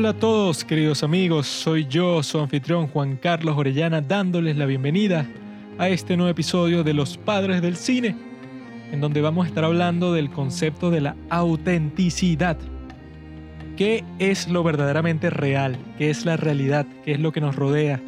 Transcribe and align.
Hola 0.00 0.08
a 0.08 0.14
todos, 0.14 0.64
queridos 0.64 1.02
amigos, 1.02 1.46
soy 1.46 1.86
yo, 1.86 2.22
su 2.22 2.38
anfitrión 2.38 2.86
Juan 2.86 3.18
Carlos 3.18 3.54
Orellana, 3.58 4.00
dándoles 4.00 4.56
la 4.56 4.64
bienvenida 4.64 5.26
a 5.76 5.90
este 5.90 6.16
nuevo 6.16 6.30
episodio 6.30 6.82
de 6.82 6.94
Los 6.94 7.18
Padres 7.18 7.60
del 7.60 7.76
Cine, 7.76 8.16
en 8.92 9.02
donde 9.02 9.20
vamos 9.20 9.44
a 9.44 9.48
estar 9.50 9.62
hablando 9.62 10.14
del 10.14 10.30
concepto 10.30 10.90
de 10.90 11.02
la 11.02 11.16
autenticidad. 11.28 12.56
¿Qué 13.76 14.02
es 14.18 14.48
lo 14.48 14.62
verdaderamente 14.62 15.28
real? 15.28 15.76
¿Qué 15.98 16.08
es 16.08 16.24
la 16.24 16.38
realidad? 16.38 16.86
¿Qué 17.04 17.12
es 17.12 17.20
lo 17.20 17.30
que 17.30 17.42
nos 17.42 17.54
rodea? 17.54 18.00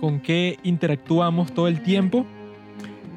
¿Con 0.00 0.20
qué 0.20 0.58
interactuamos 0.62 1.52
todo 1.52 1.68
el 1.68 1.82
tiempo? 1.82 2.24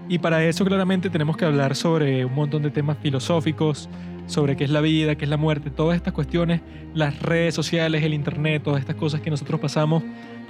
Y 0.09 0.19
para 0.19 0.43
eso 0.43 0.65
claramente 0.65 1.09
tenemos 1.09 1.37
que 1.37 1.45
hablar 1.45 1.77
sobre 1.77 2.25
un 2.25 2.35
montón 2.35 2.61
de 2.63 2.71
temas 2.71 2.97
filosóficos, 2.97 3.87
sobre 4.27 4.55
qué 4.55 4.65
es 4.65 4.69
la 4.69 4.81
vida, 4.81 5.15
qué 5.15 5.25
es 5.25 5.29
la 5.29 5.37
muerte, 5.37 5.71
todas 5.71 5.95
estas 5.95 6.13
cuestiones, 6.13 6.61
las 6.93 7.19
redes 7.21 7.55
sociales, 7.55 8.03
el 8.03 8.13
internet, 8.13 8.61
todas 8.63 8.79
estas 8.79 8.95
cosas 8.95 9.21
que 9.21 9.29
nosotros 9.29 9.59
pasamos 9.59 10.03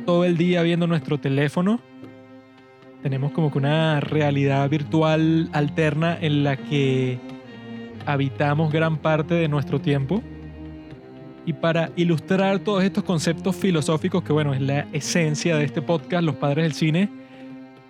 todo 0.05 0.25
el 0.25 0.37
día 0.37 0.61
viendo 0.63 0.87
nuestro 0.87 1.17
teléfono. 1.19 1.79
Tenemos 3.01 3.31
como 3.31 3.51
que 3.51 3.59
una 3.59 3.99
realidad 3.99 4.69
virtual 4.69 5.49
alterna 5.53 6.17
en 6.19 6.43
la 6.43 6.57
que 6.57 7.19
habitamos 8.05 8.71
gran 8.71 8.97
parte 8.97 9.35
de 9.35 9.47
nuestro 9.47 9.79
tiempo. 9.79 10.21
Y 11.45 11.53
para 11.53 11.91
ilustrar 11.95 12.59
todos 12.59 12.83
estos 12.83 13.03
conceptos 13.03 13.55
filosóficos, 13.55 14.23
que 14.23 14.33
bueno, 14.33 14.53
es 14.53 14.61
la 14.61 14.87
esencia 14.91 15.55
de 15.55 15.63
este 15.63 15.81
podcast, 15.81 16.23
Los 16.23 16.35
Padres 16.35 16.65
del 16.65 16.73
Cine, 16.73 17.09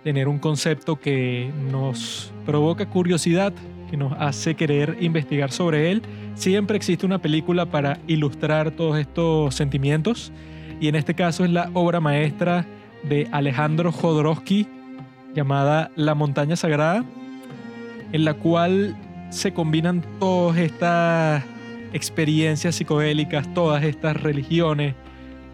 tener 0.04 0.28
un 0.28 0.38
concepto 0.38 0.96
que 0.96 1.50
nos 1.70 2.32
provoca 2.46 2.86
curiosidad, 2.86 3.52
que 3.90 3.96
nos 3.96 4.12
hace 4.18 4.54
querer 4.54 4.96
investigar 5.00 5.50
sobre 5.50 5.90
él. 5.90 6.02
Siempre 6.34 6.76
existe 6.76 7.06
una 7.06 7.18
película 7.18 7.66
para 7.66 7.98
ilustrar 8.06 8.70
todos 8.70 8.98
estos 8.98 9.54
sentimientos 9.54 10.32
y 10.80 10.88
en 10.88 10.94
este 10.94 11.14
caso 11.14 11.44
es 11.44 11.50
la 11.50 11.70
obra 11.74 12.00
maestra 12.00 12.66
de 13.02 13.28
Alejandro 13.32 13.92
Jodorowsky 13.92 14.66
llamada 15.34 15.90
La 15.96 16.14
montaña 16.14 16.56
sagrada, 16.56 17.04
en 18.12 18.24
la 18.24 18.34
cual 18.34 18.96
se 19.30 19.52
combinan 19.52 20.02
todas 20.18 20.58
estas 20.58 21.44
experiencias 21.92 22.76
psicodélicas, 22.76 23.52
todas 23.54 23.82
estas 23.84 24.16
religiones, 24.16 24.94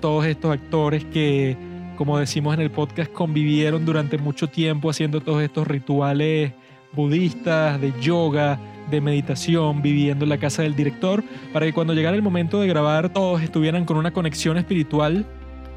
todos 0.00 0.26
estos 0.26 0.52
actores 0.52 1.04
que, 1.06 1.56
como 1.96 2.18
decimos 2.18 2.54
en 2.54 2.60
el 2.60 2.70
podcast, 2.70 3.10
convivieron 3.12 3.84
durante 3.84 4.18
mucho 4.18 4.48
tiempo 4.48 4.90
haciendo 4.90 5.20
todos 5.20 5.42
estos 5.42 5.66
rituales 5.66 6.52
budistas, 6.94 7.80
de 7.80 7.92
yoga, 8.00 8.58
de 8.90 9.00
meditación, 9.00 9.82
viviendo 9.82 10.24
en 10.24 10.28
la 10.28 10.38
casa 10.38 10.62
del 10.62 10.76
director, 10.76 11.24
para 11.52 11.66
que 11.66 11.72
cuando 11.72 11.94
llegara 11.94 12.16
el 12.16 12.22
momento 12.22 12.60
de 12.60 12.68
grabar 12.68 13.12
todos 13.12 13.42
estuvieran 13.42 13.84
con 13.84 13.96
una 13.96 14.12
conexión 14.12 14.56
espiritual 14.56 15.24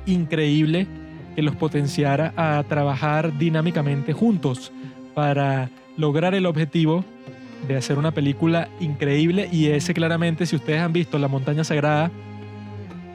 increíble 0.06 0.88
que 1.36 1.42
los 1.42 1.56
potenciara 1.56 2.34
a 2.36 2.64
trabajar 2.68 3.38
dinámicamente 3.38 4.14
juntos 4.14 4.72
para 5.14 5.70
lograr 5.96 6.34
el 6.34 6.46
objetivo 6.46 7.06
de 7.68 7.76
hacer 7.76 7.98
una 7.98 8.12
película 8.12 8.70
increíble 8.80 9.50
y 9.52 9.68
ese 9.68 9.94
claramente 9.94 10.46
si 10.46 10.56
ustedes 10.56 10.80
han 10.80 10.94
visto 10.94 11.18
La 11.18 11.28
montaña 11.28 11.64
sagrada 11.64 12.12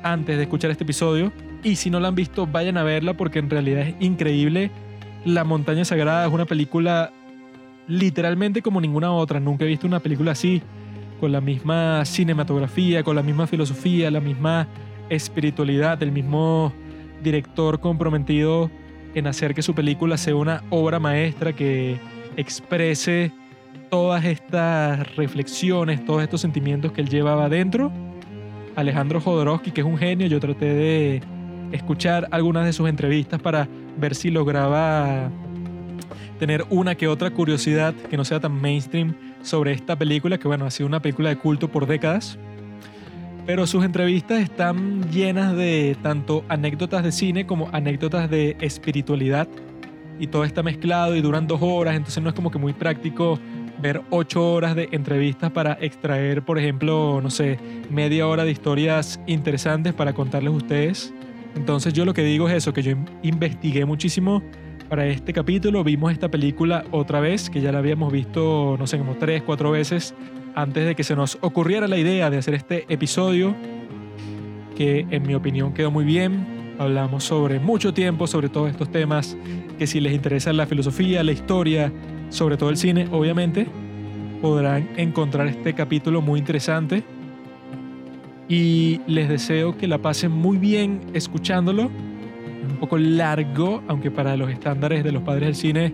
antes 0.03 0.37
de 0.37 0.43
escuchar 0.43 0.71
este 0.71 0.85
episodio 0.85 1.33
y 1.63 1.77
si 1.77 1.91
no 1.91 2.01
la 2.01 2.09
han 2.09 2.15
visto 2.15 2.47
vayan 2.47 2.77
a 2.77 2.83
verla 2.83 3.15
porque 3.15 3.39
en 3.39 3.51
realidad 3.51 3.89
es 3.89 3.95
increíble. 4.01 4.71
La 5.25 5.45
montaña 5.45 5.85
sagrada 5.85 6.27
es 6.27 6.33
una 6.33 6.45
película 6.45 7.13
literalmente 7.87 8.63
como 8.63 8.81
ninguna 8.81 9.13
otra. 9.13 9.41
Nunca 9.41 9.65
he 9.65 9.69
visto 9.69 9.87
una 9.87 10.01
película 10.01 10.33
así, 10.33 10.63
con 11.21 11.33
la 11.33 11.41
misma 11.41 12.05
cinematografía, 12.05 13.03
con 13.03 13.17
la 13.17 13.23
misma 13.23 13.47
filosofía, 13.47 14.11
la 14.11 14.21
misma 14.21 14.67
espiritualidad, 15.09 16.03
el 16.03 16.13
mismo 16.13 16.73
director 17.23 17.81
comprometido 17.81 18.71
en 19.15 19.27
hacer 19.27 19.55
que 19.55 19.63
su 19.63 19.75
película 19.75 20.17
sea 20.17 20.35
una 20.35 20.63
obra 20.71 20.99
maestra 20.99 21.53
que 21.53 21.99
exprese 22.37 23.31
todas 23.91 24.25
estas 24.25 25.15
reflexiones, 25.17 26.05
todos 26.05 26.23
estos 26.23 26.41
sentimientos 26.41 26.93
que 26.93 27.03
él 27.03 27.09
llevaba 27.09 27.45
adentro. 27.45 27.93
Alejandro 28.75 29.21
Jodorowsky, 29.21 29.71
que 29.71 29.83
es 29.83 29.87
un 29.87 29.99
genio, 29.99 30.27
yo 30.29 30.41
traté 30.41 30.73
de 30.75 31.23
escuchar 31.73 32.27
algunas 32.31 32.65
de 32.65 32.73
sus 32.73 32.89
entrevistas 32.89 33.41
para 33.41 33.69
ver 33.99 34.15
si 34.15 34.31
lograba 34.31 35.31
tener 36.43 36.67
una 36.71 36.97
que 36.97 37.07
otra 37.07 37.31
curiosidad 37.31 37.95
que 37.95 38.17
no 38.17 38.25
sea 38.25 38.41
tan 38.41 38.61
mainstream 38.61 39.15
sobre 39.43 39.71
esta 39.71 39.95
película, 39.95 40.39
que 40.39 40.49
bueno, 40.49 40.65
ha 40.65 40.73
sido 40.73 40.89
una 40.89 41.01
película 41.01 41.29
de 41.29 41.37
culto 41.37 41.69
por 41.69 41.87
décadas. 41.87 42.37
Pero 43.47 43.65
sus 43.65 43.85
entrevistas 43.85 44.41
están 44.41 45.09
llenas 45.13 45.55
de 45.57 45.97
tanto 46.03 46.45
anécdotas 46.49 47.05
de 47.05 47.13
cine 47.13 47.47
como 47.47 47.69
anécdotas 47.71 48.29
de 48.29 48.57
espiritualidad. 48.61 49.47
Y 50.19 50.27
todo 50.27 50.43
está 50.43 50.65
mezclado 50.65 51.15
y 51.15 51.21
duran 51.21 51.47
dos 51.47 51.61
horas, 51.63 51.95
entonces 51.95 52.21
no 52.21 52.31
es 52.31 52.35
como 52.35 52.51
que 52.51 52.59
muy 52.59 52.73
práctico 52.73 53.39
ver 53.81 54.03
ocho 54.11 54.55
horas 54.55 54.75
de 54.75 54.89
entrevistas 54.91 55.53
para 55.53 55.79
extraer, 55.81 56.43
por 56.43 56.59
ejemplo, 56.59 57.21
no 57.23 57.31
sé, 57.31 57.57
media 57.89 58.27
hora 58.27 58.45
de 58.45 58.51
historias 58.51 59.21
interesantes 59.29 59.95
para 59.95 60.13
contarles 60.13 60.53
a 60.53 60.57
ustedes. 60.57 61.15
Entonces 61.55 61.93
yo 61.93 62.05
lo 62.05 62.15
que 62.15 62.25
digo 62.25 62.49
es 62.49 62.57
eso, 62.57 62.73
que 62.73 62.83
yo 62.83 62.97
investigué 63.23 63.85
muchísimo 63.85 64.43
para 64.93 65.07
este 65.07 65.33
capítulo. 65.33 65.83
Vimos 65.85 66.13
esta 66.13 66.31
película 66.31 66.85
otra 66.91 67.19
vez, 67.19 67.49
que 67.49 67.63
ya 67.63 67.73
la 67.73 67.79
habíamos 67.79 68.13
visto, 68.13 68.77
no 68.79 68.87
sé, 68.87 68.99
como 68.99 69.15
tres, 69.15 69.43
cuatro 69.43 69.71
veces 69.71 70.15
antes 70.55 70.85
de 70.85 70.95
que 70.95 71.03
se 71.03 71.17
nos 71.17 71.39
ocurriera 71.41 71.89
la 71.89 71.97
idea 71.97 72.29
de 72.29 72.37
hacer 72.37 72.53
este 72.53 72.85
episodio, 72.93 73.57
que 74.77 75.07
en 75.09 75.23
mi 75.23 75.35
opinión 75.35 75.73
quedó 75.73 75.91
muy 75.91 76.05
bien. 76.05 76.75
Hablamos 76.79 77.25
sobre 77.25 77.59
mucho 77.59 77.95
tiempo, 77.95 78.27
sobre 78.27 78.51
todos 78.51 78.69
estos 78.69 78.93
temas, 78.93 79.35
que 79.79 79.87
si 79.87 79.99
les 79.99 80.13
interesa 80.13 80.53
la 80.53 80.67
filosofía, 80.67 81.25
la 81.25 81.33
historia, 81.33 81.91
sobre 82.29 82.59
todo 82.59 82.69
el 82.69 82.77
cine, 82.77 83.09
obviamente, 83.11 83.69
podrán 84.43 84.91
encontrar 84.99 85.47
este 85.47 85.73
capítulo 85.73 86.21
muy 86.21 86.39
interesante. 86.39 87.03
Y 88.47 89.01
les 89.07 89.31
deseo 89.31 89.75
que 89.75 89.89
la 89.89 89.97
pasen 89.97 90.33
muy 90.33 90.59
bien 90.59 91.01
escuchándolo 91.15 91.91
un 92.69 92.77
poco 92.77 92.99
largo, 92.99 93.83
aunque 93.89 94.11
para 94.11 94.37
los 94.37 94.51
estándares 94.51 95.05
de 95.05 95.13
los 95.13 95.23
padres 95.23 95.47
del 95.47 95.55
cine 95.55 95.93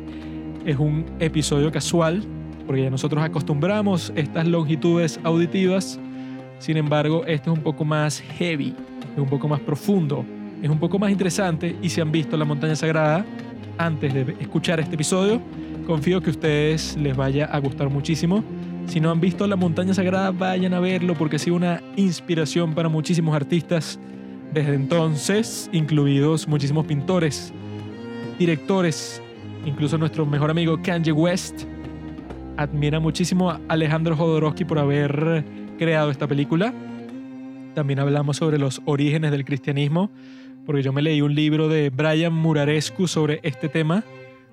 es 0.64 0.78
un 0.78 1.04
episodio 1.18 1.72
casual, 1.72 2.22
porque 2.66 2.82
ya 2.82 2.90
nosotros 2.90 3.22
acostumbramos 3.22 4.12
estas 4.16 4.46
longitudes 4.46 5.18
auditivas. 5.24 5.98
Sin 6.58 6.76
embargo, 6.76 7.24
este 7.26 7.50
es 7.50 7.56
un 7.56 7.62
poco 7.62 7.84
más 7.84 8.20
heavy, 8.20 8.74
es 9.14 9.18
un 9.18 9.28
poco 9.28 9.48
más 9.48 9.60
profundo, 9.60 10.24
es 10.62 10.68
un 10.68 10.78
poco 10.78 10.98
más 10.98 11.10
interesante 11.10 11.76
y 11.80 11.88
si 11.88 12.00
han 12.00 12.12
visto 12.12 12.36
La 12.36 12.44
Montaña 12.44 12.76
Sagrada 12.76 13.24
antes 13.78 14.12
de 14.12 14.36
escuchar 14.40 14.80
este 14.80 14.96
episodio, 14.96 15.40
confío 15.86 16.20
que 16.20 16.30
a 16.30 16.32
ustedes 16.32 16.96
les 16.96 17.16
vaya 17.16 17.46
a 17.46 17.58
gustar 17.60 17.88
muchísimo. 17.88 18.44
Si 18.86 19.00
no 19.00 19.10
han 19.10 19.20
visto 19.20 19.46
La 19.46 19.56
Montaña 19.56 19.94
Sagrada, 19.94 20.32
vayan 20.32 20.74
a 20.74 20.80
verlo 20.80 21.14
porque 21.14 21.36
ha 21.36 21.38
sido 21.38 21.56
una 21.56 21.80
inspiración 21.96 22.74
para 22.74 22.88
muchísimos 22.88 23.34
artistas 23.36 23.98
desde 24.52 24.74
entonces, 24.74 25.68
incluidos 25.72 26.48
muchísimos 26.48 26.86
pintores, 26.86 27.52
directores, 28.38 29.22
incluso 29.66 29.98
nuestro 29.98 30.24
mejor 30.24 30.50
amigo 30.50 30.80
Kanye 30.82 31.12
West, 31.12 31.64
admira 32.56 32.98
muchísimo 32.98 33.50
a 33.50 33.60
Alejandro 33.68 34.16
Jodorowsky 34.16 34.64
por 34.64 34.78
haber 34.78 35.44
creado 35.78 36.10
esta 36.10 36.26
película. 36.26 36.72
También 37.74 37.98
hablamos 37.98 38.38
sobre 38.38 38.58
los 38.58 38.80
orígenes 38.86 39.30
del 39.30 39.44
cristianismo, 39.44 40.10
porque 40.64 40.82
yo 40.82 40.92
me 40.92 41.02
leí 41.02 41.20
un 41.20 41.34
libro 41.34 41.68
de 41.68 41.90
Brian 41.90 42.32
Murarescu 42.32 43.06
sobre 43.06 43.40
este 43.42 43.68
tema, 43.68 44.02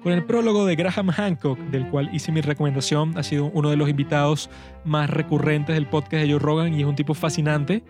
con 0.04 0.12
el 0.12 0.24
prólogo 0.24 0.66
de 0.66 0.76
Graham 0.76 1.10
Hancock, 1.10 1.58
del 1.72 1.88
cual 1.88 2.10
hice 2.14 2.32
mi 2.32 2.42
recomendación. 2.42 3.18
Ha 3.18 3.24
sido 3.24 3.46
uno 3.46 3.72
de 3.72 3.78
los 3.78 3.90
invitados 3.90 4.52
más 4.84 5.10
recurrentes 5.10 5.74
del 5.74 5.88
podcast 5.88 6.24
de 6.24 6.32
Joe 6.32 6.40
Rogan 6.40 6.74
y 6.74 6.82
es 6.82 6.86
un 6.86 6.96
tipo 6.96 7.16
fascinante 7.16 7.82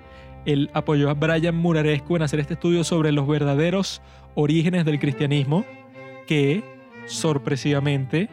él 0.46 0.70
apoyó 0.74 1.10
a 1.10 1.14
Brian 1.14 1.56
Murarescu 1.56 2.16
en 2.16 2.22
hacer 2.22 2.40
este 2.40 2.54
estudio 2.54 2.84
sobre 2.84 3.12
los 3.12 3.28
verdaderos 3.28 4.02
orígenes 4.36 4.86
del 4.86 5.00
cristianismo, 5.00 5.66
que 6.28 6.64
sorpresivamente 7.08 8.30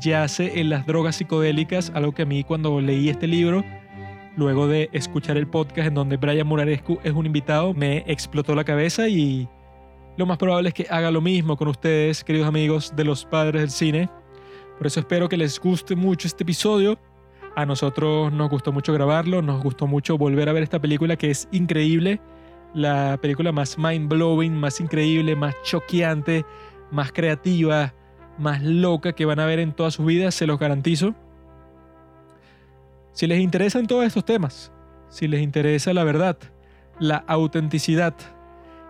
yace 0.00 0.60
en 0.60 0.70
las 0.70 0.86
drogas 0.86 1.16
psicodélicas, 1.16 1.90
algo 1.94 2.12
que 2.12 2.22
a 2.22 2.26
mí 2.26 2.44
cuando 2.44 2.80
leí 2.80 3.08
este 3.08 3.26
libro, 3.26 3.64
luego 4.36 4.68
de 4.68 4.88
escuchar 4.92 5.36
el 5.36 5.46
podcast 5.46 5.88
en 5.88 5.94
donde 5.94 6.16
Brian 6.16 6.46
Murarescu 6.46 7.00
es 7.02 7.12
un 7.12 7.26
invitado, 7.26 7.74
me 7.74 8.04
explotó 8.06 8.54
la 8.54 8.64
cabeza 8.64 9.08
y 9.08 9.48
lo 10.16 10.26
más 10.26 10.38
probable 10.38 10.68
es 10.68 10.74
que 10.74 10.86
haga 10.90 11.10
lo 11.10 11.20
mismo 11.20 11.56
con 11.56 11.68
ustedes, 11.68 12.24
queridos 12.24 12.48
amigos 12.48 12.92
de 12.96 13.04
los 13.04 13.24
padres 13.24 13.62
del 13.62 13.70
cine. 13.70 14.10
Por 14.76 14.86
eso 14.86 15.00
espero 15.00 15.28
que 15.28 15.36
les 15.36 15.58
guste 15.60 15.96
mucho 15.96 16.26
este 16.26 16.44
episodio. 16.44 16.98
A 17.58 17.66
nosotros 17.66 18.32
nos 18.32 18.48
gustó 18.50 18.70
mucho 18.70 18.92
grabarlo, 18.92 19.42
nos 19.42 19.60
gustó 19.60 19.88
mucho 19.88 20.16
volver 20.16 20.48
a 20.48 20.52
ver 20.52 20.62
esta 20.62 20.78
película 20.78 21.16
que 21.16 21.32
es 21.32 21.48
increíble, 21.50 22.20
la 22.72 23.18
película 23.20 23.50
más 23.50 23.76
mind 23.76 24.08
blowing, 24.08 24.54
más 24.54 24.80
increíble, 24.80 25.34
más 25.34 25.56
choqueante, 25.64 26.46
más 26.92 27.10
creativa, 27.10 27.92
más 28.38 28.62
loca 28.62 29.12
que 29.12 29.24
van 29.24 29.40
a 29.40 29.44
ver 29.44 29.58
en 29.58 29.72
toda 29.72 29.90
su 29.90 30.04
vida, 30.04 30.30
se 30.30 30.46
los 30.46 30.60
garantizo. 30.60 31.16
Si 33.10 33.26
les 33.26 33.40
interesan 33.40 33.88
todos 33.88 34.04
estos 34.04 34.24
temas, 34.24 34.72
si 35.08 35.26
les 35.26 35.42
interesa 35.42 35.92
la 35.92 36.04
verdad, 36.04 36.38
la 37.00 37.24
autenticidad 37.26 38.14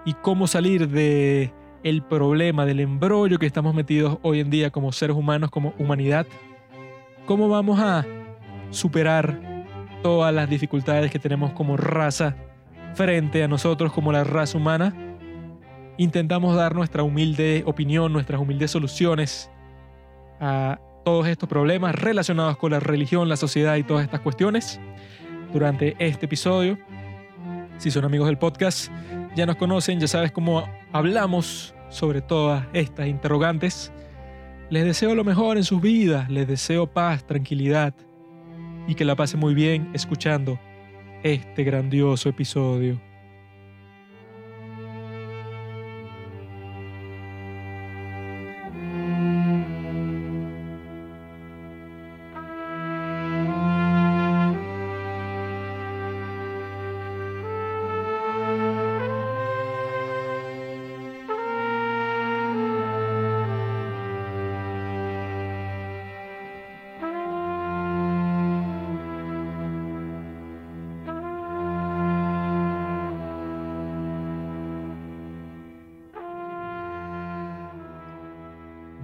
y 0.04 0.12
cómo 0.12 0.46
salir 0.46 0.90
de 0.90 1.54
el 1.84 2.02
problema 2.02 2.66
del 2.66 2.80
embrollo 2.80 3.38
que 3.38 3.46
estamos 3.46 3.74
metidos 3.74 4.18
hoy 4.20 4.40
en 4.40 4.50
día 4.50 4.68
como 4.68 4.92
seres 4.92 5.16
humanos, 5.16 5.50
como 5.50 5.72
humanidad. 5.78 6.26
¿Cómo 7.24 7.48
vamos 7.48 7.80
a 7.80 8.04
superar 8.70 9.40
todas 10.02 10.32
las 10.32 10.48
dificultades 10.48 11.10
que 11.10 11.18
tenemos 11.18 11.52
como 11.52 11.76
raza 11.76 12.36
frente 12.94 13.42
a 13.42 13.48
nosotros 13.48 13.92
como 13.92 14.12
la 14.12 14.24
raza 14.24 14.58
humana? 14.58 14.94
Intentamos 15.96 16.54
dar 16.56 16.74
nuestra 16.74 17.02
humilde 17.02 17.62
opinión, 17.66 18.12
nuestras 18.12 18.40
humildes 18.40 18.70
soluciones 18.70 19.50
a 20.40 20.78
todos 21.04 21.26
estos 21.26 21.48
problemas 21.48 21.94
relacionados 21.94 22.56
con 22.56 22.70
la 22.70 22.80
religión, 22.80 23.28
la 23.28 23.36
sociedad 23.36 23.76
y 23.76 23.82
todas 23.82 24.04
estas 24.04 24.20
cuestiones 24.20 24.80
durante 25.52 25.96
este 25.98 26.26
episodio. 26.26 26.78
Si 27.78 27.90
son 27.90 28.04
amigos 28.04 28.26
del 28.26 28.38
podcast, 28.38 28.92
ya 29.34 29.46
nos 29.46 29.56
conocen, 29.56 30.00
ya 30.00 30.08
sabes 30.08 30.32
cómo 30.32 30.68
hablamos 30.92 31.74
sobre 31.88 32.20
todas 32.20 32.66
estas 32.72 33.06
interrogantes. 33.06 33.92
Les 34.70 34.84
deseo 34.84 35.14
lo 35.14 35.24
mejor 35.24 35.56
en 35.56 35.64
sus 35.64 35.80
vidas, 35.80 36.28
les 36.28 36.46
deseo 36.46 36.86
paz, 36.86 37.24
tranquilidad 37.26 37.94
y 38.88 38.94
que 38.96 39.04
la 39.04 39.14
pasen 39.14 39.38
muy 39.38 39.54
bien 39.54 39.88
escuchando 39.94 40.58
este 41.22 41.62
grandioso 41.62 42.28
episodio. 42.28 43.07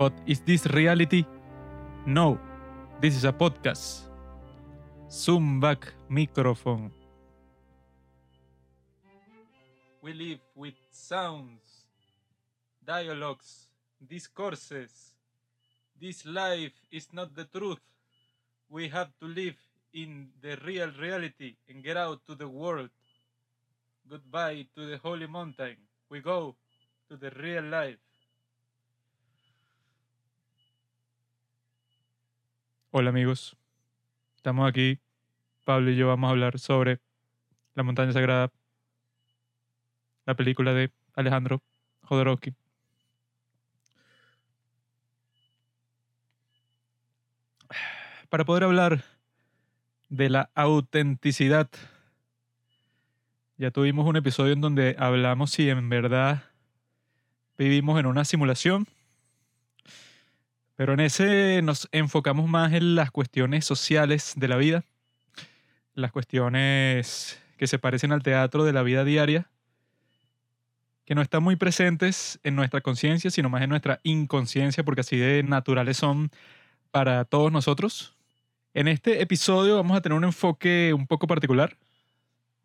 But 0.04 0.12
is 0.26 0.40
this 0.40 0.66
reality? 0.66 1.24
No, 2.04 2.38
this 3.00 3.16
is 3.16 3.24
a 3.24 3.32
podcast. 3.32 4.04
Zoom 5.08 5.60
back 5.60 5.94
microphone. 6.10 6.92
We 10.02 10.12
live 10.12 10.44
with 10.54 10.76
sounds, 10.92 11.88
dialogues, 12.84 13.72
discourses. 14.06 15.16
This 15.98 16.26
life 16.26 16.76
is 16.92 17.08
not 17.10 17.34
the 17.34 17.48
truth. 17.48 17.80
We 18.68 18.88
have 18.88 19.08
to 19.20 19.26
live 19.26 19.56
in 19.94 20.28
the 20.42 20.60
real 20.66 20.92
reality 21.00 21.56
and 21.66 21.82
get 21.82 21.96
out 21.96 22.20
to 22.26 22.34
the 22.34 22.48
world. 22.48 22.90
Goodbye 24.06 24.66
to 24.76 24.84
the 24.84 24.98
holy 24.98 25.28
mountain. 25.28 25.76
We 26.10 26.20
go 26.20 26.56
to 27.08 27.16
the 27.16 27.30
real 27.40 27.64
life. 27.64 28.04
Hola 32.96 33.10
amigos, 33.10 33.56
estamos 34.36 34.68
aquí, 34.68 35.00
Pablo 35.64 35.90
y 35.90 35.96
yo 35.96 36.06
vamos 36.06 36.28
a 36.28 36.30
hablar 36.30 36.60
sobre 36.60 37.00
La 37.74 37.82
montaña 37.82 38.12
sagrada, 38.12 38.52
la 40.26 40.36
película 40.36 40.72
de 40.74 40.92
Alejandro 41.16 41.60
Jodorowsky. 42.02 42.54
Para 48.28 48.44
poder 48.44 48.62
hablar 48.62 49.02
de 50.08 50.30
la 50.30 50.50
autenticidad, 50.54 51.68
ya 53.56 53.72
tuvimos 53.72 54.06
un 54.06 54.14
episodio 54.14 54.52
en 54.52 54.60
donde 54.60 54.94
hablamos 55.00 55.50
si 55.50 55.68
en 55.68 55.88
verdad 55.88 56.44
vivimos 57.58 57.98
en 57.98 58.06
una 58.06 58.24
simulación 58.24 58.86
pero 60.76 60.94
en 60.94 61.00
ese 61.00 61.60
nos 61.62 61.88
enfocamos 61.92 62.48
más 62.48 62.72
en 62.72 62.94
las 62.94 63.10
cuestiones 63.10 63.64
sociales 63.64 64.32
de 64.36 64.48
la 64.48 64.56
vida, 64.56 64.84
las 65.94 66.10
cuestiones 66.10 67.40
que 67.56 67.66
se 67.66 67.78
parecen 67.78 68.12
al 68.12 68.22
teatro 68.22 68.64
de 68.64 68.72
la 68.72 68.82
vida 68.82 69.04
diaria, 69.04 69.50
que 71.04 71.14
no 71.14 71.22
están 71.22 71.42
muy 71.42 71.56
presentes 71.56 72.40
en 72.42 72.56
nuestra 72.56 72.80
conciencia, 72.80 73.30
sino 73.30 73.50
más 73.50 73.62
en 73.62 73.70
nuestra 73.70 74.00
inconsciencia, 74.02 74.84
porque 74.84 75.02
así 75.02 75.16
de 75.16 75.42
naturales 75.42 75.98
son 75.98 76.30
para 76.90 77.24
todos 77.24 77.52
nosotros. 77.52 78.16
En 78.72 78.88
este 78.88 79.22
episodio 79.22 79.76
vamos 79.76 79.96
a 79.96 80.00
tener 80.00 80.16
un 80.16 80.24
enfoque 80.24 80.92
un 80.92 81.06
poco 81.06 81.26
particular, 81.26 81.76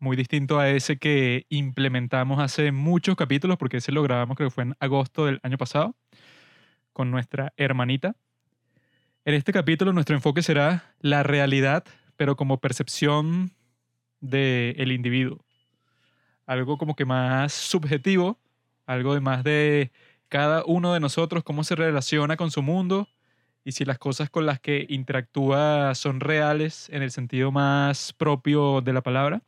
muy 0.00 0.16
distinto 0.16 0.58
a 0.58 0.70
ese 0.70 0.96
que 0.96 1.46
implementamos 1.50 2.40
hace 2.40 2.72
muchos 2.72 3.14
capítulos, 3.14 3.58
porque 3.58 3.76
ese 3.76 3.92
lo 3.92 4.02
grabamos 4.02 4.36
creo 4.36 4.48
que 4.48 4.54
fue 4.54 4.64
en 4.64 4.74
agosto 4.80 5.26
del 5.26 5.38
año 5.42 5.58
pasado 5.58 5.94
con 6.92 7.10
nuestra 7.10 7.52
hermanita. 7.56 8.16
En 9.24 9.34
este 9.34 9.52
capítulo 9.52 9.92
nuestro 9.92 10.16
enfoque 10.16 10.42
será 10.42 10.94
la 11.00 11.22
realidad, 11.22 11.84
pero 12.16 12.36
como 12.36 12.60
percepción 12.60 13.52
del 14.20 14.92
individuo. 14.92 15.44
Algo 16.46 16.78
como 16.78 16.96
que 16.96 17.04
más 17.04 17.52
subjetivo, 17.52 18.38
algo 18.86 19.14
de 19.14 19.20
más 19.20 19.44
de 19.44 19.92
cada 20.28 20.64
uno 20.64 20.94
de 20.94 21.00
nosotros, 21.00 21.44
cómo 21.44 21.64
se 21.64 21.76
relaciona 21.76 22.36
con 22.36 22.50
su 22.50 22.62
mundo 22.62 23.08
y 23.64 23.72
si 23.72 23.84
las 23.84 23.98
cosas 23.98 24.30
con 24.30 24.46
las 24.46 24.60
que 24.60 24.86
interactúa 24.88 25.94
son 25.94 26.20
reales 26.20 26.88
en 26.90 27.02
el 27.02 27.10
sentido 27.10 27.52
más 27.52 28.12
propio 28.12 28.80
de 28.80 28.92
la 28.92 29.02
palabra. 29.02 29.42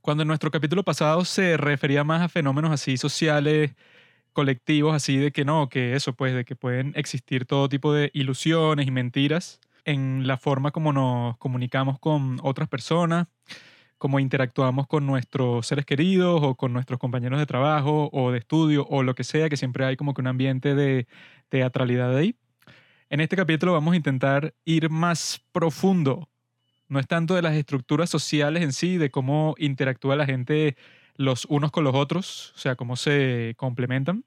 Cuando 0.00 0.22
en 0.22 0.28
nuestro 0.28 0.50
capítulo 0.50 0.84
pasado 0.84 1.24
se 1.24 1.56
refería 1.56 2.02
más 2.02 2.22
a 2.22 2.28
fenómenos 2.28 2.70
así 2.70 2.96
sociales, 2.96 3.72
colectivos 4.38 4.94
así 4.94 5.16
de 5.16 5.32
que 5.32 5.44
no, 5.44 5.68
que 5.68 5.94
eso, 5.94 6.12
pues, 6.12 6.32
de 6.32 6.44
que 6.44 6.54
pueden 6.54 6.92
existir 6.94 7.44
todo 7.44 7.68
tipo 7.68 7.92
de 7.92 8.12
ilusiones 8.14 8.86
y 8.86 8.92
mentiras 8.92 9.58
en 9.84 10.28
la 10.28 10.36
forma 10.36 10.70
como 10.70 10.92
nos 10.92 11.36
comunicamos 11.38 11.98
con 11.98 12.38
otras 12.44 12.68
personas, 12.68 13.26
cómo 13.98 14.20
interactuamos 14.20 14.86
con 14.86 15.06
nuestros 15.08 15.66
seres 15.66 15.84
queridos 15.84 16.40
o 16.40 16.54
con 16.54 16.72
nuestros 16.72 17.00
compañeros 17.00 17.40
de 17.40 17.46
trabajo 17.46 18.10
o 18.12 18.30
de 18.30 18.38
estudio 18.38 18.86
o 18.88 19.02
lo 19.02 19.16
que 19.16 19.24
sea, 19.24 19.48
que 19.48 19.56
siempre 19.56 19.84
hay 19.84 19.96
como 19.96 20.14
que 20.14 20.20
un 20.20 20.28
ambiente 20.28 20.76
de 20.76 21.08
teatralidad 21.48 22.16
ahí. 22.16 22.36
En 23.10 23.18
este 23.20 23.34
capítulo 23.34 23.72
vamos 23.72 23.94
a 23.94 23.96
intentar 23.96 24.54
ir 24.64 24.88
más 24.88 25.42
profundo. 25.50 26.28
No 26.86 27.00
es 27.00 27.08
tanto 27.08 27.34
de 27.34 27.42
las 27.42 27.54
estructuras 27.54 28.08
sociales 28.08 28.62
en 28.62 28.72
sí, 28.72 28.98
de 28.98 29.10
cómo 29.10 29.56
interactúa 29.58 30.14
la 30.14 30.26
gente 30.26 30.76
los 31.16 31.44
unos 31.46 31.72
con 31.72 31.82
los 31.82 31.96
otros, 31.96 32.52
o 32.54 32.58
sea, 32.58 32.76
cómo 32.76 32.94
se 32.94 33.54
complementan, 33.56 34.24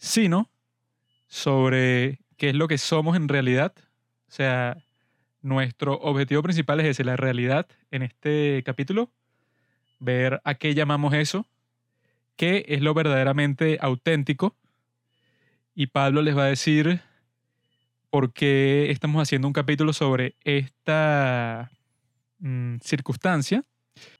sino 0.00 0.50
sobre 1.28 2.18
qué 2.36 2.48
es 2.48 2.54
lo 2.54 2.66
que 2.66 2.78
somos 2.78 3.16
en 3.16 3.28
realidad. 3.28 3.74
O 4.28 4.32
sea, 4.32 4.78
nuestro 5.42 5.94
objetivo 5.98 6.42
principal 6.42 6.80
es 6.80 6.86
ese, 6.86 7.04
la 7.04 7.16
realidad 7.16 7.68
en 7.90 8.02
este 8.02 8.62
capítulo, 8.64 9.12
ver 9.98 10.40
a 10.44 10.54
qué 10.54 10.74
llamamos 10.74 11.12
eso, 11.14 11.46
qué 12.36 12.64
es 12.68 12.80
lo 12.80 12.94
verdaderamente 12.94 13.78
auténtico, 13.80 14.56
y 15.74 15.88
Pablo 15.88 16.22
les 16.22 16.36
va 16.36 16.44
a 16.44 16.48
decir 16.48 17.00
por 18.08 18.32
qué 18.32 18.90
estamos 18.90 19.22
haciendo 19.22 19.46
un 19.46 19.52
capítulo 19.52 19.92
sobre 19.92 20.34
esta 20.44 21.70
mm, 22.38 22.76
circunstancia 22.82 23.64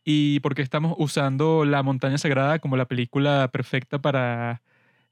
y 0.04 0.40
porque 0.40 0.62
estamos 0.62 0.94
usando 0.98 1.64
La 1.64 1.82
montaña 1.82 2.18
sagrada 2.18 2.58
como 2.58 2.76
la 2.76 2.86
película 2.86 3.48
perfecta 3.52 3.98
para 4.00 4.62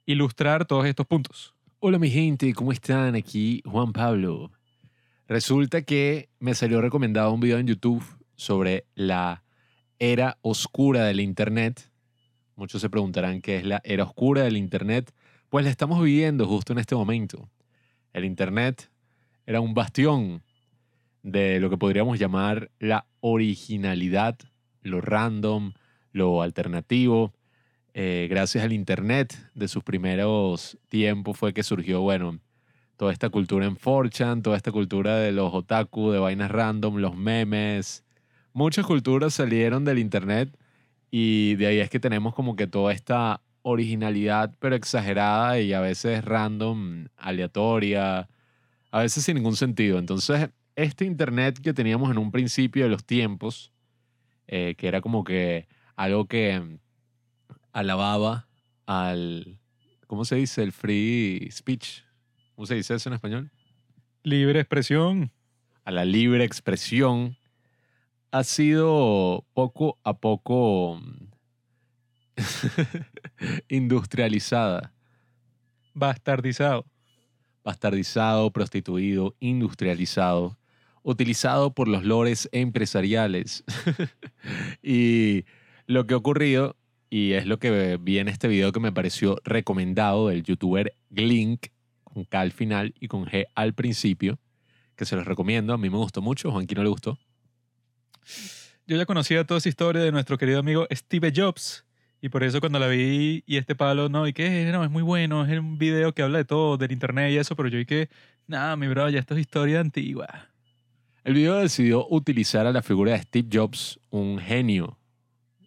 ilustrar 0.08 0.64
todos 0.64 0.86
estos 0.86 1.06
puntos. 1.06 1.54
Hola 1.80 1.98
mi 1.98 2.08
gente, 2.08 2.54
¿cómo 2.54 2.72
están? 2.72 3.14
Aquí 3.14 3.60
Juan 3.66 3.92
Pablo. 3.92 4.50
Resulta 5.26 5.82
que 5.82 6.30
me 6.38 6.54
salió 6.54 6.80
recomendado 6.80 7.30
un 7.30 7.40
video 7.40 7.58
en 7.58 7.66
YouTube 7.66 8.02
sobre 8.34 8.86
la 8.94 9.44
era 9.98 10.38
oscura 10.40 11.04
del 11.04 11.20
Internet. 11.20 11.92
Muchos 12.56 12.80
se 12.80 12.88
preguntarán 12.88 13.42
qué 13.42 13.58
es 13.58 13.66
la 13.66 13.82
era 13.84 14.04
oscura 14.04 14.44
del 14.44 14.56
Internet. 14.56 15.12
Pues 15.50 15.66
la 15.66 15.70
estamos 15.70 16.02
viviendo 16.02 16.46
justo 16.46 16.72
en 16.72 16.78
este 16.78 16.94
momento. 16.94 17.50
El 18.14 18.24
Internet 18.24 18.90
era 19.44 19.60
un 19.60 19.74
bastión 19.74 20.42
de 21.22 21.60
lo 21.60 21.68
que 21.68 21.76
podríamos 21.76 22.18
llamar 22.18 22.70
la 22.78 23.04
originalidad 23.20 24.38
lo 24.80 25.02
random, 25.02 25.74
lo 26.12 26.40
alternativo. 26.40 27.34
Eh, 28.00 28.28
gracias 28.30 28.62
al 28.62 28.72
Internet 28.72 29.34
de 29.56 29.66
sus 29.66 29.82
primeros 29.82 30.78
tiempos 30.88 31.36
fue 31.36 31.52
que 31.52 31.64
surgió, 31.64 32.00
bueno, 32.00 32.38
toda 32.96 33.12
esta 33.12 33.28
cultura 33.28 33.66
en 33.66 33.74
4chan, 33.76 34.40
toda 34.40 34.56
esta 34.56 34.70
cultura 34.70 35.16
de 35.16 35.32
los 35.32 35.52
otaku, 35.52 36.12
de 36.12 36.20
vainas 36.20 36.48
random, 36.48 36.98
los 36.98 37.16
memes. 37.16 38.04
Muchas 38.52 38.86
culturas 38.86 39.34
salieron 39.34 39.84
del 39.84 39.98
Internet 39.98 40.56
Y 41.10 41.56
de 41.56 41.66
ahí 41.68 41.80
es 41.80 41.90
que 41.90 41.98
tenemos 42.00 42.34
como 42.36 42.54
que 42.56 42.68
toda 42.68 42.92
esta 42.92 43.42
originalidad, 43.62 44.54
pero 44.60 44.76
exagerada 44.76 45.60
y 45.60 45.72
a 45.72 45.80
veces 45.80 46.24
random, 46.24 47.08
aleatoria, 47.16 48.28
a 48.92 49.00
veces 49.02 49.24
sin 49.24 49.36
ningún 49.36 49.56
sentido. 49.56 49.98
Entonces, 49.98 50.50
este 50.76 51.04
Internet 51.04 51.58
que 51.60 51.74
teníamos 51.74 52.10
en 52.12 52.18
un 52.18 52.30
principio 52.30 52.84
de 52.84 52.90
los 52.90 53.04
tiempos, 53.04 53.72
eh, 54.48 54.76
que 54.78 54.88
era 54.88 55.00
como 55.00 55.24
que 55.24 55.68
algo 55.96 56.26
que 56.28 56.78
alababa 57.72 58.48
al, 58.86 59.58
¿cómo 60.06 60.24
se 60.24 60.36
dice? 60.36 60.62
El 60.62 60.72
free 60.72 61.48
speech. 61.52 62.02
¿Cómo 62.54 62.66
se 62.66 62.74
dice 62.74 62.94
eso 62.94 63.08
en 63.08 63.14
español? 63.14 63.50
Libre 64.22 64.60
expresión. 64.60 65.30
A 65.84 65.90
la 65.90 66.04
libre 66.04 66.44
expresión. 66.44 67.36
Ha 68.30 68.44
sido 68.44 69.46
poco 69.54 69.98
a 70.02 70.18
poco 70.18 71.00
industrializada. 73.68 74.92
Bastardizado. 75.94 76.84
Bastardizado, 77.64 78.50
prostituido, 78.50 79.36
industrializado, 79.40 80.58
utilizado 81.02 81.74
por 81.74 81.86
los 81.86 82.02
lores 82.02 82.48
empresariales. 82.52 83.62
y 84.82 85.44
lo 85.86 86.06
que 86.06 86.14
ha 86.14 86.16
ocurrido, 86.16 86.77
y 87.10 87.32
es 87.32 87.46
lo 87.46 87.58
que 87.58 87.98
vi 88.00 88.18
en 88.18 88.28
este 88.28 88.48
video 88.48 88.72
que 88.72 88.80
me 88.80 88.92
pareció 88.92 89.40
recomendado 89.44 90.28
del 90.28 90.42
youtuber 90.42 90.94
Glink, 91.10 91.68
con 92.04 92.24
K 92.24 92.40
al 92.40 92.52
final 92.52 92.94
y 93.00 93.08
con 93.08 93.26
G 93.26 93.46
al 93.54 93.74
principio, 93.74 94.38
que 94.96 95.04
se 95.04 95.16
los 95.16 95.26
recomiendo. 95.26 95.72
A 95.72 95.78
mí 95.78 95.90
me 95.90 95.96
gustó 95.96 96.22
mucho, 96.22 96.50
Juanquín 96.50 96.76
no 96.76 96.82
le 96.84 96.90
gustó. 96.90 97.18
Yo 98.86 98.96
ya 98.96 99.06
conocía 99.06 99.44
toda 99.44 99.58
esa 99.58 99.68
historia 99.68 100.02
de 100.02 100.12
nuestro 100.12 100.38
querido 100.38 100.60
amigo 100.60 100.86
Steve 100.90 101.32
Jobs, 101.34 101.84
y 102.20 102.30
por 102.30 102.42
eso 102.42 102.60
cuando 102.60 102.78
la 102.78 102.88
vi 102.88 103.44
y 103.46 103.56
este 103.56 103.74
palo, 103.74 104.08
no, 104.08 104.26
y 104.26 104.32
que 104.32 104.70
no, 104.72 104.82
es 104.82 104.90
muy 104.90 105.02
bueno, 105.02 105.46
es 105.46 105.58
un 105.58 105.78
video 105.78 106.12
que 106.12 106.22
habla 106.22 106.38
de 106.38 106.44
todo, 106.44 106.76
del 106.76 106.90
internet 106.90 107.30
y 107.32 107.36
eso, 107.38 107.54
pero 107.54 107.68
yo 107.68 107.78
y 107.78 107.86
que, 107.86 108.08
nada, 108.46 108.76
mi 108.76 108.88
bro, 108.88 109.08
ya 109.08 109.20
esto 109.20 109.34
es 109.34 109.40
historia 109.40 109.80
antigua. 109.80 110.48
El 111.22 111.34
video 111.34 111.56
decidió 111.56 112.06
utilizar 112.08 112.66
a 112.66 112.72
la 112.72 112.82
figura 112.82 113.12
de 113.12 113.22
Steve 113.22 113.48
Jobs, 113.52 114.00
un 114.10 114.38
genio, 114.38 114.98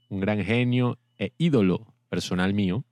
un 0.09 0.19
gran 0.19 0.43
genio 0.43 0.97
e 1.21 1.33
ídolo 1.37 1.93
personal 2.09 2.53
mío, 2.53 2.83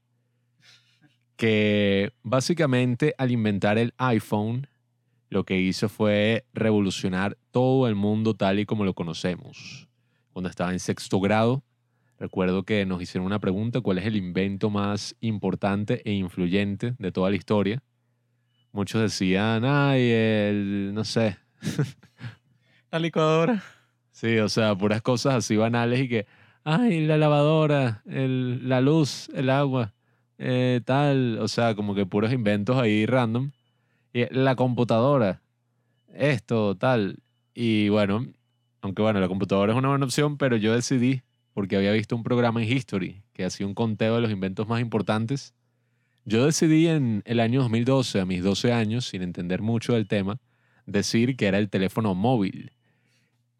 que 1.36 2.14
básicamente 2.22 3.16
al 3.18 3.32
inventar 3.32 3.78
el 3.78 3.94
iPhone, 3.98 4.68
lo 5.30 5.44
que 5.44 5.60
hizo 5.60 5.90
fue 5.90 6.46
revolucionar 6.54 7.38
todo 7.52 7.88
el 7.88 7.96
mundo 7.96 8.36
tal 8.36 8.60
y 8.60 8.66
como 8.66 8.86
lo 8.86 8.94
conocemos. 8.94 9.90
Cuando 10.32 10.50
estaba 10.50 10.72
en 10.72 10.80
sexto 10.80 11.20
grado, 11.20 11.64
Recuerdo 12.20 12.64
que 12.64 12.86
nos 12.86 13.02
hicieron 13.02 13.26
una 13.26 13.40
pregunta, 13.40 13.80
¿cuál 13.80 13.98
es 13.98 14.06
el 14.06 14.18
invento 14.18 14.70
más 14.70 15.16
importante 15.22 16.02
e 16.04 16.12
influyente 16.12 16.94
de 17.00 17.14
toda 17.14 17.30
la 17.30 17.38
historia? 17.38 17.82
Muchos 18.74 19.02
decían, 19.02 19.64
ay, 19.64 20.12
el, 20.12 20.92
no 20.94 21.06
sé. 21.06 21.38
la 22.92 23.00
licuadora. 23.00 23.64
Sí, 24.12 24.38
o 24.40 24.50
sea, 24.50 24.76
puras 24.76 25.02
cosas 25.02 25.36
así 25.36 25.56
banales 25.56 26.02
y 26.02 26.10
que, 26.10 26.28
ay, 26.64 27.06
la 27.06 27.18
lavadora, 27.18 28.04
el, 28.06 28.68
la 28.68 28.82
luz, 28.82 29.30
el 29.34 29.50
agua, 29.50 29.94
eh, 30.38 30.82
tal, 30.86 31.40
o 31.40 31.48
sea, 31.48 31.76
como 31.76 31.96
que 31.96 32.06
puros 32.06 32.32
inventos 32.32 32.78
ahí 32.78 33.06
random. 33.06 33.52
Y 34.14 34.26
la 34.34 34.56
computadora, 34.56 35.42
esto, 36.14 36.76
tal. 36.76 37.20
Y 37.54 37.90
bueno, 37.90 38.26
aunque 38.82 39.02
bueno, 39.02 39.20
la 39.20 39.28
computadora 39.28 39.74
es 39.74 39.78
una 39.78 39.90
buena 39.90 40.06
opción, 40.06 40.38
pero 40.38 40.56
yo 40.58 40.74
decidí 40.74 41.22
porque 41.54 41.76
había 41.76 41.92
visto 41.92 42.16
un 42.16 42.24
programa 42.24 42.64
en 42.64 42.72
History 42.72 43.22
que 43.34 43.44
hacía 43.44 43.68
un 43.68 43.74
conteo 43.74 44.16
de 44.16 44.22
los 44.22 44.32
inventos 44.32 44.68
más 44.68 44.82
importantes. 44.82 45.54
Yo 46.26 46.46
decidí 46.46 46.88
en 46.88 47.22
el 47.26 47.40
año 47.40 47.62
2012, 47.62 48.22
a 48.22 48.26
mis 48.26 48.44
12 48.44 48.72
años, 48.72 49.06
sin 49.06 49.22
entender 49.22 49.62
mucho 49.62 49.94
del 49.94 50.08
tema, 50.08 50.40
decir 50.86 51.36
que 51.36 51.48
era 51.48 51.58
el 51.58 51.70
teléfono 51.70 52.16
móvil. 52.16 52.72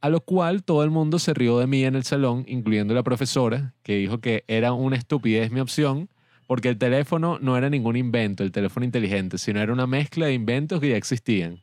A 0.02 0.10
lo 0.10 0.22
cual 0.22 0.64
todo 0.64 0.84
el 0.84 0.92
mundo 0.92 1.20
se 1.20 1.34
rió 1.34 1.60
de 1.60 1.68
mí 1.68 1.84
en 1.84 1.96
el 1.96 2.04
salón, 2.04 2.46
incluyendo 2.48 2.94
la 2.94 3.04
profesora, 3.04 3.74
que 3.84 3.98
dijo 3.98 4.20
que 4.20 4.46
era 4.48 4.72
una 4.72 4.96
estupidez 4.96 5.52
mi 5.52 5.60
opción, 5.60 6.10
porque 6.48 6.70
el 6.70 6.78
teléfono 6.78 7.38
no 7.42 7.58
era 7.58 7.70
ningún 7.70 7.96
invento, 7.96 8.44
el 8.44 8.52
teléfono 8.52 8.86
inteligente, 8.86 9.38
sino 9.38 9.62
era 9.62 9.74
una 9.74 9.88
mezcla 9.88 10.28
de 10.28 10.34
inventos 10.34 10.80
que 10.80 10.90
ya 10.90 10.98
existían. 10.98 11.62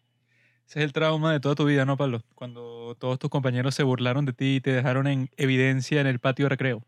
Ese 0.69 0.81
es 0.81 0.85
el 0.85 0.93
trauma 0.93 1.33
de 1.33 1.41
toda 1.41 1.55
tu 1.55 1.65
vida, 1.65 1.85
¿no, 1.85 1.97
Pablo? 1.97 2.21
Cuando 2.35 2.95
todos 2.99 3.19
tus 3.19 3.31
compañeros 3.31 3.75
se 3.75 3.85
burlaron 3.85 4.27
de 4.27 4.33
ti 4.33 4.57
y 4.57 4.61
te 4.61 4.73
dejaron 4.73 5.07
en 5.07 5.31
evidencia 5.37 6.01
en 6.01 6.07
el 6.07 6.19
patio 6.19 6.45
de 6.45 6.51
recreo. 6.51 6.83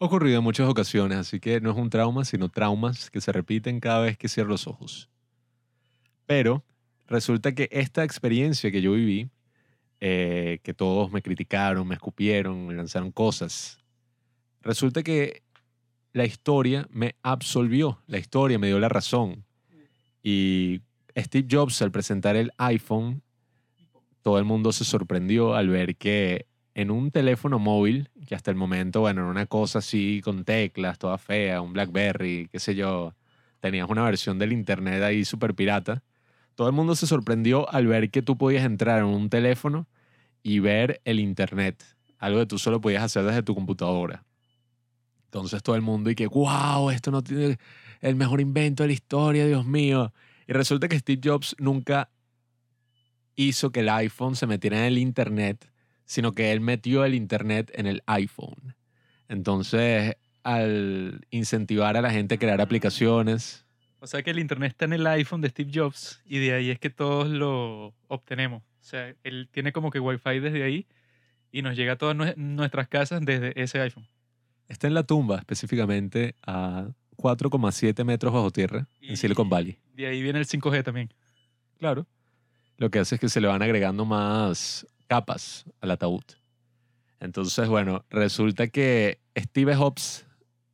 Ha 0.00 0.06
ocurrido 0.06 0.38
en 0.38 0.44
muchas 0.44 0.68
ocasiones, 0.68 1.18
así 1.18 1.38
que 1.38 1.60
no 1.60 1.70
es 1.70 1.76
un 1.76 1.90
trauma, 1.90 2.24
sino 2.24 2.48
traumas 2.48 3.08
que 3.08 3.20
se 3.20 3.30
repiten 3.30 3.80
cada 3.80 4.00
vez 4.00 4.18
que 4.18 4.28
cierro 4.28 4.50
los 4.50 4.66
ojos. 4.66 5.08
Pero 6.26 6.64
resulta 7.06 7.54
que 7.54 7.68
esta 7.70 8.02
experiencia 8.02 8.72
que 8.72 8.82
yo 8.82 8.92
viví, 8.92 9.30
eh, 10.04 10.58
que 10.64 10.74
todos 10.74 11.12
me 11.12 11.22
criticaron, 11.22 11.86
me 11.86 11.94
escupieron, 11.94 12.66
me 12.66 12.74
lanzaron 12.74 13.12
cosas, 13.12 13.78
resulta 14.60 15.04
que 15.04 15.44
la 16.12 16.24
historia 16.24 16.88
me 16.90 17.14
absolvió, 17.22 18.00
la 18.08 18.18
historia 18.18 18.58
me 18.58 18.66
dio 18.66 18.80
la 18.80 18.88
razón. 18.88 19.44
Y 20.20 20.80
Steve 21.16 21.46
Jobs 21.48 21.82
al 21.82 21.92
presentar 21.92 22.34
el 22.34 22.50
iPhone, 22.58 23.22
todo 24.22 24.40
el 24.40 24.44
mundo 24.44 24.72
se 24.72 24.84
sorprendió 24.84 25.54
al 25.54 25.68
ver 25.68 25.94
que 25.94 26.46
en 26.74 26.90
un 26.90 27.12
teléfono 27.12 27.60
móvil, 27.60 28.10
que 28.26 28.34
hasta 28.34 28.50
el 28.50 28.56
momento, 28.56 29.02
bueno, 29.02 29.20
era 29.20 29.30
una 29.30 29.46
cosa 29.46 29.78
así 29.78 30.20
con 30.24 30.44
teclas, 30.44 30.98
toda 30.98 31.16
fea, 31.16 31.60
un 31.60 31.74
BlackBerry, 31.74 32.48
qué 32.50 32.58
sé 32.58 32.74
yo, 32.74 33.14
tenías 33.60 33.88
una 33.88 34.02
versión 34.02 34.40
del 34.40 34.52
Internet 34.52 35.00
ahí 35.04 35.24
súper 35.24 35.54
pirata, 35.54 36.02
todo 36.56 36.66
el 36.66 36.72
mundo 36.72 36.96
se 36.96 37.06
sorprendió 37.06 37.72
al 37.72 37.86
ver 37.86 38.10
que 38.10 38.20
tú 38.20 38.36
podías 38.36 38.64
entrar 38.64 38.98
en 38.98 39.04
un 39.04 39.30
teléfono 39.30 39.86
y 40.42 40.58
ver 40.58 41.00
el 41.04 41.20
Internet, 41.20 41.84
algo 42.18 42.40
que 42.40 42.46
tú 42.46 42.58
solo 42.58 42.80
podías 42.80 43.02
hacer 43.02 43.24
desde 43.24 43.42
tu 43.42 43.54
computadora. 43.54 44.24
Entonces 45.26 45.62
todo 45.62 45.76
el 45.76 45.82
mundo 45.82 46.10
y 46.10 46.14
que, 46.14 46.26
wow, 46.26 46.90
esto 46.90 47.10
no 47.10 47.22
tiene 47.22 47.58
el 48.00 48.16
mejor 48.16 48.40
invento 48.40 48.82
de 48.82 48.88
la 48.88 48.92
historia, 48.92 49.46
Dios 49.46 49.64
mío. 49.64 50.12
Y 50.46 50.52
resulta 50.52 50.88
que 50.88 50.98
Steve 50.98 51.20
Jobs 51.24 51.56
nunca 51.58 52.10
hizo 53.36 53.70
que 53.70 53.80
el 53.80 53.88
iPhone 53.88 54.36
se 54.36 54.46
metiera 54.46 54.78
en 54.78 54.84
el 54.84 54.98
Internet, 54.98 55.70
sino 56.04 56.32
que 56.32 56.52
él 56.52 56.60
metió 56.60 57.04
el 57.04 57.14
Internet 57.14 57.70
en 57.74 57.86
el 57.86 58.02
iPhone. 58.06 58.74
Entonces, 59.28 60.16
al 60.42 61.26
incentivar 61.30 61.96
a 61.96 62.02
la 62.02 62.10
gente 62.10 62.34
a 62.34 62.38
crear 62.38 62.60
aplicaciones. 62.60 63.64
O 64.00 64.06
sea 64.06 64.22
que 64.22 64.30
el 64.30 64.38
Internet 64.38 64.72
está 64.72 64.84
en 64.84 64.94
el 64.94 65.06
iPhone 65.06 65.40
de 65.40 65.48
Steve 65.48 65.70
Jobs 65.72 66.20
y 66.26 66.40
de 66.40 66.52
ahí 66.52 66.70
es 66.70 66.78
que 66.78 66.90
todos 66.90 67.28
lo 67.28 67.94
obtenemos. 68.08 68.62
O 68.82 68.84
sea, 68.84 69.14
él 69.22 69.48
tiene 69.52 69.72
como 69.72 69.92
que 69.92 70.00
Wi-Fi 70.00 70.40
desde 70.40 70.64
ahí 70.64 70.86
y 71.52 71.62
nos 71.62 71.76
llega 71.76 71.92
a 71.92 71.96
todas 71.96 72.36
nuestras 72.36 72.88
casas 72.88 73.24
desde 73.24 73.60
ese 73.60 73.80
iPhone. 73.80 74.08
Está 74.68 74.88
en 74.88 74.94
la 74.94 75.04
tumba 75.04 75.38
específicamente 75.38 76.34
a 76.42 76.88
4,7 77.16 78.04
metros 78.04 78.32
bajo 78.32 78.50
tierra 78.50 78.88
en 79.00 79.16
Silicon 79.16 79.48
Valley. 79.48 79.78
De 79.94 80.08
ahí 80.08 80.20
viene 80.20 80.40
el 80.40 80.46
5G 80.46 80.82
también. 80.82 81.14
Claro. 81.78 82.08
Lo 82.76 82.90
que 82.90 82.98
hace 82.98 83.14
es 83.14 83.20
que 83.20 83.28
se 83.28 83.40
le 83.40 83.46
van 83.46 83.62
agregando 83.62 84.04
más 84.04 84.84
capas 85.06 85.64
al 85.80 85.92
ataúd. 85.92 86.24
Entonces, 87.20 87.68
bueno, 87.68 88.04
resulta 88.10 88.66
que 88.66 89.20
Steve 89.38 89.76
Jobs 89.76 90.26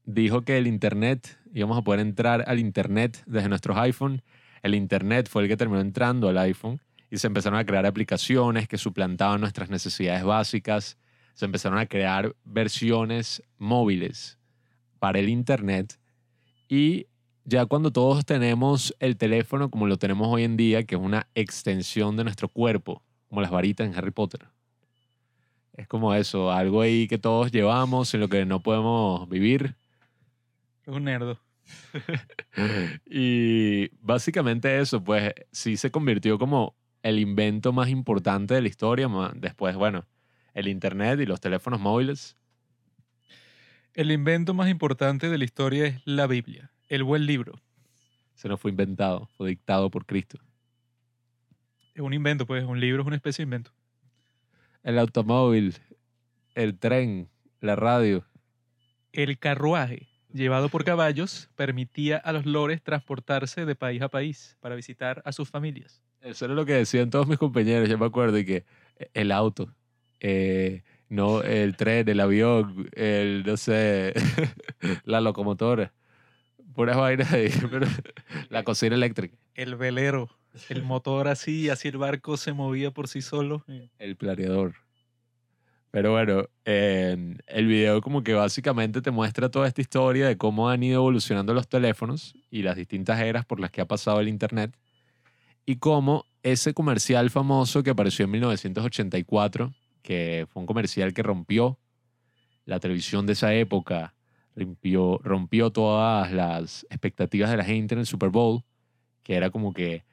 dijo 0.06 0.42
que 0.42 0.56
el 0.56 0.66
Internet, 0.66 1.38
íbamos 1.52 1.76
a 1.76 1.82
poder 1.82 2.00
entrar 2.00 2.44
al 2.46 2.58
Internet 2.58 3.22
desde 3.26 3.50
nuestros 3.50 3.76
iPhone. 3.76 4.22
El 4.62 4.74
Internet 4.74 5.28
fue 5.28 5.42
el 5.42 5.48
que 5.48 5.58
terminó 5.58 5.82
entrando 5.82 6.30
al 6.30 6.38
iPhone 6.38 6.80
y 7.10 7.18
se 7.18 7.26
empezaron 7.26 7.58
a 7.58 7.64
crear 7.64 7.86
aplicaciones 7.86 8.68
que 8.68 8.78
suplantaban 8.78 9.40
nuestras 9.40 9.70
necesidades 9.70 10.24
básicas. 10.24 10.98
Se 11.34 11.44
empezaron 11.44 11.78
a 11.78 11.86
crear 11.86 12.34
versiones 12.44 13.42
móviles 13.58 14.38
para 14.98 15.18
el 15.18 15.28
Internet 15.28 15.98
y 16.68 17.06
ya 17.44 17.64
cuando 17.64 17.90
todos 17.90 18.26
tenemos 18.26 18.94
el 18.98 19.16
teléfono 19.16 19.70
como 19.70 19.86
lo 19.86 19.96
tenemos 19.96 20.28
hoy 20.28 20.44
en 20.44 20.58
día, 20.58 20.84
que 20.84 20.96
es 20.96 21.00
una 21.00 21.28
extensión 21.34 22.16
de 22.16 22.24
nuestro 22.24 22.48
cuerpo, 22.48 23.02
como 23.28 23.40
las 23.40 23.50
varitas 23.50 23.86
en 23.86 23.94
Harry 23.94 24.10
Potter. 24.10 24.48
Es 25.72 25.88
como 25.88 26.12
eso, 26.12 26.52
algo 26.52 26.82
ahí 26.82 27.08
que 27.08 27.16
todos 27.16 27.50
llevamos 27.50 28.12
en 28.12 28.20
lo 28.20 28.28
que 28.28 28.44
no 28.44 28.60
podemos 28.60 29.26
vivir. 29.28 29.76
Es 30.86 30.92
un 30.92 31.04
nerdo. 31.04 31.40
y 33.06 33.88
básicamente 34.00 34.80
eso, 34.80 35.02
pues 35.02 35.32
sí 35.50 35.78
se 35.78 35.90
convirtió 35.90 36.38
como 36.38 36.74
el 37.08 37.18
invento 37.18 37.72
más 37.72 37.88
importante 37.88 38.54
de 38.54 38.60
la 38.60 38.68
historia. 38.68 39.08
Después, 39.34 39.74
bueno, 39.76 40.06
el 40.52 40.68
Internet 40.68 41.18
y 41.20 41.26
los 41.26 41.40
teléfonos 41.40 41.80
móviles. 41.80 42.36
El 43.94 44.10
invento 44.10 44.52
más 44.52 44.68
importante 44.68 45.30
de 45.30 45.38
la 45.38 45.44
historia 45.44 45.86
es 45.86 46.02
la 46.04 46.26
Biblia. 46.26 46.70
El 46.86 47.04
buen 47.04 47.24
libro. 47.24 47.60
Se 48.34 48.48
no 48.48 48.58
fue 48.58 48.70
inventado, 48.70 49.26
fue 49.36 49.48
dictado 49.48 49.90
por 49.90 50.04
Cristo. 50.04 50.38
Es 51.94 52.02
un 52.02 52.12
invento, 52.12 52.46
pues, 52.46 52.64
un 52.64 52.78
libro 52.78 53.02
es 53.02 53.06
una 53.06 53.16
especie 53.16 53.42
de 53.42 53.44
invento. 53.44 53.72
El 54.82 54.98
automóvil, 54.98 55.76
el 56.54 56.78
tren, 56.78 57.30
la 57.60 57.74
radio. 57.74 58.24
El 59.12 59.38
carruaje, 59.38 60.08
llevado 60.32 60.68
por 60.68 60.84
caballos, 60.84 61.48
permitía 61.56 62.18
a 62.18 62.32
los 62.32 62.44
lores 62.44 62.82
transportarse 62.82 63.64
de 63.64 63.74
país 63.74 64.02
a 64.02 64.08
país 64.08 64.58
para 64.60 64.76
visitar 64.76 65.22
a 65.24 65.32
sus 65.32 65.48
familias. 65.48 66.02
Eso 66.20 66.44
era 66.44 66.54
lo 66.54 66.66
que 66.66 66.72
decían 66.72 67.10
todos 67.10 67.26
mis 67.26 67.38
compañeros, 67.38 67.88
yo 67.88 67.98
me 67.98 68.06
acuerdo, 68.06 68.38
y 68.38 68.44
que 68.44 68.64
eh, 68.98 69.10
el 69.14 69.32
auto, 69.32 69.72
eh, 70.20 70.82
no 71.08 71.42
el 71.42 71.76
tren, 71.76 72.08
el 72.08 72.20
avión, 72.20 72.88
el, 72.94 73.44
no 73.46 73.56
sé, 73.56 74.14
la 75.04 75.20
locomotora, 75.20 75.92
puras 76.74 76.96
vainas 76.96 77.32
ahí, 77.32 77.50
pero 77.70 77.86
la 78.50 78.64
cocina 78.64 78.96
eléctrica, 78.96 79.36
El 79.54 79.76
velero, 79.76 80.28
el 80.68 80.82
motor 80.82 81.28
así, 81.28 81.68
así 81.68 81.88
el 81.88 81.98
barco 81.98 82.36
se 82.36 82.52
movía 82.52 82.90
por 82.90 83.08
sí 83.08 83.22
solo. 83.22 83.64
el 83.98 84.16
planeador. 84.16 84.74
Pero 85.90 86.12
bueno, 86.12 86.44
en 86.66 87.42
el 87.46 87.66
video 87.66 88.02
como 88.02 88.22
que 88.22 88.34
básicamente 88.34 89.00
te 89.00 89.10
muestra 89.10 89.48
toda 89.50 89.66
esta 89.66 89.80
historia 89.80 90.26
de 90.26 90.36
cómo 90.36 90.68
han 90.68 90.82
ido 90.82 90.96
evolucionando 90.96 91.54
los 91.54 91.66
teléfonos 91.66 92.34
y 92.50 92.62
las 92.62 92.76
distintas 92.76 93.18
eras 93.20 93.46
por 93.46 93.58
las 93.58 93.70
que 93.70 93.80
ha 93.80 93.86
pasado 93.86 94.20
el 94.20 94.28
Internet 94.28 94.76
y 95.68 95.76
cómo 95.76 96.24
ese 96.42 96.72
comercial 96.72 97.28
famoso 97.28 97.82
que 97.82 97.90
apareció 97.90 98.24
en 98.24 98.30
1984, 98.30 99.74
que 100.00 100.46
fue 100.48 100.62
un 100.62 100.66
comercial 100.66 101.12
que 101.12 101.22
rompió 101.22 101.78
la 102.64 102.80
televisión 102.80 103.26
de 103.26 103.34
esa 103.34 103.52
época, 103.52 104.14
rompió, 104.54 105.70
todas 105.70 106.32
las 106.32 106.86
expectativas 106.88 107.50
de 107.50 107.58
la 107.58 107.64
gente 107.64 107.94
en 107.94 108.00
el 108.00 108.06
Super 108.06 108.30
Bowl, 108.30 108.64
que 109.22 109.34
era 109.34 109.50
como 109.50 109.74
que 109.74 110.06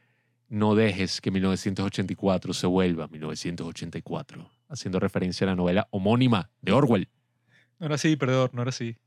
no 0.49 0.75
dejes 0.75 1.21
que 1.21 1.31
1984 1.31 2.53
se 2.53 2.67
vuelva 2.67 3.07
1984, 3.07 4.51
haciendo 4.67 4.99
referencia 4.99 5.47
a 5.47 5.51
la 5.51 5.55
novela 5.55 5.87
homónima 5.89 6.49
de 6.61 6.73
Orwell. 6.73 7.07
No 7.79 7.85
era 7.85 7.95
así, 7.95 8.17
perdón, 8.17 8.49
no 8.51 8.61
era 8.61 8.69
así. 8.71 8.97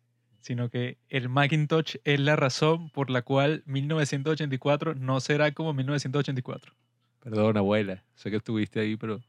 Sino 0.41 0.71
que 0.71 0.99
el 1.09 1.29
Macintosh 1.29 1.97
es 2.05 2.21
la 2.21 2.37
razón 2.37 2.91
por 2.91 3.11
la 3.11 3.23
cual 3.23 3.63
1984 3.67 4.95
no 4.95 5.21
será 5.21 5.53
como 5.53 5.75
1984. 5.75 6.75
Perdón, 7.21 7.57
abuela, 7.57 8.05
sé 8.15 8.31
que 8.31 8.37
estuviste 8.37 8.81
ahí, 8.81 8.97
pero... 8.97 9.21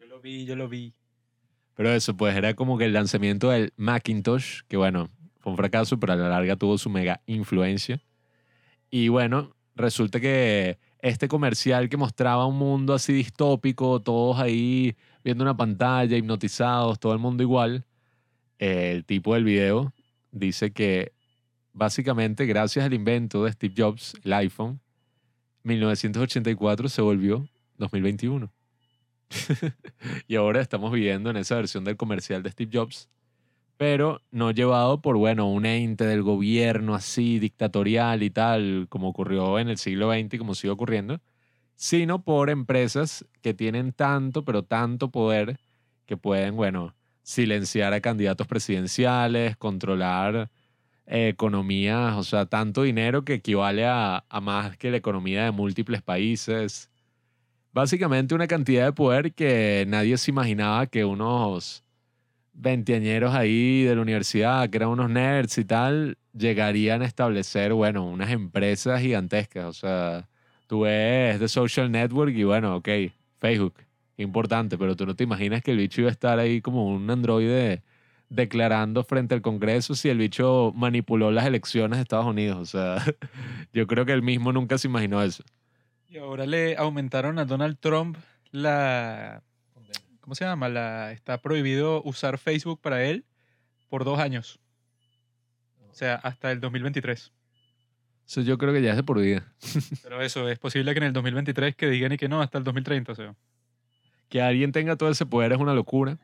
Yo 0.00 0.06
lo 0.06 0.20
vi, 0.20 0.44
yo 0.46 0.56
lo 0.56 0.68
vi. 0.68 0.94
Pero 1.74 1.90
eso, 1.92 2.16
pues 2.16 2.36
era 2.36 2.54
como 2.54 2.78
que 2.78 2.86
el 2.86 2.92
lanzamiento 2.92 3.50
del 3.50 3.72
Macintosh, 3.76 4.60
que 4.68 4.76
bueno, 4.76 5.10
fue 5.40 5.52
un 5.52 5.56
fracaso, 5.56 6.00
pero 6.00 6.14
a 6.14 6.16
la 6.16 6.28
larga 6.28 6.56
tuvo 6.56 6.78
su 6.78 6.88
mega 6.88 7.20
influencia. 7.26 8.00
Y 8.90 9.08
bueno, 9.08 9.54
resulta 9.74 10.20
que 10.20 10.78
este 11.00 11.28
comercial 11.28 11.88
que 11.88 11.96
mostraba 11.96 12.46
un 12.46 12.56
mundo 12.56 12.94
así 12.94 13.12
distópico, 13.12 14.00
todos 14.00 14.38
ahí 14.38 14.96
viendo 15.22 15.44
una 15.44 15.56
pantalla, 15.56 16.16
hipnotizados, 16.16 16.98
todo 16.98 17.12
el 17.12 17.18
mundo 17.18 17.42
igual, 17.42 17.84
eh, 18.58 18.92
el 18.92 19.04
tipo 19.04 19.34
del 19.34 19.44
video 19.44 19.92
dice 20.34 20.72
que 20.72 21.12
básicamente 21.72 22.46
gracias 22.46 22.84
al 22.84 22.92
invento 22.92 23.44
de 23.44 23.52
Steve 23.52 23.74
Jobs, 23.76 24.14
el 24.24 24.32
iPhone, 24.34 24.80
1984 25.62 26.88
se 26.88 27.00
volvió 27.00 27.48
2021. 27.78 28.52
y 30.28 30.36
ahora 30.36 30.60
estamos 30.60 30.92
viviendo 30.92 31.30
en 31.30 31.36
esa 31.36 31.56
versión 31.56 31.84
del 31.84 31.96
comercial 31.96 32.42
de 32.42 32.50
Steve 32.50 32.70
Jobs, 32.72 33.08
pero 33.76 34.20
no 34.30 34.50
llevado 34.50 35.00
por, 35.00 35.16
bueno, 35.16 35.50
un 35.50 35.66
ente 35.66 36.04
del 36.04 36.22
gobierno 36.22 36.94
así, 36.94 37.38
dictatorial 37.38 38.22
y 38.22 38.30
tal, 38.30 38.86
como 38.88 39.08
ocurrió 39.08 39.58
en 39.58 39.68
el 39.68 39.78
siglo 39.78 40.12
XX 40.12 40.34
y 40.34 40.38
como 40.38 40.54
sigue 40.54 40.70
ocurriendo, 40.70 41.20
sino 41.74 42.22
por 42.22 42.50
empresas 42.50 43.24
que 43.40 43.54
tienen 43.54 43.92
tanto, 43.92 44.44
pero 44.44 44.62
tanto 44.64 45.10
poder 45.10 45.58
que 46.06 46.16
pueden, 46.16 46.54
bueno, 46.54 46.94
silenciar 47.24 47.92
a 47.94 48.00
candidatos 48.00 48.46
presidenciales, 48.46 49.56
controlar 49.56 50.50
eh, 51.06 51.28
economías, 51.28 52.14
o 52.16 52.22
sea, 52.22 52.46
tanto 52.46 52.82
dinero 52.82 53.24
que 53.24 53.34
equivale 53.34 53.86
a, 53.86 54.24
más 54.42 54.76
que 54.76 54.90
la 54.90 54.98
economía 54.98 55.44
de 55.44 55.50
múltiples 55.50 56.02
países. 56.02 56.90
Básicamente 57.72 58.34
una 58.34 58.46
cantidad 58.46 58.84
de 58.86 58.92
poder 58.92 59.32
que 59.32 59.84
nadie 59.88 60.16
se 60.18 60.30
imaginaba 60.30 60.86
que 60.86 61.04
unos 61.04 61.82
veinteañeros 62.52 63.34
ahí 63.34 63.82
de 63.84 63.96
la 63.96 64.02
universidad, 64.02 64.70
que 64.70 64.76
eran 64.76 64.90
unos 64.90 65.10
nerds 65.10 65.58
y 65.58 65.64
tal, 65.64 66.18
llegarían 66.32 67.02
a 67.02 67.06
establecer, 67.06 67.72
bueno, 67.72 68.06
unas 68.06 68.30
empresas 68.30 69.00
gigantescas. 69.00 69.64
O 69.64 69.72
sea, 69.72 70.28
tú 70.66 70.80
ves 70.82 71.38
The 71.40 71.48
Social 71.48 71.90
Network 71.90 72.34
y 72.36 72.44
bueno, 72.44 72.76
ok, 72.76 72.88
Facebook, 73.40 73.74
importante, 74.16 74.78
pero 74.78 74.96
tú 74.96 75.06
no 75.06 75.16
te 75.16 75.24
imaginas 75.24 75.62
que 75.62 75.72
el 75.72 75.78
bicho 75.78 76.00
iba 76.00 76.10
a 76.10 76.12
estar 76.12 76.38
ahí 76.38 76.60
como 76.60 76.86
un 76.86 77.10
androide 77.10 77.82
declarando 78.28 79.04
frente 79.04 79.34
al 79.34 79.42
Congreso 79.42 79.94
si 79.94 80.08
el 80.08 80.18
bicho 80.18 80.72
manipuló 80.74 81.30
las 81.30 81.46
elecciones 81.46 81.98
de 81.98 82.02
Estados 82.02 82.26
Unidos. 82.26 82.58
O 82.58 82.66
sea, 82.66 83.02
yo 83.72 83.86
creo 83.86 84.04
que 84.06 84.12
él 84.12 84.22
mismo 84.22 84.52
nunca 84.52 84.78
se 84.78 84.88
imaginó 84.88 85.22
eso. 85.22 85.44
Y 86.08 86.18
ahora 86.18 86.46
le 86.46 86.76
aumentaron 86.76 87.38
a 87.38 87.44
Donald 87.44 87.78
Trump 87.80 88.16
la... 88.50 89.42
¿Cómo 90.20 90.34
se 90.34 90.44
llama? 90.44 90.68
La, 90.68 91.12
está 91.12 91.42
prohibido 91.42 92.02
usar 92.02 92.38
Facebook 92.38 92.80
para 92.80 93.04
él 93.04 93.26
por 93.88 94.04
dos 94.04 94.18
años. 94.18 94.58
O 95.90 95.94
sea, 95.94 96.14
hasta 96.16 96.50
el 96.50 96.60
2023. 96.60 97.30
Eso 98.26 98.40
yo 98.40 98.56
creo 98.56 98.72
que 98.72 98.80
ya 98.80 98.90
es 98.90 98.96
de 98.96 99.02
por 99.02 99.20
vida. 99.20 99.52
Pero 100.02 100.22
eso, 100.22 100.48
es 100.48 100.58
posible 100.58 100.92
que 100.92 100.98
en 100.98 101.04
el 101.04 101.12
2023 101.12 101.76
que 101.76 101.90
digan 101.90 102.12
y 102.12 102.16
que 102.16 102.28
no, 102.28 102.40
hasta 102.40 102.58
el 102.58 102.64
2030, 102.64 103.12
o 103.12 103.14
sea. 103.14 103.34
Que 104.28 104.42
alguien 104.42 104.72
tenga 104.72 104.96
todo 104.96 105.10
ese 105.10 105.26
poder 105.26 105.52
es 105.52 105.58
una 105.58 105.74
locura 105.74 106.18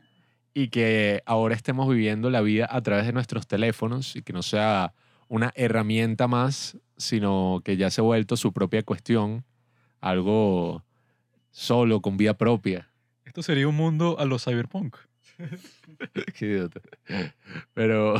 y 0.54 0.68
que 0.68 1.22
ahora 1.26 1.54
estemos 1.54 1.88
viviendo 1.88 2.30
la 2.30 2.40
vida 2.40 2.66
a 2.70 2.80
través 2.82 3.06
de 3.06 3.12
nuestros 3.12 3.46
teléfonos 3.46 4.16
y 4.16 4.22
que 4.22 4.32
no 4.32 4.42
sea 4.42 4.94
una 5.28 5.52
herramienta 5.54 6.26
más, 6.26 6.76
sino 6.96 7.62
que 7.64 7.76
ya 7.76 7.90
se 7.90 8.00
ha 8.00 8.04
vuelto 8.04 8.36
su 8.36 8.52
propia 8.52 8.82
cuestión, 8.82 9.44
algo 10.00 10.84
solo, 11.50 12.00
con 12.00 12.16
vida 12.16 12.34
propia. 12.34 12.90
Esto 13.24 13.42
sería 13.42 13.68
un 13.68 13.76
mundo 13.76 14.18
a 14.18 14.24
los 14.24 14.44
cyberpunk. 14.44 14.96
Qué 16.34 16.46
idiota. 16.46 16.80
Pero 17.74 18.14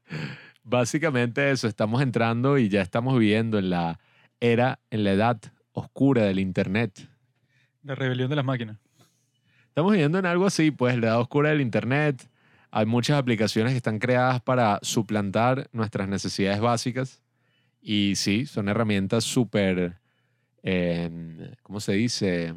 básicamente 0.62 1.50
eso, 1.50 1.68
estamos 1.68 2.02
entrando 2.02 2.58
y 2.58 2.68
ya 2.68 2.82
estamos 2.82 3.18
viviendo 3.18 3.58
en 3.58 3.70
la 3.70 3.98
era, 4.40 4.78
en 4.90 5.04
la 5.04 5.12
edad 5.12 5.40
oscura 5.72 6.24
del 6.24 6.38
Internet. 6.38 7.08
La 7.82 7.94
rebelión 7.94 8.28
de 8.28 8.36
las 8.36 8.44
máquinas. 8.44 8.81
Estamos 9.72 9.92
viviendo 9.92 10.18
en 10.18 10.26
algo 10.26 10.44
así, 10.44 10.70
pues 10.70 10.98
la 10.98 11.06
edad 11.06 11.20
oscura 11.20 11.48
del 11.48 11.62
Internet. 11.62 12.28
Hay 12.70 12.84
muchas 12.84 13.18
aplicaciones 13.18 13.72
que 13.72 13.78
están 13.78 13.98
creadas 13.98 14.42
para 14.42 14.78
suplantar 14.82 15.70
nuestras 15.72 16.08
necesidades 16.08 16.60
básicas. 16.60 17.22
Y 17.80 18.16
sí, 18.16 18.44
son 18.44 18.68
herramientas 18.68 19.24
súper, 19.24 19.98
eh, 20.62 21.54
¿cómo 21.62 21.80
se 21.80 21.92
dice? 21.94 22.54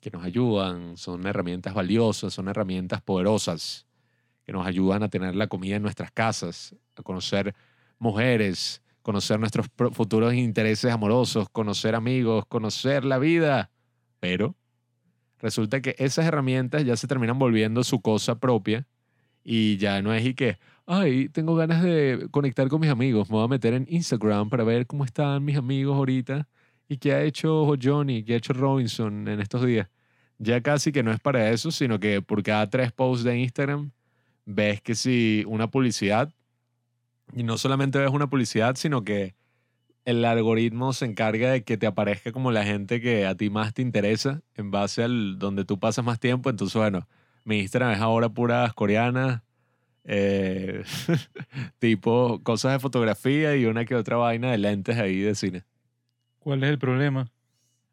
Que 0.00 0.12
nos 0.12 0.22
ayudan, 0.24 0.96
son 0.96 1.26
herramientas 1.26 1.74
valiosas, 1.74 2.32
son 2.32 2.46
herramientas 2.46 3.02
poderosas 3.02 3.88
que 4.44 4.52
nos 4.52 4.64
ayudan 4.64 5.02
a 5.02 5.08
tener 5.08 5.34
la 5.34 5.48
comida 5.48 5.74
en 5.74 5.82
nuestras 5.82 6.12
casas, 6.12 6.76
a 6.94 7.02
conocer 7.02 7.56
mujeres, 7.98 8.82
conocer 9.02 9.40
nuestros 9.40 9.66
futuros 9.90 10.32
intereses 10.34 10.92
amorosos, 10.92 11.48
conocer 11.48 11.96
amigos, 11.96 12.46
conocer 12.46 13.04
la 13.04 13.18
vida. 13.18 13.72
Pero 14.20 14.54
resulta 15.42 15.82
que 15.82 15.94
esas 15.98 16.24
herramientas 16.24 16.84
ya 16.84 16.96
se 16.96 17.06
terminan 17.06 17.38
volviendo 17.38 17.84
su 17.84 18.00
cosa 18.00 18.36
propia 18.38 18.86
y 19.44 19.76
ya 19.76 20.00
no 20.00 20.14
es 20.14 20.24
y 20.24 20.34
que, 20.34 20.58
ay, 20.86 21.28
tengo 21.28 21.54
ganas 21.56 21.82
de 21.82 22.28
conectar 22.30 22.68
con 22.68 22.80
mis 22.80 22.90
amigos, 22.90 23.28
me 23.28 23.36
voy 23.36 23.44
a 23.44 23.48
meter 23.48 23.74
en 23.74 23.86
Instagram 23.90 24.48
para 24.48 24.64
ver 24.64 24.86
cómo 24.86 25.04
están 25.04 25.44
mis 25.44 25.56
amigos 25.56 25.96
ahorita 25.96 26.48
y 26.88 26.96
qué 26.96 27.12
ha 27.12 27.22
hecho 27.22 27.74
Johnny, 27.82 28.22
qué 28.22 28.34
ha 28.34 28.36
hecho 28.36 28.52
Robinson 28.52 29.28
en 29.28 29.40
estos 29.40 29.66
días. 29.66 29.88
Ya 30.38 30.60
casi 30.60 30.92
que 30.92 31.02
no 31.02 31.12
es 31.12 31.20
para 31.20 31.50
eso, 31.50 31.70
sino 31.70 32.00
que 32.00 32.22
por 32.22 32.42
cada 32.42 32.68
tres 32.70 32.92
posts 32.92 33.24
de 33.24 33.38
Instagram 33.38 33.90
ves 34.44 34.80
que 34.80 34.94
si 34.94 35.44
una 35.46 35.70
publicidad, 35.70 36.32
y 37.34 37.42
no 37.42 37.58
solamente 37.58 37.98
ves 37.98 38.10
una 38.10 38.28
publicidad, 38.28 38.76
sino 38.76 39.04
que 39.04 39.34
el 40.04 40.24
algoritmo 40.24 40.92
se 40.92 41.04
encarga 41.04 41.50
de 41.50 41.62
que 41.62 41.76
te 41.76 41.86
aparezca 41.86 42.32
como 42.32 42.50
la 42.50 42.64
gente 42.64 43.00
que 43.00 43.26
a 43.26 43.36
ti 43.36 43.50
más 43.50 43.72
te 43.74 43.82
interesa 43.82 44.42
en 44.54 44.70
base 44.70 45.02
al 45.04 45.38
donde 45.38 45.64
tú 45.64 45.78
pasas 45.78 46.04
más 46.04 46.18
tiempo. 46.18 46.50
Entonces, 46.50 46.76
bueno, 46.76 47.06
mi 47.44 47.60
Instagram 47.60 47.92
es 47.92 48.00
ahora 48.00 48.28
puras 48.28 48.72
coreanas, 48.74 49.42
eh, 50.04 50.82
tipo 51.78 52.40
cosas 52.42 52.72
de 52.72 52.78
fotografía 52.80 53.56
y 53.56 53.66
una 53.66 53.84
que 53.84 53.94
otra 53.94 54.16
vaina 54.16 54.50
de 54.50 54.58
lentes 54.58 54.96
ahí 54.98 55.20
de 55.20 55.34
cine. 55.34 55.64
¿Cuál 56.38 56.64
es 56.64 56.70
el 56.70 56.78
problema? 56.78 57.30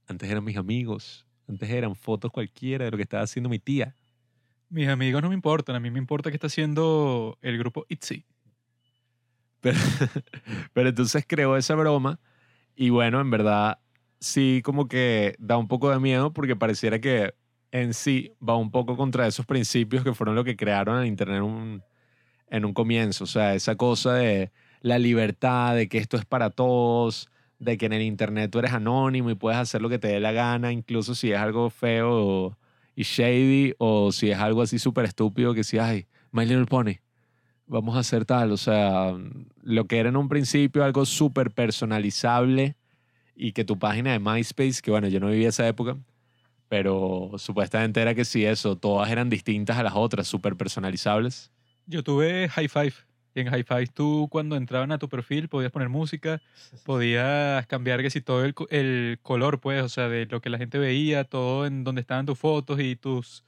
Antes 0.07 0.29
eran 0.29 0.43
mis 0.43 0.57
amigos, 0.57 1.27
antes 1.47 1.69
eran 1.69 1.95
fotos 1.95 2.31
cualquiera 2.31 2.85
de 2.85 2.91
lo 2.91 2.97
que 2.97 3.03
estaba 3.03 3.23
haciendo 3.23 3.49
mi 3.49 3.59
tía. 3.59 3.95
Mis 4.69 4.87
amigos 4.87 5.21
no 5.21 5.29
me 5.29 5.35
importan, 5.35 5.75
a 5.75 5.79
mí 5.79 5.91
me 5.91 5.99
importa 5.99 6.31
qué 6.31 6.37
está 6.37 6.47
haciendo 6.47 7.37
el 7.41 7.57
grupo 7.57 7.85
ITZY. 7.89 8.25
Pero, 9.61 9.77
pero 10.73 10.89
entonces 10.89 11.25
creó 11.27 11.57
esa 11.57 11.75
broma 11.75 12.19
y 12.75 12.89
bueno, 12.89 13.19
en 13.21 13.29
verdad 13.29 13.79
sí 14.19 14.61
como 14.63 14.87
que 14.87 15.35
da 15.39 15.57
un 15.57 15.67
poco 15.67 15.89
de 15.89 15.99
miedo 15.99 16.33
porque 16.33 16.55
pareciera 16.55 16.99
que 16.99 17.33
en 17.71 17.93
sí 17.93 18.33
va 18.47 18.55
un 18.55 18.71
poco 18.71 18.97
contra 18.97 19.27
esos 19.27 19.45
principios 19.45 20.03
que 20.03 20.13
fueron 20.13 20.35
lo 20.35 20.43
que 20.43 20.55
crearon 20.55 20.99
el 20.99 21.07
Internet 21.07 21.43
en 22.49 22.65
un 22.65 22.73
comienzo. 22.73 23.25
O 23.25 23.27
sea, 23.27 23.55
esa 23.55 23.75
cosa 23.75 24.13
de 24.15 24.51
la 24.81 24.99
libertad, 24.99 25.75
de 25.75 25.87
que 25.87 25.97
esto 25.97 26.17
es 26.17 26.25
para 26.25 26.49
todos, 26.49 27.29
de 27.59 27.77
que 27.77 27.85
en 27.85 27.93
el 27.93 28.01
internet 28.01 28.51
tú 28.51 28.59
eres 28.59 28.73
anónimo 28.73 29.29
y 29.29 29.35
puedes 29.35 29.59
hacer 29.59 29.81
lo 29.81 29.89
que 29.89 29.99
te 29.99 30.07
dé 30.07 30.19
la 30.19 30.31
gana, 30.31 30.71
incluso 30.71 31.15
si 31.15 31.31
es 31.31 31.37
algo 31.37 31.69
feo 31.69 32.57
y 32.95 33.03
shady 33.03 33.75
o 33.77 34.11
si 34.11 34.31
es 34.31 34.39
algo 34.39 34.61
así 34.61 34.79
súper 34.79 35.05
estúpido 35.05 35.53
que 35.53 35.63
si, 35.63 35.77
ay, 35.77 36.07
My 36.31 36.45
Little 36.45 36.65
Pony, 36.65 36.99
vamos 37.69 37.95
a 37.95 37.99
hacer 37.99 38.25
tal. 38.25 38.51
O 38.51 38.57
sea, 38.57 39.15
lo 39.63 39.85
que 39.85 39.99
era 39.99 40.09
en 40.09 40.17
un 40.17 40.27
principio 40.27 40.83
algo 40.83 41.05
súper 41.05 41.51
personalizable 41.51 42.75
y 43.35 43.53
que 43.53 43.63
tu 43.63 43.79
página 43.79 44.11
de 44.11 44.19
MySpace, 44.19 44.81
que 44.81 44.91
bueno, 44.91 45.07
yo 45.07 45.21
no 45.21 45.29
vivía 45.29 45.49
esa 45.49 45.65
época, 45.65 45.95
pero 46.67 47.31
supuestamente 47.37 48.01
era 48.01 48.13
que 48.13 48.25
sí, 48.25 48.43
eso, 48.43 48.75
todas 48.75 49.09
eran 49.09 49.29
distintas 49.29 49.77
a 49.77 49.83
las 49.83 49.93
otras, 49.95 50.27
súper 50.27 50.57
personalizables. 50.57 51.51
Yo 51.85 52.03
tuve 52.03 52.49
High 52.49 52.67
Five. 52.67 52.93
Y 53.35 53.41
en 53.41 53.49
High 53.49 53.63
Five 53.63 53.87
tú 53.87 54.27
cuando 54.29 54.55
entraban 54.55 54.91
a 54.91 54.97
tu 54.97 55.07
perfil 55.07 55.49
podías 55.49 55.71
poner 55.71 55.87
música, 55.87 56.41
podías 56.83 57.65
cambiar 57.67 58.01
que 58.01 58.09
si 58.09 58.21
todo 58.21 58.43
el, 58.43 58.55
el, 58.71 59.19
color, 59.21 59.59
pues, 59.59 59.83
o 59.83 59.89
sea, 59.89 60.09
de 60.09 60.25
lo 60.25 60.41
que 60.41 60.49
la 60.49 60.57
gente 60.57 60.79
veía, 60.79 61.23
todo 61.23 61.67
en 61.67 61.83
donde 61.83 62.01
estaban 62.01 62.25
tus 62.25 62.37
fotos 62.37 62.79
y 62.79 62.95
tus 62.95 63.43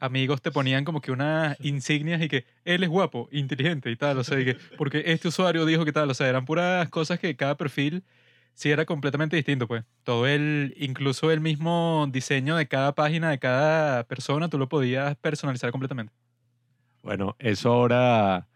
amigos 0.00 0.42
te 0.42 0.50
ponían 0.50 0.84
como 0.84 1.00
que 1.00 1.12
unas 1.12 1.56
insignias 1.60 2.20
y 2.22 2.28
que 2.28 2.44
él 2.64 2.82
es 2.82 2.88
guapo, 2.88 3.28
inteligente 3.30 3.90
y 3.90 3.96
tal, 3.96 4.18
o 4.18 4.24
sea, 4.24 4.40
y 4.40 4.44
que, 4.46 4.56
porque 4.78 5.04
este 5.06 5.28
usuario 5.28 5.64
dijo 5.66 5.84
que 5.84 5.92
tal, 5.92 6.10
o 6.10 6.14
sea, 6.14 6.28
eran 6.28 6.44
puras 6.44 6.88
cosas 6.88 7.20
que 7.20 7.36
cada 7.36 7.56
perfil 7.56 8.02
sí 8.54 8.70
era 8.70 8.84
completamente 8.84 9.36
distinto, 9.36 9.68
pues. 9.68 9.84
Todo 10.02 10.26
el, 10.26 10.74
incluso 10.76 11.30
el 11.30 11.40
mismo 11.40 12.06
diseño 12.10 12.56
de 12.56 12.66
cada 12.66 12.94
página, 12.94 13.30
de 13.30 13.38
cada 13.38 14.04
persona, 14.04 14.48
tú 14.48 14.58
lo 14.58 14.68
podías 14.68 15.16
personalizar 15.16 15.70
completamente. 15.70 16.12
Bueno, 17.02 17.36
eso 17.38 17.72
ahora 17.72 18.48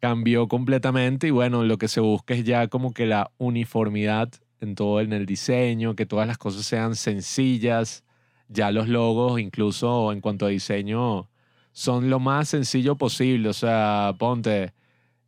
cambió 0.00 0.46
completamente 0.46 1.26
y 1.26 1.30
bueno, 1.30 1.64
lo 1.64 1.78
que 1.78 1.88
se 1.88 2.00
busca 2.00 2.34
es 2.34 2.44
ya 2.44 2.68
como 2.68 2.92
que 2.92 3.06
la 3.06 3.32
uniformidad 3.38 4.30
en 4.60 4.74
todo 4.74 5.00
en 5.00 5.12
el 5.12 5.26
diseño, 5.26 5.94
que 5.94 6.06
todas 6.06 6.26
las 6.26 6.38
cosas 6.38 6.64
sean 6.64 6.94
sencillas, 6.94 8.04
ya 8.48 8.70
los 8.70 8.88
logos 8.88 9.40
incluso 9.40 10.12
en 10.12 10.20
cuanto 10.20 10.46
a 10.46 10.48
diseño 10.48 11.28
son 11.72 12.10
lo 12.10 12.18
más 12.18 12.48
sencillo 12.48 12.96
posible, 12.96 13.48
o 13.50 13.52
sea, 13.52 14.14
ponte, 14.18 14.72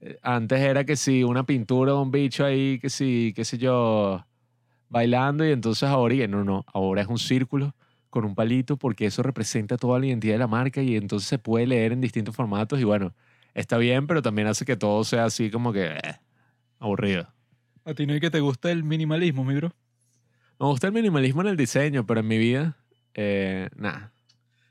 eh, 0.01 0.19
antes 0.23 0.61
era 0.61 0.85
que 0.85 0.97
si 0.97 1.23
una 1.23 1.45
pintura 1.45 1.93
de 1.93 1.99
un 1.99 2.11
bicho 2.11 2.45
ahí, 2.45 2.79
que 2.81 2.91
si, 2.91 3.33
qué 3.37 3.45
sé 3.45 3.59
yo, 3.59 4.25
bailando 4.89 5.47
y 5.47 5.53
entonces 5.53 5.89
ahora, 5.89 6.27
no, 6.27 6.45
no, 6.45 6.65
ahora 6.73 7.03
es 7.03 7.09
un 7.09 7.19
círculo 7.19 7.75
con 8.11 8.25
un 8.25 8.35
palito 8.35 8.77
porque 8.77 9.07
eso 9.07 9.23
representa 9.23 9.77
toda 9.77 10.01
la 10.01 10.07
identidad 10.07 10.35
de 10.35 10.39
la 10.41 10.49
marca 10.49 10.83
y 10.83 10.97
entonces 10.97 11.29
se 11.29 11.39
puede 11.39 11.67
leer 11.67 11.93
en 11.93 12.01
distintos 12.01 12.35
formatos 12.35 12.81
y 12.81 12.85
bueno, 12.85 13.15
está 13.55 13.79
bien, 13.79 14.07
pero 14.07 14.21
también 14.21 14.49
hace 14.49 14.65
que 14.65 14.77
todo 14.77 15.05
sea 15.05 15.27
así 15.27 15.51
como 15.51 15.73
que 15.73 15.87
eh, 15.87 16.01
aburrido. 16.81 17.29
¿A 17.85 17.95
ti 17.95 18.07
no 18.07 18.13
hay 18.13 18.21
que 18.21 18.31
te 18.31 18.41
gusta 18.41 18.71
el 18.71 18.83
minimalismo, 18.83 19.45
mi 19.45 19.55
bro? 19.55 19.73
Me 20.59 20.67
gusta 20.67 20.89
el 20.89 20.93
minimalismo 20.93 21.43
en 21.43 21.49
el 21.49 21.57
diseño, 21.57 22.05
pero 22.05 22.21
en 22.21 22.29
mi 22.29 22.39
vida, 22.39 22.77
eh, 23.15 23.69
nada. 23.77 24.13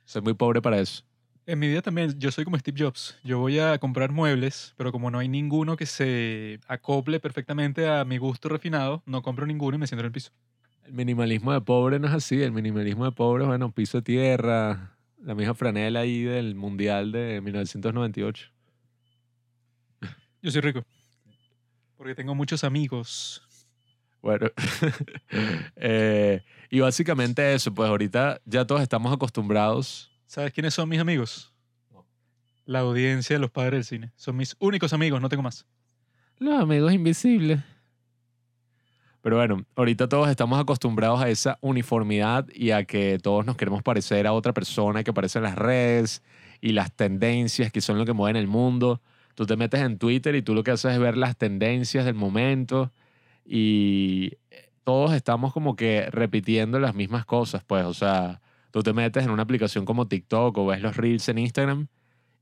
Soy 0.06 0.22
muy 0.22 0.34
pobre 0.34 0.62
para 0.62 0.80
eso. 0.80 1.04
En 1.46 1.58
mi 1.58 1.68
vida 1.68 1.82
también, 1.82 2.20
yo 2.20 2.32
soy 2.32 2.44
como 2.44 2.60
Steve 2.60 2.78
Jobs. 2.80 3.18
Yo 3.24 3.40
voy 3.40 3.58
a 3.58 3.80
comprar 3.80 4.12
muebles, 4.12 4.76
pero 4.78 4.92
como 4.92 5.10
no 5.10 5.18
hay 5.18 5.28
ninguno 5.28 5.78
que 5.78 5.88
se 5.88 6.60
acople 6.68 7.20
perfectamente 7.20 7.88
a 7.88 8.06
mi 8.06 8.20
gusto 8.20 8.50
refinado, 8.50 9.02
no 9.08 9.24
compro 9.24 9.48
ninguno 9.48 9.76
y 9.76 9.80
me 9.80 9.88
siento 9.88 10.02
en 10.02 10.06
el 10.06 10.12
piso. 10.12 10.32
El 10.86 10.94
minimalismo 10.94 11.52
de 11.52 11.62
pobre 11.62 12.00
no 12.00 12.08
es 12.08 12.14
así. 12.14 12.42
El 12.42 12.52
minimalismo 12.52 13.06
de 13.06 13.12
pobre, 13.12 13.46
bueno, 13.46 13.72
piso 13.72 13.98
de 13.98 14.04
tierra, 14.04 14.96
la 15.24 15.36
misma 15.36 15.54
franela 15.54 16.02
ahí 16.02 16.22
del 16.22 16.56
Mundial 16.56 17.12
de 17.12 17.42
1998. 17.42 18.52
Yo 20.42 20.52
soy 20.52 20.62
rico. 20.62 20.84
Porque 21.98 22.16
tengo 22.16 22.34
muchos 22.34 22.64
amigos. 22.64 23.42
Bueno, 24.22 24.48
eh, 25.76 26.44
y 26.70 26.80
básicamente 26.80 27.54
eso, 27.54 27.74
pues 27.74 27.90
ahorita 27.90 28.42
ya 28.46 28.66
todos 28.66 28.82
estamos 28.82 29.14
acostumbrados 29.14 30.10
¿Sabes 30.30 30.54
quiénes 30.54 30.76
son 30.76 30.88
mis 30.88 31.00
amigos? 31.00 31.52
La 32.68 32.82
audiencia 32.82 33.36
de 33.36 33.40
los 33.40 33.50
padres 33.50 33.72
del 33.72 33.84
cine. 33.84 34.12
Son 34.16 34.38
mis 34.38 34.56
únicos 34.60 34.94
amigos, 34.94 35.20
no 35.20 35.28
tengo 35.28 35.42
más. 35.42 35.66
Los 36.38 36.62
amigos 36.62 36.94
invisibles. 36.94 37.60
Pero 39.24 39.38
bueno, 39.38 39.66
ahorita 39.76 40.08
todos 40.08 40.30
estamos 40.30 40.60
acostumbrados 40.60 41.20
a 41.20 41.30
esa 41.30 41.58
uniformidad 41.62 42.48
y 42.54 42.70
a 42.70 42.84
que 42.84 43.18
todos 43.18 43.44
nos 43.44 43.58
queremos 43.58 43.82
parecer 43.82 44.28
a 44.28 44.34
otra 44.34 44.54
persona 44.54 45.04
que 45.04 45.10
aparece 45.10 45.40
en 45.40 45.46
las 45.46 45.56
redes 45.56 46.22
y 46.62 46.74
las 46.74 46.92
tendencias 46.92 47.72
que 47.72 47.82
son 47.82 47.98
lo 47.98 48.06
que 48.06 48.14
mueven 48.14 48.36
el 48.36 48.48
mundo. 48.48 49.02
Tú 49.34 49.48
te 49.48 49.58
metes 49.58 49.82
en 49.82 49.98
Twitter 49.98 50.36
y 50.36 50.44
tú 50.44 50.54
lo 50.54 50.64
que 50.64 50.70
haces 50.70 50.94
es 50.94 51.00
ver 51.00 51.18
las 51.18 51.38
tendencias 51.38 52.06
del 52.06 52.14
momento 52.14 52.92
y 53.50 54.38
todos 54.84 55.14
estamos 55.14 55.54
como 55.54 55.76
que 55.76 56.10
repitiendo 56.12 56.80
las 56.80 56.96
mismas 56.96 57.26
cosas, 57.26 57.64
pues, 57.66 57.86
o 57.86 57.94
sea, 57.94 58.42
Tú 58.72 58.84
te 58.84 58.94
metes 58.94 59.24
en 59.24 59.32
una 59.32 59.44
aplicación 59.44 59.86
como 59.86 60.08
TikTok 60.08 60.58
o 60.58 60.66
ves 60.68 60.82
los 60.82 60.96
reels 60.96 61.28
en 61.30 61.40
Instagram 61.40 61.88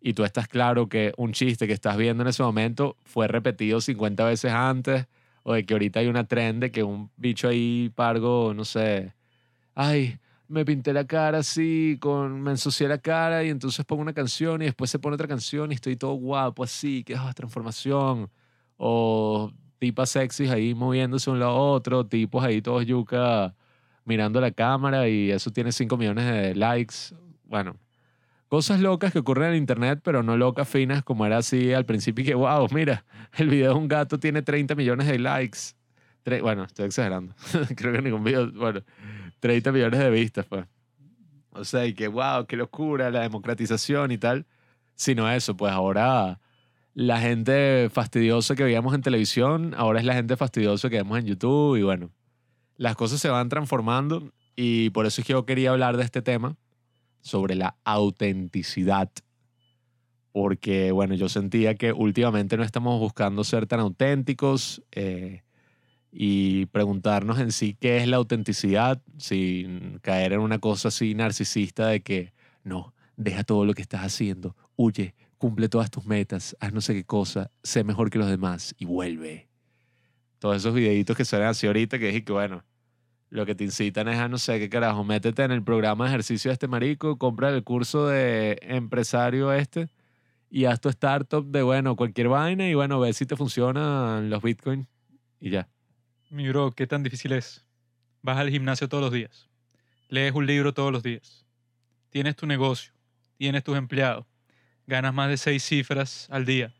y 0.01 0.13
tú 0.13 0.23
estás 0.23 0.47
claro 0.47 0.89
que 0.89 1.13
un 1.17 1.31
chiste 1.31 1.67
que 1.67 1.73
estás 1.73 1.97
viendo 1.97 2.23
en 2.23 2.29
ese 2.29 2.43
momento 2.43 2.97
fue 3.03 3.27
repetido 3.27 3.79
50 3.79 4.25
veces 4.25 4.51
antes 4.51 5.07
o 5.43 5.53
de 5.53 5.65
que 5.65 5.73
ahorita 5.73 6.01
hay 6.01 6.07
una 6.07 6.27
trend 6.27 6.61
de 6.61 6.71
que 6.71 6.83
un 6.83 7.09
bicho 7.15 7.47
ahí 7.47 7.89
pargo, 7.95 8.53
no 8.53 8.65
sé, 8.65 9.13
ay, 9.75 10.19
me 10.49 10.65
pinté 10.65 10.91
la 10.91 11.05
cara 11.07 11.39
así, 11.39 11.97
con, 12.01 12.41
me 12.41 12.51
ensucié 12.51 12.87
la 12.89 12.97
cara 12.97 13.43
y 13.45 13.49
entonces 13.49 13.85
pongo 13.85 14.01
una 14.01 14.13
canción 14.13 14.61
y 14.61 14.65
después 14.65 14.89
se 14.91 14.99
pone 14.99 15.15
otra 15.15 15.27
canción 15.27 15.71
y 15.71 15.75
estoy 15.75 15.95
todo 15.95 16.13
guapo 16.13 16.63
así, 16.63 17.03
que 17.03 17.13
es 17.13 17.19
oh, 17.19 17.33
transformación. 17.33 18.29
O 18.77 19.51
tipas 19.79 20.09
sexys 20.09 20.49
ahí 20.49 20.73
moviéndose 20.73 21.29
un 21.29 21.39
lado 21.39 21.51
a 21.51 21.55
otro, 21.55 22.05
tipos 22.05 22.43
ahí 22.43 22.61
todos 22.61 22.85
yuca 22.85 23.55
mirando 24.05 24.39
la 24.39 24.51
cámara 24.51 25.07
y 25.09 25.31
eso 25.31 25.51
tiene 25.51 25.71
5 25.71 25.97
millones 25.97 26.25
de 26.25 26.55
likes. 26.55 26.95
Bueno, 27.43 27.75
cosas 28.47 28.79
locas 28.79 29.11
que 29.11 29.19
ocurren 29.19 29.51
en 29.51 29.57
internet, 29.57 29.99
pero 30.03 30.23
no 30.23 30.37
locas 30.37 30.67
finas 30.67 31.03
como 31.03 31.25
era 31.25 31.37
así 31.37 31.73
al 31.73 31.85
principio 31.85 32.23
y 32.23 32.27
que, 32.27 32.35
wow, 32.35 32.67
mira, 32.73 33.05
el 33.37 33.49
video 33.49 33.73
de 33.73 33.79
un 33.79 33.87
gato 33.87 34.19
tiene 34.19 34.41
30 34.41 34.75
millones 34.75 35.07
de 35.07 35.19
likes. 35.19 35.59
bueno, 36.41 36.63
estoy 36.63 36.85
exagerando. 36.85 37.35
Creo 37.75 37.93
que 37.93 38.01
ningún 38.01 38.23
video, 38.23 38.51
bueno, 38.51 38.81
30 39.39 39.71
millones 39.71 39.99
de 39.99 40.09
vistas, 40.09 40.45
pues. 40.45 40.65
O 41.51 41.65
sea, 41.65 41.85
y 41.85 41.93
que, 41.93 42.07
wow, 42.07 42.45
qué 42.47 42.55
locura, 42.55 43.09
la 43.09 43.21
democratización 43.21 44.11
y 44.11 44.17
tal. 44.17 44.45
Sino 44.95 45.29
eso, 45.29 45.55
pues 45.57 45.71
ahora 45.71 46.39
la 46.97 47.19
gente 47.19 47.91
fastidiosa 47.91 48.55
que 48.55 48.63
veíamos 48.63 48.95
en 48.95 49.03
televisión, 49.03 49.75
ahora 49.77 49.99
es 49.99 50.05
la 50.05 50.15
gente 50.15 50.35
fastidiosa 50.35 50.89
que 50.89 50.95
vemos 50.95 51.19
en 51.19 51.27
YouTube 51.27 51.75
y 51.75 51.83
bueno, 51.83 52.09
las 52.75 52.95
cosas 52.95 53.21
se 53.21 53.29
van 53.29 53.49
transformando 53.49 54.33
y 54.55 54.89
por 54.89 55.05
eso 55.05 55.21
yo 55.21 55.45
quería 55.45 55.69
hablar 55.69 55.95
de 55.95 56.03
este 56.03 56.23
tema, 56.23 56.57
sobre 57.21 57.53
la 57.53 57.75
autenticidad. 57.83 59.11
Porque, 60.31 60.91
bueno, 60.91 61.13
yo 61.13 61.29
sentía 61.29 61.75
que 61.75 61.93
últimamente 61.93 62.57
no 62.57 62.63
estamos 62.63 62.99
buscando 62.99 63.43
ser 63.43 63.67
tan 63.67 63.79
auténticos 63.79 64.81
eh, 64.91 65.43
y 66.11 66.65
preguntarnos 66.65 67.37
en 67.37 67.51
sí 67.51 67.77
qué 67.79 67.97
es 67.97 68.07
la 68.07 68.17
autenticidad 68.17 69.03
sin 69.19 69.99
caer 69.99 70.33
en 70.33 70.39
una 70.39 70.57
cosa 70.57 70.87
así 70.87 71.13
narcisista 71.13 71.89
de 71.89 72.01
que, 72.01 72.33
no, 72.63 72.95
deja 73.17 73.43
todo 73.43 73.65
lo 73.65 73.75
que 73.75 73.83
estás 73.83 74.01
haciendo, 74.01 74.55
huye, 74.75 75.13
cumple 75.37 75.69
todas 75.69 75.91
tus 75.91 76.05
metas, 76.05 76.55
haz 76.59 76.73
no 76.73 76.81
sé 76.81 76.93
qué 76.93 77.03
cosa, 77.03 77.51
sé 77.63 77.83
mejor 77.83 78.09
que 78.09 78.17
los 78.17 78.29
demás 78.29 78.75
y 78.77 78.85
vuelve 78.85 79.47
todos 80.39 80.57
esos 80.57 80.73
videitos 80.73 81.17
que 81.17 81.25
salen 81.25 81.47
así 81.47 81.67
ahorita 81.67 81.99
que 81.99 82.07
dije 82.07 82.23
que 82.23 82.33
bueno, 82.33 82.63
lo 83.29 83.45
que 83.45 83.55
te 83.55 83.63
incitan 83.63 84.07
es 84.07 84.17
a 84.17 84.27
no 84.27 84.37
sé 84.37 84.59
qué 84.59 84.69
carajo, 84.69 85.03
métete 85.03 85.43
en 85.43 85.51
el 85.51 85.63
programa 85.63 86.05
de 86.05 86.11
ejercicio 86.11 86.49
de 86.49 86.53
este 86.53 86.67
marico, 86.67 87.17
compra 87.17 87.49
el 87.49 87.63
curso 87.63 88.07
de 88.07 88.59
empresario 88.61 89.51
este 89.51 89.89
y 90.49 90.65
haz 90.65 90.79
tu 90.79 90.89
startup 90.89 91.45
de 91.45 91.61
bueno, 91.61 91.95
cualquier 91.95 92.29
vaina 92.29 92.67
y 92.67 92.73
bueno, 92.73 92.99
ve 92.99 93.13
si 93.13 93.25
te 93.25 93.35
funcionan 93.35 94.29
los 94.29 94.41
bitcoins 94.41 94.87
y 95.39 95.49
ya. 95.49 95.67
Mi 96.29 96.47
bro, 96.49 96.71
¿qué 96.71 96.87
tan 96.87 97.03
difícil 97.03 97.33
es? 97.33 97.65
Vas 98.21 98.37
al 98.37 98.49
gimnasio 98.49 98.87
todos 98.87 99.03
los 99.03 99.11
días, 99.11 99.49
lees 100.09 100.33
un 100.33 100.45
libro 100.45 100.73
todos 100.73 100.91
los 100.91 101.03
días, 101.03 101.45
tienes 102.09 102.35
tu 102.35 102.45
negocio, 102.45 102.93
tienes 103.37 103.63
tus 103.63 103.77
empleados, 103.77 104.25
ganas 104.87 105.13
más 105.13 105.29
de 105.29 105.37
seis 105.37 105.63
cifras 105.63 106.27
al 106.31 106.45
día, 106.45 106.73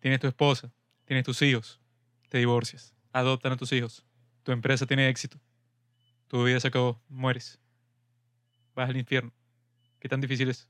tienes 0.00 0.20
tu 0.20 0.26
esposa, 0.26 0.70
tienes 1.04 1.24
tus 1.24 1.40
hijos, 1.40 1.80
te 2.28 2.38
divorcias, 2.38 2.94
adoptan 3.12 3.52
a 3.52 3.56
tus 3.56 3.72
hijos, 3.72 4.04
tu 4.42 4.52
empresa 4.52 4.84
tiene 4.84 5.08
éxito, 5.08 5.38
tu 6.26 6.44
vida 6.44 6.60
se 6.60 6.68
acabó, 6.68 7.00
mueres, 7.08 7.60
vas 8.74 8.90
al 8.90 8.96
infierno. 8.96 9.32
¿Qué 10.00 10.08
tan 10.08 10.20
difícil 10.20 10.50
es? 10.50 10.68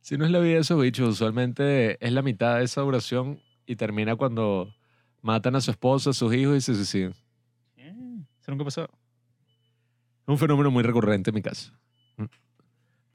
Si 0.00 0.16
no 0.16 0.24
es 0.24 0.30
la 0.30 0.40
vida 0.40 0.54
de 0.54 0.60
esos 0.60 0.80
bichos, 0.80 1.08
usualmente 1.08 2.04
es 2.04 2.12
la 2.12 2.22
mitad 2.22 2.58
de 2.58 2.64
esa 2.64 2.80
duración 2.80 3.40
y 3.64 3.76
termina 3.76 4.16
cuando 4.16 4.74
matan 5.22 5.54
a 5.56 5.60
su 5.60 5.70
esposa, 5.70 6.10
a 6.10 6.12
sus 6.12 6.34
hijos 6.34 6.56
y 6.56 6.60
se 6.60 6.74
suicidan. 6.74 7.14
¿Eso 7.76 8.52
nunca 8.52 8.64
pasó? 8.64 8.84
Es 8.84 10.28
un 10.28 10.38
fenómeno 10.38 10.70
muy 10.70 10.82
recurrente 10.82 11.30
en 11.30 11.34
mi 11.34 11.42
casa. 11.42 11.72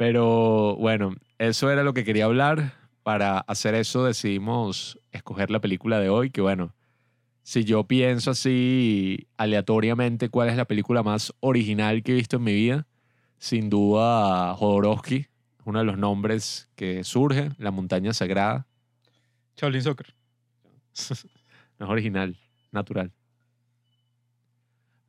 Pero 0.02 0.78
bueno, 0.78 1.14
eso 1.38 1.70
era 1.70 1.84
lo 1.84 1.94
que 1.94 2.04
quería 2.04 2.26
hablar. 2.26 2.74
para 3.04 3.38
hacer 3.42 3.76
eso 3.76 4.06
decidimos 4.06 5.00
escoger 5.12 5.52
la 5.52 5.62
película 5.62 6.00
de 6.00 6.10
hoy, 6.10 6.32
que 6.32 6.42
bueno, 6.42 6.74
si 7.44 7.66
yo 7.66 7.84
pienso 7.84 8.32
así 8.32 9.28
aleatoriamente 9.38 10.30
cuál 10.30 10.50
es 10.50 10.58
la 10.58 10.66
película 10.66 11.04
más 11.04 11.36
original 11.40 12.02
que 12.02 12.14
he 12.14 12.16
visto 12.16 12.38
en 12.38 12.44
mi 12.44 12.54
vida, 12.56 12.88
sin 13.38 13.70
duda 13.70 14.56
Jodorowsky, 14.56 15.28
uno 15.66 15.78
de 15.78 15.86
los 15.86 16.00
nombres 16.00 16.72
que 16.74 17.04
surge, 17.04 17.52
La 17.60 17.70
montaña 17.70 18.12
sagrada. 18.12 18.66
Shaolin 19.56 19.84
Soccer. 19.84 20.16
no 21.78 21.86
es 21.86 21.92
original, 21.92 22.40
natural. 22.72 23.12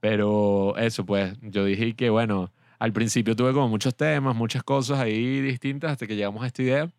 Pero 0.01 0.77
eso, 0.77 1.07
pues, 1.07 1.35
yo 1.41 1.65
dije 1.65 1.95
que, 1.95 2.11
bueno, 2.11 2.53
al 2.83 2.93
principio 2.93 3.37
tuve 3.37 3.53
como 3.53 3.69
muchos 3.69 3.95
temas, 3.95 4.35
muchas 4.35 4.65
cosas 4.65 4.99
ahí 4.99 5.41
distintas 5.41 5.93
hasta 5.93 6.05
que 6.05 6.17
llegamos 6.17 6.43
a 6.43 6.49
esta 6.49 6.63
idea. 6.63 6.91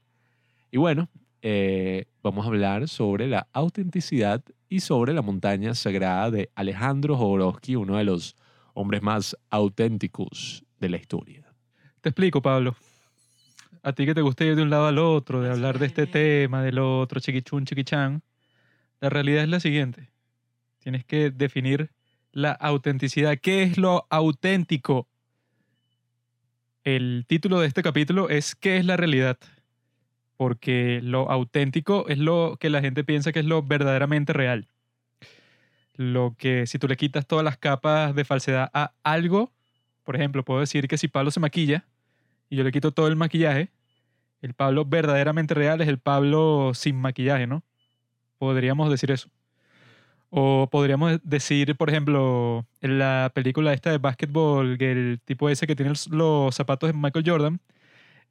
Y 0.71 0.77
bueno, 0.77 1.09
eh, 1.41 2.05
vamos 2.23 2.45
a 2.45 2.47
hablar 2.47 2.87
sobre 2.87 3.27
la 3.27 3.47
autenticidad 3.51 4.41
y 4.69 4.79
sobre 4.79 5.11
la 5.11 5.21
montaña 5.21 5.75
sagrada 5.75 6.31
de 6.31 6.49
Alejandro 6.55 7.17
Jodorowsky, 7.17 7.75
uno 7.75 7.97
de 7.97 8.05
los 8.05 8.37
hombres 8.73 9.01
más 9.01 9.37
auténticos 9.49 10.63
de 10.79 10.87
la 10.87 10.95
historia. 10.95 11.53
Te 11.99 12.07
explico, 12.07 12.41
Pablo. 12.41 12.77
A 13.81 13.91
ti 13.91 14.05
que 14.05 14.15
te 14.15 14.21
gusta 14.21 14.45
ir 14.45 14.55
de 14.55 14.61
un 14.61 14.69
lado 14.69 14.87
al 14.87 14.99
otro, 14.99 15.41
de 15.41 15.51
hablar 15.51 15.79
de 15.79 15.87
este 15.87 16.07
tema, 16.07 16.63
del 16.63 16.79
otro, 16.79 17.19
chiquichun, 17.19 17.65
chiquichán, 17.65 18.23
la 19.01 19.09
realidad 19.09 19.43
es 19.43 19.49
la 19.49 19.59
siguiente. 19.59 20.11
Tienes 20.79 21.03
que 21.03 21.29
definir 21.29 21.91
la 22.31 22.53
autenticidad. 22.53 23.37
¿Qué 23.37 23.63
es 23.63 23.77
lo 23.77 24.07
auténtico? 24.09 25.09
El 26.83 27.23
título 27.25 27.61
de 27.61 27.67
este 27.67 27.81
capítulo 27.81 28.29
es 28.29 28.55
¿Qué 28.55 28.75
es 28.75 28.85
la 28.85 28.97
realidad? 28.97 29.37
Porque 30.35 30.99
lo 31.01 31.31
auténtico 31.31 32.09
es 32.09 32.17
lo 32.17 32.57
que 32.59 32.69
la 32.69 32.81
gente 32.81 33.05
piensa 33.05 33.31
que 33.31 33.39
es 33.39 33.45
lo 33.45 33.63
verdaderamente 33.63 34.33
real. 34.33 34.67
Lo 35.95 36.35
que 36.37 36.67
si 36.67 36.79
tú 36.79 36.89
le 36.89 36.97
quitas 36.97 37.25
todas 37.25 37.45
las 37.45 37.57
capas 37.57 38.13
de 38.15 38.25
falsedad 38.25 38.69
a 38.73 38.91
algo, 39.03 39.53
por 40.03 40.17
ejemplo, 40.17 40.43
puedo 40.43 40.59
decir 40.59 40.89
que 40.89 40.97
si 40.97 41.07
Pablo 41.07 41.31
se 41.31 41.39
maquilla 41.39 41.85
y 42.49 42.57
yo 42.57 42.65
le 42.65 42.71
quito 42.73 42.91
todo 42.91 43.07
el 43.07 43.15
maquillaje, 43.15 43.69
el 44.41 44.53
Pablo 44.53 44.83
verdaderamente 44.83 45.53
real 45.53 45.79
es 45.79 45.87
el 45.87 45.99
Pablo 45.99 46.73
sin 46.73 46.97
maquillaje, 46.97 47.47
¿no? 47.47 47.63
Podríamos 48.39 48.89
decir 48.89 49.09
eso. 49.09 49.29
O 50.35 50.67
podríamos 50.71 51.19
decir, 51.23 51.75
por 51.75 51.91
ejemplo, 51.91 52.65
en 52.81 52.97
la 52.97 53.31
película 53.35 53.71
esta 53.71 53.91
de 53.91 53.99
básquetbol, 53.99 54.79
que 54.79 54.91
el 54.91 55.21
tipo 55.23 55.47
ese 55.47 55.67
que 55.67 55.75
tiene 55.75 55.93
los 56.09 56.55
zapatos 56.55 56.89
de 56.89 56.93
Michael 56.93 57.23
Jordan, 57.23 57.59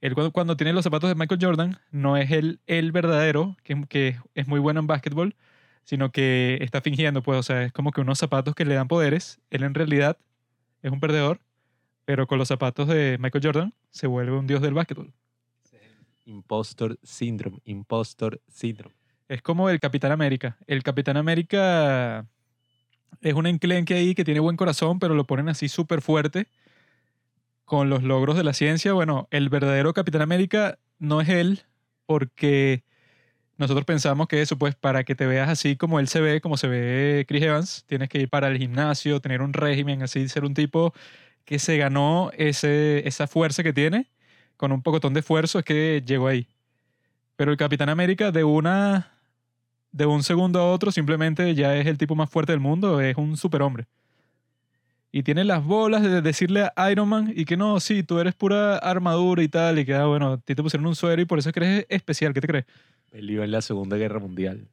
él 0.01 0.17
cuando, 0.33 0.57
tiene 0.57 0.73
los 0.73 0.83
zapatos 0.83 1.09
de 1.09 1.15
Michael 1.15 1.39
Jordan, 1.41 1.79
no 1.93 2.17
es 2.17 2.33
el, 2.33 2.59
el 2.67 2.91
verdadero, 2.91 3.57
que, 3.63 3.85
que 3.89 4.19
es 4.35 4.49
muy 4.49 4.59
bueno 4.59 4.81
en 4.81 4.89
básquetbol, 4.89 5.37
sino 5.85 6.11
que 6.11 6.59
está 6.61 6.81
fingiendo, 6.81 7.23
pues, 7.23 7.39
o 7.39 7.43
sea, 7.45 7.63
es 7.63 7.73
como 7.73 7.93
que 7.93 8.01
unos 8.01 8.19
zapatos 8.19 8.57
que 8.57 8.65
le 8.65 8.75
dan 8.75 8.89
poderes, 8.89 9.41
él 9.51 9.63
en 9.63 9.75
realidad 9.75 10.19
es 10.83 10.91
un 10.91 10.99
perdedor, 10.99 11.39
pero 12.05 12.27
con 12.27 12.37
los 12.37 12.49
zapatos 12.49 12.89
de 12.89 13.17
Michael 13.21 13.45
Jordan 13.45 13.75
se 13.91 14.09
vuelve 14.09 14.37
un 14.37 14.49
dios 14.49 14.61
del 14.61 14.75
básquetbol. 14.75 15.13
Impostor 16.25 16.99
syndrome, 17.05 17.59
impostor 17.65 18.41
syndrome. 18.49 19.02
Es 19.33 19.41
como 19.41 19.71
el 19.71 19.81
Capitán 19.81 20.13
América. 20.13 20.59
El 20.67 20.83
Capitán 20.83 21.17
América 21.17 22.27
es 23.23 23.33
un 23.33 23.47
enclenque 23.47 23.95
ahí 23.95 24.15
que 24.15 24.25
tiene 24.25 24.41
buen 24.41 24.59
corazón, 24.59 24.99
pero 24.99 25.15
lo 25.15 25.25
ponen 25.27 25.49
así 25.49 25.71
súper 25.71 26.03
fuerte 26.03 26.49
con 27.65 27.89
los 27.89 28.03
logros 28.03 28.37
de 28.37 28.45
la 28.45 28.53
ciencia. 28.53 28.93
Bueno, 28.93 29.29
el 29.31 29.49
verdadero 29.49 29.95
Capitán 29.95 30.21
América 30.21 30.79
no 30.99 31.23
es 31.23 31.31
él, 31.31 31.63
porque 32.05 32.85
nosotros 33.57 33.87
pensamos 33.87 34.29
que 34.29 34.43
eso, 34.43 34.59
pues 34.59 34.75
para 34.75 35.03
que 35.03 35.15
te 35.15 35.25
veas 35.25 35.49
así 35.49 35.77
como 35.77 35.99
él 35.99 36.09
se 36.09 36.21
ve, 36.21 36.43
como 36.43 36.59
se 36.59 36.69
ve 36.69 37.25
Chris 37.27 37.43
Evans, 37.43 37.85
tienes 37.87 38.11
que 38.11 38.19
ir 38.19 38.29
para 38.29 38.49
el 38.49 38.59
gimnasio, 38.59 39.21
tener 39.21 39.41
un 39.41 39.55
régimen, 39.55 40.03
así, 40.03 40.29
ser 40.29 40.45
un 40.45 40.53
tipo 40.53 40.93
que 41.47 41.59
se 41.59 41.79
ganó 41.79 42.33
ese, 42.37 43.09
esa 43.09 43.27
fuerza 43.27 43.63
que 43.63 43.73
tiene, 43.73 44.11
con 44.59 44.73
un 44.73 44.83
pocotón 44.83 45.15
de 45.15 45.21
esfuerzo, 45.21 45.59
es 45.61 45.65
que 45.65 46.03
llegó 46.05 46.29
ahí. 46.29 46.49
Pero 47.37 47.51
el 47.51 47.57
Capitán 47.57 47.89
América 47.89 48.31
de 48.31 48.45
una 48.45 49.12
de 49.93 50.07
un 50.07 50.23
segundo 50.23 50.59
a 50.59 50.71
otro 50.71 50.91
simplemente 50.91 51.55
ya 51.55 51.77
es 51.77 51.87
el 51.87 51.99
tipo 51.99 52.15
más 52.15 52.31
fuerte 52.31 52.53
del 52.53 52.61
mundo, 52.61 53.01
es 53.01 53.17
un 53.17 53.37
superhombre. 53.37 53.87
Y 55.15 55.23
tiene 55.23 55.45
las 55.45 55.63
bolas 55.63 56.03
de 56.03 56.23
decirle 56.23 56.71
a 56.75 56.91
Iron 56.91 57.09
Man 57.09 57.33
y 57.37 57.45
que 57.45 57.59
no, 57.59 57.79
sí, 57.81 58.03
tú 58.03 58.19
eres 58.19 58.35
pura 58.35 58.79
armadura 58.79 59.43
y 59.43 59.49
tal, 59.49 59.79
y 59.79 59.85
que, 59.85 59.95
ah, 59.95 60.07
bueno, 60.07 60.33
a 60.33 60.39
ti 60.39 60.55
te 60.55 60.63
pusieron 60.63 60.87
un 60.87 60.97
suero 60.97 61.21
y 61.21 61.27
por 61.27 61.39
eso 61.39 61.53
crees 61.53 61.85
especial, 61.91 62.33
¿qué 62.33 62.41
te 62.41 62.47
crees? 62.47 62.65
Él 63.13 63.29
iba 63.29 63.45
en 63.45 63.51
la 63.51 63.61
Segunda 63.61 63.99
Guerra 63.99 64.19
Mundial. 64.19 64.67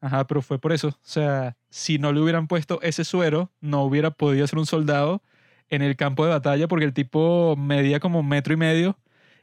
Ajá, 0.00 0.26
pero 0.26 0.40
fue 0.40 0.58
por 0.58 0.72
eso. 0.72 0.88
O 0.88 0.98
sea, 1.02 1.56
si 1.68 1.98
no 1.98 2.10
le 2.12 2.20
hubieran 2.20 2.48
puesto 2.48 2.80
ese 2.80 3.04
suero, 3.04 3.50
no 3.60 3.84
hubiera 3.84 4.10
podido 4.10 4.46
ser 4.46 4.58
un 4.58 4.66
soldado 4.66 5.22
en 5.68 5.82
el 5.82 5.94
campo 5.94 6.24
de 6.24 6.30
batalla 6.32 6.66
porque 6.68 6.86
el 6.86 6.94
tipo 6.94 7.54
medía 7.56 8.00
como 8.00 8.20
un 8.20 8.28
metro 8.28 8.54
y 8.54 8.56
medio 8.56 8.96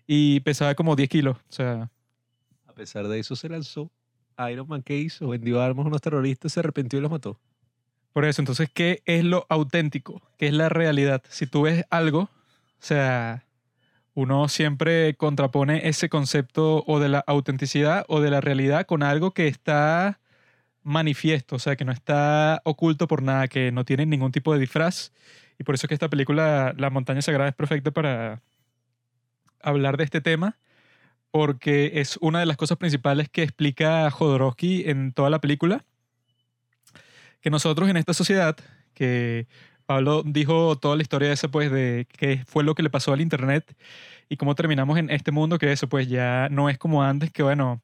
y 0.07 0.39
pesaba 0.39 0.73
como 0.73 0.95
10 0.95 1.09
kilos. 1.09 1.37
O 1.37 1.51
sea... 1.51 1.91
A 2.67 2.73
pesar 2.73 3.07
de 3.07 3.19
eso 3.19 3.35
se 3.35 3.49
lanzó 3.49 3.91
Iron 4.47 4.67
Man, 4.67 4.83
¿qué 4.83 4.97
hizo? 4.97 5.27
Vendió 5.29 5.61
armas 5.61 5.85
a 5.85 5.89
unos 5.89 6.01
terroristas, 6.01 6.53
se 6.53 6.59
arrepintió 6.59 6.99
y 6.99 7.01
los 7.01 7.11
mató. 7.11 7.39
Por 8.13 8.25
eso, 8.25 8.41
entonces, 8.41 8.69
¿qué 8.73 9.01
es 9.05 9.23
lo 9.23 9.45
auténtico? 9.49 10.21
¿Qué 10.37 10.47
es 10.47 10.53
la 10.53 10.69
realidad? 10.69 11.21
Si 11.29 11.45
tú 11.45 11.63
ves 11.63 11.85
algo, 11.89 12.21
o 12.21 12.29
sea, 12.79 13.45
uno 14.13 14.47
siempre 14.47 15.15
contrapone 15.15 15.87
ese 15.87 16.09
concepto 16.09 16.83
o 16.87 16.99
de 16.99 17.09
la 17.09 17.23
autenticidad 17.27 18.05
o 18.07 18.21
de 18.21 18.31
la 18.31 18.41
realidad 18.41 18.85
con 18.85 19.03
algo 19.03 19.31
que 19.31 19.47
está 19.47 20.19
manifiesto, 20.83 21.55
o 21.57 21.59
sea, 21.59 21.75
que 21.75 21.85
no 21.85 21.91
está 21.91 22.61
oculto 22.65 23.07
por 23.07 23.21
nada, 23.21 23.47
que 23.47 23.71
no 23.71 23.85
tiene 23.85 24.05
ningún 24.05 24.31
tipo 24.31 24.53
de 24.53 24.59
disfraz. 24.59 25.11
Y 25.59 25.63
por 25.63 25.75
eso 25.75 25.85
es 25.85 25.89
que 25.89 25.93
esta 25.93 26.09
película, 26.09 26.73
La 26.77 26.89
montaña 26.89 27.21
sagrada, 27.21 27.49
es 27.49 27.55
perfecta 27.55 27.91
para 27.91 28.41
hablar 29.61 29.97
de 29.97 30.05
este 30.05 30.21
tema 30.21 30.57
porque 31.31 31.91
es 31.95 32.17
una 32.21 32.39
de 32.39 32.45
las 32.45 32.57
cosas 32.57 32.77
principales 32.77 33.29
que 33.29 33.43
explica 33.43 34.09
Jodorowsky 34.09 34.89
en 34.89 35.11
toda 35.11 35.29
la 35.29 35.39
película, 35.39 35.85
que 37.41 37.49
nosotros 37.49 37.89
en 37.89 37.97
esta 37.97 38.13
sociedad, 38.13 38.57
que 38.93 39.47
Pablo 39.85 40.23
dijo 40.25 40.77
toda 40.77 40.95
la 40.95 41.01
historia 41.01 41.29
de 41.29 41.33
eso, 41.35 41.49
pues, 41.49 41.71
de 41.71 42.07
qué 42.11 42.43
fue 42.45 42.63
lo 42.63 42.75
que 42.75 42.83
le 42.83 42.89
pasó 42.89 43.13
al 43.13 43.21
Internet 43.21 43.75
y 44.27 44.37
cómo 44.37 44.55
terminamos 44.55 44.97
en 44.99 45.09
este 45.09 45.31
mundo, 45.31 45.57
que 45.57 45.71
eso, 45.71 45.87
pues, 45.87 46.07
ya 46.07 46.47
no 46.51 46.69
es 46.69 46.77
como 46.77 47.03
antes, 47.03 47.31
que 47.31 47.43
bueno, 47.43 47.81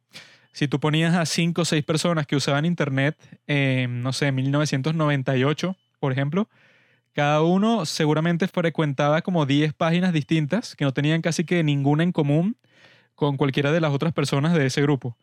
si 0.51 0.67
tú 0.67 0.79
ponías 0.79 1.15
a 1.15 1.25
cinco 1.25 1.63
o 1.63 1.65
seis 1.65 1.83
personas 1.83 2.27
que 2.27 2.35
usaban 2.35 2.65
Internet, 2.65 3.17
en, 3.47 4.03
no 4.03 4.13
sé, 4.13 4.31
1998, 4.31 5.75
por 5.99 6.11
ejemplo, 6.11 6.47
cada 7.13 7.41
uno 7.41 7.85
seguramente 7.85 8.47
frecuentaba 8.47 9.21
como 9.21 9.45
10 9.45 9.73
páginas 9.73 10.13
distintas 10.13 10.75
que 10.75 10.85
no 10.85 10.93
tenían 10.93 11.21
casi 11.21 11.45
que 11.45 11.63
ninguna 11.63 12.03
en 12.03 12.11
común 12.11 12.57
con 13.15 13.37
cualquiera 13.37 13.71
de 13.71 13.81
las 13.81 13.93
otras 13.93 14.13
personas 14.13 14.53
de 14.53 14.65
ese 14.65 14.81
grupo. 14.81 15.17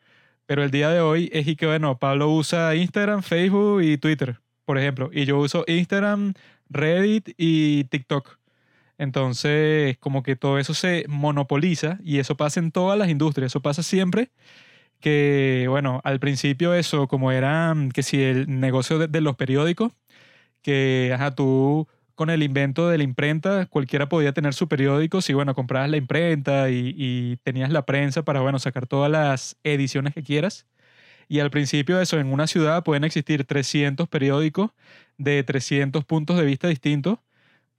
Pero 0.46 0.64
el 0.64 0.70
día 0.70 0.90
de 0.90 1.00
hoy 1.00 1.30
es 1.32 1.46
y 1.46 1.56
que, 1.56 1.66
bueno, 1.66 1.98
Pablo 1.98 2.30
usa 2.30 2.74
Instagram, 2.74 3.22
Facebook 3.22 3.82
y 3.82 3.98
Twitter, 3.98 4.40
por 4.64 4.78
ejemplo. 4.78 5.10
Y 5.12 5.24
yo 5.24 5.38
uso 5.38 5.64
Instagram, 5.66 6.34
Reddit 6.68 7.30
y 7.36 7.84
TikTok. 7.84 8.38
Entonces, 8.98 9.98
como 9.98 10.22
que 10.22 10.36
todo 10.36 10.58
eso 10.58 10.74
se 10.74 11.04
monopoliza 11.08 11.98
y 12.04 12.18
eso 12.18 12.36
pasa 12.36 12.60
en 12.60 12.72
todas 12.72 12.98
las 12.98 13.08
industrias. 13.08 13.52
Eso 13.52 13.62
pasa 13.62 13.82
siempre 13.82 14.30
que, 15.00 15.66
bueno, 15.68 16.00
al 16.04 16.20
principio 16.20 16.74
eso, 16.74 17.08
como 17.08 17.32
era 17.32 17.74
que 17.94 18.02
si 18.02 18.22
el 18.22 18.60
negocio 18.60 18.98
de, 18.98 19.08
de 19.08 19.20
los 19.20 19.36
periódicos, 19.36 19.92
que, 20.62 21.12
ajá, 21.14 21.34
tú 21.34 21.88
con 22.14 22.30
el 22.30 22.42
invento 22.42 22.88
de 22.88 22.98
la 22.98 23.04
imprenta, 23.04 23.66
cualquiera 23.66 24.08
podía 24.08 24.32
tener 24.32 24.54
su 24.54 24.68
periódico 24.68 25.20
si, 25.20 25.34
bueno, 25.34 25.54
comprabas 25.54 25.90
la 25.90 25.96
imprenta 25.96 26.70
y, 26.70 27.38
tenías 27.42 27.70
la 27.70 27.86
prensa 27.86 28.22
para, 28.24 28.40
bueno, 28.40 28.58
sacar 28.58 28.86
todas 28.86 29.10
las 29.10 29.56
ediciones 29.64 30.14
que 30.14 30.22
quieras. 30.22 30.66
Y 31.28 31.40
al 31.40 31.50
principio 31.50 32.00
eso, 32.00 32.18
en 32.18 32.32
una 32.32 32.46
ciudad 32.46 32.84
pueden 32.84 33.04
existir 33.04 33.44
300 33.44 34.08
periódicos 34.08 34.70
de 35.18 35.42
300 35.42 36.04
puntos 36.04 36.36
de 36.36 36.44
vista 36.44 36.68
distintos 36.68 37.18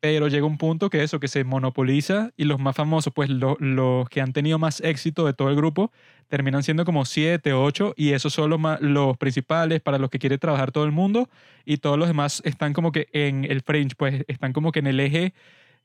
pero 0.03 0.27
llega 0.27 0.45
un 0.45 0.57
punto 0.57 0.89
que 0.89 1.01
eso, 1.01 1.21
que 1.21 1.29
se 1.29 1.45
monopoliza 1.45 2.31
y 2.35 2.43
los 2.43 2.59
más 2.59 2.75
famosos, 2.75 3.13
pues 3.13 3.29
los 3.29 4.09
que 4.09 4.19
han 4.19 4.33
tenido 4.33 4.59
más 4.59 4.81
éxito 4.81 5.25
de 5.25 5.31
todo 5.33 5.47
el 5.47 5.55
grupo, 5.55 5.93
terminan 6.27 6.61
siendo 6.61 6.83
como 6.83 7.05
siete, 7.05 7.53
ocho, 7.53 7.93
y 7.95 8.11
esos 8.11 8.33
son 8.33 8.49
los, 8.49 8.59
los 8.81 9.17
principales 9.17 9.79
para 9.79 9.97
los 9.99 10.09
que 10.09 10.19
quiere 10.19 10.37
trabajar 10.37 10.73
todo 10.73 10.83
el 10.83 10.91
mundo, 10.91 11.29
y 11.63 11.77
todos 11.77 11.97
los 11.97 12.09
demás 12.09 12.41
están 12.43 12.73
como 12.73 12.91
que 12.91 13.07
en 13.13 13.45
el 13.45 13.61
fringe, 13.61 13.95
pues 13.95 14.25
están 14.27 14.51
como 14.51 14.73
que 14.73 14.79
en 14.79 14.87
el 14.87 14.99
eje, 14.99 15.33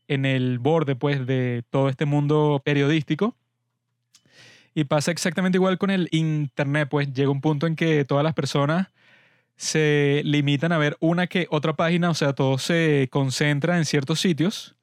en 0.08 0.24
el 0.24 0.58
borde, 0.58 0.96
pues, 0.96 1.24
de 1.24 1.62
todo 1.70 1.88
este 1.88 2.04
mundo 2.04 2.60
periodístico. 2.64 3.36
Y 4.74 4.82
pasa 4.84 5.12
exactamente 5.12 5.58
igual 5.58 5.78
con 5.78 5.90
el 5.90 6.08
Internet, 6.10 6.88
pues 6.90 7.12
llega 7.12 7.30
un 7.30 7.40
punto 7.40 7.68
en 7.68 7.76
que 7.76 8.04
todas 8.04 8.24
las 8.24 8.34
personas 8.34 8.88
se 9.58 10.22
limitan 10.24 10.72
a 10.72 10.78
ver 10.78 10.96
una 11.00 11.26
que 11.26 11.48
otra 11.50 11.74
página, 11.74 12.10
o 12.10 12.14
sea, 12.14 12.32
todo 12.32 12.58
se 12.58 13.08
concentra 13.10 13.76
en 13.78 13.84
ciertos 13.84 14.20
sitios 14.20 14.76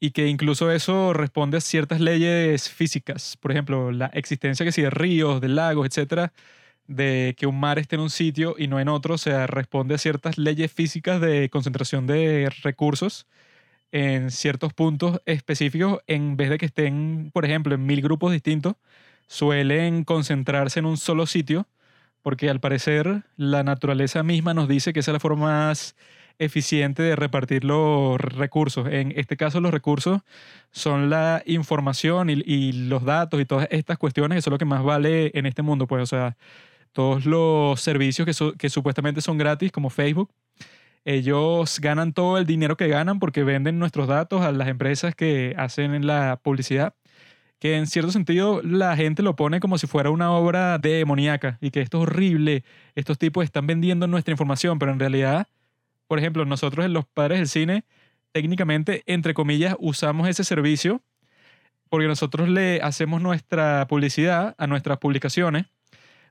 y 0.00 0.10
que 0.10 0.26
incluso 0.28 0.72
eso 0.72 1.12
responde 1.12 1.58
a 1.58 1.60
ciertas 1.60 2.00
leyes 2.00 2.68
físicas. 2.68 3.36
Por 3.38 3.52
ejemplo, 3.52 3.92
la 3.92 4.06
existencia 4.08 4.66
que 4.66 4.72
sí 4.72 4.82
de 4.82 4.90
ríos, 4.90 5.40
de 5.40 5.48
lagos, 5.48 5.86
etcétera, 5.86 6.32
de 6.88 7.36
que 7.38 7.46
un 7.46 7.60
mar 7.60 7.78
esté 7.78 7.96
en 7.96 8.02
un 8.02 8.10
sitio 8.10 8.56
y 8.58 8.66
no 8.68 8.80
en 8.80 8.88
otro, 8.88 9.14
o 9.14 9.18
sea, 9.18 9.46
responde 9.46 9.94
a 9.94 9.98
ciertas 9.98 10.38
leyes 10.38 10.72
físicas 10.72 11.20
de 11.20 11.48
concentración 11.50 12.06
de 12.08 12.50
recursos 12.62 13.26
en 13.92 14.30
ciertos 14.32 14.72
puntos 14.74 15.20
específicos 15.26 16.00
en 16.08 16.36
vez 16.36 16.50
de 16.50 16.58
que 16.58 16.66
estén, 16.66 17.30
por 17.32 17.44
ejemplo, 17.44 17.74
en 17.74 17.86
mil 17.86 18.02
grupos 18.02 18.32
distintos, 18.32 18.74
suelen 19.28 20.04
concentrarse 20.04 20.80
en 20.80 20.86
un 20.86 20.96
solo 20.96 21.26
sitio, 21.26 21.68
porque 22.22 22.48
al 22.48 22.60
parecer 22.60 23.24
la 23.36 23.62
naturaleza 23.62 24.22
misma 24.22 24.54
nos 24.54 24.68
dice 24.68 24.92
que 24.92 25.00
esa 25.00 25.10
es 25.10 25.14
la 25.14 25.20
forma 25.20 25.46
más 25.46 25.96
eficiente 26.38 27.02
de 27.02 27.16
repartir 27.16 27.64
los 27.64 28.20
recursos. 28.20 28.88
En 28.88 29.12
este 29.16 29.36
caso, 29.36 29.60
los 29.60 29.72
recursos 29.72 30.22
son 30.70 31.10
la 31.10 31.42
información 31.46 32.30
y, 32.30 32.72
los 32.72 33.04
datos 33.04 33.40
y 33.40 33.44
todas 33.44 33.68
estas 33.70 33.98
cuestiones, 33.98 34.38
eso 34.38 34.50
es 34.50 34.52
lo 34.52 34.58
que 34.58 34.64
más 34.64 34.82
vale 34.82 35.30
en 35.34 35.46
este 35.46 35.62
mundo, 35.62 35.86
pues, 35.86 36.02
o 36.02 36.06
sea, 36.06 36.36
todos 36.92 37.26
los 37.26 37.80
servicios 37.80 38.26
que, 38.26 38.56
que 38.58 38.70
supuestamente 38.70 39.20
son 39.20 39.38
gratis, 39.38 39.72
como 39.72 39.90
Facebook, 39.90 40.30
ellos 41.04 41.80
ganan 41.80 42.12
todo 42.12 42.38
el 42.38 42.46
dinero 42.46 42.76
que 42.76 42.88
ganan 42.88 43.18
porque 43.18 43.42
venden 43.42 43.78
nuestros 43.78 44.06
datos 44.08 44.42
a 44.42 44.52
las 44.52 44.68
empresas 44.68 45.14
que 45.14 45.54
hacen 45.58 46.06
la 46.06 46.38
publicidad 46.42 46.94
que 47.62 47.76
en 47.76 47.86
cierto 47.86 48.10
sentido 48.10 48.60
la 48.64 48.96
gente 48.96 49.22
lo 49.22 49.36
pone 49.36 49.60
como 49.60 49.78
si 49.78 49.86
fuera 49.86 50.10
una 50.10 50.32
obra 50.32 50.78
demoníaca 50.78 51.58
y 51.60 51.70
que 51.70 51.80
esto 51.80 51.98
es 51.98 52.08
horrible, 52.08 52.64
estos 52.96 53.18
tipos 53.18 53.44
están 53.44 53.68
vendiendo 53.68 54.08
nuestra 54.08 54.32
información, 54.32 54.80
pero 54.80 54.90
en 54.90 54.98
realidad, 54.98 55.46
por 56.08 56.18
ejemplo, 56.18 56.44
nosotros 56.44 56.84
en 56.84 56.92
los 56.92 57.06
padres 57.06 57.38
del 57.38 57.46
cine, 57.46 57.84
técnicamente, 58.32 59.04
entre 59.06 59.32
comillas, 59.32 59.76
usamos 59.78 60.26
ese 60.26 60.42
servicio 60.42 61.02
porque 61.88 62.08
nosotros 62.08 62.48
le 62.48 62.80
hacemos 62.82 63.22
nuestra 63.22 63.86
publicidad 63.86 64.56
a 64.58 64.66
nuestras 64.66 64.98
publicaciones 64.98 65.66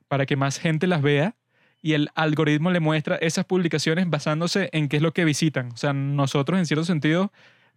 para 0.08 0.26
que 0.26 0.36
más 0.36 0.58
gente 0.58 0.86
las 0.86 1.00
vea 1.00 1.34
y 1.80 1.94
el 1.94 2.10
algoritmo 2.14 2.70
le 2.70 2.80
muestra 2.80 3.16
esas 3.16 3.46
publicaciones 3.46 4.10
basándose 4.10 4.68
en 4.72 4.86
qué 4.86 4.98
es 4.98 5.02
lo 5.02 5.14
que 5.14 5.24
visitan. 5.24 5.72
O 5.72 5.78
sea, 5.78 5.94
nosotros 5.94 6.58
en 6.58 6.66
cierto 6.66 6.84
sentido 6.84 7.32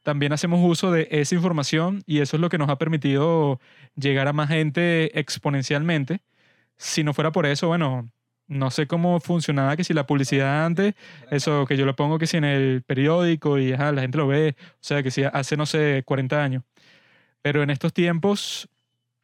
también 0.05 0.33
hacemos 0.33 0.59
uso 0.63 0.91
de 0.91 1.07
esa 1.09 1.33
información 1.33 2.03
y 2.05 2.19
eso 2.19 2.37
es 2.37 2.41
lo 2.41 2.49
que 2.49 2.59
nos 2.59 2.69
ha 2.69 2.77
permitido 2.77 3.59
llegar 3.95 4.27
a 4.27 4.33
más 4.33 4.49
gente 4.49 5.19
exponencialmente. 5.19 6.21
Si 6.77 7.03
no 7.03 7.13
fuera 7.13 7.31
por 7.31 7.47
eso, 7.47 7.69
bueno, 7.69 8.11
no 8.47 8.69
sé 8.69 8.85
cómo 8.85 9.19
funcionaba 9.19 9.75
que 9.75 9.83
si 9.83 9.95
la 9.95 10.05
publicidad 10.05 10.63
antes, 10.63 10.93
eso 11.31 11.65
que 11.65 11.75
yo 11.75 11.87
lo 11.87 11.95
pongo 11.95 12.19
que 12.19 12.27
si 12.27 12.37
en 12.37 12.43
el 12.43 12.83
periódico 12.83 13.57
y 13.57 13.71
la 13.71 13.99
gente 13.99 14.19
lo 14.19 14.27
ve, 14.27 14.55
o 14.59 14.77
sea, 14.79 15.01
que 15.01 15.09
si 15.09 15.23
hace, 15.23 15.57
no 15.57 15.65
sé, 15.65 16.03
40 16.05 16.43
años. 16.43 16.63
Pero 17.41 17.63
en 17.63 17.71
estos 17.71 17.91
tiempos, 17.91 18.69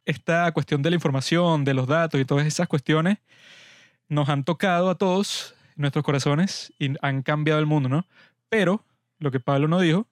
esta 0.04 0.50
cuestión 0.50 0.82
de 0.82 0.90
la 0.90 0.96
información, 0.96 1.64
de 1.64 1.74
los 1.74 1.86
datos 1.86 2.20
y 2.20 2.24
todas 2.24 2.44
esas 2.44 2.66
cuestiones 2.66 3.18
nos 4.08 4.28
han 4.28 4.42
tocado 4.42 4.90
a 4.90 4.96
todos 4.96 5.54
nuestros 5.76 6.04
corazones 6.04 6.72
y 6.80 6.94
han 7.02 7.22
cambiado 7.22 7.60
el 7.60 7.66
mundo, 7.66 7.88
¿no? 7.88 8.04
Pero 8.48 8.84
lo 9.20 9.30
que 9.30 9.38
Pablo 9.38 9.68
no 9.68 9.78
dijo 9.78 10.08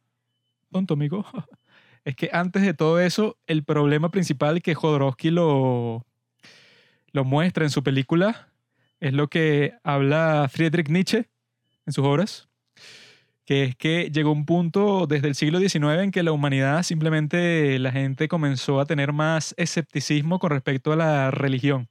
tonto, 0.71 0.95
amigo, 0.95 1.25
es 2.05 2.17
que 2.17 2.31
antes 2.33 2.63
de 2.63 2.75
todo 2.75 3.01
eso, 3.01 3.37
el 3.47 3.65
problema 3.65 4.11
principal 4.11 4.63
que 4.63 4.75
Jodorowsky 4.75 5.31
lo, 5.31 6.07
lo 7.13 7.25
muestra 7.25 7.65
en 7.65 7.71
su 7.71 7.83
película 7.83 8.49
es 9.01 9.13
lo 9.13 9.29
que 9.29 9.75
habla 9.83 10.49
Friedrich 10.51 10.89
Nietzsche 10.89 11.29
en 11.87 11.93
sus 11.93 12.05
obras, 12.05 12.49
que 13.45 13.65
es 13.65 13.77
que 13.77 14.11
llegó 14.13 14.31
un 14.31 14.47
punto 14.47 15.07
desde 15.07 15.29
el 15.29 15.35
siglo 15.35 15.59
XIX 15.59 16.03
en 16.03 16.11
que 16.11 16.23
la 16.23 16.33
humanidad 16.33 16.83
simplemente 16.83 17.79
la 17.79 17.91
gente 17.91 18.29
comenzó 18.29 18.79
a 18.79 18.87
tener 18.87 19.13
más 19.13 19.55
escepticismo 19.57 20.39
con 20.39 20.51
respecto 20.51 20.93
a 20.93 20.97
la 20.97 21.31
religión. 21.31 21.89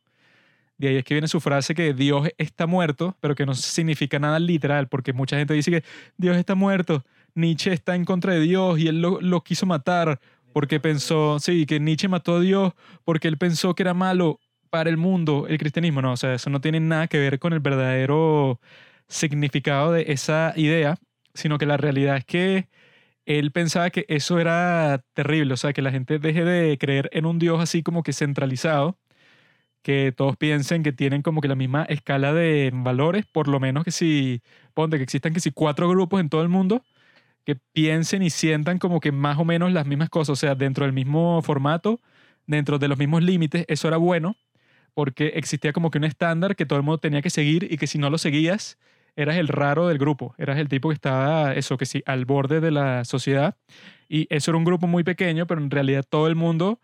De 0.78 0.88
ahí 0.88 0.96
es 0.96 1.04
que 1.04 1.14
viene 1.14 1.28
su 1.28 1.42
frase 1.42 1.76
que 1.76 1.94
Dios 1.94 2.30
está 2.38 2.66
muerto, 2.66 3.18
pero 3.20 3.36
que 3.36 3.46
no 3.46 3.54
significa 3.54 4.18
nada 4.18 4.40
literal, 4.40 4.88
porque 4.88 5.12
mucha 5.12 5.38
gente 5.38 5.54
dice 5.54 5.72
que 5.72 5.84
Dios 6.16 6.38
está 6.38 6.56
muerto. 6.56 7.04
Nietzsche 7.36 7.74
está 7.74 7.96
en 7.96 8.06
contra 8.06 8.34
de 8.34 8.42
Dios 8.42 8.80
y 8.80 8.88
él 8.88 9.02
lo, 9.02 9.44
quiso 9.44 9.66
matar 9.66 10.20
porque 10.54 10.80
pensó, 10.80 11.40
sí, 11.40 11.66
que 11.66 11.80
Nietzsche 11.80 12.08
mató 12.08 12.38
a 12.38 12.40
Dios 12.40 12.74
porque 13.06 13.28
él 13.28 13.38
pensó 13.38 13.76
que 13.76 13.84
era 13.84 13.94
malo 13.94 14.40
para 14.70 14.90
el 14.90 14.98
mundo 14.98 15.48
el 15.48 15.58
cristianismo. 15.58 16.02
No, 16.02 16.14
o 16.14 16.18
sea, 16.18 16.34
eso 16.34 16.50
no 16.50 16.62
tiene 16.62 16.80
nada 16.80 17.08
que 17.08 17.20
ver 17.20 17.40
con 17.40 17.54
el 17.54 17.60
verdadero 17.60 18.60
significado 19.08 19.92
de 19.94 20.06
esa 20.10 20.54
idea, 20.56 20.98
sino 21.34 21.58
que 21.58 21.66
la 21.66 21.78
realidad 21.78 22.18
es 22.18 22.26
que 22.26 22.70
él 23.26 23.52
pensaba 23.52 23.90
que 23.92 24.06
eso 24.10 24.40
era 24.40 25.04
terrible, 25.14 25.54
o 25.54 25.58
sea, 25.58 25.74
que 25.74 25.82
la 25.82 25.92
gente 25.92 26.20
deje 26.20 26.44
de 26.44 26.78
creer 26.80 27.10
en 27.14 27.26
un 27.26 27.40
Dios 27.40 27.62
así 27.62 27.84
como 27.84 28.04
que 28.04 28.14
centralizado, 28.14 28.98
que 29.84 30.12
todos 30.16 30.38
piensen 30.38 30.84
que 30.84 30.92
tienen 30.92 31.22
como 31.22 31.42
que 31.42 31.48
la 31.48 31.56
misma 31.56 31.84
escala 31.84 32.34
de 32.34 32.72
valores, 32.74 33.26
por 33.26 33.48
lo 33.48 33.60
menos 33.60 33.84
que 33.84 33.92
si, 33.92 34.42
ponte 34.74 34.98
que 34.98 35.04
existan 35.04 35.34
que 35.34 35.40
si 35.40 35.52
cuatro 35.52 35.90
grupos 35.90 36.20
en 36.22 36.30
todo 36.30 36.42
el 36.42 36.50
mundo, 36.50 36.84
que 37.50 37.60
piensen 37.74 38.22
y 38.22 38.30
sientan 38.30 38.78
como 38.78 39.00
que 39.00 39.12
más 39.12 39.40
o 39.40 39.44
menos 39.44 39.72
las 39.72 39.88
mismas 39.88 40.10
cosas, 40.10 40.34
o 40.34 40.36
sea, 40.36 40.54
dentro 40.54 40.86
del 40.86 40.94
mismo 40.94 41.42
formato, 41.42 42.00
dentro 42.46 42.78
de 42.78 42.88
los 42.88 43.00
mismos 43.00 43.24
límites, 43.24 43.66
eso 43.68 43.88
era 43.88 43.98
bueno, 43.98 44.36
porque 44.94 45.30
existía 45.30 45.74
como 45.74 45.90
que 45.90 45.98
un 45.98 46.04
estándar 46.04 46.56
que 46.56 46.68
todo 46.68 46.78
el 46.78 46.86
mundo 46.86 47.00
tenía 47.00 47.24
que 47.24 47.32
seguir 47.32 47.68
y 47.72 47.78
que 47.78 47.88
si 47.88 47.98
no 47.98 48.12
lo 48.12 48.20
seguías, 48.20 48.78
eras 49.16 49.38
el 49.38 49.48
raro 49.48 49.88
del 49.88 49.98
grupo, 49.98 50.36
eras 50.38 50.60
el 50.60 50.70
tipo 50.70 50.90
que 50.90 50.94
estaba, 50.94 51.56
eso 51.56 51.76
que 51.78 51.88
sí, 51.88 52.04
al 52.06 52.26
borde 52.26 52.62
de 52.62 52.70
la 52.70 53.04
sociedad. 53.04 53.58
Y 54.08 54.28
eso 54.30 54.52
era 54.52 54.58
un 54.60 54.64
grupo 54.64 54.86
muy 54.86 55.04
pequeño, 55.04 55.48
pero 55.48 55.60
en 55.60 55.72
realidad 55.72 56.06
todo 56.08 56.28
el 56.28 56.36
mundo 56.36 56.80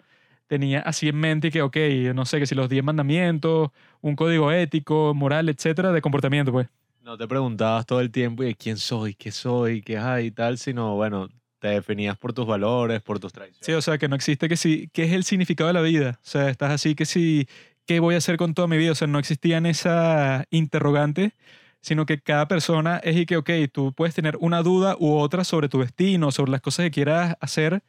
tenía 0.48 0.80
así 0.80 1.10
en 1.10 1.18
mente 1.18 1.52
que, 1.52 1.62
ok, 1.62 1.78
no 2.16 2.26
sé, 2.26 2.40
que 2.40 2.48
si 2.48 2.56
los 2.56 2.70
10 2.70 2.84
mandamientos, 2.84 3.70
un 4.02 4.16
código 4.16 4.52
ético, 4.52 5.14
moral, 5.14 5.48
etcétera, 5.50 5.92
de 5.92 6.02
comportamiento, 6.02 6.52
pues. 6.52 6.70
No 7.06 7.20
te 7.20 7.28
preguntabas 7.28 7.86
todo 7.86 8.02
el 8.02 8.10
tiempo 8.10 8.44
y 8.44 8.56
quién 8.56 8.78
soy, 8.78 9.14
qué 9.14 9.32
soy, 9.32 9.84
qué 9.84 10.00
hay 10.00 10.26
y 10.26 10.32
tal, 10.32 10.58
sino, 10.58 10.96
bueno, 10.96 11.30
te 11.60 11.68
definías 11.68 12.18
por 12.18 12.34
tus 12.34 12.48
valores, 12.48 13.00
por 13.04 13.20
tus 13.20 13.32
tradiciones. 13.32 13.64
Sí, 13.64 13.74
o 13.74 13.82
sea, 13.84 14.00
que 14.00 14.08
no 14.08 14.16
existe 14.16 14.50
que 14.50 14.58
sí, 14.58 14.90
qué 14.92 15.04
es 15.04 15.12
el 15.12 15.24
significado 15.24 15.68
de 15.68 15.76
la 15.76 15.82
vida. 15.82 16.20
O 16.24 16.28
sea, 16.28 16.50
estás 16.50 16.72
así 16.72 16.96
que 16.96 17.06
sí, 17.06 17.48
¿qué 17.86 18.00
voy 18.00 18.16
a 18.16 18.18
hacer 18.18 18.38
con 18.38 18.56
toda 18.56 18.68
mi 18.68 18.78
vida? 18.78 18.94
O 18.94 18.96
sea, 18.96 19.08
no 19.08 19.20
existían 19.20 19.68
esa 19.68 20.46
interrogante, 20.50 21.34
sino 21.80 22.08
que 22.08 22.20
cada 22.20 22.48
persona 22.48 22.98
es 23.04 23.16
y 23.18 23.28
que, 23.28 23.38
ok, 23.38 23.52
tú 23.72 23.94
puedes 23.94 24.16
tener 24.16 24.36
una 24.40 24.64
duda 24.64 24.96
u 25.00 25.14
otra 25.14 25.44
sobre 25.44 25.70
tu 25.70 25.82
destino, 25.82 26.32
sobre 26.32 26.50
las 26.54 26.62
cosas 26.62 26.86
que 26.86 26.92
quieras 26.92 27.36
hacer 27.40 27.84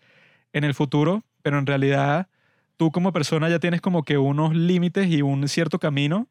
en 0.53 0.65
el 0.65 0.75
futuro, 0.75 1.25
pero 1.41 1.59
en 1.59 1.65
realidad 1.65 2.29
tú 2.77 2.93
como 2.93 3.15
persona 3.15 3.49
ya 3.49 3.61
tienes 3.61 3.81
como 3.81 4.03
que 4.03 4.19
unos 4.19 4.55
límites 4.55 5.09
y 5.09 5.23
un 5.23 5.49
cierto 5.49 5.79
camino 5.79 6.29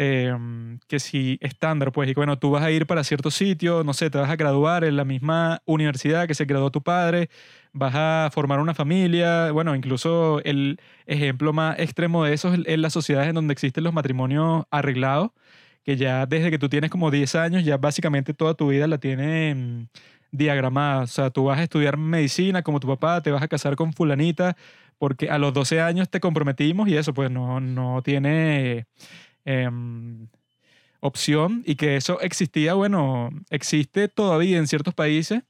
Em, 0.00 0.78
que 0.86 1.00
si 1.00 1.38
estándar, 1.40 1.90
pues, 1.90 2.08
y 2.08 2.14
bueno, 2.14 2.38
tú 2.38 2.52
vas 2.52 2.62
a 2.62 2.70
ir 2.70 2.86
para 2.86 3.02
cierto 3.02 3.32
sitio, 3.32 3.82
no 3.82 3.92
sé, 3.94 4.10
te 4.10 4.18
vas 4.18 4.30
a 4.30 4.36
graduar 4.36 4.84
en 4.84 4.96
la 4.96 5.04
misma 5.04 5.60
universidad 5.64 6.28
que 6.28 6.34
se 6.34 6.44
graduó 6.44 6.70
tu 6.70 6.84
padre, 6.84 7.30
vas 7.72 7.94
a 7.96 8.30
formar 8.32 8.60
una 8.60 8.74
familia, 8.74 9.50
bueno, 9.50 9.74
incluso 9.74 10.40
el 10.44 10.80
ejemplo 11.06 11.52
más 11.52 11.80
extremo 11.80 12.22
de 12.24 12.32
eso 12.32 12.54
es 12.54 12.78
las 12.78 12.92
sociedades 12.92 13.28
en 13.28 13.34
donde 13.34 13.52
existen 13.52 13.82
los 13.82 13.92
matrimonios 13.92 14.66
arreglados, 14.70 15.32
que 15.82 15.96
ya 15.96 16.26
desde 16.26 16.52
que 16.52 16.60
tú 16.60 16.68
tienes 16.68 16.90
como 16.90 17.10
10 17.10 17.34
años, 17.34 17.64
ya 17.64 17.76
básicamente 17.76 18.34
toda 18.34 18.54
tu 18.54 18.68
vida 18.68 18.86
la 18.86 18.98
tienen 18.98 19.90
diagramada, 20.30 21.02
o 21.02 21.06
sea, 21.08 21.30
tú 21.30 21.44
vas 21.46 21.58
a 21.58 21.64
estudiar 21.64 21.96
medicina 21.96 22.62
como 22.62 22.78
tu 22.78 22.86
papá, 22.86 23.20
te 23.20 23.32
vas 23.32 23.42
a 23.42 23.48
casar 23.48 23.74
con 23.74 23.92
fulanita, 23.92 24.56
porque 24.98 25.30
a 25.30 25.38
los 25.38 25.52
12 25.54 25.80
años 25.80 26.08
te 26.08 26.20
comprometimos 26.20 26.88
y 26.88 26.96
eso 26.96 27.14
pues 27.14 27.30
no, 27.30 27.60
no 27.60 28.02
tiene 28.02 28.86
Em, 29.50 30.28
opción 31.00 31.62
y 31.64 31.76
que 31.76 31.96
eso 31.96 32.20
existía, 32.20 32.74
bueno, 32.74 33.30
existe 33.48 34.08
todavía 34.08 34.58
en 34.58 34.66
ciertos 34.66 34.92
países 34.92 35.42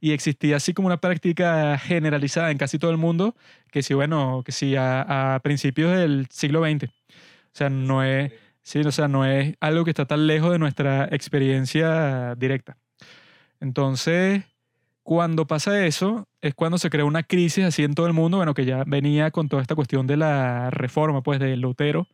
y 0.00 0.12
existía 0.12 0.56
así 0.56 0.72
como 0.72 0.86
una 0.86 1.00
práctica 1.00 1.76
generalizada 1.78 2.52
en 2.52 2.58
casi 2.58 2.78
todo 2.78 2.92
el 2.92 2.96
mundo, 2.96 3.34
que 3.72 3.82
sí, 3.82 3.92
bueno, 3.94 4.42
que 4.46 4.52
sí 4.52 4.76
a, 4.78 5.40
principios 5.42 5.96
del 5.96 6.28
siglo 6.30 6.62
XX. 6.62 6.84
O 6.84 6.90
sea, 7.52 7.70
no 7.70 8.04
es, 8.04 8.32
sí, 8.62 8.80
o 8.80 8.92
sea, 8.92 9.08
no 9.08 9.26
es 9.26 9.56
algo 9.58 9.84
que 9.84 9.90
está 9.90 10.06
tan 10.06 10.28
lejos 10.28 10.52
de 10.52 10.60
nuestra 10.60 11.06
experiencia 11.10 12.36
directa. 12.36 12.76
Entonces, 13.60 14.44
cuando 15.02 15.48
pasa 15.48 15.84
eso, 15.86 16.28
es 16.40 16.54
cuando 16.54 16.78
se 16.78 16.88
crea 16.88 17.04
una 17.04 17.24
crisis 17.24 17.64
así 17.64 17.82
en 17.82 17.94
todo 17.94 18.06
el 18.06 18.12
mundo, 18.12 18.36
bueno, 18.36 18.54
que 18.54 18.64
ya 18.64 18.84
venía 18.86 19.32
con 19.32 19.48
toda 19.48 19.62
esta 19.62 19.74
cuestión 19.74 20.06
de 20.06 20.16
la 20.16 20.70
reforma, 20.70 21.22
pues, 21.24 21.40
de 21.40 21.56
Lutero, 21.56 22.06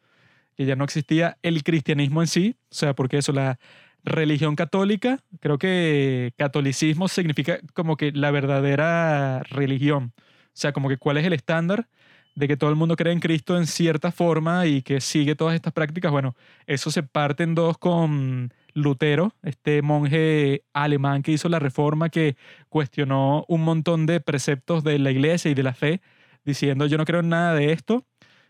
que 0.56 0.64
ya 0.64 0.76
no 0.76 0.84
existía 0.84 1.38
el 1.42 1.62
cristianismo 1.62 2.22
en 2.22 2.28
sí, 2.28 2.56
o 2.70 2.74
sea, 2.74 2.94
porque 2.94 3.18
eso, 3.18 3.32
la 3.32 3.58
religión 4.04 4.56
católica, 4.56 5.20
creo 5.40 5.58
que 5.58 6.32
catolicismo 6.38 7.08
significa 7.08 7.58
como 7.74 7.96
que 7.96 8.12
la 8.12 8.30
verdadera 8.30 9.42
religión, 9.50 10.12
o 10.16 10.22
sea, 10.54 10.72
como 10.72 10.88
que 10.88 10.96
cuál 10.96 11.18
es 11.18 11.26
el 11.26 11.32
estándar 11.32 11.88
de 12.36 12.48
que 12.48 12.56
todo 12.56 12.70
el 12.70 12.76
mundo 12.76 12.96
cree 12.96 13.12
en 13.12 13.20
Cristo 13.20 13.56
en 13.56 13.66
cierta 13.66 14.12
forma 14.12 14.66
y 14.66 14.82
que 14.82 15.00
sigue 15.00 15.34
todas 15.34 15.54
estas 15.54 15.72
prácticas, 15.72 16.12
bueno, 16.12 16.36
eso 16.66 16.90
se 16.90 17.02
parte 17.02 17.42
en 17.42 17.54
dos 17.54 17.78
con 17.78 18.52
Lutero, 18.74 19.34
este 19.42 19.80
monje 19.82 20.62
alemán 20.74 21.22
que 21.22 21.32
hizo 21.32 21.48
la 21.48 21.58
reforma, 21.58 22.10
que 22.10 22.36
cuestionó 22.68 23.44
un 23.48 23.62
montón 23.62 24.06
de 24.06 24.20
preceptos 24.20 24.84
de 24.84 24.98
la 24.98 25.10
iglesia 25.10 25.50
y 25.50 25.54
de 25.54 25.62
la 25.62 25.74
fe, 25.74 26.02
diciendo 26.44 26.86
yo 26.86 26.98
no 26.98 27.06
creo 27.06 27.20
en 27.20 27.30
nada 27.30 27.54
de 27.54 27.72
esto, 27.72 28.04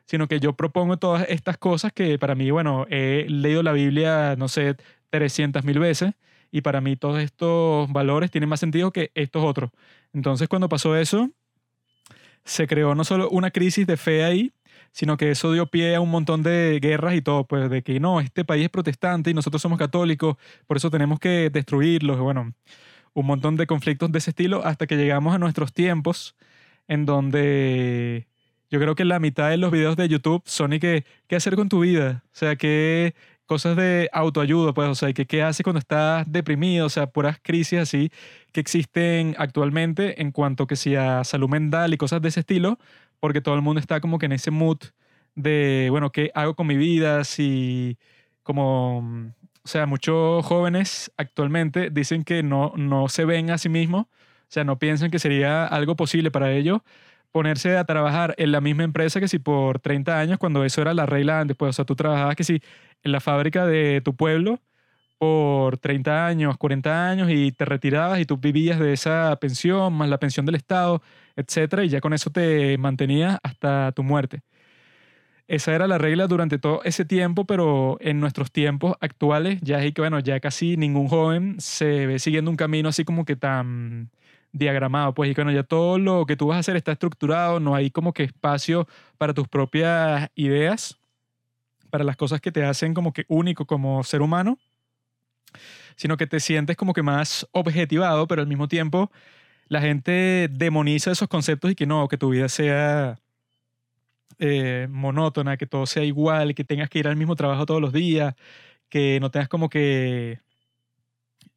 sino 0.07 0.29
que 0.29 0.41
yo 0.41 0.55
propongo 0.55 0.97
todas 0.97 1.27
estas 1.29 1.59
cosas 1.59 1.93
que 1.93 2.19
para 2.19 2.35
mí, 2.35 2.51
bueno, 2.51 2.87
he 2.91 3.27
leído 3.29 3.63
la 3.63 3.73
Biblia, 3.73 4.37
no 4.39 4.49
sé, 4.49 4.77
300 5.11 5.65
mil 5.65 5.79
veces, 5.79 6.15
y 6.51 6.63
para 6.63 6.81
mí 6.81 6.97
todos 6.97 7.21
estos 7.21 7.93
valores 7.93 8.31
tienen 8.31 8.49
más 8.49 8.61
sentido 8.61 8.93
que 8.93 9.11
estos 9.15 9.45
otros. 9.45 9.71
Entonces 10.13 10.49
cuando 10.49 10.69
pasó 10.69 10.97
eso, 10.97 11.31
se 12.45 12.67
creó 12.67 12.95
no 12.95 13.05
solo 13.05 13.29
una 13.31 13.51
crisis 13.51 13.87
de 13.87 13.97
fe 13.97 14.25
ahí, 14.25 14.53
sino 14.93 15.17
que 15.17 15.31
eso 15.31 15.53
dio 15.53 15.67
pie 15.67 15.97
a 15.97 16.01
un 16.01 16.11
montón 16.11 16.43
de 16.43 16.79
guerras 16.81 17.15
y 17.15 17.21
todo, 17.21 17.45
pues 17.47 17.69
de 17.69 17.83
que 17.83 18.01
no, 18.01 18.21
este 18.21 18.45
país 18.45 18.65
es 18.65 18.71
protestante 18.71 19.31
y 19.31 19.35
nosotros 19.35 19.61
somos 19.61 19.79
católicos, 19.79 20.37
por 20.67 20.77
eso 20.77 20.91
tenemos 20.91 21.19
que 21.19 21.51
destruirlos, 21.51 22.19
bueno, 22.19 22.55
un 23.13 23.27
montón 23.27 23.57
de 23.57 23.67
conflictos 23.67 24.13
de 24.13 24.19
ese 24.19 24.31
estilo 24.31 24.65
hasta 24.65 24.87
que 24.87 24.97
llegamos 24.97 25.35
a 25.35 25.39
nuestros 25.39 25.73
tiempos 25.73 26.37
en 26.89 27.05
donde 27.05 28.27
yo 28.71 28.81
creo 28.81 28.95
que 28.95 29.05
la 29.05 29.21
mitad 29.21 29.51
de 29.51 29.57
los 29.57 29.71
videos 29.71 29.97
de 29.97 30.09
YouTube 30.09 30.43
son 30.47 30.73
y 30.73 30.81
que, 30.81 31.05
¿qué 31.29 31.37
hacer 31.37 31.57
con 31.57 31.69
tu 31.69 31.81
vida? 31.81 32.25
O 32.27 32.29
sea, 32.33 32.57
que 32.57 33.15
cosas 33.47 33.77
de 33.77 34.09
autoayuda, 34.13 34.75
pues, 34.75 34.89
o 34.89 34.95
sea, 34.95 35.13
que 35.13 35.27
qué 35.27 35.43
haces 35.43 35.63
cuando 35.63 35.79
estás 35.79 36.31
deprimido, 36.31 36.87
o 36.87 36.89
sea, 36.89 37.07
puras 37.07 37.39
crisis 37.43 37.79
así 37.79 38.11
que 38.53 38.61
existen 38.61 39.35
actualmente 39.39 40.21
en 40.21 40.33
cuanto 40.33 40.67
que 40.67 40.77
sea 40.77 41.25
salud 41.25 41.49
mental 41.49 41.95
y 41.95 41.97
cosas 41.97 42.21
de 42.23 42.29
ese 42.29 42.41
estilo, 42.41 42.79
porque 43.21 43.41
todo 43.41 43.55
el 43.55 43.63
mundo 43.63 43.81
está 43.81 44.01
como 44.01 44.19
que 44.19 44.27
en 44.27 44.33
ese 44.33 44.51
mood 44.51 44.79
de, 45.35 45.89
bueno, 45.91 46.11
¿qué 46.11 46.31
hago 46.35 46.55
con 46.57 46.67
mi 46.67 46.77
vida? 46.77 47.25
Si 47.25 47.99
como, 48.43 48.99
o 49.65 49.69
sea, 49.69 49.87
muchos 49.87 50.45
jóvenes 50.45 51.13
actualmente 51.17 51.91
dicen 51.91 52.25
que 52.25 52.43
no, 52.43 52.73
no 52.77 53.09
se 53.09 53.25
ven 53.25 53.51
a 53.51 53.59
sí 53.59 53.69
mismos, 53.69 54.07
o 54.07 54.49
sea, 54.49 54.65
no 54.65 54.79
piensan 54.79 55.11
que 55.11 55.19
sería 55.19 55.67
algo 55.67 55.97
posible 55.97 56.31
para 56.31 56.53
ellos 56.53 56.81
ponerse 57.37 57.77
a 57.77 57.85
trabajar 57.85 58.35
en 58.39 58.51
la 58.51 58.63
misma 58.63 58.85
empresa 58.85 59.21
que 59.21 59.29
si 59.29 59.39
por 59.39 59.79
30 59.79 60.19
años, 60.19 60.39
cuando 60.39 60.65
eso 60.65 60.81
era 60.81 60.95
la 60.95 61.05
regla 61.05 61.39
antes, 61.39 61.55
pues, 61.55 61.69
o 61.69 61.73
sea, 61.75 61.85
tú 61.85 61.95
trabajabas 61.95 62.35
que 62.35 62.45
si 62.45 62.63
en 63.03 63.13
la 63.13 63.21
fábrica 63.21 63.67
de 63.67 64.01
tu 64.03 64.17
pueblo 64.17 64.59
por 65.19 65.77
30 65.77 66.27
años, 66.27 66.57
40 66.57 67.11
años 67.11 67.29
y 67.31 67.53
te 67.53 67.67
retirabas 67.67 68.21
y 68.21 68.25
tú 68.25 68.39
vivías 68.39 68.81
de 68.81 68.95
esa 68.95 69.37
pensión, 69.37 69.93
más 69.93 70.09
la 70.09 70.17
pensión 70.19 70.47
del 70.47 70.55
Estado, 70.55 71.03
etcétera, 71.37 71.85
y 71.85 71.91
ya 71.91 72.01
con 72.01 72.15
eso 72.15 72.31
te 72.31 72.79
mantenías 72.79 73.39
hasta 73.43 73.93
tu 73.93 74.03
muerte. 74.03 74.41
Esa 75.47 75.75
era 75.75 75.87
la 75.87 75.99
regla 75.99 76.29
durante 76.29 76.59
todo 76.59 76.81
ese 76.85 77.05
tiempo, 77.05 77.45
pero 77.45 77.99
en 78.01 78.19
nuestros 78.19 78.51
tiempos 78.51 78.95
actuales 79.01 79.61
ya 79.61 79.85
es 79.85 79.93
que, 79.93 80.01
bueno, 80.01 80.21
ya 80.21 80.41
casi 80.41 80.79
ningún 80.79 81.09
joven 81.09 81.57
se 81.61 82.07
ve 82.07 82.19
siguiendo 82.19 82.51
un 82.51 82.57
camino 82.57 82.89
así 82.89 83.05
como 83.05 83.27
que 83.27 83.37
tan 83.37 84.11
diagramado, 84.57 85.15
pues, 85.15 85.31
y 85.31 85.35
bueno, 85.35 85.53
ya 85.53 85.63
todo 85.63 85.99
lo 85.99 86.27
que 86.27 86.37
tú 86.37 86.49
vas 86.49 86.57
a 86.57 86.61
hacer 86.61 86.77
está 86.77 86.93
estructurado, 86.93 87.61
no 87.61 87.75
hay 87.75 87.91
como 87.91 88.13
que 88.13 88.25
espacio 88.25 88.89
para 89.19 89.35
tus 89.35 89.49
propias 89.49 90.31
ideas, 90.35 90.99
para 91.91 92.05
las 92.05 92.17
cosas 92.17 92.41
que 92.41 92.53
te 92.53 92.65
hacen 92.65 92.95
como 92.95 93.13
que 93.13 93.25
único 93.29 93.67
como 93.67 94.03
ser 94.05 94.23
humano, 94.23 94.59
sino 95.97 96.17
que 96.17 96.27
te 96.27 96.41
sientes 96.41 96.77
como 96.77 96.93
que 96.93 97.03
más 97.03 97.47
objetivado, 97.53 98.27
pero 98.27 98.43
al 98.43 98.49
mismo 98.49 98.69
tiempo 98.69 99.11
la 99.69 99.81
gente 99.81 100.49
demoniza 100.51 101.11
esos 101.11 101.29
conceptos 101.29 101.71
y 101.71 101.75
que 101.75 101.87
no, 101.87 102.09
que 102.09 102.19
tu 102.19 102.31
vida 102.31 102.49
sea 102.49 103.19
eh, 104.39 104.87
monótona, 104.91 105.57
que 105.57 105.67
todo 105.67 105.87
sea 105.87 106.05
igual, 106.05 106.55
que 106.55 106.65
tengas 106.65 106.89
que 106.89 106.99
ir 107.01 107.09
al 107.09 107.17
mismo 107.17 107.37
trabajo 107.37 107.67
todos 107.67 107.81
los 107.81 107.93
días, 107.93 108.35
que 108.89 109.19
no 109.21 109.31
tengas 109.31 109.49
como 109.49 109.69
que 109.69 110.41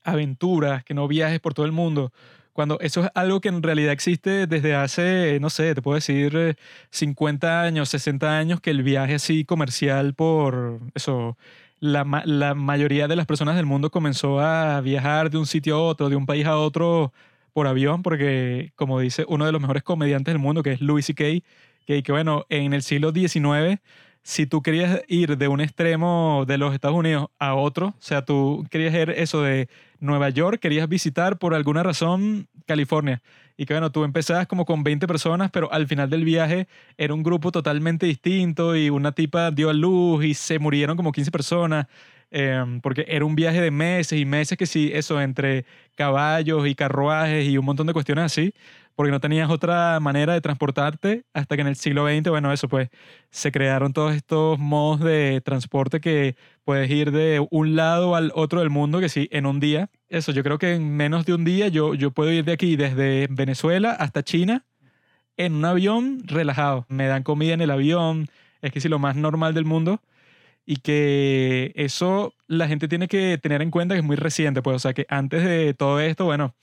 aventuras, 0.03 0.83
que 0.83 0.93
no 0.93 1.07
viajes 1.07 1.39
por 1.39 1.53
todo 1.53 1.65
el 1.65 1.71
mundo. 1.71 2.11
Cuando 2.59 2.77
eso 2.81 3.05
es 3.05 3.11
algo 3.15 3.39
que 3.39 3.47
en 3.47 3.63
realidad 3.63 3.93
existe 3.93 4.45
desde 4.45 4.75
hace, 4.75 5.37
no 5.39 5.49
sé, 5.49 5.73
te 5.73 5.81
puedo 5.81 5.95
decir 5.95 6.57
50 6.89 7.47
eh, 7.47 7.67
años, 7.67 7.87
60 7.87 8.37
años, 8.37 8.59
que 8.59 8.69
el 8.69 8.83
viaje 8.83 9.15
así 9.15 9.45
comercial 9.45 10.13
por 10.13 10.81
eso, 10.93 11.37
la, 11.79 12.03
la 12.25 12.55
mayoría 12.55 13.07
de 13.07 13.15
las 13.15 13.27
personas 13.27 13.55
del 13.55 13.65
mundo 13.65 13.91
comenzó 13.91 14.41
a 14.41 14.81
viajar 14.81 15.29
de 15.29 15.37
un 15.37 15.45
sitio 15.45 15.77
a 15.77 15.81
otro, 15.83 16.09
de 16.09 16.17
un 16.17 16.25
país 16.25 16.45
a 16.47 16.57
otro 16.57 17.13
por 17.53 17.65
avión, 17.65 18.03
porque 18.03 18.73
como 18.75 18.99
dice 18.99 19.23
uno 19.29 19.45
de 19.45 19.53
los 19.53 19.61
mejores 19.61 19.83
comediantes 19.83 20.33
del 20.33 20.39
mundo, 20.39 20.61
que 20.61 20.73
es 20.73 20.81
Louis 20.81 21.05
C.K., 21.05 21.23
que, 21.87 22.03
que 22.03 22.11
bueno, 22.11 22.45
en 22.49 22.73
el 22.73 22.81
siglo 22.81 23.13
XIX 23.13 23.79
si 24.21 24.45
tú 24.45 24.61
querías 24.61 25.01
ir 25.07 25.37
de 25.37 25.47
un 25.47 25.61
extremo 25.61 26.43
de 26.47 26.57
los 26.57 26.73
Estados 26.73 26.97
Unidos 26.97 27.29
a 27.39 27.55
otro, 27.55 27.87
o 27.87 28.01
sea, 28.01 28.25
tú 28.25 28.65
querías 28.69 28.93
ir 28.93 29.11
eso 29.11 29.41
de 29.41 29.69
Nueva 29.99 30.29
York, 30.29 30.59
querías 30.59 30.87
visitar 30.87 31.37
por 31.37 31.53
alguna 31.53 31.83
razón 31.83 32.47
California. 32.65 33.21
Y 33.57 33.65
que 33.65 33.73
bueno, 33.73 33.91
tú 33.91 34.03
empezabas 34.03 34.47
como 34.47 34.65
con 34.65 34.83
20 34.83 35.05
personas, 35.07 35.51
pero 35.51 35.71
al 35.73 35.87
final 35.87 36.09
del 36.09 36.23
viaje 36.23 36.67
era 36.97 37.13
un 37.13 37.23
grupo 37.23 37.51
totalmente 37.51 38.05
distinto 38.05 38.75
y 38.75 38.89
una 38.89 39.11
tipa 39.11 39.51
dio 39.51 39.69
a 39.69 39.73
luz 39.73 40.23
y 40.23 40.33
se 40.33 40.59
murieron 40.59 40.95
como 40.95 41.11
15 41.11 41.31
personas. 41.31 41.87
Em, 42.31 42.79
porque 42.81 43.05
era 43.07 43.25
un 43.25 43.35
viaje 43.35 43.59
de 43.59 43.71
meses 43.71 44.19
y 44.19 44.23
meses 44.23 44.57
que 44.57 44.67
sí, 44.67 44.91
eso, 44.93 45.19
entre 45.19 45.65
caballos 45.95 46.67
y 46.67 46.75
carruajes 46.75 47.47
y 47.47 47.57
un 47.57 47.65
montón 47.65 47.87
de 47.87 47.93
cuestiones 47.93 48.25
así 48.25 48.53
porque 48.99 49.11
no 49.11 49.21
tenías 49.21 49.49
otra 49.49 49.97
manera 50.01 50.33
de 50.33 50.41
transportarte 50.41 51.23
hasta 51.33 51.55
que 51.55 51.61
en 51.61 51.69
el 51.69 51.77
siglo 51.77 52.05
XX, 52.05 52.31
bueno, 52.31 52.51
eso 52.51 52.67
pues, 52.67 52.89
se 53.29 53.49
crearon 53.49 53.93
todos 53.93 54.13
estos 54.13 54.59
modos 54.59 54.99
de 54.99 55.39
transporte 55.39 56.01
que 56.01 56.35
puedes 56.65 56.91
ir 56.91 57.13
de 57.13 57.47
un 57.49 57.77
lado 57.77 58.17
al 58.17 58.33
otro 58.35 58.59
del 58.59 58.69
mundo, 58.69 58.99
que 58.99 59.07
sí, 59.07 59.29
en 59.31 59.45
un 59.45 59.61
día. 59.61 59.89
Eso, 60.09 60.33
yo 60.33 60.43
creo 60.43 60.57
que 60.57 60.75
en 60.75 60.97
menos 60.97 61.25
de 61.25 61.33
un 61.33 61.45
día 61.45 61.69
yo, 61.69 61.93
yo 61.93 62.11
puedo 62.11 62.29
ir 62.29 62.43
de 62.43 62.51
aquí, 62.51 62.75
desde 62.75 63.27
Venezuela 63.29 63.91
hasta 63.91 64.21
China, 64.21 64.65
en 65.37 65.55
un 65.55 65.63
avión 65.63 66.23
relajado. 66.25 66.85
Me 66.89 67.07
dan 67.07 67.23
comida 67.23 67.53
en 67.53 67.61
el 67.61 67.71
avión, 67.71 68.27
es 68.61 68.73
que 68.73 68.81
sí, 68.81 68.89
lo 68.89 68.99
más 68.99 69.15
normal 69.15 69.53
del 69.53 69.63
mundo. 69.63 70.01
Y 70.65 70.75
que 70.81 71.71
eso 71.75 72.33
la 72.47 72.67
gente 72.67 72.89
tiene 72.89 73.07
que 73.07 73.37
tener 73.37 73.61
en 73.61 73.71
cuenta 73.71 73.95
que 73.95 73.99
es 73.99 74.05
muy 74.05 74.17
reciente, 74.17 74.61
pues, 74.61 74.75
o 74.75 74.79
sea, 74.79 74.93
que 74.93 75.05
antes 75.07 75.45
de 75.45 75.73
todo 75.73 76.01
esto, 76.01 76.25
bueno, 76.25 76.53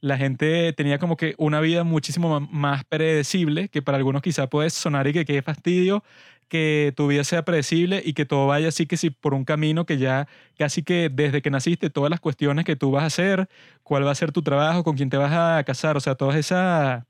la 0.00 0.16
gente 0.18 0.72
tenía 0.72 0.98
como 0.98 1.16
que 1.16 1.34
una 1.38 1.60
vida 1.60 1.84
muchísimo 1.84 2.40
más 2.40 2.84
predecible, 2.84 3.68
que 3.68 3.82
para 3.82 3.98
algunos 3.98 4.22
quizá 4.22 4.48
puede 4.48 4.70
sonar 4.70 5.06
y 5.06 5.12
que 5.12 5.24
qué 5.24 5.42
fastidio 5.42 6.04
que 6.48 6.92
tu 6.96 7.08
vida 7.08 7.24
sea 7.24 7.44
predecible 7.44 8.02
y 8.04 8.14
que 8.14 8.24
todo 8.24 8.46
vaya 8.46 8.68
así 8.68 8.86
que 8.86 8.96
si 8.96 9.10
por 9.10 9.34
un 9.34 9.44
camino 9.44 9.84
que 9.86 9.98
ya 9.98 10.28
casi 10.58 10.82
que 10.82 11.10
desde 11.12 11.42
que 11.42 11.50
naciste 11.50 11.90
todas 11.90 12.10
las 12.10 12.20
cuestiones 12.20 12.64
que 12.64 12.76
tú 12.76 12.90
vas 12.90 13.02
a 13.02 13.06
hacer, 13.06 13.48
cuál 13.82 14.06
va 14.06 14.12
a 14.12 14.14
ser 14.14 14.32
tu 14.32 14.42
trabajo, 14.42 14.82
con 14.82 14.96
quién 14.96 15.10
te 15.10 15.18
vas 15.18 15.32
a 15.32 15.62
casar, 15.64 15.96
o 15.96 16.00
sea, 16.00 16.14
todas 16.14 16.36
esas 16.36 17.04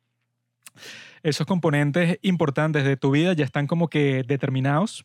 esos 1.22 1.47
componentes 1.47 2.18
importantes 2.22 2.84
de 2.84 2.97
tu 2.97 3.11
vida 3.11 3.32
ya 3.32 3.45
están 3.45 3.66
como 3.66 3.89
que 3.89 4.22
determinados. 4.26 5.05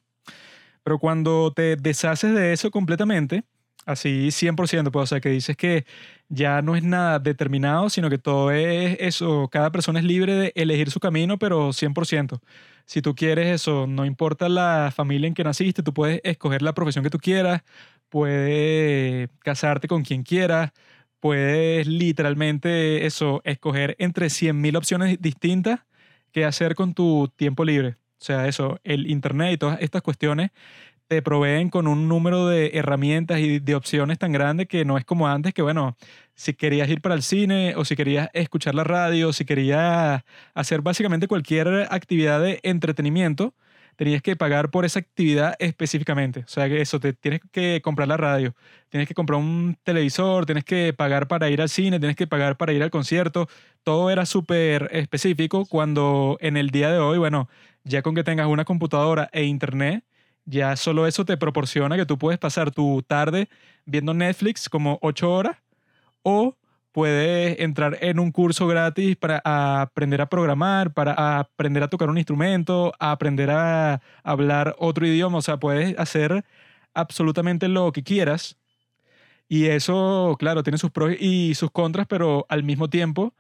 Pero 0.84 1.00
cuando 1.00 1.54
te 1.54 1.76
deshaces 1.76 2.34
de 2.34 2.54
eso 2.54 2.72
completamente, 2.72 3.44
Así 3.86 4.32
100%, 4.32 4.92
pues, 4.92 5.04
o 5.04 5.08
sea, 5.08 5.20
que 5.20 5.30
dices 5.30 5.58
que 5.58 5.86
ya 6.30 6.62
no 6.62 6.76
es 6.76 6.84
nada 6.84 7.20
determinado, 7.20 7.90
sino 7.90 8.10
que 8.10 8.18
todo 8.18 8.52
es 8.52 8.98
eso, 9.00 9.50
cada 9.52 9.72
persona 9.72 10.00
es 10.00 10.06
libre 10.06 10.36
de 10.36 10.52
elegir 10.56 10.90
su 10.90 11.00
camino, 11.00 11.38
pero 11.38 11.74
100%. 11.74 12.40
Si 12.86 13.02
tú 13.02 13.16
quieres 13.16 13.48
eso, 13.48 13.88
no 13.88 14.06
importa 14.06 14.50
la 14.50 14.92
familia 14.96 15.28
en 15.28 15.34
que 15.34 15.44
naciste, 15.44 15.84
tú 15.84 15.94
puedes 15.94 16.22
escoger 16.24 16.62
la 16.62 16.74
profesión 16.74 17.04
que 17.04 17.10
tú 17.10 17.20
quieras, 17.20 17.62
puedes 18.10 19.30
casarte 19.40 19.88
con 19.88 20.04
quien 20.04 20.24
quieras, 20.24 20.72
puedes 21.20 21.88
literalmente 21.88 23.06
eso, 23.06 23.42
escoger 23.46 23.96
entre 24.00 24.28
100.000 24.28 24.78
opciones 24.78 25.22
distintas 25.22 25.82
que 26.32 26.46
hacer 26.46 26.76
con 26.76 26.94
tu 26.94 27.32
tiempo 27.36 27.66
libre. 27.66 27.98
O 28.20 28.26
sea, 28.26 28.48
eso, 28.48 28.80
el 28.84 29.10
Internet 29.10 29.54
y 29.54 29.58
todas 29.58 29.82
estas 29.82 30.02
cuestiones 30.02 30.52
proveen 31.22 31.70
con 31.70 31.88
un 31.88 32.08
número 32.08 32.48
de 32.48 32.72
herramientas 32.74 33.40
y 33.40 33.60
de 33.60 33.76
opciones 33.76 34.20
tan 34.20 34.32
grande 34.32 34.68
que 34.68 34.86
no 34.86 34.98
es 34.98 35.06
como 35.06 35.28
antes, 35.28 35.54
que 35.54 35.62
bueno, 35.62 35.96
si 36.36 36.54
querías 36.54 36.90
ir 36.90 37.02
para 37.02 37.16
el 37.16 37.24
cine 37.24 37.76
o 37.76 37.86
si 37.86 37.96
querías 37.96 38.30
escuchar 38.34 38.76
la 38.76 38.84
radio, 38.84 39.34
si 39.34 39.46
querías 39.46 40.24
hacer 40.54 40.82
básicamente 40.82 41.28
cualquier 41.28 41.88
actividad 41.90 42.42
de 42.42 42.60
entretenimiento, 42.64 43.54
tenías 43.96 44.22
que 44.22 44.36
pagar 44.36 44.72
por 44.72 44.86
esa 44.86 45.00
actividad 45.00 45.56
específicamente. 45.60 46.42
O 46.42 46.48
sea, 46.48 46.68
que 46.68 46.82
eso, 46.82 47.00
te 47.00 47.14
tienes 47.14 47.42
que 47.52 47.82
comprar 47.84 48.08
la 48.08 48.18
radio, 48.18 48.56
tienes 48.90 49.08
que 49.08 49.14
comprar 49.14 49.40
un 49.40 49.78
televisor, 49.84 50.46
tienes 50.46 50.64
que 50.64 50.94
pagar 50.94 51.28
para 51.28 51.50
ir 51.50 51.62
al 51.62 51.70
cine, 51.70 52.00
tienes 52.00 52.16
que 52.16 52.28
pagar 52.28 52.58
para 52.58 52.74
ir 52.74 52.84
al 52.84 52.92
concierto. 52.92 53.48
Todo 53.84 54.10
era 54.10 54.26
súper 54.26 54.90
específico 54.92 55.66
cuando 55.66 56.38
en 56.42 56.58
el 56.58 56.70
día 56.70 56.92
de 56.92 57.00
hoy, 57.00 57.18
bueno, 57.18 57.50
ya 57.84 58.02
con 58.02 58.16
que 58.16 58.24
tengas 58.24 58.48
una 58.48 58.66
computadora 58.66 59.30
e 59.34 59.44
internet, 59.44 60.04
ya 60.46 60.76
solo 60.76 61.08
eso 61.08 61.26
te 61.26 61.38
proporciona 61.38 61.98
que 61.98 62.06
tú 62.06 62.18
puedes 62.18 62.40
pasar 62.40 62.72
tu 62.72 63.02
tarde 63.04 63.50
viendo 63.86 64.14
Netflix 64.14 64.70
como 64.70 65.00
ocho 65.02 65.32
horas 65.34 65.58
o 66.24 66.58
puedes 66.92 67.60
entrar 67.60 67.98
en 68.02 68.20
un 68.20 68.32
curso 68.32 68.68
gratis 68.68 69.16
para 69.18 69.42
aprender 69.44 70.22
a 70.22 70.28
programar, 70.30 70.94
para 70.94 71.40
aprender 71.40 71.84
a 71.84 71.90
tocar 71.90 72.10
un 72.10 72.18
instrumento, 72.18 72.94
a 73.00 73.12
aprender 73.12 73.52
a 73.52 74.02
hablar 74.24 74.76
otro 74.80 75.08
idioma. 75.08 75.40
O 75.40 75.42
sea, 75.42 75.58
puedes 75.58 75.98
hacer 76.00 76.46
absolutamente 76.94 77.68
lo 77.68 77.92
que 77.92 78.04
quieras 78.04 78.58
Y 79.50 79.68
eso, 79.68 80.36
claro, 80.40 80.64
tiene 80.64 80.78
sus 80.78 80.92
pros 80.92 81.14
y 81.20 81.54
sus 81.56 81.72
contras, 81.72 82.08
pero 82.08 82.46
al 82.50 82.64
mismo 82.64 82.90
tiempo 82.90 83.34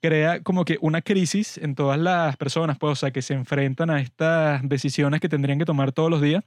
crea 0.00 0.42
como 0.42 0.64
que 0.64 0.78
una 0.80 1.02
crisis 1.02 1.58
en 1.58 1.74
todas 1.74 1.98
las 1.98 2.36
personas, 2.36 2.78
pues, 2.78 2.92
o 2.92 2.96
sea, 2.96 3.10
que 3.10 3.22
se 3.22 3.34
enfrentan 3.34 3.90
a 3.90 4.00
estas 4.00 4.66
decisiones 4.68 5.20
que 5.20 5.28
tendrían 5.28 5.58
que 5.58 5.64
tomar 5.64 5.92
todos 5.92 6.10
los 6.10 6.20
días, 6.22 6.44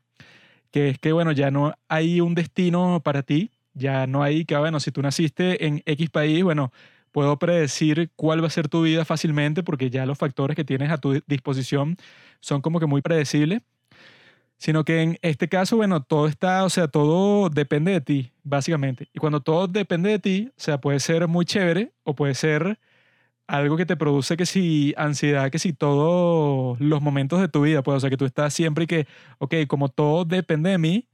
que 0.72 0.90
es 0.90 1.00
que, 1.00 1.12
bueno, 1.12 1.32
ya 1.32 1.52
no 1.52 1.74
hay 1.90 2.22
un 2.22 2.36
destino 2.36 3.02
para 3.04 3.24
ti, 3.24 3.52
ya 3.74 4.08
no 4.08 4.24
hay 4.24 4.46
que, 4.46 4.58
bueno, 4.58 4.80
si 4.80 4.92
tú 4.92 5.02
naciste 5.02 5.66
en 5.68 5.84
X 5.86 6.10
país, 6.10 6.44
bueno, 6.44 6.72
puedo 7.12 7.38
predecir 7.40 8.12
cuál 8.16 8.44
va 8.44 8.48
a 8.48 8.52
ser 8.52 8.70
tu 8.70 8.84
vida 8.84 9.06
fácilmente 9.06 9.64
porque 9.64 9.90
ya 9.90 10.06
los 10.06 10.18
factores 10.18 10.56
que 10.56 10.64
tienes 10.64 10.92
a 10.92 10.98
tu 10.98 11.22
disposición 11.28 11.98
son 12.40 12.62
como 12.62 12.80
que 12.80 12.86
muy 12.86 13.02
predecibles 13.02 13.62
sino 14.62 14.86
que 14.86 15.02
en 15.02 15.18
este 15.24 15.50
caso, 15.50 15.76
bueno, 15.78 16.04
todo 16.04 16.28
está, 16.28 16.64
o 16.66 16.70
sea, 16.70 16.88
todo 16.88 17.50
depende 17.50 17.94
de 17.94 18.02
ti, 18.02 18.32
básicamente. 18.44 19.10
Y 19.12 19.18
cuando 19.18 19.42
todo 19.42 19.68
depende 19.68 20.12
de 20.12 20.20
ti, 20.20 20.50
o 20.52 20.62
sea, 20.62 20.80
puede 20.80 21.00
ser 21.00 21.28
muy 21.28 21.46
chévere 21.46 21.94
o 22.04 22.14
puede 22.14 22.36
ser 22.36 22.78
algo 23.52 23.76
que 23.76 23.86
te 23.86 23.98
produce 23.98 24.38
que 24.38 24.46
si 24.46 24.94
ansiedad, 24.98 25.52
que 25.52 25.60
si 25.60 25.74
todos 25.74 26.80
los 26.80 27.02
momentos 27.02 27.42
de 27.42 27.50
tu 27.50 27.62
vida, 27.64 27.84
pues, 27.84 27.98
o 27.98 28.00
sea, 28.00 28.10
que 28.10 28.16
tú 28.16 28.24
estás 28.26 28.54
siempre 28.54 28.86
y 28.86 28.88
que, 28.88 29.08
ok, 29.40 29.56
como 29.68 29.90
todo 29.90 30.24
depende 30.24 30.70
de 30.70 30.78
mí, 30.78 31.10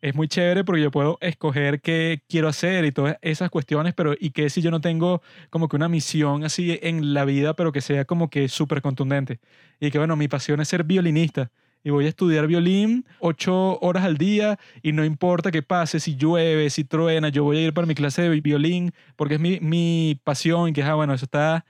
es 0.00 0.14
muy 0.14 0.26
chévere 0.26 0.64
porque 0.64 0.82
yo 0.82 0.90
puedo 0.90 1.18
escoger 1.20 1.82
qué 1.82 2.22
quiero 2.28 2.48
hacer 2.48 2.86
y 2.86 2.92
todas 2.92 3.18
esas 3.20 3.50
cuestiones, 3.50 3.92
pero 3.94 4.14
¿y 4.18 4.30
qué 4.30 4.48
si 4.48 4.62
yo 4.62 4.70
no 4.70 4.80
tengo 4.80 5.22
como 5.50 5.68
que 5.68 5.76
una 5.76 5.88
misión 5.88 6.44
así 6.44 6.78
en 6.82 7.12
la 7.14 7.26
vida, 7.26 7.54
pero 7.54 7.72
que 7.72 7.82
sea 7.82 8.06
como 8.06 8.30
que 8.30 8.48
súper 8.48 8.80
contundente? 8.82 9.40
Y 9.78 9.90
que, 9.90 9.98
bueno, 9.98 10.16
mi 10.16 10.28
pasión 10.28 10.60
es 10.62 10.68
ser 10.68 10.84
violinista 10.84 11.52
y 11.84 11.90
voy 11.90 12.06
a 12.06 12.08
estudiar 12.08 12.46
violín 12.46 13.04
ocho 13.18 13.78
horas 13.80 14.04
al 14.04 14.16
día 14.16 14.58
y 14.82 14.92
no 14.92 15.04
importa 15.04 15.50
qué 15.50 15.62
pase, 15.62 16.00
si 16.00 16.16
llueve, 16.16 16.70
si 16.70 16.84
truena, 16.84 17.28
yo 17.28 17.44
voy 17.44 17.58
a 17.58 17.62
ir 17.66 17.74
para 17.74 17.86
mi 17.86 17.94
clase 17.94 18.22
de 18.22 18.40
violín 18.40 18.92
porque 19.16 19.34
es 19.34 19.40
mi, 19.40 19.58
mi 19.60 20.20
pasión 20.24 20.68
y 20.68 20.72
que, 20.72 20.82
ah, 20.82 20.94
bueno, 20.94 21.14
eso 21.14 21.24
está 21.24 21.64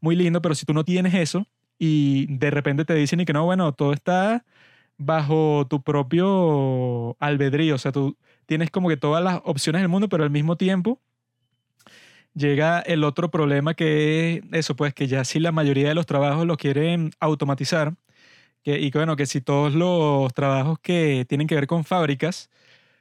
muy 0.00 0.16
lindo, 0.16 0.42
pero 0.42 0.54
si 0.54 0.66
tú 0.66 0.72
no 0.72 0.84
tienes 0.84 1.14
eso 1.14 1.46
y 1.78 2.26
de 2.36 2.50
repente 2.50 2.84
te 2.84 2.94
dicen 2.94 3.20
y 3.20 3.24
que 3.24 3.32
no, 3.32 3.44
bueno, 3.44 3.72
todo 3.72 3.92
está 3.92 4.44
bajo 4.98 5.66
tu 5.68 5.82
propio 5.82 7.16
albedrío, 7.20 7.74
o 7.74 7.78
sea, 7.78 7.92
tú 7.92 8.16
tienes 8.46 8.70
como 8.70 8.88
que 8.88 8.96
todas 8.96 9.22
las 9.22 9.40
opciones 9.44 9.82
del 9.82 9.88
mundo, 9.88 10.08
pero 10.08 10.24
al 10.24 10.30
mismo 10.30 10.56
tiempo 10.56 11.00
llega 12.34 12.80
el 12.80 13.02
otro 13.04 13.30
problema 13.30 13.74
que 13.74 14.34
es 14.34 14.42
eso, 14.52 14.76
pues 14.76 14.94
que 14.94 15.06
ya 15.08 15.24
si 15.24 15.40
la 15.40 15.52
mayoría 15.52 15.88
de 15.88 15.94
los 15.94 16.06
trabajos 16.06 16.46
lo 16.46 16.56
quieren 16.56 17.10
automatizar, 17.18 17.94
y 18.66 18.90
que 18.90 18.98
bueno, 18.98 19.16
que 19.16 19.26
si 19.26 19.40
todos 19.40 19.74
los 19.74 20.32
trabajos 20.34 20.78
que 20.80 21.24
tienen 21.28 21.46
que 21.46 21.54
ver 21.54 21.66
con 21.66 21.84
fábricas, 21.84 22.50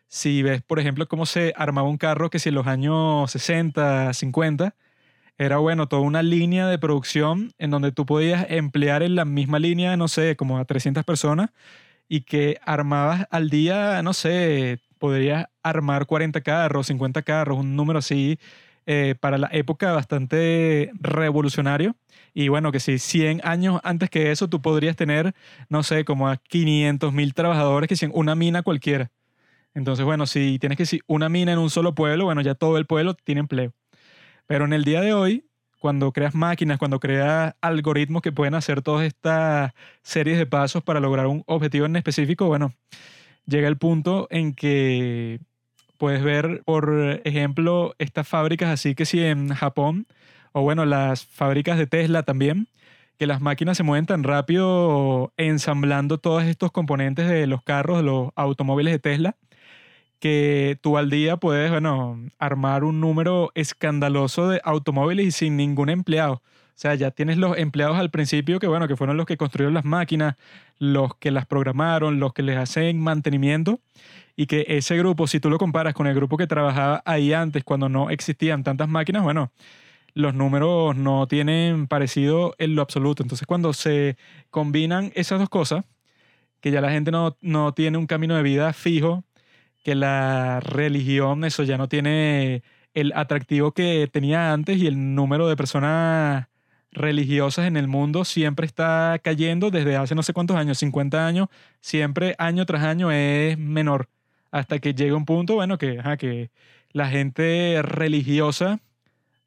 si 0.07 0.43
ves, 0.43 0.61
por 0.63 0.79
ejemplo, 0.79 1.07
cómo 1.07 1.25
se 1.25 1.53
armaba 1.57 1.89
un 1.89 1.97
carro 1.97 2.29
que 2.29 2.39
si 2.39 2.49
en 2.49 2.55
los 2.55 2.67
años 2.67 3.31
60, 3.31 4.13
50, 4.13 4.75
era 5.37 5.57
bueno, 5.57 5.87
toda 5.87 6.01
una 6.03 6.23
línea 6.23 6.67
de 6.67 6.79
producción 6.79 7.53
en 7.57 7.71
donde 7.71 7.91
tú 7.91 8.05
podías 8.05 8.45
emplear 8.49 9.03
en 9.03 9.15
la 9.15 9.25
misma 9.25 9.59
línea, 9.59 9.97
no 9.97 10.07
sé, 10.07 10.35
como 10.35 10.57
a 10.59 10.65
300 10.65 11.03
personas 11.03 11.51
y 12.07 12.21
que 12.21 12.59
armabas 12.65 13.27
al 13.31 13.49
día, 13.49 14.01
no 14.03 14.13
sé, 14.13 14.79
podrías 14.99 15.47
armar 15.63 16.05
40 16.05 16.41
carros, 16.41 16.87
50 16.87 17.23
carros, 17.23 17.59
un 17.59 17.75
número 17.75 17.99
así 17.99 18.39
eh, 18.85 19.15
para 19.19 19.37
la 19.37 19.49
época 19.51 19.91
bastante 19.91 20.91
revolucionario. 20.95 21.95
Y 22.33 22.49
bueno, 22.49 22.71
que 22.71 22.79
si 22.79 22.99
100 22.99 23.41
años 23.43 23.79
antes 23.83 24.09
que 24.09 24.31
eso 24.31 24.49
tú 24.49 24.61
podrías 24.61 24.95
tener, 24.95 25.33
no 25.69 25.83
sé, 25.83 26.05
como 26.05 26.27
a 26.29 26.37
500 26.37 27.13
mil 27.13 27.33
trabajadores 27.33 27.87
que 27.87 27.95
si 27.95 28.07
una 28.11 28.35
mina 28.35 28.61
cualquiera. 28.63 29.11
Entonces, 29.73 30.05
bueno, 30.05 30.25
si 30.27 30.59
tienes 30.59 30.77
que 30.77 30.85
si 30.85 31.01
una 31.07 31.29
mina 31.29 31.51
en 31.53 31.59
un 31.59 31.69
solo 31.69 31.95
pueblo, 31.95 32.25
bueno, 32.25 32.41
ya 32.41 32.55
todo 32.55 32.77
el 32.77 32.85
pueblo 32.85 33.13
tiene 33.13 33.41
empleo. 33.41 33.73
Pero 34.47 34.65
en 34.65 34.73
el 34.73 34.83
día 34.83 35.01
de 35.01 35.13
hoy, 35.13 35.45
cuando 35.79 36.11
creas 36.11 36.35
máquinas, 36.35 36.79
cuando 36.79 36.99
creas 36.99 37.55
algoritmos 37.61 38.21
que 38.21 38.31
pueden 38.31 38.55
hacer 38.55 38.81
todas 38.81 39.05
estas 39.05 39.73
series 40.01 40.37
de 40.37 40.45
pasos 40.45 40.83
para 40.83 40.99
lograr 40.99 41.27
un 41.27 41.43
objetivo 41.47 41.85
en 41.85 41.95
específico, 41.95 42.47
bueno, 42.47 42.73
llega 43.45 43.67
el 43.67 43.77
punto 43.77 44.27
en 44.31 44.53
que 44.55 45.39
Puedes 45.97 46.23
ver, 46.23 46.61
por 46.65 47.21
ejemplo, 47.23 47.95
estas 47.99 48.27
fábricas 48.27 48.69
así 48.69 48.95
que 48.95 49.05
sí 49.05 49.21
en 49.23 49.49
Japón, 49.49 50.07
o 50.51 50.61
bueno, 50.61 50.85
las 50.85 51.25
fábricas 51.25 51.77
de 51.77 51.87
Tesla 51.87 52.23
también, 52.23 52.67
que 53.17 53.27
las 53.27 53.41
máquinas 53.41 53.77
se 53.77 53.83
mueven 53.83 54.05
tan 54.05 54.23
rápido 54.23 55.33
ensamblando 55.37 56.17
todos 56.17 56.43
estos 56.43 56.71
componentes 56.71 57.29
de 57.29 57.47
los 57.47 57.63
carros, 57.63 58.03
los 58.03 58.29
automóviles 58.35 58.93
de 58.93 58.99
Tesla, 58.99 59.35
que 60.19 60.77
tú 60.81 60.97
al 60.97 61.09
día 61.09 61.37
puedes, 61.37 61.71
bueno, 61.71 62.19
armar 62.39 62.83
un 62.83 62.99
número 62.99 63.51
escandaloso 63.55 64.49
de 64.49 64.61
automóviles 64.63 65.25
y 65.27 65.31
sin 65.31 65.57
ningún 65.57 65.89
empleado. 65.89 66.41
Sea, 66.75 66.93
ya 66.95 67.11
tienes 67.11 67.37
los 67.37 67.57
empleados 67.57 67.97
al 67.97 68.11
principio 68.11 68.59
que, 68.59 68.67
bueno, 68.67 68.87
que 68.87 68.97
fueron 68.97 69.15
los 69.17 69.25
que 69.25 69.37
construyeron 69.37 69.73
las 69.73 69.85
máquinas, 69.85 70.35
los 70.77 71.15
que 71.15 71.31
las 71.31 71.45
programaron, 71.45 72.19
los 72.19 72.33
que 72.33 72.43
les 72.43 72.57
hacen 72.57 72.99
mantenimiento 72.99 73.79
y 74.35 74.47
que 74.47 74.65
ese 74.67 74.97
grupo, 74.97 75.27
si 75.27 75.39
tú 75.39 75.49
lo 75.49 75.57
comparas 75.57 75.93
con 75.93 76.07
el 76.07 76.15
grupo 76.15 76.37
que 76.37 76.47
trabajaba 76.47 77.01
ahí 77.05 77.33
antes, 77.33 77.63
cuando 77.63 77.87
no 77.87 78.09
existían 78.09 78.63
tantas 78.63 78.89
máquinas, 78.89 79.23
bueno, 79.23 79.51
los 80.13 80.33
números 80.33 80.95
no 80.95 81.27
tienen 81.27 81.87
parecido 81.87 82.55
en 82.57 82.75
lo 82.75 82.81
absoluto. 82.81 83.23
Entonces, 83.23 83.47
cuando 83.47 83.73
se 83.73 84.17
combinan 84.49 85.11
esas 85.15 85.39
dos 85.39 85.49
cosas, 85.49 85.85
que 86.61 86.71
ya 86.71 86.81
la 86.81 86.91
gente 86.91 87.11
no, 87.11 87.37
no 87.41 87.73
tiene 87.73 87.97
un 87.97 88.07
camino 88.07 88.35
de 88.35 88.43
vida 88.43 88.73
fijo, 88.73 89.23
que 89.83 89.95
la 89.95 90.59
religión, 90.61 91.45
eso 91.45 91.63
ya 91.63 91.77
no 91.77 91.87
tiene 91.87 92.63
el 92.93 93.13
atractivo 93.15 93.71
que 93.73 94.09
tenía 94.11 94.51
antes 94.53 94.77
y 94.77 94.87
el 94.87 95.15
número 95.15 95.47
de 95.47 95.55
personas 95.55 96.47
religiosas 96.95 97.67
en 97.67 97.77
el 97.77 97.87
mundo 97.87 98.25
siempre 98.25 98.65
está 98.65 99.19
cayendo 99.21 99.69
desde 99.69 99.97
hace 99.97 100.15
no 100.15 100.23
sé 100.23 100.33
cuántos 100.33 100.57
años, 100.57 100.79
50 100.79 101.27
años, 101.27 101.49
siempre 101.81 102.35
año 102.39 102.65
tras 102.65 102.83
año 102.83 103.11
es 103.11 103.57
menor 103.57 104.09
hasta 104.51 104.79
que 104.79 104.93
llega 104.93 105.15
un 105.15 105.25
punto, 105.25 105.55
bueno, 105.55 105.77
que, 105.77 106.01
que 106.17 106.49
la 106.91 107.09
gente 107.09 107.81
religiosa 107.83 108.79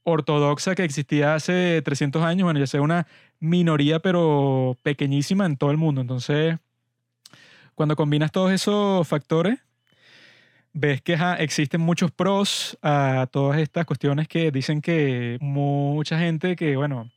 ortodoxa 0.04 0.74
que 0.74 0.84
existía 0.84 1.34
hace 1.34 1.82
300 1.82 2.22
años, 2.22 2.44
bueno, 2.44 2.60
ya 2.60 2.66
sea 2.66 2.82
una 2.82 3.06
minoría, 3.40 4.00
pero 4.00 4.76
pequeñísima 4.82 5.46
en 5.46 5.56
todo 5.56 5.70
el 5.70 5.76
mundo. 5.76 6.00
Entonces, 6.00 6.56
cuando 7.74 7.96
combinas 7.96 8.32
todos 8.32 8.52
esos 8.52 9.06
factores, 9.06 9.58
ves 10.72 11.00
que 11.02 11.18
existen 11.38 11.80
muchos 11.80 12.10
pros 12.10 12.78
a 12.82 13.28
todas 13.30 13.58
estas 13.58 13.86
cuestiones 13.86 14.28
que 14.28 14.50
dicen 14.50 14.80
que 14.80 15.38
mucha 15.40 16.18
gente 16.18 16.56
que, 16.56 16.76
bueno, 16.76 17.10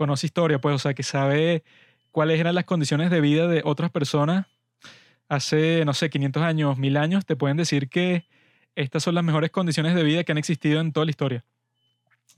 conoce 0.00 0.26
historia, 0.26 0.58
pues, 0.62 0.74
o 0.74 0.78
sea, 0.78 0.94
que 0.94 1.02
sabe 1.02 1.62
cuáles 2.10 2.40
eran 2.40 2.54
las 2.54 2.64
condiciones 2.64 3.10
de 3.10 3.20
vida 3.20 3.46
de 3.48 3.60
otras 3.66 3.90
personas 3.90 4.46
hace, 5.28 5.84
no 5.84 5.92
sé, 5.92 6.08
500 6.08 6.42
años, 6.42 6.78
1000 6.78 6.96
años, 6.96 7.26
te 7.26 7.36
pueden 7.36 7.58
decir 7.58 7.90
que 7.90 8.24
estas 8.76 9.02
son 9.02 9.14
las 9.14 9.24
mejores 9.24 9.50
condiciones 9.50 9.94
de 9.94 10.02
vida 10.02 10.24
que 10.24 10.32
han 10.32 10.38
existido 10.38 10.80
en 10.80 10.94
toda 10.94 11.04
la 11.04 11.10
historia. 11.10 11.44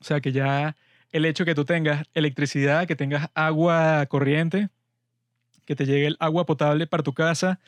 O 0.01 0.03
sea, 0.03 0.21
que 0.21 0.33
ya 0.33 0.75
el 1.13 1.25
hecho 1.25 1.45
que 1.45 1.55
tú 1.55 1.65
tengas 1.65 2.05
electricidad, 2.15 2.89
que 2.89 2.97
tengas 2.97 3.31
agua 3.33 4.07
corriente, 4.07 4.69
que 5.65 5.77
te 5.77 5.87
llegue 5.87 6.09
el 6.09 6.17
agua 6.19 6.47
potable 6.47 6.89
para 6.89 7.05
tu 7.05 7.13
casa, 7.13 7.61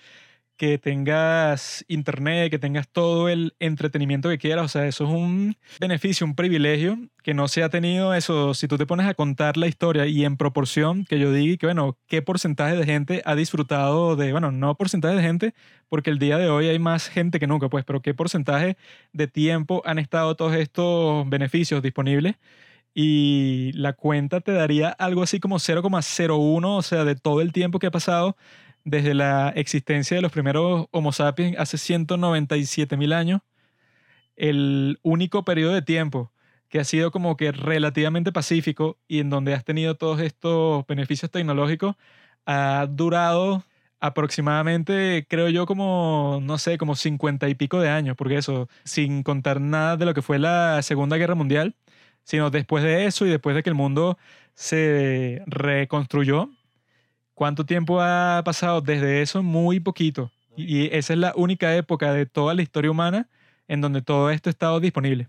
que 0.56 0.78
tengas 0.78 1.84
internet, 1.88 2.50
que 2.50 2.58
tengas 2.58 2.88
todo 2.88 3.28
el 3.28 3.54
entretenimiento 3.58 4.28
que 4.28 4.38
quieras. 4.38 4.64
O 4.64 4.68
sea, 4.68 4.86
eso 4.86 5.04
es 5.04 5.10
un 5.10 5.56
beneficio, 5.80 6.26
un 6.26 6.34
privilegio 6.34 6.98
que 7.22 7.34
no 7.34 7.48
se 7.48 7.62
ha 7.62 7.68
tenido 7.68 8.14
eso. 8.14 8.54
Si 8.54 8.68
tú 8.68 8.78
te 8.78 8.86
pones 8.86 9.06
a 9.06 9.14
contar 9.14 9.56
la 9.56 9.66
historia 9.66 10.06
y 10.06 10.24
en 10.24 10.36
proporción, 10.36 11.04
que 11.06 11.18
yo 11.18 11.32
diga 11.32 11.56
que, 11.56 11.66
bueno, 11.66 11.98
¿qué 12.06 12.22
porcentaje 12.22 12.76
de 12.76 12.84
gente 12.84 13.22
ha 13.24 13.34
disfrutado 13.34 14.16
de, 14.16 14.32
bueno, 14.32 14.52
no 14.52 14.76
porcentaje 14.76 15.16
de 15.16 15.22
gente, 15.22 15.54
porque 15.88 16.10
el 16.10 16.18
día 16.18 16.38
de 16.38 16.48
hoy 16.48 16.68
hay 16.68 16.78
más 16.78 17.08
gente 17.08 17.40
que 17.40 17.46
nunca, 17.46 17.68
pues, 17.68 17.84
pero 17.84 18.02
qué 18.02 18.14
porcentaje 18.14 18.76
de 19.12 19.26
tiempo 19.26 19.82
han 19.84 19.98
estado 19.98 20.36
todos 20.36 20.54
estos 20.54 21.28
beneficios 21.28 21.82
disponibles? 21.82 22.36
Y 22.94 23.72
la 23.74 23.94
cuenta 23.94 24.40
te 24.40 24.52
daría 24.52 24.88
algo 24.90 25.22
así 25.24 25.40
como 25.40 25.58
0,01, 25.58 26.76
o 26.76 26.82
sea, 26.82 27.04
de 27.04 27.16
todo 27.16 27.40
el 27.40 27.52
tiempo 27.52 27.80
que 27.80 27.88
ha 27.88 27.90
pasado 27.90 28.36
desde 28.84 29.14
la 29.14 29.50
existencia 29.56 30.16
de 30.16 30.22
los 30.22 30.32
primeros 30.32 30.86
Homo 30.90 31.12
sapiens 31.12 31.56
hace 31.58 31.78
197 31.78 32.96
mil 32.96 33.12
años, 33.12 33.40
el 34.36 34.98
único 35.02 35.44
periodo 35.44 35.74
de 35.74 35.82
tiempo 35.82 36.32
que 36.68 36.80
ha 36.80 36.84
sido 36.84 37.10
como 37.10 37.36
que 37.36 37.52
relativamente 37.52 38.32
pacífico 38.32 38.98
y 39.08 39.20
en 39.20 39.30
donde 39.30 39.54
has 39.54 39.64
tenido 39.64 39.96
todos 39.96 40.20
estos 40.20 40.86
beneficios 40.86 41.30
tecnológicos, 41.30 41.96
ha 42.46 42.86
durado 42.90 43.64
aproximadamente, 44.00 45.26
creo 45.28 45.48
yo, 45.48 45.66
como, 45.66 46.40
no 46.42 46.58
sé, 46.58 46.76
como 46.76 46.94
50 46.94 47.48
y 47.48 47.54
pico 47.54 47.80
de 47.80 47.88
años, 47.88 48.16
porque 48.16 48.36
eso, 48.36 48.68
sin 48.84 49.22
contar 49.22 49.60
nada 49.60 49.96
de 49.96 50.04
lo 50.04 50.14
que 50.14 50.22
fue 50.22 50.38
la 50.38 50.82
Segunda 50.82 51.16
Guerra 51.16 51.34
Mundial, 51.34 51.74
sino 52.24 52.50
después 52.50 52.84
de 52.84 53.06
eso 53.06 53.26
y 53.26 53.30
después 53.30 53.56
de 53.56 53.62
que 53.62 53.70
el 53.70 53.76
mundo 53.76 54.18
se 54.54 55.42
reconstruyó, 55.46 56.50
¿Cuánto 57.34 57.66
tiempo 57.66 58.00
ha 58.00 58.42
pasado 58.44 58.80
desde 58.80 59.20
eso? 59.20 59.42
Muy 59.42 59.80
poquito. 59.80 60.30
Y 60.56 60.86
esa 60.94 61.14
es 61.14 61.18
la 61.18 61.32
única 61.34 61.74
época 61.76 62.12
de 62.12 62.26
toda 62.26 62.54
la 62.54 62.62
historia 62.62 62.90
humana 62.90 63.28
en 63.66 63.80
donde 63.80 64.02
todo 64.02 64.30
esto 64.30 64.48
ha 64.48 64.52
estado 64.52 64.78
disponible. 64.78 65.28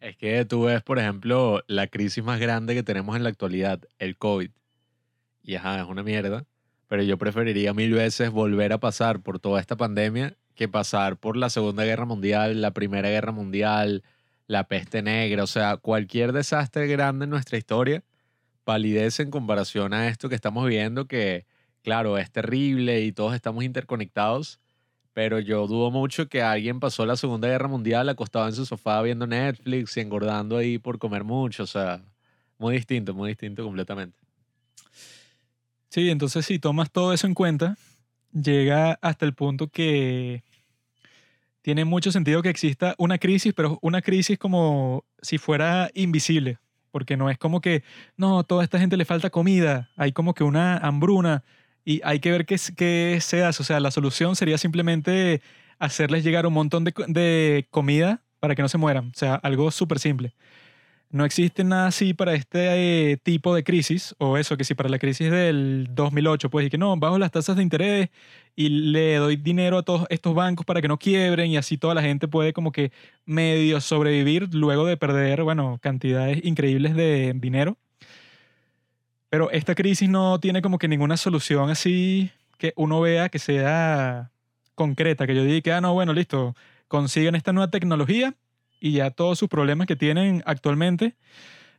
Es 0.00 0.16
que 0.16 0.44
tú 0.44 0.64
ves, 0.64 0.82
por 0.82 0.98
ejemplo, 0.98 1.62
la 1.68 1.86
crisis 1.86 2.22
más 2.22 2.40
grande 2.40 2.74
que 2.74 2.82
tenemos 2.82 3.16
en 3.16 3.22
la 3.22 3.28
actualidad, 3.28 3.80
el 3.98 4.16
COVID. 4.16 4.50
Y 5.42 5.54
ajá, 5.54 5.80
es 5.80 5.86
una 5.86 6.02
mierda. 6.02 6.44
Pero 6.88 7.02
yo 7.02 7.16
preferiría 7.16 7.72
mil 7.74 7.92
veces 7.92 8.30
volver 8.30 8.72
a 8.72 8.78
pasar 8.78 9.20
por 9.20 9.38
toda 9.38 9.60
esta 9.60 9.76
pandemia 9.76 10.36
que 10.54 10.68
pasar 10.68 11.16
por 11.16 11.36
la 11.36 11.50
Segunda 11.50 11.84
Guerra 11.84 12.06
Mundial, 12.06 12.60
la 12.60 12.72
Primera 12.72 13.08
Guerra 13.08 13.32
Mundial, 13.32 14.02
la 14.46 14.64
peste 14.64 15.02
negra. 15.02 15.44
O 15.44 15.46
sea, 15.46 15.76
cualquier 15.76 16.32
desastre 16.32 16.86
grande 16.86 17.24
en 17.24 17.30
nuestra 17.30 17.58
historia 17.58 18.02
palidece 18.66 19.22
en 19.22 19.30
comparación 19.30 19.94
a 19.94 20.08
esto 20.08 20.28
que 20.28 20.34
estamos 20.34 20.66
viendo, 20.68 21.06
que 21.06 21.46
claro, 21.82 22.18
es 22.18 22.30
terrible 22.30 23.00
y 23.00 23.12
todos 23.12 23.34
estamos 23.34 23.64
interconectados 23.64 24.60
pero 25.16 25.40
yo 25.40 25.66
dudo 25.66 25.90
mucho 25.90 26.28
que 26.28 26.42
alguien 26.42 26.78
pasó 26.78 27.06
la 27.06 27.16
Segunda 27.16 27.48
Guerra 27.48 27.68
Mundial 27.68 28.06
acostado 28.10 28.46
en 28.48 28.54
su 28.54 28.66
sofá 28.66 29.00
viendo 29.00 29.26
Netflix 29.26 29.96
y 29.96 30.00
engordando 30.00 30.58
ahí 30.58 30.76
por 30.76 30.98
comer 30.98 31.24
mucho. 31.24 31.62
O 31.62 31.66
sea, 31.66 32.04
muy 32.58 32.74
distinto, 32.74 33.14
muy 33.14 33.30
distinto 33.30 33.64
completamente. 33.64 34.18
Sí, 35.88 36.10
entonces 36.10 36.44
si 36.44 36.58
tomas 36.58 36.90
todo 36.90 37.14
eso 37.14 37.26
en 37.26 37.32
cuenta, 37.32 37.78
llega 38.30 38.98
hasta 39.00 39.24
el 39.24 39.32
punto 39.32 39.68
que 39.68 40.42
tiene 41.62 41.86
mucho 41.86 42.12
sentido 42.12 42.42
que 42.42 42.50
exista 42.50 42.94
una 42.98 43.16
crisis, 43.16 43.54
pero 43.54 43.78
una 43.80 44.02
crisis 44.02 44.38
como 44.38 45.06
si 45.22 45.38
fuera 45.38 45.90
invisible, 45.94 46.58
porque 46.96 47.18
no 47.18 47.28
es 47.28 47.36
como 47.36 47.60
que, 47.60 47.84
no, 48.16 48.42
toda 48.42 48.64
esta 48.64 48.78
gente 48.78 48.96
le 48.96 49.04
falta 49.04 49.28
comida, 49.28 49.90
hay 49.96 50.12
como 50.12 50.32
que 50.32 50.44
una 50.44 50.78
hambruna 50.78 51.44
y 51.84 52.00
hay 52.02 52.20
que 52.20 52.30
ver 52.30 52.46
qué, 52.46 52.56
qué 52.74 53.18
se 53.20 53.44
hace. 53.44 53.62
O 53.62 53.66
sea, 53.66 53.80
la 53.80 53.90
solución 53.90 54.34
sería 54.34 54.56
simplemente 54.56 55.42
hacerles 55.78 56.24
llegar 56.24 56.46
un 56.46 56.54
montón 56.54 56.84
de, 56.84 56.94
de 57.08 57.68
comida 57.70 58.22
para 58.40 58.54
que 58.54 58.62
no 58.62 58.70
se 58.70 58.78
mueran. 58.78 59.08
O 59.08 59.14
sea, 59.14 59.34
algo 59.34 59.70
súper 59.70 59.98
simple. 59.98 60.32
No 61.10 61.24
existe 61.24 61.62
nada 61.64 61.86
así 61.86 62.14
para 62.14 62.34
este 62.34 63.12
eh, 63.12 63.16
tipo 63.16 63.54
de 63.54 63.62
crisis, 63.62 64.14
o 64.18 64.36
eso, 64.36 64.56
que 64.56 64.64
si 64.64 64.74
para 64.74 64.88
la 64.88 64.98
crisis 64.98 65.30
del 65.30 65.88
2008, 65.90 66.50
pues, 66.50 66.66
y 66.66 66.70
que 66.70 66.78
no, 66.78 66.96
bajo 66.96 67.18
las 67.18 67.30
tasas 67.30 67.56
de 67.56 67.62
interés 67.62 68.10
y 68.56 68.68
le 68.68 69.16
doy 69.16 69.36
dinero 69.36 69.78
a 69.78 69.82
todos 69.82 70.06
estos 70.10 70.34
bancos 70.34 70.66
para 70.66 70.82
que 70.82 70.88
no 70.88 70.98
quiebren 70.98 71.50
y 71.50 71.56
así 71.56 71.78
toda 71.78 71.94
la 71.94 72.02
gente 72.02 72.26
puede 72.28 72.52
como 72.52 72.72
que 72.72 72.90
medio 73.24 73.80
sobrevivir 73.80 74.52
luego 74.54 74.84
de 74.86 74.96
perder, 74.96 75.42
bueno, 75.44 75.78
cantidades 75.80 76.44
increíbles 76.44 76.94
de 76.96 77.32
dinero. 77.36 77.76
Pero 79.28 79.50
esta 79.50 79.74
crisis 79.74 80.08
no 80.08 80.40
tiene 80.40 80.62
como 80.62 80.78
que 80.78 80.88
ninguna 80.88 81.16
solución 81.16 81.70
así 81.70 82.30
que 82.58 82.72
uno 82.76 83.00
vea 83.00 83.28
que 83.28 83.38
sea 83.38 84.30
concreta, 84.74 85.26
que 85.26 85.34
yo 85.34 85.44
diga 85.44 85.60
que, 85.60 85.72
ah, 85.72 85.80
no, 85.80 85.94
bueno, 85.94 86.12
listo, 86.12 86.54
consiguen 86.88 87.34
esta 87.34 87.52
nueva 87.52 87.70
tecnología 87.70 88.34
y 88.80 88.92
ya 88.92 89.10
todos 89.10 89.38
sus 89.38 89.48
problemas 89.48 89.86
que 89.86 89.96
tienen 89.96 90.42
actualmente 90.46 91.16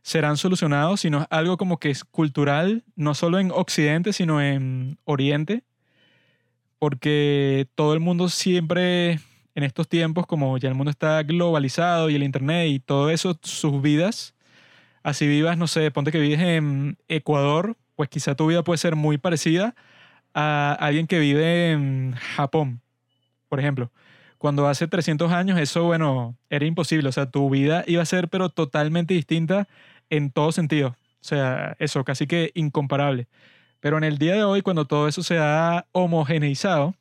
serán 0.02 0.36
solucionados, 0.36 1.00
sino 1.00 1.26
algo 1.30 1.56
como 1.56 1.78
que 1.78 1.90
es 1.90 2.04
cultural, 2.04 2.84
no 2.96 3.14
solo 3.14 3.38
en 3.38 3.50
Occidente, 3.50 4.12
sino 4.12 4.40
en 4.40 4.98
Oriente, 5.04 5.64
porque 6.78 7.68
todo 7.74 7.94
el 7.94 8.00
mundo 8.00 8.28
siempre, 8.28 9.20
en 9.54 9.64
estos 9.64 9.88
tiempos, 9.88 10.26
como 10.26 10.56
ya 10.58 10.68
el 10.68 10.74
mundo 10.74 10.90
está 10.90 11.22
globalizado 11.22 12.10
y 12.10 12.14
el 12.14 12.22
Internet 12.22 12.68
y 12.68 12.78
todo 12.78 13.10
eso, 13.10 13.38
sus 13.42 13.82
vidas 13.82 14.34
así 15.02 15.26
vivas, 15.26 15.58
no 15.58 15.66
sé, 15.66 15.90
ponte 15.90 16.12
que 16.12 16.20
vives 16.20 16.40
en 16.40 16.98
Ecuador, 17.08 17.76
pues 17.96 18.08
quizá 18.08 18.34
tu 18.34 18.46
vida 18.46 18.62
puede 18.62 18.78
ser 18.78 18.96
muy 18.96 19.18
parecida 19.18 19.74
a 20.34 20.76
alguien 20.78 21.06
que 21.06 21.18
vive 21.18 21.72
en 21.72 22.14
Japón, 22.14 22.80
por 23.48 23.58
ejemplo. 23.58 23.90
Cuando 24.38 24.68
hace 24.68 24.86
300 24.86 25.32
años 25.32 25.58
eso, 25.58 25.84
bueno, 25.84 26.36
era 26.48 26.64
imposible. 26.64 27.08
O 27.08 27.12
sea, 27.12 27.30
tu 27.30 27.50
vida 27.50 27.84
iba 27.86 28.02
a 28.02 28.06
ser 28.06 28.28
pero 28.28 28.48
totalmente 28.48 29.14
distinta 29.14 29.68
en 30.10 30.30
todo 30.30 30.52
sentido. 30.52 30.96
O 31.20 31.24
sea, 31.24 31.76
eso, 31.78 32.04
casi 32.04 32.26
que 32.26 32.52
incomparable. 32.54 33.26
Pero 33.80 33.98
en 33.98 34.04
el 34.04 34.18
día 34.18 34.34
de 34.34 34.44
hoy, 34.44 34.62
cuando 34.62 34.86
todo 34.86 35.08
eso 35.08 35.22
se 35.22 35.38
ha 35.38 35.86
homogeneizado, 35.92 36.94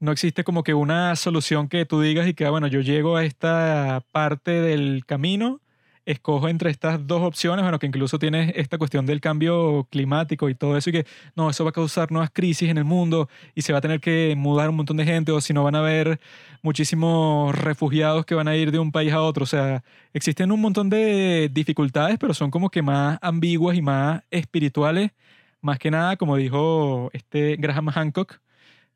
no 0.00 0.12
existe 0.12 0.44
como 0.44 0.64
que 0.64 0.74
una 0.74 1.14
solución 1.16 1.68
que 1.68 1.86
tú 1.86 2.00
digas 2.00 2.26
y 2.26 2.34
que, 2.34 2.44
ah, 2.44 2.50
bueno, 2.50 2.66
yo 2.66 2.80
llego 2.80 3.16
a 3.16 3.24
esta 3.24 4.02
parte 4.12 4.50
del 4.50 5.04
camino 5.06 5.61
escojo 6.04 6.48
entre 6.48 6.70
estas 6.70 7.06
dos 7.06 7.22
opciones, 7.22 7.62
bueno, 7.62 7.78
que 7.78 7.86
incluso 7.86 8.18
tienes 8.18 8.52
esta 8.56 8.78
cuestión 8.78 9.06
del 9.06 9.20
cambio 9.20 9.86
climático 9.90 10.48
y 10.48 10.54
todo 10.54 10.76
eso, 10.76 10.90
y 10.90 10.92
que 10.92 11.06
no, 11.36 11.50
eso 11.50 11.64
va 11.64 11.70
a 11.70 11.72
causar 11.72 12.10
nuevas 12.10 12.30
crisis 12.32 12.68
en 12.68 12.78
el 12.78 12.84
mundo 12.84 13.28
y 13.54 13.62
se 13.62 13.72
va 13.72 13.78
a 13.78 13.82
tener 13.82 14.00
que 14.00 14.34
mudar 14.36 14.68
un 14.68 14.76
montón 14.76 14.96
de 14.96 15.04
gente, 15.04 15.32
o 15.32 15.40
si 15.40 15.52
no 15.52 15.64
van 15.64 15.74
a 15.74 15.78
haber 15.78 16.20
muchísimos 16.62 17.54
refugiados 17.54 18.24
que 18.26 18.34
van 18.34 18.48
a 18.48 18.56
ir 18.56 18.72
de 18.72 18.78
un 18.78 18.92
país 18.92 19.12
a 19.12 19.22
otro. 19.22 19.44
O 19.44 19.46
sea, 19.46 19.82
existen 20.12 20.52
un 20.52 20.60
montón 20.60 20.90
de 20.90 21.50
dificultades, 21.52 22.18
pero 22.18 22.34
son 22.34 22.50
como 22.50 22.70
que 22.70 22.82
más 22.82 23.18
ambiguas 23.22 23.76
y 23.76 23.82
más 23.82 24.22
espirituales, 24.30 25.12
más 25.60 25.78
que 25.78 25.90
nada, 25.90 26.16
como 26.16 26.36
dijo 26.36 27.10
este 27.12 27.56
Graham 27.56 27.88
Hancock, 27.88 28.40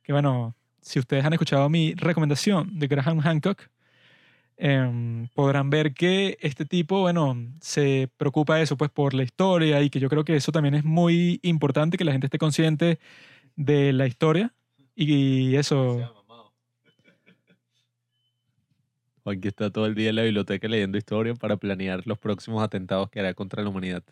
que 0.03 0.13
bueno, 0.13 0.55
si 0.81 0.99
ustedes 0.99 1.25
han 1.25 1.33
escuchado 1.33 1.69
mi 1.69 1.95
recomendación 1.95 2.79
de 2.79 2.87
Graham 2.87 3.21
Hancock, 3.21 3.69
Em, 4.59 5.29
podrán 5.35 5.69
ver 5.69 5.93
que 5.93 6.39
este 6.41 6.65
tipo, 6.65 7.01
bueno, 7.01 7.37
se 7.61 8.09
preocupa 8.17 8.61
eso, 8.61 8.77
pues, 8.77 8.91
por 8.91 9.13
la 9.13 9.23
historia 9.23 9.83
y 9.83 9.91
que 9.91 10.01
yo 10.01 10.09
creo 10.09 10.25
que 10.25 10.37
eso 10.37 10.51
también 10.51 10.75
es 10.75 10.85
muy 10.85 11.41
importante, 11.43 11.99
que 11.99 12.05
la 12.05 12.13
gente 12.13 12.29
esté 12.29 12.39
consciente 12.39 12.99
de 13.55 13.93
la 13.93 14.07
historia 14.07 14.55
y 14.95 15.57
eso... 15.57 16.13
Aquí 19.27 19.49
está 19.49 19.71
todo 19.71 19.87
el 19.87 19.97
día 19.97 20.11
en 20.11 20.17
la 20.17 20.23
biblioteca 20.23 20.69
leyendo 20.69 20.97
historia 20.97 21.35
para 21.35 21.57
planear 21.57 22.07
los 22.07 22.17
próximos 22.17 22.63
atentados 22.63 23.11
que 23.11 23.19
hará 23.19 23.35
contra 23.35 23.61
la 23.63 23.69
humanidad. 23.69 24.05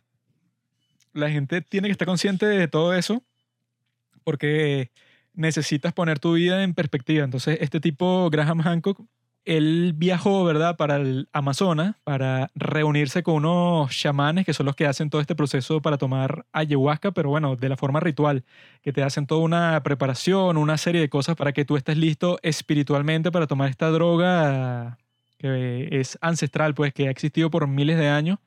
La 1.12 1.30
gente 1.30 1.62
tiene 1.62 1.86
que 1.86 1.92
estar 1.92 2.07
consciente 2.07 2.47
de 2.47 2.66
todo 2.66 2.92
eso 2.95 3.22
porque 4.24 4.90
necesitas 5.32 5.92
poner 5.92 6.18
tu 6.18 6.32
vida 6.32 6.64
en 6.64 6.74
perspectiva. 6.74 7.24
Entonces, 7.24 7.59
este 7.61 7.80
tipo, 7.80 8.28
Graham 8.28 8.61
Hancock, 8.61 9.01
él 9.45 9.92
viajó, 9.97 10.45
¿verdad?, 10.45 10.76
para 10.76 10.97
el 10.97 11.28
Amazonas 11.32 11.97
para 12.05 12.51
reunirse 12.55 13.22
con 13.22 13.36
unos 13.36 13.90
chamanes 13.90 14.47
que 14.47 14.55
son 14.55 14.66
los 14.66 14.76
que 14.76 14.86
hacen 14.86 15.11
todo 15.11 15.20
este 15.20 15.34
proceso 15.34 15.82
para 15.82 15.99
tomar 15.99 16.47
ayahuasca, 16.53 17.12
pero 17.12 17.30
bueno, 17.30 17.57
de 17.57 17.68
la 17.68 17.76
forma 17.76 18.01
ritual, 18.01 18.45
que 18.82 18.92
te 18.92 19.03
hacen 19.03 19.26
toda 19.26 19.42
una 19.42 19.82
preparación, 19.82 20.57
una 20.57 20.78
serie 20.78 21.01
de 21.01 21.09
cosas 21.09 21.36
para 21.36 21.53
que 21.53 21.64
tú 21.64 21.76
estés 21.76 21.99
listo 21.99 22.38
espiritualmente 22.42 23.30
para 23.30 23.47
tomar 23.47 23.70
esta 23.70 23.90
droga 23.90 24.99
que 25.38 25.88
es 25.90 26.18
ancestral, 26.22 26.74
pues 26.74 26.95
que 26.95 27.09
ha 27.09 27.11
existido 27.11 27.51
por 27.51 27.66
miles 27.68 27.99
de 27.99 28.09
años. 28.09 28.38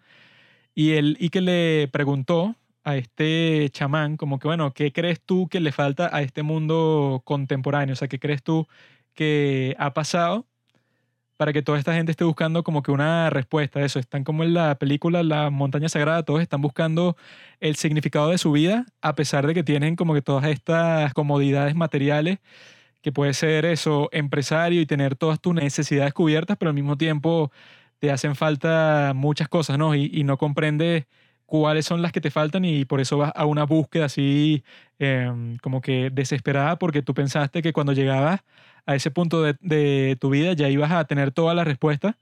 Y 0.75 0.91
él, 0.93 1.17
y 1.19 1.29
que 1.29 1.41
le 1.41 1.89
preguntó 1.91 2.55
a 2.83 2.97
este 2.97 3.69
chamán, 3.71 4.17
como 4.17 4.39
que, 4.39 4.47
bueno, 4.47 4.73
¿qué 4.73 4.91
crees 4.93 5.21
tú 5.21 5.47
que 5.49 5.59
le 5.59 5.71
falta 5.71 6.09
a 6.15 6.21
este 6.21 6.43
mundo 6.43 7.21
contemporáneo? 7.25 7.93
O 7.93 7.95
sea, 7.95 8.07
¿qué 8.07 8.19
crees 8.19 8.43
tú 8.43 8.67
que 9.13 9.75
ha 9.79 9.93
pasado 9.93 10.47
para 11.37 11.53
que 11.53 11.61
toda 11.61 11.77
esta 11.79 11.93
gente 11.93 12.11
esté 12.11 12.23
buscando 12.23 12.63
como 12.63 12.83
que 12.83 12.91
una 12.91 13.29
respuesta 13.29 13.79
a 13.79 13.85
eso. 13.85 13.99
Están 13.99 14.23
como 14.23 14.43
en 14.43 14.53
la 14.53 14.75
película 14.75 15.23
La 15.23 15.49
montaña 15.49 15.87
sagrada, 15.89 16.23
todos 16.23 16.41
están 16.41 16.61
buscando 16.61 17.15
el 17.59 17.75
significado 17.75 18.29
de 18.29 18.37
su 18.37 18.51
vida, 18.51 18.85
a 19.01 19.15
pesar 19.15 19.47
de 19.47 19.53
que 19.53 19.63
tienen 19.63 19.95
como 19.95 20.13
que 20.13 20.21
todas 20.21 20.45
estas 20.45 21.13
comodidades 21.13 21.75
materiales, 21.75 22.39
que 23.01 23.11
puede 23.11 23.33
ser 23.33 23.65
eso, 23.65 24.09
empresario 24.11 24.81
y 24.81 24.85
tener 24.85 25.15
todas 25.15 25.39
tus 25.39 25.53
necesidades 25.53 26.13
cubiertas, 26.13 26.57
pero 26.57 26.69
al 26.69 26.75
mismo 26.75 26.97
tiempo 26.97 27.51
te 27.99 28.11
hacen 28.11 28.35
falta 28.35 29.13
muchas 29.15 29.47
cosas, 29.47 29.77
¿no? 29.77 29.95
Y, 29.95 30.23
no 30.23 30.37
comprendes 30.37 31.05
cuáles 31.47 31.85
son 31.85 32.01
las 32.03 32.11
que 32.11 32.21
te 32.21 32.31
faltan 32.31 32.65
y 32.65 32.85
por 32.85 33.01
eso 33.01 33.17
vas 33.17 33.31
a 33.35 33.45
una 33.45 33.63
búsqueda 33.65 34.05
así 34.05 34.63
em, 34.99 35.57
como 35.59 35.81
que 35.81 36.11
desesperada 36.11 36.77
porque 36.77 37.01
tú 37.01 37.13
pensaste 37.15 37.61
que 37.63 37.73
cuando 37.73 37.93
llegabas 37.93 38.41
a 38.85 38.95
ese 38.95 39.11
punto 39.11 39.43
de, 39.43 40.17
tu 40.19 40.29
vida 40.29 40.53
ya 40.53 40.69
ibas 40.69 40.91
a 40.91 41.05
tener 41.05 41.31
todas 41.31 41.55
las 41.55 41.67
respuestas, 41.67 42.15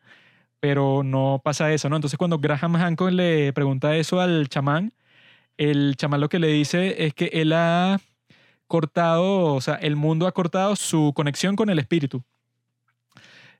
pero 0.59 1.03
no 1.03 1.41
pasa 1.43 1.71
eso, 1.73 1.89
¿no? 1.89 1.97
Entonces 1.97 2.17
cuando 2.17 2.39
Graham 2.39 2.75
Hancock 2.75 3.11
le 3.11 3.53
pregunta 3.53 3.95
eso 3.97 4.21
al 4.21 4.49
chamán, 4.49 4.93
el 5.57 5.95
chamán 5.97 6.21
lo 6.21 6.29
que 6.29 6.39
le 6.39 6.47
dice 6.47 7.05
es 7.05 7.13
que 7.13 7.25
él 7.33 7.53
ha 7.53 7.99
cortado, 8.67 9.55
o 9.55 9.61
sea, 9.61 9.75
el 9.75 9.95
mundo 9.95 10.27
ha 10.27 10.33
cortado 10.33 10.75
su 10.75 11.13
conexión 11.15 11.55
con 11.55 11.69
el 11.69 11.79
espíritu. 11.79 12.23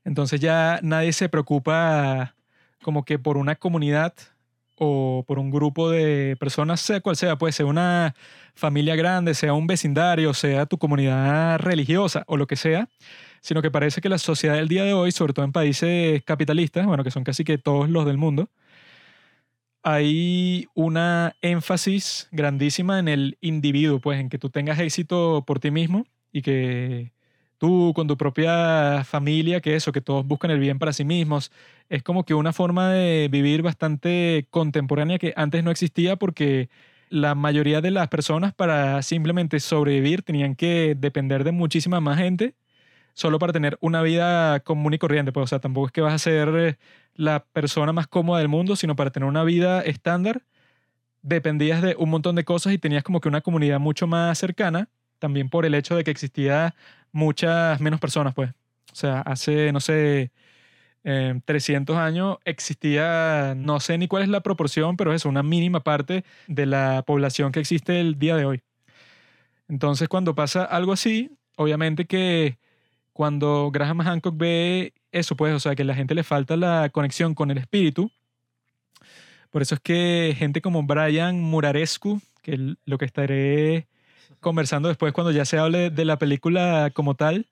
Entonces 0.03 0.39
ya 0.39 0.80
nadie 0.84 1.13
se 1.13 1.30
preocupa 1.30 2.36
como 2.84 3.05
que 3.05 3.20
por 3.20 3.38
una 3.38 3.55
comunidad 3.55 4.13
o 4.78 5.23
por 5.28 5.39
un 5.39 5.51
grupo 5.51 5.89
de 5.89 6.36
personas, 6.39 6.82
sea 6.82 7.01
cual 7.01 7.15
sea, 7.15 7.38
puede 7.38 7.53
ser 7.53 7.65
una 7.65 8.15
familia 8.55 8.95
grande, 8.95 9.34
sea 9.34 9.53
un 9.53 9.67
vecindario, 9.67 10.34
sea 10.34 10.65
tu 10.65 10.78
comunidad 10.78 11.59
religiosa 11.59 12.23
o 12.28 12.38
lo 12.38 12.47
que 12.47 12.55
sea, 12.55 12.89
sino 13.41 13.61
que 13.61 13.71
parece 13.71 14.01
que 14.01 14.09
la 14.09 14.17
sociedad 14.17 14.55
del 14.55 14.67
día 14.67 14.84
de 14.84 14.93
hoy, 14.93 15.11
sobre 15.11 15.34
todo 15.34 15.45
en 15.45 15.51
países 15.51 16.23
capitalistas, 16.23 16.86
bueno, 16.86 17.03
que 17.03 17.11
son 17.11 17.23
casi 17.23 17.43
que 17.43 17.57
todos 17.57 17.89
los 17.89 18.05
del 18.05 18.17
mundo, 18.17 18.49
hay 19.84 20.67
una 20.73 21.36
énfasis 21.41 22.28
grandísima 22.32 22.97
en 22.97 23.07
el 23.07 23.38
individuo, 23.41 23.99
pues 23.99 24.19
en 24.19 24.30
que 24.30 24.39
tú 24.39 24.49
tengas 24.49 24.80
éxito 24.80 25.43
por 25.45 25.59
ti 25.59 25.69
mismo 25.69 26.07
y 26.32 26.41
que 26.41 27.11
tú, 27.59 27.93
con 27.95 28.07
tu 28.07 28.17
propia 28.17 29.03
familia, 29.05 29.61
que 29.61 29.76
eso, 29.76 29.91
que 29.91 30.01
todos 30.01 30.26
buscan 30.26 30.51
el 30.51 30.59
bien 30.59 30.80
para 30.80 30.91
sí 30.91 31.05
mismos. 31.05 31.51
Es 31.90 32.04
como 32.04 32.24
que 32.26 32.34
una 32.34 32.54
forma 32.54 32.92
de 32.92 33.28
vivir 33.32 33.62
bastante 33.62 34.48
contemporánea 34.50 35.20
que 35.20 35.34
antes 35.36 35.64
no 35.64 35.72
existía 35.72 36.16
porque 36.16 36.70
la 37.10 37.36
mayoría 37.36 37.82
de 37.82 37.92
las 37.92 38.08
personas 38.08 38.54
para 38.54 39.02
simplemente 39.04 39.60
sobrevivir 39.60 40.24
tenían 40.24 40.56
que 40.56 40.96
depender 40.98 41.44
de 41.44 41.52
muchísima 41.52 42.00
más 42.02 42.18
gente 42.18 42.56
solo 43.14 43.40
para 43.40 43.54
tener 43.54 43.78
una 43.82 44.02
vida 44.02 44.60
común 44.62 44.94
y 44.94 45.00
corriente. 45.00 45.32
Pues, 45.32 45.46
o 45.46 45.48
sea, 45.48 45.60
tampoco 45.60 45.88
es 45.88 45.94
que 45.94 46.02
vas 46.02 46.14
a 46.14 46.20
ser 46.20 46.50
eh, 46.56 46.78
la 47.16 47.46
persona 47.46 47.94
más 47.94 48.08
cómoda 48.08 48.40
del 48.40 48.50
mundo, 48.50 48.76
sino 48.76 48.96
para 48.96 49.12
tener 49.12 49.30
una 49.30 49.44
vida 49.44 49.82
estándar 49.82 50.44
dependías 51.26 51.82
de 51.82 51.96
un 51.98 52.10
montón 52.12 52.36
de 52.36 52.46
cosas 52.46 52.74
y 52.74 52.78
tenías 52.78 53.04
como 53.04 53.20
que 53.20 53.28
una 53.28 53.42
comunidad 53.42 53.80
mucho 53.80 54.06
más 54.08 54.38
cercana, 54.38 54.90
también 55.20 55.50
por 55.50 55.66
el 55.66 55.74
hecho 55.74 55.96
de 55.96 56.04
que 56.04 56.12
existía 56.12 56.76
muchas 57.12 57.82
menos 57.82 58.00
personas, 58.00 58.34
pues. 58.36 58.52
O 58.92 58.96
sea, 58.96 59.22
hace, 59.22 59.72
no 59.72 59.80
sé, 59.80 60.32
300 61.06 61.97
años 61.97 62.38
existía, 62.45 63.53
no 63.56 63.80
sé 63.80 63.97
ni 63.99 64.08
cuál 64.08 64.24
es 64.24 64.30
la 64.30 64.41
proporción, 64.41 64.97
pero 64.97 65.14
es 65.14 65.26
una 65.26 65.43
mínima 65.43 65.82
parte 65.82 66.26
de 66.47 66.66
la 66.66 67.03
población 67.06 67.51
que 67.51 67.60
existe 67.60 67.99
el 67.99 68.18
día 68.18 68.36
de 68.36 68.45
hoy. 68.45 68.62
Entonces, 69.68 70.08
cuando 70.08 70.34
pasa 70.34 70.64
algo 70.64 70.93
así, 70.93 71.30
obviamente 71.58 72.06
que 72.06 72.58
cuando 73.14 73.70
Graham 73.72 74.01
Hancock 74.01 74.36
ve 74.36 74.93
eso, 75.12 75.36
pues, 75.36 75.53
o 75.53 75.60
sea, 75.60 75.76
que 75.76 75.84
a 75.84 75.86
la 75.86 75.93
gente 75.93 76.16
le 76.16 76.24
falta 76.24 76.58
la 76.58 76.89
conexión 76.89 77.36
con 77.36 77.51
el 77.51 77.60
espíritu, 77.60 78.12
por 79.51 79.62
eso 79.62 79.76
es 79.76 79.82
que 79.82 80.36
gente 80.38 80.60
como 80.60 80.84
Brian 80.84 81.39
Murarescu, 81.39 82.20
que 82.41 82.76
lo 82.84 82.97
que 82.97 83.06
estaré 83.06 83.88
conversando 84.39 84.89
después 84.89 85.14
cuando 85.14 85.32
ya 85.32 85.45
se 85.45 85.60
hable 85.60 85.91
de 85.91 86.06
la 86.06 86.18
película 86.18 86.89
como 86.93 87.14
tal, 87.14 87.45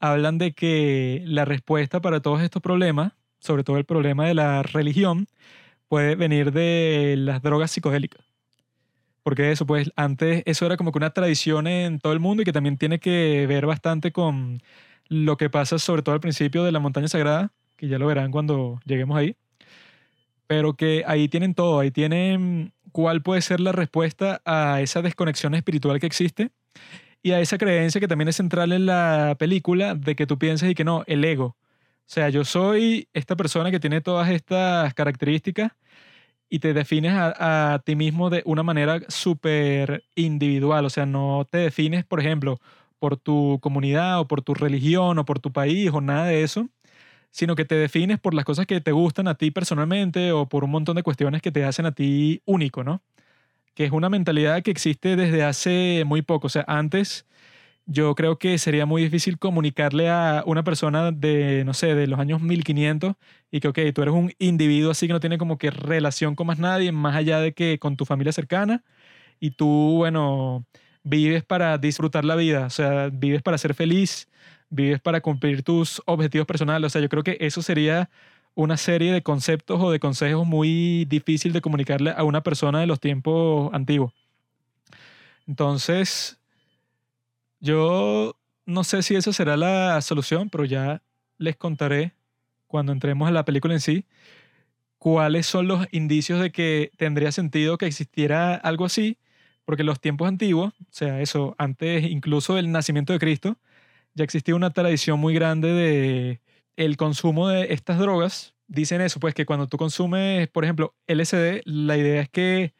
hablan 0.00 0.38
de 0.38 0.52
que 0.52 1.22
la 1.26 1.44
respuesta 1.44 2.00
para 2.00 2.20
todos 2.20 2.42
estos 2.42 2.62
problemas, 2.62 3.12
sobre 3.40 3.64
todo 3.64 3.78
el 3.78 3.84
problema 3.84 4.26
de 4.26 4.34
la 4.34 4.62
religión, 4.62 5.26
puede 5.88 6.14
venir 6.16 6.52
de 6.52 7.16
las 7.18 7.42
drogas 7.42 7.70
psicodélicas. 7.70 8.24
Porque 9.22 9.52
eso, 9.52 9.66
pues 9.66 9.90
antes 9.96 10.42
eso 10.46 10.66
era 10.66 10.76
como 10.76 10.92
que 10.92 10.98
una 10.98 11.10
tradición 11.10 11.66
en 11.66 11.98
todo 11.98 12.12
el 12.12 12.20
mundo 12.20 12.42
y 12.42 12.44
que 12.44 12.52
también 12.52 12.78
tiene 12.78 12.98
que 12.98 13.46
ver 13.46 13.66
bastante 13.66 14.12
con 14.12 14.62
lo 15.08 15.36
que 15.36 15.50
pasa 15.50 15.78
sobre 15.78 16.02
todo 16.02 16.14
al 16.14 16.20
principio 16.20 16.64
de 16.64 16.72
la 16.72 16.80
montaña 16.80 17.08
sagrada, 17.08 17.52
que 17.76 17.88
ya 17.88 17.98
lo 17.98 18.06
verán 18.06 18.30
cuando 18.30 18.80
lleguemos 18.86 19.16
ahí 19.18 19.36
pero 20.48 20.74
que 20.74 21.04
ahí 21.06 21.28
tienen 21.28 21.54
todo, 21.54 21.78
ahí 21.78 21.92
tienen 21.92 22.72
cuál 22.90 23.22
puede 23.22 23.42
ser 23.42 23.60
la 23.60 23.70
respuesta 23.70 24.40
a 24.44 24.80
esa 24.80 25.02
desconexión 25.02 25.54
espiritual 25.54 26.00
que 26.00 26.06
existe 26.06 26.50
y 27.22 27.32
a 27.32 27.40
esa 27.40 27.58
creencia 27.58 28.00
que 28.00 28.08
también 28.08 28.28
es 28.28 28.36
central 28.36 28.72
en 28.72 28.86
la 28.86 29.36
película 29.38 29.94
de 29.94 30.16
que 30.16 30.26
tú 30.26 30.38
pienses 30.38 30.70
y 30.70 30.74
que 30.74 30.84
no, 30.84 31.04
el 31.06 31.24
ego. 31.24 31.44
O 31.46 32.10
sea, 32.10 32.30
yo 32.30 32.44
soy 32.44 33.08
esta 33.12 33.36
persona 33.36 33.70
que 33.70 33.80
tiene 33.80 34.00
todas 34.00 34.30
estas 34.30 34.94
características 34.94 35.72
y 36.48 36.60
te 36.60 36.74
defines 36.74 37.12
a, 37.12 37.74
a 37.74 37.78
ti 37.80 37.96
mismo 37.96 38.30
de 38.30 38.42
una 38.46 38.62
manera 38.62 39.00
súper 39.08 40.04
individual. 40.14 40.86
O 40.86 40.90
sea, 40.90 41.06
no 41.06 41.46
te 41.50 41.58
defines, 41.58 42.04
por 42.04 42.20
ejemplo, 42.20 42.60
por 42.98 43.16
tu 43.16 43.58
comunidad 43.62 44.20
o 44.20 44.28
por 44.28 44.42
tu 44.42 44.54
religión 44.54 45.18
o 45.18 45.24
por 45.24 45.40
tu 45.40 45.52
país 45.52 45.90
o 45.92 46.00
nada 46.00 46.26
de 46.26 46.42
eso, 46.42 46.68
sino 47.30 47.56
que 47.56 47.64
te 47.64 47.76
defines 47.76 48.18
por 48.20 48.34
las 48.34 48.44
cosas 48.44 48.66
que 48.66 48.80
te 48.80 48.92
gustan 48.92 49.28
a 49.28 49.36
ti 49.36 49.50
personalmente 49.50 50.32
o 50.32 50.48
por 50.48 50.64
un 50.64 50.70
montón 50.70 50.96
de 50.96 51.02
cuestiones 51.02 51.42
que 51.42 51.52
te 51.52 51.64
hacen 51.64 51.86
a 51.86 51.92
ti 51.92 52.42
único, 52.46 52.84
¿no? 52.84 53.02
Que 53.78 53.84
es 53.84 53.92
una 53.92 54.08
mentalidad 54.08 54.64
que 54.64 54.72
existe 54.72 55.14
desde 55.14 55.44
hace 55.44 56.02
muy 56.04 56.22
poco. 56.22 56.48
O 56.48 56.50
sea, 56.50 56.64
antes 56.66 57.26
yo 57.86 58.16
creo 58.16 58.38
que 58.38 58.58
sería 58.58 58.86
muy 58.86 59.02
difícil 59.04 59.38
comunicarle 59.38 60.10
a 60.10 60.42
una 60.46 60.64
persona 60.64 61.12
de, 61.12 61.62
no 61.64 61.74
sé, 61.74 61.94
de 61.94 62.08
los 62.08 62.18
años 62.18 62.42
1500 62.42 63.14
y 63.52 63.60
que, 63.60 63.68
ok, 63.68 63.78
tú 63.94 64.02
eres 64.02 64.14
un 64.14 64.32
individuo 64.40 64.90
así 64.90 65.06
que 65.06 65.12
no 65.12 65.20
tiene 65.20 65.38
como 65.38 65.58
que 65.58 65.70
relación 65.70 66.34
con 66.34 66.48
más 66.48 66.58
nadie, 66.58 66.90
más 66.90 67.14
allá 67.16 67.40
de 67.40 67.54
que 67.54 67.78
con 67.78 67.96
tu 67.96 68.04
familia 68.04 68.32
cercana 68.32 68.82
y 69.40 69.52
tú, 69.52 69.94
bueno, 69.98 70.66
vives 71.04 71.44
para 71.44 71.78
disfrutar 71.78 72.24
la 72.24 72.36
vida, 72.36 72.66
o 72.66 72.70
sea, 72.70 73.10
vives 73.12 73.42
para 73.42 73.58
ser 73.58 73.74
feliz 73.74 74.28
vives 74.70 75.00
para 75.00 75.20
cumplir 75.20 75.62
tus 75.62 76.02
objetivos 76.06 76.46
personales. 76.46 76.86
O 76.88 76.90
sea, 76.90 77.00
yo 77.02 77.08
creo 77.08 77.22
que 77.22 77.36
eso 77.40 77.62
sería 77.62 78.10
una 78.58 78.76
serie 78.76 79.12
de 79.12 79.22
conceptos 79.22 79.80
o 79.80 79.92
de 79.92 80.00
consejos 80.00 80.44
muy 80.44 81.04
difícil 81.04 81.52
de 81.52 81.60
comunicarle 81.60 82.10
a 82.10 82.24
una 82.24 82.42
persona 82.42 82.80
de 82.80 82.88
los 82.88 82.98
tiempos 82.98 83.72
antiguos. 83.72 84.12
Entonces, 85.46 86.40
yo 87.60 88.34
no 88.66 88.82
sé 88.82 89.04
si 89.04 89.14
esa 89.14 89.32
será 89.32 89.56
la 89.56 90.00
solución, 90.00 90.50
pero 90.50 90.64
ya 90.64 91.02
les 91.38 91.54
contaré 91.54 92.14
cuando 92.66 92.90
entremos 92.90 93.28
a 93.28 93.30
la 93.30 93.44
película 93.44 93.74
en 93.74 93.80
sí 93.80 94.04
cuáles 94.98 95.46
son 95.46 95.68
los 95.68 95.86
indicios 95.92 96.40
de 96.40 96.50
que 96.50 96.90
tendría 96.96 97.30
sentido 97.30 97.78
que 97.78 97.86
existiera 97.86 98.56
algo 98.56 98.84
así, 98.84 99.18
porque 99.66 99.84
los 99.84 100.00
tiempos 100.00 100.26
antiguos, 100.26 100.74
o 100.80 100.86
sea, 100.90 101.20
eso, 101.20 101.54
antes 101.58 102.10
incluso 102.10 102.56
del 102.56 102.72
nacimiento 102.72 103.12
de 103.12 103.20
Cristo, 103.20 103.56
ya 104.14 104.24
existía 104.24 104.56
una 104.56 104.72
tradición 104.72 105.20
muy 105.20 105.32
grande 105.32 105.68
de 105.72 106.40
el 106.78 106.96
consumo 106.96 107.48
de 107.48 107.72
estas 107.74 107.98
drogas. 107.98 108.54
Dicen 108.68 109.00
eso, 109.00 109.20
pues 109.20 109.34
que 109.34 109.46
cuando 109.46 109.66
tú 109.66 109.76
consumes, 109.78 110.48
por 110.48 110.64
ejemplo, 110.64 110.94
LSD, 111.08 111.62
la 111.64 111.96
idea 111.96 112.22
es 112.22 112.28
que 112.30 112.72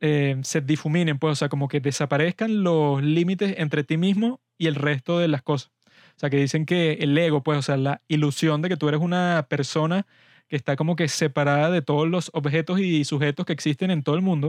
eh, 0.00 0.36
se 0.42 0.60
difuminen, 0.60 1.18
pues, 1.18 1.32
o 1.32 1.36
sea, 1.36 1.48
como 1.48 1.68
que 1.68 1.80
desaparezcan 1.80 2.62
los 2.62 3.02
límites 3.02 3.56
entre 3.58 3.82
ti 3.84 3.96
mismo 3.96 4.40
y 4.58 4.68
el 4.68 4.76
resto 4.76 5.18
de 5.18 5.28
las 5.28 5.42
cosas. 5.42 5.72
O 6.16 6.20
sea, 6.20 6.30
que 6.30 6.36
dicen 6.36 6.66
que 6.66 6.92
el 7.00 7.18
ego, 7.18 7.42
pues, 7.42 7.58
o 7.58 7.62
sea, 7.62 7.76
la 7.76 8.02
ilusión 8.06 8.62
de 8.62 8.68
que 8.68 8.76
tú 8.76 8.88
eres 8.88 9.00
una 9.00 9.46
persona 9.48 10.06
que 10.48 10.56
está 10.56 10.76
como 10.76 10.94
que 10.94 11.08
separada 11.08 11.70
de 11.70 11.82
todos 11.82 12.08
los 12.08 12.30
objetos 12.34 12.78
y 12.80 13.04
sujetos 13.04 13.46
que 13.46 13.52
existen 13.52 13.90
en 13.90 14.04
todo 14.04 14.14
el 14.14 14.22
mundo. 14.22 14.48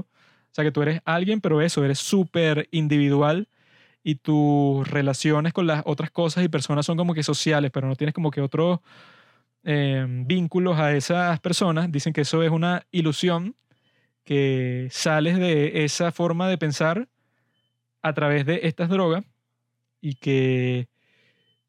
O 0.52 0.54
sea, 0.56 0.64
que 0.64 0.72
tú 0.72 0.84
eres 0.84 1.02
alguien, 1.06 1.42
pero 1.42 1.62
eso, 1.62 1.84
eres 1.84 2.00
súper 2.00 2.68
individual 2.72 3.48
y 4.08 4.16
tus 4.16 4.88
relaciones 4.88 5.52
con 5.52 5.66
las 5.66 5.82
otras 5.84 6.12
cosas 6.12 6.44
y 6.46 6.48
personas 6.48 6.86
son 6.86 6.96
como 6.96 7.16
que 7.16 7.24
sociales, 7.24 7.72
pero 7.72 7.88
no 7.88 7.96
tienes 7.96 8.14
como 8.14 8.30
que 8.30 8.40
otros 8.40 8.80
em, 9.64 10.28
vínculos 10.28 10.78
a 10.78 10.94
esas 10.96 11.40
personas, 11.40 11.92
dicen 11.92 12.14
que 12.14 12.22
eso 12.22 12.44
es 12.44 12.52
una 12.52 12.86
ilusión, 12.92 13.56
que 14.24 14.88
sales 14.92 15.40
de 15.40 15.86
esa 15.86 16.12
forma 16.12 16.48
de 16.48 16.60
pensar 16.60 17.10
a 18.04 18.14
través 18.14 18.46
de 18.46 18.60
estas 18.64 18.90
drogas 18.90 19.26
y 20.02 20.16
que 20.16 20.88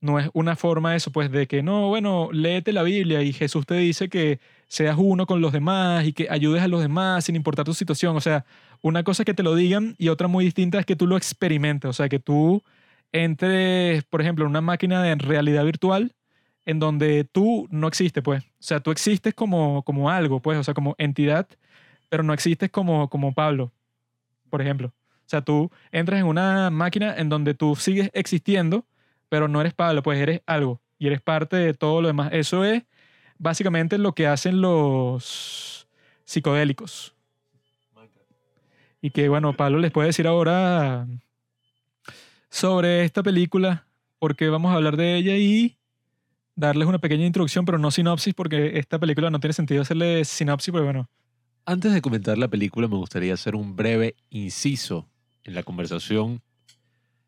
no 0.02 0.18
es 0.18 0.28
una 0.34 0.56
forma 0.56 0.94
eso, 0.94 1.10
pues 1.12 1.30
de 1.30 1.46
que 1.46 1.62
no, 1.62 1.88
bueno, 1.88 2.28
léete 2.32 2.72
la 2.74 2.82
Biblia 2.82 3.22
y 3.22 3.32
Jesús 3.32 3.64
te 3.64 3.76
dice 3.76 4.10
que 4.10 4.40
seas 4.68 4.96
uno 4.98 5.26
con 5.26 5.40
los 5.40 5.52
demás 5.52 6.04
y 6.06 6.12
que 6.12 6.28
ayudes 6.28 6.62
a 6.62 6.68
los 6.68 6.82
demás 6.82 7.24
sin 7.24 7.36
importar 7.36 7.64
tu 7.64 7.72
situación. 7.72 8.14
O 8.14 8.20
sea, 8.20 8.44
una 8.82 9.02
cosa 9.02 9.22
es 9.22 9.26
que 9.26 9.34
te 9.34 9.42
lo 9.42 9.54
digan 9.54 9.94
y 9.98 10.08
otra 10.08 10.28
muy 10.28 10.44
distinta 10.44 10.78
es 10.78 10.86
que 10.86 10.96
tú 10.96 11.06
lo 11.06 11.16
experimentes, 11.16 11.88
o 11.88 11.92
sea, 11.92 12.08
que 12.08 12.18
tú 12.18 12.62
entres, 13.12 14.04
por 14.04 14.20
ejemplo, 14.20 14.44
en 14.44 14.50
una 14.50 14.60
máquina 14.60 15.02
de 15.02 15.14
realidad 15.16 15.64
virtual 15.64 16.14
en 16.66 16.78
donde 16.80 17.24
tú 17.24 17.68
no 17.70 17.88
existes, 17.88 18.22
pues. 18.22 18.44
O 18.44 18.48
sea, 18.58 18.80
tú 18.80 18.90
existes 18.90 19.34
como, 19.34 19.82
como 19.84 20.10
algo, 20.10 20.40
pues, 20.42 20.58
o 20.58 20.64
sea, 20.64 20.74
como 20.74 20.94
entidad, 20.98 21.48
pero 22.08 22.22
no 22.22 22.32
existes 22.34 22.70
como, 22.70 23.08
como 23.08 23.32
Pablo, 23.34 23.72
por 24.50 24.60
ejemplo. 24.62 24.88
O 24.88 25.28
sea, 25.28 25.42
tú 25.42 25.70
entras 25.92 26.20
en 26.20 26.26
una 26.26 26.70
máquina 26.70 27.14
en 27.16 27.28
donde 27.28 27.54
tú 27.54 27.76
sigues 27.76 28.10
existiendo, 28.14 28.86
pero 29.28 29.48
no 29.48 29.60
eres 29.60 29.74
Pablo, 29.74 30.02
pues 30.02 30.20
eres 30.20 30.42
algo 30.46 30.80
y 30.98 31.08
eres 31.08 31.20
parte 31.20 31.56
de 31.56 31.74
todo 31.74 32.00
lo 32.02 32.08
demás. 32.08 32.30
Eso 32.32 32.64
es 32.64 32.84
básicamente 33.38 33.98
lo 33.98 34.14
que 34.14 34.26
hacen 34.26 34.60
los 34.60 35.88
psicodélicos. 36.24 37.15
Y 39.00 39.10
que, 39.10 39.28
bueno, 39.28 39.52
Pablo 39.54 39.78
les 39.78 39.92
puede 39.92 40.08
decir 40.08 40.26
ahora 40.26 41.06
sobre 42.48 43.04
esta 43.04 43.22
película, 43.22 43.86
porque 44.18 44.48
vamos 44.48 44.72
a 44.72 44.76
hablar 44.76 44.96
de 44.96 45.16
ella 45.16 45.36
y 45.36 45.76
darles 46.54 46.88
una 46.88 46.98
pequeña 46.98 47.26
introducción, 47.26 47.64
pero 47.64 47.78
no 47.78 47.90
sinopsis, 47.90 48.34
porque 48.34 48.78
esta 48.78 48.98
película 48.98 49.30
no 49.30 49.40
tiene 49.40 49.52
sentido 49.52 49.82
hacerle 49.82 50.24
sinopsis, 50.24 50.72
pero 50.72 50.84
bueno. 50.84 51.08
Antes 51.66 51.92
de 51.92 52.00
comentar 52.00 52.38
la 52.38 52.48
película, 52.48 52.88
me 52.88 52.96
gustaría 52.96 53.34
hacer 53.34 53.54
un 53.54 53.76
breve 53.76 54.16
inciso 54.30 55.08
en 55.44 55.54
la 55.54 55.62
conversación, 55.62 56.40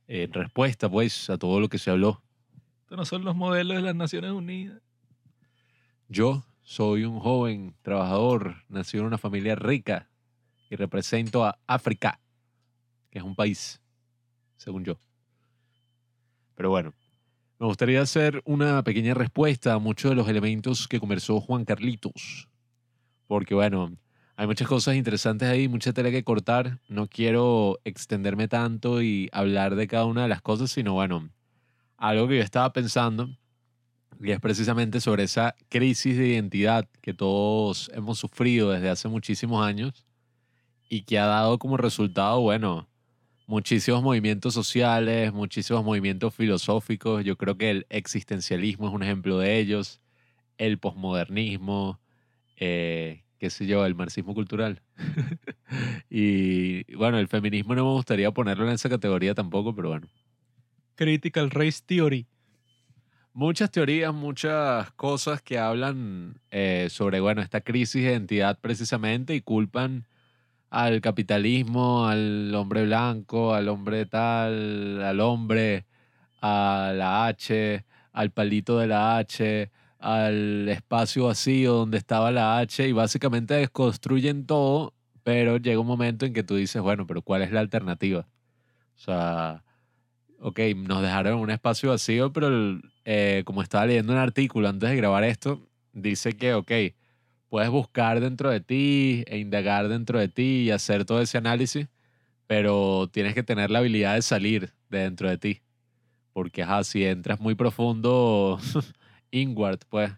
en 0.07 0.33
respuesta, 0.33 0.89
pues, 0.89 1.29
a 1.29 1.37
todo 1.37 1.61
lo 1.61 1.69
que 1.69 1.79
se 1.79 1.91
habló. 1.91 2.23
Estos 2.83 2.97
no 2.97 3.05
son 3.05 3.25
los 3.25 3.37
modelos 3.37 3.77
de 3.77 3.83
las 3.83 3.95
Naciones 3.95 4.31
Unidas. 4.31 4.81
Yo 6.09 6.45
soy 6.63 7.05
un 7.05 7.21
joven 7.21 7.75
trabajador, 7.83 8.57
nacido 8.69 9.03
en 9.03 9.09
una 9.09 9.19
familia 9.19 9.55
rica, 9.57 10.09
y 10.71 10.77
represento 10.77 11.45
a 11.45 11.59
África, 11.67 12.21
que 13.11 13.19
es 13.19 13.25
un 13.25 13.35
país, 13.35 13.81
según 14.57 14.85
yo. 14.85 14.99
Pero 16.55 16.71
bueno, 16.71 16.93
me 17.59 17.67
gustaría 17.67 18.01
hacer 18.01 18.43
una 18.45 18.83
pequeña 18.83 19.15
respuesta 19.15 19.75
a 19.75 19.79
muchos 19.79 20.11
de 20.11 20.17
los 20.17 20.29
elementos 20.29 20.89
que 20.89 21.01
conversó 21.01 21.41
Juan 21.41 21.65
Carlitos. 21.65 22.49
Porque 23.27 23.55
bueno, 23.55 23.97
hay 24.37 24.47
muchas 24.47 24.69
cosas 24.69 24.97
interesantes 24.97 25.49
ahí, 25.49 25.69
mucha 25.69 25.93
tela 25.93 26.11
que 26.11 26.25
cortar. 26.25 26.81
No 26.89 27.09
quiero 27.09 27.79
extenderme 27.85 28.49
tanto 28.49 29.03
y 29.03 29.29
hablar 29.33 29.75
de 29.77 29.87
cada 29.87 30.05
una 30.05 30.23
de 30.23 30.29
las 30.29 30.43
cosas, 30.43 30.71
sino 30.71 30.95
bueno, 30.95 31.31
algo 31.97 32.29
que 32.29 32.37
yo 32.37 32.43
estaba 32.43 32.73
pensando, 32.73 33.29
y 34.21 34.31
es 34.31 34.41
precisamente 34.41 35.01
sobre 35.01 35.25
esa 35.25 35.55
crisis 35.69 36.17
de 36.17 36.29
identidad 36.29 36.89
que 37.01 37.15
todos 37.15 37.91
hemos 37.95 38.19
sufrido 38.19 38.71
desde 38.71 38.91
hace 38.91 39.09
muchísimos 39.09 39.65
años 39.65 40.08
y 40.89 41.03
que 41.03 41.19
ha 41.19 41.27
dado 41.27 41.59
como 41.59 41.77
resultado, 41.77 42.41
bueno, 42.41 42.89
muchísimos 43.47 44.03
movimientos 44.03 44.55
sociales, 44.55 45.33
muchísimos 45.33 45.85
movimientos 45.85 46.35
filosóficos. 46.35 47.25
Yo 47.25 47.37
creo 47.37 47.57
que 47.57 47.71
el 47.71 47.87
existencialismo 47.89 48.89
es 48.89 48.95
un 48.95 49.03
ejemplo 49.03 49.39
de 49.39 49.59
ellos, 49.59 50.01
el 50.59 50.79
posmodernismo, 50.79 52.01
eh, 52.57 53.25
qué 53.39 53.51
sé 53.51 53.67
yo, 53.67 53.85
el 53.87 53.95
marxismo 53.95 54.35
cultural. 54.35 54.83
y 56.11 56.95
bueno, 56.95 57.19
el 57.19 57.29
feminismo 57.29 57.75
no 57.75 57.85
me 57.85 57.93
gustaría 57.93 58.31
ponerlo 58.31 58.67
en 58.67 58.75
esa 58.75 58.89
categoría 58.89 59.35
tampoco, 59.35 59.75
pero 59.75 59.89
bueno. 59.91 60.09
Critical 60.95 61.51
Race 61.51 61.81
Theory. 61.85 62.27
Muchas 63.33 63.71
teorías, 63.71 64.13
muchas 64.13 64.91
cosas 64.93 65.41
que 65.41 65.59
hablan 65.59 66.41
eh, 66.51 66.89
sobre, 66.91 67.21
bueno, 67.21 67.41
esta 67.41 67.61
crisis 67.61 68.03
de 68.03 68.11
identidad 68.11 68.59
precisamente 68.61 69.35
y 69.35 69.41
culpan 69.41 70.07
al 70.71 71.01
capitalismo, 71.01 72.07
al 72.07 72.55
hombre 72.55 72.85
blanco, 72.85 73.55
al 73.55 73.69
hombre 73.69 74.07
tal, 74.07 75.03
al 75.03 75.21
hombre, 75.21 75.87
a 76.41 76.93
la 76.95 77.27
H, 77.27 77.85
al 78.13 78.31
palito 78.31 78.79
de 78.79 78.87
la 78.87 79.19
H, 79.19 79.71
al 79.99 80.69
espacio 80.69 81.27
vacío 81.27 81.75
donde 81.75 81.99
estaba 81.99 82.31
la 82.31 82.59
H 82.59 82.87
y 82.87 82.93
básicamente 82.93 83.55
desconstruyen 83.55 84.47
todo, 84.47 84.95
pero 85.25 85.57
llega 85.57 85.81
un 85.81 85.87
momento 85.87 86.27
en 86.27 86.33
que 86.33 86.43
tú 86.43 86.57
dices, 86.57 86.81
bueno, 86.83 87.07
pero 87.07 87.23
¿cuál 87.23 87.43
es 87.43 87.53
la 87.53 87.61
alternativa? 87.61 88.29
O 88.97 89.01
sea, 89.01 89.65
ok, 90.41 90.61
nos 90.77 91.03
dejaron 91.03 91.41
un 91.41 91.51
espacio 91.51 91.91
vacío, 91.91 92.33
pero 92.33 92.81
eh, 93.05 93.43
como 93.45 93.63
estaba 93.63 93.87
leyendo 93.87 94.13
un 94.13 94.19
artículo 94.19 94.69
antes 94.69 94.91
de 94.91 94.97
grabar 94.97 95.25
esto, 95.25 95.69
dice 95.93 96.35
que, 96.35 96.55
ok, 96.55 96.73
puedes 97.49 97.71
buscar 97.71 98.21
dentro 98.21 98.51
de 98.51 98.61
ti 98.61 99.25
e 99.27 99.39
indagar 99.39 99.89
dentro 99.89 100.19
de 100.19 100.29
ti 100.29 100.63
y 100.67 100.71
hacer 100.71 101.05
todo 101.05 101.21
ese 101.21 101.39
análisis, 101.39 101.89
pero 102.47 103.09
tienes 103.13 103.35
que 103.35 103.43
tener 103.43 103.71
la 103.71 103.81
habilidad 103.81 104.15
de 104.15 104.23
salir 104.23 104.73
de 104.89 104.99
dentro 104.99 105.29
de 105.29 105.39
ti. 105.39 105.63
Porque, 106.33 106.63
ajá, 106.63 106.85
si 106.85 107.05
entras 107.05 107.41
muy 107.41 107.55
profundo, 107.55 108.59
inward, 109.31 109.81
pues, 109.89 110.13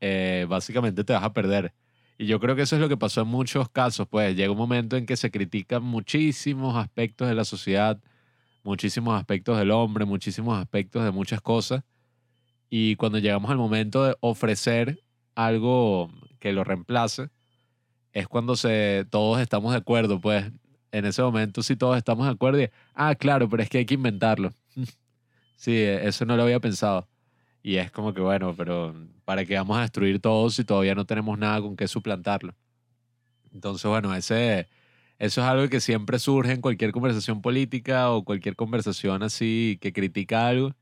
eh, 0.00 0.46
básicamente 0.48 1.04
te 1.04 1.12
vas 1.12 1.24
a 1.24 1.32
perder. 1.32 1.72
Y 2.18 2.26
yo 2.26 2.40
creo 2.40 2.56
que 2.56 2.62
eso 2.62 2.76
es 2.76 2.80
lo 2.80 2.88
que 2.88 2.96
pasó 2.96 3.22
en 3.22 3.28
muchos 3.28 3.68
casos, 3.68 4.08
pues 4.08 4.34
llega 4.34 4.50
un 4.50 4.58
momento 4.58 4.96
en 4.96 5.06
que 5.06 5.16
se 5.16 5.30
critican 5.30 5.82
muchísimos 5.82 6.76
aspectos 6.76 7.28
de 7.28 7.34
la 7.34 7.44
sociedad, 7.44 8.00
muchísimos 8.64 9.18
aspectos 9.18 9.58
del 9.58 9.70
hombre, 9.70 10.04
muchísimos 10.06 10.58
aspectos 10.58 11.04
de 11.04 11.10
muchas 11.10 11.40
cosas. 11.42 11.84
Y 12.70 12.96
cuando 12.96 13.18
llegamos 13.18 13.50
al 13.50 13.58
momento 13.58 14.04
de 14.04 14.16
ofrecer 14.20 15.02
algo 15.34 16.10
que 16.38 16.52
lo 16.52 16.64
reemplace, 16.64 17.30
es 18.12 18.28
cuando 18.28 18.56
se, 18.56 19.06
todos 19.10 19.40
estamos 19.40 19.72
de 19.72 19.78
acuerdo, 19.78 20.20
pues 20.20 20.50
en 20.92 21.04
ese 21.04 21.22
momento 21.22 21.62
si 21.62 21.76
todos 21.76 21.96
estamos 21.96 22.26
de 22.26 22.32
acuerdo, 22.32 22.62
y, 22.62 22.70
ah, 22.94 23.14
claro, 23.14 23.48
pero 23.48 23.62
es 23.62 23.68
que 23.68 23.78
hay 23.78 23.86
que 23.86 23.94
inventarlo. 23.94 24.52
sí, 25.56 25.76
eso 25.76 26.24
no 26.24 26.36
lo 26.36 26.44
había 26.44 26.60
pensado. 26.60 27.08
Y 27.62 27.76
es 27.76 27.90
como 27.90 28.14
que, 28.14 28.20
bueno, 28.20 28.54
pero 28.56 28.94
¿para 29.24 29.44
qué 29.44 29.56
vamos 29.56 29.76
a 29.78 29.82
destruir 29.82 30.20
todo 30.20 30.48
si 30.50 30.64
todavía 30.64 30.94
no 30.94 31.04
tenemos 31.04 31.38
nada 31.38 31.60
con 31.60 31.76
qué 31.76 31.88
suplantarlo? 31.88 32.54
Entonces, 33.52 33.90
bueno, 33.90 34.14
ese, 34.14 34.68
eso 35.18 35.40
es 35.40 35.46
algo 35.46 35.68
que 35.68 35.80
siempre 35.80 36.18
surge 36.18 36.52
en 36.52 36.60
cualquier 36.60 36.92
conversación 36.92 37.42
política 37.42 38.10
o 38.12 38.24
cualquier 38.24 38.54
conversación 38.54 39.22
así 39.22 39.78
que 39.80 39.92
critica 39.92 40.46
algo, 40.46 40.74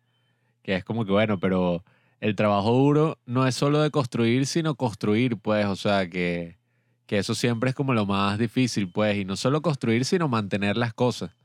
que 0.63 0.77
es 0.77 0.85
como 0.85 1.05
que, 1.05 1.13
bueno, 1.13 1.41
pero 1.41 1.85
el 2.25 2.37
trabajo 2.37 2.73
duro 2.73 3.19
no 3.27 3.47
es 3.47 3.55
solo 3.55 3.83
de 3.83 3.91
construir, 3.91 4.47
sino 4.47 4.77
construir, 4.77 5.37
pues, 5.37 5.67
o 5.67 5.77
sea, 5.77 6.09
que, 6.09 6.57
que 7.05 7.19
eso 7.19 7.35
siempre 7.35 7.69
es 7.69 7.77
como 7.77 7.93
lo 7.93 8.07
más 8.07 8.39
difícil, 8.39 8.91
pues, 8.91 9.19
y 9.19 9.27
no 9.27 9.37
solo 9.37 9.61
construir, 9.61 10.07
sino 10.07 10.27
mantener 10.27 10.79
las 10.79 10.95
cosas. 10.95 11.37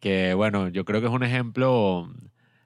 Que, 0.00 0.32
bueno, 0.32 0.68
yo 0.68 0.86
creo 0.86 1.02
que 1.02 1.08
es 1.08 1.12
un 1.12 1.22
ejemplo 1.22 2.10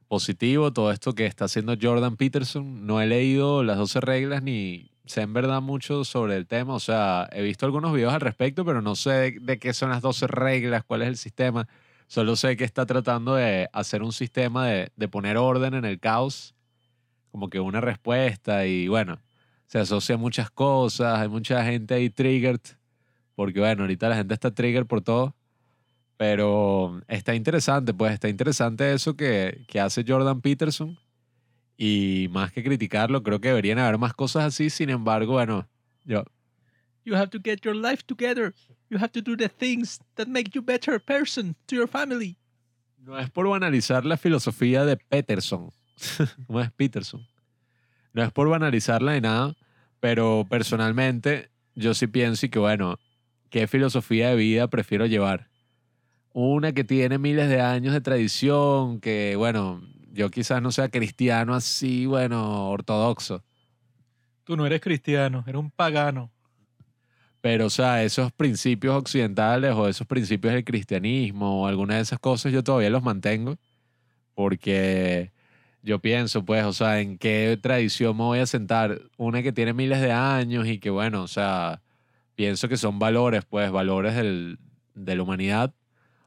positivo 0.07 0.73
todo 0.73 0.93
esto 0.93 1.17
que 1.17 1.27
está 1.27 1.47
haciendo 1.47 1.75
Jordan 1.81 2.17
Peterson. 2.17 2.87
No 2.87 3.01
he 3.01 3.09
leído 3.09 3.65
las 3.65 3.79
12 3.79 4.01
reglas 4.01 4.45
ni 4.45 4.93
sé 5.07 5.23
en 5.23 5.33
verdad 5.33 5.61
mucho 5.61 6.05
sobre 6.05 6.37
el 6.37 6.47
tema, 6.47 6.75
o 6.75 6.81
sea, 6.81 7.29
he 7.33 7.43
visto 7.43 7.67
algunos 7.67 7.93
videos 7.93 8.15
al 8.15 8.21
respecto, 8.21 8.65
pero 8.65 8.81
no 8.81 8.95
sé 8.95 9.35
de, 9.41 9.59
qué 9.59 9.73
son 9.75 9.91
las 9.91 10.03
12 10.03 10.29
reglas, 10.29 10.85
cuál 10.85 11.03
es 11.03 11.09
el 11.09 11.17
sistema. 11.17 11.67
Solo 12.07 12.37
sé 12.37 12.57
que 12.57 12.63
está 12.63 12.87
tratando 12.87 13.35
de 13.35 13.69
hacer 13.73 14.05
un 14.05 14.13
sistema 14.13 14.69
de, 14.69 14.93
de 14.95 15.09
poner 15.09 15.37
orden 15.37 15.75
en 15.75 15.85
el 15.85 15.99
caos 15.99 16.55
como 17.31 17.49
que 17.49 17.61
una 17.61 17.81
respuesta 17.81 18.67
y 18.67 18.89
bueno, 18.89 19.21
se 19.67 19.79
asocia 19.79 20.17
muchas 20.17 20.51
cosas, 20.51 21.19
hay 21.19 21.29
mucha 21.29 21.65
gente 21.65 21.95
ahí 21.95 22.11
triggered, 22.11 22.61
porque 23.35 23.61
bueno, 23.61 23.83
ahorita 23.83 24.09
la 24.09 24.17
gente 24.17 24.35
está 24.35 24.53
triggered 24.53 24.87
por 24.87 25.01
todo, 25.01 25.35
pero 26.17 27.01
está 27.09 27.35
interesante, 27.35 27.95
pues 27.95 28.13
está 28.13 28.29
interesante 28.29 28.93
eso 28.93 29.17
que, 29.17 29.65
que 29.69 29.81
hace 29.81 30.05
Jordan 30.07 30.41
Peterson 30.41 30.99
y 31.77 32.29
más 32.31 32.53
que 32.53 32.63
criticarlo, 32.63 33.23
creo 33.23 33.41
que 33.41 33.49
deberían 33.49 33.79
haber 33.79 33.97
más 33.97 34.13
cosas 34.13 34.45
así, 34.45 34.71
sin 34.71 34.91
embargo, 34.91 35.33
bueno, 35.33 35.69
yo... 36.05 36.25
You 37.05 37.15
have 37.15 37.31
to 37.31 37.39
get 37.43 37.63
your 37.63 37.75
life 37.75 38.05
together. 38.05 38.55
You 38.91 38.99
have 38.99 39.13
to 39.13 39.23
do 39.23 39.35
the 39.35 39.49
things 39.49 39.99
that 40.17 40.27
make 40.29 40.51
you 40.55 40.61
better 40.63 41.01
person 41.01 41.57
to 41.67 41.77
your 41.77 41.89
family. 41.89 42.37
No 42.99 43.19
es 43.19 43.31
por 43.31 43.49
banalizar 43.49 44.05
la 44.05 44.19
filosofía 44.19 44.85
de 44.85 44.97
Peterson, 44.97 45.71
¿Cómo 46.47 46.61
es 46.61 46.71
Peterson? 46.73 47.27
No 48.13 48.23
es 48.23 48.33
por 48.33 48.49
banalizarla 48.49 49.15
ni 49.15 49.21
nada, 49.21 49.55
pero 50.01 50.47
personalmente 50.49 51.51
yo 51.75 51.95
sí 51.95 52.07
pienso 52.07 52.47
y 52.47 52.49
que, 52.49 52.59
bueno, 52.59 52.99
¿qué 53.51 53.67
filosofía 53.67 54.31
de 54.31 54.37
vida 54.37 54.69
prefiero 54.69 55.07
llevar? 55.07 55.49
Una 56.33 56.73
que 56.73 56.85
tiene 56.85 57.19
miles 57.19 57.49
de 57.49 57.61
años 57.61 57.93
de 57.93 58.01
tradición, 58.01 59.01
que, 59.01 59.35
bueno, 59.37 59.83
yo 60.13 60.31
quizás 60.31 60.61
no 60.63 60.73
sea 60.73 60.89
cristiano 60.89 61.55
así, 61.55 62.07
bueno, 62.07 62.69
ortodoxo. 62.71 63.43
Tú 64.45 64.57
no 64.57 64.67
eres 64.67 64.81
cristiano, 64.81 65.45
eres 65.47 65.61
un 65.61 65.71
pagano. 65.71 66.31
Pero, 67.41 67.67
o 67.67 67.71
sea, 67.71 68.03
esos 68.05 68.33
principios 68.33 68.97
occidentales 68.97 69.73
o 69.75 69.89
esos 69.89 70.07
principios 70.07 70.53
del 70.53 70.65
cristianismo 70.65 71.63
o 71.63 71.67
alguna 71.67 71.97
de 71.97 72.03
esas 72.03 72.19
cosas 72.19 72.53
yo 72.53 72.63
todavía 72.63 72.91
los 72.91 73.03
mantengo 73.03 73.57
porque 74.35 75.33
yo 75.83 75.99
pienso, 76.01 76.45
pues, 76.45 76.65
o 76.65 76.73
sea, 76.73 77.01
en 77.01 77.19
qué 77.19 77.59
tradición 77.61 78.17
me 78.17 78.25
voy 78.25 78.39
a 78.41 78.47
sentar. 78.47 79.01
Una 79.17 79.43
que 79.43 79.53
tiene 79.53 79.73
miles 79.73 80.01
de 80.01 80.13
años 80.13 80.67
y 80.67 80.79
que, 80.79 80.91
bueno, 80.91 81.23
o 81.23 81.29
sea, 81.29 81.83
pienso 82.35 82.69
que 82.69 82.77
son 82.77 82.99
valores, 82.99 83.45
pues, 83.45 83.71
valores 83.71 84.15
del, 84.15 84.59
de 84.95 85.17
la 85.17 85.23
humanidad. 85.23 85.75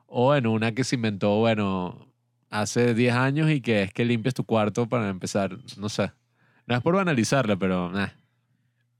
O 0.07 0.35
en 0.35 0.47
una 0.47 0.73
que 0.73 0.83
se 0.83 0.95
inventó, 0.95 1.37
bueno, 1.37 2.07
hace 2.49 2.93
10 2.93 3.15
años 3.15 3.49
y 3.49 3.61
que 3.61 3.83
es 3.83 3.93
que 3.93 4.05
limpies 4.05 4.35
tu 4.35 4.45
cuarto 4.45 4.87
para 4.87 5.09
empezar, 5.09 5.57
no 5.77 5.89
sé. 5.89 6.11
No 6.67 6.75
es 6.75 6.81
por 6.81 6.95
banalizarla, 6.95 7.55
pero... 7.57 7.91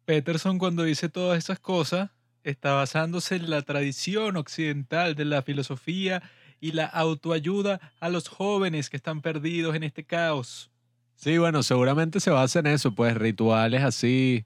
Peterson 0.05 0.57
cuando 0.57 0.83
dice 0.83 1.07
todas 1.07 1.37
esas 1.37 1.59
cosas 1.59 2.09
está 2.43 2.73
basándose 2.73 3.35
en 3.35 3.49
la 3.49 3.61
tradición 3.61 4.35
occidental 4.35 5.15
de 5.15 5.25
la 5.25 5.43
filosofía 5.43 6.23
y 6.63 6.71
la 6.71 6.85
autoayuda 6.85 7.81
a 7.99 8.07
los 8.07 8.29
jóvenes 8.29 8.89
que 8.89 8.95
están 8.95 9.21
perdidos 9.21 9.75
en 9.75 9.83
este 9.83 10.05
caos. 10.05 10.71
Sí, 11.17 11.37
bueno, 11.37 11.61
seguramente 11.61 12.21
se 12.21 12.29
basa 12.29 12.59
en 12.59 12.67
eso, 12.67 12.95
pues 12.95 13.17
rituales 13.17 13.83
así. 13.83 14.45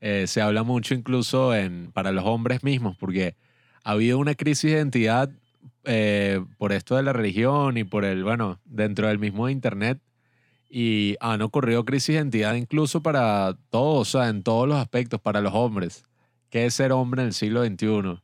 Eh, 0.00 0.28
se 0.28 0.40
habla 0.40 0.62
mucho 0.62 0.94
incluso 0.94 1.52
en, 1.56 1.90
para 1.90 2.12
los 2.12 2.24
hombres 2.24 2.62
mismos, 2.62 2.96
porque 2.96 3.34
ha 3.82 3.90
habido 3.90 4.18
una 4.18 4.36
crisis 4.36 4.70
de 4.70 4.76
identidad 4.76 5.28
eh, 5.82 6.40
por 6.56 6.70
esto 6.70 6.94
de 6.94 7.02
la 7.02 7.12
religión 7.12 7.76
y 7.76 7.82
por 7.82 8.04
el, 8.04 8.22
bueno, 8.22 8.60
dentro 8.64 9.08
del 9.08 9.18
mismo 9.18 9.48
Internet. 9.48 9.98
Y 10.70 11.16
han 11.18 11.42
ocurrido 11.42 11.84
crisis 11.84 12.14
de 12.14 12.20
identidad 12.20 12.54
incluso 12.54 13.02
para 13.02 13.58
todos, 13.70 14.14
o 14.14 14.18
sea, 14.20 14.28
en 14.28 14.44
todos 14.44 14.68
los 14.68 14.78
aspectos, 14.78 15.20
para 15.20 15.40
los 15.40 15.52
hombres. 15.52 16.04
¿Qué 16.48 16.66
es 16.66 16.74
ser 16.74 16.92
hombre 16.92 17.22
en 17.22 17.28
el 17.28 17.34
siglo 17.34 17.64
XXI? 17.64 18.22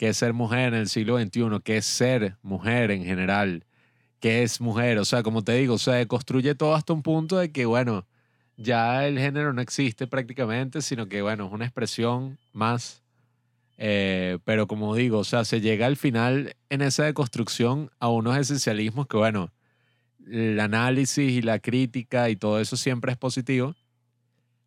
Qué 0.00 0.08
es 0.08 0.16
ser 0.16 0.32
mujer 0.32 0.72
en 0.72 0.80
el 0.80 0.88
siglo 0.88 1.20
XXI, 1.20 1.60
qué 1.62 1.76
es 1.76 1.84
ser 1.84 2.38
mujer 2.40 2.90
en 2.90 3.04
general, 3.04 3.66
qué 4.18 4.42
es 4.42 4.58
mujer. 4.58 4.96
O 4.96 5.04
sea, 5.04 5.22
como 5.22 5.44
te 5.44 5.52
digo, 5.52 5.74
o 5.74 5.78
sea, 5.78 6.06
construye 6.06 6.54
todo 6.54 6.74
hasta 6.74 6.94
un 6.94 7.02
punto 7.02 7.36
de 7.36 7.52
que, 7.52 7.66
bueno, 7.66 8.06
ya 8.56 9.06
el 9.06 9.18
género 9.18 9.52
no 9.52 9.60
existe 9.60 10.06
prácticamente, 10.06 10.80
sino 10.80 11.06
que, 11.06 11.20
bueno, 11.20 11.48
es 11.48 11.52
una 11.52 11.66
expresión 11.66 12.38
más. 12.54 13.02
Eh, 13.76 14.38
pero 14.44 14.66
como 14.66 14.94
digo, 14.94 15.18
o 15.18 15.24
sea, 15.24 15.44
se 15.44 15.60
llega 15.60 15.84
al 15.84 15.98
final 15.98 16.56
en 16.70 16.80
esa 16.80 17.04
deconstrucción 17.04 17.90
a 17.98 18.08
unos 18.08 18.38
esencialismos 18.38 19.06
que, 19.06 19.18
bueno, 19.18 19.52
el 20.26 20.58
análisis 20.60 21.30
y 21.30 21.42
la 21.42 21.58
crítica 21.58 22.30
y 22.30 22.36
todo 22.36 22.58
eso 22.58 22.78
siempre 22.78 23.12
es 23.12 23.18
positivo, 23.18 23.74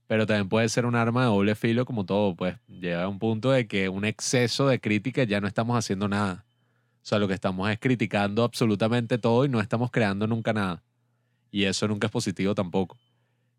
pero 0.08 0.26
también 0.26 0.49
puede 0.49 0.70
ser 0.70 0.86
un 0.86 0.95
arma 0.95 1.22
de 1.22 1.28
doble 1.28 1.56
filo 1.56 1.86
como 1.86 2.06
todo, 2.06 2.36
pues 2.36 2.58
llega 2.68 3.04
a 3.04 3.08
un 3.08 3.20
punto 3.20 3.51
de 3.51 3.68
que 3.68 3.89
un 3.89 4.06
exceso 4.06 4.68
de 4.68 4.80
crítica 4.80 5.24
ya 5.24 5.41
no 5.41 5.47
estamos 5.47 5.78
haciendo 5.78 6.08
nada. 6.08 6.45
O 7.04 7.06
sea, 7.06 7.20
lo 7.20 7.28
que 7.28 7.34
estamos 7.34 7.70
es 7.70 7.80
criticando 7.80 8.43
absolutamente 8.43 9.18
todo 9.18 9.45
y 9.45 9.49
no 9.49 9.60
estamos 9.60 9.91
creando 9.91 10.28
nunca 10.28 10.54
nada. 10.54 10.84
y 11.51 11.66
eso 11.66 11.88
nunca 11.88 12.08
es 12.08 12.12
positivo 12.12 12.56
tampoco. 12.56 12.97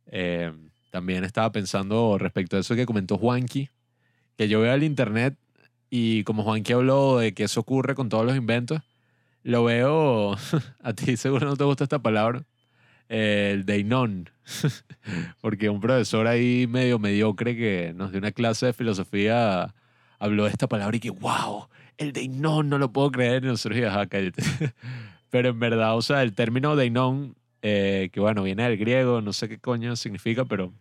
Eh, 0.06 0.52
también 0.90 1.24
estaba 1.24 1.50
pensando 1.52 2.18
respecto 2.18 2.56
a 2.56 2.60
eso 2.60 2.74
que 2.76 2.86
comentó 2.86 3.18
Juanqui, 3.18 3.68
que 4.36 4.48
yo 4.48 4.60
veo 4.60 4.74
el 4.74 4.84
internet 4.84 5.36
y 5.90 6.24
como 6.24 6.42
Juanqui 6.44 6.72
habló 6.72 7.18
de 7.18 7.34
que 7.34 7.44
eso 7.44 7.60
ocurre 7.60 7.94
con 7.94 8.08
todos 8.08 8.24
los 8.24 8.36
inventos, 8.36 8.80
lo 9.42 9.64
veo, 9.64 10.36
a 10.82 10.92
ti 10.92 11.16
seguro 11.16 11.46
no 11.46 11.56
te 11.56 11.64
gusta 11.64 11.84
esta 11.84 12.00
palabra, 12.00 12.44
el 13.08 13.64
deinon, 13.64 14.30
porque 15.40 15.68
un 15.68 15.80
profesor 15.80 16.26
ahí 16.26 16.66
medio 16.68 16.98
mediocre 16.98 17.56
que 17.56 17.92
nos 17.94 18.10
dio 18.10 18.18
una 18.18 18.32
clase 18.32 18.66
de 18.66 18.72
filosofía 18.72 19.74
habló 20.18 20.44
de 20.44 20.50
esta 20.50 20.68
palabra 20.68 20.96
y 20.96 21.00
que, 21.00 21.10
wow, 21.10 21.68
el 21.98 22.12
deinon, 22.12 22.68
no 22.68 22.78
lo 22.78 22.92
puedo 22.92 23.10
creer, 23.10 23.44
y 23.44 23.48
nosotros 23.48 23.76
dijimos, 23.76 23.98
ah, 23.98 24.06
cállate. 24.06 24.42
Pero 25.30 25.50
en 25.50 25.58
verdad, 25.58 25.96
o 25.96 26.02
sea, 26.02 26.22
el 26.22 26.32
término 26.32 26.76
deinon, 26.76 27.36
eh, 27.62 28.10
que 28.12 28.20
bueno, 28.20 28.42
viene 28.42 28.62
del 28.62 28.78
griego, 28.78 29.20
no 29.20 29.32
sé 29.32 29.48
qué 29.48 29.58
coño 29.58 29.96
significa, 29.96 30.44
pero, 30.44 30.66
o 30.66 30.72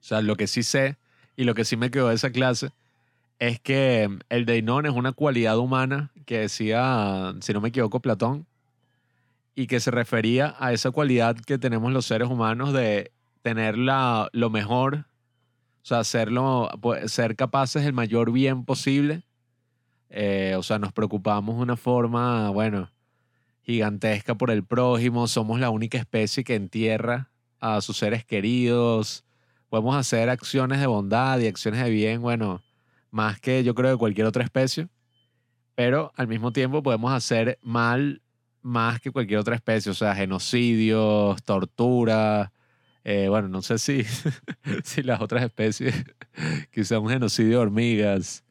sea, 0.00 0.20
lo 0.20 0.36
que 0.36 0.46
sí 0.46 0.62
sé 0.62 0.96
y 1.36 1.44
lo 1.44 1.54
que 1.54 1.64
sí 1.64 1.76
me 1.76 1.90
quedó 1.90 2.08
de 2.08 2.16
esa 2.16 2.30
clase 2.30 2.70
es 3.38 3.60
que 3.60 4.08
el 4.28 4.44
deinon 4.44 4.86
es 4.86 4.92
una 4.92 5.12
cualidad 5.12 5.58
humana 5.58 6.10
que 6.26 6.40
decía, 6.40 7.34
si 7.40 7.52
no 7.52 7.60
me 7.60 7.70
equivoco, 7.70 8.00
Platón, 8.00 8.46
y 9.54 9.66
que 9.66 9.80
se 9.80 9.90
refería 9.90 10.54
a 10.58 10.72
esa 10.72 10.90
cualidad 10.90 11.36
que 11.36 11.58
tenemos 11.58 11.92
los 11.92 12.06
seres 12.06 12.28
humanos 12.28 12.72
de 12.72 13.12
tener 13.42 13.76
la, 13.76 14.28
lo 14.32 14.50
mejor, 14.50 15.04
o 15.82 15.84
sea, 15.84 15.98
hacerlo, 16.00 16.70
ser 17.06 17.36
capaces 17.36 17.84
del 17.84 17.92
mayor 17.92 18.32
bien 18.32 18.64
posible. 18.64 19.24
Eh, 20.08 20.54
o 20.58 20.62
sea, 20.62 20.78
nos 20.78 20.92
preocupamos 20.92 21.56
de 21.56 21.62
una 21.62 21.76
forma, 21.76 22.50
bueno, 22.50 22.90
gigantesca 23.62 24.34
por 24.34 24.50
el 24.50 24.64
prójimo, 24.64 25.26
somos 25.26 25.58
la 25.60 25.70
única 25.70 25.98
especie 25.98 26.44
que 26.44 26.54
entierra 26.54 27.30
a 27.60 27.80
sus 27.80 27.96
seres 27.96 28.24
queridos, 28.24 29.24
podemos 29.68 29.96
hacer 29.96 30.28
acciones 30.28 30.80
de 30.80 30.86
bondad 30.86 31.38
y 31.38 31.46
acciones 31.46 31.82
de 31.82 31.90
bien, 31.90 32.20
bueno, 32.20 32.60
más 33.10 33.40
que 33.40 33.64
yo 33.64 33.74
creo 33.74 33.92
que 33.92 33.98
cualquier 33.98 34.26
otra 34.26 34.44
especie, 34.44 34.88
pero 35.74 36.12
al 36.16 36.28
mismo 36.28 36.52
tiempo 36.52 36.82
podemos 36.82 37.12
hacer 37.12 37.58
mal 37.62 38.20
más 38.62 39.00
que 39.00 39.10
cualquier 39.10 39.40
otra 39.40 39.54
especie, 39.54 39.90
o 39.90 39.94
sea, 39.94 40.14
genocidios, 40.14 41.42
tortura. 41.42 42.52
Eh, 43.04 43.28
bueno, 43.28 43.48
no 43.48 43.62
sé 43.62 43.78
si, 43.78 44.04
si 44.84 45.02
las 45.02 45.20
otras 45.20 45.42
especies, 45.42 45.94
quizá 46.72 46.98
un 46.98 47.08
genocidio 47.08 47.50
de 47.50 47.56
hormigas, 47.56 48.44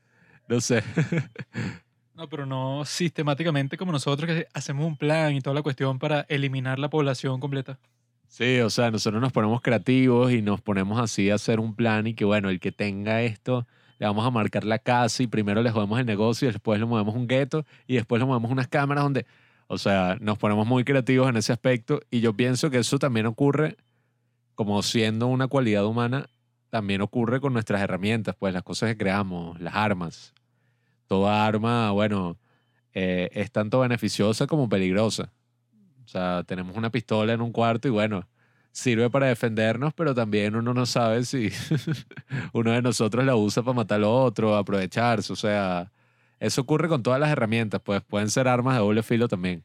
no 0.47 0.62
sé. 0.62 0.84
No, 2.14 2.30
pero 2.30 2.45
no 2.45 2.86
sistemáticamente 2.86 3.78
como 3.78 3.91
nosotros 3.91 4.28
que 4.28 4.47
hacemos 4.53 4.86
un 4.86 4.95
plan 4.95 5.34
y 5.34 5.41
toda 5.41 5.55
la 5.55 5.64
cuestión 5.64 5.97
para 5.97 6.22
eliminar 6.30 6.78
la 6.78 6.88
población 6.88 7.39
completa. 7.39 7.80
Sí, 8.28 8.59
o 8.59 8.70
sea, 8.70 8.91
nosotros 8.91 9.20
nos 9.20 9.32
ponemos 9.32 9.59
creativos 9.62 10.32
y 10.32 10.43
nos 10.43 10.62
ponemos 10.62 10.99
así 10.99 11.32
a 11.32 11.36
hacer 11.36 11.59
un 11.59 11.74
plan 11.74 12.05
y 12.05 12.14
que 12.14 12.24
bueno, 12.24 12.51
el 12.51 12.59
que 12.59 12.72
tenga 12.72 13.24
esto, 13.24 13.66
le 13.97 14.05
vamos 14.05 14.24
a 14.24 14.30
marcar 14.30 14.66
la 14.66 14.78
casa 14.78 15.24
y 15.24 15.28
primero 15.28 15.64
le 15.64 15.72
jodemos 15.72 15.99
el 15.99 16.05
negocio 16.05 16.47
y 16.47 16.51
después 16.51 16.80
le 16.80 16.86
movemos 16.86 17.16
un 17.16 17.26
gueto 17.26 17.66
y 17.88 17.95
después 17.95 18.20
le 18.20 18.26
movemos 18.28 18.51
unas 18.51 18.68
cámaras 18.68 19.03
donde 19.03 19.26
o 19.74 19.78
sea, 19.78 20.17
nos 20.19 20.38
ponemos 20.38 20.67
muy 20.67 20.84
creativos 20.84 21.30
en 21.30 21.38
ese 21.38 21.53
aspecto 21.53 22.01
y 22.11 22.19
yo 22.19 22.34
pienso 22.36 22.69
que 22.69 22.80
eso 22.80 22.99
también 22.99 23.26
ocurre, 23.26 23.78
como 24.53 24.84
siendo 24.84 25.28
una 25.28 25.47
cualidad 25.47 25.86
humana, 25.86 26.26
también 26.69 26.99
ocurre 26.99 27.39
con 27.39 27.53
nuestras 27.53 27.80
herramientas, 27.82 28.36
pues 28.38 28.53
las 28.53 28.63
cosas 28.63 28.89
que 28.89 28.97
creamos, 28.97 29.61
las 29.61 29.74
armas. 29.74 30.34
Toda 31.07 31.47
arma, 31.47 31.89
bueno, 31.91 32.38
eh, 32.93 33.30
es 33.32 33.49
tanto 33.53 33.80
beneficiosa 33.80 34.45
como 34.45 34.67
peligrosa. 34.67 35.32
O 36.03 36.07
sea, 36.09 36.43
tenemos 36.45 36.76
una 36.76 36.89
pistola 36.89 37.32
en 37.32 37.39
un 37.39 37.53
cuarto 37.53 37.88
y 37.88 37.91
bueno, 37.91 38.28
sirve 38.74 39.09
para 39.09 39.28
defendernos, 39.28 39.93
pero 39.93 40.13
también 40.13 40.57
uno 40.57 40.74
no 40.74 40.86
sabe 40.86 41.24
si 41.24 41.49
uno 42.51 42.72
de 42.72 42.82
nosotros 42.82 43.24
la 43.24 43.38
usa 43.38 43.63
para 43.63 43.76
matar 43.76 43.99
al 43.99 44.03
otro, 44.03 44.53
aprovecharse. 44.57 45.32
O 45.32 45.38
sea, 45.38 45.89
eso 46.41 46.61
ocurre 46.61 46.87
con 46.89 47.03
todas 47.03 47.19
las 47.19 47.29
herramientas, 47.29 47.79
pues 47.85 48.01
pueden 48.01 48.31
ser 48.31 48.47
armas 48.47 48.73
de 48.73 48.79
doble 48.79 49.03
filo 49.03 49.27
también. 49.27 49.63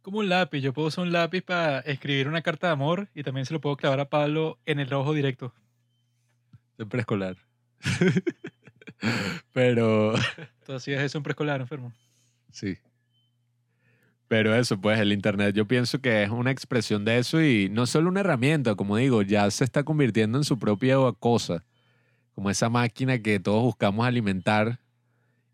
Como 0.00 0.20
un 0.20 0.30
lápiz, 0.30 0.60
yo 0.60 0.72
puedo 0.72 0.88
usar 0.88 1.04
un 1.04 1.12
lápiz 1.12 1.42
para 1.42 1.80
escribir 1.80 2.28
una 2.28 2.40
carta 2.40 2.68
de 2.68 2.72
amor 2.72 3.08
y 3.14 3.22
también 3.22 3.44
se 3.44 3.52
lo 3.52 3.60
puedo 3.60 3.76
clavar 3.76 4.00
a 4.00 4.08
Pablo 4.08 4.58
en 4.64 4.80
el 4.80 4.90
ojo 4.94 5.12
directo. 5.12 5.52
De 6.78 6.86
preescolar. 6.86 7.36
Pero. 9.52 10.14
Tú 10.66 10.72
hacías 10.72 11.02
eso 11.02 11.18
en 11.18 11.24
preescolar, 11.24 11.60
enfermo. 11.60 11.92
Sí. 12.52 12.78
Pero 14.28 14.54
eso, 14.54 14.80
pues 14.80 14.98
el 15.00 15.12
Internet 15.12 15.54
yo 15.54 15.68
pienso 15.68 16.00
que 16.00 16.22
es 16.22 16.30
una 16.30 16.50
expresión 16.50 17.04
de 17.04 17.18
eso 17.18 17.42
y 17.42 17.68
no 17.68 17.84
solo 17.84 18.08
una 18.08 18.20
herramienta, 18.20 18.76
como 18.76 18.96
digo, 18.96 19.20
ya 19.20 19.50
se 19.50 19.62
está 19.62 19.82
convirtiendo 19.82 20.38
en 20.38 20.44
su 20.44 20.58
propia 20.58 20.96
cosa, 21.18 21.66
como 22.34 22.48
esa 22.48 22.70
máquina 22.70 23.18
que 23.18 23.40
todos 23.40 23.62
buscamos 23.62 24.06
alimentar 24.06 24.80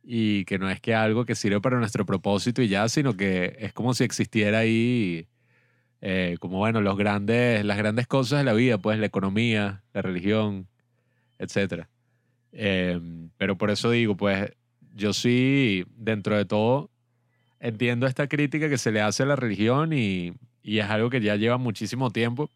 y 0.07 0.45
que 0.45 0.59
no 0.59 0.71
es 0.71 0.81
que 0.81 0.95
algo 0.95 1.25
que 1.25 1.35
sirve 1.35 1.61
para 1.61 1.79
nuestro 1.79 2.05
propósito 2.05 2.63
y 2.63 2.69
ya, 2.69 2.89
sino 2.89 3.17
que 3.17 3.57
es 3.59 3.73
como 3.73 3.95
si 3.95 4.05
existiera 4.05 4.59
ahí, 4.59 5.27
eh, 6.03 6.37
como 6.41 6.59
bueno, 6.59 6.83
los 6.83 6.97
grandes, 6.99 7.65
las 7.65 7.79
grandes 7.79 8.07
cosas 8.07 8.41
de 8.41 8.45
la 8.45 8.53
vida, 8.53 8.79
pues 8.79 8.99
la 8.99 9.07
economía, 9.07 9.83
la 9.95 10.03
religión, 10.03 10.69
etc. 11.39 11.87
Em, 12.53 13.31
pero 13.39 13.57
por 13.57 13.71
eso 13.71 13.91
digo, 13.91 14.17
pues 14.17 14.53
yo 14.95 15.13
sí, 15.15 15.85
dentro 15.97 16.37
de 16.37 16.45
todo, 16.45 16.91
entiendo 17.61 18.07
esta 18.07 18.29
crítica 18.29 18.69
que 18.69 18.79
se 18.79 18.93
le 18.93 19.01
hace 19.01 19.23
a 19.23 19.27
la 19.27 19.37
religión 19.37 19.93
y, 19.95 20.35
y 20.63 20.79
es 20.81 20.87
algo 20.91 21.11
que 21.11 21.21
ya 21.23 21.37
lleva 21.37 21.57
muchísimo 21.59 22.11
tiempo, 22.11 22.51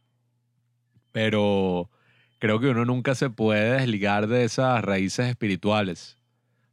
pero 1.13 1.91
creo 2.39 2.61
que 2.61 2.69
uno 2.69 2.85
nunca 2.85 3.15
se 3.15 3.31
puede 3.31 3.73
desligar 3.79 4.29
de 4.29 4.45
esas 4.45 4.85
raíces 4.85 5.29
espirituales 5.29 6.18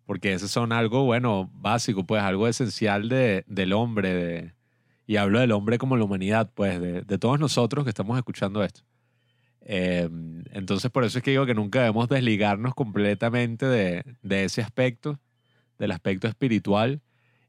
porque 0.05 0.33
esos 0.33 0.51
son 0.51 0.71
algo, 0.71 1.03
bueno, 1.03 1.49
básico, 1.53 2.05
pues 2.05 2.21
algo 2.21 2.47
esencial 2.47 3.09
de, 3.09 3.43
del 3.47 3.73
hombre, 3.73 4.13
de, 4.13 4.53
y 5.07 5.17
hablo 5.17 5.39
del 5.39 5.51
hombre 5.51 5.77
como 5.77 5.97
la 5.97 6.03
humanidad, 6.03 6.51
pues 6.53 6.79
de, 6.79 7.01
de 7.01 7.17
todos 7.17 7.39
nosotros 7.39 7.83
que 7.83 7.89
estamos 7.89 8.17
escuchando 8.17 8.63
esto. 8.63 8.81
Em, 9.61 10.43
entonces, 10.51 10.91
por 10.91 11.03
eso 11.03 11.17
es 11.17 11.23
que 11.23 11.31
digo 11.31 11.45
que 11.45 11.55
nunca 11.55 11.79
debemos 11.79 12.07
desligarnos 12.07 12.75
completamente 12.75 13.65
de, 13.65 14.03
de 14.21 14.45
ese 14.45 14.61
aspecto, 14.61 15.19
del 15.79 15.91
aspecto 15.91 16.27
espiritual. 16.27 17.01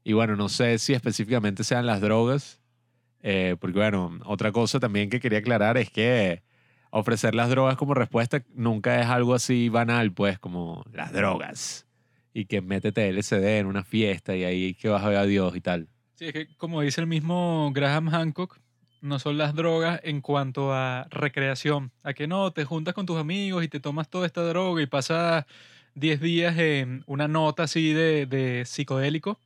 Y 0.03 0.13
bueno, 0.13 0.35
no 0.35 0.49
sé 0.49 0.79
si 0.79 0.93
específicamente 0.93 1.63
sean 1.63 1.85
las 1.85 2.01
drogas, 2.01 2.59
eh, 3.21 3.55
porque 3.59 3.79
bueno, 3.79 4.19
otra 4.25 4.51
cosa 4.51 4.79
también 4.79 5.09
que 5.09 5.19
quería 5.19 5.39
aclarar 5.39 5.77
es 5.77 5.91
que 5.91 6.43
ofrecer 6.91 7.35
las 7.35 7.49
drogas 7.49 7.77
como 7.77 7.93
respuesta 7.93 8.43
nunca 8.55 9.01
es 9.01 9.07
algo 9.07 9.35
así 9.35 9.69
banal, 9.69 10.13
pues 10.13 10.39
como 10.39 10.83
las 10.93 11.11
drogas 11.13 11.86
y 12.37 12.45
que 12.45 12.61
métete 12.61 13.09
LCD 13.09 13.57
en 13.57 13.65
una 13.65 13.83
fiesta 13.83 14.35
y 14.35 14.43
ahí 14.43 14.75
que 14.75 14.89
vas 14.89 15.03
a 15.03 15.09
ver 15.09 15.17
a 15.17 15.25
Dios 15.25 15.55
y 15.55 15.61
tal. 15.61 15.87
Sí, 16.13 16.25
es 16.25 16.33
que 16.33 16.55
como 16.57 16.81
dice 16.81 17.01
el 17.01 17.07
mismo 17.07 17.71
Graham 17.73 18.09
Hancock, 18.09 18.59
no 19.01 19.17
son 19.17 19.39
las 19.39 19.55
drogas 19.55 20.01
en 20.03 20.21
cuanto 20.21 20.71
a 20.71 21.07
recreación. 21.09 21.91
A 22.03 22.13
que 22.13 22.27
no, 22.27 22.51
te 22.53 22.63
juntas 22.63 22.93
con 22.93 23.07
tus 23.07 23.17
amigos 23.17 23.63
y 23.63 23.67
te 23.69 23.79
tomas 23.79 24.07
toda 24.07 24.27
esta 24.27 24.43
droga 24.43 24.83
y 24.83 24.85
pasas 24.85 25.45
10 25.95 26.21
días 26.21 26.55
en 26.59 27.03
una 27.07 27.27
nota 27.27 27.63
así 27.63 27.91
de, 27.91 28.27
de 28.27 28.65
psicodélico, 28.65 29.39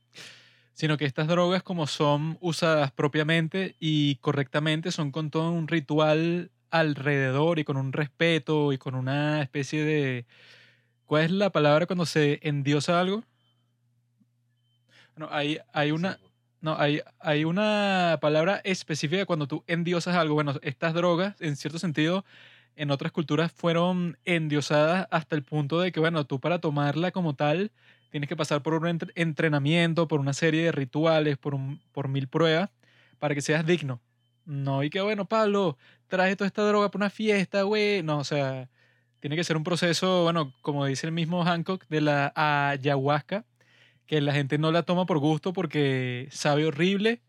sino 0.74 0.98
que 0.98 1.06
estas 1.06 1.28
drogas 1.28 1.62
como 1.62 1.86
son 1.86 2.36
usadas 2.42 2.92
propiamente 2.92 3.74
y 3.80 4.16
correctamente, 4.16 4.92
son 4.92 5.12
con 5.12 5.30
todo 5.30 5.50
un 5.50 5.66
ritual 5.66 6.50
alrededor 6.70 7.58
y 7.58 7.64
con 7.64 7.78
un 7.78 7.94
respeto 7.94 8.70
y 8.74 8.76
con 8.76 8.94
una 8.94 9.40
especie 9.40 9.82
de 9.82 10.26
¿Cuál 11.12 11.24
es 11.24 11.30
la 11.30 11.50
palabra 11.50 11.84
cuando 11.84 12.06
se 12.06 12.40
endiosa 12.42 12.98
algo? 12.98 13.22
Bueno, 15.14 15.28
hay, 15.30 15.58
hay 15.74 15.90
una... 15.90 16.18
No, 16.62 16.74
hay, 16.78 17.02
hay 17.20 17.44
una 17.44 18.16
palabra 18.22 18.62
específica 18.64 19.26
cuando 19.26 19.46
tú 19.46 19.62
endiosas 19.66 20.16
algo. 20.16 20.32
Bueno, 20.32 20.54
estas 20.62 20.94
drogas, 20.94 21.38
en 21.42 21.56
cierto 21.56 21.78
sentido, 21.78 22.24
en 22.76 22.90
otras 22.90 23.12
culturas 23.12 23.52
fueron 23.52 24.16
endiosadas 24.24 25.06
hasta 25.10 25.36
el 25.36 25.42
punto 25.42 25.80
de 25.80 25.92
que, 25.92 26.00
bueno, 26.00 26.24
tú 26.24 26.40
para 26.40 26.60
tomarla 26.60 27.10
como 27.10 27.34
tal, 27.34 27.72
tienes 28.08 28.26
que 28.26 28.34
pasar 28.34 28.62
por 28.62 28.72
un 28.72 28.98
entrenamiento, 29.14 30.08
por 30.08 30.18
una 30.18 30.32
serie 30.32 30.64
de 30.64 30.72
rituales, 30.72 31.36
por, 31.36 31.54
un, 31.54 31.82
por 31.92 32.08
mil 32.08 32.26
pruebas, 32.26 32.70
para 33.18 33.34
que 33.34 33.42
seas 33.42 33.66
digno. 33.66 34.00
No, 34.46 34.82
y 34.82 34.88
que, 34.88 35.02
bueno, 35.02 35.26
Pablo, 35.26 35.76
traje 36.06 36.36
toda 36.36 36.48
esta 36.48 36.66
droga 36.66 36.90
para 36.90 37.04
una 37.04 37.10
fiesta, 37.10 37.64
güey. 37.64 38.02
No, 38.02 38.16
o 38.16 38.24
sea, 38.24 38.70
tiene 39.22 39.36
que 39.36 39.44
ser 39.44 39.56
un 39.56 39.62
proceso, 39.62 40.24
bueno, 40.24 40.52
como 40.62 40.84
dice 40.84 41.06
el 41.06 41.12
mismo 41.12 41.44
Hancock, 41.44 41.86
de 41.88 42.00
la 42.00 42.32
ayahuasca, 42.34 43.44
que 44.04 44.20
la 44.20 44.32
gente 44.32 44.58
no 44.58 44.72
la 44.72 44.82
toma 44.82 45.06
por 45.06 45.20
gusto 45.20 45.52
porque 45.52 46.26
sabe 46.32 46.66
horrible, 46.66 47.20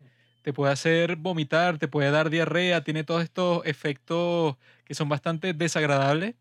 te 0.42 0.52
puede 0.52 0.72
hacer 0.72 1.14
vomitar, 1.14 1.78
te 1.78 1.86
puede 1.86 2.10
dar 2.10 2.30
diarrea, 2.30 2.82
tiene 2.82 3.04
todos 3.04 3.22
estos 3.22 3.64
efectos 3.64 4.56
que 4.84 4.94
son 4.94 5.08
bastante 5.08 5.54
desagradables, 5.54 6.34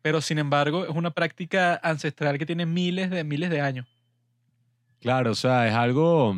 pero 0.00 0.22
sin 0.22 0.38
embargo 0.38 0.84
es 0.86 0.96
una 0.96 1.10
práctica 1.10 1.78
ancestral 1.82 2.38
que 2.38 2.46
tiene 2.46 2.64
miles 2.64 3.10
de 3.10 3.24
miles 3.24 3.50
de 3.50 3.60
años. 3.60 3.86
Claro, 5.00 5.32
o 5.32 5.34
sea, 5.34 5.68
es 5.68 5.74
algo 5.74 6.34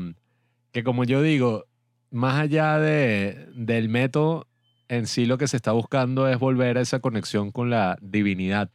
que 0.73 0.83
como 0.83 1.05
yo 1.05 1.23
digo, 1.23 1.67
más 2.11 2.41
allá 2.41 2.81
de, 2.81 3.47
del 3.55 3.89
método, 3.89 4.49
en 4.91 5.07
sí 5.07 5.25
lo 5.25 5.39
que 5.39 5.47
se 5.47 5.57
está 5.57 5.71
buscando 5.71 6.27
es 6.27 6.37
volver 6.41 6.77
a 6.77 6.81
esa 6.81 6.99
conexión 6.99 7.53
con 7.53 7.71
la 7.71 7.97
divinidad, 8.03 8.73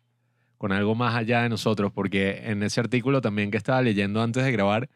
con 0.57 0.71
algo 0.71 0.95
más 0.95 1.13
allá 1.13 1.41
de 1.41 1.49
nosotros, 1.49 1.91
porque 1.91 2.43
en 2.45 2.63
ese 2.63 2.79
artículo 2.79 3.19
también 3.19 3.51
que 3.51 3.57
estaba 3.57 3.81
leyendo 3.81 4.21
antes 4.21 4.45
de 4.45 4.51
grabar, 4.53 4.89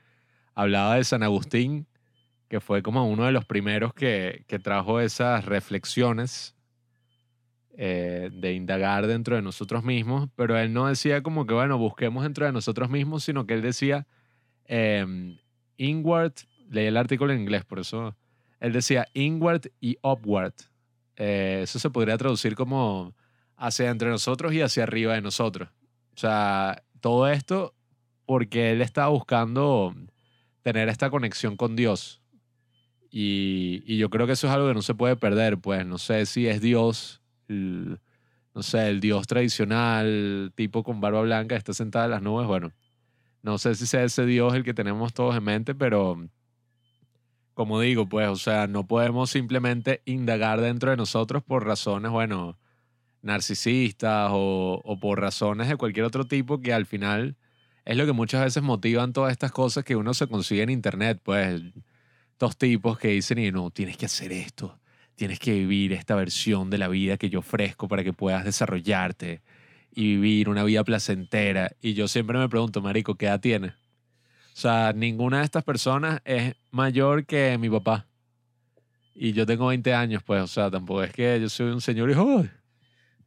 hablaba 0.56 0.96
de 0.96 1.04
San 1.04 1.22
Agustín, 1.22 1.88
que 2.48 2.62
fue 2.62 2.82
como 2.82 3.06
uno 3.06 3.26
de 3.26 3.34
los 3.34 3.44
primeros 3.44 3.94
que, 3.94 4.46
que 4.48 4.60
trajo 4.60 5.02
esas 5.02 5.44
reflexiones 5.44 6.56
eh, 7.78 8.30
de 8.32 8.54
indagar 8.54 9.06
dentro 9.06 9.36
de 9.36 9.42
nosotros 9.42 9.84
mismos, 9.84 10.30
pero 10.38 10.58
él 10.58 10.72
no 10.72 10.88
decía 10.88 11.22
como 11.22 11.46
que, 11.46 11.54
bueno, 11.54 11.78
busquemos 11.78 12.24
dentro 12.24 12.46
de 12.46 12.54
nosotros 12.54 12.90
mismos, 12.90 13.26
sino 13.26 13.46
que 13.46 13.56
él 13.56 13.62
decía 13.62 14.08
em, 14.64 15.38
inward, 15.76 16.34
leí 16.70 16.88
el 16.88 16.96
artículo 16.96 17.34
en 17.34 17.42
inglés, 17.42 17.66
por 17.66 17.80
eso 17.80 18.16
él 18.62 18.72
decía 18.72 19.06
inward 19.14 19.64
y 19.82 19.98
upward. 20.02 20.54
Eh, 21.20 21.60
eso 21.64 21.78
se 21.80 21.90
podría 21.90 22.18
traducir 22.18 22.56
como 22.56 23.14
hacia 23.58 23.90
entre 23.90 24.10
nosotros 24.10 24.54
y 24.54 24.62
hacia 24.62 24.84
arriba 24.84 25.14
de 25.14 25.22
nosotros. 25.22 25.70
O 26.16 26.18
sea, 26.18 26.82
todo 27.02 27.28
esto 27.28 27.76
porque 28.26 28.72
él 28.72 28.82
estaba 28.82 29.10
buscando 29.10 29.94
tener 30.62 30.88
esta 30.88 31.10
conexión 31.10 31.58
con 31.58 31.76
Dios. 31.76 32.22
Y, 33.12 33.98
yo 33.98 34.10
creo 34.10 34.28
que 34.28 34.34
eso 34.34 34.48
es 34.48 34.54
algo 34.54 34.68
que 34.68 34.76
no 34.76 34.82
se 34.82 34.96
puede 34.96 35.16
perder, 35.16 35.58
pues 35.58 35.86
no 35.86 35.98
sé 35.98 36.26
si 36.26 36.48
es 36.48 36.62
Dios, 36.62 37.22
no 37.48 38.64
sé, 38.64 38.88
el 38.88 39.00
Dios 39.00 39.28
tradicional, 39.28 40.54
tipo 40.56 40.84
con 40.84 41.02
barba 41.02 41.22
blanca, 41.22 41.56
está 41.56 41.74
sentado 41.74 42.06
en 42.06 42.12
las 42.12 42.22
nubes, 42.22 42.48
bueno, 42.48 42.72
no 43.42 43.58
sé 43.58 43.76
si 43.76 43.88
sea 43.88 44.04
ese 44.04 44.26
Dios 44.26 44.54
el 44.54 44.64
que 44.64 44.76
tenemos 44.76 45.14
todos 45.14 45.36
en 45.36 45.44
mente, 45.44 45.74
pero 45.74 46.30
como 47.60 47.82
digo, 47.82 48.08
pues, 48.08 48.30
o 48.30 48.38
sea, 48.38 48.68
no 48.68 48.88
podemos 48.88 49.32
simplemente 49.32 50.02
indagar 50.06 50.62
dentro 50.62 50.92
de 50.92 50.96
nosotros 50.96 51.44
por 51.44 51.66
razones, 51.66 52.10
bueno, 52.10 52.58
narcisistas 53.22 54.30
o, 54.32 54.98
por 55.02 55.20
razones 55.20 55.68
de 55.68 55.76
cualquier 55.76 56.06
otro 56.06 56.24
tipo 56.24 56.62
que 56.62 56.72
al 56.72 56.86
final 56.86 57.36
es 57.84 57.98
lo 57.98 58.06
que 58.06 58.14
muchas 58.14 58.46
veces 58.46 58.64
motivan 58.64 59.12
todas 59.12 59.34
estas 59.34 59.52
cosas 59.52 59.84
que 59.84 59.98
uno 59.98 60.14
se 60.14 60.28
consigue 60.28 60.62
en 60.64 60.70
internet, 60.70 61.20
pues, 61.22 61.62
estos 62.32 62.58
tipos 62.58 62.98
que 62.98 63.10
dicen, 63.10 63.40
y 63.40 63.52
no, 63.52 63.72
tienes 63.72 63.98
que 63.98 64.06
hacer 64.06 64.32
esto, 64.32 64.80
tienes 65.16 65.38
que 65.38 65.52
vivir 65.52 65.92
esta 65.92 66.16
versión 66.16 66.70
de 66.70 66.78
la 66.78 66.88
vida 66.88 67.18
que 67.18 67.30
yo 67.30 67.40
ofrezco 67.40 67.90
para 67.90 68.06
que 68.06 68.14
puedas 68.14 68.46
desarrollarte 68.46 69.42
y 69.94 70.16
vivir 70.16 70.48
una 70.48 70.64
vida 70.64 70.86
placentera. 70.86 71.72
Y 71.82 71.94
yo 71.94 72.08
siempre 72.08 72.40
me 72.40 72.48
pregunto, 72.48 72.82
Marico, 72.82 73.16
¿qué 73.16 73.26
edad 73.26 73.42
tienes? 73.42 73.74
O 74.60 74.62
sea, 74.62 74.92
ninguna 74.92 75.38
de 75.38 75.46
estas 75.46 75.64
personas 75.64 76.20
es 76.26 76.54
mayor 76.70 77.26
que 77.26 77.58
mi 77.58 77.70
papá. 77.70 78.08
Y 79.16 79.32
yo 79.32 79.46
tengo 79.46 79.68
20 79.68 79.94
años, 79.94 80.22
pues, 80.22 80.44
o 80.44 80.48
sea, 80.48 80.70
tampoco 80.70 81.02
es 81.02 81.14
que 81.14 81.40
yo 81.40 81.48
soy 81.48 81.68
un 81.72 81.80
señor 81.80 82.12
hijo. 82.12 82.46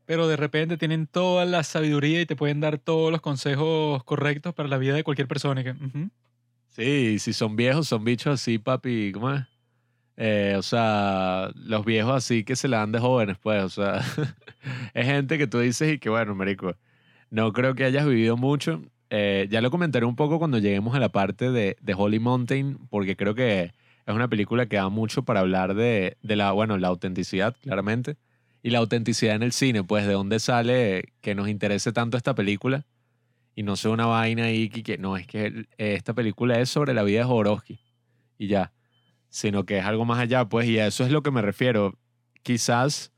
Pero 0.04 0.28
de 0.28 0.36
repente 0.36 0.76
tienen 0.76 1.06
toda 1.06 1.46
la 1.46 1.62
sabiduría 1.62 2.20
y 2.20 2.26
te 2.26 2.36
pueden 2.36 2.60
dar 2.60 2.76
todos 2.76 3.10
los 3.10 3.22
consejos 3.22 4.04
correctos 4.04 4.52
para 4.52 4.68
la 4.68 4.76
vida 4.76 4.92
de 4.92 5.04
cualquier 5.04 5.26
persona. 5.26 5.64
Sí, 6.68 7.18
si 7.18 7.32
son 7.32 7.56
viejos, 7.56 7.88
son 7.88 8.04
bichos 8.04 8.34
así, 8.34 8.58
papi, 8.58 9.12
¿cómo 9.12 9.32
es? 9.32 9.42
Eh, 10.18 10.54
o 10.58 10.62
sea, 10.62 11.50
los 11.54 11.82
viejos 11.86 12.14
así 12.14 12.44
que 12.44 12.56
se 12.56 12.68
la 12.68 12.80
dan 12.80 12.92
de 12.92 12.98
jóvenes, 12.98 13.38
pues, 13.38 13.64
o 13.64 13.70
sea, 13.70 14.04
es 14.92 15.06
gente 15.06 15.38
que 15.38 15.46
tú 15.46 15.60
dices 15.60 15.94
y 15.94 15.98
que, 15.98 16.10
bueno, 16.10 16.34
marico, 16.34 16.76
no 17.30 17.54
creo 17.54 17.74
que 17.74 17.84
hayas 17.84 18.06
vivido 18.06 18.36
mucho 18.36 18.82
eh, 19.14 19.46
ya 19.50 19.60
lo 19.60 19.70
comentaré 19.70 20.06
un 20.06 20.16
poco 20.16 20.38
cuando 20.38 20.56
lleguemos 20.56 20.94
a 20.94 20.98
la 20.98 21.10
parte 21.10 21.50
de, 21.50 21.76
de, 21.82 21.94
Holy 21.94 22.18
Mountain, 22.18 22.78
porque 22.88 23.14
creo 23.14 23.34
que 23.34 23.74
es 24.06 24.14
una 24.14 24.26
película 24.26 24.64
que 24.64 24.76
da 24.76 24.88
mucho 24.88 25.22
para 25.22 25.40
hablar 25.40 25.74
de, 25.74 26.16
de, 26.22 26.34
la, 26.34 26.52
bueno, 26.52 26.78
la 26.78 26.88
autenticidad, 26.88 27.54
claramente, 27.60 28.16
y 28.62 28.70
la 28.70 28.78
autenticidad 28.78 29.34
en 29.34 29.42
el 29.42 29.52
cine, 29.52 29.84
pues 29.84 30.06
de 30.06 30.14
dónde 30.14 30.40
sale 30.40 31.12
que 31.20 31.34
nos 31.34 31.50
interese 31.50 31.92
tanto 31.92 32.16
esta 32.16 32.34
película 32.34 32.86
y 33.54 33.64
no 33.64 33.76
sea 33.76 33.90
una 33.90 34.06
vaina 34.06 34.44
ahí 34.44 34.70
que, 34.70 34.96
no, 34.96 35.18
es 35.18 35.26
que 35.26 35.66
esta 35.76 36.14
película 36.14 36.58
es 36.58 36.70
sobre 36.70 36.94
la 36.94 37.02
vida 37.02 37.18
de 37.18 37.24
Jodorowsky 37.26 37.80
y 38.38 38.46
ya, 38.46 38.72
sino 39.28 39.66
que 39.66 39.76
es 39.76 39.84
algo 39.84 40.06
más 40.06 40.20
allá, 40.20 40.46
pues, 40.46 40.66
y 40.70 40.78
a 40.78 40.86
eso 40.86 41.04
es 41.04 41.10
lo 41.10 41.22
que 41.22 41.30
me 41.30 41.42
refiero. 41.42 41.98
Quizás 42.42 43.11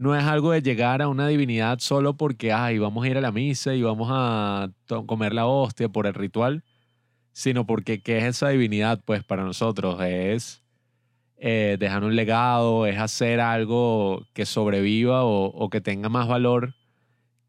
no 0.00 0.16
es 0.16 0.24
algo 0.24 0.52
de 0.52 0.62
llegar 0.62 1.02
a 1.02 1.08
una 1.08 1.28
divinidad 1.28 1.78
solo 1.78 2.16
porque, 2.16 2.54
ay, 2.54 2.78
vamos 2.78 3.04
a 3.04 3.08
ir 3.08 3.18
a 3.18 3.20
la 3.20 3.32
misa 3.32 3.74
y 3.74 3.82
vamos 3.82 4.08
a 4.10 4.70
comer 5.06 5.34
la 5.34 5.46
hostia 5.46 5.90
por 5.90 6.06
el 6.06 6.14
ritual, 6.14 6.64
sino 7.32 7.66
porque, 7.66 8.00
¿qué 8.00 8.16
es 8.16 8.24
esa 8.24 8.48
divinidad? 8.48 9.02
Pues 9.04 9.22
para 9.24 9.44
nosotros 9.44 10.00
es 10.00 10.64
eh, 11.36 11.76
dejar 11.78 12.02
un 12.04 12.16
legado, 12.16 12.86
es 12.86 12.98
hacer 12.98 13.40
algo 13.40 14.26
que 14.32 14.46
sobreviva 14.46 15.24
o, 15.24 15.68
que 15.68 15.82
tenga 15.82 16.08
más 16.08 16.26
valor 16.26 16.74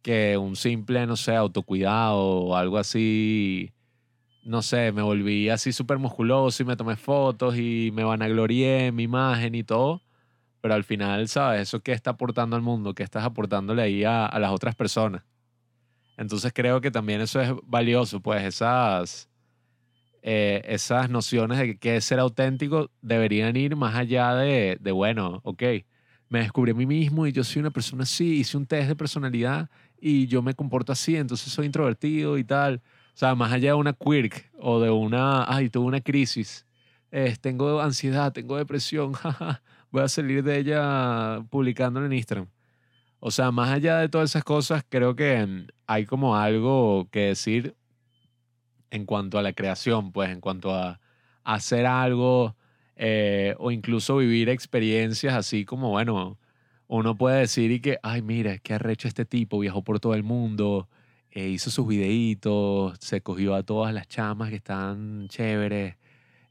que 0.02 0.38
un 0.38 0.58
simple, 0.58 1.08
no 1.08 1.16
sé, 1.16 1.34
autocuidado 1.34 2.20
o 2.20 2.58
algo 2.58 2.78
así. 2.80 3.72
No 4.44 4.62
sé, 4.62 4.92
me 4.92 5.02
volví 5.02 5.48
así 5.48 5.72
súper 5.72 6.00
musculoso 6.00 6.64
y 6.64 6.66
me 6.66 6.76
tomé 6.76 6.98
fotos 6.98 7.58
y 7.58 7.92
me 7.94 8.04
vanaglorié 8.04 8.92
mi 8.92 9.04
imagen 9.04 9.56
y 9.56 9.64
todo 9.64 10.02
pero 10.62 10.76
al 10.76 10.84
final, 10.84 11.28
¿sabes? 11.28 11.62
Eso 11.62 11.82
qué 11.82 11.92
está 11.92 12.12
aportando 12.12 12.56
al 12.56 12.62
mundo, 12.62 12.94
qué 12.94 13.04
estás 13.04 13.26
aportándole 13.26 13.82
ahí 13.82 14.04
a, 14.04 14.26
a, 14.26 14.40
las 14.40 14.52
otras 14.52 14.76
personas. 14.76 15.24
Entonces 16.18 16.54
creo 16.54 16.82
que 16.82 16.92
también 16.92 17.20
eso 17.22 17.42
es 17.42 17.52
valioso, 17.64 18.22
pues 18.22 18.44
esas, 18.44 19.28
eh, 20.22 20.62
esas 20.66 21.10
nociones 21.10 21.58
de 21.58 21.78
qué 21.78 21.96
es 21.96 22.06
ser 22.06 22.20
auténtico 22.20 22.92
deberían 23.02 23.56
ir 23.56 23.76
más 23.76 23.96
allá 23.96 24.36
de, 24.36 24.78
bueno, 24.94 25.42
ok, 25.44 25.64
me 26.30 26.40
descubrí 26.40 26.72
a 26.72 26.76
mí 26.76 26.86
mismo 26.86 27.26
y 27.26 27.32
yo 27.32 27.44
soy 27.44 27.62
una 27.62 27.72
persona 27.72 28.04
así, 28.04 28.40
hice 28.40 28.56
un 28.56 28.68
test 28.68 28.88
de 28.88 28.96
personalidad 28.96 29.70
y 30.00 30.28
yo 30.28 30.44
me 30.44 30.54
comporto 30.54 30.92
así, 30.92 31.16
entonces 31.16 31.52
soy 31.52 31.66
introvertido 31.66 32.38
y 32.38 32.44
tal. 32.44 32.82
O 33.14 33.18
sea, 33.18 33.36
más 33.36 33.52
allá 33.52 33.72
de 33.72 33.76
una 33.76 33.94
quirk 33.94 34.52
o 34.60 34.80
de 34.80 34.90
una, 34.92 35.44
ay, 35.52 35.70
tuve 35.70 35.86
una 35.86 36.02
crisis, 36.02 36.66
tengo 37.42 37.82
ansiedad, 37.82 38.32
tengo 38.32 38.58
depresión, 38.58 39.14
jaja 39.14 39.62
voy 39.92 40.04
a 40.04 40.08
salir 40.08 40.44
de 40.44 40.58
ella 40.60 41.44
publicándolo 41.50 42.06
en 42.06 42.14
Instagram. 42.14 42.48
O 43.20 43.32
sea, 43.32 43.52
más 43.52 43.70
allá 43.70 44.00
de 44.00 44.10
todas 44.10 44.32
esas 44.32 44.44
cosas, 44.44 44.84
creo 44.90 45.16
que 45.16 45.68
hay 45.86 46.06
como 46.06 46.36
algo 46.36 47.08
que 47.12 47.28
decir 47.28 47.76
en 48.90 49.06
cuanto 49.06 49.38
a 49.38 49.42
la 49.44 49.54
creación, 49.54 50.12
pues 50.12 50.32
en 50.32 50.42
cuanto 50.42 50.74
a, 50.74 51.00
hacer 51.44 51.88
algo 51.88 52.56
eh, 52.96 53.56
o 53.58 53.72
incluso 53.72 54.18
vivir 54.18 54.50
experiencias 54.50 55.34
así 55.34 55.66
como, 55.66 55.90
bueno, 55.90 56.38
uno 56.88 57.18
puede 57.18 57.40
decir 57.40 57.72
y 57.72 57.80
que, 57.80 57.98
ay, 58.04 58.22
mira, 58.22 58.58
qué 58.60 58.76
arrecho 58.76 59.08
este 59.08 59.26
tipo, 59.26 59.60
viajó 59.60 59.84
por 59.84 60.00
todo 60.00 60.14
el 60.14 60.24
mundo, 60.24 60.88
eh, 61.32 61.48
hizo 61.48 61.72
sus 61.72 61.88
videitos, 61.88 62.98
se 63.00 63.22
cogió 63.22 63.56
a 63.56 63.64
todas 63.64 63.94
las 63.94 64.08
chamas 64.08 64.50
que 64.50 64.58
están 64.58 65.28
chéveres, 65.30 65.96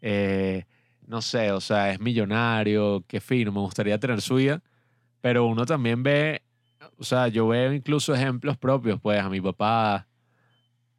eh, 0.02 0.64
no 1.10 1.22
sé, 1.22 1.50
o 1.50 1.60
sea, 1.60 1.90
es 1.90 2.00
millonario, 2.00 3.04
qué 3.08 3.20
fino, 3.20 3.50
me 3.50 3.60
gustaría 3.60 3.98
tener 3.98 4.20
su 4.22 4.36
vida, 4.36 4.62
pero 5.20 5.44
uno 5.46 5.66
también 5.66 6.04
ve, 6.04 6.42
o 6.98 7.04
sea, 7.04 7.26
yo 7.28 7.48
veo 7.48 7.72
incluso 7.72 8.14
ejemplos 8.14 8.56
propios, 8.56 9.00
pues 9.00 9.20
a 9.20 9.28
mi 9.28 9.40
papá, 9.40 10.06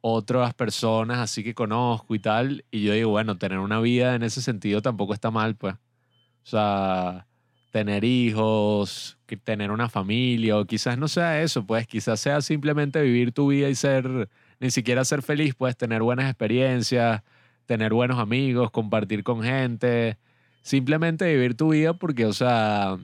otras 0.02 0.52
personas 0.52 1.18
así 1.18 1.42
que 1.42 1.54
conozco 1.54 2.14
y 2.14 2.18
tal, 2.18 2.64
y 2.70 2.82
yo 2.82 2.92
digo, 2.92 3.10
bueno, 3.10 3.38
tener 3.38 3.58
una 3.58 3.80
vida 3.80 4.14
en 4.14 4.22
ese 4.22 4.42
sentido 4.42 4.82
tampoco 4.82 5.14
está 5.14 5.30
mal, 5.30 5.56
pues. 5.56 5.74
O 5.74 6.48
sea, 6.50 7.26
tener 7.70 8.04
hijos, 8.04 9.18
tener 9.44 9.70
una 9.70 9.88
familia, 9.88 10.58
o 10.58 10.66
quizás 10.66 10.98
no 10.98 11.08
sea 11.08 11.40
eso, 11.42 11.64
pues 11.66 11.86
quizás 11.86 12.20
sea 12.20 12.42
simplemente 12.42 13.00
vivir 13.00 13.32
tu 13.32 13.48
vida 13.48 13.70
y 13.70 13.74
ser, 13.74 14.28
ni 14.60 14.70
siquiera 14.70 15.04
ser 15.06 15.22
feliz, 15.22 15.54
pues 15.54 15.76
tener 15.76 16.02
buenas 16.02 16.26
experiencias, 16.28 17.22
tener 17.72 17.94
buenos 17.94 18.18
amigos, 18.18 18.70
compartir 18.70 19.24
con 19.24 19.42
gente, 19.42 20.18
simplemente 20.60 21.24
vivir 21.32 21.56
tu 21.56 21.70
vida 21.70 21.94
porque, 21.94 22.26
o 22.26 22.34
sea, 22.34 22.98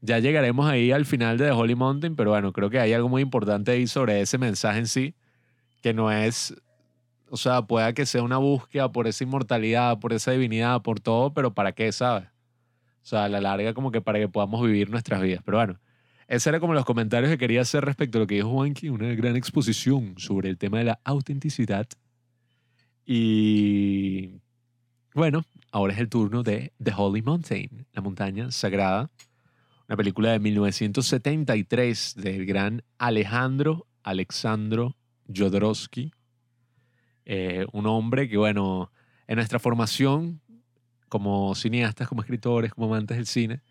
ya 0.00 0.20
llegaremos 0.20 0.70
ahí 0.70 0.92
al 0.92 1.06
final 1.06 1.38
de 1.38 1.46
The 1.46 1.50
Holy 1.50 1.74
Mountain, 1.74 2.14
pero 2.14 2.30
bueno, 2.30 2.52
creo 2.52 2.70
que 2.70 2.78
hay 2.78 2.92
algo 2.92 3.08
muy 3.08 3.20
importante 3.20 3.72
ahí 3.72 3.88
sobre 3.88 4.20
ese 4.20 4.38
mensaje 4.38 4.78
en 4.78 4.86
sí, 4.86 5.14
que 5.82 5.92
no 5.92 6.12
es, 6.12 6.54
o 7.30 7.36
sea, 7.36 7.62
pueda 7.62 7.92
que 7.94 8.06
sea 8.06 8.22
una 8.22 8.36
búsqueda 8.38 8.92
por 8.92 9.08
esa 9.08 9.24
inmortalidad, 9.24 9.98
por 9.98 10.12
esa 10.12 10.30
divinidad, 10.30 10.82
por 10.82 11.00
todo, 11.00 11.34
pero 11.34 11.52
¿para 11.52 11.72
qué, 11.72 11.90
sabes? 11.90 12.28
O 13.02 13.08
sea, 13.08 13.24
a 13.24 13.28
la 13.28 13.40
larga 13.40 13.74
como 13.74 13.90
que 13.90 14.00
para 14.00 14.20
que 14.20 14.28
podamos 14.28 14.64
vivir 14.64 14.88
nuestras 14.88 15.20
vidas. 15.20 15.42
Pero 15.44 15.58
bueno, 15.58 15.80
esos 16.28 16.46
eran 16.46 16.60
como 16.60 16.74
los 16.74 16.84
comentarios 16.84 17.28
que 17.30 17.38
quería 17.38 17.62
hacer 17.62 17.84
respecto 17.84 18.18
a 18.18 18.20
lo 18.20 18.28
que 18.28 18.36
dijo 18.36 18.50
Juanqui, 18.50 18.88
una 18.88 19.12
gran 19.14 19.34
exposición 19.34 20.14
sobre 20.16 20.48
el 20.48 20.58
tema 20.58 20.78
de 20.78 20.84
la 20.84 21.00
autenticidad 21.02 21.88
y 23.06 24.40
bueno, 25.14 25.44
ahora 25.70 25.94
es 25.94 26.00
el 26.00 26.08
turno 26.08 26.42
de 26.42 26.72
The 26.82 26.92
Holy 26.94 27.22
Mountain, 27.22 27.86
la 27.92 28.02
montaña 28.02 28.50
sagrada, 28.50 29.10
una 29.88 29.96
película 29.96 30.32
de 30.32 30.40
1973 30.40 32.14
del 32.16 32.44
gran 32.44 32.82
Alejandro 32.98 33.86
Alexandro 34.02 34.96
Jodorowsky, 35.34 36.12
eh, 37.24 37.66
un 37.72 37.86
hombre 37.86 38.28
que, 38.28 38.36
bueno, 38.36 38.92
en 39.26 39.36
nuestra 39.36 39.58
formación 39.58 40.40
como 41.08 41.54
cineastas, 41.54 42.08
como 42.08 42.22
escritores, 42.22 42.72
como 42.74 42.86
amantes 42.88 43.16
del 43.16 43.26
cine, 43.26 43.62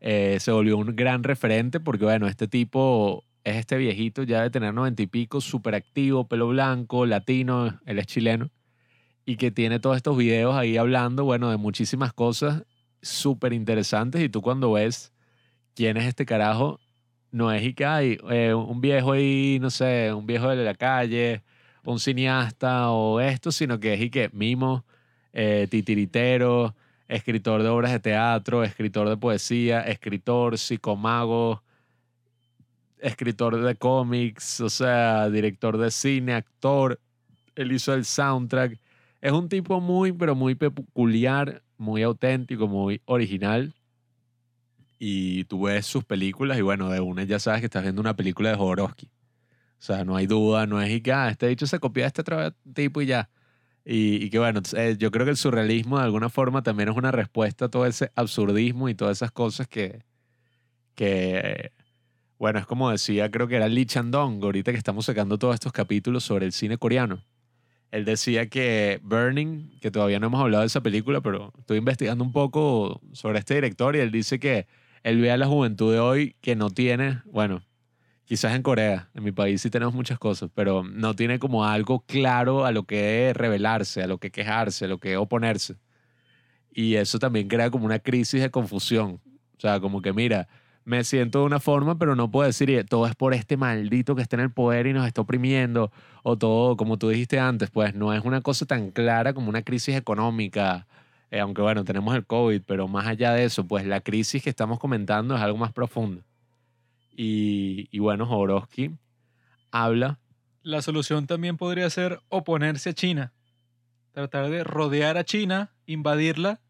eh, 0.00 0.38
se 0.40 0.50
volvió 0.50 0.76
un 0.76 0.94
gran 0.96 1.22
referente 1.22 1.78
porque, 1.78 2.04
bueno, 2.04 2.26
este 2.26 2.48
tipo 2.48 3.24
es 3.44 3.56
este 3.56 3.76
viejito 3.76 4.22
ya 4.22 4.42
de 4.42 4.50
tener 4.50 4.74
noventa 4.74 5.02
y 5.02 5.06
pico, 5.06 5.40
súper 5.40 5.74
activo, 5.74 6.26
pelo 6.26 6.48
blanco, 6.48 7.06
latino, 7.06 7.78
él 7.86 7.98
es 7.98 8.06
chileno, 8.06 8.50
y 9.26 9.36
que 9.36 9.50
tiene 9.50 9.80
todos 9.80 9.96
estos 9.96 10.16
videos 10.16 10.54
ahí 10.54 10.76
hablando, 10.76 11.24
bueno, 11.24 11.50
de 11.50 11.56
muchísimas 11.56 12.12
cosas 12.12 12.62
súper 13.02 13.52
interesantes 13.52 14.22
y 14.22 14.28
tú 14.28 14.40
cuando 14.40 14.72
ves 14.72 15.12
quién 15.74 15.96
es 15.96 16.06
este 16.06 16.24
carajo, 16.24 16.80
no 17.32 17.52
es 17.52 17.62
y 17.64 17.74
que 17.74 17.84
hay 17.84 18.18
eh, 18.30 18.54
un 18.54 18.80
viejo 18.80 19.12
ahí, 19.12 19.58
no 19.60 19.70
sé, 19.70 20.12
un 20.14 20.26
viejo 20.26 20.48
de 20.48 20.64
la 20.64 20.74
calle, 20.74 21.42
un 21.84 21.98
cineasta 21.98 22.90
o 22.90 23.20
esto, 23.20 23.52
sino 23.52 23.80
que 23.80 23.94
es 23.94 24.00
y 24.00 24.10
mimo, 24.32 24.86
eh, 25.32 25.66
titiritero, 25.70 26.74
escritor 27.08 27.62
de 27.62 27.68
obras 27.68 27.92
de 27.92 28.00
teatro, 28.00 28.64
escritor 28.64 29.08
de 29.08 29.16
poesía, 29.16 29.80
escritor, 29.82 30.56
psicomago, 30.56 31.62
escritor 32.98 33.60
de 33.60 33.74
cómics, 33.74 34.60
o 34.60 34.70
sea, 34.70 35.28
director 35.30 35.78
de 35.78 35.90
cine, 35.90 36.34
actor, 36.34 37.00
él 37.54 37.72
hizo 37.72 37.92
el 37.92 38.04
soundtrack. 38.04 38.78
Es 39.26 39.32
un 39.32 39.48
tipo 39.48 39.80
muy, 39.80 40.12
pero 40.12 40.36
muy 40.36 40.54
peculiar, 40.54 41.64
muy 41.78 42.04
auténtico, 42.04 42.68
muy 42.68 43.02
original. 43.06 43.74
Y 45.00 45.42
tú 45.46 45.62
ves 45.62 45.84
sus 45.84 46.04
películas 46.04 46.56
y 46.58 46.62
bueno, 46.62 46.90
de 46.90 47.00
una 47.00 47.24
ya 47.24 47.40
sabes 47.40 47.58
que 47.58 47.66
estás 47.66 47.82
viendo 47.82 48.00
una 48.00 48.14
película 48.14 48.50
de 48.50 48.56
Jodorowsky. 48.56 49.06
O 49.06 49.10
sea, 49.80 50.04
no 50.04 50.14
hay 50.14 50.28
duda, 50.28 50.68
no 50.68 50.80
es 50.80 50.92
y 50.92 51.00
que, 51.00 51.12
este 51.28 51.48
dicho 51.48 51.66
se 51.66 51.80
copia 51.80 52.04
de 52.04 52.06
este 52.06 52.20
otro 52.20 52.52
tipo 52.72 53.02
y 53.02 53.06
ya. 53.06 53.28
Y, 53.84 54.24
y 54.24 54.30
que 54.30 54.38
bueno, 54.38 54.62
eh, 54.76 54.94
yo 54.96 55.10
creo 55.10 55.24
que 55.24 55.32
el 55.32 55.36
surrealismo 55.36 55.98
de 55.98 56.04
alguna 56.04 56.28
forma 56.28 56.62
también 56.62 56.90
es 56.90 56.96
una 56.96 57.10
respuesta 57.10 57.64
a 57.64 57.68
todo 57.68 57.84
ese 57.84 58.12
absurdismo 58.14 58.88
y 58.88 58.94
todas 58.94 59.18
esas 59.18 59.32
cosas 59.32 59.66
que, 59.66 60.04
que 60.94 61.72
bueno, 62.38 62.60
es 62.60 62.66
como 62.66 62.92
decía, 62.92 63.28
creo 63.28 63.48
que 63.48 63.56
era 63.56 63.66
Lee 63.66 63.86
Chandong, 63.86 64.40
ahorita 64.40 64.70
que 64.70 64.78
estamos 64.78 65.06
sacando 65.06 65.36
todos 65.36 65.54
estos 65.54 65.72
capítulos 65.72 66.22
sobre 66.22 66.46
el 66.46 66.52
cine 66.52 66.78
coreano. 66.78 67.24
Él 67.90 68.04
decía 68.04 68.48
que 68.48 69.00
Burning, 69.02 69.78
que 69.80 69.90
todavía 69.90 70.18
no 70.18 70.26
hemos 70.26 70.40
hablado 70.40 70.62
de 70.62 70.66
esa 70.66 70.82
película, 70.82 71.20
pero 71.20 71.52
estoy 71.58 71.78
investigando 71.78 72.24
un 72.24 72.32
poco 72.32 73.00
sobre 73.12 73.38
este 73.38 73.54
director 73.54 73.96
y 73.96 74.00
él 74.00 74.10
dice 74.10 74.38
que 74.38 74.66
él 75.02 75.20
ve 75.20 75.30
a 75.30 75.36
la 75.36 75.46
juventud 75.46 75.92
de 75.92 76.00
hoy 76.00 76.36
que 76.40 76.56
no 76.56 76.70
tiene, 76.70 77.22
bueno, 77.26 77.62
quizás 78.24 78.54
en 78.54 78.62
Corea, 78.62 79.08
en 79.14 79.22
mi 79.22 79.32
país 79.32 79.62
sí 79.62 79.70
tenemos 79.70 79.94
muchas 79.94 80.18
cosas, 80.18 80.50
pero 80.52 80.82
no 80.82 81.14
tiene 81.14 81.38
como 81.38 81.64
algo 81.64 82.00
claro 82.00 82.64
a 82.64 82.72
lo 82.72 82.82
que 82.84 83.32
revelarse, 83.34 84.02
a 84.02 84.06
lo 84.08 84.18
que 84.18 84.30
quejarse, 84.30 84.86
a 84.86 84.88
lo 84.88 84.98
que 84.98 85.16
oponerse. 85.16 85.76
Y 86.72 86.96
eso 86.96 87.18
también 87.18 87.48
crea 87.48 87.70
como 87.70 87.86
una 87.86 88.00
crisis 88.00 88.42
de 88.42 88.50
confusión. 88.50 89.20
O 89.56 89.60
sea, 89.60 89.80
como 89.80 90.02
que 90.02 90.12
mira, 90.12 90.48
me 90.86 91.02
siento 91.02 91.40
de 91.40 91.46
una 91.46 91.58
forma, 91.58 91.98
pero 91.98 92.14
no 92.14 92.30
puedo 92.30 92.46
decir 92.46 92.86
todo 92.88 93.08
es 93.08 93.16
por 93.16 93.34
este 93.34 93.56
maldito 93.56 94.14
que 94.14 94.22
está 94.22 94.36
en 94.36 94.42
el 94.42 94.52
poder 94.52 94.86
y 94.86 94.92
nos 94.92 95.04
está 95.04 95.20
oprimiendo, 95.20 95.90
o 96.22 96.38
todo, 96.38 96.76
como 96.76 96.96
tú 96.96 97.08
dijiste 97.08 97.40
antes, 97.40 97.70
pues 97.70 97.96
no 97.96 98.14
es 98.14 98.24
una 98.24 98.40
cosa 98.40 98.66
tan 98.66 98.92
clara 98.92 99.34
como 99.34 99.48
una 99.48 99.62
crisis 99.62 99.96
económica, 99.96 100.86
eh, 101.32 101.40
aunque 101.40 101.60
bueno, 101.60 101.84
tenemos 101.84 102.14
el 102.14 102.24
COVID, 102.24 102.62
pero 102.64 102.86
más 102.86 103.04
allá 103.08 103.32
de 103.32 103.44
eso, 103.44 103.66
pues 103.66 103.84
la 103.84 104.00
crisis 104.00 104.44
que 104.44 104.48
estamos 104.48 104.78
comentando 104.78 105.34
es 105.34 105.42
algo 105.42 105.58
más 105.58 105.72
profundo. 105.72 106.22
Y, 107.10 107.88
y 107.90 107.98
bueno, 107.98 108.24
Jodorowsky 108.24 108.92
habla. 109.72 110.20
La 110.62 110.82
solución 110.82 111.26
también 111.26 111.56
podría 111.56 111.90
ser 111.90 112.20
oponerse 112.28 112.90
a 112.90 112.94
China, 112.94 113.32
tratar 114.12 114.50
de 114.50 114.62
rodear 114.62 115.18
a 115.18 115.24
China, 115.24 115.72
invadirla, 115.84 116.60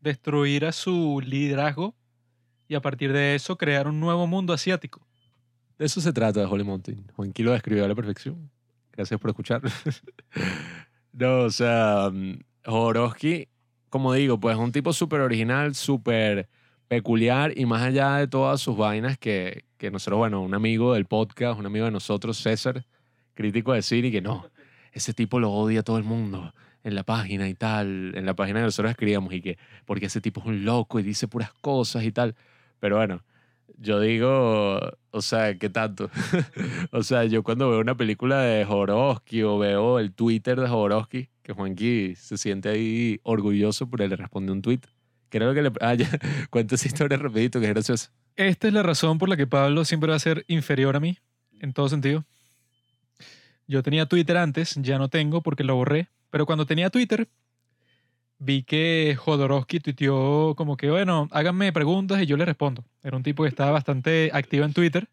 destruir 0.00 0.66
a 0.66 0.72
su 0.72 1.20
liderazgo 1.20 1.96
y 2.70 2.76
a 2.76 2.80
partir 2.80 3.12
de 3.12 3.34
eso 3.34 3.58
crear 3.58 3.88
un 3.88 3.98
nuevo 3.98 4.28
mundo 4.28 4.52
asiático. 4.52 5.04
De 5.76 5.86
eso 5.86 6.00
se 6.00 6.12
trata 6.12 6.48
Holy 6.48 6.62
Mountain. 6.62 7.04
Juanqui 7.16 7.42
lo 7.42 7.50
describió 7.50 7.84
a 7.84 7.88
la 7.88 7.96
perfección. 7.96 8.48
Gracias 8.92 9.18
por 9.18 9.30
escuchar. 9.30 9.60
no, 11.12 11.40
o 11.40 11.50
sea, 11.50 12.10
mm, 12.12 12.38
Jodorowsky, 12.64 13.48
como 13.88 14.12
digo, 14.12 14.38
pues 14.38 14.56
es 14.56 14.62
un 14.62 14.70
tipo 14.70 14.92
súper 14.92 15.20
original, 15.20 15.74
súper 15.74 16.48
peculiar 16.86 17.58
y 17.58 17.66
más 17.66 17.82
allá 17.82 18.18
de 18.18 18.28
todas 18.28 18.60
sus 18.60 18.76
vainas 18.76 19.18
que, 19.18 19.64
que 19.76 19.90
nosotros, 19.90 20.18
bueno, 20.18 20.40
un 20.40 20.54
amigo 20.54 20.94
del 20.94 21.06
podcast, 21.06 21.58
un 21.58 21.66
amigo 21.66 21.86
de 21.86 21.90
nosotros, 21.90 22.36
César, 22.38 22.86
crítico 23.34 23.72
de 23.72 23.82
cine, 23.82 24.12
que 24.12 24.20
no, 24.20 24.46
ese 24.92 25.12
tipo 25.12 25.40
lo 25.40 25.50
odia 25.50 25.80
a 25.80 25.82
todo 25.82 25.98
el 25.98 26.04
mundo 26.04 26.54
en 26.84 26.94
la 26.94 27.02
página 27.02 27.48
y 27.48 27.54
tal, 27.54 28.12
en 28.14 28.24
la 28.24 28.34
página 28.34 28.60
que 28.60 28.66
nosotros 28.66 28.92
escribíamos 28.92 29.32
y 29.34 29.42
que, 29.42 29.58
porque 29.86 30.06
ese 30.06 30.20
tipo 30.20 30.40
es 30.40 30.46
un 30.46 30.64
loco 30.64 31.00
y 31.00 31.02
dice 31.02 31.26
puras 31.26 31.52
cosas 31.54 32.04
y 32.04 32.12
tal. 32.12 32.36
Pero 32.80 32.96
bueno, 32.96 33.22
yo 33.78 34.00
digo, 34.00 34.80
o 35.10 35.22
sea, 35.22 35.56
¿qué 35.58 35.70
tanto? 35.70 36.10
o 36.90 37.02
sea, 37.02 37.24
yo 37.24 37.42
cuando 37.42 37.70
veo 37.70 37.80
una 37.80 37.96
película 37.96 38.40
de 38.42 38.64
Jodorowsky 38.64 39.42
o 39.42 39.58
veo 39.58 39.98
el 39.98 40.12
Twitter 40.12 40.60
de 40.60 40.68
Jodorowsky, 40.68 41.28
que 41.42 41.52
Juanqui 41.52 42.14
se 42.16 42.36
siente 42.36 42.68
ahí 42.68 43.20
orgulloso 43.22 43.88
por 43.88 44.02
él 44.02 44.10
le 44.10 44.16
responde 44.16 44.52
un 44.52 44.62
tweet 44.62 44.80
Creo 45.30 45.54
que 45.54 45.62
le... 45.62 45.72
Ah, 45.80 45.94
ya. 45.94 46.08
Cuenta 46.50 46.74
esa 46.74 46.88
historia 46.88 47.16
rapidito, 47.16 47.60
que 47.60 47.66
es 47.66 47.72
gracioso. 47.72 48.10
Esta 48.36 48.68
es 48.68 48.74
la 48.74 48.82
razón 48.82 49.18
por 49.18 49.28
la 49.28 49.36
que 49.36 49.46
Pablo 49.46 49.84
siempre 49.84 50.10
va 50.10 50.16
a 50.16 50.20
ser 50.20 50.44
inferior 50.48 50.96
a 50.96 51.00
mí, 51.00 51.18
en 51.60 51.72
todo 51.72 51.88
sentido. 51.88 52.24
Yo 53.66 53.82
tenía 53.82 54.06
Twitter 54.06 54.36
antes, 54.36 54.74
ya 54.76 54.98
no 54.98 55.08
tengo 55.08 55.42
porque 55.42 55.62
lo 55.62 55.76
borré, 55.76 56.08
pero 56.30 56.46
cuando 56.46 56.66
tenía 56.66 56.90
Twitter, 56.90 57.28
vi 58.40 58.64
que 58.64 59.16
Jodorowsky 59.16 59.80
tuiteó 59.80 60.54
como 60.56 60.76
que, 60.76 60.90
bueno, 60.90 61.28
háganme 61.30 61.72
preguntas 61.72 62.20
y 62.22 62.26
yo 62.26 62.36
le 62.36 62.44
respondo. 62.46 62.84
Era 63.02 63.16
un 63.16 63.22
tipo 63.22 63.44
que 63.44 63.48
estaba 63.50 63.70
bastante 63.70 64.30
activo 64.32 64.64
en 64.64 64.72
Twitter. 64.72 65.08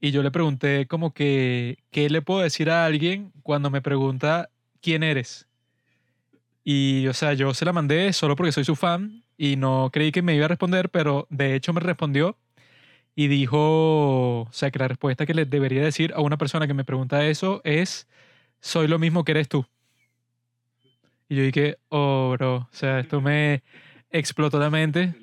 Y 0.00 0.10
yo 0.10 0.22
le 0.22 0.30
pregunté 0.30 0.86
como 0.86 1.14
que, 1.14 1.78
¿qué 1.90 2.10
le 2.10 2.22
puedo 2.22 2.40
decir 2.42 2.70
a 2.70 2.84
alguien 2.84 3.32
cuando 3.42 3.70
me 3.70 3.80
pregunta 3.80 4.50
quién 4.82 5.02
eres? 5.02 5.48
Y, 6.64 7.06
o 7.08 7.14
sea, 7.14 7.34
yo 7.34 7.54
se 7.54 7.64
la 7.64 7.72
mandé 7.72 8.12
solo 8.12 8.36
porque 8.36 8.52
soy 8.52 8.64
su 8.64 8.76
fan 8.76 9.24
y 9.38 9.56
no 9.56 9.90
creí 9.92 10.12
que 10.12 10.22
me 10.22 10.34
iba 10.34 10.46
a 10.46 10.48
responder, 10.48 10.90
pero 10.90 11.26
de 11.30 11.54
hecho 11.54 11.72
me 11.72 11.80
respondió 11.80 12.38
y 13.14 13.28
dijo, 13.28 14.42
o 14.42 14.48
sea, 14.52 14.70
que 14.70 14.78
la 14.78 14.88
respuesta 14.88 15.26
que 15.26 15.34
le 15.34 15.44
debería 15.46 15.82
decir 15.82 16.12
a 16.14 16.20
una 16.20 16.38
persona 16.38 16.66
que 16.66 16.74
me 16.74 16.84
pregunta 16.84 17.26
eso 17.26 17.60
es, 17.64 18.08
soy 18.60 18.88
lo 18.88 18.98
mismo 18.98 19.24
que 19.24 19.32
eres 19.32 19.48
tú. 19.48 19.66
Y 21.28 21.36
yo 21.36 21.42
dije, 21.42 21.78
oh, 21.88 22.34
bro, 22.36 22.56
o 22.56 22.68
sea, 22.70 23.00
esto 23.00 23.20
me 23.20 23.62
explotó 24.10 24.58
la 24.58 24.70
mente 24.70 25.14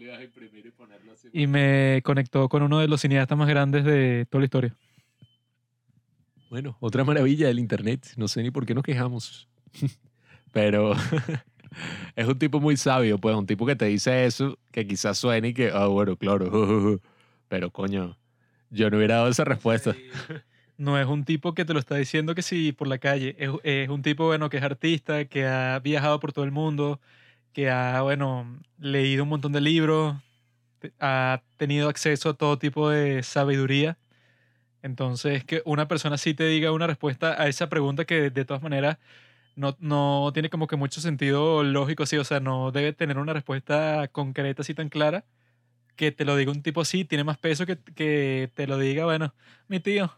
y 1.32 1.48
me 1.48 2.02
conectó 2.03 2.49
con 2.49 2.64
uno 2.64 2.80
de 2.80 2.88
los 2.88 3.02
cineastas 3.02 3.38
más 3.38 3.48
grandes 3.48 3.86
de 3.86 4.26
toda 4.30 4.41
la 4.41 4.45
historia. 4.45 4.76
Bueno, 6.49 6.76
otra 6.82 7.03
maravilla 7.03 7.48
del 7.48 7.60
Internet. 7.60 8.14
No 8.18 8.28
sé 8.28 8.44
ni 8.44 8.52
por 8.52 8.65
qué 8.65 8.73
nos 8.73 8.84
quejamos. 8.84 9.48
Pero 10.52 10.94
es 12.15 12.28
un 12.28 12.38
tipo 12.38 12.60
muy 12.60 12.78
sabio, 12.78 13.18
pues, 13.18 13.36
un 13.36 13.45
tipo 13.45 13.65
que 13.65 13.76
te 13.76 13.86
dice 13.86 14.26
eso, 14.26 14.57
que 14.72 14.86
quizás 14.86 15.18
suene 15.18 15.49
y 15.49 15.53
que, 15.53 15.72
ah, 15.73 15.88
bueno, 15.88 16.18
claro, 16.18 16.99
pero 17.48 17.72
coño, 17.72 18.18
yo 18.69 18.90
no 18.90 18.98
hubiera 18.98 19.15
dado 19.15 19.30
esa 19.30 19.45
respuesta. 19.45 19.95
No 20.81 20.97
es 20.99 21.05
un 21.07 21.25
tipo 21.25 21.53
que 21.53 21.63
te 21.63 21.73
lo 21.73 21.79
está 21.79 21.95
diciendo 21.95 22.33
que 22.33 22.41
sí 22.41 22.71
por 22.71 22.87
la 22.87 22.97
calle, 22.97 23.35
es, 23.37 23.51
es 23.63 23.87
un 23.89 24.01
tipo, 24.01 24.25
bueno, 24.25 24.49
que 24.49 24.57
es 24.57 24.63
artista, 24.63 25.25
que 25.25 25.45
ha 25.45 25.77
viajado 25.79 26.19
por 26.19 26.33
todo 26.33 26.43
el 26.43 26.51
mundo, 26.51 26.99
que 27.53 27.69
ha, 27.69 28.01
bueno, 28.03 28.59
leído 28.79 29.23
un 29.23 29.29
montón 29.29 29.51
de 29.53 29.61
libros, 29.61 30.17
ha 30.99 31.43
tenido 31.57 31.89
acceso 31.89 32.29
a 32.31 32.35
todo 32.35 32.59
tipo 32.59 32.89
de 32.89 33.23
sabiduría. 33.23 33.97
Entonces, 34.83 35.45
que 35.45 35.61
una 35.65 35.87
persona 35.87 36.17
sí 36.17 36.33
te 36.35 36.45
diga 36.45 36.71
una 36.73 36.87
respuesta 36.87 37.41
a 37.41 37.47
esa 37.49 37.69
pregunta 37.69 38.05
que 38.05 38.29
de 38.31 38.45
todas 38.45 38.63
maneras 38.63 38.97
no, 39.55 39.77
no 39.79 40.31
tiene 40.33 40.49
como 40.51 40.67
que 40.67 40.77
mucho 40.77 41.01
sentido 41.01 41.63
lógico, 41.63 42.05
sí, 42.07 42.17
o 42.17 42.25
sea, 42.25 42.39
no 42.41 42.71
debe 42.71 42.93
tener 42.93 43.17
una 43.19 43.33
respuesta 43.33 44.07
concreta 44.09 44.63
así 44.63 44.73
tan 44.75 44.89
clara. 44.89 45.25
Que 45.97 46.11
te 46.13 46.25
lo 46.25 46.35
diga 46.37 46.51
un 46.51 46.63
tipo 46.63 46.81
así, 46.81 47.05
tiene 47.05 47.23
más 47.25 47.37
peso 47.39 47.65
que, 47.67 47.77
que 47.95 48.51
te 48.55 48.67
lo 48.67 48.77
diga, 48.79 49.05
bueno, 49.05 49.35
mi 49.67 49.79
tío. 49.81 50.11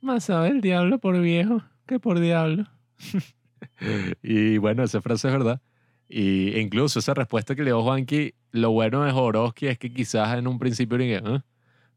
Más 0.00 0.24
sabe 0.24 0.48
el 0.48 0.60
diablo 0.60 0.98
por 0.98 1.20
viejo 1.20 1.62
que 1.86 1.98
por 1.98 2.20
diablo. 2.20 2.66
y 4.22 4.58
bueno, 4.58 4.82
esa 4.82 5.02
frase 5.02 5.28
es 5.28 5.32
verdad. 5.32 5.60
Y 6.08 6.58
incluso 6.58 6.98
esa 6.98 7.14
respuesta 7.14 7.54
que 7.54 7.62
le 7.62 7.70
dio 7.70 7.82
Juanqui, 7.82 8.34
lo 8.52 8.70
bueno 8.70 9.04
de 9.04 9.12
Joroski 9.12 9.66
es 9.66 9.78
que 9.78 9.92
quizás 9.92 10.36
en 10.38 10.46
un 10.46 10.58
principio 10.58 10.98
dije, 10.98 11.20
¿eh? 11.24 11.40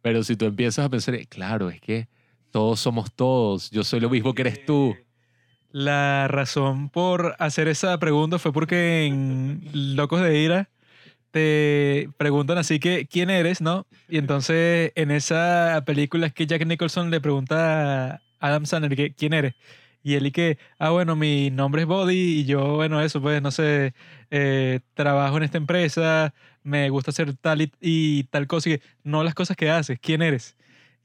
pero 0.01 0.23
si 0.23 0.35
tú 0.35 0.45
empiezas 0.45 0.85
a 0.85 0.89
pensar, 0.89 1.15
claro, 1.27 1.69
es 1.69 1.79
que 1.81 2.07
todos 2.51 2.79
somos 2.79 3.13
todos, 3.13 3.71
yo 3.71 3.83
soy 3.83 3.99
lo 3.99 4.09
mismo 4.09 4.33
que 4.33 4.43
eres 4.43 4.65
tú. 4.65 4.95
La 5.71 6.27
razón 6.27 6.89
por 6.89 7.35
hacer 7.39 7.67
esa 7.67 7.97
pregunta 7.97 8.37
fue 8.37 8.53
porque 8.53 9.05
en 9.05 9.63
Locos 9.95 10.21
de 10.21 10.39
Ira 10.39 10.69
te 11.33 12.09
preguntan 12.17 12.59
así 12.59 12.79
que 12.79 13.07
quién 13.07 13.31
eres, 13.31 13.59
¿no? 13.59 13.87
Y 14.07 14.19
entonces 14.19 14.91
en 14.95 15.09
esa 15.09 15.83
película 15.85 16.27
es 16.27 16.33
que 16.33 16.45
Jack 16.45 16.65
Nicholson 16.65 17.09
le 17.09 17.19
pregunta 17.21 18.13
a 18.15 18.21
Adam 18.39 18.67
Sandler 18.67 18.95
que 18.95 19.13
quién 19.15 19.33
eres. 19.33 19.55
Y 20.03 20.13
él 20.15 20.27
y 20.27 20.31
que, 20.31 20.59
ah, 20.77 20.91
bueno, 20.91 21.15
mi 21.15 21.49
nombre 21.49 21.83
es 21.83 21.87
Body 21.87 22.41
y 22.41 22.45
yo, 22.45 22.75
bueno, 22.75 23.01
eso, 23.01 23.21
pues, 23.21 23.41
no 23.41 23.51
sé, 23.51 23.93
eh, 24.31 24.81
trabajo 24.93 25.37
en 25.37 25.43
esta 25.43 25.57
empresa, 25.57 26.33
me 26.61 26.89
gusta 26.89 27.11
hacer 27.11 27.33
tal 27.35 27.71
y, 27.81 28.23
tal 28.25 28.47
cosa, 28.47 28.69
y 28.69 28.81
no 29.03 29.23
las 29.23 29.33
cosas 29.33 29.57
que 29.57 29.71
haces, 29.71 29.99
¿quién 29.99 30.21
eres? 30.21 30.55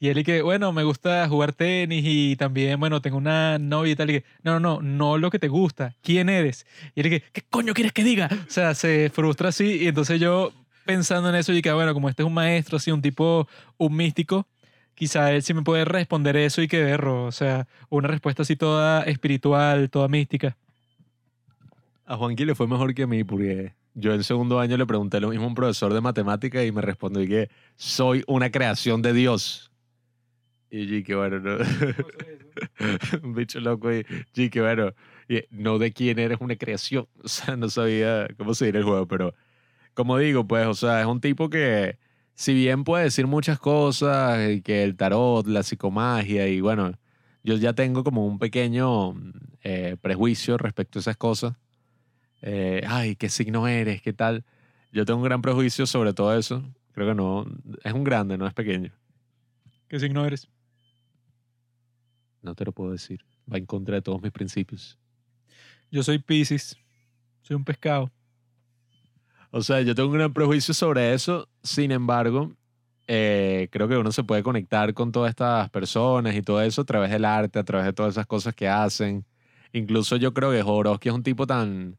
Y 0.01 0.09
él 0.09 0.19
y 0.19 0.25
que, 0.25 0.43
bueno, 0.43 0.73
me 0.73 0.85
gusta 0.85 1.29
jugar 1.29 1.53
tenis 1.53 2.05
y 2.07 2.37
también, 2.37 2.79
bueno, 2.79 3.03
tengo 3.03 3.17
una 3.17 3.59
novia 3.59 3.93
y 3.93 3.97
tal. 3.97 4.11
Y 4.11 4.13
que, 4.15 4.25
no, 4.43 4.61
no, 4.61 4.81
no, 4.81 4.83
no 4.83 5.19
lo 5.19 5.31
que 5.31 5.39
te 5.39 5.49
gusta. 5.49 5.95
¿Quién 6.03 6.29
eres? 6.29 6.67
Y 6.95 7.01
él 7.01 7.07
y 7.07 7.11
que, 7.11 7.23
¿qué 7.33 7.43
coño 7.51 7.75
quieres 7.75 7.93
que 7.93 8.05
diga? 8.05 8.29
O 8.33 8.51
sea, 8.51 8.75
se 8.75 9.11
frustra 9.13 9.49
así. 9.49 9.79
Y 9.83 9.89
entonces 9.89 10.21
yo 10.21 10.53
pensando 10.85 11.29
en 11.29 11.35
eso 11.35 11.53
y 11.53 11.63
que, 11.63 11.73
bueno, 11.73 11.93
como 11.95 12.09
este 12.09 12.23
es 12.23 12.27
un 12.27 12.35
maestro, 12.35 12.77
así, 12.77 12.91
un 12.91 13.03
tipo, 13.03 13.49
un 13.77 13.95
místico, 13.95 14.47
quizá 14.95 15.33
él 15.33 15.43
sí 15.43 15.53
me 15.53 15.63
puede 15.63 15.85
responder 15.85 16.37
eso 16.37 16.63
y 16.63 16.69
que 16.69 16.83
berro. 16.83 17.27
O 17.27 17.33
sea, 17.33 17.67
una 17.91 18.09
respuesta 18.09 18.43
así 18.43 18.57
toda 18.57 19.03
espiritual, 19.03 19.91
toda 19.91 20.09
mística. 20.09 20.57
A 22.07 22.17
Juanqui 22.17 22.45
le 22.45 22.55
fue 22.55 22.67
mejor 22.67 22.95
que 22.95 23.03
a 23.03 23.07
mí 23.07 23.23
porque 23.23 23.75
yo 23.95 24.15
en 24.15 24.25
segundo 24.25 24.61
año 24.61 24.77
le 24.77 24.87
pregunté 24.87 25.21
lo 25.21 25.29
mismo 25.29 25.45
a 25.45 25.49
un 25.49 25.55
profesor 25.55 25.93
de 25.93 26.01
matemática 26.01 26.65
y 26.65 26.73
me 26.73 26.81
respondió 26.81 27.27
que 27.27 27.51
soy 27.77 28.25
una 28.27 28.51
creación 28.51 29.03
de 29.03 29.13
Dios. 29.13 29.68
Y 30.71 30.87
yo 30.87 31.05
que 31.05 31.15
bueno, 31.15 31.41
no. 31.41 31.57
un 33.23 33.35
bicho 33.35 33.61
loco 33.61 33.93
y 33.93 34.05
yo 34.35 34.51
que 34.51 34.61
bueno, 34.61 34.93
y 35.29 35.45
no 35.51 35.79
de 35.79 35.93
quién 35.93 36.19
eres 36.19 36.39
una 36.41 36.57
creación. 36.57 37.09
O 37.23 37.29
sea, 37.29 37.57
no 37.57 37.69
sabía 37.69 38.29
cómo 38.37 38.55
seguir 38.55 38.77
el 38.77 38.85
juego, 38.85 39.07
pero 39.07 39.35
como 39.95 40.19
digo, 40.19 40.47
pues, 40.47 40.67
o 40.67 40.75
sea, 40.75 41.01
es 41.01 41.07
un 41.07 41.21
tipo 41.21 41.51
que 41.51 41.99
si 42.35 42.55
bien 42.55 42.85
puede 42.85 43.05
decir 43.05 43.27
muchas 43.27 43.59
cosas, 43.59 44.51
y 44.51 44.63
que 44.63 44.85
el 44.85 44.97
tarot, 44.97 45.47
la 45.47 45.63
psicomagia 45.63 46.49
y 46.49 46.61
bueno, 46.61 46.93
yo 47.43 47.57
ya 47.57 47.73
tengo 47.73 48.05
como 48.05 48.27
un 48.27 48.39
pequeño 48.39 49.15
eh, 49.63 49.97
prejuicio 50.01 50.57
respecto 50.59 50.99
a 50.99 51.01
esas 51.01 51.17
cosas. 51.17 51.57
Eh, 52.43 52.83
ay, 52.87 53.17
qué 53.17 53.29
signo 53.29 53.67
eres, 53.69 54.03
qué 54.03 54.13
tal. 54.13 54.45
Yo 54.93 55.05
tengo 55.05 55.19
un 55.19 55.25
gran 55.25 55.43
prejuicio 55.43 55.87
sobre 55.87 56.15
todo 56.15 56.37
eso. 56.39 56.63
Creo 56.93 57.09
que 57.09 57.15
no, 57.15 57.47
es 57.85 57.93
un 57.93 58.05
grande, 58.05 58.39
no 58.39 58.47
es 58.47 58.55
pequeño. 58.55 58.93
¿Qué 59.89 59.99
signo 59.99 60.25
eres? 60.25 60.49
No 62.49 62.55
te 62.55 62.65
lo 62.65 62.73
puedo 62.73 62.93
decir. 62.93 63.25
Va 63.53 63.59
en 63.59 63.67
contra 63.67 63.97
de 63.97 64.03
todos 64.03 64.23
mis 64.23 64.33
principios. 64.33 64.99
Yo 65.91 66.03
soy 66.03 66.19
Pisces. 66.19 66.77
Soy 67.43 67.57
un 67.57 67.65
pescado. 67.65 68.11
O 69.51 69.63
sea, 69.63 69.81
yo 69.81 69.95
tengo 69.95 70.09
un 70.09 70.15
gran 70.15 70.33
prejuicio 70.33 70.75
sobre 70.75 71.15
eso. 71.15 71.49
Sin 71.63 71.91
embargo, 71.91 72.53
eh, 73.07 73.69
creo 73.71 73.89
que 73.89 73.97
uno 73.97 74.13
se 74.13 74.23
puede 74.23 74.43
conectar 74.43 74.93
con 74.93 75.13
todas 75.13 75.31
estas 75.31 75.71
personas 75.71 76.35
y 76.35 76.43
todo 76.43 76.61
eso 76.61 76.83
a 76.83 76.85
través 76.85 77.11
del 77.11 77.25
arte, 77.25 77.59
a 77.59 77.65
través 77.65 77.87
de 77.87 77.93
todas 77.93 78.15
esas 78.15 78.27
cosas 78.27 78.55
que 78.55 78.69
hacen. 78.69 79.25
Incluso 79.73 80.17
yo 80.17 80.35
creo 80.35 80.51
que 80.51 80.63
Jodorowsky 80.63 81.09
es 81.09 81.15
un 81.15 81.23
tipo 81.23 81.47
tan 81.47 81.97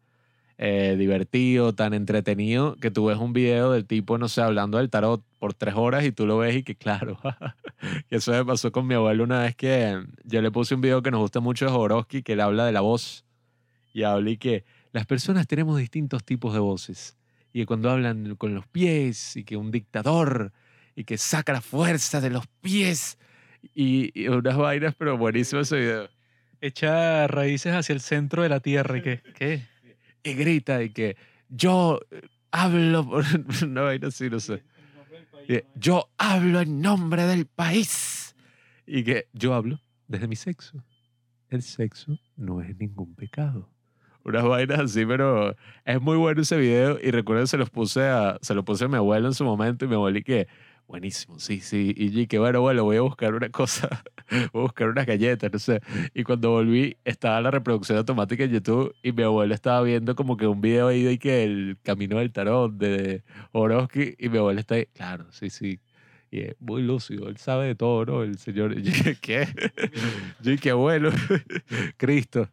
eh, 0.62 0.98
divertido, 0.98 1.74
tan 1.74 1.94
entretenido, 1.94 2.76
que 2.76 2.92
tú 2.92 3.06
ves 3.06 3.18
un 3.18 3.32
video 3.32 3.72
del 3.72 3.86
tipo, 3.86 4.18
no 4.18 4.28
sé, 4.28 4.42
hablando 4.42 4.78
del 4.78 4.90
tarot 4.90 5.24
por 5.40 5.54
tres 5.54 5.76
horas 5.76 6.04
y 6.04 6.12
tú 6.12 6.26
lo 6.26 6.38
ves 6.38 6.58
y 6.58 6.64
que 6.64 6.76
claro, 6.76 7.18
que 8.10 8.18
eso 8.18 8.34
me 8.34 8.44
pasó 8.44 8.70
con 8.70 8.86
mi 8.86 8.94
abuelo 8.94 9.24
una 9.24 9.44
vez 9.44 9.56
que 9.56 10.04
yo 10.26 10.42
le 10.42 10.52
puse 10.52 10.76
un 10.76 10.82
video 10.82 11.02
que 11.02 11.12
nos 11.12 11.22
gusta 11.22 11.40
mucho 11.40 11.64
de 11.64 11.72
Jodorowsky, 11.72 12.24
que 12.24 12.34
él 12.34 12.42
habla 12.42 12.66
de 12.66 12.74
la 12.74 12.82
voz 12.82 13.24
y 13.94 14.04
habla 14.04 14.32
y 14.32 14.38
que 14.38 14.66
las 14.92 15.06
personas 15.06 15.48
tenemos 15.48 15.78
distintos 15.78 16.26
tipos 16.26 16.54
de 16.54 16.60
voces 16.60 17.18
y 17.54 17.62
que 17.62 17.66
cuando 17.66 17.90
hablan 17.90 18.36
con 18.36 18.54
los 18.54 18.68
pies 18.68 19.38
y 19.38 19.46
que 19.46 19.56
un 19.56 19.72
dictador 19.72 20.52
y 20.94 21.06
que 21.06 21.18
saca 21.18 21.54
la 21.54 21.62
fuerza 21.62 22.20
de 22.20 22.32
los 22.32 22.48
pies 22.60 23.18
y, 23.74 24.28
unas 24.28 24.58
vainas, 24.58 24.94
pero 24.98 25.18
buenísimo 25.18 25.62
ese 25.62 25.78
video. 25.78 26.10
Echa 26.60 27.28
raíces 27.28 27.74
hacia 27.74 27.94
el 27.94 28.02
centro 28.02 28.44
de 28.44 28.50
la 28.50 28.60
tierra 28.60 28.98
y 28.98 29.02
que, 29.02 29.22
¿qué? 29.38 29.64
Y 30.24 30.34
grita 30.34 30.82
y 30.84 30.92
que 30.92 31.18
yo 31.50 32.00
eh, 32.12 32.22
hablo 32.52 33.08
por 33.08 33.24
no, 33.68 33.88
así, 33.88 34.30
no 34.30 34.40
sé. 34.40 34.64
Yo 35.76 36.10
hablo 36.18 36.62
en 36.62 36.80
nombre 36.80 37.26
del 37.26 37.48
país. 37.48 38.36
Y 38.86 39.04
que 39.04 39.28
yo 39.34 39.56
hablo 39.56 39.80
desde 40.08 40.28
mi 40.28 40.36
sexo. 40.36 40.84
El 41.50 41.64
sexo 41.64 42.20
no 42.36 42.62
es 42.62 42.78
ningún 42.78 43.16
pecado. 43.16 43.68
Unas 44.24 44.44
vainas 44.44 44.80
así, 44.80 45.06
pero 45.06 45.56
es 45.86 46.02
muy 46.02 46.18
bueno 46.18 46.42
ese 46.42 46.58
video. 46.58 47.00
Y 47.02 47.10
recuerdo 47.10 47.44
que 47.44 47.48
se 47.48 47.58
los 47.58 47.72
puse 47.72 48.04
a, 48.04 48.38
se 48.42 48.54
lo 48.54 48.64
puse 48.64 48.86
a 48.86 48.88
mi 48.88 48.98
abuelo 48.98 49.28
en 49.28 49.34
su 49.34 49.44
momento 49.44 49.86
y 49.86 49.88
mi 49.88 49.96
abuelo 49.96 50.20
y 50.20 50.24
que 50.24 50.48
Buenísimo, 50.90 51.38
sí, 51.38 51.60
sí. 51.60 51.94
Y 51.96 52.26
que 52.26 52.40
bueno, 52.40 52.62
bueno, 52.62 52.84
voy 52.84 52.98
a 52.98 53.02
buscar 53.02 53.36
una 53.36 53.50
cosa, 53.50 54.04
voy 54.52 54.62
a 54.62 54.64
buscar 54.64 54.88
unas 54.88 55.06
galletas, 55.06 55.54
no 55.54 55.60
sé. 55.60 55.82
Y 56.16 56.24
cuando 56.24 56.50
volví, 56.50 56.98
estaba 57.06 57.40
la 57.42 57.52
reproducción 57.52 58.00
automática 58.00 58.44
en 58.44 58.50
YouTube 58.54 58.96
y 59.04 59.12
mi 59.12 59.22
abuelo 59.22 59.54
estaba 59.54 59.84
viendo 59.84 60.16
como 60.16 60.36
que 60.36 60.48
un 60.48 60.62
video 60.62 60.88
ahí 60.88 61.04
de 61.04 61.20
que 61.20 61.44
el 61.44 61.78
camino 61.84 62.18
del 62.18 62.32
tarot 62.32 62.74
de 62.74 63.24
Oroski 63.52 64.16
y 64.18 64.30
mi 64.30 64.40
abuelo 64.40 64.60
está 64.62 64.76
ahí, 64.76 64.88
claro, 64.88 65.28
sí, 65.32 65.52
sí. 65.52 65.80
Y 66.32 66.40
es 66.42 66.56
muy 66.60 66.82
lúcido, 66.82 67.30
él 67.30 67.38
sabe 67.38 67.68
de 67.68 67.76
todo, 67.76 68.06
¿no? 68.06 68.24
El 68.24 68.40
señor, 68.40 68.74
¿qué? 69.22 69.48
Yo 70.42 70.52
dije, 70.52 70.72
abuelo, 70.72 71.12
Cristo. 71.98 72.50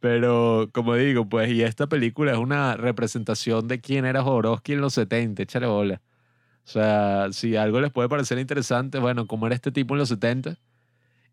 Pero, 0.00 0.70
como 0.72 0.96
digo, 0.96 1.28
pues, 1.28 1.52
y 1.52 1.62
esta 1.62 1.86
película 1.86 2.32
es 2.32 2.38
una 2.38 2.76
representación 2.76 3.68
de 3.68 3.80
quién 3.80 4.06
era 4.06 4.22
Jodorowsky 4.24 4.72
en 4.72 4.80
los 4.80 4.94
70, 4.94 5.44
échale 5.44 5.66
bola. 5.68 6.00
O 6.66 6.68
sea, 6.68 7.28
si 7.30 7.54
algo 7.54 7.80
les 7.80 7.92
puede 7.92 8.08
parecer 8.08 8.40
interesante, 8.40 8.98
bueno, 8.98 9.28
como 9.28 9.46
era 9.46 9.54
este 9.54 9.70
tipo 9.70 9.94
en 9.94 9.98
los 10.00 10.08
70. 10.08 10.58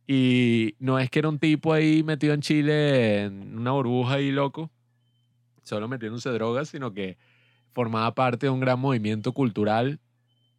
Y 0.05 0.75
no 0.77 0.99
es 0.99 1.09
que 1.09 1.19
era 1.19 1.29
un 1.29 1.39
tipo 1.39 1.73
ahí 1.73 2.03
metido 2.03 2.35
en 2.35 2.41
Chile 2.41 3.23
en 3.23 3.57
una 3.57 3.71
burbuja 3.71 4.15
ahí 4.15 4.31
loco, 4.31 4.69
solo 5.63 5.87
metiéndose 5.87 6.29
drogas, 6.29 6.69
sino 6.69 6.93
que 6.93 7.17
formaba 7.73 8.13
parte 8.13 8.45
de 8.45 8.51
un 8.51 8.59
gran 8.59 8.79
movimiento 8.79 9.31
cultural. 9.33 9.99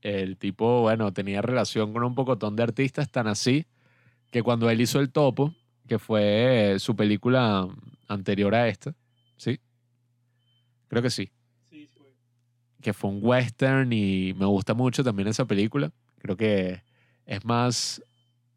El 0.00 0.36
tipo, 0.38 0.80
bueno, 0.80 1.12
tenía 1.12 1.40
relación 1.40 1.92
con 1.92 2.02
un 2.02 2.16
pocotón 2.16 2.56
de 2.56 2.64
artistas 2.64 3.08
tan 3.10 3.28
así 3.28 3.66
que 4.32 4.42
cuando 4.42 4.68
él 4.70 4.80
hizo 4.80 4.98
El 4.98 5.12
Topo, 5.12 5.54
que 5.86 6.00
fue 6.00 6.76
su 6.80 6.96
película 6.96 7.68
anterior 8.08 8.54
a 8.56 8.66
esta, 8.66 8.92
¿sí? 9.36 9.60
Creo 10.88 11.02
que 11.02 11.10
sí 11.10 11.30
que 12.84 12.92
fue 12.92 13.10
un 13.10 13.18
western 13.22 13.90
y 13.92 14.34
me 14.34 14.44
gusta 14.44 14.74
mucho 14.74 15.02
también 15.02 15.26
esa 15.26 15.46
película. 15.46 15.90
Creo 16.18 16.36
que 16.36 16.82
es 17.24 17.44
más, 17.44 18.02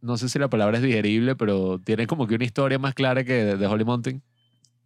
no 0.02 0.18
sé 0.18 0.28
si 0.28 0.38
la 0.38 0.50
palabra 0.50 0.78
es 0.78 0.84
digerible, 0.84 1.36
pero 1.36 1.80
tiene 1.80 2.08
como 2.08 2.28
que 2.28 2.36
una 2.36 2.44
historia 2.44 2.78
más 2.78 2.94
clara 2.94 3.24
que 3.24 3.34
de, 3.56 3.68
Holy 3.68 3.86
Mountain. 3.86 4.22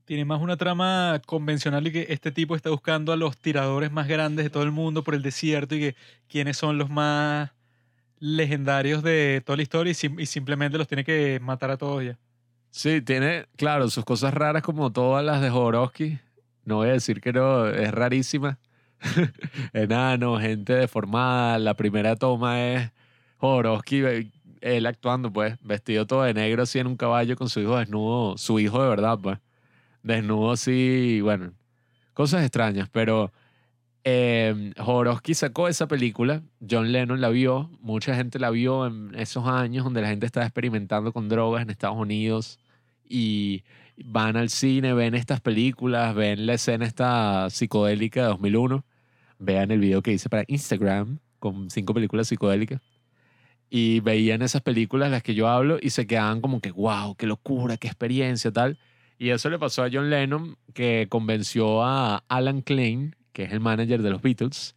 Tiene 0.06 0.26
más 0.26 0.42
una 0.42 0.58
trama 0.58 1.20
convencional 1.26 1.88
y 1.88 1.92
que 1.92 2.06
este 2.10 2.32
tipo 2.32 2.56
está 2.56 2.70
buscando 2.70 3.12
a 3.12 3.18
los 3.18 3.36
tiradores 3.36 3.92
más 3.92 4.08
grandes 4.08 4.46
de 4.46 4.52
todo 4.52 4.62
el 4.62 4.72
mundo 4.72 5.04
por 5.04 5.16
el 5.16 5.24
desierto 5.24 5.74
y 5.74 5.80
que 5.80 5.96
quiénes 6.30 6.56
son 6.58 6.78
los 6.78 6.92
más 6.92 7.50
legendarios 8.20 9.02
de 9.02 9.42
toda 9.44 9.58
la 9.58 9.64
historia 9.64 9.92
y, 9.92 10.22
y 10.22 10.26
simplemente 10.28 10.78
los 10.78 10.88
tiene 10.88 11.04
que 11.04 11.40
matar 11.42 11.72
a 11.72 11.78
todos 11.78 12.04
ya. 12.04 12.20
Sí, 12.70 13.02
tiene, 13.02 13.48
claro, 13.58 13.90
sus 13.90 14.06
cosas 14.06 14.36
raras 14.36 14.62
como 14.62 14.92
todas 14.92 15.26
las 15.26 15.42
de 15.42 15.50
Jodorowsky. 15.50 16.20
No 16.64 16.76
voy 16.76 16.90
a 16.90 16.94
decir 16.94 17.22
que 17.22 17.34
no, 17.34 17.68
es 17.68 17.92
rarísima 17.92 18.60
enano, 19.74 20.40
gente 20.40 20.74
deformada. 20.74 21.60
La 21.60 21.76
primera 21.76 22.16
toma 22.16 22.62
es 22.64 22.92
Jodorowsky, 23.38 24.32
él 24.62 24.86
actuando, 24.86 25.32
pues, 25.34 25.58
vestido 25.62 26.06
todo 26.06 26.24
de 26.24 26.34
negro 26.34 26.64
así 26.64 26.80
en 26.80 26.88
un 26.88 26.98
caballo 26.98 27.36
con 27.36 27.50
su 27.50 27.60
hijo 27.60 27.78
desnudo, 27.78 28.38
su 28.38 28.60
hijo 28.60 28.82
de 28.82 28.90
verdad, 28.90 29.20
pues. 29.22 29.40
Desnudo 30.04 30.52
así, 30.52 31.22
bueno, 31.22 31.54
cosas 32.14 32.44
extrañas, 32.44 32.90
pero 32.92 33.32
eh, 34.04 34.74
sacó 35.34 35.68
esa 35.68 35.88
película, 35.88 36.42
John 36.68 36.92
Lennon 36.92 37.22
la 37.22 37.30
vio, 37.30 37.70
mucha 37.82 38.16
gente 38.16 38.40
la 38.40 38.50
vio 38.50 38.88
en 38.88 39.14
esos 39.16 39.48
años 39.48 39.84
donde 39.84 40.02
la 40.02 40.10
gente 40.10 40.26
estaba 40.26 40.46
experimentando 40.46 41.14
con 41.14 41.30
drogas 41.30 41.62
en 41.62 41.70
Estados 41.70 41.98
Unidos 41.98 42.60
y 43.08 43.64
van 44.04 44.38
al 44.38 44.50
cine, 44.50 44.94
ven 44.94 45.14
estas 45.14 45.40
películas, 45.42 46.16
ven 46.16 46.48
la 46.48 46.54
escena 46.56 46.86
esta 46.86 47.50
psicodélica 47.52 48.22
de 48.22 48.28
2001 48.30 48.84
vean 49.42 49.72
el 49.72 49.80
video 49.80 50.02
que 50.02 50.14
hice 50.14 50.30
para 50.30 50.46
Instagram 50.48 51.20
con 51.40 51.70
cinco 51.70 51.94
películas 51.94 52.28
psicodélicas. 52.28 52.82
Y 53.70 54.00
veían 54.02 54.42
esas 54.42 54.62
películas 54.62 55.12
las 55.12 55.24
que 55.24 55.34
yo 55.34 55.48
hablo 55.48 55.80
y 55.82 55.90
se 55.90 56.06
quedaban 56.06 56.42
como 56.42 56.62
que, 56.62 56.72
wow, 56.72 57.16
qué 57.16 57.26
locura, 57.26 57.78
qué 57.78 57.88
experiencia, 57.88 58.52
tal. 58.52 58.78
Y 59.18 59.30
eso 59.30 59.50
le 59.50 59.58
pasó 59.58 59.84
a 59.84 59.90
John 59.92 60.10
Lennon, 60.10 60.58
que 60.74 61.08
convenció 61.10 61.84
a 61.84 62.24
Alan 62.28 62.62
Klein, 62.62 63.16
que 63.34 63.44
es 63.44 63.52
el 63.52 63.60
manager 63.60 64.02
de 64.02 64.10
los 64.10 64.22
Beatles. 64.22 64.76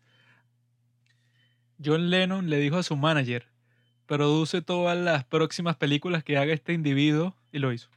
John 1.85 2.09
Lennon 2.09 2.49
le 2.49 2.59
dijo 2.59 2.77
a 2.77 2.83
su 2.83 2.97
manager, 2.97 3.47
produce 4.07 4.63
todas 4.63 4.97
las 4.97 5.25
próximas 5.25 5.77
películas 5.77 6.23
que 6.23 6.39
haga 6.39 6.53
este 6.53 6.73
individuo, 6.73 7.37
y 7.53 7.59
lo 7.59 7.73
hizo. 7.73 7.89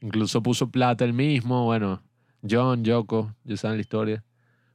Incluso 0.00 0.42
puso 0.42 0.70
plata 0.70 1.04
él 1.04 1.14
mismo, 1.14 1.64
bueno, 1.64 2.02
John, 2.48 2.84
Yoko, 2.84 3.34
ya 3.44 3.56
saben 3.56 3.78
la 3.78 3.82
historia 3.82 4.24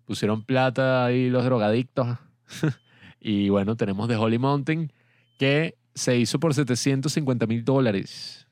pusieron 0.06 0.44
plata 0.44 1.06
ahí 1.06 1.30
los 1.30 1.44
drogadictos. 1.44 2.18
y 3.20 3.50
bueno, 3.50 3.76
tenemos 3.76 4.08
The 4.08 4.16
Holy 4.16 4.38
Mountain, 4.38 4.92
que 5.38 5.76
se 5.94 6.18
hizo 6.18 6.40
por 6.40 6.54
750 6.54 7.48
mil 7.48 7.66
dólares. 7.66 8.48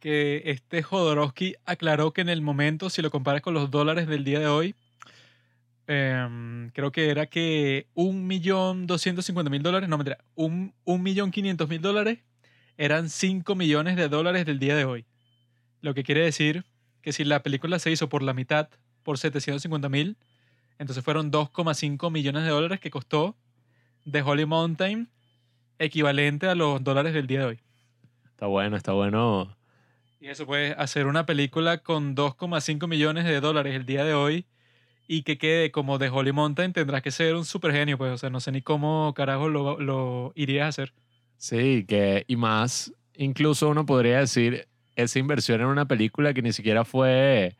Que 0.00 0.42
este 0.46 0.82
Jodorowsky 0.82 1.56
aclaró 1.64 2.12
que 2.12 2.20
en 2.20 2.28
el 2.28 2.40
momento, 2.40 2.88
si 2.90 3.02
lo 3.02 3.10
comparas 3.10 3.42
con 3.42 3.54
los 3.54 3.70
dólares 3.70 4.06
del 4.06 4.24
día 4.24 4.38
de 4.38 4.46
hoy, 4.46 4.74
em, 5.86 6.70
creo 6.70 6.92
que 6.92 7.10
era 7.10 7.26
que 7.26 7.88
un 7.94 8.26
millón 8.26 8.86
doscientos 8.86 9.26
cincuenta 9.26 9.50
mil 9.50 9.62
dólares, 9.62 9.88
no 9.88 9.98
mentira, 9.98 10.18
millón 10.86 11.30
quinientos 11.30 11.68
mil 11.68 11.80
dólares 11.80 12.20
eran 12.78 13.10
5 13.10 13.56
millones 13.56 13.96
de 13.96 14.08
dólares 14.08 14.46
del 14.46 14.60
día 14.60 14.76
de 14.76 14.84
hoy. 14.84 15.04
Lo 15.80 15.94
que 15.94 16.04
quiere 16.04 16.22
decir 16.22 16.64
que 17.02 17.12
si 17.12 17.24
la 17.24 17.42
película 17.42 17.78
se 17.78 17.90
hizo 17.90 18.08
por 18.08 18.22
la 18.22 18.32
mitad, 18.32 18.68
por 19.02 19.18
750 19.18 19.88
mil, 19.88 20.16
entonces 20.78 21.04
fueron 21.04 21.30
2,5 21.30 22.10
millones 22.10 22.44
de 22.44 22.50
dólares 22.50 22.80
que 22.80 22.90
costó 22.90 23.36
The 24.10 24.22
Holy 24.22 24.46
Mountain, 24.46 25.08
equivalente 25.78 26.48
a 26.48 26.54
los 26.54 26.82
dólares 26.82 27.14
del 27.14 27.26
día 27.26 27.40
de 27.40 27.44
hoy. 27.46 27.60
Está 28.26 28.46
bueno, 28.46 28.76
está 28.76 28.92
bueno. 28.92 29.56
Y 30.20 30.28
eso 30.28 30.46
puede 30.46 30.72
hacer 30.72 31.06
una 31.06 31.26
película 31.26 31.78
con 31.78 32.16
2,5 32.16 32.88
millones 32.88 33.24
de 33.24 33.40
dólares 33.40 33.74
el 33.74 33.86
día 33.86 34.04
de 34.04 34.14
hoy 34.14 34.46
y 35.06 35.22
que 35.22 35.38
quede 35.38 35.70
como 35.70 35.98
The 35.98 36.10
Holy 36.10 36.32
Mountain, 36.32 36.72
tendrás 36.72 37.02
que 37.02 37.10
ser 37.10 37.34
un 37.34 37.44
super 37.44 37.72
genio, 37.72 37.96
pues, 37.96 38.12
o 38.12 38.18
sea, 38.18 38.30
no 38.30 38.40
sé 38.40 38.52
ni 38.52 38.60
cómo 38.60 39.14
carajo 39.14 39.48
lo, 39.48 39.80
lo 39.80 40.32
irías 40.34 40.66
a 40.66 40.68
hacer. 40.68 40.92
Sí, 41.38 41.84
que 41.88 42.24
y 42.28 42.36
más, 42.36 42.92
incluso 43.16 43.68
uno 43.70 43.86
podría 43.86 44.18
decir, 44.18 44.68
esa 44.96 45.18
inversión 45.18 45.60
en 45.60 45.68
una 45.68 45.86
película 45.86 46.34
que 46.34 46.42
ni 46.42 46.52
siquiera 46.52 46.84
fue, 46.84 47.56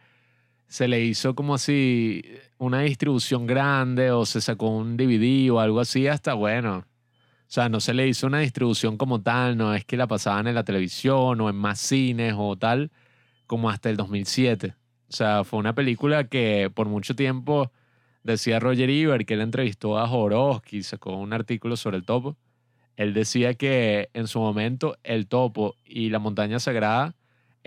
se 0.68 0.88
le 0.88 1.02
hizo 1.04 1.34
como 1.34 1.54
así 1.54 2.22
una 2.58 2.80
distribución 2.82 3.46
grande 3.46 4.10
o 4.10 4.26
se 4.26 4.40
sacó 4.40 4.68
un 4.68 4.96
DVD 4.96 5.50
o 5.50 5.60
algo 5.60 5.80
así, 5.80 6.06
hasta 6.08 6.34
bueno. 6.34 6.78
O 6.78 7.50
sea, 7.50 7.68
no 7.68 7.80
se 7.80 7.94
le 7.94 8.06
hizo 8.08 8.26
una 8.26 8.40
distribución 8.40 8.96
como 8.98 9.22
tal, 9.22 9.56
no 9.56 9.74
es 9.74 9.84
que 9.84 9.96
la 9.96 10.06
pasaban 10.06 10.46
en 10.46 10.54
la 10.54 10.64
televisión 10.64 11.40
o 11.40 11.48
en 11.48 11.56
más 11.56 11.80
cines 11.80 12.34
o 12.36 12.56
tal, 12.56 12.90
como 13.46 13.70
hasta 13.70 13.90
el 13.90 13.96
2007. 13.96 14.74
O 15.08 15.12
sea, 15.12 15.44
fue 15.44 15.58
una 15.58 15.74
película 15.74 16.24
que 16.24 16.70
por 16.74 16.88
mucho 16.88 17.16
tiempo 17.16 17.72
decía 18.22 18.60
Roger 18.60 18.90
Ebert 18.90 19.26
que 19.26 19.34
él 19.34 19.40
entrevistó 19.40 19.98
a 19.98 20.06
Jodorowsky, 20.06 20.82
sacó 20.82 21.16
un 21.16 21.32
artículo 21.32 21.76
sobre 21.76 21.96
el 21.96 22.04
topo 22.04 22.36
él 22.98 23.14
decía 23.14 23.54
que 23.54 24.10
en 24.12 24.26
su 24.26 24.40
momento 24.40 24.98
el 25.04 25.28
topo 25.28 25.76
y 25.84 26.10
la 26.10 26.18
montaña 26.18 26.58
sagrada 26.58 27.14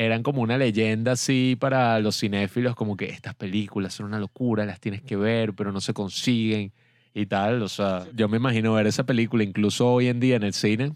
eran 0.06 0.23
como 0.23 0.41
una 0.41 0.57
leyenda 0.57 1.11
así 1.11 1.56
para 1.60 1.99
los 1.99 2.19
cinéfilos, 2.19 2.76
como 2.76 2.98
que 2.98 3.06
estas 3.06 3.36
películas 3.36 3.94
son 3.94 4.07
una 4.07 4.19
locura, 4.19 4.65
las 4.65 4.80
tienes 4.80 5.03
que 5.03 5.15
ver, 5.15 5.53
pero 5.53 5.72
no 5.72 5.80
se 5.80 5.94
consiguen 5.94 6.73
y 7.14 7.28
tal. 7.28 7.61
O 7.61 7.69
sea, 7.69 8.07
yo 8.15 8.28
me 8.28 8.38
imagino 8.38 8.73
ver 8.73 8.88
esa 8.88 9.06
película 9.06 9.44
incluso 9.44 9.91
hoy 9.91 10.07
en 10.07 10.19
día 10.19 10.38
en 10.38 10.44
el 10.44 10.53
cine, 10.53 10.95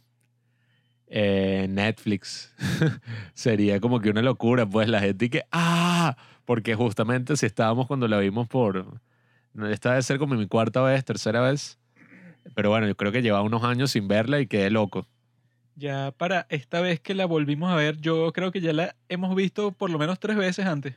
eh, 1.07 1.68
Netflix, 1.69 2.52
sería 3.36 3.80
como 3.80 3.99
que 3.99 4.10
una 4.10 4.23
locura, 4.23 4.65
pues 4.68 4.90
la 4.90 4.99
gente 4.99 5.30
que, 5.30 5.44
ah, 5.52 6.18
porque 6.45 6.73
justamente 6.73 7.38
si 7.38 7.45
estábamos 7.45 7.88
cuando 7.88 8.07
la 8.07 8.18
vimos 8.18 8.48
por, 8.48 8.99
esta 9.69 9.91
debe 9.91 10.02
ser 10.02 10.18
como 10.18 10.36
mi 10.36 10.48
cuarta 10.48 10.82
vez, 10.82 11.06
tercera 11.06 11.41
vez, 11.41 11.80
pero 12.56 12.72
bueno, 12.72 12.88
yo 12.88 12.95
creo 12.98 13.11
que 13.11 13.22
lleva 13.22 13.41
unos 13.44 13.64
años 13.64 13.91
sin 13.91 14.07
verla 14.07 14.40
y 14.40 14.48
quedé 14.48 14.72
loco. 14.72 15.07
Ya 15.76 16.14
para 16.18 16.47
esta 16.49 16.80
vez 16.81 16.99
que 16.99 17.14
la 17.14 17.26
volvimos 17.26 17.72
a 17.72 17.76
ver, 17.76 17.97
yo 17.97 18.31
creo 18.34 18.52
que 18.52 18.61
ya 18.61 18.73
la 18.73 18.95
hemos 19.10 19.35
visto 19.35 19.72
por 19.72 19.89
lo 19.89 19.99
menos 19.99 20.19
tres 20.19 20.38
veces 20.38 20.65
antes. 20.65 20.95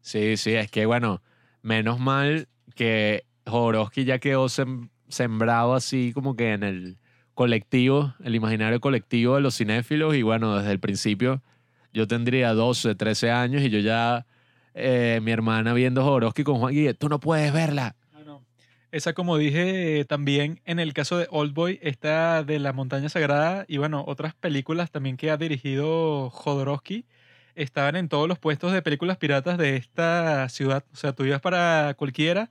Sí, 0.00 0.36
sí, 0.36 0.54
es 0.54 0.70
que 0.70 0.86
bueno, 0.86 1.22
menos 1.62 2.00
mal 2.00 2.48
que 2.74 3.24
Jodorowsky 3.46 4.04
ya 4.04 4.18
quedó 4.18 4.48
sembrado 5.08 5.74
así 5.74 6.12
como 6.12 6.34
que 6.36 6.52
en 6.52 6.62
el 6.64 6.98
colectivo, 7.34 8.14
el 8.24 8.34
imaginario 8.34 8.80
colectivo 8.80 9.36
de 9.36 9.40
los 9.40 9.56
cinéfilos 9.56 10.16
y 10.16 10.22
bueno, 10.22 10.56
desde 10.58 10.72
el 10.72 10.80
principio 10.80 11.42
yo 11.92 12.06
tendría 12.06 12.52
12, 12.52 12.94
13 12.94 13.30
años 13.30 13.62
y 13.62 13.70
yo 13.70 13.78
ya, 13.78 14.26
eh, 14.74 15.20
mi 15.22 15.30
hermana 15.30 15.72
viendo 15.72 16.02
Jodorowsky 16.02 16.44
con 16.44 16.58
Juan 16.58 16.74
Guille, 16.74 16.94
tú 16.94 17.08
no 17.08 17.20
puedes 17.20 17.52
verla, 17.52 17.96
esa, 18.92 19.12
como 19.12 19.36
dije, 19.36 20.04
también 20.06 20.60
en 20.64 20.78
el 20.78 20.94
caso 20.94 21.18
de 21.18 21.28
Oldboy, 21.30 21.78
está 21.82 22.42
de 22.44 22.58
la 22.58 22.72
montaña 22.72 23.08
sagrada 23.08 23.64
y 23.68 23.78
bueno, 23.78 24.04
otras 24.06 24.34
películas 24.34 24.90
también 24.90 25.16
que 25.16 25.30
ha 25.30 25.36
dirigido 25.36 26.30
Jodorowsky 26.30 27.04
estaban 27.54 27.96
en 27.96 28.08
todos 28.08 28.28
los 28.28 28.38
puestos 28.38 28.72
de 28.72 28.82
películas 28.82 29.16
piratas 29.16 29.58
de 29.58 29.76
esta 29.76 30.48
ciudad. 30.48 30.84
O 30.92 30.96
sea, 30.96 31.12
tú 31.12 31.24
ibas 31.24 31.40
para 31.40 31.94
cualquiera 31.94 32.50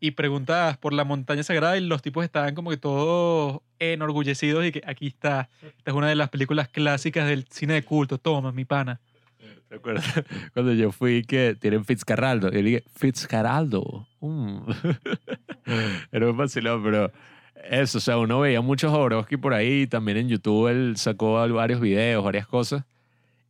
y 0.00 0.12
preguntabas 0.12 0.76
por 0.78 0.92
la 0.92 1.04
montaña 1.04 1.42
sagrada 1.42 1.76
y 1.76 1.80
los 1.80 2.02
tipos 2.02 2.24
estaban 2.24 2.54
como 2.54 2.70
que 2.70 2.76
todos 2.76 3.60
enorgullecidos 3.78 4.64
y 4.64 4.72
que 4.72 4.82
aquí 4.86 5.08
está. 5.08 5.48
Esta 5.62 5.90
es 5.90 5.96
una 5.96 6.08
de 6.08 6.14
las 6.14 6.30
películas 6.30 6.68
clásicas 6.68 7.28
del 7.28 7.46
cine 7.50 7.74
de 7.74 7.82
culto. 7.82 8.18
Toma, 8.18 8.52
mi 8.52 8.64
pana. 8.64 9.00
¿Te 9.76 9.80
acuerdas 9.80 10.04
cuando 10.54 10.72
yo 10.72 10.90
fui 10.90 11.22
que 11.22 11.54
tienen 11.60 11.84
Fitzcarraldo? 11.84 12.48
Y 12.48 12.54
le 12.54 12.62
dije, 12.62 12.84
Fitzcarraldo. 12.94 14.06
Mm. 14.20 14.60
Era 16.12 16.26
muy 16.26 16.34
vacilón, 16.34 16.82
pero 16.82 17.12
eso, 17.68 17.98
o 17.98 18.00
sea, 18.00 18.16
uno 18.16 18.40
veía 18.40 18.62
muchos 18.62 18.90
Jodorowsky 18.90 19.36
por 19.36 19.52
ahí. 19.52 19.86
También 19.86 20.16
en 20.16 20.28
YouTube 20.28 20.68
él 20.68 20.96
sacó 20.96 21.34
varios 21.52 21.80
videos, 21.80 22.24
varias 22.24 22.46
cosas. 22.46 22.84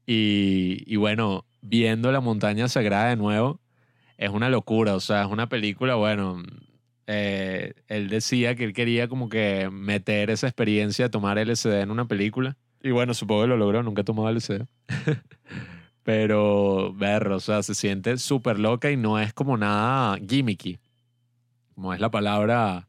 Y, 0.04 0.82
y 0.86 0.96
bueno, 0.96 1.44
viendo 1.60 2.10
la 2.10 2.20
montaña 2.20 2.66
sagrada 2.66 3.10
de 3.10 3.16
nuevo, 3.16 3.60
es 4.18 4.30
una 4.30 4.50
locura. 4.50 4.96
O 4.96 5.00
sea, 5.00 5.22
es 5.22 5.28
una 5.28 5.48
película, 5.48 5.94
bueno, 5.94 6.42
eh, 7.06 7.74
él 7.86 8.08
decía 8.08 8.56
que 8.56 8.64
él 8.64 8.72
quería 8.72 9.06
como 9.06 9.28
que 9.28 9.70
meter 9.70 10.30
esa 10.30 10.48
experiencia 10.48 11.04
de 11.04 11.10
tomar 11.10 11.38
LSD 11.38 11.82
en 11.82 11.92
una 11.92 12.06
película. 12.06 12.56
Y 12.82 12.90
bueno, 12.90 13.14
supongo 13.14 13.42
que 13.42 13.48
lo 13.48 13.56
logró, 13.56 13.84
nunca 13.84 14.02
he 14.02 14.04
tomado 14.04 14.28
LSD. 14.32 14.66
Pero, 16.06 16.94
ver, 16.94 17.26
o 17.32 17.40
sea, 17.40 17.64
se 17.64 17.74
siente 17.74 18.16
súper 18.18 18.60
loca 18.60 18.92
y 18.92 18.96
no 18.96 19.18
es 19.18 19.32
como 19.34 19.56
nada 19.56 20.16
gimmicky. 20.24 20.78
Como 21.74 21.92
es 21.92 21.98
la 21.98 22.12
palabra. 22.12 22.86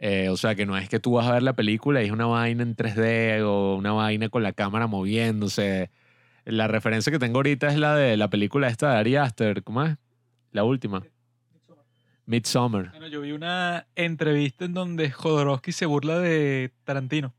Eh, 0.00 0.30
o 0.30 0.36
sea, 0.36 0.56
que 0.56 0.66
no 0.66 0.76
es 0.76 0.88
que 0.88 0.98
tú 0.98 1.12
vas 1.12 1.28
a 1.28 1.34
ver 1.34 1.44
la 1.44 1.52
película 1.52 2.02
y 2.02 2.06
es 2.06 2.10
una 2.10 2.26
vaina 2.26 2.64
en 2.64 2.74
3D 2.74 3.40
o 3.44 3.76
una 3.76 3.92
vaina 3.92 4.30
con 4.30 4.42
la 4.42 4.52
cámara 4.52 4.88
moviéndose. 4.88 5.92
La 6.44 6.66
referencia 6.66 7.12
que 7.12 7.20
tengo 7.20 7.38
ahorita 7.38 7.68
es 7.68 7.78
la 7.78 7.94
de 7.94 8.16
la 8.16 8.30
película 8.30 8.66
esta 8.66 8.90
de 8.90 8.96
Ari 8.96 9.14
Aster. 9.14 9.62
¿Cómo 9.62 9.84
es? 9.84 9.96
La 10.50 10.64
última. 10.64 11.04
Midsummer. 12.24 12.90
Bueno, 12.90 13.06
yo 13.06 13.20
vi 13.20 13.30
una 13.30 13.86
entrevista 13.94 14.64
en 14.64 14.74
donde 14.74 15.12
Jodorowsky 15.12 15.70
se 15.70 15.86
burla 15.86 16.18
de 16.18 16.72
Tarantino 16.82 17.32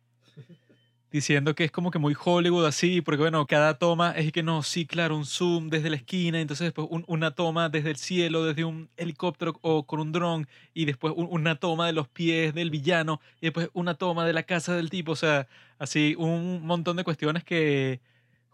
diciendo 1.11 1.55
que 1.55 1.63
es 1.65 1.71
como 1.71 1.91
que 1.91 1.99
muy 1.99 2.15
Hollywood 2.21 2.65
así, 2.65 3.01
porque 3.01 3.21
bueno, 3.21 3.45
cada 3.47 3.77
toma 3.77 4.11
es 4.11 4.31
que 4.31 4.43
no, 4.43 4.63
sí, 4.63 4.85
claro, 4.85 5.15
un 5.15 5.25
zoom 5.25 5.69
desde 5.69 5.89
la 5.89 5.95
esquina, 5.95 6.39
entonces 6.41 6.65
después 6.65 6.88
una 7.07 7.31
toma 7.31 7.69
desde 7.69 7.91
el 7.91 7.97
cielo, 7.97 8.43
desde 8.45 8.65
un 8.65 8.89
helicóptero 8.97 9.57
o 9.61 9.85
con 9.85 9.99
un 9.99 10.11
dron, 10.11 10.47
y 10.73 10.85
después 10.85 11.13
una 11.15 11.55
toma 11.59 11.88
de 11.88 11.93
los 11.93 12.07
pies 12.07 12.53
del 12.53 12.69
villano, 12.69 13.21
y 13.41 13.47
después 13.47 13.69
una 13.73 13.95
toma 13.95 14.25
de 14.25 14.34
la 14.34 14.43
casa 14.43 14.75
del 14.75 14.89
tipo, 14.89 15.13
o 15.13 15.15
sea, 15.15 15.47
así 15.79 16.15
un 16.17 16.65
montón 16.65 16.97
de 16.97 17.03
cuestiones 17.03 17.43
que 17.43 18.01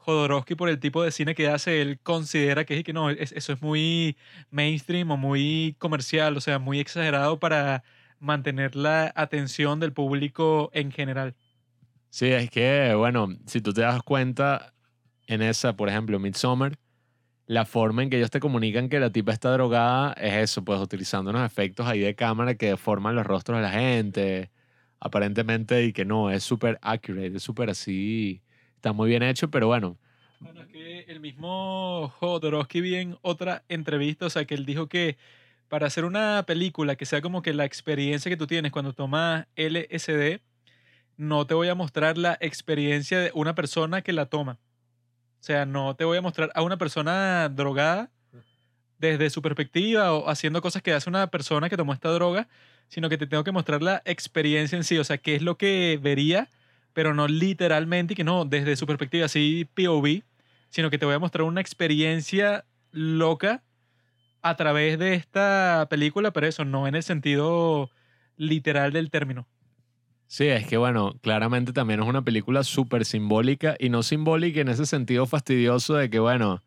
Jodorowsky 0.03 0.55
por 0.55 0.69
el 0.69 0.79
tipo 0.79 1.01
de 1.03 1.11
cine 1.11 1.35
que 1.35 1.47
hace, 1.47 1.81
él 1.81 1.99
considera 2.03 2.65
que, 2.65 2.77
es, 2.79 2.83
que 2.83 2.93
no, 2.93 3.09
eso 3.09 3.53
es 3.53 3.61
muy 3.61 4.17
mainstream 4.51 5.09
o 5.11 5.17
muy 5.17 5.75
comercial, 5.79 6.37
o 6.37 6.41
sea, 6.41 6.59
muy 6.59 6.79
exagerado 6.79 7.39
para 7.39 7.83
mantener 8.19 8.75
la 8.75 9.11
atención 9.15 9.79
del 9.79 9.93
público 9.93 10.69
en 10.73 10.91
general. 10.91 11.35
Sí, 12.13 12.27
es 12.27 12.51
que, 12.51 12.93
bueno, 12.93 13.27
si 13.47 13.59
tú 13.59 13.73
te 13.73 13.81
das 13.81 14.03
cuenta 14.03 14.75
en 15.25 15.41
esa, 15.41 15.75
por 15.75 15.89
ejemplo, 15.89 16.19
Midsommar, 16.19 16.77
la 17.47 17.65
forma 17.65 18.03
en 18.03 18.11
que 18.11 18.17
ellos 18.17 18.29
te 18.29 18.39
comunican 18.39 18.87
que 18.87 18.99
la 18.99 19.09
tipa 19.11 19.31
está 19.31 19.51
drogada 19.51 20.13
es 20.13 20.33
eso, 20.35 20.63
pues 20.63 20.79
utilizando 20.79 21.31
unos 21.31 21.43
efectos 21.43 21.87
ahí 21.87 22.01
de 22.01 22.13
cámara 22.13 22.53
que 22.53 22.67
deforman 22.67 23.15
los 23.15 23.25
rostros 23.25 23.57
de 23.57 23.63
la 23.63 23.71
gente, 23.71 24.51
aparentemente, 24.99 25.85
y 25.85 25.91
que 25.91 26.05
no, 26.05 26.29
es 26.29 26.43
súper 26.43 26.77
accurate, 26.83 27.37
es 27.37 27.41
súper 27.41 27.71
así, 27.71 28.43
está 28.75 28.93
muy 28.93 29.09
bien 29.09 29.23
hecho, 29.23 29.49
pero 29.49 29.65
bueno. 29.65 29.97
Bueno, 30.39 30.61
es 30.61 30.67
que 30.67 30.99
el 31.07 31.19
mismo 31.19 32.13
Jodorowsky 32.19 32.81
vi 32.81 32.93
en 32.93 33.17
otra 33.23 33.63
entrevista, 33.69 34.27
o 34.27 34.29
sea, 34.29 34.45
que 34.45 34.53
él 34.53 34.67
dijo 34.67 34.87
que 34.87 35.17
para 35.67 35.87
hacer 35.87 36.05
una 36.05 36.43
película 36.45 36.95
que 36.95 37.07
sea 37.07 37.21
como 37.21 37.41
que 37.41 37.55
la 37.55 37.65
experiencia 37.65 38.29
que 38.29 38.37
tú 38.37 38.45
tienes 38.45 38.71
cuando 38.71 38.93
tomas 38.93 39.47
LSD, 39.55 40.41
no 41.17 41.45
te 41.47 41.53
voy 41.53 41.69
a 41.69 41.75
mostrar 41.75 42.17
la 42.17 42.37
experiencia 42.41 43.19
de 43.19 43.31
una 43.33 43.55
persona 43.55 44.01
que 44.01 44.13
la 44.13 44.25
toma. 44.27 44.59
O 45.39 45.45
sea, 45.45 45.65
no 45.65 45.95
te 45.95 46.05
voy 46.05 46.17
a 46.17 46.21
mostrar 46.21 46.51
a 46.55 46.61
una 46.61 46.77
persona 46.77 47.49
drogada 47.49 48.09
desde 48.97 49.29
su 49.29 49.41
perspectiva 49.41 50.13
o 50.13 50.29
haciendo 50.29 50.61
cosas 50.61 50.81
que 50.81 50.93
hace 50.93 51.09
una 51.09 51.27
persona 51.27 51.69
que 51.69 51.75
tomó 51.75 51.93
esta 51.93 52.09
droga, 52.09 52.47
sino 52.87 53.09
que 53.09 53.17
te 53.17 53.27
tengo 53.27 53.43
que 53.43 53.51
mostrar 53.51 53.81
la 53.81 54.01
experiencia 54.05 54.77
en 54.77 54.85
sí, 54.85 54.97
o 54.97 55.03
sea, 55.03 55.17
qué 55.17 55.35
es 55.35 55.41
lo 55.41 55.57
que 55.57 55.99
vería, 56.01 56.49
pero 56.93 57.13
no 57.13 57.27
literalmente 57.27 58.13
y 58.13 58.15
que 58.15 58.23
no 58.23 58.45
desde 58.45 58.77
su 58.77 58.87
perspectiva, 58.87 59.25
así 59.25 59.67
POV, 59.73 60.23
sino 60.69 60.89
que 60.89 60.97
te 60.97 61.05
voy 61.05 61.15
a 61.15 61.19
mostrar 61.19 61.43
una 61.43 61.59
experiencia 61.59 62.65
loca 62.91 63.63
a 64.41 64.55
través 64.55 64.97
de 64.99 65.15
esta 65.15 65.87
película, 65.89 66.31
pero 66.31 66.47
eso 66.47 66.63
no 66.63 66.87
en 66.87 66.95
el 66.95 67.03
sentido 67.03 67.89
literal 68.37 68.93
del 68.93 69.09
término. 69.09 69.47
Sí, 70.33 70.47
es 70.47 70.65
que 70.65 70.77
bueno, 70.77 71.13
claramente 71.21 71.73
también 71.73 72.01
es 72.01 72.07
una 72.07 72.23
película 72.23 72.63
súper 72.63 73.05
simbólica 73.05 73.75
y 73.77 73.89
no 73.89 74.01
simbólica 74.01 74.61
en 74.61 74.67
ese 74.67 74.87
sentido 74.87 75.27
fastidioso 75.27 75.93
de 75.93 76.09
que 76.09 76.17
bueno, 76.17 76.63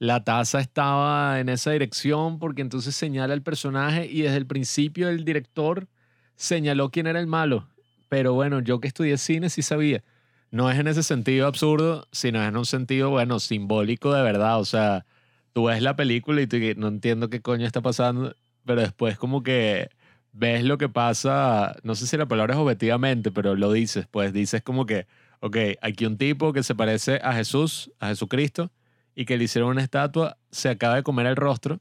la 0.00 0.24
taza 0.24 0.58
estaba 0.58 1.38
en 1.38 1.48
esa 1.48 1.70
dirección 1.70 2.40
porque 2.40 2.60
entonces 2.60 2.96
señala 2.96 3.32
el 3.32 3.42
personaje 3.42 4.06
y 4.06 4.22
desde 4.22 4.38
el 4.38 4.46
principio 4.48 5.08
el 5.08 5.24
director 5.24 5.86
señaló 6.34 6.90
quién 6.90 7.06
era 7.06 7.20
el 7.20 7.28
malo. 7.28 7.68
Pero 8.08 8.32
bueno, 8.32 8.58
yo 8.58 8.80
que 8.80 8.88
estudié 8.88 9.16
cine 9.16 9.48
sí 9.48 9.62
sabía. 9.62 10.02
No 10.50 10.68
es 10.68 10.76
en 10.80 10.88
ese 10.88 11.04
sentido 11.04 11.46
absurdo, 11.46 12.08
sino 12.10 12.42
es 12.42 12.48
en 12.48 12.56
un 12.56 12.66
sentido, 12.66 13.10
bueno, 13.10 13.38
simbólico 13.38 14.12
de 14.12 14.24
verdad. 14.24 14.58
O 14.58 14.64
sea, 14.64 15.06
tú 15.52 15.66
ves 15.66 15.80
la 15.82 15.94
película 15.94 16.42
y 16.42 16.48
tú 16.48 16.56
no 16.78 16.88
entiendo 16.88 17.30
qué 17.30 17.40
coño 17.40 17.64
está 17.64 17.80
pasando, 17.80 18.34
pero 18.64 18.80
después 18.80 19.18
como 19.18 19.44
que 19.44 19.88
ves 20.34 20.64
lo 20.64 20.76
que 20.78 20.88
pasa, 20.88 21.76
no 21.84 21.94
sé 21.94 22.06
si 22.06 22.16
la 22.16 22.26
palabra 22.26 22.54
es 22.54 22.60
objetivamente, 22.60 23.30
pero 23.30 23.54
lo 23.54 23.72
dices, 23.72 24.06
pues 24.10 24.32
dices 24.32 24.62
como 24.62 24.84
que, 24.84 25.06
ok, 25.40 25.56
aquí 25.80 26.04
un 26.04 26.18
tipo 26.18 26.52
que 26.52 26.62
se 26.62 26.74
parece 26.74 27.20
a 27.22 27.32
Jesús, 27.32 27.92
a 28.00 28.08
Jesucristo, 28.08 28.70
y 29.14 29.24
que 29.24 29.38
le 29.38 29.44
hicieron 29.44 29.70
una 29.70 29.82
estatua, 29.82 30.36
se 30.50 30.68
acaba 30.68 30.96
de 30.96 31.04
comer 31.04 31.26
el 31.26 31.36
rostro 31.36 31.80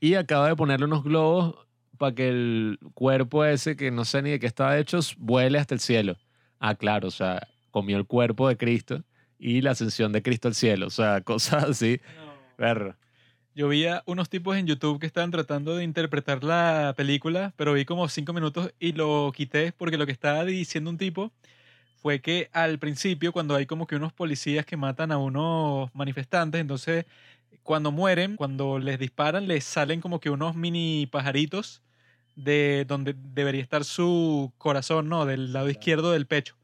y 0.00 0.14
acaba 0.14 0.48
de 0.48 0.56
ponerle 0.56 0.86
unos 0.86 1.04
globos 1.04 1.54
para 1.98 2.14
que 2.14 2.30
el 2.30 2.78
cuerpo 2.94 3.44
ese, 3.44 3.76
que 3.76 3.90
no 3.90 4.06
sé 4.06 4.22
ni 4.22 4.30
de 4.30 4.40
qué 4.40 4.46
estaba 4.46 4.78
hecho, 4.78 4.98
vuele 5.18 5.58
hasta 5.58 5.74
el 5.74 5.80
cielo. 5.80 6.16
Ah, 6.58 6.74
claro, 6.74 7.08
o 7.08 7.10
sea, 7.10 7.46
comió 7.70 7.98
el 7.98 8.06
cuerpo 8.06 8.48
de 8.48 8.56
Cristo 8.56 9.04
y 9.38 9.60
la 9.60 9.72
ascensión 9.72 10.12
de 10.12 10.22
Cristo 10.22 10.48
al 10.48 10.54
cielo, 10.54 10.86
o 10.86 10.90
sea, 10.90 11.20
cosas 11.24 11.64
así. 11.64 12.00
Perro. 12.56 12.96
Yo 13.54 13.68
vi 13.68 13.86
a 13.86 14.02
unos 14.06 14.30
tipos 14.30 14.56
en 14.56 14.66
YouTube 14.66 14.98
que 14.98 15.06
estaban 15.06 15.30
tratando 15.30 15.76
de 15.76 15.84
interpretar 15.84 16.42
la 16.42 16.94
película, 16.96 17.52
pero 17.56 17.74
vi 17.74 17.84
como 17.84 18.08
cinco 18.08 18.32
minutos 18.32 18.72
y 18.80 18.92
lo 18.92 19.30
quité 19.34 19.72
porque 19.72 19.98
lo 19.98 20.06
que 20.06 20.12
estaba 20.12 20.44
diciendo 20.46 20.88
un 20.88 20.96
tipo 20.96 21.32
fue 22.02 22.20
que 22.22 22.48
al 22.52 22.78
principio, 22.78 23.32
cuando 23.32 23.54
hay 23.54 23.66
como 23.66 23.86
que 23.86 23.96
unos 23.96 24.12
policías 24.14 24.66
que 24.66 24.78
matan 24.78 25.12
a 25.12 25.18
unos 25.18 25.94
manifestantes, 25.94 26.60
entonces 26.62 27.06
cuando 27.62 27.92
mueren, 27.92 28.36
cuando 28.36 28.78
les 28.78 28.98
disparan, 28.98 29.48
les 29.48 29.64
salen 29.64 30.00
como 30.00 30.20
que 30.20 30.30
unos 30.30 30.56
mini 30.56 31.06
pajaritos 31.06 31.82
de 32.36 32.86
donde 32.88 33.14
debería 33.34 33.62
estar 33.62 33.84
su 33.84 34.52
corazón, 34.58 35.08
¿no? 35.10 35.26
Del 35.26 35.52
lado 35.52 35.70
izquierdo 35.70 36.12
del 36.12 36.26
pecho. 36.26 36.56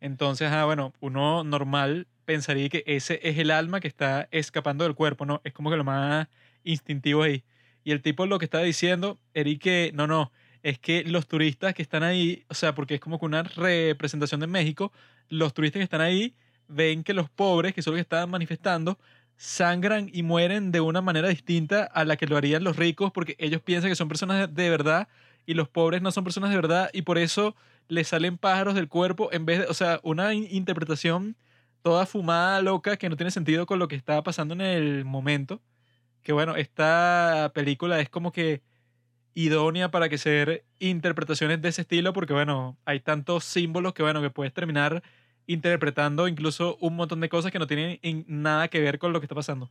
Entonces, 0.00 0.50
ah, 0.52 0.66
bueno, 0.66 0.92
uno 1.00 1.44
normal 1.44 2.06
pensaría 2.26 2.68
que 2.68 2.84
ese 2.86 3.20
es 3.22 3.38
el 3.38 3.50
alma 3.50 3.80
que 3.80 3.88
está 3.88 4.28
escapando 4.30 4.84
del 4.84 4.94
cuerpo, 4.94 5.24
¿no? 5.24 5.40
Es 5.44 5.54
como 5.54 5.70
que 5.70 5.76
lo 5.76 5.84
más 5.84 6.28
instintivo 6.64 7.22
ahí. 7.22 7.44
Y 7.84 7.92
el 7.92 8.02
tipo 8.02 8.26
lo 8.26 8.38
que 8.38 8.44
estaba 8.44 8.64
diciendo 8.64 9.18
era 9.32 9.50
que, 9.58 9.92
no, 9.94 10.06
no, 10.06 10.32
es 10.62 10.78
que 10.78 11.04
los 11.04 11.28
turistas 11.28 11.72
que 11.72 11.82
están 11.82 12.02
ahí, 12.02 12.44
o 12.48 12.54
sea, 12.54 12.74
porque 12.74 12.96
es 12.96 13.00
como 13.00 13.18
que 13.18 13.24
una 13.26 13.44
representación 13.44 14.40
de 14.40 14.48
México, 14.48 14.92
los 15.28 15.54
turistas 15.54 15.80
que 15.80 15.84
están 15.84 16.00
ahí 16.00 16.34
ven 16.68 17.04
que 17.04 17.14
los 17.14 17.30
pobres, 17.30 17.72
que 17.72 17.82
son 17.82 17.92
los 17.92 17.98
que 17.98 18.02
están 18.02 18.28
manifestando, 18.28 18.98
sangran 19.36 20.10
y 20.12 20.22
mueren 20.22 20.72
de 20.72 20.80
una 20.80 21.00
manera 21.00 21.28
distinta 21.28 21.84
a 21.84 22.04
la 22.04 22.16
que 22.16 22.26
lo 22.26 22.36
harían 22.36 22.64
los 22.64 22.76
ricos, 22.76 23.12
porque 23.12 23.36
ellos 23.38 23.62
piensan 23.62 23.90
que 23.90 23.96
son 23.96 24.08
personas 24.08 24.52
de 24.52 24.70
verdad 24.70 25.08
y 25.46 25.54
los 25.54 25.68
pobres 25.68 26.02
no 26.02 26.10
son 26.10 26.24
personas 26.24 26.50
de 26.50 26.56
verdad 26.56 26.90
y 26.92 27.02
por 27.02 27.18
eso 27.18 27.54
les 27.88 28.08
salen 28.08 28.36
pájaros 28.36 28.74
del 28.74 28.88
cuerpo 28.88 29.28
en 29.32 29.46
vez 29.46 29.60
de, 29.60 29.66
o 29.66 29.74
sea, 29.74 30.00
una 30.02 30.34
interpretación 30.34 31.36
toda 31.86 32.04
fumada, 32.04 32.60
loca, 32.62 32.96
que 32.96 33.08
no 33.08 33.16
tiene 33.16 33.30
sentido 33.30 33.64
con 33.64 33.78
lo 33.78 33.86
que 33.86 33.94
está 33.94 34.20
pasando 34.24 34.54
en 34.54 34.60
el 34.60 35.04
momento. 35.04 35.62
Que 36.24 36.32
bueno, 36.32 36.56
esta 36.56 37.52
película 37.54 38.00
es 38.00 38.10
como 38.10 38.32
que 38.32 38.60
idónea 39.34 39.92
para 39.92 40.08
que 40.08 40.18
se 40.18 40.30
den 40.30 40.62
interpretaciones 40.80 41.62
de 41.62 41.68
ese 41.68 41.82
estilo, 41.82 42.12
porque 42.12 42.32
bueno, 42.32 42.76
hay 42.86 42.98
tantos 42.98 43.44
símbolos 43.44 43.94
que 43.94 44.02
bueno, 44.02 44.20
que 44.20 44.30
puedes 44.30 44.52
terminar 44.52 45.00
interpretando 45.46 46.26
incluso 46.26 46.76
un 46.80 46.96
montón 46.96 47.20
de 47.20 47.28
cosas 47.28 47.52
que 47.52 47.60
no 47.60 47.68
tienen 47.68 48.00
nada 48.26 48.66
que 48.66 48.80
ver 48.80 48.98
con 48.98 49.12
lo 49.12 49.20
que 49.20 49.26
está 49.26 49.36
pasando. 49.36 49.70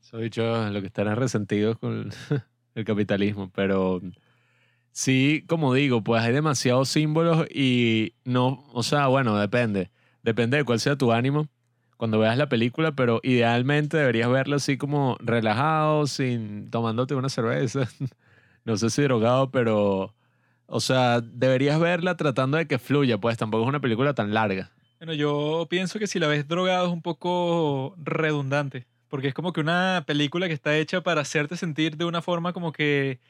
Soy 0.00 0.24
dicho 0.24 0.68
lo 0.68 0.80
que 0.82 0.88
estarán 0.88 1.16
resentidos 1.16 1.78
con 1.78 2.10
el 2.74 2.84
capitalismo, 2.84 3.50
pero 3.54 4.02
sí, 4.92 5.46
como 5.48 5.72
digo, 5.72 6.04
pues 6.04 6.22
hay 6.22 6.34
demasiados 6.34 6.90
símbolos 6.90 7.46
y 7.50 8.12
no, 8.26 8.66
o 8.74 8.82
sea, 8.82 9.06
bueno, 9.06 9.38
depende, 9.38 9.90
depende 10.28 10.58
de 10.58 10.64
cuál 10.64 10.80
sea 10.80 10.96
tu 10.96 11.12
ánimo 11.12 11.48
cuando 11.96 12.18
veas 12.18 12.38
la 12.38 12.48
película, 12.48 12.92
pero 12.92 13.20
idealmente 13.24 13.96
deberías 13.96 14.30
verla 14.30 14.56
así 14.56 14.78
como 14.78 15.16
relajado, 15.20 16.06
sin 16.06 16.70
tomándote 16.70 17.14
una 17.14 17.28
cerveza 17.28 17.88
no 18.64 18.76
sé 18.76 18.90
si 18.90 19.02
drogado, 19.02 19.50
pero, 19.50 20.14
o 20.66 20.80
sea, 20.80 21.20
deberías 21.22 21.80
verla 21.80 22.16
tratando 22.16 22.58
de 22.58 22.66
que 22.66 22.78
fluya, 22.78 23.18
pues 23.18 23.38
tampoco 23.38 23.64
es 23.64 23.68
una 23.68 23.80
película 23.80 24.14
tan 24.14 24.34
larga. 24.34 24.70
Bueno, 24.98 25.14
yo 25.14 25.66
pienso 25.70 25.98
que 25.98 26.06
si 26.06 26.18
la 26.18 26.26
ves 26.26 26.46
drogado 26.46 26.86
es 26.86 26.92
un 26.92 27.00
poco 27.00 27.94
redundante, 27.96 28.86
porque 29.08 29.28
es 29.28 29.34
como 29.34 29.52
que 29.52 29.60
una 29.60 30.04
película 30.06 30.48
que 30.48 30.54
está 30.54 30.76
hecha 30.76 31.00
para 31.02 31.22
hacerte 31.22 31.56
sentir 31.56 31.96
de 31.96 32.04
una 32.04 32.20
forma 32.20 32.52
como 32.52 32.72
que 32.72 33.20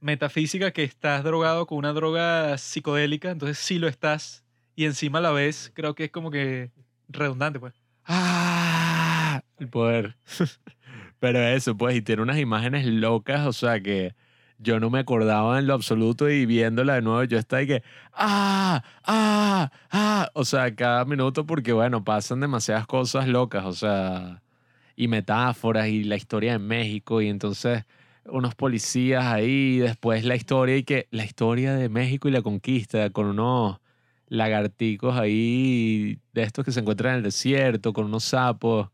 metafísica 0.00 0.70
que 0.70 0.84
estás 0.84 1.24
drogado 1.24 1.66
con 1.66 1.78
una 1.78 1.94
droga 1.94 2.58
psicodélica, 2.58 3.30
entonces 3.30 3.58
si 3.58 3.78
lo 3.78 3.88
estás 3.88 4.43
y 4.76 4.84
encima 4.84 5.20
la 5.20 5.30
ves, 5.30 5.72
creo 5.74 5.94
que 5.94 6.04
es 6.04 6.10
como 6.10 6.30
que 6.30 6.70
redundante, 7.08 7.60
pues. 7.60 7.74
¡Ah! 8.06 9.42
El 9.58 9.68
poder. 9.68 10.16
Pero 11.20 11.38
eso, 11.40 11.76
pues, 11.76 11.96
y 11.96 12.02
tiene 12.02 12.22
unas 12.22 12.38
imágenes 12.38 12.86
locas, 12.86 13.46
o 13.46 13.52
sea 13.52 13.80
que 13.80 14.14
yo 14.58 14.80
no 14.80 14.90
me 14.90 15.00
acordaba 15.00 15.58
en 15.58 15.66
lo 15.66 15.74
absoluto 15.74 16.30
y 16.30 16.46
viéndola 16.46 16.94
de 16.94 17.02
nuevo 17.02 17.24
yo 17.24 17.38
estaba 17.38 17.62
y 17.62 17.66
que, 17.66 17.82
ah, 18.12 18.82
ah, 19.04 19.70
ah, 19.90 20.30
o 20.34 20.44
sea, 20.44 20.74
cada 20.74 21.04
minuto 21.04 21.46
porque 21.46 21.72
bueno, 21.72 22.04
pasan 22.04 22.40
demasiadas 22.40 22.86
cosas 22.86 23.28
locas, 23.28 23.64
o 23.64 23.72
sea, 23.72 24.42
y 24.96 25.08
metáforas 25.08 25.88
y 25.88 26.04
la 26.04 26.16
historia 26.16 26.52
de 26.52 26.58
México 26.58 27.20
y 27.20 27.28
entonces 27.28 27.84
unos 28.26 28.54
policías 28.54 29.24
ahí, 29.24 29.78
después 29.78 30.24
la 30.24 30.36
historia 30.36 30.76
y 30.76 30.84
que 30.84 31.08
la 31.10 31.24
historia 31.24 31.74
de 31.74 31.88
México 31.88 32.28
y 32.28 32.32
la 32.32 32.42
conquista 32.42 33.10
con 33.10 33.26
unos 33.26 33.78
lagarticos 34.28 35.16
ahí 35.16 36.18
de 36.32 36.42
estos 36.42 36.64
que 36.64 36.72
se 36.72 36.80
encuentran 36.80 37.12
en 37.12 37.16
el 37.18 37.22
desierto, 37.24 37.92
con 37.92 38.06
unos 38.06 38.24
sapos. 38.24 38.88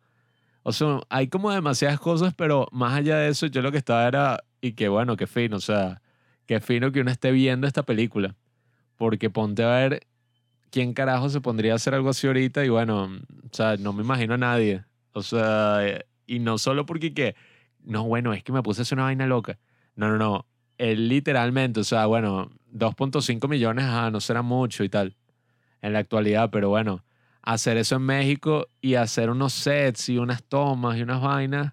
O 0.62 0.73
sea, 0.73 1.01
hay 1.09 1.28
como 1.28 1.51
demasiadas 1.51 2.01
cosas, 2.01 2.35
pero 2.35 2.69
más 2.73 2.94
allá 2.94 3.16
de 3.19 3.31
eso, 3.31 3.47
yo 3.47 3.62
lo 3.62 3.73
que 3.73 3.78
estaba 3.78 4.07
era 4.07 4.44
y 4.61 4.73
qué 4.73 4.89
bueno, 4.89 5.16
qué 5.16 5.27
fino, 5.27 5.57
o 5.57 5.61
sea, 5.61 6.02
qué 6.47 6.61
fino 6.61 6.93
que 6.93 7.01
uno 7.01 7.11
esté 7.11 7.32
viendo 7.32 7.66
esta 7.66 7.85
película. 7.85 8.36
Porque 8.97 9.31
ponte 9.31 9.65
a 9.65 9.70
ver 9.70 10.07
quién 10.70 10.93
carajo 10.93 11.28
se 11.31 11.40
pondría 11.40 11.73
a 11.73 11.77
hacer 11.77 11.94
algo 11.94 12.11
así 12.11 12.27
ahorita 12.27 12.65
y 12.65 12.69
bueno, 12.69 13.05
o 13.05 13.55
sea, 13.55 13.77
no 13.78 13.93
me 13.93 14.02
imagino 14.02 14.35
a 14.35 14.39
nadie. 14.39 14.85
O 15.12 15.23
sea, 15.23 15.81
y 16.27 16.39
no 16.40 16.59
solo 16.59 16.86
porque 16.86 17.15
que, 17.15 17.35
no, 17.82 18.05
bueno, 18.05 18.32
es 18.35 18.44
que 18.44 18.52
me 18.52 18.62
puse 18.62 18.82
a 18.82 18.85
hacer 18.85 18.97
una 18.97 19.05
vaina 19.05 19.27
loca. 19.27 19.59
No, 19.97 20.09
no, 20.09 20.19
no. 20.19 20.47
Él 20.78 21.09
literalmente, 21.09 21.81
o 21.81 21.85
sea, 21.85 22.07
bueno, 22.07 22.51
2.5 22.73 23.48
millones, 23.48 23.85
ajá, 23.85 24.11
no 24.11 24.20
será 24.20 24.43
mucho 24.43 24.85
y 24.85 24.89
tal 24.89 25.16
en 25.82 25.93
la 25.93 26.01
actualidad, 26.01 26.51
pero 26.51 26.69
bueno, 26.69 27.02
hacer 27.43 27.77
eso 27.77 27.97
en 27.97 28.02
México 28.02 28.66
y 28.81 28.94
hacer 28.94 29.31
unos 29.31 29.52
sets 29.52 30.09
y 30.09 30.19
unas 30.19 30.43
tomas 30.43 30.98
y 30.98 31.02
unas 31.02 31.20
vainas 31.20 31.73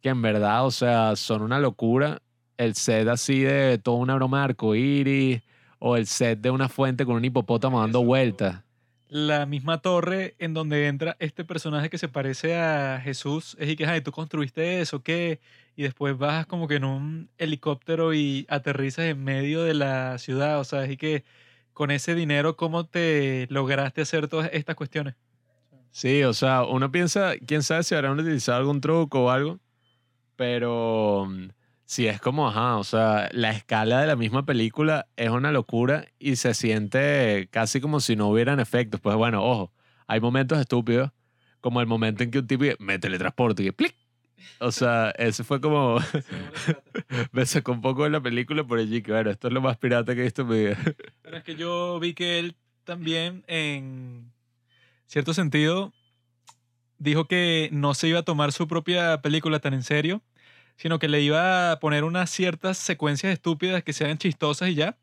que 0.00 0.08
en 0.08 0.20
verdad, 0.20 0.66
o 0.66 0.70
sea, 0.70 1.16
son 1.16 1.42
una 1.42 1.58
locura. 1.58 2.20
El 2.58 2.74
set 2.74 3.08
así 3.08 3.40
de 3.40 3.78
toda 3.78 3.98
una 3.98 4.16
broma 4.16 4.46
de 4.46 4.78
iris 4.78 5.42
o 5.78 5.96
el 5.96 6.06
set 6.06 6.40
de 6.40 6.50
una 6.50 6.68
fuente 6.68 7.06
con 7.06 7.16
un 7.16 7.24
hipopótamo 7.24 7.80
dando 7.80 8.04
vueltas. 8.04 8.62
La 9.08 9.46
misma 9.46 9.78
torre 9.78 10.34
en 10.38 10.54
donde 10.54 10.86
entra 10.86 11.16
este 11.18 11.44
personaje 11.44 11.90
que 11.90 11.98
se 11.98 12.08
parece 12.08 12.56
a 12.56 13.00
Jesús 13.02 13.56
es 13.60 13.68
y 13.68 13.76
que, 13.76 14.00
tú 14.00 14.10
construiste 14.10 14.80
eso, 14.80 15.02
¿qué? 15.02 15.40
Y 15.76 15.82
después 15.82 16.16
bajas 16.16 16.46
como 16.46 16.66
que 16.66 16.76
en 16.76 16.84
un 16.84 17.30
helicóptero 17.38 18.14
y 18.14 18.46
aterrizas 18.48 19.04
en 19.06 19.22
medio 19.22 19.62
de 19.62 19.74
la 19.74 20.18
ciudad, 20.18 20.60
o 20.60 20.64
sea, 20.64 20.84
es 20.84 20.92
y 20.92 20.96
que 20.96 21.24
con 21.72 21.90
ese 21.90 22.14
dinero, 22.14 22.56
¿cómo 22.56 22.86
te 22.86 23.46
lograste 23.50 24.02
hacer 24.02 24.28
todas 24.28 24.50
estas 24.52 24.76
cuestiones? 24.76 25.14
Sí, 25.90 26.22
o 26.24 26.32
sea, 26.32 26.64
uno 26.64 26.90
piensa, 26.90 27.34
quién 27.46 27.62
sabe 27.62 27.82
si 27.82 27.94
habrán 27.94 28.18
utilizado 28.18 28.58
algún 28.58 28.80
truco 28.80 29.24
o 29.24 29.30
algo, 29.30 29.60
pero 30.36 31.26
mm, 31.28 31.50
sí 31.84 32.06
es 32.06 32.20
como, 32.20 32.48
ajá, 32.48 32.78
o 32.78 32.84
sea, 32.84 33.28
la 33.32 33.50
escala 33.50 34.00
de 34.00 34.06
la 34.06 34.16
misma 34.16 34.44
película 34.46 35.08
es 35.16 35.30
una 35.30 35.52
locura 35.52 36.06
y 36.18 36.36
se 36.36 36.54
siente 36.54 37.48
casi 37.50 37.80
como 37.80 38.00
si 38.00 38.16
no 38.16 38.28
hubieran 38.28 38.58
efectos. 38.60 39.00
Pues 39.00 39.16
bueno, 39.16 39.44
ojo, 39.44 39.72
hay 40.06 40.20
momentos 40.20 40.58
estúpidos, 40.58 41.10
como 41.60 41.80
el 41.80 41.86
momento 41.86 42.22
en 42.22 42.30
que 42.30 42.38
un 42.38 42.46
tipo 42.46 42.64
me 42.78 42.98
teletransporta 42.98 43.62
y 43.62 43.70
¡plic! 43.70 43.94
O 44.58 44.72
sea, 44.72 45.10
ese 45.18 45.44
fue 45.44 45.60
como. 45.60 45.98
me 47.32 47.46
sacó 47.46 47.72
un 47.72 47.80
poco 47.80 48.04
de 48.04 48.10
la 48.10 48.20
película 48.20 48.64
por 48.64 48.78
allí, 48.78 49.02
que 49.02 49.12
bueno, 49.12 49.30
esto 49.30 49.48
es 49.48 49.54
lo 49.54 49.60
más 49.60 49.76
pirata 49.76 50.14
que 50.14 50.20
he 50.20 50.24
visto 50.24 50.42
en 50.42 50.48
mi 50.48 50.58
vida. 50.58 50.78
Pero 51.22 51.36
es 51.36 51.44
que 51.44 51.56
yo 51.56 51.98
vi 52.00 52.14
que 52.14 52.38
él 52.38 52.56
también, 52.84 53.44
en 53.46 54.32
cierto 55.06 55.34
sentido, 55.34 55.92
dijo 56.98 57.26
que 57.26 57.68
no 57.72 57.94
se 57.94 58.08
iba 58.08 58.20
a 58.20 58.24
tomar 58.24 58.52
su 58.52 58.68
propia 58.68 59.20
película 59.22 59.58
tan 59.58 59.74
en 59.74 59.82
serio, 59.82 60.22
sino 60.76 60.98
que 60.98 61.08
le 61.08 61.20
iba 61.20 61.72
a 61.72 61.80
poner 61.80 62.04
unas 62.04 62.30
ciertas 62.30 62.78
secuencias 62.78 63.32
estúpidas 63.32 63.82
que 63.82 63.92
sean 63.92 64.18
chistosas 64.18 64.70
y 64.70 64.74
ya, 64.74 64.96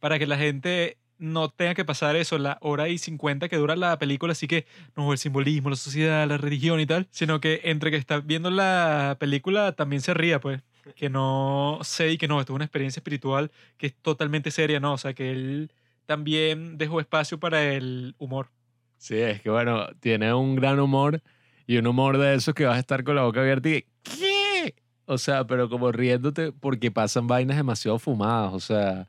para 0.00 0.18
que 0.18 0.26
la 0.26 0.38
gente 0.38 0.98
no 1.18 1.48
tenga 1.50 1.74
que 1.74 1.84
pasar 1.84 2.16
eso, 2.16 2.38
la 2.38 2.58
hora 2.60 2.88
y 2.88 2.98
cincuenta 2.98 3.48
que 3.48 3.56
dura 3.56 3.76
la 3.76 3.98
película, 3.98 4.32
así 4.32 4.46
que 4.46 4.66
no 4.96 5.12
el 5.12 5.18
simbolismo, 5.18 5.70
la 5.70 5.76
sociedad, 5.76 6.26
la 6.28 6.36
religión 6.36 6.80
y 6.80 6.86
tal, 6.86 7.08
sino 7.10 7.40
que 7.40 7.60
entre 7.64 7.90
que 7.90 7.96
está 7.96 8.20
viendo 8.20 8.50
la 8.50 9.16
película 9.18 9.72
también 9.72 10.02
se 10.02 10.14
ría, 10.14 10.40
pues. 10.40 10.62
Que 10.94 11.10
no 11.10 11.80
sé 11.82 12.12
y 12.12 12.18
que 12.18 12.28
no, 12.28 12.38
esto 12.38 12.52
es 12.52 12.54
una 12.54 12.64
experiencia 12.64 13.00
espiritual 13.00 13.50
que 13.76 13.88
es 13.88 13.94
totalmente 13.94 14.50
seria, 14.50 14.78
no, 14.78 14.92
o 14.92 14.98
sea, 14.98 15.14
que 15.14 15.32
él 15.32 15.72
también 16.06 16.78
dejó 16.78 17.00
espacio 17.00 17.40
para 17.40 17.72
el 17.72 18.14
humor. 18.18 18.50
Sí, 18.98 19.16
es 19.16 19.42
que 19.42 19.50
bueno, 19.50 19.88
tiene 20.00 20.32
un 20.32 20.54
gran 20.54 20.78
humor 20.78 21.22
y 21.66 21.78
un 21.78 21.86
humor 21.86 22.18
de 22.18 22.34
esos 22.34 22.54
que 22.54 22.64
vas 22.64 22.76
a 22.76 22.80
estar 22.80 23.02
con 23.04 23.16
la 23.16 23.22
boca 23.22 23.40
abierta 23.40 23.68
y 23.68 23.84
¿qué? 24.02 24.74
O 25.06 25.18
sea, 25.18 25.46
pero 25.46 25.68
como 25.68 25.92
riéndote 25.92 26.52
porque 26.52 26.90
pasan 26.90 27.26
vainas 27.26 27.56
demasiado 27.56 27.98
fumadas, 27.98 28.54
o 28.54 28.60
sea, 28.60 29.08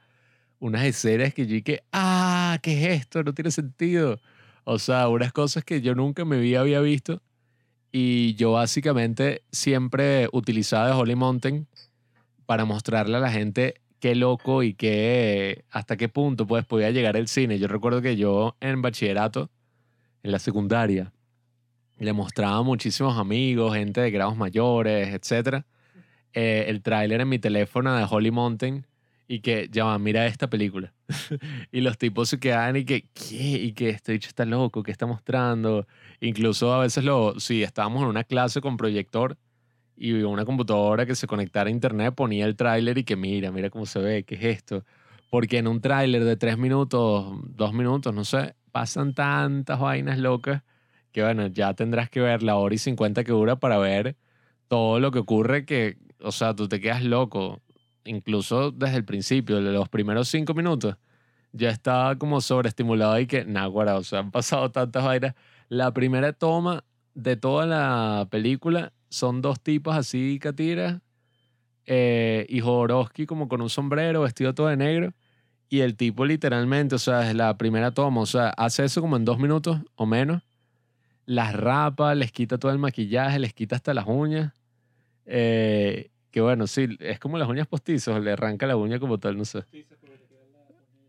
unas 0.59 0.83
escenas 0.85 1.33
que 1.33 1.45
yo 1.45 1.53
dije, 1.53 1.83
ah, 1.91 2.59
¿qué 2.61 2.73
es 2.73 3.01
esto? 3.01 3.23
No 3.23 3.33
tiene 3.33 3.51
sentido. 3.51 4.19
O 4.63 4.79
sea, 4.79 5.07
unas 5.07 5.31
cosas 5.31 5.63
que 5.63 5.81
yo 5.81 5.95
nunca 5.95 6.25
me 6.25 6.37
había, 6.37 6.61
había 6.61 6.81
visto 6.81 7.21
y 7.91 8.35
yo 8.35 8.53
básicamente 8.53 9.43
siempre 9.51 10.27
utilizaba 10.31 10.87
de 10.87 10.93
Holy 10.93 11.15
Mountain 11.15 11.67
para 12.45 12.65
mostrarle 12.65 13.17
a 13.17 13.19
la 13.19 13.31
gente 13.31 13.75
qué 13.99 14.15
loco 14.15 14.63
y 14.63 14.73
qué, 14.73 15.65
hasta 15.71 15.97
qué 15.97 16.09
punto 16.09 16.45
pues 16.45 16.65
podía 16.65 16.91
llegar 16.91 17.15
el 17.17 17.27
cine. 17.27 17.59
Yo 17.59 17.67
recuerdo 17.67 18.01
que 18.01 18.15
yo 18.15 18.55
en 18.59 18.81
bachillerato, 18.81 19.49
en 20.23 20.31
la 20.31 20.39
secundaria, 20.39 21.13
le 21.97 22.13
mostraba 22.13 22.57
a 22.57 22.61
muchísimos 22.61 23.17
amigos, 23.17 23.75
gente 23.75 24.01
de 24.01 24.11
grados 24.11 24.37
mayores, 24.37 25.13
etc. 25.13 25.63
Eh, 26.33 26.65
el 26.67 26.81
tráiler 26.81 27.21
en 27.21 27.29
mi 27.29 27.39
teléfono 27.39 27.95
de 27.95 28.05
Holy 28.09 28.31
Mountain 28.31 28.85
y 29.27 29.41
que, 29.41 29.67
ya 29.71 29.85
va, 29.85 29.99
mira 29.99 30.25
esta 30.25 30.49
película. 30.49 30.93
y 31.71 31.81
los 31.81 31.97
tipos 31.97 32.29
se 32.29 32.39
quedan 32.39 32.77
y 32.77 32.85
que, 32.85 33.09
¿qué? 33.13 33.35
Y 33.35 33.73
que 33.73 33.89
este 33.89 34.13
dicho 34.13 34.29
está 34.29 34.45
loco, 34.45 34.83
¿qué 34.83 34.91
está 34.91 35.05
mostrando? 35.05 35.85
Incluso 36.21 36.73
a 36.73 36.79
veces 36.79 37.03
lo, 37.03 37.39
si 37.39 37.63
estábamos 37.63 38.03
en 38.03 38.09
una 38.09 38.23
clase 38.23 38.61
con 38.61 38.77
proyector 38.77 39.37
y 39.95 40.13
una 40.21 40.45
computadora 40.45 41.05
que 41.05 41.15
se 41.15 41.27
conectara 41.27 41.69
a 41.69 41.71
internet, 41.71 42.13
ponía 42.15 42.45
el 42.45 42.55
tráiler 42.55 42.97
y 42.99 43.03
que 43.03 43.15
mira, 43.15 43.51
mira 43.51 43.69
cómo 43.69 43.85
se 43.85 43.99
ve, 43.99 44.23
¿qué 44.23 44.35
es 44.35 44.43
esto? 44.43 44.85
Porque 45.29 45.57
en 45.57 45.67
un 45.67 45.81
tráiler 45.81 46.23
de 46.23 46.37
tres 46.37 46.57
minutos, 46.57 47.35
dos 47.43 47.73
minutos, 47.73 48.13
no 48.13 48.23
sé, 48.23 48.55
pasan 48.71 49.13
tantas 49.13 49.79
vainas 49.79 50.19
locas 50.19 50.63
que 51.11 51.23
bueno, 51.23 51.47
ya 51.47 51.73
tendrás 51.73 52.09
que 52.09 52.21
ver 52.21 52.43
la 52.43 52.57
hora 52.57 52.75
y 52.75 52.77
cincuenta 52.77 53.23
que 53.23 53.31
dura 53.31 53.55
para 53.55 53.77
ver 53.79 54.15
todo 54.67 54.99
lo 54.99 55.11
que 55.11 55.19
ocurre 55.19 55.65
que, 55.65 55.97
o 56.21 56.31
sea, 56.31 56.53
tú 56.53 56.67
te 56.67 56.79
quedas 56.79 57.03
loco 57.03 57.61
incluso 58.07 58.71
desde 58.71 58.97
el 58.97 59.05
principio, 59.05 59.59
los 59.59 59.89
primeros 59.89 60.29
cinco 60.29 60.53
minutos, 60.53 60.95
ya 61.51 61.69
estaba 61.69 62.17
como 62.17 62.41
sobreestimulado 62.41 63.19
y 63.19 63.27
que, 63.27 63.45
naguara, 63.45 63.95
o 63.97 64.03
sea, 64.03 64.19
han 64.19 64.31
pasado 64.31 64.71
tantas 64.71 65.03
vainas. 65.03 65.35
La 65.69 65.93
primera 65.93 66.33
toma 66.33 66.83
de 67.13 67.35
toda 67.35 67.65
la 67.65 68.27
película 68.29 68.93
son 69.09 69.41
dos 69.41 69.59
tipos 69.59 69.95
así, 69.95 70.39
Katira, 70.39 71.01
eh, 71.85 72.45
y 72.49 72.59
Jodorowsky 72.59 73.25
como 73.25 73.47
con 73.47 73.61
un 73.61 73.69
sombrero, 73.69 74.21
vestido 74.21 74.53
todo 74.53 74.67
de 74.67 74.77
negro, 74.77 75.13
y 75.69 75.81
el 75.81 75.95
tipo 75.95 76.25
literalmente, 76.25 76.95
o 76.95 76.99
sea, 76.99 77.29
es 77.29 77.35
la 77.35 77.57
primera 77.57 77.91
toma, 77.91 78.21
o 78.21 78.25
sea, 78.25 78.49
hace 78.49 78.85
eso 78.85 79.01
como 79.01 79.17
en 79.17 79.25
dos 79.25 79.39
minutos 79.39 79.79
o 79.95 80.05
menos, 80.05 80.43
las 81.25 81.53
rapa, 81.53 82.15
les 82.15 82.31
quita 82.31 82.57
todo 82.57 82.71
el 82.71 82.77
maquillaje, 82.77 83.39
les 83.39 83.53
quita 83.53 83.75
hasta 83.75 83.93
las 83.93 84.05
uñas, 84.07 84.53
eh, 85.25 86.09
que 86.37 86.41
bueno, 86.41 86.67
sí, 86.67 86.87
es 86.99 87.17
como 87.17 87.39
las 87.39 87.49
uñas 87.49 87.65
postizas, 87.65 88.21
le 88.21 88.31
arranca 88.31 88.67
la 88.67 88.75
uña 88.75 88.99
como 88.99 89.17
tal, 89.17 89.39
no 89.39 89.43
sé. 89.43 89.65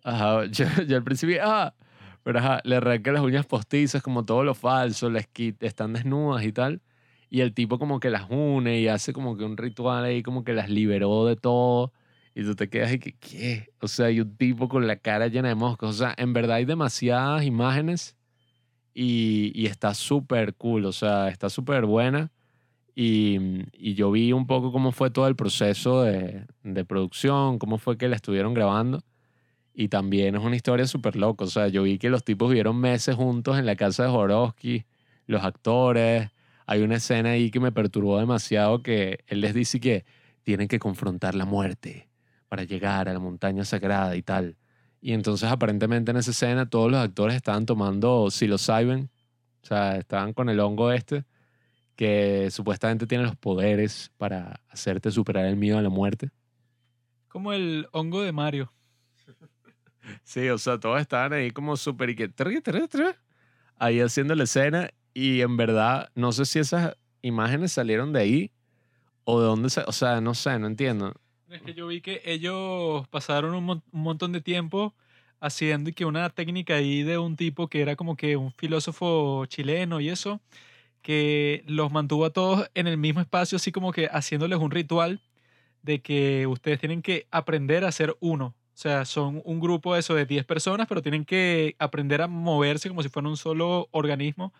Ajá, 0.02 0.46
yo, 0.46 0.64
al 0.96 1.04
principio, 1.04 1.38
ah, 1.42 1.74
pero 2.22 2.38
ajá, 2.38 2.62
le 2.64 2.76
arranca 2.76 3.12
las 3.12 3.20
uñas 3.20 3.44
postizas 3.44 4.02
como 4.02 4.24
todo 4.24 4.42
lo 4.42 4.54
falso, 4.54 5.10
les 5.10 5.26
quita, 5.26 5.66
están 5.66 5.92
desnudas 5.92 6.46
y 6.46 6.52
tal. 6.52 6.80
Y 7.28 7.42
el 7.42 7.52
tipo 7.52 7.78
como 7.78 8.00
que 8.00 8.08
las 8.08 8.30
une 8.30 8.80
y 8.80 8.88
hace 8.88 9.12
como 9.12 9.36
que 9.36 9.44
un 9.44 9.58
ritual 9.58 10.02
ahí, 10.02 10.22
como 10.22 10.44
que 10.44 10.54
las 10.54 10.70
liberó 10.70 11.26
de 11.26 11.36
todo. 11.36 11.92
Y 12.34 12.42
tú 12.42 12.54
te 12.54 12.70
quedas 12.70 12.94
y 12.94 12.98
que, 12.98 13.12
¿qué? 13.12 13.68
O 13.82 13.88
sea, 13.88 14.06
hay 14.06 14.22
un 14.22 14.34
tipo 14.34 14.66
con 14.70 14.86
la 14.86 14.96
cara 14.96 15.26
llena 15.26 15.48
de 15.48 15.56
moscas. 15.56 15.90
O 15.90 15.92
sea, 15.92 16.14
en 16.16 16.32
verdad 16.32 16.56
hay 16.56 16.64
demasiadas 16.64 17.44
imágenes 17.44 18.16
y, 18.94 19.52
y 19.54 19.66
está 19.66 19.92
súper 19.92 20.54
cool. 20.54 20.86
O 20.86 20.92
sea, 20.92 21.28
está 21.28 21.50
súper 21.50 21.84
buena. 21.84 22.32
Y, 23.00 23.38
y, 23.74 23.94
yo 23.94 24.10
vi 24.10 24.32
un 24.32 24.48
poco 24.48 24.72
cómo 24.72 24.90
fue 24.90 25.12
todo 25.12 25.28
el 25.28 25.36
proceso 25.36 26.02
de, 26.02 26.44
de, 26.64 26.84
producción, 26.84 27.60
cómo 27.60 27.78
fue 27.78 27.96
que 27.96 28.08
la 28.08 28.16
estuvieron 28.16 28.54
grabando. 28.54 29.04
Y 29.72 29.86
también 29.86 30.34
es 30.34 30.42
una 30.42 30.56
historia 30.56 30.84
súper 30.84 31.14
loca. 31.14 31.44
O 31.44 31.46
sea, 31.46 31.68
yo 31.68 31.84
vi 31.84 31.98
que 31.98 32.10
los 32.10 32.24
tipos 32.24 32.48
vivieron 32.48 32.76
meses 32.80 33.14
juntos 33.14 33.56
en 33.56 33.66
la 33.66 33.76
casa 33.76 34.02
de 34.02 34.10
Jorowski, 34.10 34.84
los 35.26 35.44
actores. 35.44 36.30
Hay 36.66 36.82
una 36.82 36.96
escena 36.96 37.30
ahí 37.30 37.52
que 37.52 37.60
me 37.60 37.70
perturbó 37.70 38.18
demasiado 38.18 38.82
que 38.82 39.20
él 39.28 39.42
les 39.42 39.54
dice 39.54 39.78
que 39.78 40.04
tienen 40.42 40.66
que 40.66 40.80
confrontar 40.80 41.36
la 41.36 41.44
muerte 41.44 42.08
para 42.48 42.64
llegar 42.64 43.08
a 43.08 43.12
la 43.12 43.20
montaña 43.20 43.64
sagrada 43.64 44.16
y 44.16 44.22
tal. 44.22 44.56
Y 45.00 45.12
entonces 45.12 45.48
aparentemente 45.48 46.10
en 46.10 46.16
esa 46.16 46.32
escena 46.32 46.68
todos 46.68 46.90
los 46.90 46.98
actores 47.00 47.36
estaban 47.36 47.64
tomando 47.64 48.28
psilocybin, 48.28 49.08
o 49.62 49.66
sea, 49.68 49.98
estaban 49.98 50.32
con 50.32 50.48
el 50.48 50.58
hongo 50.58 50.90
este 50.90 51.24
que 51.98 52.48
supuestamente 52.52 53.08
tiene 53.08 53.24
los 53.24 53.34
poderes 53.34 54.12
para 54.18 54.60
hacerte 54.68 55.10
superar 55.10 55.46
el 55.46 55.56
miedo 55.56 55.78
a 55.78 55.82
la 55.82 55.88
muerte. 55.88 56.30
Como 57.26 57.52
el 57.52 57.88
hongo 57.90 58.22
de 58.22 58.30
Mario. 58.30 58.72
Sí, 60.24 60.48
o 60.48 60.56
sea, 60.56 60.80
todos 60.80 60.98
estaban 61.02 61.34
ahí 61.34 61.50
como 61.50 61.76
súper 61.76 62.08
y 62.08 62.16
que 62.16 62.32
ahí 63.76 64.00
haciendo 64.00 64.34
la 64.34 64.44
escena 64.44 64.88
y 65.12 65.42
en 65.42 65.58
verdad 65.58 66.10
no 66.14 66.32
sé 66.32 66.46
si 66.46 66.60
esas 66.60 66.96
imágenes 67.20 67.72
salieron 67.72 68.14
de 68.14 68.20
ahí 68.20 68.50
o 69.24 69.38
de 69.38 69.46
dónde 69.48 69.68
se, 69.68 69.82
o 69.82 69.92
sea, 69.92 70.22
no 70.22 70.32
sé, 70.32 70.58
no 70.58 70.66
entiendo. 70.66 71.12
Es 71.50 71.60
que 71.60 71.74
yo 71.74 71.88
vi 71.88 72.00
que 72.00 72.22
ellos 72.24 73.06
pasaron 73.08 73.54
un, 73.54 73.68
un 73.68 73.82
montón 73.92 74.32
de 74.32 74.40
tiempo 74.40 74.94
haciendo 75.40 75.90
y 75.90 75.92
que 75.92 76.06
una 76.06 76.30
técnica 76.30 76.76
ahí 76.76 77.02
de 77.02 77.18
un 77.18 77.36
tipo 77.36 77.68
que 77.68 77.82
era 77.82 77.94
como 77.94 78.16
que 78.16 78.38
un 78.38 78.50
filósofo 78.52 79.44
chileno 79.44 80.00
y 80.00 80.08
eso, 80.08 80.40
que 81.08 81.64
los 81.66 81.90
mantuvo 81.90 82.26
a 82.26 82.34
todos 82.34 82.70
en 82.74 82.86
el 82.86 82.98
mismo 82.98 83.22
espacio, 83.22 83.56
así 83.56 83.72
como 83.72 83.92
que 83.92 84.10
haciéndoles 84.12 84.58
un 84.58 84.70
ritual 84.70 85.22
de 85.80 86.02
que 86.02 86.46
ustedes 86.46 86.80
tienen 86.80 87.00
que 87.00 87.26
aprender 87.30 87.86
a 87.86 87.92
ser 87.92 88.18
uno. 88.20 88.48
O 88.48 88.54
sea, 88.74 89.06
son 89.06 89.40
un 89.46 89.58
grupo 89.58 89.96
eso 89.96 90.14
de 90.14 90.26
10 90.26 90.44
personas, 90.44 90.86
pero 90.86 91.00
tienen 91.00 91.24
que 91.24 91.76
aprender 91.78 92.20
a 92.20 92.26
moverse 92.28 92.90
como 92.90 93.02
si 93.02 93.08
fueran 93.08 93.30
un 93.30 93.38
solo 93.38 93.88
organismo. 93.90 94.52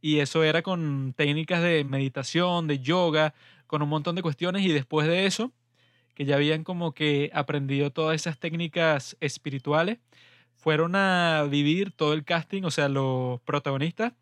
Y 0.00 0.20
eso 0.20 0.44
era 0.44 0.62
con 0.62 1.12
técnicas 1.16 1.60
de 1.60 1.82
meditación, 1.82 2.68
de 2.68 2.78
yoga, 2.78 3.34
con 3.66 3.82
un 3.82 3.88
montón 3.88 4.14
de 4.14 4.22
cuestiones. 4.22 4.62
Y 4.62 4.68
después 4.68 5.08
de 5.08 5.26
eso, 5.26 5.50
que 6.14 6.24
ya 6.24 6.36
habían 6.36 6.62
como 6.62 6.94
que 6.94 7.32
aprendido 7.34 7.90
todas 7.90 8.14
esas 8.14 8.38
técnicas 8.38 9.16
espirituales, 9.18 9.98
fueron 10.54 10.94
a 10.94 11.48
vivir 11.50 11.90
todo 11.90 12.12
el 12.12 12.22
casting, 12.24 12.62
o 12.62 12.70
sea, 12.70 12.88
los 12.88 13.40
protagonistas, 13.40 14.12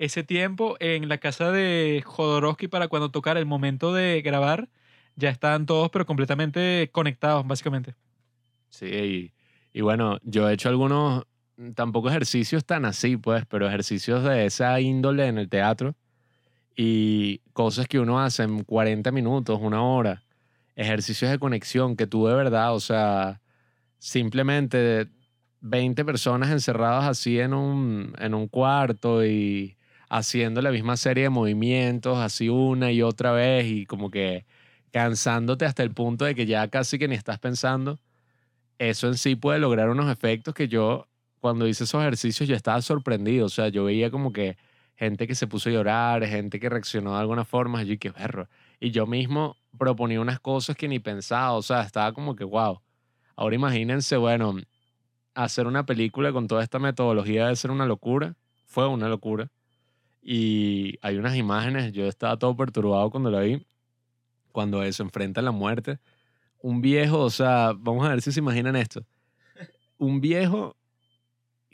ese 0.00 0.24
tiempo 0.24 0.76
en 0.80 1.10
la 1.10 1.18
casa 1.18 1.52
de 1.52 2.02
Jodorowsky 2.06 2.68
para 2.68 2.88
cuando 2.88 3.10
tocara 3.10 3.38
el 3.38 3.44
momento 3.44 3.92
de 3.92 4.22
grabar, 4.22 4.70
ya 5.14 5.28
estaban 5.28 5.66
todos 5.66 5.90
pero 5.90 6.06
completamente 6.06 6.88
conectados, 6.90 7.46
básicamente. 7.46 7.94
Sí, 8.70 9.30
y, 9.74 9.80
bueno, 9.82 10.18
yo 10.22 10.48
he 10.48 10.54
hecho 10.54 10.70
algunos, 10.70 11.24
tampoco 11.74 12.08
ejercicios 12.08 12.64
tan 12.64 12.86
así, 12.86 13.18
pues, 13.18 13.44
pero 13.44 13.68
ejercicios 13.68 14.24
de 14.24 14.46
esa 14.46 14.80
índole 14.80 15.26
en 15.26 15.36
el 15.36 15.50
teatro 15.50 15.94
y 16.74 17.42
cosas 17.52 17.86
que 17.86 18.00
uno 18.00 18.20
hace 18.20 18.44
en 18.44 18.64
40 18.64 19.12
minutos, 19.12 19.58
una 19.60 19.82
hora, 19.82 20.24
ejercicios 20.76 21.30
de 21.30 21.38
conexión 21.38 21.94
que 21.94 22.06
tú 22.06 22.26
de 22.26 22.34
verdad, 22.34 22.74
o 22.74 22.80
sea, 22.80 23.42
simplemente 23.98 25.08
20 25.60 26.06
personas 26.06 26.48
encerradas 26.48 27.04
así 27.04 27.38
en 27.38 27.52
un, 27.52 28.14
en 28.18 28.32
un 28.32 28.48
cuarto 28.48 29.26
y 29.26 29.76
haciendo 30.10 30.60
la 30.60 30.72
misma 30.72 30.96
serie 30.98 31.24
de 31.24 31.30
movimientos, 31.30 32.18
así 32.18 32.48
una 32.50 32.92
y 32.92 33.00
otra 33.00 33.32
vez 33.32 33.66
y 33.66 33.86
como 33.86 34.10
que 34.10 34.44
cansándote 34.92 35.64
hasta 35.64 35.84
el 35.84 35.92
punto 35.92 36.24
de 36.24 36.34
que 36.34 36.46
ya 36.46 36.68
casi 36.68 36.98
que 36.98 37.08
ni 37.08 37.14
estás 37.14 37.38
pensando, 37.38 38.00
eso 38.78 39.06
en 39.08 39.16
sí 39.16 39.36
puede 39.36 39.60
lograr 39.60 39.88
unos 39.88 40.10
efectos 40.10 40.52
que 40.54 40.68
yo 40.68 41.06
cuando 41.40 41.66
hice 41.68 41.84
esos 41.84 42.00
ejercicios 42.02 42.48
yo 42.48 42.56
estaba 42.56 42.82
sorprendido, 42.82 43.46
o 43.46 43.48
sea, 43.48 43.68
yo 43.68 43.84
veía 43.84 44.10
como 44.10 44.32
que 44.32 44.58
gente 44.96 45.26
que 45.26 45.34
se 45.34 45.46
puso 45.46 45.70
a 45.70 45.72
llorar, 45.72 46.26
gente 46.26 46.60
que 46.60 46.68
reaccionó 46.68 47.14
de 47.14 47.20
alguna 47.20 47.44
forma, 47.44 47.82
yo 47.84 47.98
qué 47.98 48.12
perro. 48.12 48.48
Y 48.80 48.90
yo 48.90 49.06
mismo 49.06 49.56
proponía 49.78 50.20
unas 50.20 50.40
cosas 50.40 50.76
que 50.76 50.88
ni 50.88 50.98
pensaba, 50.98 51.52
o 51.52 51.62
sea, 51.62 51.82
estaba 51.82 52.12
como 52.12 52.36
que 52.36 52.44
wow. 52.44 52.80
Ahora 53.36 53.54
imagínense, 53.54 54.16
bueno, 54.16 54.56
hacer 55.34 55.66
una 55.66 55.86
película 55.86 56.32
con 56.32 56.48
toda 56.48 56.62
esta 56.64 56.78
metodología 56.78 57.44
debe 57.44 57.56
ser 57.56 57.70
una 57.70 57.86
locura, 57.86 58.34
fue 58.66 58.86
una 58.88 59.08
locura. 59.08 59.50
Y 60.32 60.96
hay 61.02 61.16
unas 61.16 61.34
imágenes, 61.34 61.92
yo 61.92 62.06
estaba 62.06 62.36
todo 62.38 62.56
perturbado 62.56 63.10
cuando 63.10 63.32
la 63.32 63.40
vi, 63.40 63.66
cuando 64.52 64.80
se 64.92 65.02
enfrenta 65.02 65.40
a 65.40 65.42
la 65.42 65.50
muerte. 65.50 65.98
Un 66.62 66.80
viejo, 66.80 67.18
o 67.18 67.30
sea, 67.30 67.72
vamos 67.76 68.06
a 68.06 68.10
ver 68.10 68.22
si 68.22 68.30
se 68.30 68.38
imaginan 68.38 68.76
esto. 68.76 69.04
Un 69.98 70.20
viejo 70.20 70.76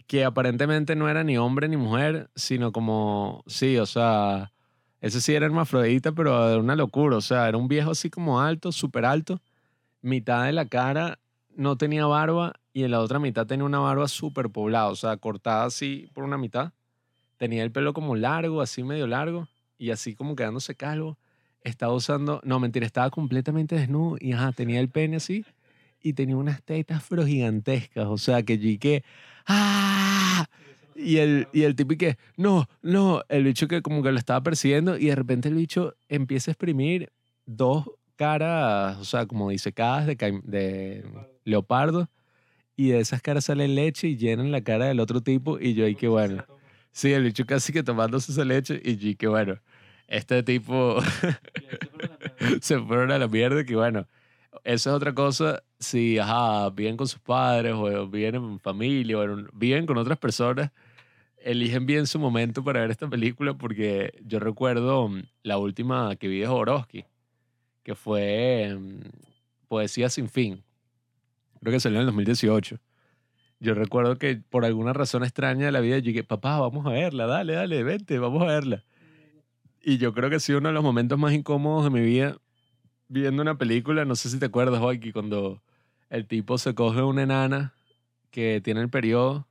que 0.06 0.24
aparentemente 0.24 0.96
no 0.96 1.06
era 1.10 1.22
ni 1.22 1.36
hombre 1.36 1.68
ni 1.68 1.76
mujer, 1.76 2.30
sino 2.34 2.72
como, 2.72 3.44
sí, 3.46 3.76
o 3.76 3.84
sea, 3.84 4.54
ese 5.02 5.20
sí 5.20 5.34
era 5.34 5.44
hermafrodita, 5.44 6.12
pero 6.12 6.48
era 6.48 6.58
una 6.58 6.76
locura, 6.76 7.18
o 7.18 7.20
sea, 7.20 7.50
era 7.50 7.58
un 7.58 7.68
viejo 7.68 7.90
así 7.90 8.08
como 8.08 8.40
alto, 8.40 8.72
súper 8.72 9.04
alto, 9.04 9.42
mitad 10.00 10.46
de 10.46 10.52
la 10.52 10.64
cara 10.64 11.18
no 11.54 11.76
tenía 11.76 12.06
barba 12.06 12.54
y 12.72 12.84
en 12.84 12.92
la 12.92 13.00
otra 13.00 13.18
mitad 13.18 13.46
tenía 13.46 13.66
una 13.66 13.80
barba 13.80 14.08
súper 14.08 14.48
poblada, 14.48 14.88
o 14.88 14.96
sea, 14.96 15.18
cortada 15.18 15.66
así 15.66 16.08
por 16.14 16.24
una 16.24 16.38
mitad. 16.38 16.72
Tenía 17.36 17.62
el 17.62 17.70
pelo 17.70 17.92
como 17.92 18.16
largo, 18.16 18.60
así 18.60 18.82
medio 18.82 19.06
largo, 19.06 19.48
y 19.78 19.90
así 19.90 20.14
como 20.14 20.36
quedándose 20.36 20.74
calvo. 20.74 21.18
Estaba 21.62 21.92
usando, 21.92 22.40
no, 22.44 22.60
mentira, 22.60 22.86
estaba 22.86 23.10
completamente 23.10 23.74
desnudo 23.74 24.16
y 24.20 24.32
ajá, 24.32 24.52
tenía 24.52 24.80
el 24.80 24.88
pene 24.88 25.16
así 25.16 25.44
y 26.00 26.12
tenía 26.12 26.36
unas 26.36 26.62
tetas 26.62 27.04
pero 27.08 27.26
gigantescas, 27.26 28.06
o 28.06 28.18
sea, 28.18 28.42
que 28.42 28.58
yo 28.58 28.78
que, 28.78 29.02
¡ah! 29.46 30.46
Y 30.94 31.18
el, 31.18 31.48
y 31.52 31.62
el 31.62 31.74
tipo 31.74 31.92
y 31.92 31.96
que, 31.96 32.16
no, 32.36 32.68
no, 32.82 33.22
el 33.28 33.44
bicho 33.44 33.68
que 33.68 33.82
como 33.82 34.02
que 34.02 34.12
lo 34.12 34.18
estaba 34.18 34.40
persiguiendo 34.42 34.96
y 34.96 35.06
de 35.06 35.14
repente 35.14 35.48
el 35.48 35.54
bicho 35.54 35.94
empieza 36.08 36.50
a 36.50 36.52
exprimir 36.52 37.10
dos 37.44 37.90
caras, 38.16 38.96
o 38.98 39.04
sea, 39.04 39.26
como 39.26 39.50
disecadas 39.50 40.06
de, 40.06 40.14
de 40.44 41.04
leopardo 41.44 42.08
y 42.76 42.88
de 42.90 43.00
esas 43.00 43.20
caras 43.22 43.46
sale 43.46 43.68
leche 43.68 44.08
y 44.08 44.16
llenan 44.16 44.52
la 44.52 44.62
cara 44.62 44.86
del 44.86 45.00
otro 45.00 45.20
tipo 45.20 45.58
y 45.58 45.74
yo 45.74 45.86
ahí 45.86 45.94
que 45.94 46.08
bueno. 46.08 46.44
Sí, 46.96 47.12
el 47.12 47.24
bicho 47.24 47.44
casi 47.44 47.74
que 47.74 47.82
tomándose 47.82 48.32
esa 48.32 48.42
leche 48.42 48.80
y 48.82 48.96
yo 48.96 49.18
que 49.18 49.26
bueno, 49.28 49.58
este 50.08 50.42
tipo 50.42 50.96
se 52.62 52.80
fueron 52.80 53.10
a 53.10 53.18
la 53.18 53.28
mierda 53.28 53.64
que 53.64 53.76
bueno, 53.76 54.08
eso 54.64 54.90
es 54.90 54.96
otra 54.96 55.14
cosa, 55.14 55.62
si 55.78 56.18
ajá, 56.18 56.70
viven 56.70 56.96
con 56.96 57.06
sus 57.06 57.20
padres 57.20 57.74
o 57.74 58.08
viven 58.08 58.36
en 58.36 58.60
familia 58.60 59.18
o 59.18 59.26
viven 59.52 59.84
con 59.84 59.98
otras 59.98 60.16
personas, 60.16 60.70
eligen 61.36 61.84
bien 61.84 62.06
su 62.06 62.18
momento 62.18 62.64
para 62.64 62.80
ver 62.80 62.90
esta 62.90 63.10
película 63.10 63.52
porque 63.52 64.18
yo 64.24 64.40
recuerdo 64.40 65.08
mm, 65.08 65.22
la 65.42 65.58
última 65.58 66.16
que 66.16 66.28
vi 66.28 66.38
de 66.40 66.46
Jodorowsky, 66.46 67.04
que 67.82 67.94
fue 67.94 68.74
mm, 68.74 69.00
Poesía 69.68 70.08
sin 70.08 70.30
fin. 70.30 70.64
Creo 71.60 71.74
que 71.74 71.80
salió 71.80 71.98
en 71.98 72.00
el 72.00 72.06
2018. 72.06 72.78
Yo 73.58 73.74
recuerdo 73.74 74.16
que 74.16 74.36
por 74.36 74.64
alguna 74.64 74.92
razón 74.92 75.24
extraña 75.24 75.66
de 75.66 75.72
la 75.72 75.80
vida, 75.80 75.98
yo 75.98 76.06
dije, 76.06 76.24
papá, 76.24 76.58
vamos 76.60 76.86
a 76.86 76.90
verla, 76.90 77.26
dale, 77.26 77.54
dale, 77.54 77.82
vente, 77.82 78.18
vamos 78.18 78.42
a 78.42 78.46
verla. 78.46 78.84
Y 79.82 79.98
yo 79.98 80.12
creo 80.12 80.28
que 80.28 80.36
ha 80.36 80.40
sido 80.40 80.58
uno 80.58 80.68
de 80.68 80.74
los 80.74 80.82
momentos 80.82 81.18
más 81.18 81.32
incómodos 81.32 81.84
de 81.84 81.90
mi 81.90 82.04
vida 82.04 82.36
viendo 83.08 83.42
una 83.42 83.56
película. 83.56 84.04
No 84.04 84.16
sé 84.16 84.28
si 84.30 84.38
te 84.38 84.46
acuerdas, 84.46 84.80
Joaquín, 84.80 85.12
cuando 85.12 85.62
el 86.10 86.26
tipo 86.26 86.58
se 86.58 86.74
coge 86.74 87.02
una 87.02 87.22
enana 87.22 87.74
que 88.30 88.60
tiene 88.62 88.80
el 88.80 88.90
periodo 88.90 89.46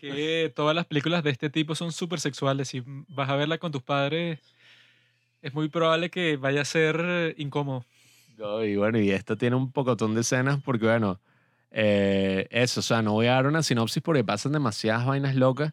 que 0.00 0.52
todas 0.54 0.74
las 0.74 0.86
películas 0.86 1.22
de 1.24 1.30
este 1.30 1.50
tipo 1.50 1.74
son 1.74 1.92
súper 1.92 2.20
sexuales. 2.20 2.68
Si 2.68 2.82
vas 3.08 3.28
a 3.28 3.36
verla 3.36 3.58
con 3.58 3.72
tus 3.72 3.82
padres, 3.82 4.38
es 5.42 5.54
muy 5.54 5.68
probable 5.68 6.10
que 6.10 6.36
vaya 6.36 6.62
a 6.62 6.64
ser 6.64 7.34
incómodo. 7.38 7.84
y 8.64 8.76
bueno, 8.76 8.98
y 8.98 9.10
esto 9.10 9.36
tiene 9.36 9.56
un 9.56 9.72
pocotón 9.72 10.14
de 10.14 10.20
escenas 10.22 10.62
porque, 10.62 10.86
bueno, 10.86 11.20
eh, 11.70 12.48
eso, 12.50 12.80
o 12.80 12.82
sea, 12.82 13.02
no 13.02 13.12
voy 13.12 13.26
a 13.26 13.34
dar 13.34 13.46
una 13.46 13.62
sinopsis 13.62 14.02
porque 14.02 14.24
pasan 14.24 14.52
demasiadas 14.52 15.06
vainas 15.06 15.34
locas, 15.34 15.72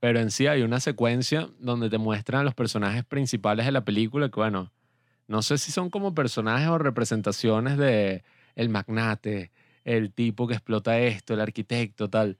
pero 0.00 0.20
en 0.20 0.30
sí 0.30 0.46
hay 0.46 0.62
una 0.62 0.80
secuencia 0.80 1.48
donde 1.58 1.90
te 1.90 1.98
muestran 1.98 2.44
los 2.44 2.54
personajes 2.54 3.04
principales 3.04 3.66
de 3.66 3.72
la 3.72 3.84
película 3.84 4.28
que, 4.28 4.40
bueno, 4.40 4.72
no 5.26 5.42
sé 5.42 5.58
si 5.58 5.72
son 5.72 5.90
como 5.90 6.14
personajes 6.14 6.68
o 6.68 6.78
representaciones 6.78 7.76
de 7.78 8.24
el 8.56 8.68
magnate, 8.68 9.52
el 9.84 10.12
tipo 10.12 10.46
que 10.46 10.54
explota 10.54 10.98
esto, 10.98 11.34
el 11.34 11.40
arquitecto, 11.40 12.08
tal 12.08 12.38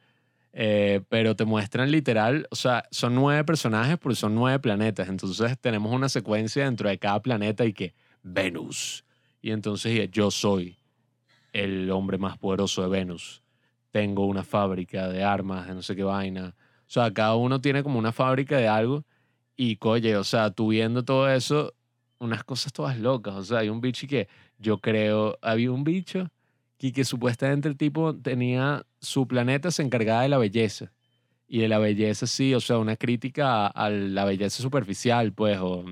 eh, 0.52 1.02
pero 1.08 1.36
te 1.36 1.44
muestran 1.44 1.90
literal, 1.90 2.46
o 2.50 2.56
sea, 2.56 2.84
son 2.90 3.14
nueve 3.14 3.44
personajes 3.44 3.98
porque 3.98 4.16
son 4.16 4.34
nueve 4.34 4.58
planetas. 4.58 5.08
Entonces 5.08 5.58
tenemos 5.60 5.92
una 5.92 6.08
secuencia 6.08 6.64
dentro 6.64 6.88
de 6.88 6.98
cada 6.98 7.20
planeta 7.22 7.64
y 7.64 7.72
que 7.72 7.94
Venus. 8.22 9.04
Y 9.40 9.52
entonces 9.52 10.10
yo 10.10 10.30
soy 10.30 10.77
el 11.52 11.90
hombre 11.90 12.18
más 12.18 12.38
poderoso 12.38 12.82
de 12.82 12.88
Venus. 12.88 13.42
Tengo 13.90 14.26
una 14.26 14.44
fábrica 14.44 15.08
de 15.08 15.24
armas, 15.24 15.66
de 15.66 15.74
no 15.74 15.82
sé 15.82 15.96
qué 15.96 16.04
vaina. 16.04 16.54
O 16.86 16.90
sea, 16.90 17.12
cada 17.12 17.36
uno 17.36 17.60
tiene 17.60 17.82
como 17.82 17.98
una 17.98 18.12
fábrica 18.12 18.56
de 18.56 18.68
algo. 18.68 19.04
Y 19.56 19.76
coye, 19.76 20.16
o 20.16 20.24
sea, 20.24 20.50
tú 20.50 20.68
viendo 20.68 21.04
todo 21.04 21.28
eso, 21.30 21.74
unas 22.18 22.44
cosas 22.44 22.72
todas 22.72 22.98
locas. 22.98 23.34
O 23.34 23.44
sea, 23.44 23.58
hay 23.58 23.68
un 23.68 23.80
bicho 23.80 24.06
que 24.06 24.28
yo 24.58 24.78
creo, 24.78 25.38
había 25.42 25.72
un 25.72 25.84
bicho 25.84 26.30
y 26.78 26.92
que 26.92 27.04
supuestamente 27.04 27.68
el 27.68 27.76
tipo 27.76 28.14
tenía 28.16 28.86
su 29.00 29.26
planeta 29.26 29.70
se 29.70 29.82
encargaba 29.82 30.22
de 30.22 30.28
la 30.28 30.38
belleza. 30.38 30.92
Y 31.48 31.60
de 31.60 31.68
la 31.68 31.78
belleza, 31.78 32.26
sí, 32.26 32.54
o 32.54 32.60
sea, 32.60 32.78
una 32.78 32.96
crítica 32.96 33.66
a, 33.68 33.90
la 33.90 34.24
belleza 34.24 34.62
superficial, 34.62 35.32
pues, 35.32 35.58
o 35.58 35.84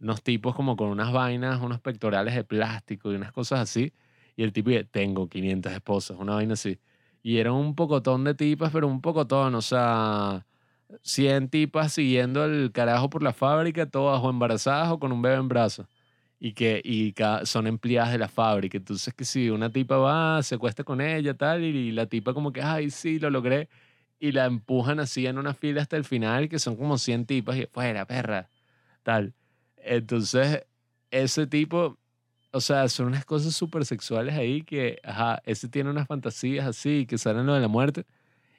unos 0.00 0.22
tipos 0.22 0.54
como 0.56 0.76
con 0.76 0.88
unas 0.88 1.12
vainas, 1.12 1.60
unos 1.60 1.80
pectorales 1.80 2.34
de 2.34 2.44
plástico 2.44 3.12
y 3.12 3.16
unas 3.16 3.32
cosas 3.32 3.60
así. 3.60 3.92
Y 4.38 4.44
el 4.44 4.52
tipo 4.52 4.70
tengo 4.92 5.28
500 5.28 5.72
esposas, 5.72 6.16
una 6.20 6.36
vaina 6.36 6.52
así. 6.54 6.78
Y 7.24 7.38
eran 7.38 7.54
un 7.54 7.74
pocotón 7.74 8.22
de 8.22 8.34
tipas, 8.34 8.70
pero 8.72 8.86
un 8.86 9.00
pocotón, 9.00 9.56
o 9.56 9.62
sea, 9.62 10.46
100 11.02 11.48
tipas 11.50 11.92
siguiendo 11.94 12.44
el 12.44 12.70
carajo 12.70 13.10
por 13.10 13.24
la 13.24 13.32
fábrica, 13.32 13.86
todas 13.86 14.22
o 14.22 14.30
embarazadas 14.30 14.92
o 14.92 15.00
con 15.00 15.10
un 15.10 15.22
bebé 15.22 15.36
en 15.38 15.48
brazos 15.48 15.86
y 16.40 16.52
que 16.52 16.80
y 16.84 17.14
son 17.44 17.66
empleadas 17.66 18.12
de 18.12 18.18
la 18.18 18.28
fábrica. 18.28 18.78
Entonces, 18.78 19.12
que 19.14 19.24
si 19.24 19.50
una 19.50 19.70
tipa 19.70 19.96
va, 19.96 20.42
se 20.44 20.54
acuesta 20.54 20.84
con 20.84 21.00
ella, 21.00 21.34
tal, 21.34 21.64
y, 21.64 21.92
la 21.92 22.06
tipa 22.06 22.34
como 22.34 22.52
que, 22.52 22.62
ay, 22.62 22.90
sí, 22.90 23.18
lo 23.18 23.30
logré, 23.30 23.68
y 24.20 24.32
la 24.32 24.46
empujan 24.46 25.00
así 25.00 25.26
en 25.26 25.38
una 25.38 25.54
fila 25.54 25.82
hasta 25.82 25.96
el 25.96 26.04
final, 26.04 26.48
que 26.48 26.58
son 26.58 26.76
como 26.76 26.98
100 26.98 27.26
tipas, 27.26 27.56
y 27.56 27.66
fuera, 27.66 28.06
perra, 28.06 28.50
tal. 29.02 29.34
Entonces, 29.78 30.66
ese 31.10 31.46
tipo, 31.46 31.98
o 32.52 32.60
sea, 32.60 32.88
son 32.88 33.06
unas 33.08 33.24
cosas 33.24 33.54
súper 33.54 33.84
sexuales 33.84 34.34
ahí 34.34 34.62
que, 34.62 34.98
ajá, 35.04 35.42
ese 35.44 35.68
tiene 35.68 35.90
unas 35.90 36.06
fantasías 36.06 36.66
así, 36.66 37.06
que 37.06 37.18
salen 37.18 37.46
lo 37.46 37.54
de 37.54 37.60
la 37.60 37.68
muerte. 37.68 38.04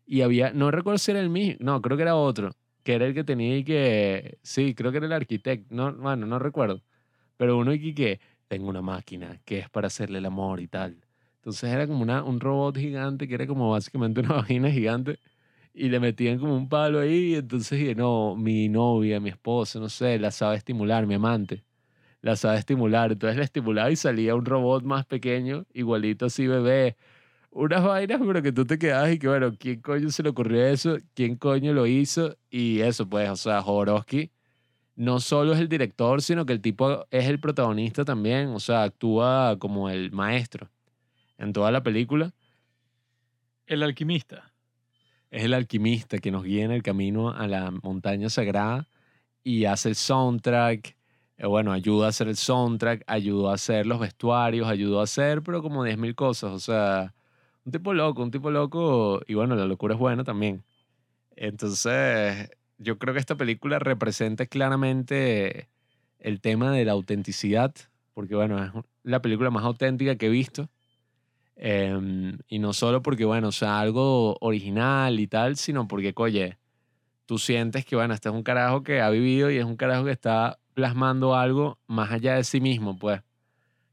Y 0.05 0.21
había, 0.21 0.53
no 0.53 0.71
recuerdo 0.71 0.99
si 0.99 1.11
era 1.11 1.21
el 1.21 1.29
mismo, 1.29 1.57
no, 1.61 1.81
creo 1.81 1.97
que 1.97 2.03
era 2.03 2.15
otro, 2.15 2.51
que 2.83 2.95
era 2.95 3.05
el 3.07 3.13
que 3.13 3.23
tenía 3.23 3.57
y 3.57 3.63
que, 3.63 4.39
sí, 4.43 4.75
creo 4.75 4.91
que 4.91 4.97
era 4.97 5.07
el 5.07 5.13
arquitecto, 5.13 5.73
no, 5.75 5.93
bueno, 5.95 6.25
no 6.27 6.39
recuerdo 6.39 6.83
pero 7.37 7.57
uno 7.57 7.73
y 7.73 7.93
que 7.93 8.19
tengo 8.49 8.69
una 8.69 8.81
máquina 8.81 9.39
que 9.45 9.59
es 9.59 9.69
para 9.69 9.87
hacerle 9.87 10.19
el 10.19 10.25
amor 10.25 10.59
y 10.59 10.67
tal. 10.67 10.97
Entonces 11.37 11.71
era 11.71 11.87
como 11.87 12.03
una, 12.03 12.23
un 12.23 12.39
robot 12.41 12.77
gigante 12.77 13.27
que 13.29 13.35
era 13.35 13.47
como 13.47 13.71
básicamente 13.71 14.19
una 14.21 14.33
vagina 14.35 14.69
gigante 14.71 15.19
y 15.73 15.89
le 15.89 15.99
metían 16.01 16.39
como 16.39 16.55
un 16.55 16.69
palo 16.69 16.99
ahí 16.99 17.33
y 17.33 17.35
entonces 17.35 17.79
dije, 17.79 17.95
no, 17.95 18.35
mi 18.35 18.69
novia, 18.69 19.19
mi 19.21 19.29
esposa, 19.29 19.79
no 19.79 19.89
sé, 19.89 20.19
la 20.19 20.31
sabe 20.31 20.57
estimular, 20.57 21.07
mi 21.07 21.15
amante, 21.15 21.63
la 22.21 22.35
sabe 22.35 22.57
estimular. 22.57 23.11
Entonces 23.11 23.37
la 23.37 23.43
estimulaba 23.43 23.91
y 23.91 23.95
salía 23.95 24.35
un 24.35 24.45
robot 24.45 24.83
más 24.83 25.05
pequeño, 25.05 25.65
igualito 25.73 26.25
así 26.25 26.47
bebé. 26.47 26.97
Unas 27.51 27.83
vainas, 27.83 28.21
pero 28.25 28.41
que 28.41 28.51
tú 28.51 28.65
te 28.65 28.77
quedas 28.77 29.11
y 29.11 29.19
que, 29.19 29.27
bueno, 29.27 29.51
¿quién 29.57 29.81
coño 29.81 30.09
se 30.09 30.23
le 30.23 30.29
ocurrió 30.29 30.65
eso? 30.67 30.97
¿Quién 31.15 31.35
coño 31.35 31.73
lo 31.73 31.87
hizo? 31.87 32.37
Y 32.49 32.81
eso, 32.81 33.09
pues, 33.09 33.29
o 33.29 33.35
sea, 33.35 33.61
Jodorowsky 33.61 34.31
no 34.99 35.21
solo 35.21 35.53
es 35.53 35.59
el 35.59 35.69
director, 35.69 36.21
sino 36.21 36.45
que 36.45 36.51
el 36.51 36.61
tipo 36.61 37.07
es 37.09 37.25
el 37.27 37.39
protagonista 37.39 38.03
también, 38.03 38.49
o 38.49 38.59
sea, 38.59 38.83
actúa 38.83 39.57
como 39.57 39.89
el 39.89 40.11
maestro 40.11 40.69
en 41.37 41.53
toda 41.53 41.71
la 41.71 41.81
película. 41.81 42.33
El 43.65 43.81
alquimista. 43.81 44.51
Es 45.31 45.45
el 45.45 45.53
alquimista 45.53 46.17
que 46.17 46.31
nos 46.31 46.43
guía 46.43 46.65
en 46.65 46.71
el 46.71 46.83
camino 46.83 47.29
a 47.29 47.47
la 47.47 47.71
montaña 47.71 48.29
sagrada 48.29 48.89
y 49.41 49.63
hace 49.65 49.87
el 49.87 49.95
soundtrack, 49.95 50.97
eh, 51.39 51.47
bueno, 51.47 51.71
ayuda 51.71 52.07
a 52.07 52.09
hacer 52.09 52.27
el 52.27 52.35
soundtrack, 52.35 53.03
ayudó 53.07 53.49
a 53.49 53.55
hacer 53.55 53.87
los 53.87 53.99
vestuarios, 53.99 54.67
ayudó 54.67 54.99
a 54.99 55.05
hacer, 55.05 55.41
pero 55.41 55.61
como 55.61 55.85
10.000 55.85 56.13
cosas, 56.13 56.51
o 56.51 56.59
sea, 56.59 57.13
un 57.65 57.71
tipo 57.71 57.93
loco, 57.93 58.21
un 58.21 58.31
tipo 58.31 58.51
loco, 58.51 59.21
y 59.25 59.35
bueno, 59.35 59.55
la 59.55 59.65
locura 59.65 59.93
es 59.95 59.99
buena 59.99 60.25
también. 60.25 60.65
Entonces, 61.37 62.51
yo 62.77 62.99
creo 62.99 63.13
que 63.13 63.21
esta 63.21 63.37
película 63.37 63.79
representa 63.79 64.45
claramente 64.47 65.69
el 66.19 66.41
tema 66.41 66.71
de 66.73 66.83
la 66.85 66.91
autenticidad, 66.93 67.73
porque 68.13 68.35
bueno, 68.35 68.63
es 68.63 68.71
la 69.03 69.21
película 69.21 69.49
más 69.49 69.63
auténtica 69.63 70.17
que 70.17 70.27
he 70.27 70.29
visto. 70.29 70.69
Em, 71.55 72.37
y 72.49 72.59
no 72.59 72.73
solo 72.73 73.01
porque, 73.01 73.25
bueno, 73.25 73.49
o 73.49 73.51
sea, 73.51 73.79
algo 73.79 74.37
original 74.41 75.19
y 75.19 75.27
tal, 75.27 75.57
sino 75.57 75.87
porque, 75.87 76.13
oye, 76.15 76.57
tú 77.25 77.37
sientes 77.37 77.85
que, 77.85 77.95
bueno, 77.95 78.13
este 78.13 78.29
es 78.29 78.35
un 78.35 78.43
carajo 78.43 78.83
que 78.83 79.01
ha 79.01 79.09
vivido 79.09 79.51
y 79.51 79.57
es 79.57 79.65
un 79.65 79.77
carajo 79.77 80.05
que 80.05 80.11
está 80.11 80.59
plasmando 80.79 81.35
algo 81.35 81.77
más 81.87 82.09
allá 82.09 82.35
de 82.35 82.45
sí 82.45 82.61
mismo, 82.61 82.97
pues. 82.97 83.21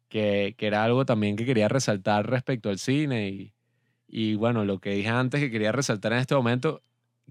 Que, 0.09 0.55
que 0.57 0.69
era 0.69 0.85
algo 0.85 1.05
también 1.05 1.35
que 1.35 1.45
quería 1.45 1.67
resaltar 1.67 2.31
respecto 2.31 2.71
al 2.71 2.79
cine. 2.79 3.29
Y, 3.29 3.55
y 4.07 4.37
bueno, 4.37 4.65
lo 4.65 4.79
que 4.79 4.91
dije 4.91 5.09
antes 5.09 5.41
que 5.41 5.51
quería 5.51 5.73
resaltar 5.73 6.13
en 6.13 6.21
este 6.21 6.37
momento, 6.37 6.83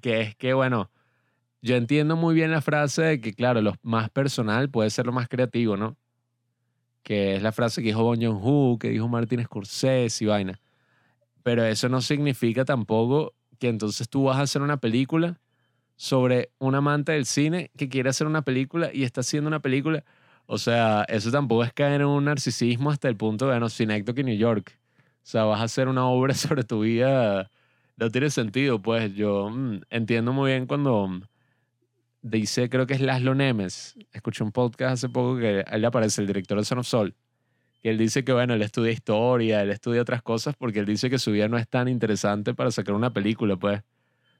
que 0.01 0.19
es 0.19 0.35
que, 0.35 0.53
bueno, 0.53 0.91
yo 1.61 1.77
entiendo 1.77 2.17
muy 2.17 2.35
bien 2.35 2.51
la 2.51 2.59
frase 2.59 3.01
de 3.03 3.21
que, 3.21 3.33
claro, 3.33 3.61
lo 3.61 3.75
más 3.81 4.09
personal 4.09 4.69
puede 4.69 4.89
ser 4.89 5.05
lo 5.05 5.13
más 5.13 5.29
creativo, 5.29 5.77
¿no? 5.77 5.95
Que 7.01 7.37
es 7.37 7.41
la 7.41 7.53
frase 7.53 7.81
que 7.81 7.87
dijo 7.87 8.03
Bon 8.03 8.21
Joon-ho, 8.21 8.77
que 8.77 8.89
dijo 8.89 9.07
Martin 9.07 9.41
Scorsese 9.41 10.25
y 10.25 10.27
vaina. 10.27 10.59
Pero 11.43 11.63
eso 11.63 11.87
no 11.87 12.01
significa 12.01 12.65
tampoco 12.65 13.33
que 13.57 13.69
entonces 13.69 14.09
tú 14.09 14.25
vas 14.25 14.35
a 14.37 14.41
hacer 14.41 14.61
una 14.61 14.77
película 14.77 15.39
sobre 15.95 16.51
un 16.59 16.75
amante 16.75 17.13
del 17.13 17.25
cine 17.25 17.71
que 17.77 17.89
quiere 17.89 18.09
hacer 18.09 18.27
una 18.27 18.41
película 18.41 18.89
y 18.93 19.03
está 19.03 19.21
haciendo 19.21 19.47
una 19.47 19.61
película. 19.61 20.03
O 20.47 20.57
sea, 20.57 21.05
eso 21.07 21.31
tampoco 21.31 21.63
es 21.63 21.73
caer 21.73 22.01
en 22.01 22.07
un 22.07 22.25
narcisismo 22.25 22.91
hasta 22.91 23.07
el 23.07 23.17
punto 23.17 23.47
de, 23.47 23.69
Synecdoche 23.69 24.21
en 24.21 24.27
New 24.27 24.37
York. 24.37 24.77
O 25.25 25.27
sea, 25.27 25.45
vas 25.45 25.61
a 25.61 25.63
hacer 25.63 25.87
una 25.87 26.05
obra 26.05 26.33
sobre 26.35 26.63
tu 26.63 26.81
vida. 26.81 27.49
No 27.97 28.11
tiene 28.11 28.29
sentido, 28.29 28.81
pues. 28.81 29.13
Yo 29.15 29.49
mm, 29.49 29.81
entiendo 29.89 30.33
muy 30.33 30.51
bien 30.51 30.67
cuando 30.67 31.21
dice, 32.21 32.69
creo 32.69 32.85
que 32.85 32.93
es 32.93 33.01
Laszlo 33.01 33.33
Nemes. 33.33 33.95
Escuché 34.11 34.43
un 34.43 34.51
podcast 34.51 34.93
hace 34.93 35.09
poco 35.09 35.37
que 35.37 35.63
aparece 35.85 36.21
el 36.21 36.27
director 36.27 36.57
de 36.57 36.65
Son 36.65 36.79
of 36.79 36.87
Soul. 36.87 37.15
Que 37.81 37.89
él 37.89 37.97
dice 37.97 38.23
que, 38.23 38.33
bueno, 38.33 38.53
él 38.53 38.61
estudia 38.61 38.91
historia, 38.91 39.61
él 39.61 39.71
estudia 39.71 40.01
otras 40.01 40.21
cosas 40.21 40.55
porque 40.57 40.79
él 40.79 40.85
dice 40.85 41.09
que 41.09 41.19
su 41.19 41.31
vida 41.31 41.47
no 41.47 41.57
es 41.57 41.67
tan 41.67 41.87
interesante 41.87 42.53
para 42.53 42.71
sacar 42.71 42.95
una 42.95 43.13
película, 43.13 43.55
pues. 43.55 43.81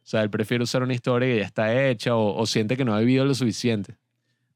O 0.05 0.07
sea, 0.07 0.21
él 0.21 0.29
prefiere 0.29 0.63
usar 0.63 0.83
una 0.83 0.93
historia 0.93 1.27
que 1.27 1.39
ya 1.39 1.45
está 1.45 1.89
hecha 1.89 2.15
o, 2.15 2.35
o 2.35 2.45
siente 2.45 2.77
que 2.77 2.85
no 2.85 2.93
ha 2.93 2.99
vivido 2.99 3.25
lo 3.25 3.33
suficiente. 3.33 3.95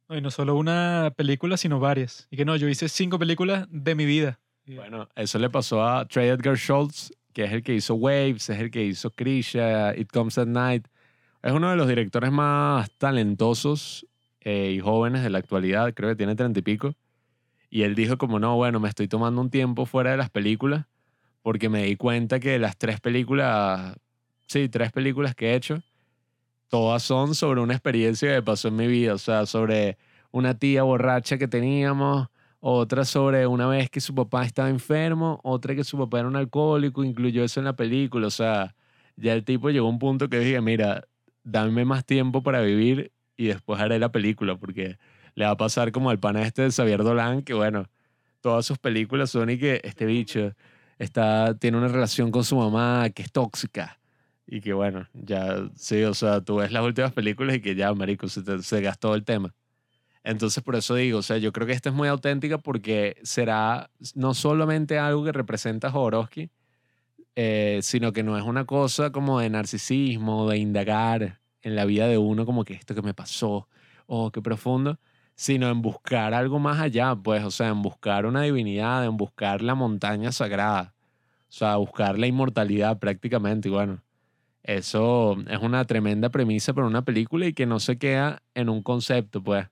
No, 0.07 0.15
y 0.15 0.21
no 0.21 0.29
solo 0.31 0.55
una 0.55 1.11
película, 1.15 1.57
sino 1.57 1.79
varias. 1.79 2.27
Y 2.29 2.37
que 2.37 2.45
no, 2.45 2.55
yo 2.55 2.69
hice 2.69 2.87
cinco 2.87 3.19
películas 3.19 3.67
de 3.69 3.95
mi 3.95 4.05
vida. 4.05 4.39
Bueno, 4.67 5.09
eso 5.15 5.39
le 5.39 5.49
pasó 5.49 5.83
a 5.83 6.05
Trey 6.05 6.29
Edgar 6.29 6.55
Schultz, 6.55 7.11
que 7.33 7.45
es 7.45 7.51
el 7.51 7.63
que 7.63 7.73
hizo 7.73 7.95
Waves, 7.95 8.49
es 8.49 8.59
el 8.59 8.69
que 8.69 8.83
hizo 8.85 9.09
Krisha, 9.09 9.95
It 9.97 10.11
Comes 10.11 10.37
at 10.37 10.45
Night. 10.47 10.87
Es 11.41 11.51
uno 11.51 11.71
de 11.71 11.75
los 11.75 11.87
directores 11.87 12.31
más 12.31 12.91
talentosos 12.97 14.05
eh, 14.41 14.73
y 14.75 14.79
jóvenes 14.79 15.23
de 15.23 15.31
la 15.31 15.39
actualidad, 15.39 15.93
creo 15.95 16.09
que 16.09 16.15
tiene 16.15 16.35
treinta 16.35 16.59
y 16.59 16.61
pico. 16.61 16.93
Y 17.71 17.83
él 17.83 17.95
dijo 17.95 18.17
como, 18.17 18.39
no, 18.39 18.55
bueno, 18.55 18.79
me 18.79 18.89
estoy 18.89 19.07
tomando 19.07 19.41
un 19.41 19.49
tiempo 19.49 19.85
fuera 19.85 20.11
de 20.11 20.17
las 20.17 20.29
películas 20.29 20.85
porque 21.41 21.69
me 21.69 21.83
di 21.83 21.95
cuenta 21.95 22.39
que 22.39 22.59
las 22.59 22.77
tres 22.77 22.99
películas, 22.99 23.95
sí, 24.49 24.67
tres 24.67 24.91
películas 24.91 25.35
que 25.35 25.51
he 25.51 25.55
hecho, 25.55 25.81
todas 26.69 27.03
son 27.03 27.35
sobre 27.35 27.61
una 27.61 27.73
experiencia 27.75 28.35
que 28.35 28.41
pasó 28.41 28.69
en 28.69 28.75
mi 28.77 28.87
vida, 28.87 29.13
o 29.13 29.17
sea, 29.19 29.45
sobre 29.45 29.97
una 30.31 30.57
tía 30.57 30.83
borracha 30.83 31.37
que 31.37 31.47
teníamos, 31.47 32.29
otra 32.59 33.05
sobre 33.05 33.47
una 33.47 33.67
vez 33.67 33.89
que 33.89 34.01
su 34.01 34.13
papá 34.15 34.43
estaba 34.45 34.69
enfermo, 34.69 35.39
otra 35.43 35.75
que 35.75 35.83
su 35.83 35.97
papá 35.97 36.19
era 36.19 36.27
un 36.27 36.35
alcohólico, 36.35 37.03
incluyó 37.03 37.43
eso 37.43 37.59
en 37.59 37.65
la 37.65 37.75
película, 37.75 38.27
o 38.27 38.31
sea, 38.31 38.75
ya 39.15 39.33
el 39.33 39.43
tipo 39.45 39.69
llegó 39.69 39.87
a 39.87 39.91
un 39.91 39.99
punto 39.99 40.29
que 40.29 40.39
dije, 40.39 40.59
mira, 40.61 41.05
dame 41.43 41.85
más 41.85 42.03
tiempo 42.05 42.41
para 42.41 42.61
vivir 42.61 43.11
y 43.37 43.47
después 43.47 43.79
haré 43.79 43.99
la 43.99 44.11
película, 44.11 44.57
porque 44.57 44.97
le 45.35 45.45
va 45.45 45.51
a 45.51 45.57
pasar 45.57 45.91
como 45.91 46.09
al 46.09 46.19
pana 46.19 46.41
este 46.41 46.63
de 46.63 46.71
Xavier 46.71 47.03
Dolan, 47.03 47.43
que 47.43 47.53
bueno, 47.53 47.85
todas 48.41 48.65
sus 48.65 48.79
películas 48.79 49.29
son 49.29 49.51
y 49.51 49.59
que 49.59 49.79
este 49.83 50.05
bicho 50.05 50.53
está, 50.97 51.55
tiene 51.55 51.77
una 51.77 51.87
relación 51.87 52.31
con 52.31 52.43
su 52.43 52.57
mamá 52.57 53.09
que 53.11 53.21
es 53.21 53.31
tóxica. 53.31 53.98
Y 54.51 54.61
que 54.61 54.73
bueno, 54.73 55.07
ya, 55.13 55.69
sí, 55.75 56.03
o 56.03 56.13
sea, 56.15 56.41
tú 56.41 56.55
ves 56.55 56.71
las 56.71 56.83
últimas 56.83 57.13
películas 57.13 57.55
y 57.57 57.61
que 57.61 57.75
ya, 57.75 57.93
marico, 57.93 58.27
se, 58.27 58.41
te- 58.41 58.63
se 58.63 58.81
gastó 58.81 59.13
el 59.13 59.23
tema. 59.23 59.53
Entonces, 60.23 60.63
por 60.63 60.75
eso 60.75 60.95
digo, 60.95 61.19
o 61.19 61.23
sea, 61.23 61.37
yo 61.37 61.53
creo 61.53 61.67
que 61.67 61.73
esta 61.73 61.89
es 61.89 61.95
muy 61.95 62.07
auténtica 62.09 62.57
porque 62.59 63.17
será 63.23 63.91
no 64.15 64.33
solamente 64.33 64.99
algo 64.99 65.23
que 65.25 65.31
representa 65.33 65.87
a 65.89 65.91
Jodorowsky, 65.91 66.51
eh, 67.35 67.79
sino 67.83 68.13
que 68.13 68.23
no 68.23 68.37
es 68.37 68.43
una 68.43 68.65
cosa 68.65 69.11
como 69.11 69.39
de 69.39 69.49
narcisismo, 69.49 70.49
de 70.49 70.57
indagar 70.59 71.41
en 71.61 71.75
la 71.75 71.85
vida 71.85 72.07
de 72.07 72.17
uno, 72.17 72.45
como 72.45 72.65
que 72.65 72.73
esto 72.75 72.95
que 72.95 73.01
me 73.03 73.13
pasó, 73.13 73.67
oh, 74.07 74.31
qué 74.31 74.41
profundo, 74.41 74.99
sino 75.35 75.69
en 75.69 75.81
buscar 75.81 76.33
algo 76.33 76.59
más 76.59 76.79
allá, 76.81 77.15
pues, 77.15 77.43
o 77.45 77.51
sea, 77.51 77.69
en 77.69 77.81
buscar 77.81 78.25
una 78.25 78.43
divinidad, 78.43 79.05
en 79.05 79.17
buscar 79.17 79.61
la 79.61 79.75
montaña 79.75 80.31
sagrada, 80.31 80.95
o 81.49 81.51
sea, 81.51 81.77
buscar 81.77 82.19
la 82.19 82.27
inmortalidad 82.27 82.99
prácticamente, 82.99 83.69
y 83.69 83.71
bueno. 83.71 84.01
Eso 84.69 85.35
es 85.49 85.59
una 85.63 85.83
tremenda 85.85 86.29
premisa 86.29 86.73
para 86.73 86.85
una 86.85 87.01
película 87.03 87.47
y 87.47 87.53
que 87.53 87.65
no 87.65 87.79
se 87.79 87.97
queda 87.97 88.43
en 88.53 88.69
un 88.69 88.83
concepto, 88.83 89.41
pues. 89.41 89.65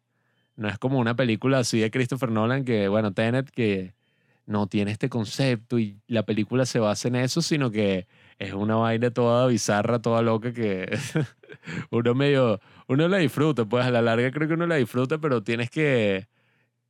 No 0.56 0.68
es 0.68 0.80
como 0.80 0.98
una 0.98 1.16
película 1.16 1.60
así 1.60 1.80
de 1.80 1.92
Christopher 1.92 2.32
Nolan 2.32 2.66
que, 2.66 2.88
bueno, 2.88 3.14
Tenet, 3.14 3.52
que 3.52 3.94
no 4.48 4.66
tiene 4.66 4.90
este 4.90 5.08
concepto 5.08 5.78
y 5.78 6.02
la 6.08 6.24
película 6.24 6.66
se 6.66 6.80
basa 6.80 7.10
en 7.10 7.16
eso, 7.18 7.44
sino 7.44 7.70
que 7.70 8.08
es 8.40 8.54
una 8.54 8.76
vaina 8.78 9.12
toda 9.12 9.46
bizarra, 9.46 10.02
toda 10.02 10.24
loca 10.24 10.52
que 10.52 10.90
uno 11.92 12.16
medio, 12.16 12.60
uno 12.88 13.08
la 13.08 13.18
disfruta, 13.18 13.66
pues 13.66 13.86
a 13.86 13.92
la 13.92 14.02
larga 14.02 14.32
creo 14.32 14.48
que 14.48 14.56
uno 14.56 14.66
la 14.66 14.78
disfruta, 14.78 15.20
pero 15.20 15.44
tienes 15.44 15.70
que, 15.70 16.28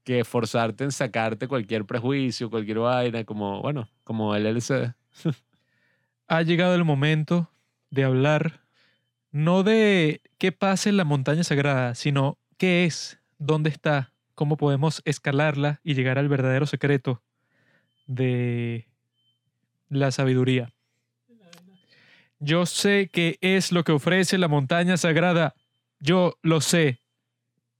que 0.05 0.21
esforzarte 0.21 0.85
en 0.85 0.93
sacarte 0.93 1.49
cualquier 1.49 1.83
prejuicio, 1.83 2.49
cualquier 2.49 2.79
vaina, 2.79 3.25
como, 3.25 3.61
bueno, 3.61 3.89
como 4.05 4.33
el 4.33 4.45
LCD. 4.45 4.93
ha 6.29 6.41
llegado 6.43 6.73
el 6.73 6.85
momento 6.85 7.49
de 7.89 8.03
hablar 8.03 8.61
no 9.31 9.63
de 9.63 10.21
qué 10.37 10.51
pasa 10.51 10.89
en 10.89 10.97
la 10.97 11.03
montaña 11.03 11.43
sagrada, 11.43 11.95
sino 11.95 12.37
qué 12.57 12.85
es, 12.85 13.19
dónde 13.37 13.69
está, 13.69 14.13
cómo 14.35 14.57
podemos 14.57 15.01
escalarla 15.05 15.79
y 15.83 15.93
llegar 15.93 16.17
al 16.17 16.29
verdadero 16.29 16.65
secreto 16.65 17.21
de 18.05 18.87
la 19.89 20.11
sabiduría. 20.11 20.73
Yo 22.39 22.65
sé 22.65 23.09
qué 23.11 23.37
es 23.41 23.71
lo 23.71 23.83
que 23.83 23.91
ofrece 23.91 24.37
la 24.37 24.47
montaña 24.47 24.95
sagrada. 24.97 25.55
Yo 25.99 26.37
lo 26.43 26.61
sé. 26.61 27.01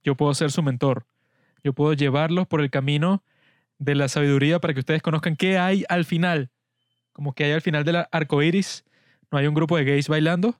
Yo 0.02 0.16
puedo 0.16 0.34
ser 0.34 0.50
su 0.50 0.62
mentor. 0.62 1.06
Yo 1.62 1.72
puedo 1.72 1.92
llevarlos 1.92 2.48
por 2.48 2.60
el 2.60 2.70
camino 2.70 3.22
de 3.78 3.94
la 3.94 4.08
sabiduría 4.08 4.58
para 4.58 4.74
que 4.74 4.80
ustedes 4.80 5.02
conozcan 5.02 5.36
qué 5.36 5.58
hay 5.58 5.84
al 5.88 6.04
final 6.04 6.50
como 7.18 7.32
que 7.32 7.42
hay 7.42 7.50
al 7.50 7.62
final 7.62 7.82
del 7.82 8.04
arco 8.12 8.44
iris, 8.44 8.84
no 9.30 9.38
hay 9.38 9.46
un 9.46 9.54
grupo 9.54 9.76
de 9.76 9.84
gays 9.84 10.08
bailando, 10.08 10.54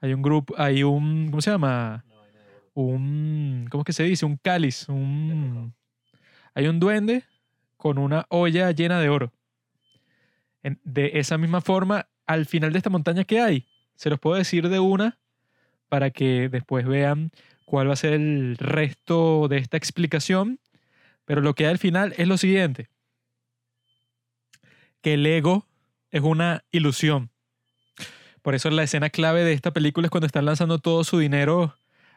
hay 0.00 0.12
un 0.12 0.22
grupo, 0.22 0.54
hay 0.56 0.82
un, 0.82 1.28
¿cómo 1.30 1.40
se 1.40 1.50
llama? 1.50 2.04
Un, 2.74 3.66
¿cómo 3.70 3.82
es 3.82 3.86
que 3.86 3.92
se 3.92 4.04
dice? 4.04 4.24
Un 4.24 4.36
cáliz, 4.36 4.88
un, 4.88 5.74
hay 6.54 6.66
un 6.66 6.80
duende 6.80 7.24
con 7.76 7.98
una 7.98 8.26
olla 8.28 8.70
llena 8.70 9.00
de 9.00 9.08
oro. 9.08 9.32
De 10.62 11.12
esa 11.14 11.38
misma 11.38 11.60
forma, 11.60 12.08
al 12.26 12.46
final 12.46 12.72
de 12.72 12.78
esta 12.78 12.90
montaña, 12.90 13.24
¿qué 13.24 13.40
hay? 13.40 13.66
Se 13.94 14.10
los 14.10 14.20
puedo 14.20 14.36
decir 14.36 14.68
de 14.68 14.78
una 14.78 15.18
para 15.88 16.10
que 16.10 16.48
después 16.48 16.86
vean 16.86 17.32
cuál 17.64 17.88
va 17.88 17.94
a 17.94 17.96
ser 17.96 18.14
el 18.14 18.56
resto 18.56 19.48
de 19.48 19.58
esta 19.58 19.76
explicación. 19.76 20.60
Pero 21.24 21.40
lo 21.40 21.54
que 21.54 21.64
hay 21.64 21.70
al 21.70 21.78
final 21.78 22.14
es 22.16 22.26
lo 22.26 22.36
siguiente. 22.36 22.88
Que 25.00 25.14
el 25.14 25.26
ego 25.26 25.66
es 26.10 26.22
una 26.22 26.64
ilusión. 26.70 27.30
Por 28.42 28.54
eso 28.54 28.70
la 28.70 28.82
escena 28.82 29.10
clave 29.10 29.44
de 29.44 29.52
esta 29.52 29.72
película 29.72 30.06
es 30.06 30.10
cuando 30.10 30.26
están 30.26 30.44
lanzando 30.44 30.78
todo 30.78 31.04
su 31.04 31.18
dinero 31.18 31.74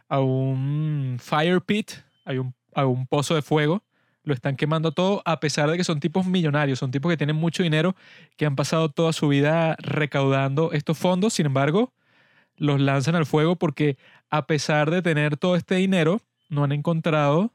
a 0.08 0.20
un 0.20 1.18
fire 1.20 1.62
pit, 1.62 1.92
a 2.26 2.32
un, 2.32 2.54
un 2.76 3.08
pozo 3.08 3.36
de 3.36 3.42
fuego. 3.42 3.84
Lo 4.24 4.34
están 4.34 4.56
quemando 4.56 4.94
todo 4.94 5.22
a 5.26 5.42
pesar 5.42 5.70
de 5.70 5.76
que 5.76 5.84
son 5.84 6.00
tipos 6.00 6.26
millonarios, 6.26 6.80
son 6.80 6.92
tipos 6.92 7.12
que 7.12 7.18
tienen 7.18 7.36
mucho 7.36 7.62
dinero, 7.62 7.96
que 8.38 8.46
han 8.46 8.56
pasado 8.56 8.90
toda 8.90 9.12
su 9.12 9.28
vida 9.28 9.76
recaudando 9.80 10.72
estos 10.72 10.98
fondos. 10.98 11.34
Sin 11.34 11.46
embargo, 11.46 11.94
los 12.56 12.80
lanzan 12.80 13.16
al 13.16 13.26
fuego 13.26 13.58
porque 13.58 13.98
a 14.30 14.48
pesar 14.48 14.92
de 14.92 15.02
tener 15.02 15.36
todo 15.36 15.56
este 15.58 15.76
dinero, 15.76 16.22
no 16.50 16.64
han 16.64 16.72
encontrado 16.72 17.52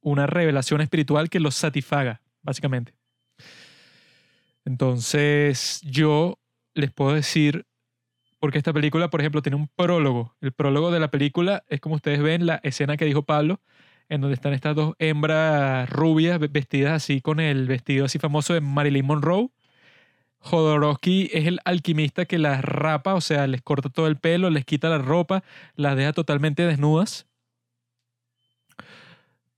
una 0.00 0.26
revelación 0.26 0.80
espiritual 0.80 1.30
que 1.30 1.40
los 1.40 1.54
satisfaga, 1.54 2.20
básicamente. 2.42 2.94
Entonces, 4.64 5.80
yo 5.82 6.38
les 6.74 6.92
puedo 6.92 7.12
decir, 7.12 7.66
porque 8.42 8.58
esta 8.58 8.72
película, 8.72 9.08
por 9.08 9.20
ejemplo, 9.20 9.40
tiene 9.40 9.54
un 9.54 9.68
prólogo. 9.68 10.34
El 10.40 10.50
prólogo 10.50 10.90
de 10.90 10.98
la 10.98 11.12
película 11.12 11.62
es 11.68 11.80
como 11.80 11.94
ustedes 11.94 12.20
ven 12.20 12.44
la 12.44 12.58
escena 12.64 12.96
que 12.96 13.04
dijo 13.04 13.22
Pablo, 13.22 13.60
en 14.08 14.20
donde 14.20 14.34
están 14.34 14.52
estas 14.52 14.74
dos 14.74 14.96
hembras 14.98 15.88
rubias 15.88 16.40
ve- 16.40 16.48
vestidas 16.48 16.92
así 16.92 17.20
con 17.20 17.38
el 17.38 17.68
vestido 17.68 18.04
así 18.04 18.18
famoso 18.18 18.52
de 18.52 18.60
Marilyn 18.60 19.06
Monroe. 19.06 19.50
Jodorowsky 20.40 21.30
es 21.32 21.46
el 21.46 21.60
alquimista 21.64 22.24
que 22.24 22.38
las 22.38 22.62
rapa, 22.64 23.14
o 23.14 23.20
sea, 23.20 23.46
les 23.46 23.62
corta 23.62 23.90
todo 23.90 24.08
el 24.08 24.16
pelo, 24.16 24.50
les 24.50 24.64
quita 24.64 24.88
la 24.88 24.98
ropa, 24.98 25.44
las 25.76 25.96
deja 25.96 26.12
totalmente 26.12 26.66
desnudas. 26.66 27.28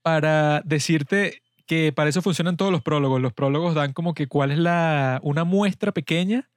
Para 0.03 0.61
decirte 0.63 1.41
que 1.65 1.91
para 1.91 2.11
eso 2.11 2.21
funcionan 2.21 2.55
todos 2.55 2.71
los 2.71 2.83
prólogos. 2.83 3.19
Los 3.19 3.33
prólogos 3.33 3.73
dan 3.73 3.93
como 3.93 4.13
que 4.13 4.27
cuál 4.27 4.51
es 4.51 4.59
la 4.59 5.19
una 5.23 5.43
muestra 5.43 5.91
pequeña 5.91 6.51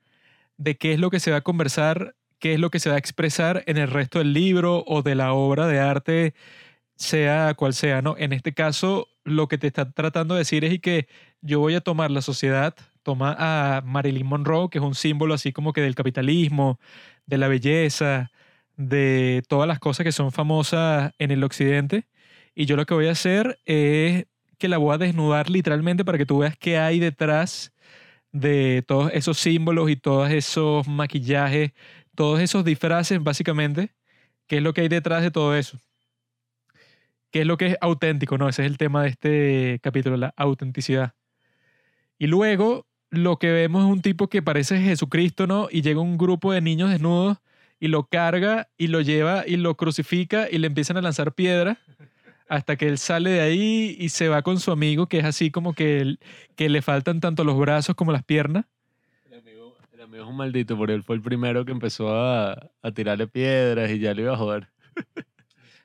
de 0.59 0.77
qué 0.77 0.93
es 0.93 1.01
lo 1.01 1.09
que 1.11 1.21
se 1.21 1.31
va 1.31 1.39
a 1.39 1.41
conversar, 1.43 2.17
qué 2.39 2.55
es 2.55 2.61
lo 2.61 2.71
que 2.71 2.81
se 2.81 2.91
va 2.91 2.97
a 2.97 2.99
expresar 2.99 3.65
en 3.67 3.77
el 3.79 3.89
resto 3.89 4.19
del 4.19 4.33
libro 4.33 4.85
o 4.87 5.03
de 5.03 5.15
la 5.15 5.33
obra 5.33 5.67
de 5.67 5.81
arte, 5.81 6.35
sea 6.97 7.55
cual 7.55 7.75
sea, 7.75 8.03
¿no? 8.03 8.17
En 8.19 8.33
este 8.33 8.55
caso, 8.55 9.09
lo 9.25 9.49
que 9.49 9.59
te 9.59 9.67
está 9.69 9.93
tratando 9.93 10.35
de 10.35 10.41
decir 10.41 10.65
es 10.65 10.81
que 10.81 11.09
yo 11.41 11.61
voy 11.61 11.75
a 11.75 11.81
tomar 11.81 12.11
la 12.11 12.23
sociedad, 12.23 12.75
toma 13.03 13.37
a 13.39 13.83
Marilyn 13.83 14.27
Monroe, 14.27 14.69
que 14.71 14.79
es 14.79 14.85
un 14.85 14.95
símbolo 14.95 15.35
así 15.35 15.53
como 15.53 15.73
que 15.73 15.81
del 15.81 15.95
capitalismo, 15.95 16.81
de 17.27 17.39
la 17.39 17.49
belleza, 17.49 18.31
de 18.77 19.43
todas 19.49 19.69
las 19.69 19.79
cosas 19.81 20.05
que 20.05 20.13
son 20.13 20.33
famosas 20.33 21.13
en 21.19 21.31
el 21.31 21.45
occidente, 21.45 22.07
y 22.55 22.67
yo 22.67 22.77
lo 22.77 22.87
que 22.87 22.95
voy 22.95 23.09
a 23.09 23.13
hacer 23.13 23.61
es 23.67 24.27
que 24.59 24.69
la 24.69 24.79
voy 24.79 24.95
a 24.95 24.99
desnudar 24.99 25.51
literalmente 25.51 26.05
para 26.05 26.19
que 26.19 26.27
tú 26.27 26.39
veas 26.39 26.57
qué 26.59 26.79
hay 26.79 26.99
detrás 26.99 27.73
de 28.33 28.85
todos 28.87 29.11
esos 29.15 29.39
símbolos 29.39 29.91
y 29.91 29.97
todos 29.97 30.31
esos 30.31 30.87
maquillajes, 30.89 31.73
todos 32.19 32.41
esos 32.41 32.65
disfraces, 32.65 33.23
básicamente, 33.23 33.95
qué 34.49 34.57
es 34.57 34.63
lo 34.65 34.75
que 34.75 34.81
hay 34.81 34.89
detrás 34.89 35.23
de 35.23 35.31
todo 35.31 35.55
eso. 35.55 35.79
¿Qué 37.31 37.43
es 37.43 37.47
lo 37.47 37.57
que 37.57 37.67
es 37.69 37.77
auténtico? 37.81 38.37
No, 38.37 38.49
ese 38.49 38.65
es 38.65 38.71
el 38.73 38.77
tema 38.77 39.05
de 39.05 39.11
este 39.11 39.79
capítulo, 39.85 40.17
la 40.17 40.35
autenticidad. 40.37 41.15
Y 42.19 42.27
luego 42.27 42.89
lo 43.11 43.39
que 43.39 43.53
vemos 43.53 43.85
es 43.85 43.93
un 43.93 44.03
tipo 44.03 44.27
que 44.27 44.43
parece 44.43 44.81
Jesucristo, 44.81 45.47
¿no? 45.47 45.69
Y 45.71 45.83
llega 45.83 46.01
un 46.01 46.19
grupo 46.19 46.53
de 46.53 46.61
niños 46.61 46.91
desnudos 46.91 47.39
y 47.79 47.87
lo 47.87 48.09
carga 48.09 48.69
y 48.77 48.89
lo 48.89 49.01
lleva 49.01 49.45
y 49.47 49.57
lo 49.57 49.77
crucifica 49.77 50.49
y 50.51 50.59
le 50.59 50.67
empiezan 50.67 50.97
a 50.97 51.03
lanzar 51.03 51.35
piedras 51.35 51.79
hasta 52.49 52.75
que 52.75 52.89
él 52.89 52.99
sale 52.99 53.31
de 53.31 53.43
ahí 53.43 53.97
y 53.97 54.09
se 54.09 54.27
va 54.27 54.43
con 54.43 54.59
su 54.59 54.73
amigo, 54.73 55.07
que 55.07 55.21
es 55.21 55.25
así 55.25 55.53
como 55.53 55.73
que, 55.73 56.17
que 56.57 56.69
le 56.69 56.83
faltan 56.83 57.21
tanto 57.21 57.45
los 57.45 57.57
brazos 57.57 57.95
como 57.95 58.11
las 58.11 58.25
piernas. 58.25 58.65
Es 60.13 60.23
un 60.23 60.37
maldito, 60.37 60.77
porque 60.77 60.95
él 60.95 61.03
fue 61.03 61.17
el 61.17 61.23
primero 61.23 61.65
que 61.65 61.73
empezó 61.73 62.15
a, 62.15 62.53
a 62.83 62.91
tirarle 62.93 63.27
piedras 63.27 63.91
y 63.91 63.99
ya 63.99 64.15
le 64.15 64.23
iba 64.23 64.35
a 64.35 64.37
joder. 64.37 64.69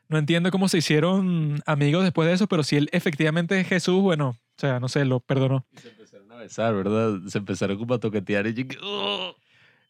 No 0.10 0.18
entiendo 0.18 0.52
cómo 0.52 0.68
se 0.68 0.78
hicieron 0.78 1.62
amigos 1.66 2.04
después 2.04 2.28
de 2.28 2.34
eso, 2.36 2.48
pero 2.48 2.64
si 2.64 2.76
él 2.76 2.90
efectivamente 2.91 3.60
es 3.60 3.68
Jesús, 3.68 4.02
bueno, 4.02 4.30
o 4.30 4.60
sea, 4.60 4.80
no 4.80 4.88
sé, 4.88 5.06
lo 5.06 5.20
perdonó. 5.20 5.66
Y 5.72 5.80
se 5.80 5.90
empezaron 5.90 6.32
a 6.32 6.36
besar, 6.36 6.76
¿verdad? 6.76 7.20
Se 7.28 7.38
empezaron 7.40 7.78
como 7.78 7.95
a 7.95 8.00
toquetear 8.00 8.45
y 8.48 8.54
yo 8.54 8.64
"Oh". 8.84 9.36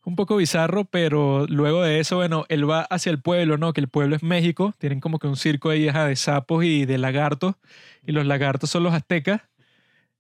Un 0.06 0.16
poco 0.18 0.36
bizarro, 0.36 0.84
pero 0.86 1.46
luego 1.48 1.82
de 1.82 2.00
eso, 2.00 2.18
bueno, 2.18 2.46
él 2.50 2.70
va 2.70 2.82
hacia 2.82 3.10
el 3.10 3.22
pueblo, 3.22 3.58
¿no? 3.58 3.72
Que 3.72 3.80
el 3.80 3.88
pueblo 3.88 4.16
es 4.18 4.24
México. 4.24 4.74
Tienen 4.78 5.00
como 5.00 5.18
que 5.18 5.28
un 5.28 5.38
circo 5.38 5.70
ahí 5.70 5.88
ajá, 5.88 6.08
de 6.08 6.18
sapos 6.18 6.66
y 6.66 6.86
de 6.86 6.98
lagartos. 6.98 7.56
Y 8.06 8.12
los 8.12 8.26
lagartos 8.26 8.70
son 8.70 8.84
los 8.84 8.94
aztecas. 8.94 9.42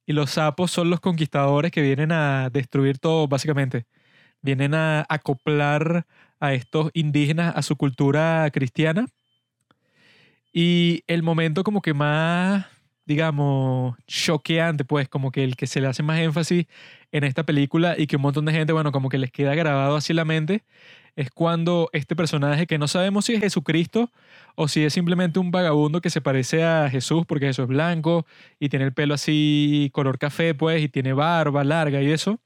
Y 0.06 0.14
los 0.14 0.31
sapos 0.31 0.72
son 0.72 0.90
los 0.90 1.02
conquistadores 1.02 1.72
que 1.72 1.81
vienen 1.81 2.14
a 2.14 2.49
destruir 2.49 2.98
todo, 2.98 3.27
básicamente. 3.27 3.85
Vienen 4.44 4.76
a 4.76 5.06
acoplar 5.10 6.06
a 6.40 6.53
estos 6.53 6.91
indígenas 6.94 7.56
a 7.56 7.64
su 7.64 7.76
cultura 7.78 8.48
cristiana. 8.52 9.07
Y 10.52 11.03
el 11.07 11.24
momento 11.24 11.64
como 11.64 11.82
que 11.82 11.94
más, 11.95 12.65
digamos, 13.06 13.95
choqueante, 14.06 14.86
pues, 14.86 15.10
como 15.10 15.32
que 15.32 15.44
el 15.44 15.56
que 15.56 15.65
se 15.65 15.82
le 15.82 15.88
hace 15.88 16.03
más 16.03 16.20
énfasis 16.20 16.68
en 17.11 17.24
esta 17.24 17.44
película 17.44 17.95
y 17.98 18.06
que 18.07 18.18
un 18.18 18.22
montón 18.24 18.45
de 18.45 18.52
gente, 18.52 18.74
bueno, 18.74 18.91
como 18.91 19.10
que 19.10 19.18
les 19.18 19.32
queda 19.32 19.56
grabado 19.56 19.95
así 19.95 20.14
la 20.14 20.26
mente, 20.26 20.64
es 21.15 21.30
cuando 21.32 21.90
este 21.94 22.15
personaje 22.15 22.68
que 22.68 22.78
no 22.78 22.88
sabemos 22.88 23.26
si 23.26 23.34
es 23.36 23.40
Jesucristo 23.41 24.11
o 24.56 24.68
si 24.68 24.84
es 24.84 24.94
simplemente 24.94 25.40
un 25.40 25.52
vagabundo 25.52 26.02
que 26.02 26.10
se 26.10 26.22
parece 26.22 26.64
a 26.64 26.90
Jesús 26.90 27.24
porque 27.28 27.45
Jesús 27.48 27.64
es 27.64 27.70
blanco 27.70 28.26
y 28.60 28.70
tiene 28.70 28.86
el 28.86 28.94
pelo 28.94 29.14
así 29.14 29.90
color 29.94 30.18
café, 30.20 30.53
pues, 30.56 30.82
y 30.84 30.90
tiene 30.90 31.14
barba 31.14 31.64
larga 31.64 32.02
y 32.02 32.11
eso. 32.11 32.40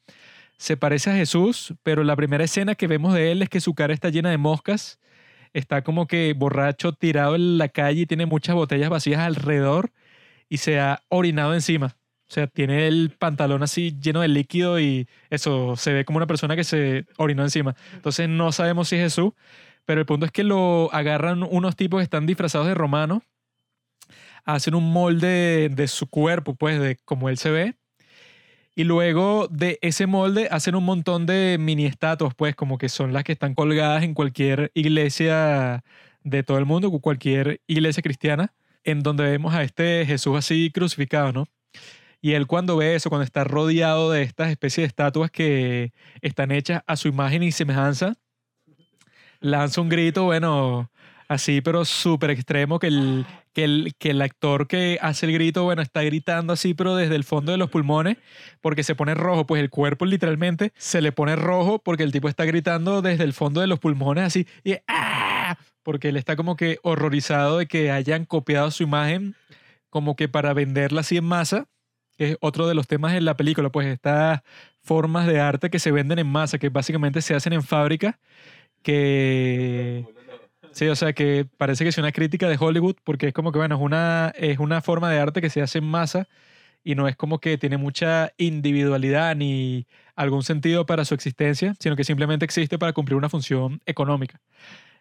Se 0.57 0.77
parece 0.77 1.11
a 1.11 1.15
Jesús, 1.15 1.75
pero 1.83 2.03
la 2.03 2.15
primera 2.15 2.43
escena 2.43 2.75
que 2.75 2.87
vemos 2.87 3.13
de 3.13 3.31
él 3.31 3.41
es 3.41 3.49
que 3.49 3.61
su 3.61 3.75
cara 3.75 3.93
está 3.93 4.09
llena 4.09 4.31
de 4.31 4.37
moscas, 4.37 4.99
está 5.53 5.83
como 5.83 6.07
que 6.07 6.33
borracho 6.33 6.93
tirado 6.93 7.35
en 7.35 7.57
la 7.57 7.69
calle 7.69 8.01
y 8.01 8.05
tiene 8.05 8.25
muchas 8.25 8.55
botellas 8.55 8.89
vacías 8.89 9.19
alrededor 9.21 9.91
y 10.49 10.57
se 10.57 10.79
ha 10.79 11.03
orinado 11.09 11.53
encima. 11.53 11.97
O 12.29 12.33
sea, 12.33 12.47
tiene 12.47 12.87
el 12.87 13.11
pantalón 13.11 13.63
así 13.63 13.97
lleno 14.01 14.21
de 14.21 14.27
líquido 14.27 14.79
y 14.79 15.07
eso 15.29 15.75
se 15.77 15.93
ve 15.93 16.05
como 16.05 16.17
una 16.17 16.27
persona 16.27 16.55
que 16.55 16.63
se 16.65 17.05
orinó 17.17 17.43
encima. 17.43 17.75
Entonces 17.93 18.27
no 18.27 18.51
sabemos 18.51 18.89
si 18.89 18.97
es 18.97 19.03
Jesús, 19.03 19.33
pero 19.85 20.01
el 20.01 20.05
punto 20.05 20.25
es 20.25 20.31
que 20.31 20.43
lo 20.43 20.93
agarran 20.93 21.43
unos 21.43 21.75
tipos 21.77 21.99
que 21.99 22.03
están 22.03 22.25
disfrazados 22.25 22.67
de 22.67 22.73
romanos, 22.75 23.23
hacen 24.43 24.75
un 24.75 24.91
molde 24.91 25.69
de 25.69 25.87
su 25.87 26.07
cuerpo, 26.07 26.55
pues, 26.55 26.79
de 26.79 26.97
como 27.05 27.29
él 27.29 27.37
se 27.37 27.51
ve. 27.51 27.75
Y 28.77 28.83
luego 28.83 29.47
de 29.49 29.79
ese 29.81 30.05
molde 30.05 30.49
hacen 30.51 30.75
un 30.75 30.85
montón 30.85 31.25
de 31.25 31.57
mini 31.59 31.87
estatuas, 31.87 32.35
pues, 32.35 32.55
como 32.55 32.77
que 32.77 32.89
son 32.89 33.11
las 33.11 33.23
que 33.23 33.31
están 33.31 33.55
colgadas 33.55 34.03
en 34.03 34.13
cualquier 34.13 34.69
iglesia 34.75 35.83
de 36.23 36.43
todo 36.43 36.59
el 36.59 36.67
mundo, 36.67 36.91
cualquier 36.91 37.59
iglesia 37.65 38.03
cristiana, 38.03 38.53
en 38.83 39.01
donde 39.01 39.23
vemos 39.23 39.55
a 39.55 39.63
este 39.63 40.05
Jesús 40.05 40.37
así 40.37 40.69
crucificado, 40.71 41.33
¿no? 41.33 41.47
Y 42.21 42.33
él 42.33 42.45
cuando 42.45 42.77
ve 42.77 42.93
eso, 42.93 43.09
cuando 43.09 43.23
está 43.23 43.43
rodeado 43.43 44.11
de 44.11 44.21
estas 44.21 44.51
especies 44.51 44.83
de 44.83 44.87
estatuas 44.89 45.31
que 45.31 45.91
están 46.21 46.51
hechas 46.51 46.83
a 46.85 46.97
su 46.97 47.07
imagen 47.07 47.41
y 47.41 47.51
semejanza, 47.51 48.13
lanza 49.39 49.81
un 49.81 49.89
grito, 49.89 50.25
bueno, 50.25 50.91
así, 51.27 51.61
pero 51.61 51.83
súper 51.83 52.29
extremo, 52.29 52.77
que 52.77 52.87
el, 52.87 53.25
que, 53.57 53.63
el, 53.63 53.95
que 53.97 54.11
el 54.11 54.21
actor 54.21 54.67
que 54.67 54.99
hace 55.01 55.25
el 55.25 55.33
grito, 55.33 55.63
bueno, 55.63 55.81
está 55.81 56.03
gritando 56.03 56.53
así, 56.53 56.75
pero 56.75 56.95
desde 56.95 57.15
el 57.15 57.23
fondo 57.23 57.51
de 57.51 57.57
los 57.57 57.71
pulmones, 57.71 58.17
porque 58.61 58.83
se 58.83 58.93
pone 58.93 59.15
rojo, 59.15 59.47
pues 59.47 59.59
el 59.63 59.71
cuerpo 59.71 60.05
literalmente 60.05 60.73
se 60.77 61.01
le 61.01 61.11
pone 61.11 61.35
rojo 61.35 61.79
porque 61.79 62.03
el 62.03 62.11
tipo 62.11 62.29
está 62.29 62.45
gritando 62.45 63.01
desde 63.01 63.23
el 63.23 63.33
fondo 63.33 63.59
de 63.59 63.65
los 63.65 63.79
pulmones 63.79 64.25
así, 64.25 64.45
y 64.63 64.75
¡ah! 64.87 65.57
porque 65.81 66.09
él 66.09 66.17
está 66.17 66.35
como 66.35 66.55
que 66.55 66.77
horrorizado 66.83 67.57
de 67.57 67.65
que 67.65 67.89
hayan 67.89 68.25
copiado 68.25 68.69
su 68.69 68.83
imagen 68.83 69.33
como 69.89 70.15
que 70.15 70.29
para 70.29 70.53
venderla 70.53 71.01
así 71.01 71.17
en 71.17 71.25
masa 71.25 71.65
es 72.19 72.37
otro 72.41 72.67
de 72.67 72.75
los 72.75 72.85
temas 72.85 73.15
en 73.15 73.25
la 73.25 73.37
película, 73.37 73.71
pues 73.71 73.87
estas 73.87 74.41
formas 74.83 75.25
de 75.25 75.39
arte 75.39 75.71
que 75.71 75.79
se 75.79 75.91
venden 75.91 76.19
en 76.19 76.27
masa, 76.27 76.59
que 76.59 76.69
básicamente 76.69 77.23
se 77.23 77.33
hacen 77.33 77.53
en 77.53 77.63
fábrica, 77.63 78.19
que... 78.83 80.05
Sí, 80.77 80.87
o 80.89 80.95
sea, 80.95 81.11
que 81.13 81.47
parece 81.57 81.83
que 81.83 81.89
es 81.89 81.97
una 81.97 82.11
crítica 82.11 82.47
de 82.47 82.55
Hollywood, 82.59 82.97
porque 83.03 83.29
es 83.29 83.33
como 83.33 83.51
que, 83.51 83.57
bueno, 83.57 83.73
es 83.77 83.81
una, 83.81 84.31
es 84.37 84.59
una 84.59 84.79
forma 84.83 85.09
de 85.09 85.19
arte 85.19 85.41
que 85.41 85.49
se 85.49 85.59
hace 85.63 85.79
en 85.79 85.85
masa 85.85 86.27
y 86.83 86.93
no 86.93 87.07
es 87.07 87.15
como 87.15 87.39
que 87.39 87.57
tiene 87.57 87.77
mucha 87.77 88.31
individualidad 88.37 89.35
ni 89.35 89.87
algún 90.15 90.43
sentido 90.43 90.85
para 90.85 91.03
su 91.03 91.15
existencia, 91.15 91.73
sino 91.79 91.95
que 91.95 92.03
simplemente 92.03 92.45
existe 92.45 92.77
para 92.77 92.93
cumplir 92.93 93.17
una 93.17 93.27
función 93.27 93.81
económica. 93.87 94.39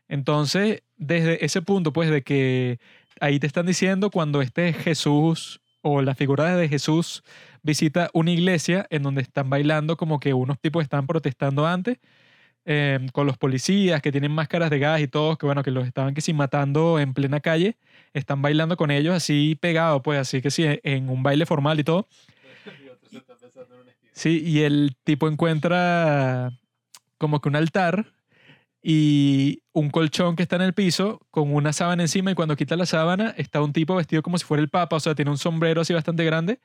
Entonces, 0.08 0.82
desde 0.96 1.44
ese 1.44 1.60
punto, 1.60 1.92
pues, 1.92 2.10
de 2.10 2.22
que 2.22 2.78
ahí 3.20 3.38
te 3.38 3.46
están 3.46 3.66
diciendo 3.66 4.10
cuando 4.10 4.40
este 4.40 4.72
Jesús 4.72 5.60
o 5.82 6.00
la 6.00 6.14
figura 6.14 6.56
de 6.56 6.70
Jesús 6.70 7.22
visita 7.62 8.08
una 8.14 8.30
iglesia 8.30 8.86
en 8.88 9.02
donde 9.02 9.20
están 9.20 9.50
bailando 9.50 9.98
como 9.98 10.20
que 10.20 10.32
unos 10.32 10.58
tipos 10.58 10.82
están 10.82 11.06
protestando 11.06 11.66
antes 11.66 11.98
eh, 12.66 12.98
con 13.12 13.26
los 13.26 13.38
policías 13.38 14.02
que 14.02 14.10
tienen 14.10 14.32
máscaras 14.32 14.70
de 14.70 14.80
gas 14.80 15.00
y 15.00 15.06
todos 15.06 15.38
que 15.38 15.46
bueno 15.46 15.62
que 15.62 15.70
los 15.70 15.86
estaban 15.86 16.14
que 16.14 16.20
sí 16.20 16.32
matando 16.32 16.98
en 16.98 17.14
plena 17.14 17.38
calle 17.38 17.76
están 18.12 18.42
bailando 18.42 18.76
con 18.76 18.90
ellos 18.90 19.14
así 19.14 19.56
pegados 19.60 20.02
pues 20.02 20.18
así 20.18 20.42
que 20.42 20.50
sí 20.50 20.64
en 20.82 21.08
un 21.08 21.22
baile 21.22 21.46
formal 21.46 21.78
y 21.78 21.84
todo. 21.84 22.08
Sí 24.12 24.42
y 24.44 24.60
el 24.62 24.96
tipo 25.04 25.28
encuentra 25.28 26.50
como 27.18 27.40
que 27.40 27.48
un 27.48 27.56
altar 27.56 28.12
y 28.82 29.62
un 29.72 29.90
colchón 29.90 30.36
que 30.36 30.42
está 30.42 30.56
en 30.56 30.62
el 30.62 30.74
piso 30.74 31.20
con 31.30 31.54
una 31.54 31.72
sábana 31.72 32.02
encima 32.02 32.30
y 32.30 32.34
cuando 32.34 32.56
quita 32.56 32.76
la 32.76 32.86
sábana 32.86 33.34
está 33.36 33.62
un 33.62 33.72
tipo 33.72 33.94
vestido 33.94 34.22
como 34.22 34.38
si 34.38 34.44
fuera 34.44 34.62
el 34.62 34.68
papa, 34.68 34.96
o 34.96 35.00
sea, 35.00 35.14
tiene 35.14 35.30
un 35.30 35.38
sombrero 35.38 35.80
así 35.80 35.92
bastante 35.92 36.24
grande 36.24 36.60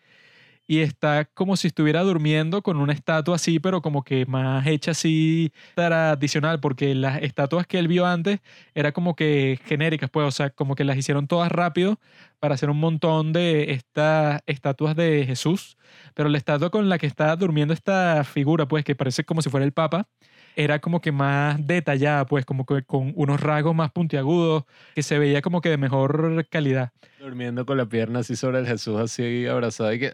y 0.67 0.79
está 0.79 1.25
como 1.25 1.55
si 1.57 1.67
estuviera 1.67 2.01
durmiendo 2.01 2.61
con 2.61 2.77
una 2.77 2.93
estatua 2.93 3.35
así, 3.35 3.59
pero 3.59 3.81
como 3.81 4.03
que 4.03 4.25
más 4.25 4.65
hecha 4.67 4.91
así 4.91 5.51
tradicional, 5.75 6.59
porque 6.59 6.95
las 6.95 7.21
estatuas 7.21 7.67
que 7.67 7.79
él 7.79 7.87
vio 7.87 8.05
antes 8.05 8.39
era 8.73 8.91
como 8.91 9.15
que 9.15 9.59
genéricas, 9.65 10.09
pues, 10.09 10.27
o 10.27 10.31
sea, 10.31 10.49
como 10.49 10.75
que 10.75 10.83
las 10.85 10.97
hicieron 10.97 11.27
todas 11.27 11.51
rápido 11.51 11.99
para 12.39 12.55
hacer 12.55 12.69
un 12.69 12.79
montón 12.79 13.33
de 13.33 13.71
estas 13.73 14.41
estatuas 14.47 14.95
de 14.95 15.25
Jesús, 15.25 15.77
pero 16.13 16.29
la 16.29 16.37
estatua 16.37 16.69
con 16.69 16.89
la 16.89 16.97
que 16.97 17.07
está 17.07 17.35
durmiendo 17.35 17.73
esta 17.73 18.23
figura, 18.23 18.67
pues, 18.67 18.83
que 18.83 18.95
parece 18.95 19.23
como 19.25 19.41
si 19.41 19.49
fuera 19.49 19.65
el 19.65 19.73
papa, 19.73 20.07
era 20.55 20.79
como 20.79 21.01
que 21.01 21.11
más 21.11 21.65
detallada, 21.65 22.25
pues 22.25 22.45
como 22.45 22.65
que 22.65 22.83
con 22.83 23.13
unos 23.15 23.39
rasgos 23.39 23.75
más 23.75 23.91
puntiagudos, 23.91 24.63
que 24.95 25.03
se 25.03 25.19
veía 25.19 25.41
como 25.41 25.61
que 25.61 25.69
de 25.69 25.77
mejor 25.77 26.45
calidad. 26.49 26.91
Durmiendo 27.19 27.65
con 27.65 27.77
la 27.77 27.85
pierna 27.85 28.19
así 28.19 28.35
sobre 28.35 28.59
el 28.59 28.67
Jesús, 28.67 28.99
así 28.99 29.45
abrazado 29.47 29.93
y 29.93 29.99
que... 29.99 30.11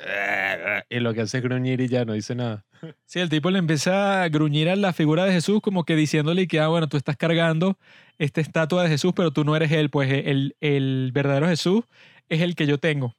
Y 0.89 0.99
lo 0.99 1.13
que 1.13 1.21
hace 1.21 1.37
es 1.37 1.43
gruñir 1.43 1.81
y 1.81 1.87
ya 1.87 2.05
no 2.05 2.13
dice 2.13 2.35
nada. 2.35 2.65
Sí, 3.05 3.19
el 3.19 3.29
tipo 3.29 3.49
le 3.49 3.59
empieza 3.59 4.23
a 4.23 4.29
gruñir 4.29 4.69
a 4.69 4.75
la 4.75 4.93
figura 4.93 5.25
de 5.25 5.31
Jesús 5.31 5.61
como 5.61 5.83
que 5.83 5.95
diciéndole 5.95 6.47
que, 6.47 6.59
ah, 6.59 6.67
bueno, 6.67 6.87
tú 6.87 6.97
estás 6.97 7.17
cargando 7.17 7.77
esta 8.17 8.41
estatua 8.41 8.83
de 8.83 8.89
Jesús, 8.89 9.13
pero 9.15 9.31
tú 9.31 9.43
no 9.43 9.55
eres 9.55 9.71
él, 9.71 9.89
pues 9.89 10.11
el, 10.11 10.55
el 10.61 11.11
verdadero 11.13 11.47
Jesús 11.47 11.85
es 12.29 12.41
el 12.41 12.55
que 12.55 12.67
yo 12.67 12.77
tengo. 12.77 13.15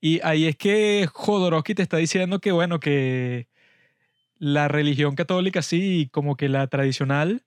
Y 0.00 0.20
ahí 0.22 0.46
es 0.46 0.56
que 0.56 1.08
Jodorowsky 1.12 1.74
te 1.74 1.82
está 1.82 1.96
diciendo 1.96 2.38
que, 2.38 2.52
bueno, 2.52 2.78
que 2.78 3.48
la 4.38 4.68
religión 4.68 5.14
católica, 5.14 5.62
sí, 5.62 6.08
como 6.12 6.36
que 6.36 6.48
la 6.48 6.66
tradicional, 6.66 7.42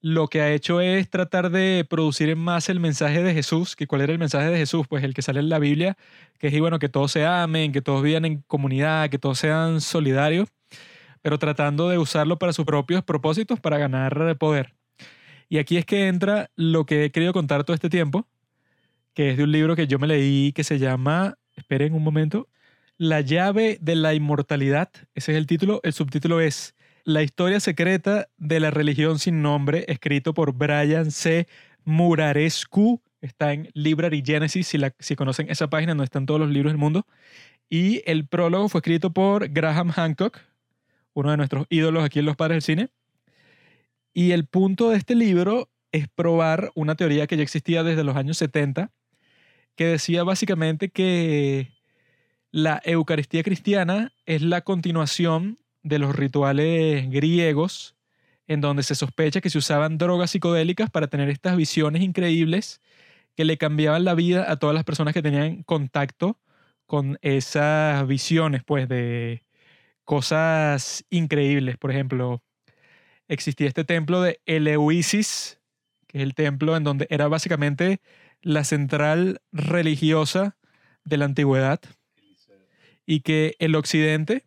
lo 0.00 0.28
que 0.28 0.42
ha 0.42 0.52
hecho 0.52 0.80
es 0.82 1.08
tratar 1.08 1.50
de 1.50 1.86
producir 1.88 2.28
en 2.28 2.38
más 2.38 2.68
el 2.68 2.78
mensaje 2.78 3.22
de 3.22 3.32
Jesús, 3.32 3.74
que 3.74 3.86
cuál 3.86 4.02
era 4.02 4.12
el 4.12 4.18
mensaje 4.18 4.50
de 4.50 4.58
Jesús, 4.58 4.86
pues 4.86 5.02
el 5.02 5.14
que 5.14 5.22
sale 5.22 5.40
en 5.40 5.48
la 5.48 5.58
Biblia, 5.58 5.96
que 6.38 6.48
es, 6.48 6.52
y 6.52 6.60
bueno, 6.60 6.78
que 6.78 6.90
todos 6.90 7.12
se 7.12 7.24
amen, 7.24 7.72
que 7.72 7.80
todos 7.80 8.02
vivan 8.02 8.26
en 8.26 8.42
comunidad, 8.42 9.08
que 9.08 9.18
todos 9.18 9.38
sean 9.38 9.80
solidarios, 9.80 10.50
pero 11.22 11.38
tratando 11.38 11.88
de 11.88 11.96
usarlo 11.96 12.38
para 12.38 12.52
sus 12.52 12.66
propios 12.66 13.02
propósitos, 13.02 13.60
para 13.60 13.78
ganar 13.78 14.36
poder. 14.36 14.74
Y 15.48 15.56
aquí 15.56 15.78
es 15.78 15.86
que 15.86 16.08
entra 16.08 16.50
lo 16.56 16.84
que 16.84 17.04
he 17.04 17.10
querido 17.10 17.32
contar 17.32 17.64
todo 17.64 17.74
este 17.74 17.88
tiempo, 17.88 18.26
que 19.14 19.30
es 19.30 19.36
de 19.38 19.44
un 19.44 19.52
libro 19.52 19.74
que 19.74 19.86
yo 19.86 19.98
me 19.98 20.06
leí 20.06 20.52
que 20.52 20.64
se 20.64 20.78
llama, 20.78 21.38
esperen 21.56 21.94
un 21.94 22.02
momento, 22.02 22.48
la 23.04 23.20
llave 23.20 23.76
de 23.82 23.96
la 23.96 24.14
inmortalidad, 24.14 24.90
ese 25.14 25.32
es 25.32 25.38
el 25.38 25.46
título. 25.46 25.80
El 25.82 25.92
subtítulo 25.92 26.40
es 26.40 26.74
La 27.04 27.22
historia 27.22 27.60
secreta 27.60 28.28
de 28.38 28.60
la 28.60 28.70
religión 28.70 29.18
sin 29.18 29.42
nombre, 29.42 29.84
escrito 29.88 30.32
por 30.32 30.54
Brian 30.54 31.10
C. 31.10 31.46
Murarescu. 31.84 33.02
Está 33.20 33.52
en 33.52 33.68
Library 33.74 34.22
Genesis, 34.24 34.66
si, 34.66 34.78
si 34.98 35.16
conocen 35.16 35.50
esa 35.50 35.68
página 35.68 35.92
donde 35.92 36.04
están 36.04 36.24
todos 36.24 36.40
los 36.40 36.48
libros 36.48 36.72
del 36.72 36.78
mundo. 36.78 37.06
Y 37.68 38.02
el 38.06 38.26
prólogo 38.26 38.70
fue 38.70 38.78
escrito 38.78 39.12
por 39.12 39.50
Graham 39.50 39.90
Hancock, 39.90 40.40
uno 41.12 41.30
de 41.30 41.36
nuestros 41.36 41.66
ídolos 41.68 42.04
aquí 42.04 42.20
en 42.20 42.24
Los 42.24 42.36
Padres 42.36 42.56
del 42.56 42.62
Cine. 42.62 42.88
Y 44.14 44.30
el 44.30 44.46
punto 44.46 44.90
de 44.90 44.96
este 44.96 45.14
libro 45.14 45.68
es 45.92 46.08
probar 46.08 46.72
una 46.74 46.94
teoría 46.94 47.26
que 47.26 47.36
ya 47.36 47.42
existía 47.42 47.82
desde 47.82 48.02
los 48.02 48.16
años 48.16 48.38
70, 48.38 48.92
que 49.76 49.86
decía 49.86 50.24
básicamente 50.24 50.88
que 50.88 51.73
la 52.54 52.80
Eucaristía 52.84 53.42
cristiana 53.42 54.12
es 54.26 54.40
la 54.40 54.60
continuación 54.60 55.58
de 55.82 55.98
los 55.98 56.14
rituales 56.14 57.10
griegos, 57.10 57.96
en 58.46 58.60
donde 58.60 58.84
se 58.84 58.94
sospecha 58.94 59.40
que 59.40 59.50
se 59.50 59.58
usaban 59.58 59.98
drogas 59.98 60.30
psicodélicas 60.30 60.88
para 60.88 61.08
tener 61.08 61.30
estas 61.30 61.56
visiones 61.56 62.02
increíbles 62.02 62.80
que 63.34 63.44
le 63.44 63.58
cambiaban 63.58 64.04
la 64.04 64.14
vida 64.14 64.48
a 64.48 64.56
todas 64.56 64.72
las 64.72 64.84
personas 64.84 65.14
que 65.14 65.20
tenían 65.20 65.64
contacto 65.64 66.38
con 66.86 67.18
esas 67.22 68.06
visiones, 68.06 68.62
pues, 68.62 68.88
de 68.88 69.42
cosas 70.04 71.04
increíbles. 71.10 71.76
Por 71.76 71.90
ejemplo, 71.90 72.40
existía 73.26 73.66
este 73.66 73.82
templo 73.82 74.22
de 74.22 74.40
Eleusis, 74.46 75.58
que 76.06 76.18
es 76.18 76.22
el 76.22 76.36
templo 76.36 76.76
en 76.76 76.84
donde 76.84 77.08
era 77.10 77.26
básicamente 77.26 78.00
la 78.42 78.62
central 78.62 79.40
religiosa 79.50 80.56
de 81.04 81.16
la 81.16 81.24
antigüedad, 81.24 81.80
y 83.06 83.20
que 83.20 83.54
el 83.58 83.74
occidente 83.74 84.46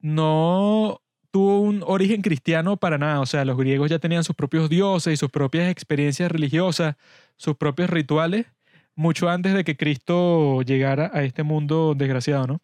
no 0.00 1.00
tuvo 1.30 1.60
un 1.60 1.82
origen 1.86 2.22
cristiano 2.22 2.76
para 2.76 2.98
nada. 2.98 3.20
O 3.20 3.26
sea, 3.26 3.44
los 3.44 3.56
griegos 3.56 3.90
ya 3.90 3.98
tenían 3.98 4.24
sus 4.24 4.36
propios 4.36 4.68
dioses 4.68 5.14
y 5.14 5.16
sus 5.16 5.30
propias 5.30 5.70
experiencias 5.70 6.30
religiosas, 6.30 6.96
sus 7.36 7.56
propios 7.56 7.90
rituales, 7.90 8.46
mucho 8.94 9.28
antes 9.28 9.54
de 9.54 9.64
que 9.64 9.76
Cristo 9.76 10.62
llegara 10.62 11.10
a 11.12 11.22
este 11.22 11.42
mundo 11.42 11.94
desgraciado, 11.94 12.46
¿no? 12.46 12.62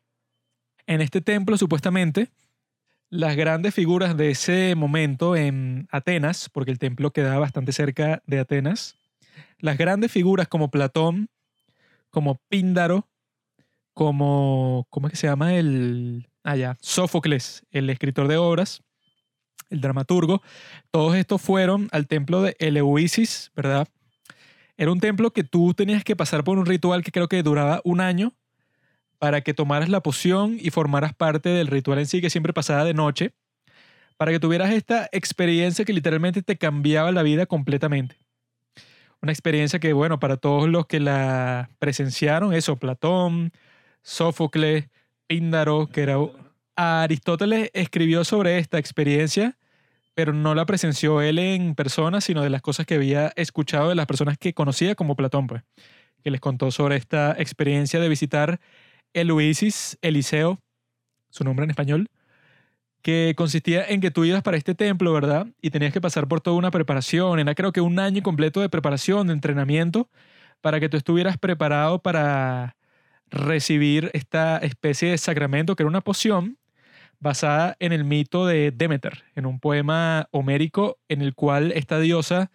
En 0.86 1.00
este 1.00 1.20
templo, 1.20 1.56
supuestamente, 1.58 2.28
las 3.10 3.36
grandes 3.36 3.74
figuras 3.74 4.16
de 4.16 4.30
ese 4.30 4.74
momento 4.74 5.36
en 5.36 5.86
Atenas, 5.90 6.48
porque 6.48 6.70
el 6.70 6.78
templo 6.78 7.12
quedaba 7.12 7.40
bastante 7.40 7.72
cerca 7.72 8.22
de 8.26 8.38
Atenas, 8.38 8.96
las 9.58 9.76
grandes 9.76 10.10
figuras 10.10 10.48
como 10.48 10.70
Platón, 10.70 11.28
como 12.08 12.40
Píndaro, 12.48 13.06
como, 13.94 14.86
¿cómo 14.90 15.06
es 15.06 15.12
que 15.12 15.16
se 15.16 15.26
llama 15.26 15.54
el, 15.54 16.28
ah, 16.44 16.76
Sófocles, 16.80 17.64
el 17.70 17.90
escritor 17.90 18.28
de 18.28 18.36
obras, 18.36 18.82
el 19.70 19.80
dramaturgo, 19.80 20.42
todos 20.90 21.16
estos 21.16 21.40
fueron 21.40 21.88
al 21.92 22.06
templo 22.06 22.42
de 22.42 22.56
Eleusis, 22.58 23.52
¿verdad? 23.56 23.88
Era 24.76 24.92
un 24.92 25.00
templo 25.00 25.32
que 25.32 25.44
tú 25.44 25.74
tenías 25.74 26.04
que 26.04 26.16
pasar 26.16 26.44
por 26.44 26.58
un 26.58 26.66
ritual 26.66 27.02
que 27.02 27.12
creo 27.12 27.28
que 27.28 27.42
duraba 27.42 27.80
un 27.84 28.00
año 28.00 28.32
para 29.18 29.40
que 29.42 29.54
tomaras 29.54 29.88
la 29.88 30.02
poción 30.02 30.56
y 30.60 30.70
formaras 30.70 31.14
parte 31.14 31.48
del 31.48 31.68
ritual 31.68 32.00
en 32.00 32.06
sí, 32.06 32.20
que 32.20 32.30
siempre 32.30 32.52
pasaba 32.52 32.84
de 32.84 32.92
noche, 32.92 33.34
para 34.16 34.32
que 34.32 34.40
tuvieras 34.40 34.72
esta 34.72 35.08
experiencia 35.12 35.84
que 35.84 35.92
literalmente 35.92 36.42
te 36.42 36.58
cambiaba 36.58 37.12
la 37.12 37.22
vida 37.22 37.46
completamente. 37.46 38.16
Una 39.20 39.30
experiencia 39.30 39.78
que, 39.78 39.92
bueno, 39.92 40.18
para 40.18 40.36
todos 40.36 40.68
los 40.68 40.86
que 40.86 40.98
la 40.98 41.70
presenciaron, 41.78 42.52
eso, 42.52 42.76
Platón, 42.76 43.52
Sófocles, 44.02 44.88
Píndaro, 45.26 45.88
que 45.88 46.02
era... 46.02 46.16
Aristóteles 46.74 47.70
escribió 47.74 48.24
sobre 48.24 48.58
esta 48.58 48.78
experiencia, 48.78 49.58
pero 50.14 50.32
no 50.32 50.54
la 50.54 50.66
presenció 50.66 51.20
él 51.20 51.38
en 51.38 51.74
persona, 51.74 52.20
sino 52.20 52.42
de 52.42 52.50
las 52.50 52.62
cosas 52.62 52.86
que 52.86 52.94
había 52.94 53.32
escuchado 53.36 53.90
de 53.90 53.94
las 53.94 54.06
personas 54.06 54.38
que 54.38 54.54
conocía 54.54 54.94
como 54.94 55.16
Platón, 55.16 55.46
pues, 55.46 55.62
que 56.22 56.30
les 56.30 56.40
contó 56.40 56.70
sobre 56.70 56.96
esta 56.96 57.34
experiencia 57.38 58.00
de 58.00 58.08
visitar 58.08 58.60
el 59.12 59.28
Luisis 59.28 59.98
Eliseo, 60.02 60.60
su 61.30 61.44
nombre 61.44 61.64
en 61.64 61.70
español, 61.70 62.08
que 63.02 63.34
consistía 63.36 63.84
en 63.86 64.00
que 64.00 64.10
tú 64.10 64.24
ibas 64.24 64.42
para 64.42 64.56
este 64.56 64.74
templo, 64.74 65.12
¿verdad? 65.12 65.46
Y 65.60 65.70
tenías 65.70 65.92
que 65.92 66.00
pasar 66.00 66.28
por 66.28 66.40
toda 66.40 66.56
una 66.56 66.70
preparación, 66.70 67.38
era 67.38 67.54
creo 67.54 67.72
que 67.72 67.80
un 67.80 67.98
año 67.98 68.22
completo 68.22 68.60
de 68.60 68.68
preparación, 68.68 69.26
de 69.26 69.32
entrenamiento, 69.34 70.08
para 70.60 70.78
que 70.80 70.88
tú 70.88 70.96
estuvieras 70.96 71.36
preparado 71.36 71.98
para 72.00 72.76
recibir 73.32 74.10
esta 74.12 74.58
especie 74.58 75.10
de 75.10 75.18
sacramento 75.18 75.74
que 75.74 75.82
era 75.82 75.88
una 75.88 76.02
poción 76.02 76.58
basada 77.18 77.76
en 77.78 77.92
el 77.92 78.04
mito 78.04 78.46
de 78.46 78.72
Demeter, 78.72 79.24
en 79.34 79.46
un 79.46 79.58
poema 79.58 80.28
homérico 80.32 80.98
en 81.08 81.22
el 81.22 81.34
cual 81.34 81.72
esta 81.72 81.98
diosa 81.98 82.50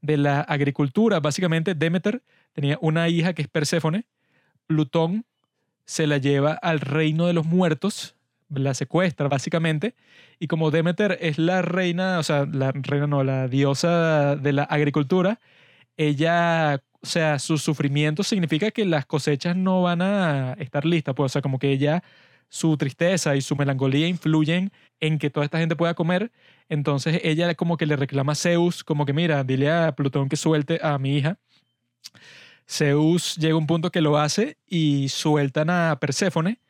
de 0.00 0.16
la 0.16 0.40
agricultura, 0.40 1.20
básicamente 1.20 1.74
Demeter 1.74 2.22
tenía 2.52 2.78
una 2.80 3.08
hija 3.08 3.34
que 3.34 3.42
es 3.42 3.48
Perséfone, 3.48 4.04
Plutón 4.66 5.24
se 5.84 6.06
la 6.06 6.18
lleva 6.18 6.52
al 6.52 6.80
reino 6.80 7.26
de 7.26 7.32
los 7.32 7.44
muertos, 7.44 8.14
la 8.48 8.74
secuestra 8.74 9.28
básicamente, 9.28 9.94
y 10.38 10.46
como 10.46 10.70
Demeter 10.70 11.18
es 11.20 11.38
la 11.38 11.62
reina, 11.62 12.18
o 12.18 12.22
sea, 12.22 12.46
la 12.46 12.72
reina 12.72 13.06
no, 13.06 13.24
la 13.24 13.48
diosa 13.48 14.36
de 14.36 14.52
la 14.52 14.64
agricultura, 14.64 15.40
ella 15.96 16.80
o 17.02 17.06
sea, 17.06 17.38
su 17.38 17.58
sufrimiento 17.58 18.22
significa 18.22 18.70
que 18.70 18.84
las 18.84 19.06
cosechas 19.06 19.56
no 19.56 19.82
van 19.82 20.02
a 20.02 20.54
estar 20.54 20.84
listas, 20.84 21.14
pues, 21.14 21.32
o 21.32 21.32
sea, 21.32 21.42
como 21.42 21.58
que 21.58 21.72
ella, 21.72 22.02
su 22.48 22.76
tristeza 22.76 23.34
y 23.34 23.40
su 23.40 23.56
melancolía 23.56 24.06
influyen 24.06 24.72
en 25.00 25.18
que 25.18 25.30
toda 25.30 25.44
esta 25.44 25.58
gente 25.58 25.74
pueda 25.74 25.94
comer, 25.94 26.30
entonces 26.68 27.20
ella 27.24 27.54
como 27.54 27.76
que 27.76 27.86
le 27.86 27.96
reclama 27.96 28.32
a 28.32 28.36
Zeus, 28.36 28.84
como 28.84 29.04
que 29.06 29.12
mira, 29.12 29.42
dile 29.44 29.70
a 29.70 29.92
Plutón 29.96 30.28
que 30.28 30.36
suelte 30.36 30.78
a 30.82 30.98
mi 30.98 31.16
hija. 31.16 31.38
Zeus 32.68 33.36
llega 33.36 33.54
a 33.54 33.58
un 33.58 33.66
punto 33.66 33.90
que 33.90 34.00
lo 34.00 34.18
hace 34.18 34.58
y 34.66 35.08
sueltan 35.08 35.70
a 35.70 35.98
Perséfone, 36.00 36.60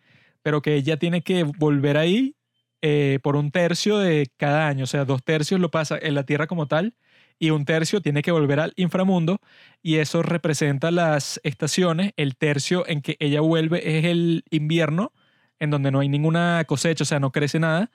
pero 0.42 0.62
que 0.62 0.74
ella 0.74 0.96
tiene 0.98 1.22
que 1.22 1.44
volver 1.44 1.98
ahí 1.98 2.36
eh, 2.80 3.18
por 3.22 3.36
un 3.36 3.50
tercio 3.50 3.98
de 3.98 4.28
cada 4.36 4.66
año, 4.68 4.84
o 4.84 4.86
sea, 4.86 5.04
dos 5.04 5.22
tercios 5.22 5.60
lo 5.60 5.70
pasa 5.70 5.98
en 6.00 6.14
la 6.14 6.24
Tierra 6.24 6.46
como 6.46 6.66
tal 6.68 6.94
y 7.38 7.50
un 7.50 7.64
tercio 7.64 8.00
tiene 8.00 8.22
que 8.22 8.32
volver 8.32 8.60
al 8.60 8.72
inframundo 8.76 9.40
y 9.82 9.96
eso 9.96 10.22
representa 10.22 10.90
las 10.90 11.40
estaciones. 11.42 12.12
El 12.16 12.36
tercio 12.36 12.86
en 12.86 13.02
que 13.02 13.16
ella 13.20 13.40
vuelve 13.40 13.98
es 13.98 14.04
el 14.04 14.44
invierno, 14.50 15.12
en 15.58 15.70
donde 15.70 15.90
no 15.90 16.00
hay 16.00 16.08
ninguna 16.08 16.64
cosecha, 16.66 17.02
o 17.02 17.06
sea, 17.06 17.20
no 17.20 17.32
crece 17.32 17.58
nada. 17.58 17.90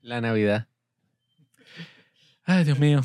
La 0.00 0.20
Navidad. 0.20 0.68
Ay, 2.44 2.64
Dios 2.64 2.78
mío. 2.78 3.00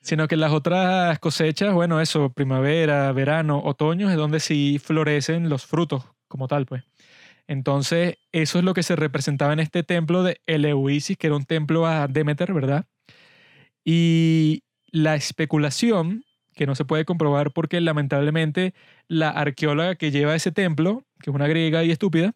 Sino 0.00 0.26
que 0.26 0.36
las 0.36 0.50
otras 0.50 1.18
cosechas, 1.20 1.72
bueno, 1.72 2.00
eso, 2.00 2.32
primavera, 2.32 3.12
verano, 3.12 3.60
otoño, 3.64 4.10
es 4.10 4.16
donde 4.16 4.40
sí 4.40 4.80
florecen 4.82 5.48
los 5.48 5.66
frutos 5.66 6.04
como 6.26 6.48
tal, 6.48 6.66
pues. 6.66 6.82
Entonces, 7.46 8.16
eso 8.32 8.58
es 8.58 8.64
lo 8.64 8.74
que 8.74 8.82
se 8.82 8.96
representaba 8.96 9.52
en 9.52 9.60
este 9.60 9.82
templo 9.82 10.22
de 10.22 10.40
Eleusis, 10.46 11.16
que 11.16 11.26
era 11.26 11.36
un 11.36 11.44
templo 11.44 11.86
a 11.86 12.06
Demeter, 12.06 12.52
¿verdad? 12.52 12.86
Y 13.84 14.62
la 14.92 15.14
especulación, 15.14 16.24
que 16.54 16.66
no 16.66 16.74
se 16.74 16.84
puede 16.84 17.04
comprobar 17.04 17.52
porque 17.52 17.80
lamentablemente 17.80 18.74
la 19.08 19.30
arqueóloga 19.30 19.94
que 19.94 20.10
lleva 20.10 20.34
ese 20.34 20.52
templo, 20.52 21.04
que 21.22 21.30
es 21.30 21.34
una 21.34 21.48
griega 21.48 21.84
y 21.84 21.90
estúpida, 21.90 22.34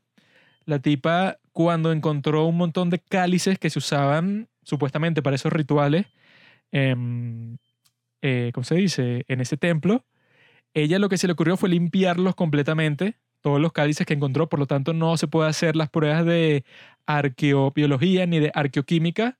la 0.64 0.78
tipa 0.78 1.38
cuando 1.52 1.92
encontró 1.92 2.46
un 2.46 2.56
montón 2.56 2.90
de 2.90 2.98
cálices 2.98 3.58
que 3.58 3.70
se 3.70 3.78
usaban 3.78 4.48
supuestamente 4.62 5.22
para 5.22 5.36
esos 5.36 5.52
rituales, 5.52 6.06
em, 6.72 7.58
eh, 8.22 8.50
¿cómo 8.54 8.64
se 8.64 8.76
dice? 8.76 9.24
En 9.28 9.40
ese 9.40 9.56
templo, 9.56 10.04
ella 10.74 10.98
lo 10.98 11.08
que 11.08 11.18
se 11.18 11.26
le 11.26 11.34
ocurrió 11.34 11.56
fue 11.56 11.68
limpiarlos 11.68 12.34
completamente, 12.34 13.18
todos 13.42 13.60
los 13.60 13.72
cálices 13.72 14.06
que 14.06 14.14
encontró, 14.14 14.48
por 14.48 14.58
lo 14.58 14.66
tanto 14.66 14.94
no 14.94 15.16
se 15.18 15.28
puede 15.28 15.50
hacer 15.50 15.76
las 15.76 15.90
pruebas 15.90 16.24
de 16.24 16.64
arqueobiología 17.06 18.26
ni 18.26 18.40
de 18.40 18.50
arqueoquímica 18.54 19.38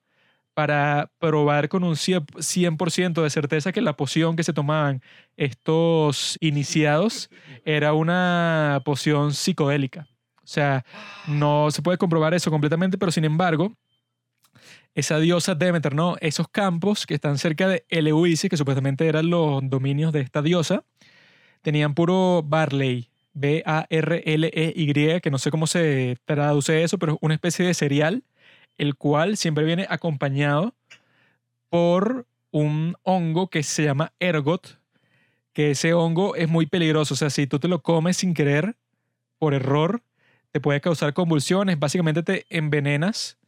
para 0.55 1.11
probar 1.19 1.69
con 1.69 1.85
un 1.85 1.97
100% 1.97 3.23
de 3.23 3.31
certeza 3.31 3.73
que 3.73 3.81
la 3.81 3.97
poción 3.97 4.37
que 4.37 4.45
se 4.45 4.53
tomaban 4.53 5.03
estos 5.37 6.39
iniciados 6.41 7.29
era 7.65 7.93
una 7.93 8.81
poción 8.85 9.35
psicodélica. 9.35 10.07
O 10.37 10.47
sea, 10.47 10.85
no 11.27 11.71
se 11.71 11.83
puede 11.83 11.99
comprobar 11.99 12.35
eso 12.35 12.51
completamente, 12.51 12.99
pero 12.99 13.11
sin 13.11 13.25
embargo, 13.25 13.73
esa 14.95 15.19
diosa 15.19 15.55
Demeter, 15.55 15.95
¿no? 15.95 16.17
Esos 16.21 16.47
campos 16.49 17.07
que 17.07 17.15
están 17.15 17.39
cerca 17.39 17.67
de 17.67 17.85
Eleusis, 17.89 18.49
que 18.49 18.57
supuestamente 18.57 19.09
eran 19.09 19.29
los 19.31 19.61
dominios 19.69 20.13
de 20.13 20.21
esta 20.21 20.41
diosa, 20.41 20.85
tenían 21.63 21.95
puro 21.95 22.43
barley, 22.45 23.11
B-A-R-L-E-Y, 23.33 25.21
que 25.21 25.31
no 25.31 25.39
sé 25.39 25.51
cómo 25.51 25.67
se 25.67 26.17
traduce 26.25 26.85
eso, 26.85 26.99
pero 26.99 27.15
es 27.15 27.19
una 27.23 27.35
especie 27.35 27.67
de 27.67 27.75
cereal 27.75 28.23
el 28.79 28.97
cual 28.97 29.37
siempre 29.37 29.65
viene 29.65 29.87
acompañado 29.89 30.75
por 31.69 32.27
un 32.51 32.97
hongo 33.03 33.49
que 33.49 33.63
se 33.63 33.85
llama 33.85 34.13
ergot, 34.21 34.79
que 35.53 35.73
ese 35.73 35.93
hongo 35.93 36.37
es 36.37 36.49
muy 36.49 36.67
peligroso. 36.67 37.15
O 37.15 37.17
sea, 37.17 37.31
si 37.31 37.47
tú 37.47 37.59
te 37.59 37.69
lo 37.69 37.83
comes 37.83 38.17
sin 38.17 38.35
querer, 38.35 38.77
por 39.39 39.55
error, 39.55 40.03
te 40.53 40.61
puede 40.61 40.81
causar 40.81 41.13
convulsiones. 41.15 41.79
Básicamente 41.79 42.23
te 42.23 42.47
envenenas 42.49 43.39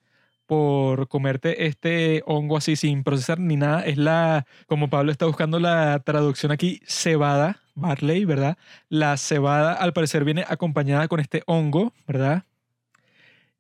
por 0.47 1.09
comerte 1.09 1.67
este 1.67 2.23
hongo 2.27 2.57
así 2.57 2.77
sin 2.77 3.03
procesar 3.05 3.39
ni 3.41 3.57
nada. 3.57 3.85
Es 3.85 3.97
la, 3.97 4.47
como 4.67 4.91
Pablo 4.91 5.13
está 5.13 5.27
buscando 5.27 5.59
la 5.61 6.01
traducción 6.01 6.53
aquí, 6.53 6.81
cebada, 6.87 7.61
barley, 7.75 8.25
¿verdad? 8.25 8.59
La 8.89 9.17
cebada 9.17 9.73
al 9.73 9.93
parecer 9.93 10.25
viene 10.25 10.45
acompañada 10.49 11.09
con 11.09 11.21
este 11.21 11.43
hongo, 11.47 11.93
¿verdad? 12.07 12.45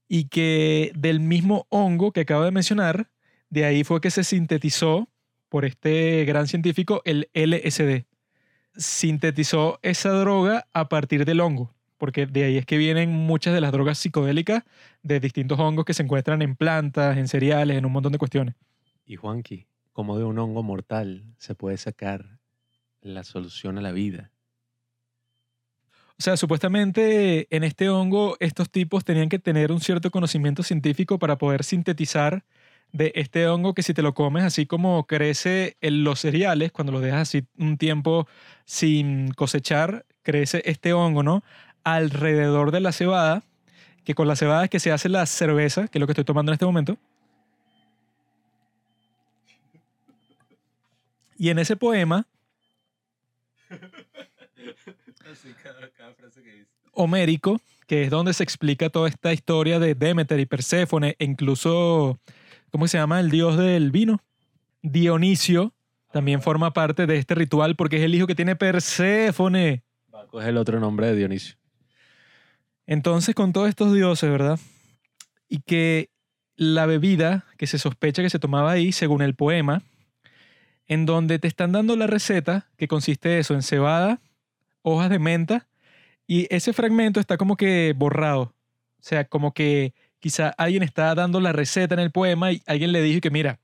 Y 0.08 0.28
que 0.28 0.92
del 0.94 1.20
mismo 1.20 1.66
hongo 1.68 2.12
que 2.12 2.20
acabo 2.20 2.44
de 2.44 2.50
mencionar, 2.50 3.10
de 3.50 3.64
ahí 3.64 3.84
fue 3.84 4.00
que 4.00 4.10
se 4.10 4.24
sintetizó 4.24 5.08
por 5.48 5.64
este 5.64 6.24
gran 6.24 6.46
científico 6.46 7.02
el 7.04 7.28
LSD. 7.34 8.04
Sintetizó 8.76 9.78
esa 9.82 10.10
droga 10.10 10.66
a 10.72 10.88
partir 10.88 11.24
del 11.24 11.40
hongo 11.40 11.76
porque 11.98 12.26
de 12.26 12.44
ahí 12.44 12.56
es 12.56 12.66
que 12.66 12.76
vienen 12.76 13.10
muchas 13.10 13.54
de 13.54 13.60
las 13.60 13.72
drogas 13.72 13.98
psicodélicas 13.98 14.64
de 15.02 15.20
distintos 15.20 15.58
hongos 15.58 15.84
que 15.84 15.94
se 15.94 16.02
encuentran 16.02 16.42
en 16.42 16.56
plantas, 16.56 17.16
en 17.16 17.28
cereales, 17.28 17.76
en 17.76 17.86
un 17.86 17.92
montón 17.92 18.12
de 18.12 18.18
cuestiones. 18.18 18.54
Y 19.04 19.16
Juanqui, 19.16 19.66
como 19.92 20.18
de 20.18 20.24
un 20.24 20.38
hongo 20.38 20.62
mortal 20.62 21.24
se 21.38 21.54
puede 21.54 21.76
sacar 21.76 22.38
la 23.00 23.24
solución 23.24 23.78
a 23.78 23.80
la 23.80 23.92
vida. 23.92 24.32
O 26.18 26.22
sea, 26.22 26.36
supuestamente 26.36 27.46
en 27.54 27.62
este 27.62 27.90
hongo 27.90 28.36
estos 28.40 28.70
tipos 28.70 29.04
tenían 29.04 29.28
que 29.28 29.38
tener 29.38 29.70
un 29.70 29.80
cierto 29.80 30.10
conocimiento 30.10 30.62
científico 30.62 31.18
para 31.18 31.36
poder 31.36 31.62
sintetizar 31.62 32.42
de 32.92 33.12
este 33.16 33.46
hongo 33.48 33.74
que 33.74 33.82
si 33.82 33.92
te 33.92 34.00
lo 34.00 34.14
comes 34.14 34.44
así 34.44 34.64
como 34.64 35.06
crece 35.06 35.76
en 35.80 36.04
los 36.04 36.20
cereales, 36.20 36.72
cuando 36.72 36.92
lo 36.92 37.00
dejas 37.00 37.28
así 37.28 37.44
un 37.58 37.76
tiempo 37.76 38.26
sin 38.64 39.30
cosechar, 39.32 40.06
crece 40.22 40.62
este 40.64 40.94
hongo, 40.94 41.22
¿no? 41.22 41.42
alrededor 41.86 42.72
de 42.72 42.80
la 42.80 42.90
cebada, 42.90 43.44
que 44.04 44.16
con 44.16 44.26
la 44.26 44.34
cebada 44.34 44.64
es 44.64 44.70
que 44.70 44.80
se 44.80 44.90
hace 44.90 45.08
la 45.08 45.24
cerveza, 45.24 45.86
que 45.86 45.98
es 45.98 46.00
lo 46.00 46.06
que 46.08 46.14
estoy 46.14 46.24
tomando 46.24 46.50
en 46.50 46.54
este 46.54 46.66
momento. 46.66 46.98
Y 51.38 51.50
en 51.50 51.60
ese 51.60 51.76
poema, 51.76 52.26
homérico, 56.92 57.60
que 57.86 58.04
es 58.04 58.10
donde 58.10 58.32
se 58.32 58.42
explica 58.42 58.90
toda 58.90 59.08
esta 59.08 59.32
historia 59.32 59.78
de 59.78 59.94
Demeter 59.94 60.40
y 60.40 60.46
Perséfone, 60.46 61.16
e 61.18 61.24
incluso, 61.24 62.18
¿cómo 62.70 62.88
se 62.88 62.98
llama 62.98 63.20
el 63.20 63.30
dios 63.30 63.56
del 63.56 63.90
vino? 63.90 64.22
Dionisio 64.82 65.72
también 66.12 66.40
forma 66.40 66.72
parte 66.72 67.06
de 67.06 67.18
este 67.18 67.34
ritual 67.34 67.76
porque 67.76 67.98
es 67.98 68.02
el 68.02 68.14
hijo 68.14 68.26
que 68.26 68.34
tiene 68.34 68.56
Perséfone. 68.56 69.84
Es 70.32 70.46
el 70.46 70.56
otro 70.56 70.80
nombre 70.80 71.08
de 71.08 71.16
Dionisio. 71.16 71.56
Entonces, 72.86 73.34
con 73.34 73.52
todos 73.52 73.68
estos 73.68 73.92
dioses, 73.92 74.30
¿verdad? 74.30 74.58
Y 75.48 75.60
que 75.60 76.08
la 76.56 76.86
bebida 76.86 77.44
que 77.58 77.66
se 77.66 77.78
sospecha 77.78 78.22
que 78.22 78.30
se 78.30 78.38
tomaba 78.38 78.70
ahí, 78.70 78.92
según 78.92 79.20
el 79.20 79.34
poema, 79.34 79.82
en 80.86 81.04
donde 81.04 81.38
te 81.38 81.48
están 81.48 81.72
dando 81.72 81.96
la 81.96 82.06
receta, 82.06 82.70
que 82.78 82.88
consiste 82.88 83.38
eso, 83.38 83.54
en 83.54 83.62
cebada, 83.62 84.20
hojas 84.86 85.10
de 85.10 85.18
menta, 85.18 85.66
y 86.28 86.46
ese 86.54 86.72
fragmento 86.72 87.18
está 87.18 87.36
como 87.36 87.56
que 87.56 87.92
borrado. 87.96 88.54
O 89.00 89.02
sea, 89.02 89.24
como 89.24 89.52
que 89.52 89.94
quizá 90.20 90.50
alguien 90.50 90.84
está 90.84 91.14
dando 91.14 91.40
la 91.40 91.52
receta 91.52 91.94
en 91.94 92.00
el 92.00 92.12
poema 92.12 92.52
y 92.52 92.62
alguien 92.66 92.92
le 92.92 93.02
dijo 93.02 93.20
que 93.20 93.30
mira, 93.30 93.58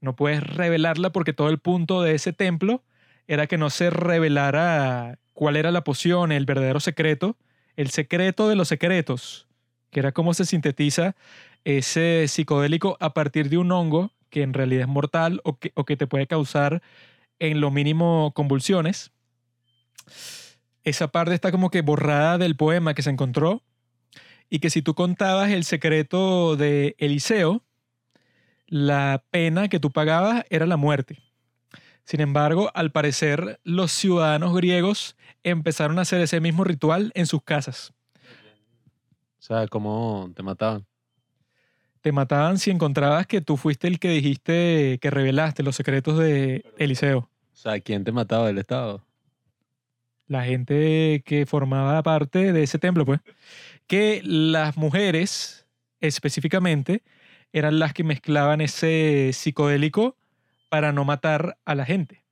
no 0.00 0.14
puedes 0.14 0.42
revelarla 0.42 1.10
porque 1.10 1.32
todo 1.32 1.48
el 1.48 1.58
punto 1.58 2.02
de 2.02 2.14
ese 2.14 2.32
templo 2.32 2.84
era 3.26 3.48
que 3.48 3.58
no 3.58 3.68
se 3.68 3.90
revelara 3.90 5.18
cuál 5.32 5.56
era 5.56 5.72
la 5.72 5.82
poción, 5.82 6.30
el 6.30 6.46
verdadero 6.46 6.78
secreto, 6.78 7.36
el 7.76 7.90
secreto 7.90 8.48
de 8.48 8.56
los 8.56 8.68
secretos, 8.68 9.48
que 9.90 10.00
era 10.00 10.12
cómo 10.12 10.34
se 10.34 10.44
sintetiza 10.44 11.16
ese 11.64 12.26
psicodélico 12.28 12.96
a 13.00 13.12
partir 13.12 13.48
de 13.50 13.58
un 13.58 13.72
hongo 13.72 14.12
que 14.30 14.42
en 14.42 14.54
realidad 14.54 14.82
es 14.82 14.88
mortal 14.88 15.40
o 15.42 15.58
que, 15.58 15.72
o 15.74 15.84
que 15.84 15.96
te 15.96 16.06
puede 16.06 16.28
causar 16.28 16.80
en 17.40 17.60
lo 17.60 17.72
mínimo 17.72 18.32
convulsiones. 18.34 19.10
Esa 20.84 21.08
parte 21.08 21.34
está 21.34 21.50
como 21.50 21.70
que 21.70 21.82
borrada 21.82 22.38
del 22.38 22.56
poema 22.56 22.94
que 22.94 23.02
se 23.02 23.10
encontró 23.10 23.62
y 24.48 24.58
que 24.58 24.70
si 24.70 24.82
tú 24.82 24.94
contabas 24.94 25.50
el 25.50 25.64
secreto 25.64 26.56
de 26.56 26.96
Eliseo, 26.98 27.62
la 28.66 29.24
pena 29.30 29.68
que 29.68 29.80
tú 29.80 29.90
pagabas 29.90 30.44
era 30.50 30.66
la 30.66 30.76
muerte. 30.76 31.18
Sin 32.04 32.20
embargo, 32.20 32.70
al 32.74 32.90
parecer, 32.90 33.60
los 33.62 33.92
ciudadanos 33.92 34.54
griegos 34.54 35.16
empezaron 35.44 35.98
a 35.98 36.02
hacer 36.02 36.20
ese 36.20 36.40
mismo 36.40 36.64
ritual 36.64 37.12
en 37.14 37.26
sus 37.26 37.42
casas. 37.42 37.92
O 39.38 39.42
sea, 39.42 39.66
¿cómo 39.68 40.30
te 40.34 40.42
mataban? 40.42 40.86
Te 42.00 42.12
mataban 42.12 42.58
si 42.58 42.70
encontrabas 42.70 43.26
que 43.26 43.40
tú 43.40 43.56
fuiste 43.56 43.86
el 43.86 43.98
que 43.98 44.08
dijiste 44.08 44.98
que 45.00 45.10
revelaste 45.10 45.62
los 45.62 45.76
secretos 45.76 46.18
de 46.18 46.64
Eliseo. 46.78 47.18
O 47.52 47.56
sea, 47.56 47.78
¿quién 47.80 48.04
te 48.04 48.12
mataba 48.12 48.46
del 48.46 48.58
Estado? 48.58 49.04
La 50.30 50.44
gente 50.44 51.24
que 51.26 51.44
formaba 51.44 52.00
parte 52.04 52.52
de 52.52 52.62
ese 52.62 52.78
templo, 52.78 53.04
pues. 53.04 53.18
Que 53.88 54.22
las 54.24 54.76
mujeres, 54.76 55.66
específicamente, 55.98 57.02
eran 57.52 57.80
las 57.80 57.92
que 57.94 58.04
mezclaban 58.04 58.60
ese 58.60 59.32
psicodélico 59.32 60.16
para 60.68 60.92
no 60.92 61.04
matar 61.04 61.58
a 61.64 61.74
la 61.74 61.84
gente. 61.84 62.22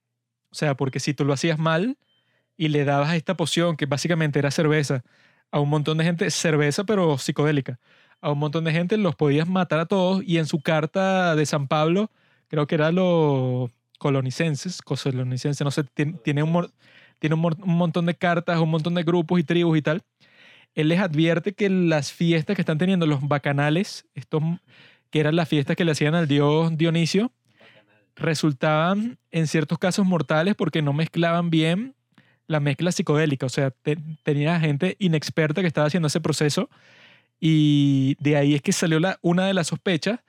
O 0.52 0.54
sea, 0.54 0.76
porque 0.76 1.00
si 1.00 1.12
tú 1.12 1.24
lo 1.24 1.32
hacías 1.32 1.58
mal 1.58 1.98
y 2.56 2.68
le 2.68 2.84
dabas 2.84 3.14
esta 3.14 3.36
poción, 3.36 3.76
que 3.76 3.86
básicamente 3.86 4.38
era 4.38 4.52
cerveza, 4.52 5.02
a 5.50 5.58
un 5.58 5.68
montón 5.68 5.98
de 5.98 6.04
gente, 6.04 6.30
cerveza 6.30 6.84
pero 6.84 7.18
psicodélica, 7.18 7.80
a 8.20 8.30
un 8.30 8.38
montón 8.38 8.62
de 8.62 8.70
gente 8.70 8.96
los 8.96 9.16
podías 9.16 9.48
matar 9.48 9.80
a 9.80 9.86
todos 9.86 10.22
y 10.24 10.38
en 10.38 10.46
su 10.46 10.60
carta 10.60 11.34
de 11.34 11.46
San 11.46 11.66
Pablo, 11.66 12.12
creo 12.46 12.68
que 12.68 12.76
era 12.76 12.92
los 12.92 13.72
colonicenses, 13.98 14.82
colonicenses, 14.82 15.64
no 15.64 15.72
sé, 15.72 15.82
tiene, 16.22 16.44
un, 16.44 16.70
tiene 17.18 17.34
un, 17.34 17.56
montón 17.64 18.06
de 18.06 18.14
cartas, 18.14 18.58
un 18.58 18.70
montón 18.70 18.94
de 18.94 19.02
grupos 19.02 19.40
y 19.40 19.44
tribus 19.44 19.78
y 19.78 19.82
tal. 19.82 20.02
Él 20.74 20.88
les 20.88 21.00
advierte 21.00 21.52
que 21.52 21.68
las 21.68 22.12
fiestas 22.12 22.54
que 22.56 22.62
están 22.62 22.78
teniendo 22.78 23.06
los 23.06 23.26
bacanales, 23.26 24.06
estos 24.14 24.42
que 25.10 25.20
eran 25.20 25.36
las 25.36 25.48
fiestas 25.48 25.76
que 25.76 25.84
le 25.84 25.92
hacían 25.92 26.14
al 26.14 26.28
dios 26.28 26.76
Dionisio, 26.76 27.32
resultaban 28.16 29.18
en 29.30 29.46
ciertos 29.46 29.78
casos 29.78 30.06
mortales 30.06 30.54
porque 30.54 30.82
no 30.82 30.92
mezclaban 30.92 31.50
bien 31.50 31.94
la 32.46 32.60
mezcla 32.60 32.92
psicodélica. 32.92 33.46
O 33.46 33.50
sea, 33.50 33.72
tenía 34.22 34.58
gente 34.60 34.96
inexperta 34.98 35.60
que 35.60 35.66
estaba 35.66 35.86
haciendo 35.86 36.08
ese 36.08 36.20
proceso 36.20 36.68
y 37.40 38.16
de 38.20 38.36
ahí 38.36 38.54
es 38.54 38.62
que 38.62 38.72
salió 38.72 39.00
la, 39.00 39.18
una 39.22 39.46
de 39.46 39.54
las 39.54 39.68
sospechas 39.68 40.20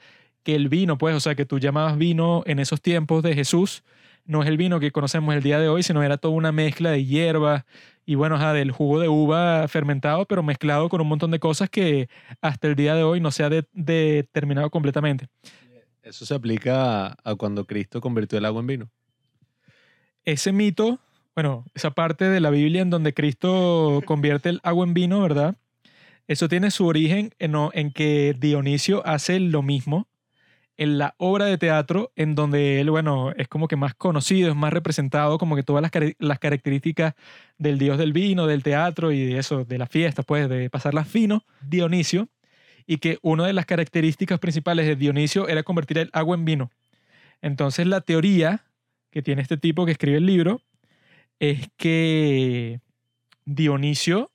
que 0.44 0.56
el 0.56 0.70
vino, 0.70 0.98
pues, 0.98 1.16
o 1.16 1.20
sea, 1.20 1.36
que 1.36 1.46
tú 1.46 1.60
llamabas 1.60 1.98
vino 1.98 2.44
en 2.46 2.60
esos 2.60 2.82
tiempos 2.82 3.24
de 3.24 3.36
Jesús, 3.36 3.84
no 4.30 4.44
es 4.44 4.48
el 4.48 4.58
vino 4.58 4.80
que 4.80 4.92
conocemos 4.92 5.34
el 5.34 5.42
día 5.42 5.60
de 5.60 5.70
hoy, 5.70 5.82
sino 5.82 6.04
era 6.04 6.18
toda 6.18 6.36
una 6.36 6.52
mezcla 6.52 6.92
de 6.92 7.04
hierba 7.04 7.66
y 8.06 8.14
bueno, 8.14 8.36
ajá, 8.36 8.54
del 8.54 8.70
jugo 8.70 9.00
de 9.00 9.10
uva 9.10 9.68
fermentado, 9.68 10.28
pero 10.28 10.44
mezclado 10.44 10.88
con 10.88 11.02
un 11.02 11.08
montón 11.08 11.32
de 11.32 11.40
cosas 11.40 11.68
que 11.68 12.10
hasta 12.40 12.68
el 12.68 12.76
día 12.76 12.94
de 12.94 13.02
hoy 13.02 13.20
no 13.20 13.32
se 13.32 13.44
ha 13.44 13.50
determinado 13.50 14.70
completamente. 14.70 15.30
Eso 16.04 16.28
se 16.28 16.36
aplica 16.36 17.18
a, 17.24 17.36
cuando 17.40 17.66
Cristo 17.66 18.02
convirtió 18.02 18.38
el 18.38 18.46
agua 18.46 18.62
en 18.62 18.68
vino. 18.68 18.90
Ese 20.24 20.52
mito, 20.52 21.00
bueno, 21.34 21.66
esa 21.74 21.90
parte 21.90 22.26
de 22.26 22.40
la 22.40 22.52
Biblia 22.52 22.84
en 22.84 22.92
donde 22.92 23.16
Cristo 23.16 24.04
convierte 24.06 24.50
el 24.50 24.60
agua 24.62 24.86
en 24.86 24.94
vino, 24.94 25.24
¿verdad? 25.24 25.56
Eso 26.28 26.48
tiene 26.48 26.70
su 26.70 26.86
origen 26.86 27.34
en, 27.40 27.56
en 27.74 27.92
que 27.92 28.36
Dionisio 28.38 29.04
hace 29.08 29.40
lo 29.40 29.64
mismo 29.64 30.08
en 30.80 30.98
la 30.98 31.14
obra 31.18 31.44
de 31.44 31.58
teatro 31.58 32.14
en 32.16 32.36
donde 32.36 32.80
él, 32.80 32.90
bueno, 32.90 33.34
es 33.36 33.50
como 33.50 33.68
que 33.68 33.76
más 33.76 33.96
conocido, 33.96 34.50
es 34.50 34.56
más 34.56 34.72
representado, 34.72 35.38
como 35.38 35.58
que 35.58 35.64
todas 35.64 35.82
las, 35.82 35.92
las, 36.20 36.40
características 36.40 37.16
del 37.58 37.78
dios 37.78 37.98
del 37.98 38.14
vino, 38.14 38.48
del 38.48 38.64
teatro 38.64 39.12
y 39.12 39.26
de 39.26 39.40
eso, 39.40 39.66
de 39.66 39.78
la 39.78 39.88
fiesta, 39.88 40.24
pues, 40.24 40.48
de 40.48 40.70
pasarlas 40.70 41.06
fino, 41.06 41.44
Dionisio, 41.60 42.30
y 42.88 43.00
que 43.00 43.20
una 43.22 43.46
de 43.46 43.52
las 43.52 43.66
características 43.66 44.40
principales 44.40 44.88
de 44.88 44.96
Dionisio 44.96 45.50
era 45.50 45.64
convertir 45.64 45.98
el 45.98 46.10
agua 46.14 46.38
en 46.38 46.46
vino. 46.46 46.72
Entonces 47.42 47.86
la 47.86 48.00
teoría 48.00 48.64
que 49.12 49.22
tiene 49.22 49.42
este 49.42 49.58
tipo 49.58 49.86
que 49.86 49.92
escribe 49.92 50.16
el 50.16 50.26
libro 50.26 50.62
es 51.40 51.68
que 51.76 52.80
Dionisio, 53.44 54.32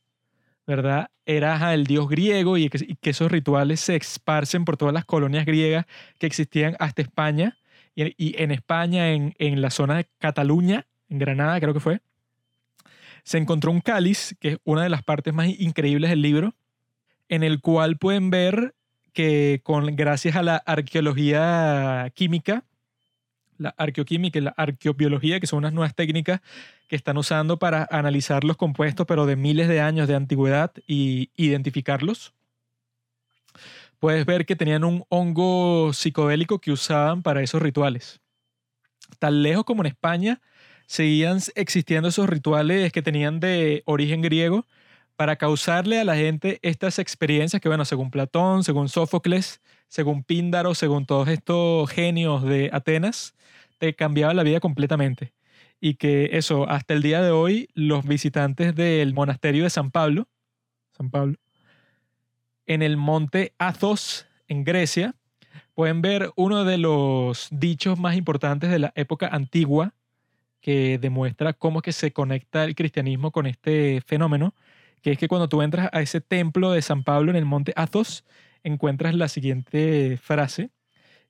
¿verdad? 0.66 1.10
Era 1.26 1.74
el 1.74 1.86
dios 1.86 2.08
griego 2.08 2.56
y 2.58 2.68
que, 2.68 3.10
esos 3.10 3.30
rituales 3.30 3.80
se 3.80 3.96
esparcen 3.96 4.64
por 4.64 4.76
todas 4.76 4.94
las 4.94 5.04
colonias 5.04 5.46
griegas 5.46 5.86
que 6.18 6.26
existían 6.26 6.76
hasta 6.78 7.02
España. 7.02 7.58
Y, 7.94 8.42
en 8.42 8.50
España, 8.50 9.12
en, 9.12 9.34
en 9.38 9.60
la 9.60 9.70
zona 9.70 9.96
de 9.96 10.06
Cataluña, 10.18 10.86
en 11.08 11.18
Granada 11.18 11.60
creo 11.60 11.74
que 11.74 11.80
fue, 11.80 12.00
se 13.22 13.38
encontró 13.38 13.70
un 13.70 13.80
cáliz, 13.80 14.36
que 14.40 14.48
es 14.48 14.58
una 14.64 14.82
de 14.82 14.90
las 14.90 15.02
partes 15.02 15.32
más 15.32 15.48
increíbles 15.48 16.10
del 16.10 16.22
libro, 16.22 16.54
en 17.28 17.42
el 17.42 17.60
cual 17.60 17.96
pueden 17.96 18.30
ver 18.30 18.74
que 19.12 19.60
con, 19.62 19.96
gracias 19.96 20.36
a 20.36 20.42
la 20.42 20.56
arqueología 20.56 22.10
química, 22.14 22.64
la 23.58 23.74
arqueoquímica 23.76 24.38
y 24.38 24.42
la 24.42 24.54
arqueobiología, 24.56 25.40
que 25.40 25.46
son 25.46 25.58
unas 25.58 25.72
nuevas 25.72 25.94
técnicas 25.94 26.40
que 26.88 26.96
están 26.96 27.16
usando 27.16 27.58
para 27.58 27.86
analizar 27.90 28.44
los 28.44 28.56
compuestos, 28.56 29.06
pero 29.06 29.26
de 29.26 29.36
miles 29.36 29.68
de 29.68 29.80
años 29.80 30.08
de 30.08 30.14
antigüedad 30.14 30.72
y 30.86 31.30
identificarlos, 31.36 32.34
puedes 33.98 34.26
ver 34.26 34.46
que 34.46 34.56
tenían 34.56 34.84
un 34.84 35.04
hongo 35.08 35.92
psicodélico 35.92 36.58
que 36.58 36.72
usaban 36.72 37.22
para 37.22 37.42
esos 37.42 37.62
rituales. 37.62 38.20
Tan 39.18 39.42
lejos 39.42 39.64
como 39.64 39.82
en 39.82 39.86
España, 39.86 40.40
seguían 40.86 41.38
existiendo 41.54 42.08
esos 42.08 42.28
rituales 42.28 42.92
que 42.92 43.02
tenían 43.02 43.40
de 43.40 43.82
origen 43.86 44.20
griego 44.20 44.66
para 45.16 45.36
causarle 45.36 46.00
a 46.00 46.04
la 46.04 46.16
gente 46.16 46.58
estas 46.62 46.98
experiencias 46.98 47.62
que, 47.62 47.68
bueno, 47.68 47.84
según 47.84 48.10
Platón, 48.10 48.64
según 48.64 48.88
Sófocles, 48.88 49.60
según 49.88 50.24
Píndaro, 50.24 50.74
según 50.74 51.06
todos 51.06 51.28
estos 51.28 51.90
genios 51.90 52.42
de 52.42 52.70
Atenas, 52.72 53.34
te 53.78 53.94
cambiaba 53.94 54.34
la 54.34 54.42
vida 54.42 54.60
completamente. 54.60 55.32
Y 55.80 55.94
que 55.94 56.30
eso, 56.32 56.68
hasta 56.68 56.94
el 56.94 57.02
día 57.02 57.20
de 57.22 57.30
hoy, 57.30 57.68
los 57.74 58.04
visitantes 58.04 58.74
del 58.74 59.14
monasterio 59.14 59.64
de 59.64 59.70
San 59.70 59.90
Pablo, 59.90 60.28
San 60.96 61.10
Pablo, 61.10 61.36
en 62.66 62.82
el 62.82 62.96
monte 62.96 63.52
Athos, 63.58 64.26
en 64.48 64.64
Grecia, 64.64 65.14
pueden 65.74 66.02
ver 66.02 66.30
uno 66.36 66.64
de 66.64 66.78
los 66.78 67.48
dichos 67.50 67.98
más 67.98 68.16
importantes 68.16 68.70
de 68.70 68.78
la 68.78 68.92
época 68.96 69.28
antigua 69.28 69.94
que 70.60 70.98
demuestra 70.98 71.52
cómo 71.52 71.82
que 71.82 71.92
se 71.92 72.12
conecta 72.12 72.64
el 72.64 72.74
cristianismo 72.74 73.32
con 73.32 73.46
este 73.46 74.00
fenómeno, 74.06 74.54
que 75.02 75.12
es 75.12 75.18
que 75.18 75.28
cuando 75.28 75.48
tú 75.48 75.60
entras 75.60 75.90
a 75.92 76.00
ese 76.00 76.22
templo 76.22 76.70
de 76.70 76.80
San 76.80 77.04
Pablo 77.04 77.30
en 77.30 77.36
el 77.36 77.44
monte 77.44 77.74
Athos, 77.76 78.24
encuentras 78.64 79.14
la 79.14 79.28
siguiente 79.28 80.16
frase 80.16 80.70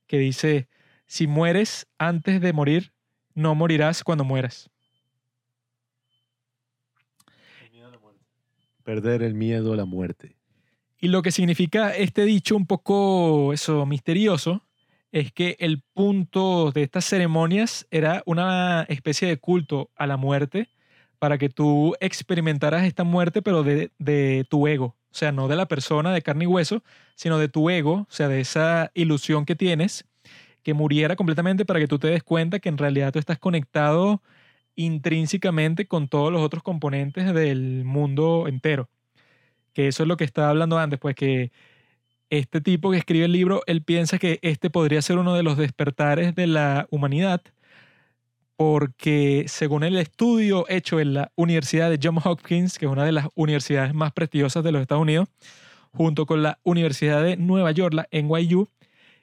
que 0.07 0.19
dice, 0.19 0.69
si 1.07 1.27
mueres 1.27 1.87
antes 1.99 2.41
de 2.41 2.53
morir, 2.53 2.93
no 3.35 3.55
morirás 3.55 4.03
cuando 4.03 4.25
mueras. 4.25 4.71
Perder 8.85 9.23
el 9.23 9.35
miedo 9.35 9.73
a 9.73 9.77
la 9.77 9.87
muerte. 9.87 10.37
Y 10.99 11.09
lo 11.09 11.23
que 11.23 11.33
significa 11.33 11.95
este 11.95 12.25
dicho 12.25 12.57
un 12.57 12.67
poco 12.67 13.53
eso 13.53 13.85
misterioso 13.87 14.63
es 15.11 15.33
que 15.33 15.57
el 15.61 15.83
punto 15.95 16.71
de 16.73 16.83
estas 16.83 17.05
ceremonias 17.05 17.87
era 17.91 18.23
una 18.27 18.85
especie 18.89 19.29
de 19.29 19.39
culto 19.39 19.91
a 19.97 20.07
la 20.07 20.17
muerte 20.17 20.69
para 21.19 21.39
que 21.39 21.49
tú 21.49 21.95
experimentaras 22.01 22.85
esta 22.85 23.05
muerte 23.05 23.41
pero 23.41 23.63
de, 23.63 23.91
de 23.99 24.47
tu 24.51 24.67
ego, 24.67 24.97
o 25.15 25.17
sea, 25.17 25.31
no 25.31 25.47
de 25.47 25.55
la 25.55 25.67
persona 25.67 26.13
de 26.13 26.23
carne 26.23 26.43
y 26.43 26.49
hueso, 26.49 26.83
sino 27.15 27.39
de 27.39 27.49
tu 27.49 27.71
ego, 27.71 27.93
o 27.93 28.07
sea, 28.09 28.27
de 28.27 28.41
esa 28.41 28.91
ilusión 28.95 29.45
que 29.45 29.55
tienes, 29.55 30.07
que 30.65 30.75
muriera 30.75 31.15
completamente 31.15 31.65
para 31.65 31.79
que 31.79 31.87
tú 31.87 32.01
te 32.01 32.09
des 32.09 32.25
cuenta 32.25 32.59
que 32.59 32.69
en 32.69 32.79
realidad 32.79 33.13
tú 33.13 33.21
estás 33.21 33.39
conectado 33.39 34.23
intrínsecamente 34.75 35.87
con 35.87 36.09
todos 36.09 36.33
los 36.33 36.43
otros 36.43 36.65
componentes 36.65 37.33
del 37.33 37.85
mundo 37.85 38.47
entero. 38.49 38.91
Que 39.73 39.87
eso 39.87 40.03
es 40.03 40.09
lo 40.09 40.17
que 40.17 40.25
estaba 40.25 40.51
hablando 40.51 40.79
antes, 40.79 40.99
pues 40.99 41.15
que 41.15 41.53
este 42.29 42.61
tipo 42.61 42.91
que 42.91 42.99
escribe 42.99 43.27
el 43.27 43.33
libro, 43.33 43.63
él 43.67 43.83
piensa 43.83 44.19
que 44.19 44.41
este 44.43 44.69
podría 44.69 45.01
ser 45.01 45.19
uno 45.19 45.35
de 45.37 45.45
los 45.45 45.57
despertares 45.57 46.35
de 46.35 46.49
la 46.49 46.89
humanidad, 46.91 47.41
porque 48.57 49.45
según 49.49 49.83
el 49.85 49.97
estudio 49.97 50.67
hecho 50.69 51.01
en 51.01 51.15
la 51.15 51.33
Universidad 51.37 51.91
de 51.91 51.99
Johns 52.03 52.25
Hopkins, 52.25 52.79
que 52.79 52.87
es 52.87 52.93
una 52.93 53.05
de 53.05 53.13
las 53.13 53.29
universidades 53.35 53.95
más 53.95 54.13
prestigiosas 54.13 54.63
de 54.63 54.73
los 54.73 54.83
Estados 54.83 55.03
Unidos, 55.03 55.29
junto 55.93 56.27
con 56.27 56.43
la 56.43 56.59
Universidad 56.63 57.23
de 57.23 57.37
Nueva 57.37 57.73
York, 57.73 57.95
la 57.95 58.09
NYU, 58.11 58.69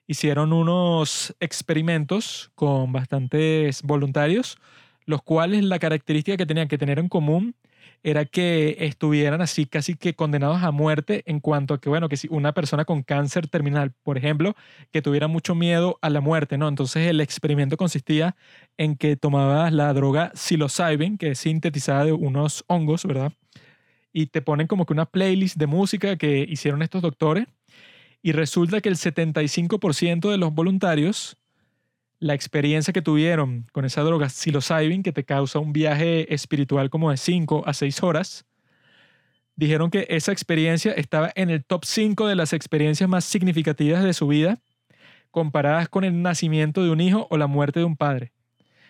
hicieron 0.07 0.51
unos 0.51 1.35
experimentos 1.39 2.51
con 2.55 2.91
bastantes 2.91 3.81
voluntarios, 3.83 4.57
los 5.05 5.21
cuales 5.21 5.63
la 5.63 5.79
característica 5.79 6.37
que 6.37 6.45
tenían 6.45 6.67
que 6.67 6.77
tener 6.77 6.99
en 6.99 7.07
común 7.07 7.55
era 8.03 8.25
que 8.25 8.77
estuvieran 8.79 9.41
así 9.41 9.65
casi 9.65 9.95
que 9.95 10.15
condenados 10.15 10.63
a 10.63 10.71
muerte 10.71 11.23
en 11.25 11.39
cuanto 11.39 11.73
a 11.73 11.81
que, 11.81 11.89
bueno, 11.89 12.09
que 12.09 12.17
si 12.17 12.27
una 12.31 12.53
persona 12.53 12.85
con 12.85 13.03
cáncer 13.03 13.47
terminal, 13.47 13.93
por 14.03 14.17
ejemplo, 14.17 14.55
que 14.91 15.01
tuviera 15.01 15.27
mucho 15.27 15.55
miedo 15.55 15.99
a 16.01 16.09
la 16.09 16.21
muerte, 16.21 16.57
¿no? 16.57 16.67
Entonces 16.67 17.07
el 17.07 17.21
experimento 17.21 17.77
consistía 17.77 18.35
en 18.77 18.95
que 18.95 19.15
tomabas 19.15 19.71
la 19.71 19.93
droga 19.93 20.31
psilocybin, 20.33 21.17
que 21.17 21.31
es 21.31 21.39
sintetizada 21.39 22.05
de 22.05 22.13
unos 22.13 22.63
hongos, 22.67 23.05
¿verdad? 23.05 23.33
Y 24.13 24.27
te 24.27 24.41
ponen 24.41 24.67
como 24.67 24.85
que 24.85 24.93
una 24.93 25.05
playlist 25.05 25.57
de 25.57 25.67
música 25.67 26.17
que 26.17 26.45
hicieron 26.49 26.81
estos 26.81 27.01
doctores 27.01 27.47
y 28.21 28.33
resulta 28.33 28.81
que 28.81 28.89
el 28.89 28.95
75% 28.95 30.29
de 30.29 30.37
los 30.37 30.53
voluntarios 30.53 31.37
la 32.21 32.35
experiencia 32.35 32.93
que 32.93 33.01
tuvieron 33.01 33.65
con 33.73 33.83
esa 33.83 34.03
droga 34.03 34.29
psilocybin 34.29 35.01
que 35.01 35.11
te 35.11 35.25
causa 35.25 35.57
un 35.57 35.73
viaje 35.73 36.31
espiritual 36.33 36.91
como 36.91 37.09
de 37.09 37.17
5 37.17 37.63
a 37.65 37.73
6 37.73 38.03
horas, 38.03 38.45
dijeron 39.55 39.89
que 39.89 40.05
esa 40.07 40.31
experiencia 40.31 40.93
estaba 40.93 41.31
en 41.33 41.49
el 41.49 41.65
top 41.65 41.83
5 41.83 42.27
de 42.27 42.35
las 42.35 42.53
experiencias 42.53 43.09
más 43.09 43.25
significativas 43.25 44.03
de 44.03 44.13
su 44.13 44.27
vida, 44.27 44.59
comparadas 45.31 45.89
con 45.89 46.03
el 46.03 46.21
nacimiento 46.21 46.83
de 46.83 46.91
un 46.91 47.01
hijo 47.01 47.27
o 47.31 47.37
la 47.37 47.47
muerte 47.47 47.79
de 47.79 47.85
un 47.85 47.97
padre. 47.97 48.31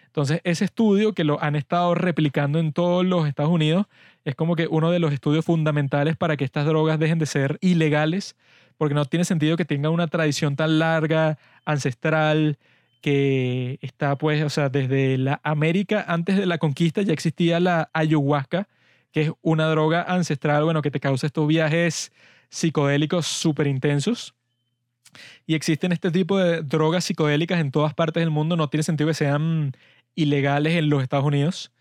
Entonces, 0.08 0.42
ese 0.44 0.66
estudio 0.66 1.14
que 1.14 1.24
lo 1.24 1.42
han 1.42 1.56
estado 1.56 1.96
replicando 1.96 2.60
en 2.60 2.74
todos 2.74 3.06
los 3.06 3.30
Estados 3.30 3.52
Unidos 3.52 3.86
es 4.26 4.36
como 4.36 4.58
que 4.58 4.68
uno 4.68 4.92
de 4.92 5.00
los 5.00 5.14
estudios 5.14 5.46
fundamentales 5.46 6.18
para 6.18 6.36
que 6.36 6.44
estas 6.44 6.66
drogas 6.66 7.00
dejen 7.00 7.18
de 7.18 7.28
ser 7.28 7.58
ilegales, 7.62 8.36
porque 8.78 8.94
no 8.94 9.06
tiene 9.06 9.24
sentido 9.24 9.56
que 9.56 9.64
tengan 9.64 9.94
una 9.94 10.08
tradición 10.08 10.58
tan 10.58 10.80
larga, 10.80 11.38
ancestral, 11.64 12.58
que 13.02 13.80
está 13.82 14.18
pues, 14.18 14.44
o 14.44 14.50
sea, 14.50 14.70
desde 14.70 15.18
la 15.18 15.42
América, 15.44 16.06
antes 16.08 16.38
de 16.38 16.46
la 16.46 16.58
conquista 16.58 17.02
ya 17.02 17.14
existía 17.14 17.60
la 17.60 17.90
ayahuasca, 17.94 18.68
que 19.12 19.22
es 19.22 19.32
una 19.42 19.68
droga 19.68 20.04
ancestral, 20.04 20.64
bueno, 20.64 20.82
que 20.82 20.92
te 20.92 21.00
causa 21.00 21.28
estos 21.28 21.48
viajes 21.48 22.12
psicodélicos 22.50 23.28
súper 23.28 23.68
intensos. 23.68 24.36
Y 25.46 25.56
existen 25.56 25.92
este 25.92 26.12
tipo 26.12 26.38
de 26.38 26.62
drogas 26.62 27.06
psicodélicas 27.06 27.60
en 27.60 27.72
todas 27.72 27.94
partes 27.94 28.22
del 28.22 28.30
mundo, 28.30 28.56
no 28.56 28.70
tiene 28.70 28.84
sentido 28.84 29.10
que 29.10 29.14
sean 29.14 29.74
ilegales 30.16 30.76
en 30.76 30.90
los 30.90 31.04
Estados 31.04 31.26
Unidos. 31.26 31.72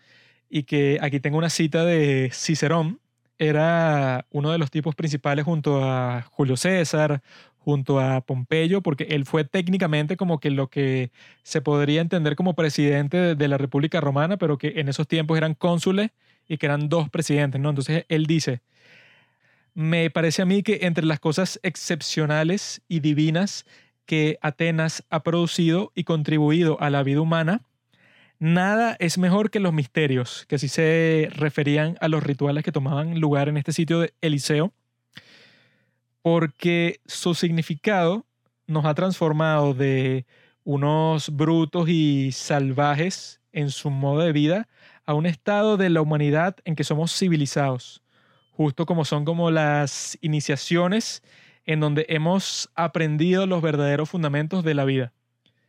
Y 0.49 0.63
que 0.63 0.99
aquí 1.01 1.19
tengo 1.21 1.37
una 1.37 1.49
cita 1.49 1.85
de 1.85 2.29
Cicerón, 2.33 2.99
era 3.37 4.27
uno 4.29 4.51
de 4.51 4.59
los 4.59 4.69
tipos 4.69 4.93
principales 4.95 5.45
junto 5.45 5.83
a 5.83 6.21
Julio 6.29 6.57
César, 6.57 7.23
junto 7.63 7.99
a 7.99 8.21
Pompeyo, 8.21 8.81
porque 8.81 9.03
él 9.11 9.25
fue 9.25 9.43
técnicamente 9.43 10.17
como 10.17 10.39
que 10.39 10.49
lo 10.49 10.67
que 10.67 11.11
se 11.43 11.61
podría 11.61 12.01
entender 12.01 12.35
como 12.35 12.55
presidente 12.55 13.35
de 13.35 13.47
la 13.47 13.57
República 13.59 14.01
Romana, 14.01 14.37
pero 14.37 14.57
que 14.57 14.73
en 14.77 14.89
esos 14.89 15.07
tiempos 15.07 15.37
eran 15.37 15.53
cónsules 15.53 16.09
y 16.47 16.57
que 16.57 16.65
eran 16.65 16.89
dos 16.89 17.09
presidentes, 17.09 17.61
¿no? 17.61 17.69
Entonces 17.69 18.05
él 18.09 18.25
dice, 18.25 18.61
me 19.75 20.09
parece 20.09 20.41
a 20.41 20.45
mí 20.45 20.63
que 20.63 20.79
entre 20.81 21.05
las 21.05 21.19
cosas 21.19 21.59
excepcionales 21.61 22.81
y 22.87 22.99
divinas 22.99 23.65
que 24.07 24.39
Atenas 24.41 25.03
ha 25.11 25.21
producido 25.21 25.91
y 25.93 26.03
contribuido 26.03 26.81
a 26.81 26.89
la 26.89 27.03
vida 27.03 27.21
humana, 27.21 27.61
nada 28.39 28.97
es 28.99 29.19
mejor 29.19 29.51
que 29.51 29.59
los 29.59 29.71
misterios, 29.71 30.45
que 30.47 30.55
así 30.55 30.67
se 30.67 31.29
referían 31.31 31.95
a 32.01 32.07
los 32.07 32.23
rituales 32.23 32.63
que 32.63 32.71
tomaban 32.71 33.19
lugar 33.19 33.49
en 33.49 33.57
este 33.57 33.71
sitio 33.71 33.99
de 33.99 34.15
Eliseo 34.21 34.73
porque 36.21 36.99
su 37.05 37.33
significado 37.33 38.25
nos 38.67 38.85
ha 38.85 38.93
transformado 38.93 39.73
de 39.73 40.25
unos 40.63 41.29
brutos 41.35 41.89
y 41.89 42.31
salvajes 42.31 43.41
en 43.51 43.69
su 43.69 43.89
modo 43.89 44.21
de 44.21 44.31
vida 44.31 44.67
a 45.05 45.13
un 45.13 45.25
estado 45.25 45.77
de 45.77 45.89
la 45.89 46.01
humanidad 46.01 46.55
en 46.63 46.75
que 46.75 46.83
somos 46.83 47.17
civilizados, 47.17 48.03
justo 48.51 48.85
como 48.85 49.03
son 49.03 49.25
como 49.25 49.51
las 49.51 50.17
iniciaciones 50.21 51.23
en 51.65 51.79
donde 51.79 52.05
hemos 52.09 52.69
aprendido 52.75 53.45
los 53.45 53.61
verdaderos 53.61 54.09
fundamentos 54.09 54.63
de 54.63 54.73
la 54.73 54.85
vida. 54.85 55.13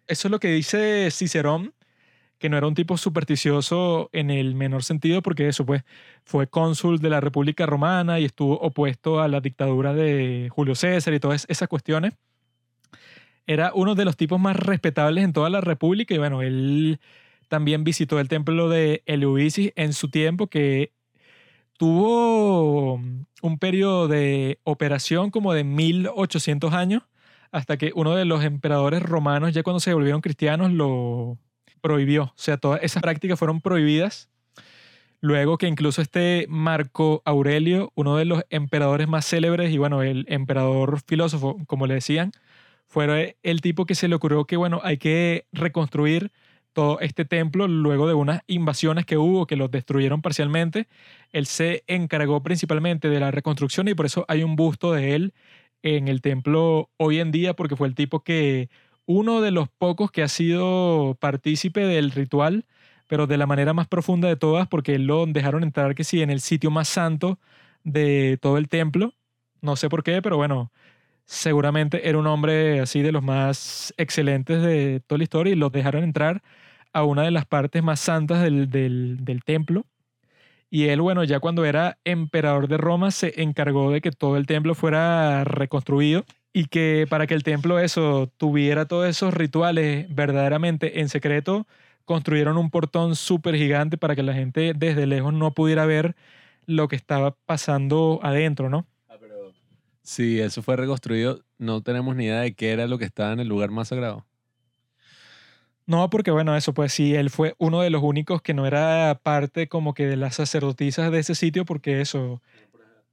Eso 0.06 0.28
es 0.28 0.32
lo 0.32 0.40
que 0.40 0.48
dice 0.48 1.10
Cicerón 1.10 1.74
que 2.42 2.48
no 2.48 2.58
era 2.58 2.66
un 2.66 2.74
tipo 2.74 2.96
supersticioso 2.98 4.10
en 4.12 4.28
el 4.28 4.56
menor 4.56 4.82
sentido, 4.82 5.22
porque 5.22 5.46
eso 5.46 5.64
pues 5.64 5.84
fue 6.24 6.48
cónsul 6.48 6.98
de 6.98 7.08
la 7.08 7.20
República 7.20 7.66
Romana 7.66 8.18
y 8.18 8.24
estuvo 8.24 8.58
opuesto 8.58 9.20
a 9.20 9.28
la 9.28 9.40
dictadura 9.40 9.94
de 9.94 10.48
Julio 10.50 10.74
César 10.74 11.14
y 11.14 11.20
todas 11.20 11.46
esas 11.48 11.68
cuestiones. 11.68 12.14
Era 13.46 13.70
uno 13.76 13.94
de 13.94 14.04
los 14.04 14.16
tipos 14.16 14.40
más 14.40 14.56
respetables 14.56 15.22
en 15.22 15.32
toda 15.32 15.50
la 15.50 15.60
República 15.60 16.14
y 16.14 16.18
bueno, 16.18 16.42
él 16.42 16.98
también 17.48 17.84
visitó 17.84 18.18
el 18.18 18.28
templo 18.28 18.68
de 18.68 19.04
Eleusis 19.06 19.72
en 19.76 19.92
su 19.92 20.10
tiempo, 20.10 20.48
que 20.48 20.92
tuvo 21.78 22.94
un 22.94 23.58
periodo 23.60 24.08
de 24.08 24.58
operación 24.64 25.30
como 25.30 25.54
de 25.54 25.62
1800 25.62 26.74
años, 26.74 27.04
hasta 27.52 27.76
que 27.76 27.92
uno 27.94 28.16
de 28.16 28.24
los 28.24 28.42
emperadores 28.42 29.00
romanos, 29.00 29.54
ya 29.54 29.62
cuando 29.62 29.78
se 29.78 29.94
volvieron 29.94 30.22
cristianos, 30.22 30.72
lo 30.72 31.38
prohibió. 31.82 32.24
O 32.24 32.32
sea, 32.36 32.56
todas 32.56 32.82
esas 32.82 33.02
prácticas 33.02 33.38
fueron 33.38 33.60
prohibidas. 33.60 34.30
Luego 35.20 35.58
que 35.58 35.68
incluso 35.68 36.02
este 36.02 36.46
Marco 36.48 37.22
Aurelio, 37.24 37.92
uno 37.94 38.16
de 38.16 38.24
los 38.24 38.42
emperadores 38.50 39.06
más 39.06 39.26
célebres 39.26 39.70
y 39.72 39.78
bueno, 39.78 40.02
el 40.02 40.24
emperador 40.28 41.00
filósofo, 41.06 41.58
como 41.66 41.86
le 41.86 41.94
decían, 41.94 42.32
fue 42.88 43.36
el 43.42 43.60
tipo 43.60 43.86
que 43.86 43.94
se 43.94 44.08
le 44.08 44.16
ocurrió 44.16 44.46
que 44.46 44.56
bueno, 44.56 44.80
hay 44.82 44.98
que 44.98 45.46
reconstruir 45.52 46.32
todo 46.72 46.98
este 47.00 47.24
templo 47.24 47.68
luego 47.68 48.08
de 48.08 48.14
unas 48.14 48.40
invasiones 48.46 49.06
que 49.06 49.18
hubo 49.18 49.46
que 49.46 49.56
los 49.56 49.70
destruyeron 49.70 50.22
parcialmente. 50.22 50.88
Él 51.30 51.46
se 51.46 51.84
encargó 51.86 52.42
principalmente 52.42 53.08
de 53.08 53.20
la 53.20 53.30
reconstrucción 53.30 53.88
y 53.88 53.94
por 53.94 54.06
eso 54.06 54.24
hay 54.28 54.42
un 54.42 54.56
busto 54.56 54.92
de 54.92 55.14
él 55.14 55.34
en 55.82 56.08
el 56.08 56.20
templo 56.20 56.90
hoy 56.96 57.20
en 57.20 57.30
día 57.30 57.54
porque 57.54 57.76
fue 57.76 57.88
el 57.88 57.94
tipo 57.94 58.20
que, 58.24 58.70
uno 59.12 59.40
de 59.42 59.50
los 59.50 59.68
pocos 59.68 60.10
que 60.10 60.22
ha 60.22 60.28
sido 60.28 61.16
partícipe 61.20 61.80
del 61.80 62.10
ritual, 62.10 62.64
pero 63.08 63.26
de 63.26 63.36
la 63.36 63.46
manera 63.46 63.74
más 63.74 63.86
profunda 63.86 64.28
de 64.28 64.36
todas 64.36 64.66
porque 64.68 64.98
lo 64.98 65.26
dejaron 65.26 65.62
entrar 65.62 65.94
que 65.94 66.04
sí 66.04 66.22
en 66.22 66.30
el 66.30 66.40
sitio 66.40 66.70
más 66.70 66.88
santo 66.88 67.38
de 67.84 68.38
todo 68.40 68.58
el 68.58 68.68
templo. 68.68 69.14
No 69.60 69.76
sé 69.76 69.88
por 69.90 70.02
qué, 70.02 70.22
pero 70.22 70.36
bueno, 70.38 70.72
seguramente 71.26 72.08
era 72.08 72.18
un 72.18 72.26
hombre 72.26 72.80
así 72.80 73.02
de 73.02 73.12
los 73.12 73.22
más 73.22 73.92
excelentes 73.98 74.62
de 74.62 75.00
toda 75.06 75.18
la 75.18 75.24
historia 75.24 75.52
y 75.52 75.56
lo 75.56 75.70
dejaron 75.70 76.04
entrar 76.04 76.42
a 76.92 77.04
una 77.04 77.22
de 77.22 77.30
las 77.32 77.46
partes 77.46 77.82
más 77.82 78.00
santas 78.00 78.42
del, 78.42 78.70
del, 78.70 79.24
del 79.24 79.44
templo. 79.44 79.84
Y 80.70 80.86
él, 80.88 81.02
bueno, 81.02 81.22
ya 81.24 81.38
cuando 81.38 81.66
era 81.66 81.98
emperador 82.04 82.66
de 82.66 82.78
Roma, 82.78 83.10
se 83.10 83.42
encargó 83.42 83.90
de 83.90 84.00
que 84.00 84.10
todo 84.10 84.38
el 84.38 84.46
templo 84.46 84.74
fuera 84.74 85.44
reconstruido 85.44 86.24
y 86.52 86.66
que 86.66 87.06
para 87.08 87.26
que 87.26 87.34
el 87.34 87.42
templo 87.42 87.78
eso 87.78 88.30
tuviera 88.36 88.86
todos 88.86 89.08
esos 89.08 89.32
rituales 89.34 90.06
verdaderamente 90.14 91.00
en 91.00 91.08
secreto, 91.08 91.66
construyeron 92.04 92.58
un 92.58 92.70
portón 92.70 93.16
súper 93.16 93.56
gigante 93.56 93.96
para 93.96 94.14
que 94.14 94.22
la 94.22 94.34
gente 94.34 94.72
desde 94.76 95.06
lejos 95.06 95.32
no 95.32 95.52
pudiera 95.52 95.86
ver 95.86 96.14
lo 96.66 96.88
que 96.88 96.96
estaba 96.96 97.34
pasando 97.46 98.20
adentro, 98.22 98.68
¿no? 98.68 98.86
Ah, 99.08 99.16
si 100.02 100.40
eso 100.40 100.62
fue 100.62 100.76
reconstruido, 100.76 101.40
no 101.58 101.80
tenemos 101.82 102.16
ni 102.16 102.24
idea 102.24 102.40
de 102.40 102.54
qué 102.54 102.72
era 102.72 102.86
lo 102.86 102.98
que 102.98 103.04
estaba 103.04 103.32
en 103.32 103.40
el 103.40 103.48
lugar 103.48 103.70
más 103.70 103.88
sagrado. 103.88 104.26
No, 105.86 106.08
porque 106.10 106.30
bueno, 106.30 106.56
eso 106.56 106.74
pues 106.74 106.92
sí, 106.92 107.14
él 107.14 107.30
fue 107.30 107.54
uno 107.58 107.80
de 107.80 107.90
los 107.90 108.02
únicos 108.02 108.40
que 108.40 108.54
no 108.54 108.66
era 108.66 109.20
parte 109.22 109.68
como 109.68 109.94
que 109.94 110.06
de 110.06 110.16
las 110.16 110.36
sacerdotisas 110.36 111.10
de 111.10 111.18
ese 111.18 111.34
sitio, 111.34 111.64
porque 111.64 112.00
eso, 112.00 112.40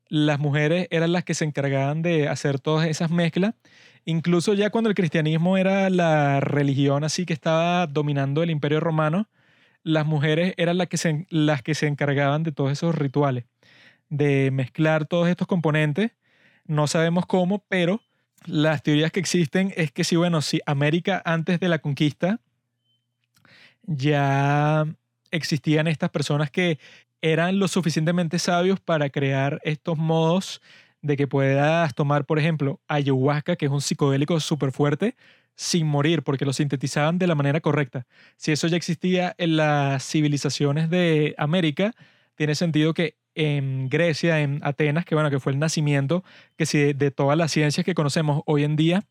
las 0.09 0.39
mujeres 0.39 0.87
eran 0.91 1.13
las 1.13 1.23
que 1.23 1.35
se 1.35 1.45
encargaban 1.45 2.01
de 2.01 2.27
hacer 2.27 2.59
todas 2.59 2.87
esas 2.87 3.11
mezclas. 3.11 3.55
Incluso 4.05 4.53
ya 4.53 4.71
cuando 4.71 4.89
el 4.89 4.95
cristianismo 4.95 5.57
era 5.57 5.89
la 5.89 6.39
religión 6.39 7.03
así 7.03 7.25
que 7.25 7.33
estaba 7.33 7.87
dominando 7.87 8.43
el 8.43 8.49
imperio 8.49 8.79
romano, 8.79 9.29
las 9.83 10.05
mujeres 10.05 10.53
eran 10.57 10.77
las 10.77 10.87
que 10.87 10.97
se, 10.97 11.27
las 11.29 11.61
que 11.61 11.75
se 11.75 11.87
encargaban 11.87 12.43
de 12.43 12.51
todos 12.51 12.71
esos 12.71 12.95
rituales, 12.95 13.45
de 14.09 14.51
mezclar 14.51 15.05
todos 15.05 15.29
estos 15.29 15.47
componentes. 15.47 16.11
No 16.65 16.87
sabemos 16.87 17.25
cómo, 17.25 17.63
pero 17.69 18.01
las 18.45 18.83
teorías 18.83 19.11
que 19.11 19.19
existen 19.19 19.73
es 19.77 19.91
que 19.91 20.03
si, 20.03 20.15
bueno, 20.15 20.41
si 20.41 20.59
América 20.65 21.21
antes 21.25 21.59
de 21.59 21.69
la 21.69 21.79
conquista 21.79 22.39
ya 23.83 24.85
existían 25.31 25.87
estas 25.87 26.09
personas 26.09 26.51
que 26.51 26.79
eran 27.21 27.59
lo 27.59 27.67
suficientemente 27.67 28.39
sabios 28.39 28.79
para 28.79 29.09
crear 29.09 29.59
estos 29.63 29.97
modos 29.97 30.61
de 31.01 31.17
que 31.17 31.27
puedas 31.27 31.93
tomar, 31.95 32.25
por 32.25 32.39
ejemplo, 32.39 32.81
ayahuasca, 32.87 33.55
que 33.55 33.65
es 33.65 33.71
un 33.71 33.81
psicodélico 33.81 34.39
súper 34.39 34.71
fuerte, 34.71 35.15
sin 35.55 35.87
morir, 35.87 36.23
porque 36.23 36.45
lo 36.45 36.53
sintetizaban 36.53 37.17
de 37.17 37.27
la 37.27 37.35
manera 37.35 37.61
correcta. 37.61 38.05
Si 38.37 38.51
eso 38.51 38.67
ya 38.67 38.77
existía 38.77 39.35
en 39.37 39.57
las 39.57 40.03
civilizaciones 40.05 40.89
de 40.89 41.35
América, 41.37 41.93
tiene 42.35 42.55
sentido 42.55 42.93
que 42.93 43.17
en 43.35 43.89
Grecia, 43.89 44.41
en 44.41 44.59
Atenas, 44.63 45.05
que 45.05 45.15
bueno, 45.15 45.29
que 45.29 45.39
fue 45.39 45.51
el 45.51 45.59
nacimiento, 45.59 46.23
que 46.57 46.65
si 46.65 46.93
de 46.93 47.11
todas 47.11 47.37
las 47.37 47.51
ciencias 47.51 47.85
que 47.85 47.93
conocemos 47.93 48.41
hoy 48.45 48.63
en 48.63 48.75
día, 48.75 49.03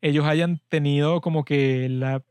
ellos 0.00 0.26
hayan 0.26 0.60
tenido 0.68 1.20
como 1.20 1.44
que 1.44 1.86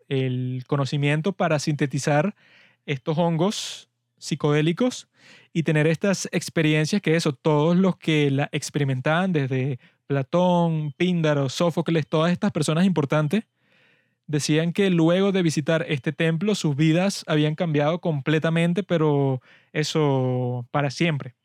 el 0.09 0.63
conocimiento 0.67 1.33
para 1.33 1.57
sintetizar 1.57 2.35
estos 2.85 3.17
hongos 3.17 3.89
psicodélicos 4.17 5.09
y 5.51 5.63
tener 5.63 5.87
estas 5.87 6.27
experiencias 6.31 7.01
que 7.01 7.15
eso, 7.15 7.33
todos 7.33 7.75
los 7.77 7.97
que 7.97 8.31
la 8.31 8.49
experimentaban, 8.51 9.33
desde 9.33 9.79
Platón, 10.07 10.93
Píndaro, 10.97 11.49
Sófocles, 11.49 12.07
todas 12.07 12.31
estas 12.31 12.51
personas 12.51 12.85
importantes, 12.85 13.45
decían 14.27 14.73
que 14.73 14.89
luego 14.89 15.31
de 15.31 15.41
visitar 15.41 15.85
este 15.87 16.13
templo 16.13 16.55
sus 16.55 16.75
vidas 16.75 17.23
habían 17.27 17.55
cambiado 17.55 17.99
completamente, 17.99 18.83
pero 18.83 19.41
eso 19.73 20.67
para 20.71 20.89
siempre. 20.89 21.35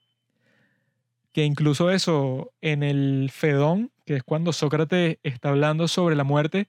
Que 1.33 1.45
incluso 1.45 1.91
eso 1.91 2.53
en 2.61 2.83
el 2.83 3.31
Fedón, 3.33 3.91
que 4.07 4.17
es 4.17 4.23
cuando 4.23 4.53
Sócrates 4.53 5.19
está 5.23 5.51
hablando 5.51 5.89
sobre 5.89 6.17
la 6.17 6.25
muerte, 6.25 6.69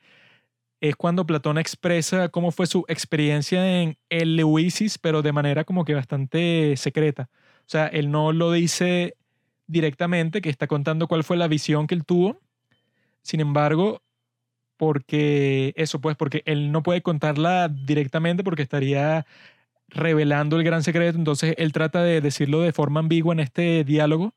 es 0.82 0.96
cuando 0.96 1.26
Platón 1.26 1.58
expresa 1.58 2.30
cómo 2.30 2.52
fue 2.52 2.68
su 2.68 2.86
experiencia 2.88 3.82
en 3.82 3.98
el 4.10 4.36
Leuisis, 4.36 4.98
pero 4.98 5.22
de 5.22 5.34
manera 5.34 5.64
como 5.64 5.86
que 5.86 5.94
bastante 5.94 6.76
secreta. 6.78 7.30
O 7.60 7.70
sea, 7.70 7.88
él 7.88 8.12
no 8.12 8.32
lo 8.32 8.52
dice 8.52 9.16
directamente, 9.68 10.42
que 10.42 10.50
está 10.50 10.68
contando 10.68 11.08
cuál 11.08 11.24
fue 11.24 11.38
la 11.38 11.48
visión 11.48 11.86
que 11.88 11.96
él 11.96 12.06
tuvo. 12.06 12.40
Sin 13.22 13.42
embargo, 13.42 14.02
porque 14.78 15.74
eso, 15.76 16.00
pues, 16.02 16.16
porque 16.16 16.42
él 16.46 16.72
no 16.72 16.84
puede 16.84 17.02
contarla 17.02 17.68
directamente 17.70 18.44
porque 18.44 18.64
estaría 18.64 19.26
revelando 19.90 20.58
el 20.58 20.64
gran 20.64 20.84
secreto. 20.84 21.18
Entonces, 21.18 21.56
él 21.58 21.74
trata 21.74 22.02
de 22.04 22.22
decirlo 22.22 22.62
de 22.62 22.72
forma 22.74 23.02
ambigua 23.02 23.34
en 23.34 23.42
este 23.42 23.84
diálogo 23.84 24.34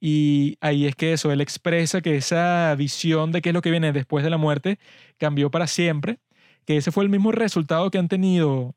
y 0.00 0.56
ahí 0.60 0.86
es 0.86 0.94
que 0.94 1.12
eso, 1.12 1.32
él 1.32 1.40
expresa 1.40 2.00
que 2.00 2.16
esa 2.16 2.74
visión 2.76 3.32
de 3.32 3.42
qué 3.42 3.50
es 3.50 3.54
lo 3.54 3.62
que 3.62 3.70
viene 3.70 3.92
después 3.92 4.24
de 4.24 4.30
la 4.30 4.38
muerte 4.38 4.78
cambió 5.18 5.50
para 5.50 5.66
siempre, 5.66 6.20
que 6.64 6.76
ese 6.76 6.92
fue 6.92 7.04
el 7.04 7.10
mismo 7.10 7.32
resultado 7.32 7.90
que 7.90 7.98
han 7.98 8.08
tenido 8.08 8.76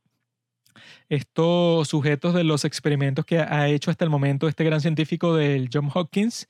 estos 1.09 1.89
sujetos 1.89 2.33
de 2.33 2.43
los 2.43 2.65
experimentos 2.65 3.25
que 3.25 3.39
ha 3.39 3.67
hecho 3.67 3.91
hasta 3.91 4.05
el 4.05 4.09
momento 4.09 4.47
este 4.47 4.63
gran 4.63 4.81
científico 4.81 5.35
del 5.35 5.69
John 5.71 5.89
Hopkins, 5.93 6.47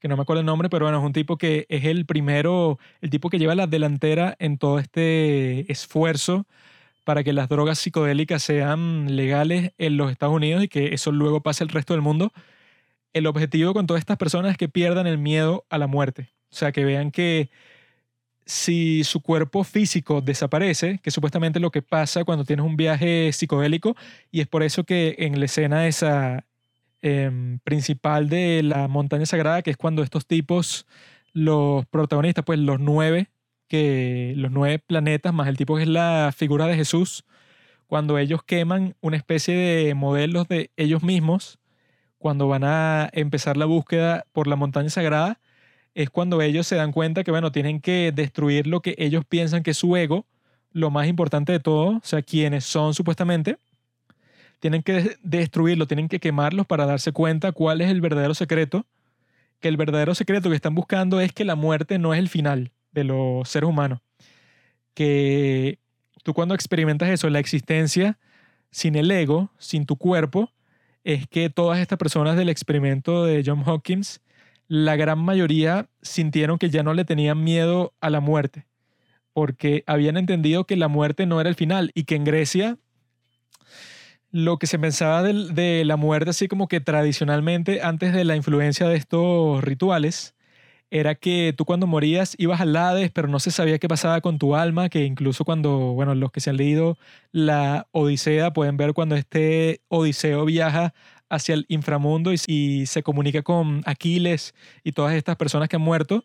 que 0.00 0.08
no 0.08 0.16
me 0.16 0.22
acuerdo 0.22 0.40
el 0.40 0.46
nombre, 0.46 0.68
pero 0.68 0.86
bueno, 0.86 0.98
es 0.98 1.04
un 1.04 1.12
tipo 1.12 1.36
que 1.36 1.66
es 1.68 1.84
el 1.84 2.06
primero, 2.06 2.78
el 3.00 3.10
tipo 3.10 3.30
que 3.30 3.38
lleva 3.38 3.54
la 3.54 3.66
delantera 3.66 4.36
en 4.38 4.58
todo 4.58 4.78
este 4.78 5.70
esfuerzo 5.70 6.46
para 7.04 7.24
que 7.24 7.32
las 7.32 7.48
drogas 7.48 7.78
psicodélicas 7.78 8.42
sean 8.42 9.16
legales 9.16 9.72
en 9.78 9.96
los 9.96 10.10
Estados 10.10 10.34
Unidos 10.34 10.64
y 10.64 10.68
que 10.68 10.94
eso 10.94 11.12
luego 11.12 11.42
pase 11.42 11.64
al 11.64 11.70
resto 11.70 11.94
del 11.94 12.02
mundo 12.02 12.32
el 13.18 13.26
objetivo 13.26 13.74
con 13.74 13.86
todas 13.86 14.00
estas 14.00 14.16
personas 14.16 14.52
es 14.52 14.58
que 14.58 14.68
pierdan 14.68 15.06
el 15.06 15.18
miedo 15.18 15.64
a 15.70 15.78
la 15.78 15.86
muerte. 15.86 16.30
O 16.50 16.54
sea, 16.56 16.72
que 16.72 16.84
vean 16.84 17.10
que 17.10 17.50
si 18.46 19.04
su 19.04 19.20
cuerpo 19.20 19.62
físico 19.62 20.22
desaparece, 20.22 21.00
que 21.02 21.10
supuestamente 21.10 21.58
es 21.58 21.62
lo 21.62 21.70
que 21.70 21.82
pasa 21.82 22.24
cuando 22.24 22.46
tienes 22.46 22.64
un 22.64 22.76
viaje 22.78 23.30
psicodélico, 23.32 23.94
y 24.30 24.40
es 24.40 24.46
por 24.46 24.62
eso 24.62 24.84
que 24.84 25.16
en 25.18 25.38
la 25.38 25.44
escena 25.44 25.86
esa 25.86 26.46
em, 27.02 27.58
principal 27.60 28.30
de 28.30 28.62
la 28.62 28.88
montaña 28.88 29.26
sagrada, 29.26 29.62
que 29.62 29.70
es 29.70 29.76
cuando 29.76 30.02
estos 30.02 30.26
tipos, 30.26 30.86
los 31.34 31.84
protagonistas, 31.86 32.44
pues 32.44 32.58
los 32.58 32.80
nueve, 32.80 33.28
que 33.68 34.32
los 34.36 34.50
nueve 34.50 34.78
planetas, 34.78 35.34
más 35.34 35.48
el 35.48 35.58
tipo 35.58 35.76
que 35.76 35.82
es 35.82 35.88
la 35.88 36.32
figura 36.34 36.66
de 36.66 36.76
Jesús, 36.76 37.24
cuando 37.86 38.18
ellos 38.18 38.42
queman 38.42 38.96
una 39.00 39.18
especie 39.18 39.54
de 39.54 39.94
modelos 39.94 40.48
de 40.48 40.70
ellos 40.76 41.02
mismos, 41.02 41.58
cuando 42.18 42.48
van 42.48 42.64
a 42.64 43.08
empezar 43.12 43.56
la 43.56 43.64
búsqueda 43.64 44.24
por 44.32 44.46
la 44.46 44.56
montaña 44.56 44.90
sagrada, 44.90 45.40
es 45.94 46.10
cuando 46.10 46.40
ellos 46.42 46.66
se 46.66 46.76
dan 46.76 46.92
cuenta 46.92 47.24
que, 47.24 47.30
bueno, 47.30 47.50
tienen 47.52 47.80
que 47.80 48.12
destruir 48.14 48.66
lo 48.66 48.80
que 48.82 48.94
ellos 48.98 49.24
piensan 49.24 49.62
que 49.62 49.72
es 49.72 49.78
su 49.78 49.96
ego, 49.96 50.26
lo 50.72 50.90
más 50.90 51.08
importante 51.08 51.52
de 51.52 51.60
todo, 51.60 51.96
o 51.96 52.00
sea, 52.02 52.22
quienes 52.22 52.64
son 52.64 52.94
supuestamente, 52.94 53.58
tienen 54.60 54.82
que 54.82 55.16
destruirlo, 55.22 55.86
tienen 55.86 56.08
que 56.08 56.20
quemarlos 56.20 56.66
para 56.66 56.86
darse 56.86 57.12
cuenta 57.12 57.52
cuál 57.52 57.80
es 57.80 57.90
el 57.90 58.00
verdadero 58.00 58.34
secreto, 58.34 58.86
que 59.60 59.68
el 59.68 59.76
verdadero 59.76 60.14
secreto 60.14 60.50
que 60.50 60.56
están 60.56 60.74
buscando 60.74 61.20
es 61.20 61.32
que 61.32 61.44
la 61.44 61.56
muerte 61.56 61.98
no 61.98 62.14
es 62.14 62.20
el 62.20 62.28
final 62.28 62.72
de 62.92 63.04
los 63.04 63.48
seres 63.48 63.68
humanos, 63.68 64.00
que 64.94 65.78
tú 66.22 66.34
cuando 66.34 66.54
experimentas 66.54 67.08
eso, 67.08 67.30
la 67.30 67.38
existencia 67.38 68.18
sin 68.70 68.96
el 68.96 69.10
ego, 69.10 69.50
sin 69.58 69.86
tu 69.86 69.96
cuerpo, 69.96 70.52
es 71.08 71.26
que 71.26 71.48
todas 71.48 71.78
estas 71.78 71.98
personas 71.98 72.36
del 72.36 72.50
experimento 72.50 73.24
de 73.24 73.42
John 73.44 73.62
Hopkins, 73.64 74.20
la 74.66 74.94
gran 74.94 75.18
mayoría 75.18 75.88
sintieron 76.02 76.58
que 76.58 76.68
ya 76.68 76.82
no 76.82 76.92
le 76.92 77.06
tenían 77.06 77.42
miedo 77.42 77.94
a 78.02 78.10
la 78.10 78.20
muerte, 78.20 78.66
porque 79.32 79.84
habían 79.86 80.18
entendido 80.18 80.64
que 80.64 80.76
la 80.76 80.88
muerte 80.88 81.24
no 81.24 81.40
era 81.40 81.48
el 81.48 81.54
final 81.54 81.92
y 81.94 82.04
que 82.04 82.14
en 82.16 82.24
Grecia 82.24 82.76
lo 84.30 84.58
que 84.58 84.66
se 84.66 84.78
pensaba 84.78 85.22
de, 85.22 85.82
la 85.86 85.96
muerte, 85.96 86.28
así 86.28 86.46
como 86.46 86.68
que 86.68 86.80
tradicionalmente, 86.80 87.80
antes 87.80 88.12
de 88.12 88.24
la 88.24 88.36
influencia 88.36 88.86
de 88.86 88.96
estos 88.96 89.64
rituales, 89.64 90.34
era 90.90 91.14
que 91.14 91.54
tú 91.56 91.64
cuando 91.64 91.86
morías 91.86 92.34
ibas 92.38 92.60
al 92.60 92.74
Hades, 92.76 93.10
pero 93.10 93.28
no 93.28 93.40
se 93.40 93.50
sabía 93.50 93.78
qué 93.78 93.88
pasaba 93.88 94.20
con 94.20 94.38
tu 94.38 94.54
alma, 94.56 94.88
que 94.88 95.04
incluso 95.04 95.44
cuando, 95.44 95.70
bueno, 95.94 96.14
los 96.14 96.32
que 96.32 96.40
se 96.40 96.50
han 96.50 96.56
leído 96.56 96.98
la 97.32 97.88
Odisea 97.92 98.52
pueden 98.52 98.76
ver 98.76 98.94
cuando 98.94 99.16
este 99.16 99.82
Odiseo 99.88 100.44
viaja 100.44 100.94
hacia 101.28 101.54
el 101.54 101.66
inframundo 101.68 102.32
y, 102.32 102.86
se 102.86 103.02
comunica 103.02 103.42
con 103.42 103.82
Aquiles 103.86 104.54
y 104.82 104.92
todas 104.92 105.14
estas 105.14 105.36
personas 105.36 105.68
que 105.68 105.76
han 105.76 105.82
muerto. 105.82 106.24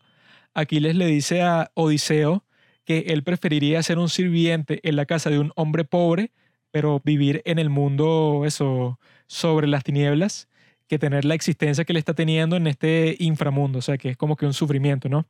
Aquiles 0.53 0.95
le 0.95 1.07
dice 1.07 1.41
a 1.41 1.71
Odiseo 1.75 2.45
que 2.85 2.99
él 3.07 3.23
preferiría 3.23 3.83
ser 3.83 3.97
un 3.99 4.09
sirviente 4.09 4.79
en 4.87 4.95
la 4.95 5.05
casa 5.05 5.29
de 5.29 5.39
un 5.39 5.51
hombre 5.55 5.83
pobre, 5.85 6.31
pero 6.71 7.01
vivir 7.03 7.41
en 7.45 7.59
el 7.59 7.69
mundo, 7.69 8.43
eso, 8.45 8.99
sobre 9.27 9.67
las 9.67 9.83
tinieblas, 9.83 10.47
que 10.93 10.99
tener 10.99 11.25
la 11.25 11.33
existencia 11.33 11.85
que 11.85 11.93
él 11.93 11.97
está 11.97 12.13
teniendo 12.13 12.55
en 12.55 12.67
este 12.67 13.15
inframundo, 13.19 13.79
o 13.79 13.81
sea, 13.81 13.97
que 13.97 14.09
es 14.09 14.17
como 14.17 14.35
que 14.35 14.45
un 14.45 14.53
sufrimiento, 14.53 15.09
¿no? 15.09 15.25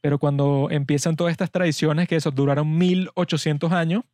Pero 0.00 0.18
cuando 0.18 0.68
empiezan 0.70 1.16
todas 1.16 1.32
estas 1.32 1.50
tradiciones, 1.50 2.08
que 2.08 2.16
eso 2.16 2.30
duraron 2.30 2.76
1800 2.78 3.72
años, 3.72 4.04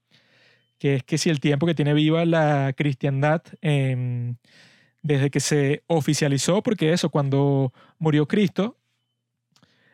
que 0.78 0.96
es 0.96 1.04
que 1.04 1.18
si 1.18 1.30
el 1.30 1.40
tiempo 1.40 1.66
que 1.66 1.74
tiene 1.74 1.94
viva 1.94 2.24
la 2.24 2.72
cristiandad 2.76 3.42
em, 3.60 4.36
desde 5.02 5.30
que 5.30 5.40
se 5.40 5.84
oficializó, 5.86 6.62
porque 6.62 6.92
eso, 6.92 7.10
cuando 7.10 7.72
murió 7.98 8.26
Cristo, 8.26 8.76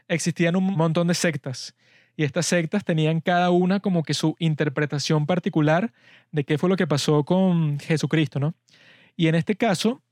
existían 0.09 0.57
un 0.57 0.65
montón 0.65 1.09
de 1.09 1.15
sectas 1.15 1.75
y 2.17 2.25
estas 2.25 2.47
sectas 2.47 2.85
tenían 2.85 3.21
cada 3.21 3.51
una 3.51 3.81
como 3.81 4.03
que 4.03 4.15
su 4.15 4.35
interpretación 4.41 5.27
particular 5.27 5.93
de 6.33 6.45
qué 6.45 6.59
fue 6.59 6.69
lo 6.69 6.77
que 6.77 6.87
pasó 6.87 7.25
con 7.25 7.79
Jesucristo, 7.79 8.41
¿no? 8.41 8.55
Y 9.17 9.29
en 9.29 9.37
este 9.37 9.57
caso, 9.57 10.03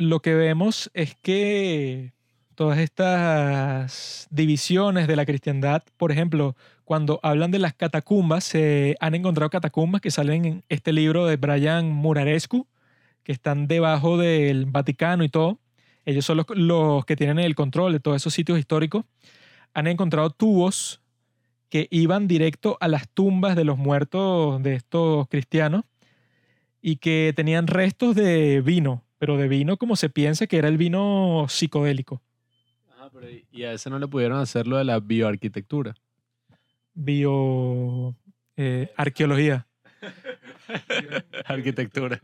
lo 0.00 0.20
que 0.20 0.34
vemos 0.34 0.90
es 0.94 1.14
que 1.14 2.14
todas 2.54 2.78
estas 2.78 4.26
divisiones 4.30 5.06
de 5.06 5.14
la 5.14 5.26
cristiandad, 5.26 5.82
por 5.98 6.10
ejemplo, 6.10 6.56
cuando 6.84 7.20
hablan 7.22 7.50
de 7.50 7.58
las 7.58 7.74
catacumbas, 7.74 8.44
se 8.44 8.96
han 9.00 9.14
encontrado 9.14 9.50
catacumbas 9.50 10.00
que 10.00 10.10
salen 10.10 10.44
en 10.46 10.64
este 10.70 10.94
libro 10.94 11.26
de 11.26 11.36
Brian 11.36 11.90
Murarescu, 11.90 12.66
que 13.22 13.32
están 13.32 13.68
debajo 13.68 14.16
del 14.16 14.64
Vaticano 14.66 15.22
y 15.22 15.28
todo. 15.28 15.58
Ellos 16.06 16.24
son 16.24 16.38
los, 16.38 16.46
los 16.54 17.04
que 17.04 17.16
tienen 17.16 17.38
el 17.38 17.54
control 17.54 17.92
de 17.92 18.00
todos 18.00 18.16
esos 18.16 18.32
sitios 18.32 18.58
históricos. 18.58 19.04
Han 19.74 19.86
encontrado 19.86 20.30
tubos 20.30 21.02
que 21.68 21.88
iban 21.90 22.26
directo 22.26 22.78
a 22.80 22.88
las 22.88 23.06
tumbas 23.10 23.54
de 23.54 23.64
los 23.64 23.76
muertos 23.76 24.62
de 24.62 24.76
estos 24.76 25.28
cristianos 25.28 25.84
y 26.80 26.96
que 26.96 27.34
tenían 27.36 27.66
restos 27.66 28.14
de 28.14 28.62
vino, 28.62 29.04
pero 29.20 29.36
de 29.36 29.48
vino 29.48 29.76
como 29.76 29.96
se 29.96 30.08
piensa 30.08 30.46
que 30.46 30.56
era 30.56 30.68
el 30.68 30.78
vino 30.78 31.44
psicodélico. 31.46 32.22
y 33.52 33.64
a 33.64 33.74
ese 33.74 33.90
no 33.90 33.98
le 33.98 34.08
pudieron 34.08 34.38
hacer 34.38 34.66
lo 34.66 34.78
de 34.78 34.84
la 34.84 34.98
bioarquitectura. 34.98 35.94
Bio... 36.94 38.16
Eh, 38.56 38.90
arqueología. 38.96 39.66
Arquitectura. 41.44 42.18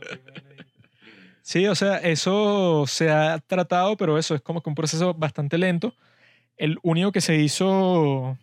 Sí, 1.43 1.67
o 1.67 1.75
sea, 1.75 1.99
eso 1.99 2.87
se 2.87 3.11
ha 3.11 3.41
tratado, 3.41 3.99
pero 3.99 4.17
eso 4.17 4.35
es 4.35 4.41
como 4.41 4.63
que 4.63 4.71
un 4.71 4.75
proceso 4.75 5.13
bastante 5.13 5.59
lento. 5.59 5.95
El 6.57 6.79
único 6.83 7.13
que 7.13 7.21
se 7.21 7.37
hizo 7.37 8.39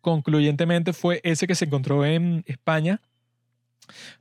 concluyentemente 0.00 0.92
fue 0.92 1.20
ese 1.22 1.46
que 1.46 1.54
se 1.54 1.66
encontró 1.66 2.04
en 2.04 2.42
España. 2.46 3.00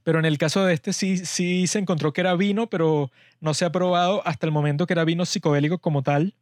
Pero 0.03 0.19
en 0.19 0.25
el 0.25 0.37
caso 0.37 0.65
de 0.65 0.73
este 0.73 0.93
sí, 0.93 1.17
sí 1.17 1.67
se 1.67 1.79
encontró 1.79 2.13
que 2.13 2.21
era 2.21 2.35
vino, 2.35 2.69
pero 2.69 3.11
no 3.39 3.53
se 3.53 3.65
ha 3.65 3.71
probado 3.71 4.21
hasta 4.25 4.45
el 4.45 4.51
momento 4.51 4.85
que 4.85 4.93
era 4.93 5.05
vino 5.05 5.25
psicodélico 5.25 5.79
como 5.79 6.03
tal. 6.03 6.33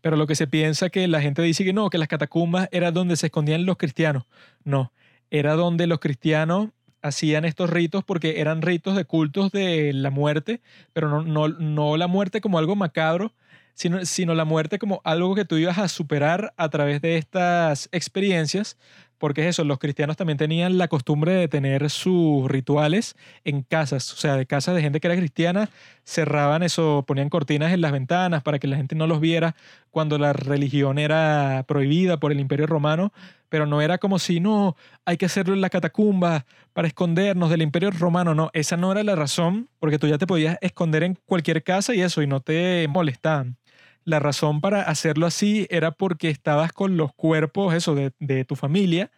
Pero 0.00 0.16
lo 0.16 0.26
que 0.26 0.34
se 0.34 0.46
piensa 0.46 0.90
que 0.90 1.08
la 1.08 1.20
gente 1.20 1.42
dice 1.42 1.64
que 1.64 1.72
no, 1.72 1.90
que 1.90 1.98
las 1.98 2.08
catacumbas 2.08 2.68
era 2.72 2.90
donde 2.90 3.16
se 3.16 3.26
escondían 3.26 3.66
los 3.66 3.76
cristianos. 3.76 4.24
No, 4.64 4.92
era 5.30 5.54
donde 5.54 5.86
los 5.86 5.98
cristianos 5.98 6.70
hacían 7.02 7.44
estos 7.44 7.68
ritos 7.70 8.04
porque 8.04 8.40
eran 8.40 8.62
ritos 8.62 8.96
de 8.96 9.04
cultos 9.04 9.50
de 9.50 9.92
la 9.92 10.10
muerte, 10.10 10.60
pero 10.92 11.08
no, 11.08 11.22
no, 11.22 11.48
no 11.48 11.96
la 11.96 12.06
muerte 12.06 12.40
como 12.40 12.58
algo 12.58 12.76
macabro, 12.76 13.32
sino, 13.74 14.04
sino 14.04 14.34
la 14.34 14.44
muerte 14.44 14.78
como 14.78 15.00
algo 15.04 15.34
que 15.34 15.44
tú 15.44 15.56
ibas 15.56 15.78
a 15.78 15.88
superar 15.88 16.54
a 16.56 16.68
través 16.68 17.00
de 17.02 17.16
estas 17.16 17.88
experiencias, 17.92 18.78
porque 19.22 19.42
es 19.42 19.46
eso, 19.50 19.62
los 19.62 19.78
cristianos 19.78 20.16
también 20.16 20.36
tenían 20.36 20.78
la 20.78 20.88
costumbre 20.88 21.32
de 21.34 21.46
tener 21.46 21.88
sus 21.90 22.50
rituales 22.50 23.14
en 23.44 23.62
casas, 23.62 24.12
o 24.12 24.16
sea, 24.16 24.34
de 24.34 24.46
casas 24.46 24.74
de 24.74 24.82
gente 24.82 24.98
que 24.98 25.06
era 25.06 25.16
cristiana, 25.16 25.70
cerraban 26.04 26.64
eso, 26.64 27.04
ponían 27.06 27.28
cortinas 27.28 27.72
en 27.72 27.82
las 27.82 27.92
ventanas 27.92 28.42
para 28.42 28.58
que 28.58 28.66
la 28.66 28.76
gente 28.76 28.96
no 28.96 29.06
los 29.06 29.20
viera 29.20 29.54
cuando 29.92 30.18
la 30.18 30.32
religión 30.32 30.98
era 30.98 31.64
prohibida 31.68 32.16
por 32.16 32.32
el 32.32 32.40
imperio 32.40 32.66
romano, 32.66 33.12
pero 33.48 33.64
no 33.64 33.80
era 33.80 33.98
como 33.98 34.18
si 34.18 34.40
no, 34.40 34.74
hay 35.04 35.18
que 35.18 35.26
hacerlo 35.26 35.54
en 35.54 35.60
la 35.60 35.70
catacumba 35.70 36.44
para 36.72 36.88
escondernos 36.88 37.48
del 37.48 37.62
imperio 37.62 37.92
romano, 37.92 38.34
no, 38.34 38.50
esa 38.54 38.76
no 38.76 38.90
era 38.90 39.04
la 39.04 39.14
razón, 39.14 39.68
porque 39.78 40.00
tú 40.00 40.08
ya 40.08 40.18
te 40.18 40.26
podías 40.26 40.58
esconder 40.62 41.04
en 41.04 41.16
cualquier 41.26 41.62
casa 41.62 41.94
y 41.94 42.00
eso, 42.00 42.22
y 42.22 42.26
no 42.26 42.40
te 42.40 42.88
molestaban 42.88 43.56
la 44.04 44.18
razón 44.18 44.60
para 44.60 44.82
hacerlo 44.82 45.26
así 45.26 45.66
era 45.70 45.92
porque 45.92 46.28
estabas 46.28 46.72
con 46.72 46.96
los 46.96 47.12
cuerpos, 47.14 47.74
eso, 47.74 47.94
de, 47.94 48.44
tu 48.44 48.56
familia. 48.56 49.10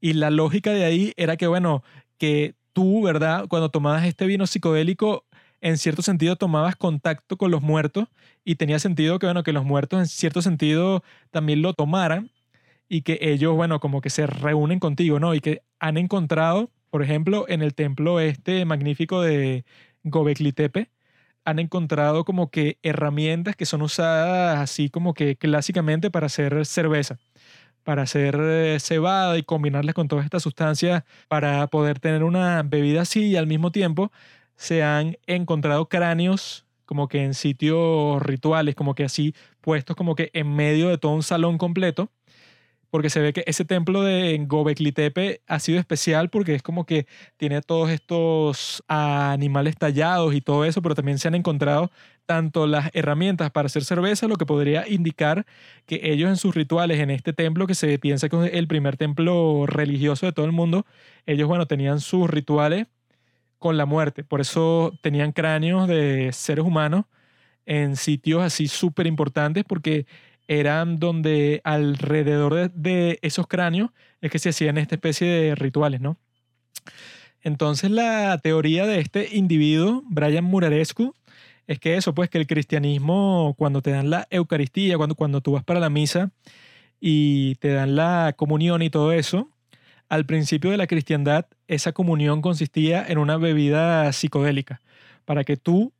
Y 0.00 0.14
la 0.14 0.30
lógica 0.30 0.72
de 0.72 0.84
ahí 0.84 1.12
era 1.16 1.36
que, 1.36 1.46
bueno, 1.46 1.82
que 2.18 2.54
tú, 2.72 3.02
¿verdad? 3.02 3.46
Cuando 3.48 3.70
tomabas 3.70 4.04
este 4.04 4.26
vino 4.26 4.46
psicodélico, 4.46 5.26
en 5.60 5.78
cierto 5.78 6.02
sentido 6.02 6.36
tomabas 6.36 6.76
contacto 6.76 7.36
con 7.36 7.50
los 7.50 7.62
muertos 7.62 8.08
y 8.44 8.56
tenía 8.56 8.78
sentido 8.78 9.18
que, 9.18 9.26
bueno, 9.26 9.44
que 9.44 9.52
los 9.52 9.64
muertos 9.64 10.00
en 10.00 10.06
cierto 10.06 10.42
sentido 10.42 11.04
también 11.30 11.62
lo 11.62 11.74
tomaran 11.74 12.30
y 12.88 13.02
que 13.02 13.18
ellos, 13.22 13.54
bueno, 13.54 13.80
como 13.80 14.00
que 14.00 14.10
se 14.10 14.26
reúnen 14.26 14.80
contigo, 14.80 15.20
¿no? 15.20 15.34
Y 15.34 15.40
que 15.40 15.62
han 15.78 15.96
encontrado, 15.96 16.70
por 16.90 17.02
ejemplo, 17.02 17.46
en 17.48 17.62
el 17.62 17.74
templo 17.74 18.20
este 18.20 18.64
magnífico 18.64 19.22
de 19.22 19.64
Gobekli 20.04 20.52
Tepe, 20.52 20.90
han 21.44 21.58
encontrado 21.58 22.24
como 22.24 22.50
que 22.50 22.78
herramientas 22.82 23.56
que 23.56 23.66
son 23.66 23.82
usadas 23.82 24.58
así 24.58 24.90
como 24.90 25.14
que 25.14 25.36
clásicamente 25.36 26.10
para 26.10 26.26
hacer 26.26 26.64
cerveza, 26.66 27.18
para 27.84 28.02
hacer 28.02 28.36
eh, 28.40 28.78
cebada 28.80 29.38
y 29.38 29.42
combinarlas 29.42 29.94
con 29.94 30.08
todas 30.08 30.24
estas 30.24 30.42
sustancias 30.42 31.04
para 31.28 31.66
poder 31.68 31.98
tener 32.00 32.24
una 32.24 32.62
bebida 32.62 33.02
así 33.02 33.26
y 33.26 33.36
al 33.36 33.46
mismo 33.46 33.72
tiempo 33.72 34.12
se 34.56 34.82
han 34.82 35.16
encontrado 35.26 35.88
cráneos 35.88 36.66
como 36.84 37.08
que 37.08 37.24
en 37.24 37.34
sitios 37.34 38.22
rituales, 38.22 38.74
como 38.74 38.94
que 38.94 39.04
así 39.04 39.34
puestos 39.60 39.96
como 39.96 40.14
que 40.14 40.30
en 40.34 40.54
medio 40.54 40.88
de 40.88 40.98
todo 40.98 41.12
un 41.12 41.22
salón 41.22 41.58
completo 41.58 42.10
porque 42.92 43.08
se 43.08 43.20
ve 43.20 43.32
que 43.32 43.42
ese 43.46 43.64
templo 43.64 44.02
de 44.02 44.38
Gobekli 44.46 44.92
Tepe 44.92 45.40
ha 45.46 45.60
sido 45.60 45.80
especial 45.80 46.28
porque 46.28 46.54
es 46.54 46.62
como 46.62 46.84
que 46.84 47.06
tiene 47.38 47.62
todos 47.62 47.88
estos 47.88 48.84
animales 48.86 49.78
tallados 49.78 50.34
y 50.34 50.42
todo 50.42 50.66
eso, 50.66 50.82
pero 50.82 50.94
también 50.94 51.18
se 51.18 51.26
han 51.26 51.34
encontrado 51.34 51.90
tanto 52.26 52.66
las 52.66 52.90
herramientas 52.92 53.50
para 53.50 53.64
hacer 53.64 53.82
cerveza, 53.82 54.28
lo 54.28 54.36
que 54.36 54.44
podría 54.44 54.86
indicar 54.86 55.46
que 55.86 56.00
ellos 56.02 56.28
en 56.28 56.36
sus 56.36 56.54
rituales 56.54 57.00
en 57.00 57.08
este 57.08 57.32
templo, 57.32 57.66
que 57.66 57.74
se 57.74 57.98
piensa 57.98 58.28
que 58.28 58.36
es 58.44 58.52
el 58.52 58.68
primer 58.68 58.98
templo 58.98 59.64
religioso 59.66 60.26
de 60.26 60.32
todo 60.32 60.44
el 60.44 60.52
mundo, 60.52 60.84
ellos, 61.24 61.48
bueno, 61.48 61.64
tenían 61.66 61.98
sus 61.98 62.28
rituales 62.28 62.88
con 63.58 63.78
la 63.78 63.86
muerte, 63.86 64.22
por 64.22 64.42
eso 64.42 64.92
tenían 65.00 65.32
cráneos 65.32 65.88
de 65.88 66.30
seres 66.34 66.66
humanos 66.66 67.06
en 67.64 67.96
sitios 67.96 68.42
así 68.42 68.68
súper 68.68 69.06
importantes 69.06 69.64
porque 69.64 70.06
eran 70.48 70.98
donde 70.98 71.60
alrededor 71.64 72.70
de, 72.72 73.18
esos 73.22 73.46
cráneos 73.46 73.90
es 74.20 74.30
que 74.30 74.38
se 74.38 74.50
hacían 74.50 74.78
esta 74.78 74.94
especie 74.94 75.26
de 75.26 75.54
rituales, 75.54 76.00
¿no? 76.00 76.18
Entonces 77.42 77.90
la 77.90 78.38
teoría 78.38 78.86
de 78.86 79.00
este 79.00 79.36
individuo, 79.36 80.02
Brian 80.06 80.44
Murarescu, 80.44 81.14
es 81.66 81.78
que 81.78 81.96
eso, 81.96 82.14
pues 82.14 82.28
que 82.28 82.38
el 82.38 82.46
cristianismo, 82.46 83.54
cuando 83.56 83.82
te 83.82 83.90
dan 83.90 84.10
la 84.10 84.26
Eucaristía, 84.30 84.96
cuando, 84.96 85.14
cuando 85.14 85.40
tú 85.40 85.52
vas 85.52 85.64
para 85.64 85.80
la 85.80 85.90
misa 85.90 86.30
y 87.00 87.56
te 87.56 87.72
dan 87.72 87.96
la 87.96 88.34
comunión 88.36 88.82
y 88.82 88.90
todo 88.90 89.12
eso, 89.12 89.48
al 90.08 90.26
principio 90.26 90.70
de 90.70 90.76
la 90.76 90.86
cristiandad, 90.86 91.46
esa 91.68 91.92
comunión 91.92 92.42
consistía 92.42 93.04
en 93.08 93.18
una 93.18 93.38
bebida 93.38 94.12
psicodélica, 94.12 94.82
para 95.24 95.44
que 95.44 95.56
tú 95.56 95.92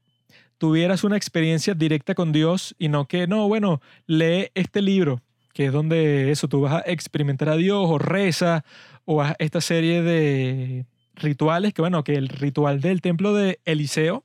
tuvieras 0.62 1.02
una 1.02 1.16
experiencia 1.16 1.74
directa 1.74 2.14
con 2.14 2.30
Dios 2.30 2.76
y 2.78 2.86
no 2.86 3.08
que, 3.08 3.26
no, 3.26 3.48
bueno, 3.48 3.80
lee 4.06 4.52
este 4.54 4.80
libro, 4.80 5.20
que 5.52 5.66
es 5.66 5.72
donde 5.72 6.30
eso, 6.30 6.46
tú 6.46 6.60
vas 6.60 6.74
a 6.74 6.88
experimentar 6.88 7.48
a 7.48 7.56
Dios 7.56 7.84
o 7.90 7.98
reza 7.98 8.64
o 9.04 9.20
a 9.22 9.34
esta 9.40 9.60
serie 9.60 10.02
de 10.02 10.86
rituales, 11.16 11.74
que 11.74 11.82
bueno, 11.82 12.04
que 12.04 12.14
el 12.14 12.28
ritual 12.28 12.80
del 12.80 13.00
templo 13.00 13.34
de 13.34 13.58
Eliseo, 13.64 14.24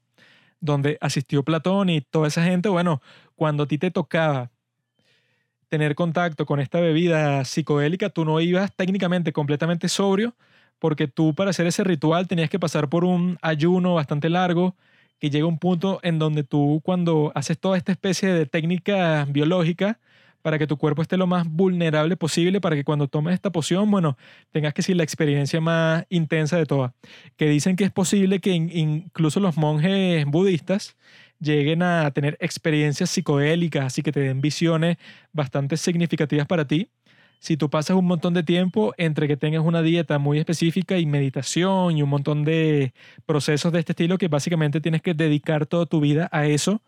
donde 0.59 0.99
asistió 1.01 1.41
Platón 1.41 1.89
y 1.89 2.01
toda 2.01 2.27
esa 2.27 2.43
gente, 2.43 2.69
bueno, 2.69 3.01
cuando 3.35 3.63
a 3.63 3.67
ti 3.67 3.79
te 3.79 3.89
tocaba 3.89 4.51
tener 5.69 5.95
contacto 5.95 6.45
con 6.45 6.59
esta 6.59 6.79
bebida 6.79 7.45
psicodélica, 7.45 8.11
tú 8.11 8.25
no 8.25 8.39
ibas 8.41 8.75
técnicamente 8.75 9.33
completamente 9.33 9.89
sobrio, 9.89 10.35
porque 10.77 11.07
tú 11.07 11.33
para 11.33 11.49
hacer 11.49 11.65
ese 11.65 11.83
ritual 11.83 12.27
tenías 12.27 12.51
que 12.51 12.59
pasar 12.59 12.89
por 12.89 13.05
un 13.05 13.39
ayuno 13.41 13.95
bastante 13.95 14.29
largo, 14.29 14.75
que 15.19 15.29
llega 15.29 15.45
un 15.45 15.59
punto 15.59 15.99
en 16.03 16.19
donde 16.19 16.43
tú 16.43 16.81
cuando 16.83 17.31
haces 17.35 17.59
toda 17.59 17.77
esta 17.77 17.91
especie 17.91 18.29
de 18.29 18.45
técnica 18.45 19.25
biológica 19.29 19.99
para 20.41 20.57
que 20.57 20.67
tu 20.67 20.77
cuerpo 20.77 21.01
esté 21.01 21.17
lo 21.17 21.27
más 21.27 21.45
vulnerable 21.45 22.15
posible, 22.15 22.61
para 22.61 22.75
que 22.75 22.85
cuando 22.85 23.07
tomes 23.09 23.33
esta 23.33 23.51
poción, 23.51 23.91
bueno, 23.91 24.17
tengas 24.51 24.73
que 24.73 24.81
ser 24.81 24.95
la 24.95 25.03
experiencia 25.03 25.59
más 25.59 26.05
intensa 26.09 26.57
de 26.57 26.65
todas. 26.65 26.93
Que 27.35 27.49
dicen 27.49 27.75
que 27.75 27.83
es 27.83 27.91
posible 27.91 28.39
que 28.39 28.51
incluso 28.51 29.39
los 29.41 29.57
monjes 29.57 30.25
budistas 30.25 30.95
lleguen 31.39 31.83
a 31.83 32.09
tener 32.11 32.37
experiencias 32.39 33.09
psicodélicas, 33.09 33.85
así 33.85 34.01
que 34.01 34.11
te 34.11 34.21
den 34.21 34.39
visiones 34.39 34.97
bastante 35.33 35.75
significativas 35.77 36.47
para 36.47 36.65
ti, 36.65 36.89
si 37.39 37.57
tú 37.57 37.69
pasas 37.69 37.95
un 37.97 38.05
montón 38.05 38.33
de 38.33 38.43
tiempo 38.43 38.93
entre 38.97 39.27
que 39.27 39.37
tengas 39.37 39.63
una 39.63 39.81
dieta 39.81 40.19
muy 40.19 40.39
específica 40.39 40.97
y 40.97 41.05
meditación 41.05 41.97
y 41.97 42.03
un 42.03 42.09
montón 42.09 42.43
de 42.43 42.93
procesos 43.25 43.71
de 43.71 43.79
este 43.79 43.91
estilo 43.93 44.17
que 44.17 44.27
básicamente 44.27 44.81
tienes 44.81 45.01
que 45.01 45.13
dedicar 45.13 45.65
toda 45.65 45.85
tu 45.85 45.99
vida 45.99 46.29
a 46.31 46.45
eso, 46.45 46.81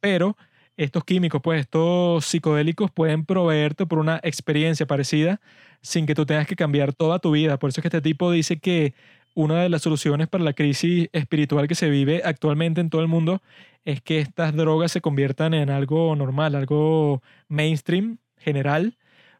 pero 0.00 0.36
estos 0.76 1.04
químicos, 1.04 1.40
pues 1.42 1.60
estos 1.60 2.26
psicodélicos 2.26 2.90
pueden 2.90 3.24
proveerte 3.24 3.86
por 3.86 3.98
una 3.98 4.20
experiencia 4.22 4.86
parecida 4.86 5.40
sin 5.80 6.06
que 6.06 6.14
tú 6.14 6.26
tengas 6.26 6.46
que 6.46 6.56
cambiar 6.56 6.92
toda 6.92 7.18
tu 7.18 7.30
vida. 7.30 7.58
Por 7.58 7.70
eso 7.70 7.80
es 7.80 7.82
que 7.82 7.88
este 7.88 8.02
tipo 8.02 8.30
dice 8.30 8.58
que 8.58 8.94
una 9.34 9.62
de 9.62 9.68
las 9.68 9.82
soluciones 9.82 10.28
para 10.28 10.44
la 10.44 10.52
crisis 10.52 11.08
espiritual 11.12 11.68
que 11.68 11.74
se 11.74 11.90
vive 11.90 12.22
actualmente 12.24 12.80
en 12.80 12.90
todo 12.90 13.02
el 13.02 13.08
mundo 13.08 13.42
es 13.84 14.02
que 14.02 14.18
estas 14.18 14.54
drogas 14.54 14.92
se 14.92 15.00
conviertan 15.00 15.54
en 15.54 15.70
algo 15.70 16.14
normal, 16.16 16.54
algo 16.54 17.22
mainstream, 17.48 18.18
general, 18.38 18.96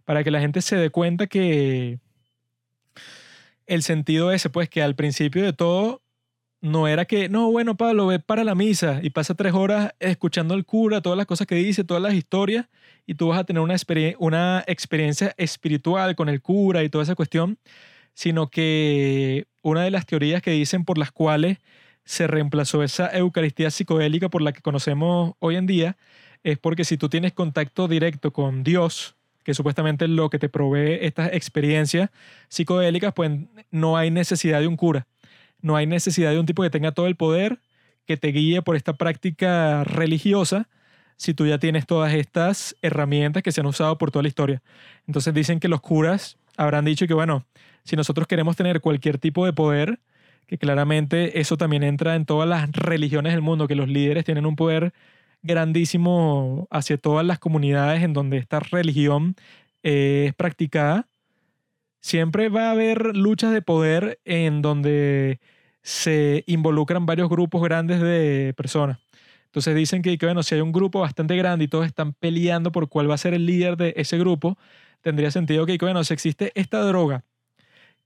para 0.06 0.24
que 0.24 0.30
la 0.30 0.40
gente 0.40 0.62
se 0.62 0.76
dé 0.76 0.88
cuenta 0.88 1.26
que 1.26 1.98
el 3.66 3.82
sentido 3.82 4.32
ese, 4.32 4.48
pues 4.48 4.70
que 4.70 4.82
al 4.82 4.94
principio 4.94 5.44
de 5.44 5.52
todo 5.52 6.00
no 6.62 6.88
era 6.88 7.04
que, 7.04 7.28
no, 7.28 7.50
bueno, 7.50 7.76
Pablo, 7.76 8.06
ve 8.06 8.18
para 8.18 8.44
la 8.44 8.54
misa 8.54 9.00
y 9.02 9.10
pasa 9.10 9.34
tres 9.34 9.52
horas 9.52 9.94
escuchando 10.00 10.54
al 10.54 10.64
cura, 10.64 11.02
todas 11.02 11.16
las 11.18 11.26
cosas 11.26 11.46
que 11.46 11.56
dice, 11.56 11.84
todas 11.84 12.02
las 12.02 12.14
historias, 12.14 12.66
y 13.04 13.14
tú 13.14 13.28
vas 13.28 13.40
a 13.40 13.44
tener 13.44 13.62
una, 13.62 13.76
una 14.18 14.64
experiencia 14.66 15.34
espiritual 15.36 16.16
con 16.16 16.28
el 16.28 16.40
cura 16.40 16.82
y 16.82 16.88
toda 16.88 17.04
esa 17.04 17.14
cuestión, 17.14 17.58
sino 18.14 18.48
que 18.48 19.46
una 19.62 19.82
de 19.82 19.90
las 19.90 20.06
teorías 20.06 20.40
que 20.40 20.52
dicen 20.52 20.84
por 20.84 20.98
las 20.98 21.12
cuales 21.12 21.58
se 22.04 22.26
reemplazó 22.28 22.82
esa 22.82 23.08
Eucaristía 23.16 23.70
psicodélica 23.70 24.28
por 24.28 24.42
la 24.42 24.52
que 24.52 24.62
conocemos 24.62 25.34
hoy 25.40 25.56
en 25.56 25.66
día, 25.66 25.96
es 26.44 26.58
porque 26.58 26.84
si 26.84 26.96
tú 26.96 27.08
tienes 27.08 27.32
contacto 27.32 27.88
directo 27.88 28.32
con 28.32 28.62
Dios, 28.62 29.15
que 29.46 29.54
supuestamente 29.54 30.04
es 30.04 30.10
lo 30.10 30.28
que 30.28 30.38
te 30.38 30.50
provee 30.50 30.98
estas 31.00 31.32
experiencias 31.32 32.10
psicodélicas, 32.48 33.14
pues 33.14 33.30
no 33.70 33.96
hay 33.96 34.10
necesidad 34.10 34.60
de 34.60 34.66
un 34.66 34.76
cura 34.76 35.06
no 35.66 35.76
hay 35.76 35.86
necesidad 35.86 36.30
de 36.30 36.38
un 36.38 36.46
tipo 36.46 36.62
que 36.62 36.70
tenga 36.70 36.92
todo 36.92 37.06
el 37.06 37.16
poder, 37.16 37.60
que 38.06 38.16
te 38.16 38.28
guíe 38.28 38.62
por 38.62 38.76
esta 38.76 38.94
práctica 38.94 39.84
religiosa, 39.84 40.68
si 41.16 41.34
tú 41.34 41.46
ya 41.46 41.58
tienes 41.58 41.86
todas 41.86 42.12
estas 42.14 42.76
herramientas 42.82 43.42
que 43.42 43.52
se 43.52 43.60
han 43.60 43.66
usado 43.66 43.98
por 43.98 44.10
toda 44.10 44.22
la 44.22 44.28
historia. 44.28 44.62
Entonces 45.06 45.32
dicen 45.34 45.60
que 45.60 45.68
los 45.68 45.80
curas 45.80 46.38
habrán 46.56 46.84
dicho 46.84 47.06
que, 47.06 47.14
bueno, 47.14 47.44
si 47.84 47.96
nosotros 47.96 48.26
queremos 48.26 48.56
tener 48.56 48.80
cualquier 48.80 49.18
tipo 49.18 49.44
de 49.46 49.52
poder, 49.52 49.98
que 50.46 50.58
claramente 50.58 51.40
eso 51.40 51.56
también 51.56 51.82
entra 51.82 52.14
en 52.14 52.26
todas 52.26 52.48
las 52.48 52.70
religiones 52.70 53.32
del 53.32 53.42
mundo, 53.42 53.66
que 53.66 53.74
los 53.74 53.88
líderes 53.88 54.24
tienen 54.24 54.46
un 54.46 54.56
poder 54.56 54.92
grandísimo 55.46 56.66
hacia 56.70 56.98
todas 56.98 57.24
las 57.24 57.38
comunidades 57.38 58.02
en 58.02 58.12
donde 58.12 58.38
esta 58.38 58.60
religión 58.60 59.36
es 59.82 60.34
practicada, 60.34 61.06
siempre 62.00 62.48
va 62.48 62.68
a 62.68 62.70
haber 62.72 63.16
luchas 63.16 63.52
de 63.52 63.62
poder 63.62 64.20
en 64.24 64.62
donde 64.62 65.40
se 65.82 66.44
involucran 66.46 67.06
varios 67.06 67.28
grupos 67.28 67.62
grandes 67.62 68.00
de 68.00 68.52
personas. 68.56 68.98
Entonces 69.46 69.74
dicen 69.74 70.02
que, 70.02 70.18
bueno, 70.20 70.42
si 70.42 70.54
hay 70.54 70.60
un 70.60 70.72
grupo 70.72 71.00
bastante 71.00 71.36
grande 71.36 71.64
y 71.64 71.68
todos 71.68 71.86
están 71.86 72.12
peleando 72.12 72.72
por 72.72 72.88
cuál 72.88 73.08
va 73.08 73.14
a 73.14 73.18
ser 73.18 73.32
el 73.32 73.46
líder 73.46 73.76
de 73.76 73.94
ese 73.96 74.18
grupo, 74.18 74.58
tendría 75.00 75.30
sentido 75.30 75.64
que, 75.64 75.78
bueno, 75.80 76.04
si 76.04 76.12
existe 76.12 76.52
esta 76.54 76.80
droga 76.80 77.24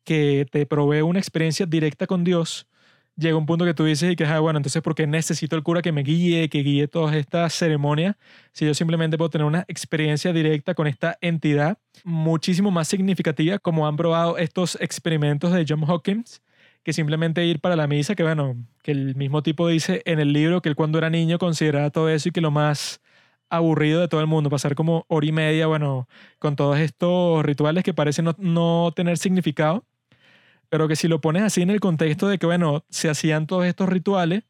que 0.05 0.47
te 0.51 0.65
provee 0.65 1.03
una 1.03 1.19
experiencia 1.19 1.67
directa 1.67 2.07
con 2.07 2.23
Dios, 2.23 2.69
llega 3.17 3.37
un 3.37 3.47
punto 3.47 3.65
que 3.65 3.75
tú 3.75 3.85
dices 3.85 4.13
y 4.13 4.17
que, 4.17 4.25
ah, 4.25 4.41
bueno, 4.41 4.59
entonces, 4.59 4.83
¿por 4.83 4.95
qué 4.95 5.07
necesito 5.07 5.57
el 5.57 5.63
cura 5.63 5.83
que 5.83 5.93
me 5.93 6.03
guíe, 6.03 6.49
que 6.49 6.63
guíe 6.63 6.89
todas 6.89 7.15
estas 7.15 7.55
ceremonias? 7.55 8.17
Si 8.53 8.67
yo 8.67 8.75
simplemente 8.75 9.19
puedo 9.19 9.31
tener 9.31 9.47
una 9.47 9.65
experiencia 9.69 10.33
directa 10.33 10.75
con 10.75 10.87
esta 10.87 11.19
entidad 11.21 11.79
muchísimo 12.05 12.71
más 12.71 12.89
significativa, 12.89 13.59
como 13.59 13.87
han 13.87 13.97
probado 13.97 14.39
estos 14.39 14.77
experimentos 14.81 15.53
de 15.53 15.65
John 15.69 15.85
Hawkins, 15.89 16.43
que 16.83 16.93
simplemente 16.93 17.45
ir 17.45 17.61
para 17.61 17.77
la 17.77 17.87
misa, 17.87 18.15
que 18.15 18.23
bueno, 18.23 18.57
que 18.83 18.93
el 18.93 19.15
mismo 19.15 19.43
tipo 19.43 19.69
dice 19.69 20.03
en 20.07 20.19
el 20.19 20.33
libro 20.33 20.63
que 20.63 20.71
él 20.71 20.77
cuando 20.77 20.99
era 20.99 21.11
niño 21.11 21.39
consideraba 21.39 21.91
todo 21.91 22.09
eso 22.09 22.29
y 22.31 22.33
que 22.33 22.41
lo 22.41 22.51
más 22.51 23.01
aburrido 23.51 24.01
de 24.01 24.09
todo 24.09 24.21
el 24.21 24.27
mundo, 24.27 24.49
pasar 24.49 24.75
como 24.75 25.05
hora 25.09 25.27
y 25.27 25.33
media, 25.33 25.67
bueno, 25.67 26.09
con 26.39 26.57
todos 26.57 26.79
estos 26.79 27.45
rituales 27.45 27.85
que 27.85 27.93
parecen 27.93 28.25
no, 28.25 28.35
no 28.39 28.93
tener 28.95 29.19
significado 29.19 29.85
pero 30.71 30.89
que 30.89 30.97
si 30.97 31.09
lo 31.09 31.21
pones 31.21 31.43
así 31.43 31.61
en 31.63 31.71
el 31.71 31.81
contexto 31.81 32.29
de 32.29 32.39
que, 32.39 32.47
bueno, 32.47 32.85
se 32.89 33.11
hacían 33.11 33.47
todos 33.47 33.67
estos 33.67 33.89
rituales 33.89 34.45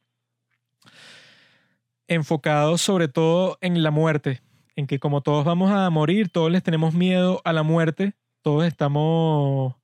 enfocados 2.06 2.80
sobre 2.82 3.08
todo 3.08 3.56
en 3.60 3.82
la 3.82 3.90
muerte, 3.90 4.42
en 4.76 4.86
que 4.86 4.98
como 4.98 5.22
todos 5.22 5.44
vamos 5.44 5.70
a 5.72 5.88
morir, 5.90 6.28
todos 6.28 6.50
les 6.50 6.62
tenemos 6.62 6.92
miedo 6.92 7.40
a 7.44 7.52
la 7.52 7.62
muerte, 7.62 8.14
todos 8.42 8.64
estamos 8.64 9.74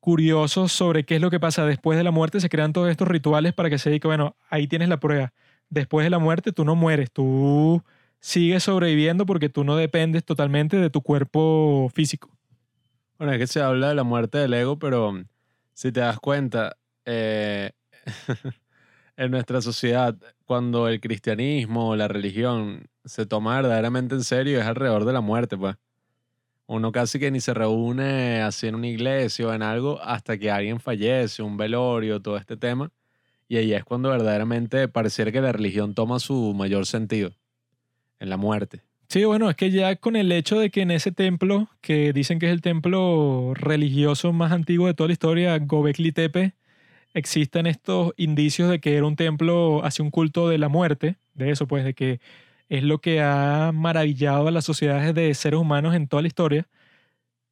curiosos 0.00 0.72
sobre 0.72 1.04
qué 1.04 1.16
es 1.16 1.20
lo 1.20 1.30
que 1.30 1.40
pasa 1.40 1.64
después 1.64 1.96
de 1.96 2.04
la 2.04 2.10
muerte, 2.10 2.40
se 2.40 2.48
crean 2.48 2.72
todos 2.72 2.90
estos 2.90 3.08
rituales 3.08 3.54
para 3.54 3.70
que 3.70 3.78
se 3.78 3.90
diga, 3.90 4.08
bueno, 4.08 4.36
ahí 4.50 4.66
tienes 4.66 4.88
la 4.88 5.00
prueba. 5.00 5.32
Después 5.70 6.04
de 6.04 6.10
la 6.10 6.18
muerte 6.18 6.52
tú 6.52 6.64
no 6.64 6.74
mueres, 6.74 7.10
tú 7.10 7.82
sigues 8.20 8.64
sobreviviendo 8.64 9.24
porque 9.24 9.48
tú 9.48 9.64
no 9.64 9.76
dependes 9.76 10.24
totalmente 10.24 10.76
de 10.76 10.90
tu 10.90 11.02
cuerpo 11.02 11.90
físico. 11.94 12.30
Bueno, 13.18 13.32
es 13.32 13.38
que 13.38 13.46
se 13.46 13.60
habla 13.60 13.88
de 13.88 13.94
la 13.94 14.04
muerte 14.04 14.38
del 14.38 14.54
ego, 14.54 14.78
pero 14.78 15.24
si 15.78 15.92
te 15.92 16.00
das 16.00 16.18
cuenta, 16.18 16.76
eh, 17.04 17.70
en 19.16 19.30
nuestra 19.30 19.62
sociedad, 19.62 20.16
cuando 20.44 20.88
el 20.88 21.00
cristianismo 21.00 21.90
o 21.90 21.96
la 21.96 22.08
religión 22.08 22.88
se 23.04 23.26
toma 23.26 23.54
verdaderamente 23.54 24.16
en 24.16 24.24
serio, 24.24 24.58
es 24.58 24.66
alrededor 24.66 25.04
de 25.04 25.12
la 25.12 25.20
muerte, 25.20 25.56
pues. 25.56 25.76
Uno 26.66 26.90
casi 26.90 27.20
que 27.20 27.30
ni 27.30 27.40
se 27.40 27.54
reúne 27.54 28.42
así 28.42 28.66
en 28.66 28.74
una 28.74 28.88
iglesia 28.88 29.46
o 29.46 29.52
en 29.52 29.62
algo 29.62 30.02
hasta 30.02 30.36
que 30.36 30.50
alguien 30.50 30.80
fallece, 30.80 31.44
un 31.44 31.56
velorio, 31.56 32.20
todo 32.20 32.38
este 32.38 32.56
tema. 32.56 32.90
Y 33.46 33.58
ahí 33.58 33.72
es 33.72 33.84
cuando 33.84 34.10
verdaderamente 34.10 34.88
pareciera 34.88 35.30
que 35.30 35.40
la 35.40 35.52
religión 35.52 35.94
toma 35.94 36.18
su 36.18 36.54
mayor 36.54 36.86
sentido, 36.86 37.30
en 38.18 38.30
la 38.30 38.36
muerte. 38.36 38.87
Sí, 39.10 39.24
bueno, 39.24 39.48
es 39.48 39.56
que 39.56 39.70
ya 39.70 39.96
con 39.96 40.16
el 40.16 40.30
hecho 40.32 40.58
de 40.58 40.70
que 40.70 40.82
en 40.82 40.90
ese 40.90 41.12
templo, 41.12 41.68
que 41.80 42.12
dicen 42.12 42.38
que 42.38 42.46
es 42.46 42.52
el 42.52 42.60
templo 42.60 43.52
religioso 43.54 44.34
más 44.34 44.52
antiguo 44.52 44.86
de 44.86 44.92
toda 44.92 45.06
la 45.08 45.14
historia, 45.14 45.58
Gobekli 45.58 46.12
Tepe, 46.12 46.54
existen 47.14 47.66
estos 47.66 48.12
indicios 48.18 48.70
de 48.70 48.80
que 48.80 48.96
era 48.96 49.06
un 49.06 49.16
templo 49.16 49.84
hacia 49.84 50.04
un 50.04 50.10
culto 50.10 50.48
de 50.48 50.58
la 50.58 50.68
muerte, 50.68 51.16
de 51.34 51.50
eso 51.50 51.66
pues, 51.68 51.84
de 51.84 51.94
que 51.94 52.20
es 52.70 52.82
lo 52.84 53.00
que 53.00 53.22
ha 53.22 53.72
maravillado 53.74 54.48
a 54.48 54.50
las 54.52 54.64
sociedades 54.66 55.14
de 55.14 55.34
seres 55.34 55.60
humanos 55.60 55.94
en 55.94 56.08
toda 56.08 56.22
la 56.22 56.28
historia, 56.28 56.68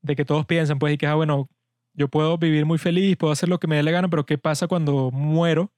de 0.03 0.17
que 0.17 0.25
todos 0.27 0.47
piensan 0.47 0.79
pues 0.79 0.95
y 0.95 0.99
que, 0.99 1.07
ah, 1.07 1.15
bueno, 1.17 1.49
yo 1.95 2.09
puedo 2.09 2.39
vivir 2.39 2.67
muy 2.67 2.79
feliz, 2.79 3.17
puedo 3.17 3.33
hacer 3.33 3.49
lo 3.49 3.61
que 3.61 3.69
me 3.69 3.77
dé 3.77 3.83
la 3.85 3.93
gana, 3.93 4.09
pero 4.11 4.27
¿qué 4.27 4.39
pasa 4.39 4.69
cuando 4.69 5.11
muero? 5.13 5.73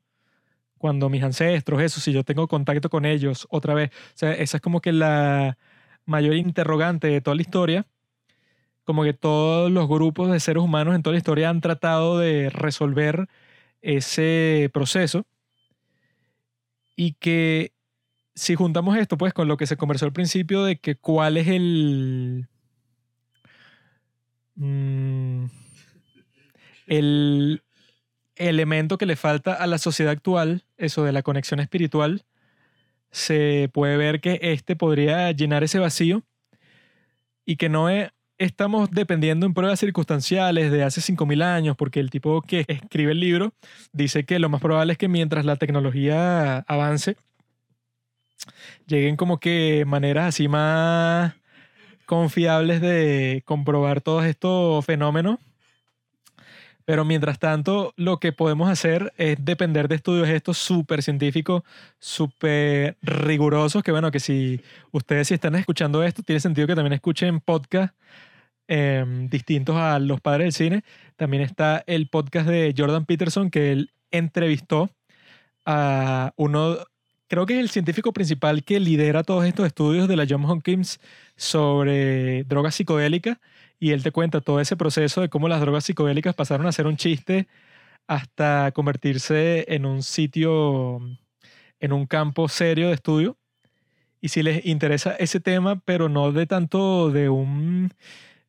Cuando 0.78 1.08
mis 1.08 1.22
ancestros, 1.22 1.82
eso, 1.82 2.00
si 2.00 2.12
yo 2.12 2.24
tengo 2.24 2.48
contacto 2.48 2.88
con 2.88 3.04
ellos 3.04 3.46
otra 3.50 3.74
vez. 3.74 3.90
O 3.90 4.18
sea, 4.18 4.32
esa 4.32 4.58
es 4.58 4.60
como 4.62 4.80
que 4.80 4.92
la, 4.92 5.58
mayor 6.08 6.34
interrogante 6.34 7.06
de 7.08 7.20
toda 7.20 7.36
la 7.36 7.42
historia. 7.42 7.86
Como 8.84 9.04
que 9.04 9.12
todos 9.12 9.70
los 9.70 9.86
grupos 9.86 10.30
de 10.32 10.40
seres 10.40 10.62
humanos 10.62 10.94
en 10.94 11.02
toda 11.02 11.12
la 11.12 11.18
historia 11.18 11.50
han 11.50 11.60
tratado 11.60 12.18
de 12.18 12.50
resolver 12.50 13.28
ese 13.82 14.70
proceso. 14.72 15.26
Y 16.96 17.12
que 17.12 17.72
si 18.34 18.54
juntamos 18.54 18.96
esto, 18.96 19.18
pues, 19.18 19.34
con 19.34 19.46
lo 19.46 19.56
que 19.56 19.66
se 19.66 19.76
conversó 19.76 20.06
al 20.06 20.12
principio 20.12 20.64
de 20.64 20.80
que 20.80 20.96
cuál 20.96 21.36
es 21.36 21.48
el. 21.48 22.48
Mm, 24.56 25.44
el 26.86 27.62
elemento 28.38 28.98
que 28.98 29.06
le 29.06 29.16
falta 29.16 29.54
a 29.54 29.66
la 29.66 29.78
sociedad 29.78 30.12
actual, 30.12 30.64
eso 30.76 31.04
de 31.04 31.12
la 31.12 31.22
conexión 31.22 31.60
espiritual, 31.60 32.24
se 33.10 33.70
puede 33.72 33.96
ver 33.96 34.20
que 34.20 34.38
este 34.42 34.76
podría 34.76 35.30
llenar 35.32 35.64
ese 35.64 35.78
vacío 35.78 36.22
y 37.44 37.56
que 37.56 37.68
no 37.68 37.88
estamos 38.36 38.90
dependiendo 38.90 39.46
en 39.46 39.54
pruebas 39.54 39.80
circunstanciales 39.80 40.70
de 40.70 40.84
hace 40.84 41.00
5.000 41.00 41.42
años, 41.42 41.76
porque 41.76 42.00
el 42.00 42.10
tipo 42.10 42.42
que 42.42 42.64
escribe 42.68 43.12
el 43.12 43.20
libro 43.20 43.52
dice 43.92 44.24
que 44.24 44.38
lo 44.38 44.48
más 44.48 44.60
probable 44.60 44.92
es 44.92 44.98
que 44.98 45.08
mientras 45.08 45.44
la 45.44 45.56
tecnología 45.56 46.58
avance, 46.68 47.16
lleguen 48.86 49.16
como 49.16 49.38
que 49.38 49.84
maneras 49.86 50.26
así 50.28 50.48
más 50.48 51.34
confiables 52.06 52.80
de 52.80 53.42
comprobar 53.44 54.00
todos 54.00 54.24
estos 54.24 54.84
fenómenos 54.84 55.38
pero 56.88 57.04
mientras 57.04 57.38
tanto, 57.38 57.92
lo 57.96 58.18
que 58.18 58.32
podemos 58.32 58.70
hacer 58.70 59.12
es 59.18 59.36
depender 59.44 59.88
de 59.88 59.96
estudios 59.96 60.26
estos 60.26 60.56
súper 60.56 61.02
científicos, 61.02 61.62
súper 61.98 62.96
rigurosos, 63.02 63.82
que 63.82 63.92
bueno, 63.92 64.10
que 64.10 64.20
si 64.20 64.62
ustedes 64.90 65.28
si 65.28 65.34
están 65.34 65.54
escuchando 65.56 66.02
esto, 66.02 66.22
tiene 66.22 66.40
sentido 66.40 66.66
que 66.66 66.74
también 66.74 66.94
escuchen 66.94 67.40
podcasts 67.40 67.94
em, 68.68 69.28
distintos 69.28 69.76
a 69.76 69.98
los 69.98 70.22
padres 70.22 70.46
del 70.46 70.52
cine. 70.54 70.84
También 71.16 71.42
está 71.42 71.84
el 71.86 72.08
podcast 72.08 72.48
de 72.48 72.74
Jordan 72.74 73.04
Peterson, 73.04 73.50
que 73.50 73.72
él 73.72 73.90
entrevistó 74.10 74.88
a 75.66 76.32
uno, 76.36 76.78
creo 77.26 77.44
que 77.44 77.56
es 77.56 77.60
el 77.60 77.68
científico 77.68 78.14
principal 78.14 78.64
que 78.64 78.80
lidera 78.80 79.24
todos 79.24 79.44
estos 79.44 79.66
estudios 79.66 80.08
de 80.08 80.16
la 80.16 80.24
Johns 80.26 80.48
Hopkins 80.48 81.00
sobre 81.36 82.44
drogas 82.44 82.76
psicodélicas 82.76 83.36
y 83.80 83.92
él 83.92 84.02
te 84.02 84.10
cuenta 84.12 84.40
todo 84.40 84.60
ese 84.60 84.76
proceso 84.76 85.20
de 85.20 85.28
cómo 85.28 85.48
las 85.48 85.60
drogas 85.60 85.84
psicodélicas 85.84 86.34
pasaron 86.34 86.66
a 86.66 86.72
ser 86.72 86.86
un 86.86 86.96
chiste 86.96 87.48
hasta 88.06 88.72
convertirse 88.72 89.66
en 89.68 89.86
un 89.86 90.02
sitio, 90.02 91.00
en 91.80 91.92
un 91.92 92.06
campo 92.06 92.48
serio 92.48 92.88
de 92.88 92.94
estudio. 92.94 93.38
Y 94.20 94.28
si 94.28 94.42
les 94.42 94.66
interesa 94.66 95.12
ese 95.12 95.40
tema, 95.40 95.80
pero 95.84 96.08
no 96.08 96.32
de 96.32 96.46
tanto 96.46 97.10
de 97.10 97.28
un 97.28 97.92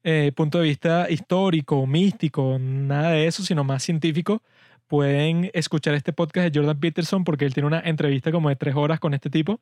eh, 0.03 0.31
punto 0.35 0.59
de 0.59 0.63
vista 0.65 1.07
histórico, 1.09 1.85
místico, 1.85 2.57
nada 2.59 3.11
de 3.11 3.27
eso, 3.27 3.43
sino 3.43 3.63
más 3.63 3.83
científico, 3.83 4.41
pueden 4.87 5.51
escuchar 5.53 5.93
este 5.93 6.13
podcast 6.13 6.51
de 6.51 6.59
Jordan 6.59 6.79
Peterson 6.79 7.23
porque 7.23 7.45
él 7.45 7.53
tiene 7.53 7.67
una 7.67 7.81
entrevista 7.81 8.31
como 8.31 8.49
de 8.49 8.55
tres 8.55 8.75
horas 8.75 8.99
con 8.99 9.13
este 9.13 9.29
tipo. 9.29 9.59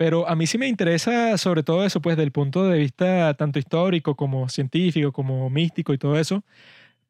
Pero 0.00 0.26
a 0.26 0.34
mí 0.34 0.46
sí 0.46 0.56
me 0.56 0.66
interesa 0.66 1.36
sobre 1.36 1.62
todo 1.62 1.84
eso, 1.84 2.00
pues 2.00 2.16
del 2.16 2.32
punto 2.32 2.66
de 2.66 2.78
vista 2.78 3.34
tanto 3.34 3.58
histórico 3.58 4.16
como 4.16 4.48
científico, 4.48 5.12
como 5.12 5.50
místico 5.50 5.92
y 5.92 5.98
todo 5.98 6.18
eso, 6.18 6.42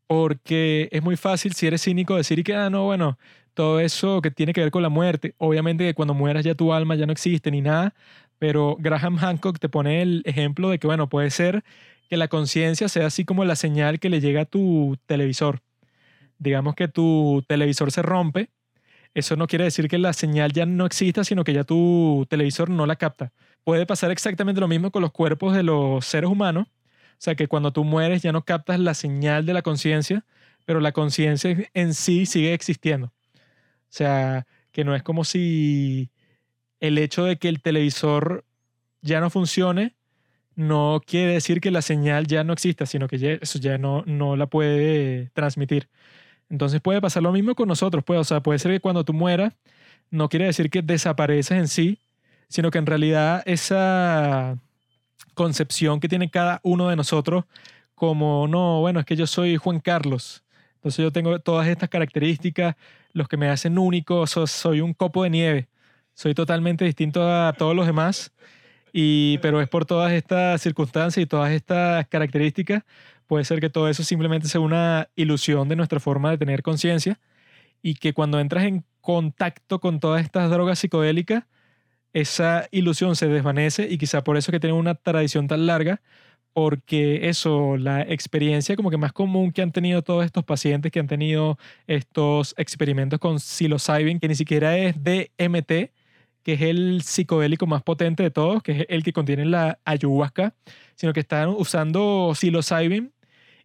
porque 0.08 0.88
es 0.92 1.02
muy 1.02 1.16
fácil 1.16 1.52
si 1.54 1.66
eres 1.68 1.82
cínico 1.84 2.16
decir 2.16 2.44
que, 2.44 2.54
ah, 2.54 2.70
no, 2.70 2.86
bueno, 2.86 3.18
todo 3.54 3.80
eso 3.80 4.20
que 4.22 4.32
tiene 4.32 4.52
que 4.52 4.62
ver 4.62 4.72
con 4.72 4.82
la 4.82 4.88
muerte, 4.88 5.34
obviamente 5.38 5.84
que 5.84 5.94
cuando 5.94 6.14
mueras 6.14 6.44
ya 6.44 6.56
tu 6.56 6.72
alma 6.72 6.96
ya 6.96 7.06
no 7.06 7.12
existe 7.12 7.50
ni 7.52 7.60
nada, 7.62 7.94
pero 8.40 8.76
Graham 8.80 9.18
Hancock 9.18 9.60
te 9.60 9.68
pone 9.68 10.02
el 10.02 10.22
ejemplo 10.26 10.70
de 10.70 10.80
que, 10.80 10.88
bueno, 10.88 11.08
puede 11.08 11.30
ser 11.30 11.64
que 12.08 12.16
la 12.16 12.28
conciencia 12.28 12.88
sea 12.88 13.06
así 13.06 13.24
como 13.24 13.44
la 13.44 13.56
señal 13.56 14.00
que 14.00 14.10
le 14.10 14.20
llega 14.20 14.42
a 14.42 14.46
tu 14.46 14.98
televisor. 15.06 15.60
Digamos 16.38 16.74
que 16.74 16.88
tu 16.88 17.44
televisor 17.48 17.92
se 17.92 18.02
rompe 18.02 18.50
eso 19.14 19.36
no 19.36 19.46
quiere 19.46 19.64
decir 19.64 19.88
que 19.88 19.98
la 19.98 20.12
señal 20.12 20.52
ya 20.52 20.66
no 20.66 20.86
exista, 20.86 21.24
sino 21.24 21.44
que 21.44 21.52
ya 21.52 21.64
tu 21.64 22.26
televisor 22.28 22.70
no 22.70 22.86
la 22.86 22.96
capta. 22.96 23.32
Puede 23.64 23.86
pasar 23.86 24.10
exactamente 24.10 24.60
lo 24.60 24.68
mismo 24.68 24.90
con 24.90 25.02
los 25.02 25.12
cuerpos 25.12 25.54
de 25.54 25.62
los 25.62 26.04
seres 26.06 26.30
humanos. 26.30 26.68
O 26.68 27.22
sea, 27.22 27.34
que 27.34 27.48
cuando 27.48 27.72
tú 27.72 27.84
mueres 27.84 28.22
ya 28.22 28.32
no 28.32 28.44
captas 28.44 28.80
la 28.80 28.94
señal 28.94 29.44
de 29.46 29.52
la 29.52 29.62
conciencia, 29.62 30.24
pero 30.64 30.80
la 30.80 30.92
conciencia 30.92 31.68
en 31.74 31.94
sí 31.94 32.24
sigue 32.26 32.54
existiendo. 32.54 33.08
O 33.08 33.92
sea, 33.92 34.46
que 34.72 34.84
no 34.84 34.94
es 34.94 35.02
como 35.02 35.24
si 35.24 36.10
el 36.80 36.96
hecho 36.98 37.24
de 37.24 37.36
que 37.36 37.48
el 37.48 37.60
televisor 37.60 38.44
ya 39.02 39.20
no 39.20 39.30
funcione 39.30 39.96
no 40.54 41.00
quiere 41.04 41.32
decir 41.34 41.60
que 41.60 41.70
la 41.70 41.82
señal 41.82 42.26
ya 42.26 42.44
no 42.44 42.52
exista, 42.52 42.86
sino 42.86 43.08
que 43.08 43.38
eso 43.40 43.58
ya 43.58 43.78
no, 43.78 44.02
no 44.06 44.36
la 44.36 44.46
puede 44.46 45.30
transmitir. 45.30 45.88
Entonces 46.50 46.80
puede 46.80 47.00
pasar 47.00 47.22
lo 47.22 47.32
mismo 47.32 47.54
con 47.54 47.68
nosotros, 47.68 48.02
pues, 48.04 48.18
o 48.20 48.24
sea, 48.24 48.40
puede 48.40 48.58
ser 48.58 48.72
que 48.72 48.80
cuando 48.80 49.04
tú 49.04 49.12
mueras, 49.12 49.54
no 50.10 50.28
quiere 50.28 50.46
decir 50.46 50.68
que 50.68 50.82
desapareces 50.82 51.56
en 51.56 51.68
sí, 51.68 51.98
sino 52.48 52.70
que 52.72 52.78
en 52.78 52.86
realidad 52.86 53.42
esa 53.46 54.58
concepción 55.34 56.00
que 56.00 56.08
tiene 56.08 56.28
cada 56.28 56.60
uno 56.64 56.88
de 56.88 56.96
nosotros 56.96 57.44
como, 57.94 58.48
no, 58.48 58.80
bueno, 58.80 58.98
es 59.00 59.06
que 59.06 59.14
yo 59.14 59.26
soy 59.26 59.56
Juan 59.56 59.78
Carlos, 59.78 60.42
entonces 60.74 61.02
yo 61.02 61.12
tengo 61.12 61.38
todas 61.38 61.68
estas 61.68 61.88
características, 61.88 62.74
los 63.12 63.28
que 63.28 63.36
me 63.36 63.48
hacen 63.48 63.78
único, 63.78 64.26
soy 64.26 64.80
un 64.80 64.94
copo 64.94 65.22
de 65.22 65.30
nieve, 65.30 65.68
soy 66.14 66.34
totalmente 66.34 66.84
distinto 66.84 67.22
a 67.22 67.52
todos 67.56 67.76
los 67.76 67.86
demás, 67.86 68.32
y, 68.92 69.38
pero 69.38 69.60
es 69.60 69.68
por 69.68 69.84
todas 69.84 70.12
estas 70.12 70.60
circunstancias 70.60 71.22
y 71.22 71.26
todas 71.26 71.52
estas 71.52 72.08
características 72.08 72.82
Puede 73.30 73.44
ser 73.44 73.60
que 73.60 73.70
todo 73.70 73.88
eso 73.88 74.02
simplemente 74.02 74.48
sea 74.48 74.60
una 74.60 75.08
ilusión 75.14 75.68
de 75.68 75.76
nuestra 75.76 76.00
forma 76.00 76.32
de 76.32 76.38
tener 76.38 76.64
conciencia 76.64 77.20
y 77.80 77.94
que 77.94 78.12
cuando 78.12 78.40
entras 78.40 78.64
en 78.64 78.84
contacto 79.00 79.78
con 79.78 80.00
todas 80.00 80.24
estas 80.24 80.50
drogas 80.50 80.80
psicodélicas, 80.80 81.44
esa 82.12 82.66
ilusión 82.72 83.14
se 83.14 83.28
desvanece 83.28 83.86
y 83.88 83.98
quizá 83.98 84.24
por 84.24 84.36
eso 84.36 84.50
que 84.50 84.58
tienen 84.58 84.76
una 84.76 84.96
tradición 84.96 85.46
tan 85.46 85.66
larga, 85.66 86.02
porque 86.54 87.28
eso, 87.28 87.76
la 87.76 88.02
experiencia 88.02 88.74
como 88.74 88.90
que 88.90 88.96
más 88.96 89.12
común 89.12 89.52
que 89.52 89.62
han 89.62 89.70
tenido 89.70 90.02
todos 90.02 90.24
estos 90.24 90.42
pacientes 90.42 90.90
que 90.90 90.98
han 90.98 91.06
tenido 91.06 91.56
estos 91.86 92.52
experimentos 92.58 93.20
con 93.20 93.38
psilocybin, 93.38 94.18
que 94.18 94.26
ni 94.26 94.34
siquiera 94.34 94.76
es 94.76 94.96
DMT, 95.04 95.92
que 96.42 96.54
es 96.54 96.62
el 96.62 97.02
psicodélico 97.02 97.68
más 97.68 97.84
potente 97.84 98.24
de 98.24 98.32
todos, 98.32 98.60
que 98.64 98.72
es 98.72 98.86
el 98.88 99.04
que 99.04 99.12
contiene 99.12 99.44
la 99.44 99.78
ayahuasca, 99.84 100.52
sino 100.96 101.12
que 101.12 101.20
están 101.20 101.50
usando 101.50 102.32
psilocybin 102.34 103.12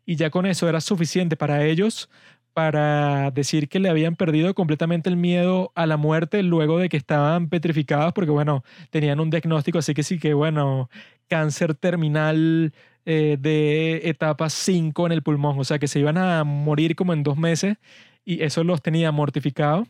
y 0.06 0.16
ya 0.16 0.30
con 0.30 0.46
eso 0.46 0.70
era 0.70 0.82
suficiente 0.82 1.36
para 1.36 1.66
ellos 1.66 2.10
para 2.54 3.32
decir 3.32 3.68
que 3.68 3.80
le 3.82 3.90
habían 3.90 4.16
perdido 4.16 4.54
completamente 4.56 5.10
el 5.10 5.18
miedo 5.18 5.74
a 5.76 5.86
la 5.86 5.98
muerte 5.98 6.42
luego 6.42 6.80
de 6.80 6.88
que 6.88 6.96
estaban 6.96 7.50
petrificados 7.50 8.14
porque 8.14 8.32
bueno, 8.32 8.64
tenían 8.92 9.20
un 9.20 9.30
diagnóstico, 9.30 9.78
así 9.80 9.94
que 9.94 10.04
sí 10.04 10.20
que 10.20 10.34
bueno, 10.34 10.90
cáncer 11.28 11.76
terminal 11.76 12.74
eh, 13.06 13.36
de 13.40 14.10
etapa 14.10 14.50
5 14.50 15.06
en 15.06 15.12
el 15.12 15.22
pulmón, 15.22 15.60
o 15.60 15.66
sea 15.66 15.80
que 15.80 15.90
se 15.90 16.00
iban 16.00 16.18
a 16.18 16.46
morir 16.46 16.96
como 16.96 17.12
en 17.12 17.24
dos 17.24 17.38
meses 17.38 17.78
y 18.24 18.42
eso 18.42 18.64
los 18.64 18.82
tenía 18.82 19.12
mortificados. 19.12 19.88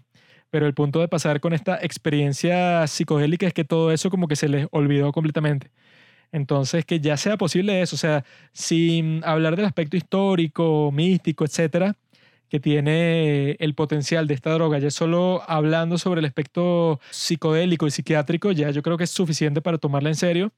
Pero 0.50 0.68
el 0.68 0.74
punto 0.74 1.00
de 1.02 1.08
pasar 1.08 1.42
con 1.42 1.54
esta 1.54 1.78
experiencia 1.82 2.88
psicodélica 2.88 3.48
es 3.48 3.54
que 3.54 3.66
todo 3.66 3.92
eso 3.92 4.10
como 4.10 4.28
que 4.28 4.36
se 4.36 4.48
les 4.50 4.68
olvidó 4.72 5.12
completamente. 5.12 5.72
Entonces, 6.32 6.86
que 6.86 7.00
ya 7.00 7.18
sea 7.18 7.38
posible 7.38 7.82
eso, 7.82 7.96
o 7.96 8.00
sea, 8.00 8.26
sin 8.54 9.24
hablar 9.26 9.56
del 9.56 9.66
aspecto 9.66 9.98
histórico, 9.98 10.92
místico, 10.92 11.46
etcétera, 11.46 11.96
que 12.50 12.60
tiene 12.60 13.52
el 13.60 13.74
potencial 13.74 14.28
de 14.28 14.36
esta 14.36 14.52
droga, 14.54 14.78
ya 14.80 14.92
solo 14.92 15.42
hablando 15.48 15.98
sobre 15.98 16.20
el 16.20 16.26
aspecto 16.26 17.00
psicodélico 17.10 17.88
y 17.88 17.92
psiquiátrico, 17.92 18.52
ya 18.52 18.70
yo 18.72 18.82
creo 18.84 18.98
que 18.98 19.06
es 19.06 19.10
suficiente 19.10 19.62
para 19.62 19.78
tomarla 19.78 20.10
en 20.10 20.16
serio, 20.16 20.54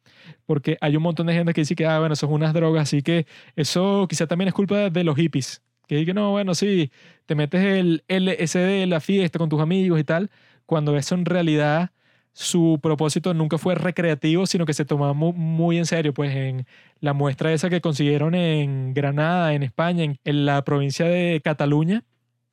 porque 0.45 0.77
hay 0.81 0.97
un 0.97 1.03
montón 1.03 1.27
de 1.27 1.33
gente 1.33 1.53
que 1.53 1.61
dice 1.61 1.75
que, 1.75 1.85
ah, 1.85 1.99
bueno, 1.99 2.15
son 2.15 2.31
unas 2.33 2.53
drogas, 2.53 2.83
así 2.83 3.01
que 3.01 3.25
eso 3.55 4.05
quizá 4.09 4.27
también 4.27 4.49
es 4.49 4.53
culpa 4.53 4.89
de 4.89 5.03
los 5.03 5.15
hippies, 5.15 5.61
que 5.87 5.95
dicen, 5.95 6.15
no, 6.15 6.31
bueno, 6.31 6.55
sí, 6.55 6.91
te 7.25 7.35
metes 7.35 7.63
el 7.63 8.03
LSD 8.07 8.83
en 8.83 8.89
la 8.89 8.99
fiesta 8.99 9.39
con 9.39 9.49
tus 9.49 9.61
amigos 9.61 9.99
y 9.99 10.03
tal, 10.03 10.29
cuando 10.65 10.97
eso 10.97 11.15
en 11.15 11.25
realidad 11.25 11.91
su 12.37 12.79
propósito 12.83 13.33
nunca 13.33 13.57
fue 13.57 13.73
recreativo, 13.73 14.45
sino 14.45 14.67
que 14.67 14.73
se 14.73 14.85
tomaba 14.85 15.13
muy, 15.13 15.77
en 15.79 15.87
serio. 15.87 16.13
Pues 16.13 16.35
en 16.35 16.67
la 16.99 17.13
muestra 17.13 17.51
esa 17.51 17.69
que 17.69 17.81
consiguieron 17.81 18.35
en 18.35 18.93
Granada, 18.93 19.53
en 19.53 19.63
España, 19.63 20.03
en, 20.23 20.45
la 20.45 20.63
provincia 20.63 21.07
de 21.07 21.41
Cataluña, 21.43 22.03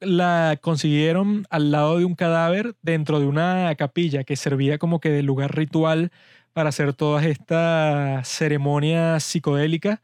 la 0.01 0.59
consiguieron 0.63 1.47
al 1.51 1.71
lado 1.71 1.99
de 1.99 2.07
un 2.07 2.15
cadáver 2.15 2.77
dentro 2.81 3.21
de 3.21 3.27
una 3.27 3.75
capilla 3.77 4.25
que 4.25 4.37
servía 4.37 4.79
como 4.79 5.01
que 5.01 5.11
de 5.11 5.23
lugar 5.23 5.55
ritual 5.55 6.11
para 6.55 6.71
hacer 6.71 6.95
todas 6.95 7.27
estas 7.27 8.27
ceremonias 8.27 9.23
psicodélicas. 9.23 10.01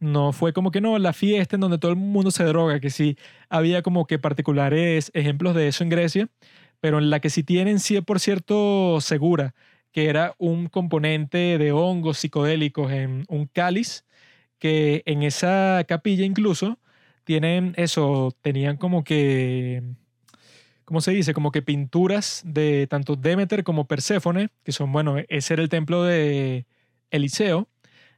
No 0.00 0.32
fue 0.32 0.52
como 0.52 0.72
que 0.72 0.80
no, 0.80 0.98
la 0.98 1.12
fiesta 1.12 1.56
en 1.56 1.60
donde 1.60 1.78
todo 1.78 1.92
el 1.92 1.98
mundo 1.98 2.32
se 2.32 2.44
droga, 2.44 2.80
que 2.80 2.90
sí 2.90 3.16
había 3.48 3.82
como 3.82 4.06
que 4.06 4.18
particulares 4.18 5.10
ejemplos 5.14 5.54
de 5.54 5.68
eso 5.68 5.84
en 5.84 5.90
Grecia, 5.90 6.28
pero 6.80 6.98
en 6.98 7.10
la 7.10 7.20
que 7.20 7.30
sí 7.30 7.42
tienen 7.42 7.78
100% 7.78 9.00
segura 9.00 9.54
que 9.92 10.08
era 10.08 10.34
un 10.38 10.68
componente 10.68 11.58
de 11.58 11.72
hongos 11.72 12.18
psicodélicos 12.18 12.92
en 12.92 13.24
un 13.28 13.46
cáliz, 13.46 14.04
que 14.58 15.02
en 15.06 15.22
esa 15.22 15.84
capilla 15.88 16.24
incluso 16.24 16.78
tienen 17.24 17.74
eso, 17.76 18.36
tenían 18.42 18.76
como 18.76 19.04
que, 19.04 19.82
¿cómo 20.84 21.00
se 21.00 21.12
dice? 21.12 21.34
Como 21.34 21.52
que 21.52 21.62
pinturas 21.62 22.42
de 22.44 22.86
tanto 22.86 23.16
Demeter 23.16 23.64
como 23.64 23.86
Perséfone, 23.86 24.50
que 24.64 24.72
son, 24.72 24.92
bueno, 24.92 25.16
ese 25.28 25.54
era 25.54 25.62
el 25.62 25.68
templo 25.68 26.04
de 26.04 26.66
Eliseo, 27.10 27.68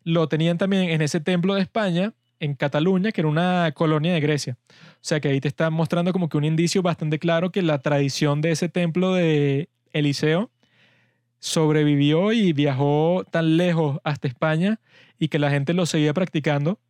lo 0.04 0.28
tenían 0.28 0.58
también 0.58 0.90
en 0.90 1.02
ese 1.02 1.20
templo 1.20 1.54
de 1.54 1.62
España 1.62 2.14
en 2.42 2.54
Cataluña, 2.54 3.12
que 3.12 3.20
era 3.20 3.28
una 3.28 3.72
colonia 3.72 4.12
de 4.12 4.20
Grecia. 4.20 4.58
O 4.68 4.98
sea 5.00 5.20
que 5.20 5.28
ahí 5.28 5.40
te 5.40 5.48
está 5.48 5.70
mostrando 5.70 6.12
como 6.12 6.28
que 6.28 6.36
un 6.36 6.44
indicio 6.44 6.82
bastante 6.82 7.18
claro 7.20 7.52
que 7.52 7.62
la 7.62 7.78
tradición 7.78 8.40
de 8.40 8.50
ese 8.50 8.68
templo 8.68 9.14
de 9.14 9.68
Eliseo 9.92 10.50
sobrevivió 11.38 12.32
y 12.32 12.52
viajó 12.52 13.24
tan 13.30 13.56
lejos 13.56 14.00
hasta 14.04 14.28
España 14.28 14.80
y 15.18 15.28
que 15.28 15.38
la 15.38 15.50
gente 15.50 15.72
lo 15.72 15.86
seguía 15.86 16.12
practicando. 16.14 16.80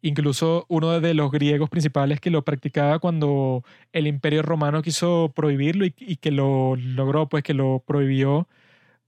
Incluso 0.00 0.64
uno 0.68 1.00
de 1.00 1.14
los 1.14 1.30
griegos 1.30 1.68
principales 1.68 2.20
que 2.20 2.30
lo 2.30 2.42
practicaba 2.44 2.98
cuando 2.98 3.64
el 3.92 4.06
imperio 4.06 4.42
romano 4.42 4.82
quiso 4.82 5.32
prohibirlo 5.34 5.84
y, 5.84 5.94
y 5.98 6.16
que 6.16 6.30
lo 6.30 6.76
logró, 6.76 7.28
pues 7.28 7.42
que 7.42 7.54
lo 7.54 7.82
prohibió 7.86 8.48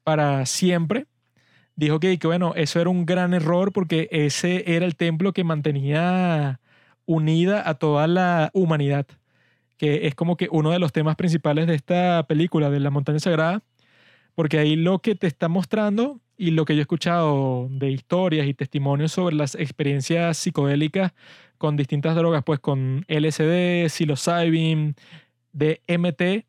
para 0.05 0.45
siempre 0.47 1.07
dijo 1.79 2.01
que, 2.01 2.19
que, 2.19 2.27
bueno, 2.27 2.55
eso 2.57 2.81
era 2.81 2.91
un 2.91 3.07
gran 3.07 3.35
error 3.35 3.73
porque 3.73 4.09
ese 4.11 4.75
era 4.75 4.85
el 4.85 4.97
templo 4.97 5.33
que 5.33 5.45
mantenía 5.45 6.61
unida 7.07 7.69
a 7.69 7.75
toda 7.75 8.09
la 8.09 8.51
humanidad, 8.53 9.07
que 9.77 10.09
es 10.09 10.17
como 10.17 10.37
que 10.37 10.49
uno 10.51 10.73
de 10.73 10.81
los 10.81 10.93
temas 10.93 11.15
principales 11.15 11.69
de 11.69 11.77
esta 11.77 12.25
película, 12.27 12.69
de 12.69 12.81
la 12.81 12.91
montaña 12.91 13.21
sagrada, 13.21 13.63
porque 14.35 14.59
ahí 14.59 14.75
lo 14.75 14.99
que 14.99 15.15
te 15.15 15.29
está 15.29 15.49
mostrando 15.49 16.21
y 16.37 16.51
lo 16.51 16.65
que 16.65 16.75
yo 16.75 16.81
he 16.81 16.83
escuchado 16.83 17.69
de 17.71 17.91
historias 17.91 18.49
y 18.49 18.55
testimonios 18.55 19.13
sobre 19.13 19.37
las 19.37 19.55
experiencias 19.55 20.37
psicodélicas 20.37 21.13
con 21.59 21.77
distintas 21.77 22.17
drogas, 22.17 22.43
pues 22.45 22.59
con 22.59 23.05
LSD, 23.09 23.89
psilocybin, 23.89 24.97
DMT, 25.53 26.45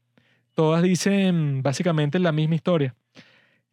todas 0.55 0.81
dicen 0.81 1.61
básicamente 1.61 2.17
la 2.17 2.31
misma 2.31 2.55
historia 2.55 2.95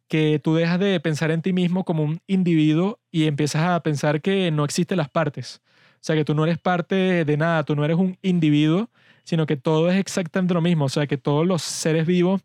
que 0.07 0.39
tú 0.39 0.55
dejas 0.55 0.79
de 0.79 0.99
pensar 0.99 1.31
en 1.31 1.41
ti 1.41 1.53
mismo 1.53 1.83
como 1.83 2.03
un 2.03 2.21
individuo 2.27 2.99
y 3.11 3.25
empiezas 3.27 3.63
a 3.63 3.81
pensar 3.83 4.21
que 4.21 4.51
no 4.51 4.65
existen 4.65 4.97
las 4.97 5.09
partes. 5.09 5.61
O 5.95 5.99
sea, 6.01 6.15
que 6.15 6.25
tú 6.25 6.33
no 6.33 6.43
eres 6.45 6.57
parte 6.57 7.25
de 7.25 7.37
nada, 7.37 7.63
tú 7.63 7.75
no 7.75 7.83
eres 7.83 7.97
un 7.97 8.17
individuo, 8.21 8.89
sino 9.23 9.45
que 9.45 9.57
todo 9.57 9.89
es 9.89 9.97
exactamente 9.99 10.53
lo 10.53 10.61
mismo. 10.61 10.85
O 10.85 10.89
sea, 10.89 11.07
que 11.07 11.17
todos 11.17 11.45
los 11.45 11.61
seres 11.61 12.05
vivos 12.05 12.41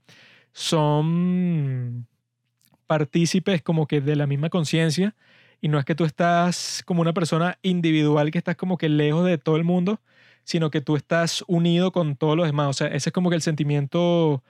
son 0.53 2.07
partícipes 2.87 3.63
como 3.63 3.87
que 3.87 4.01
de 4.01 4.17
la 4.17 4.27
misma 4.27 4.51
conciencia 4.51 5.15
y 5.61 5.69
no 5.69 5.79
es 5.79 5.85
que 5.85 5.95
tú 5.95 6.05
estás 6.05 6.83
como 6.85 7.01
una 7.01 7.15
persona 7.15 7.59
individual 7.63 8.31
que 8.31 8.39
estás 8.39 8.57
como 8.57 8.77
que 8.77 8.89
lejos 8.89 9.25
de 9.25 9.39
todo 9.39 9.57
el 9.57 9.65
mundo, 9.65 10.01
sino 10.45 10.71
que 10.71 10.81
tú 10.81 10.97
estás 10.97 11.45
unido 11.47 11.93
con 11.93 12.17
todos 12.17 12.37
los 12.37 12.47
demás. 12.47 12.69
O 12.69 12.73
sea, 12.73 12.89
ese 12.89 13.11
es 13.11 13.13
como 13.13 13.31
que 13.31 13.37
el 13.37 13.43
sentimiento 13.43 14.43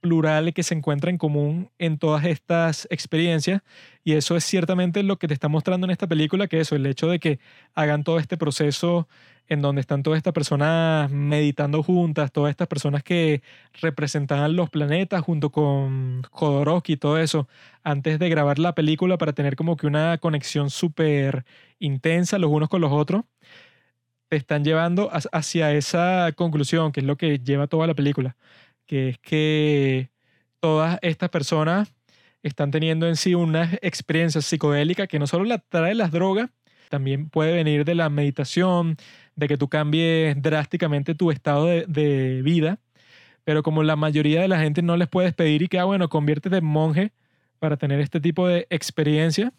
plural 0.00 0.52
que 0.54 0.62
se 0.62 0.74
encuentra 0.74 1.10
en 1.10 1.18
común 1.18 1.70
en 1.78 1.98
todas 1.98 2.24
estas 2.24 2.88
experiencias. 2.90 3.62
Y 4.04 4.14
eso 4.14 4.36
es 4.36 4.44
ciertamente 4.44 5.02
lo 5.02 5.18
que 5.18 5.28
te 5.28 5.34
está 5.34 5.48
mostrando 5.48 5.86
en 5.86 5.90
esta 5.92 6.06
película, 6.06 6.48
que 6.48 6.60
eso, 6.60 6.76
el 6.76 6.86
hecho 6.86 7.08
de 7.08 7.20
que 7.20 7.38
hagan 7.74 8.04
todo 8.04 8.18
este 8.18 8.36
proceso 8.36 9.08
en 9.48 9.62
donde 9.62 9.80
están 9.80 10.02
todas 10.04 10.16
estas 10.18 10.32
personas 10.32 11.10
meditando 11.10 11.82
juntas, 11.82 12.32
todas 12.32 12.50
estas 12.50 12.68
personas 12.68 13.02
que 13.02 13.42
representaban 13.82 14.54
los 14.54 14.70
planetas 14.70 15.22
junto 15.22 15.50
con 15.50 16.22
Jodorowsky 16.30 16.94
y 16.94 16.96
todo 16.96 17.18
eso, 17.18 17.48
antes 17.82 18.20
de 18.20 18.28
grabar 18.28 18.60
la 18.60 18.74
película 18.76 19.18
para 19.18 19.32
tener 19.32 19.56
como 19.56 19.76
que 19.76 19.88
una 19.88 20.18
conexión 20.18 20.70
súper 20.70 21.44
intensa 21.80 22.38
los 22.38 22.50
unos 22.50 22.68
con 22.68 22.80
los 22.80 22.92
otros, 22.92 23.24
te 24.28 24.36
están 24.36 24.64
llevando 24.64 25.10
hacia 25.32 25.72
esa 25.72 26.30
conclusión, 26.36 26.92
que 26.92 27.00
es 27.00 27.06
lo 27.06 27.16
que 27.16 27.40
lleva 27.40 27.66
toda 27.66 27.88
la 27.88 27.94
película 27.94 28.36
que 28.90 29.10
es 29.10 29.18
que 29.18 30.10
todas 30.58 30.98
estas 31.02 31.30
personas 31.30 31.94
están 32.42 32.72
teniendo 32.72 33.06
en 33.06 33.14
sí 33.14 33.36
una 33.36 33.78
experiencia 33.82 34.40
psicodélica 34.40 35.06
que 35.06 35.20
no 35.20 35.28
solo 35.28 35.44
la 35.44 35.58
trae 35.58 35.94
las 35.94 36.10
drogas, 36.10 36.50
también 36.88 37.28
puede 37.30 37.54
venir 37.54 37.84
de 37.84 37.94
la 37.94 38.10
meditación, 38.10 38.96
de 39.36 39.46
que 39.46 39.56
tú 39.56 39.68
cambies 39.68 40.42
drásticamente 40.42 41.14
tu 41.14 41.30
estado 41.30 41.66
de, 41.66 42.40
vida, 42.42 42.80
pero 43.44 43.62
como 43.62 43.84
la 43.84 43.94
mayoría 43.94 44.40
de 44.40 44.48
la 44.48 44.58
gente 44.58 44.82
no 44.82 44.96
les 44.96 45.06
puedes 45.06 45.34
pedir 45.34 45.62
y 45.62 45.68
que, 45.68 45.78
ah, 45.78 45.84
bueno, 45.84 46.08
conviértete 46.08 46.56
en 46.56 46.64
monje 46.64 47.12
para 47.60 47.76
tener 47.76 48.00
este 48.00 48.20
tipo 48.20 48.48
de 48.48 48.66
experiencia, 48.70 49.52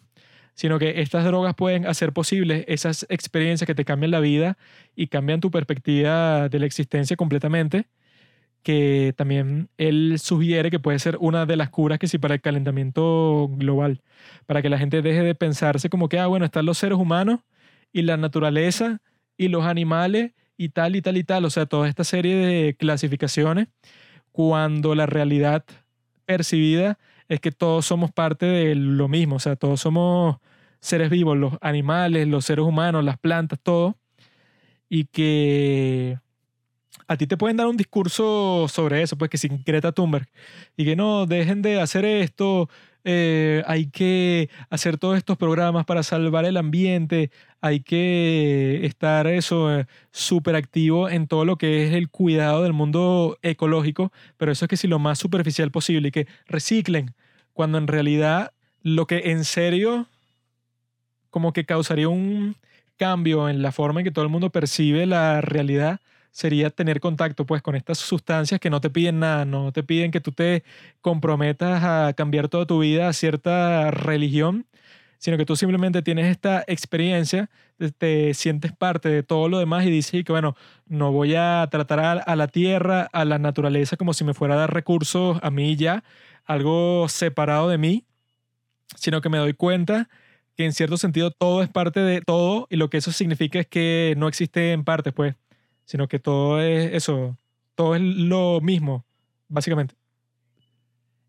sino 0.52 0.78
que 0.78 1.00
estas 1.00 1.24
drogas 1.24 1.54
pueden 1.54 1.86
hacer 1.86 2.12
posibles 2.12 2.66
esas 2.68 3.06
experiencias 3.08 3.66
que 3.66 3.74
te 3.74 3.86
cambian 3.86 4.10
la 4.10 4.20
vida 4.20 4.58
y 4.94 5.06
cambian 5.06 5.40
tu 5.40 5.50
perspectiva 5.50 6.50
de 6.50 6.58
la 6.58 6.66
existencia 6.66 7.16
completamente 7.16 7.86
que 8.62 9.14
también 9.16 9.68
él 9.78 10.16
sugiere 10.18 10.70
que 10.70 10.78
puede 10.78 10.98
ser 10.98 11.16
una 11.20 11.46
de 11.46 11.56
las 11.56 11.70
curas 11.70 11.98
que 11.98 12.08
sí 12.08 12.18
para 12.18 12.34
el 12.34 12.40
calentamiento 12.40 13.48
global, 13.52 14.02
para 14.46 14.62
que 14.62 14.68
la 14.68 14.78
gente 14.78 15.02
deje 15.02 15.22
de 15.22 15.34
pensarse 15.34 15.90
como 15.90 16.08
que, 16.08 16.18
ah, 16.18 16.26
bueno, 16.26 16.44
están 16.44 16.66
los 16.66 16.78
seres 16.78 16.98
humanos 16.98 17.40
y 17.92 18.02
la 18.02 18.16
naturaleza 18.16 19.00
y 19.36 19.48
los 19.48 19.64
animales 19.64 20.32
y 20.56 20.70
tal 20.70 20.96
y 20.96 21.02
tal 21.02 21.16
y 21.16 21.24
tal, 21.24 21.44
o 21.44 21.50
sea, 21.50 21.66
toda 21.66 21.88
esta 21.88 22.04
serie 22.04 22.36
de 22.36 22.74
clasificaciones, 22.74 23.68
cuando 24.32 24.94
la 24.94 25.06
realidad 25.06 25.64
percibida 26.24 26.98
es 27.28 27.40
que 27.40 27.52
todos 27.52 27.86
somos 27.86 28.12
parte 28.12 28.46
de 28.46 28.74
lo 28.74 29.08
mismo, 29.08 29.36
o 29.36 29.40
sea, 29.40 29.56
todos 29.56 29.80
somos 29.80 30.36
seres 30.80 31.10
vivos, 31.10 31.36
los 31.36 31.54
animales, 31.60 32.28
los 32.28 32.44
seres 32.44 32.64
humanos, 32.64 33.04
las 33.04 33.18
plantas, 33.18 33.58
todo, 33.62 33.96
y 34.88 35.06
que 35.06 36.18
a 37.08 37.16
ti 37.16 37.26
te 37.26 37.36
pueden 37.36 37.56
dar 37.56 37.66
un 37.66 37.76
discurso 37.76 38.66
sobre 38.68 39.02
eso, 39.02 39.16
pues 39.16 39.30
que 39.30 39.38
sin 39.38 39.62
Greta 39.64 39.92
Thunberg, 39.92 40.28
y 40.76 40.84
que 40.84 40.96
no, 40.96 41.26
dejen 41.26 41.62
de 41.62 41.80
hacer 41.80 42.04
esto, 42.04 42.68
eh, 43.04 43.62
hay 43.66 43.86
que 43.86 44.48
hacer 44.70 44.96
todos 44.98 45.16
estos 45.16 45.36
programas 45.36 45.84
para 45.84 46.02
salvar 46.02 46.44
el 46.44 46.56
ambiente, 46.56 47.30
hay 47.60 47.80
que 47.80 48.84
estar 48.84 49.26
eso 49.26 49.74
eh, 49.74 49.86
súper 50.12 50.54
activo 50.54 51.08
en 51.08 51.26
todo 51.26 51.44
lo 51.44 51.56
que 51.56 51.86
es 51.86 51.94
el 51.94 52.08
cuidado 52.08 52.62
del 52.62 52.72
mundo 52.72 53.38
ecológico, 53.42 54.12
pero 54.36 54.52
eso 54.52 54.64
es 54.64 54.68
que 54.68 54.76
si 54.76 54.86
lo 54.86 54.98
más 54.98 55.18
superficial 55.18 55.70
posible 55.70 56.08
y 56.08 56.12
que 56.12 56.26
reciclen, 56.46 57.14
cuando 57.52 57.78
en 57.78 57.88
realidad 57.88 58.52
lo 58.82 59.06
que 59.06 59.30
en 59.30 59.44
serio 59.44 60.06
como 61.30 61.52
que 61.52 61.64
causaría 61.64 62.08
un 62.08 62.56
cambio 62.98 63.48
en 63.48 63.62
la 63.62 63.72
forma 63.72 64.00
en 64.00 64.04
que 64.04 64.10
todo 64.10 64.24
el 64.24 64.30
mundo 64.30 64.50
percibe 64.50 65.06
la 65.06 65.40
realidad 65.40 66.00
sería 66.32 66.70
tener 66.70 66.98
contacto 67.00 67.46
pues 67.46 67.62
con 67.62 67.76
estas 67.76 67.98
sustancias 67.98 68.58
que 68.58 68.70
no 68.70 68.80
te 68.80 68.90
piden 68.90 69.20
nada, 69.20 69.44
no 69.44 69.70
te 69.70 69.82
piden 69.84 70.10
que 70.10 70.20
tú 70.20 70.32
te 70.32 70.64
comprometas 71.00 71.84
a 71.84 72.14
cambiar 72.14 72.48
toda 72.48 72.66
tu 72.66 72.80
vida 72.80 73.08
a 73.08 73.12
cierta 73.12 73.90
religión, 73.90 74.66
sino 75.18 75.36
que 75.36 75.46
tú 75.46 75.56
simplemente 75.56 76.02
tienes 76.02 76.26
esta 76.26 76.64
experiencia, 76.66 77.50
te, 77.98 78.34
sientes 78.34 78.72
parte 78.72 79.08
de 79.10 79.22
todo 79.22 79.48
lo 79.48 79.58
demás 79.58 79.84
y 79.86 79.90
dices 79.90 80.24
que 80.24 80.32
bueno, 80.32 80.56
no 80.86 81.12
voy 81.12 81.34
a 81.36 81.68
tratar 81.70 82.00
a, 82.00 82.12
a 82.12 82.34
la 82.34 82.48
tierra, 82.48 83.08
a 83.12 83.24
la 83.24 83.38
naturaleza 83.38 83.96
como 83.96 84.14
si 84.14 84.24
me 84.24 84.34
fuera 84.34 84.54
a 84.54 84.58
dar 84.58 84.74
recursos 84.74 85.38
a 85.42 85.50
mí 85.50 85.76
ya, 85.76 86.02
algo 86.46 87.08
separado 87.08 87.68
de 87.68 87.78
mí, 87.78 88.06
sino 88.96 89.20
que 89.20 89.28
me 89.28 89.38
doy 89.38 89.54
cuenta 89.54 90.08
que 90.56 90.64
en 90.64 90.72
cierto 90.72 90.96
sentido 90.96 91.30
todo 91.30 91.62
es 91.62 91.68
parte 91.68 92.00
de 92.00 92.20
todo 92.22 92.66
y 92.70 92.76
lo 92.76 92.90
que 92.90 92.98
eso 92.98 93.12
significa 93.12 93.60
es 93.60 93.66
que 93.66 94.14
no 94.16 94.28
existe 94.28 94.72
en 94.72 94.84
partes, 94.84 95.12
pues 95.12 95.34
sino 95.84 96.08
que 96.08 96.18
todo 96.18 96.60
es 96.60 96.92
eso, 96.94 97.36
todo 97.74 97.94
es 97.94 98.02
lo 98.02 98.60
mismo, 98.60 99.04
básicamente. 99.48 99.94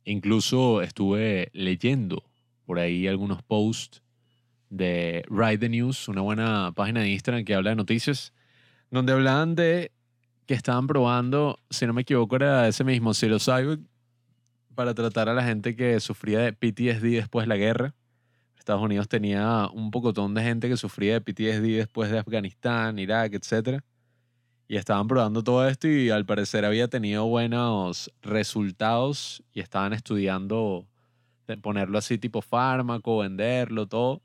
Incluso 0.06 0.82
estuve 0.82 1.50
leyendo 1.54 2.24
por 2.66 2.80
ahí 2.80 3.08
algunos 3.08 3.42
posts 3.44 4.02
de 4.70 5.24
Ride 5.30 5.60
the 5.60 5.70
News, 5.70 6.08
una 6.08 6.22
buena 6.22 6.72
página 6.76 7.02
de 7.02 7.10
Instagram 7.10 7.46
que 7.46 7.56
habla 7.56 7.72
de 7.72 7.76
noticias, 7.76 8.34
donde 8.90 9.14
hablaban 9.14 9.56
de 9.56 9.92
que 10.46 10.54
estaban 10.54 10.88
probando, 10.88 11.58
si 11.70 11.86
no 11.86 11.94
me 11.94 12.02
equivoco, 12.02 12.36
era 12.36 12.68
ese 12.68 12.84
mismo 12.84 13.14
psilocybin 13.14 13.88
para 14.76 14.94
tratar 14.94 15.30
a 15.30 15.34
la 15.34 15.44
gente 15.44 15.76
que 15.76 16.00
sufría 16.00 16.40
de 16.40 16.54
PTSD 16.54 17.16
después 17.16 17.46
de 17.46 17.48
la 17.48 17.58
guerra. 17.58 17.96
Estados 18.58 18.82
Unidos 18.82 19.08
tenía 19.08 19.68
un 19.74 19.92
pocotón 19.92 20.34
de 20.34 20.42
gente 20.42 20.70
que 20.70 20.78
sufría 20.78 21.20
de 21.20 21.22
PTSD 21.22 21.78
después 21.78 22.10
de 22.12 22.20
Afganistán, 22.20 22.98
Irak, 22.98 23.34
etcétera 23.34 23.84
y 24.68 24.78
estaban 24.78 25.08
probando 25.08 25.44
todo 25.44 25.68
esto 25.68 25.88
y 25.88 26.10
al 26.10 26.26
parecer 26.26 26.66
había 26.66 26.88
tenido 26.88 27.26
buenos 27.26 28.12
resultados 28.22 29.44
y 29.54 29.60
estaban 29.60 29.94
estudiando 29.94 30.88
ponerlo 31.62 31.98
así 31.98 32.18
tipo 32.18 32.42
fármaco, 32.42 33.20
venderlo, 33.20 33.88
todo. 33.88 34.22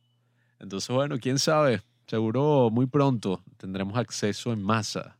Entonces, 0.60 0.94
bueno, 0.94 1.18
quién 1.18 1.39
sabe, 1.39 1.83
seguro 2.07 2.70
muy 2.70 2.86
pronto 2.86 3.42
tendremos 3.57 3.99
acceso 3.99 4.52
en 4.52 4.62
masa 4.62 5.18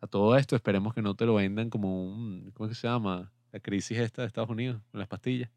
a 0.00 0.06
todo 0.06 0.36
esto. 0.36 0.56
Esperemos 0.56 0.94
que 0.94 1.02
no 1.02 1.14
te 1.14 1.26
lo 1.26 1.34
vendan 1.34 1.70
como 1.70 2.04
un, 2.04 2.50
¿cómo 2.54 2.72
se 2.72 2.86
llama? 2.86 3.32
La 3.52 3.60
crisis 3.60 3.98
esta 3.98 4.22
de 4.22 4.28
Estados 4.28 4.50
Unidos, 4.50 4.82
con 4.90 4.98
las 4.98 5.08
pastillas. 5.08 5.50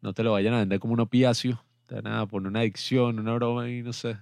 No 0.00 0.12
te 0.12 0.22
lo 0.22 0.32
vayan 0.32 0.52
a 0.52 0.58
vender 0.58 0.80
como 0.80 0.92
un 0.92 1.00
opiáceo, 1.00 1.64
te 1.86 1.94
van 1.94 2.06
a 2.08 2.26
poner 2.26 2.48
una 2.48 2.60
adicción, 2.60 3.18
una 3.18 3.34
broma 3.34 3.70
y 3.70 3.82
no 3.82 3.94
sé 3.94 4.18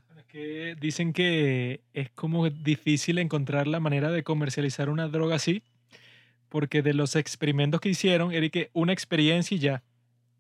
dicen 0.81 1.13
que 1.13 1.83
es 1.93 2.11
como 2.11 2.49
difícil 2.49 3.19
encontrar 3.19 3.67
la 3.67 3.81
manera 3.81 4.11
de 4.11 4.23
comercializar 4.23 4.89
una 4.89 5.09
droga 5.09 5.37
así, 5.37 5.63
porque 6.49 6.83
de 6.83 6.95
los 6.95 7.17
experimentos 7.17 7.81
que 7.81 7.91
hicieron 7.91 8.33
era 8.33 8.49
una 8.73 8.93
experiencia 8.93 9.55
y 9.57 9.61
ya. 9.61 9.83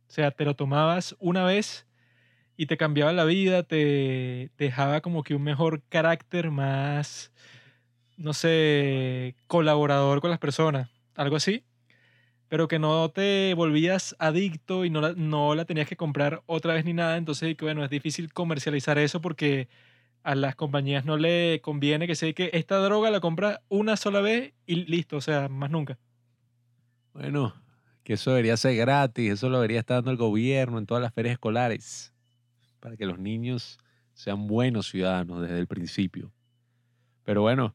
O 0.08 0.12
sea, 0.12 0.30
te 0.30 0.44
lo 0.44 0.54
tomabas 0.54 1.16
una 1.18 1.44
vez 1.44 1.86
y 2.56 2.66
te 2.66 2.76
cambiaba 2.76 3.12
la 3.12 3.24
vida, 3.24 3.62
te 3.62 4.50
dejaba 4.58 5.00
como 5.00 5.22
que 5.22 5.34
un 5.34 5.42
mejor 5.42 5.82
carácter, 5.88 6.50
más, 6.50 7.32
no 8.16 8.34
sé, 8.34 9.36
colaborador 9.46 10.20
con 10.20 10.30
las 10.30 10.38
personas, 10.38 10.90
algo 11.14 11.36
así 11.36 11.64
pero 12.52 12.68
que 12.68 12.78
no 12.78 13.08
te 13.08 13.54
volvías 13.54 14.14
adicto 14.18 14.84
y 14.84 14.90
no 14.90 15.00
la, 15.00 15.14
no 15.14 15.54
la 15.54 15.64
tenías 15.64 15.88
que 15.88 15.96
comprar 15.96 16.42
otra 16.44 16.74
vez 16.74 16.84
ni 16.84 16.92
nada. 16.92 17.16
Entonces, 17.16 17.56
bueno, 17.58 17.82
es 17.82 17.88
difícil 17.88 18.30
comercializar 18.30 18.98
eso 18.98 19.22
porque 19.22 19.70
a 20.22 20.34
las 20.34 20.54
compañías 20.54 21.06
no 21.06 21.16
le 21.16 21.62
conviene 21.62 22.06
que 22.06 22.14
sea 22.14 22.30
que 22.34 22.50
esta 22.52 22.76
droga 22.76 23.10
la 23.10 23.20
compra 23.20 23.62
una 23.70 23.96
sola 23.96 24.20
vez 24.20 24.52
y 24.66 24.84
listo, 24.84 25.16
o 25.16 25.22
sea, 25.22 25.48
más 25.48 25.70
nunca. 25.70 25.98
Bueno, 27.14 27.54
que 28.04 28.12
eso 28.12 28.32
debería 28.32 28.58
ser 28.58 28.76
gratis, 28.76 29.32
eso 29.32 29.48
lo 29.48 29.56
debería 29.56 29.80
estar 29.80 29.96
dando 29.96 30.10
el 30.10 30.18
gobierno 30.18 30.76
en 30.76 30.84
todas 30.84 31.02
las 31.02 31.14
ferias 31.14 31.32
escolares, 31.32 32.12
para 32.80 32.98
que 32.98 33.06
los 33.06 33.18
niños 33.18 33.78
sean 34.12 34.46
buenos 34.46 34.90
ciudadanos 34.90 35.40
desde 35.40 35.58
el 35.58 35.66
principio. 35.66 36.30
Pero 37.24 37.40
bueno, 37.40 37.74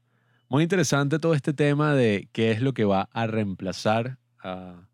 muy 0.49 0.61
interesante 0.61 1.17
todo 1.17 1.33
este 1.33 1.53
tema 1.53 1.95
de 1.95 2.29
qué 2.31 2.51
es 2.51 2.61
lo 2.61 2.75
que 2.75 2.85
va 2.85 3.09
a 3.11 3.25
reemplazar 3.25 4.19
a 4.43 4.87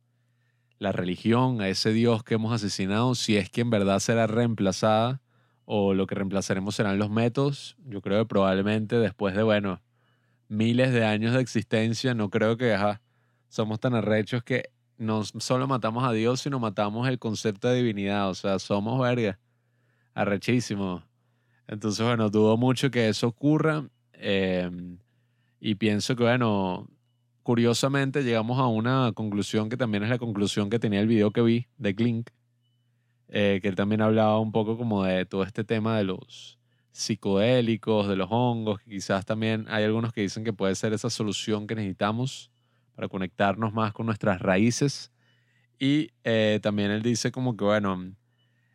la 0.80 0.91
religión, 0.91 1.61
a 1.61 1.69
ese 1.69 1.93
Dios 1.93 2.23
que 2.23 2.35
hemos 2.35 2.53
asesinado, 2.53 3.15
si 3.15 3.38
es 3.38 3.49
que 3.49 3.61
en 3.61 3.69
verdad 3.69 3.99
será 3.99 4.27
reemplazada 4.27 5.22
o 5.65 5.93
lo 5.93 6.07
que 6.07 6.15
reemplazaremos 6.15 6.75
serán 6.75 6.99
los 6.99 7.09
métodos. 7.09 7.77
Yo 7.85 8.01
creo 8.01 8.23
que 8.23 8.27
probablemente 8.27 8.97
después 8.97 9.35
de, 9.35 9.43
bueno, 9.43 9.81
miles 10.49 10.91
de 10.93 11.05
años 11.05 11.33
de 11.33 11.41
existencia, 11.41 12.13
no 12.13 12.30
creo 12.30 12.57
que 12.57 12.77
somos 13.47 13.80
tan 13.80 13.95
arrechos 13.95 14.43
que 14.43 14.72
no 14.97 15.23
solo 15.23 15.67
matamos 15.67 16.03
a 16.03 16.11
Dios, 16.11 16.41
sino 16.41 16.59
matamos 16.59 17.07
el 17.07 17.19
concepto 17.19 17.67
de 17.69 17.77
divinidad. 17.77 18.30
O 18.30 18.35
sea, 18.35 18.59
somos 18.59 18.99
verga. 19.01 19.39
Arrechísimo. 20.13 21.03
Entonces, 21.67 22.05
bueno, 22.05 22.30
dudo 22.30 22.57
mucho 22.57 22.91
que 22.91 23.09
eso 23.09 23.27
ocurra. 23.27 23.88
em, 24.13 24.97
y 25.59 25.75
pienso 25.75 26.15
que, 26.15 26.23
bueno, 26.23 26.89
curiosamente 27.43 28.23
llegamos 28.23 28.59
a 28.59 28.67
una 28.67 29.11
conclusión 29.13 29.69
que 29.69 29.77
también 29.77 30.03
es 30.03 30.09
la 30.09 30.17
conclusión 30.17 30.69
que 30.69 30.80
tenía 30.80 31.01
el 31.01 31.07
video 31.07 31.31
que 31.31 31.41
vi 31.41 31.67
de 31.77 31.93
Klink, 31.93 32.30
eh, 33.27 33.59
que 33.61 33.67
él 33.67 33.75
también 33.75 34.01
hablaba 34.01 34.39
un 34.39 34.51
poco 34.51 34.77
como 34.77 35.03
de 35.03 35.25
todo 35.25 35.43
este 35.43 35.63
tema 35.63 35.97
de 35.97 36.05
los 36.05 36.59
psicodélicos, 36.91 38.07
de 38.07 38.15
los 38.15 38.27
hongos, 38.31 38.80
que 38.80 38.91
quizás 38.91 39.25
también 39.25 39.65
hay 39.69 39.83
algunos 39.83 40.13
que 40.13 40.22
dicen 40.22 40.43
que 40.43 40.53
puede 40.53 40.75
ser 40.75 40.93
esa 40.93 41.09
solución 41.09 41.67
que 41.67 41.75
necesitamos 41.75 42.51
para 42.95 43.07
conectarnos 43.07 43.73
más 43.73 43.93
con 43.93 44.05
nuestras 44.05 44.41
raíces. 44.41 45.11
Y 45.80 46.11
eh, 46.23 46.59
también 46.61 46.91
él 46.91 47.01
dice 47.01 47.31
como 47.31 47.57
que, 47.57 47.65
bueno, 47.65 48.13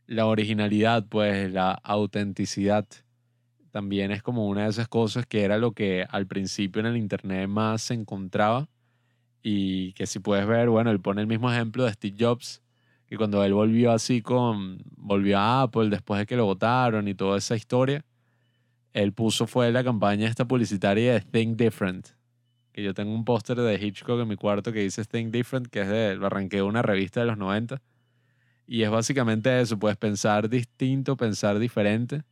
la 0.07 0.27
originalidad, 0.27 1.07
pues 1.09 1.51
la 1.53 1.73
autenticidad, 1.73 2.87
también 3.71 4.11
es 4.11 4.23
como 4.23 4.49
una 4.49 4.65
de 4.65 4.71
esas 4.71 4.89
cosas 4.89 5.27
que 5.27 5.43
era 5.43 5.59
lo 5.59 5.73
que 5.73 6.07
al 6.09 6.27
principio 6.27 6.81
en 6.81 6.87
el 6.87 6.97
Internet 6.97 7.49
más 7.49 7.83
se 7.83 7.95
encontraba. 7.95 8.69
Y 9.43 9.93
que 9.93 10.07
si 10.07 10.19
puedes 10.19 10.47
ver, 10.47 10.69
bueno, 10.69 10.91
él 10.91 11.01
pone 11.01 11.21
el 11.21 11.27
mismo 11.27 11.51
ejemplo 11.53 11.85
de 11.85 11.93
Steve 11.93 12.17
Jobs, 12.19 12.63
que 13.07 13.17
cuando 13.17 13.43
él 13.45 13.55
volvió 13.55 13.93
así 13.93 14.21
con, 14.21 14.83
volvió 14.97 15.39
a 15.39 15.63
Apple 15.63 15.89
después 15.89 16.19
de 16.19 16.27
que 16.27 16.37
lo 16.37 16.45
votaron 16.45 17.09
y 17.09 17.15
toda 17.15 17.39
esa 17.39 17.57
historia, 17.57 18.05
él 18.93 19.13
puso 19.13 19.47
fue 19.47 19.71
la 19.71 19.85
campaña 19.85 20.29
esta 20.29 20.47
publicitaria 20.47 21.15
de 21.15 21.21
Think 21.21 21.57
Different. 21.57 22.09
Que 22.73 22.83
yo 22.83 22.95
tengo 22.95 23.15
un 23.15 23.25
póster 23.25 23.57
de 23.57 23.75
Hitchcock 23.75 24.21
en 24.21 24.29
mi 24.29 24.37
cuarto 24.37 24.73
que 24.73 24.81
dice 24.81 25.05
Think 25.05 25.33
Different, 25.33 25.69
que 25.69 25.83
es 25.83 25.89
de, 25.89 26.17
lo 26.17 26.27
arranqué 26.27 26.57
de 26.57 26.63
una 26.63 26.83
revista 26.83 27.21
de 27.21 27.27
los 27.27 27.39
90. 27.39 27.81
Y 28.67 28.83
es 28.83 28.91
básicamente 28.91 29.61
eso, 29.61 29.79
puedes 29.79 29.97
pensar 29.97 30.49
distinto, 30.49 31.17
pensar 31.17 31.59
diferente. 31.59 32.23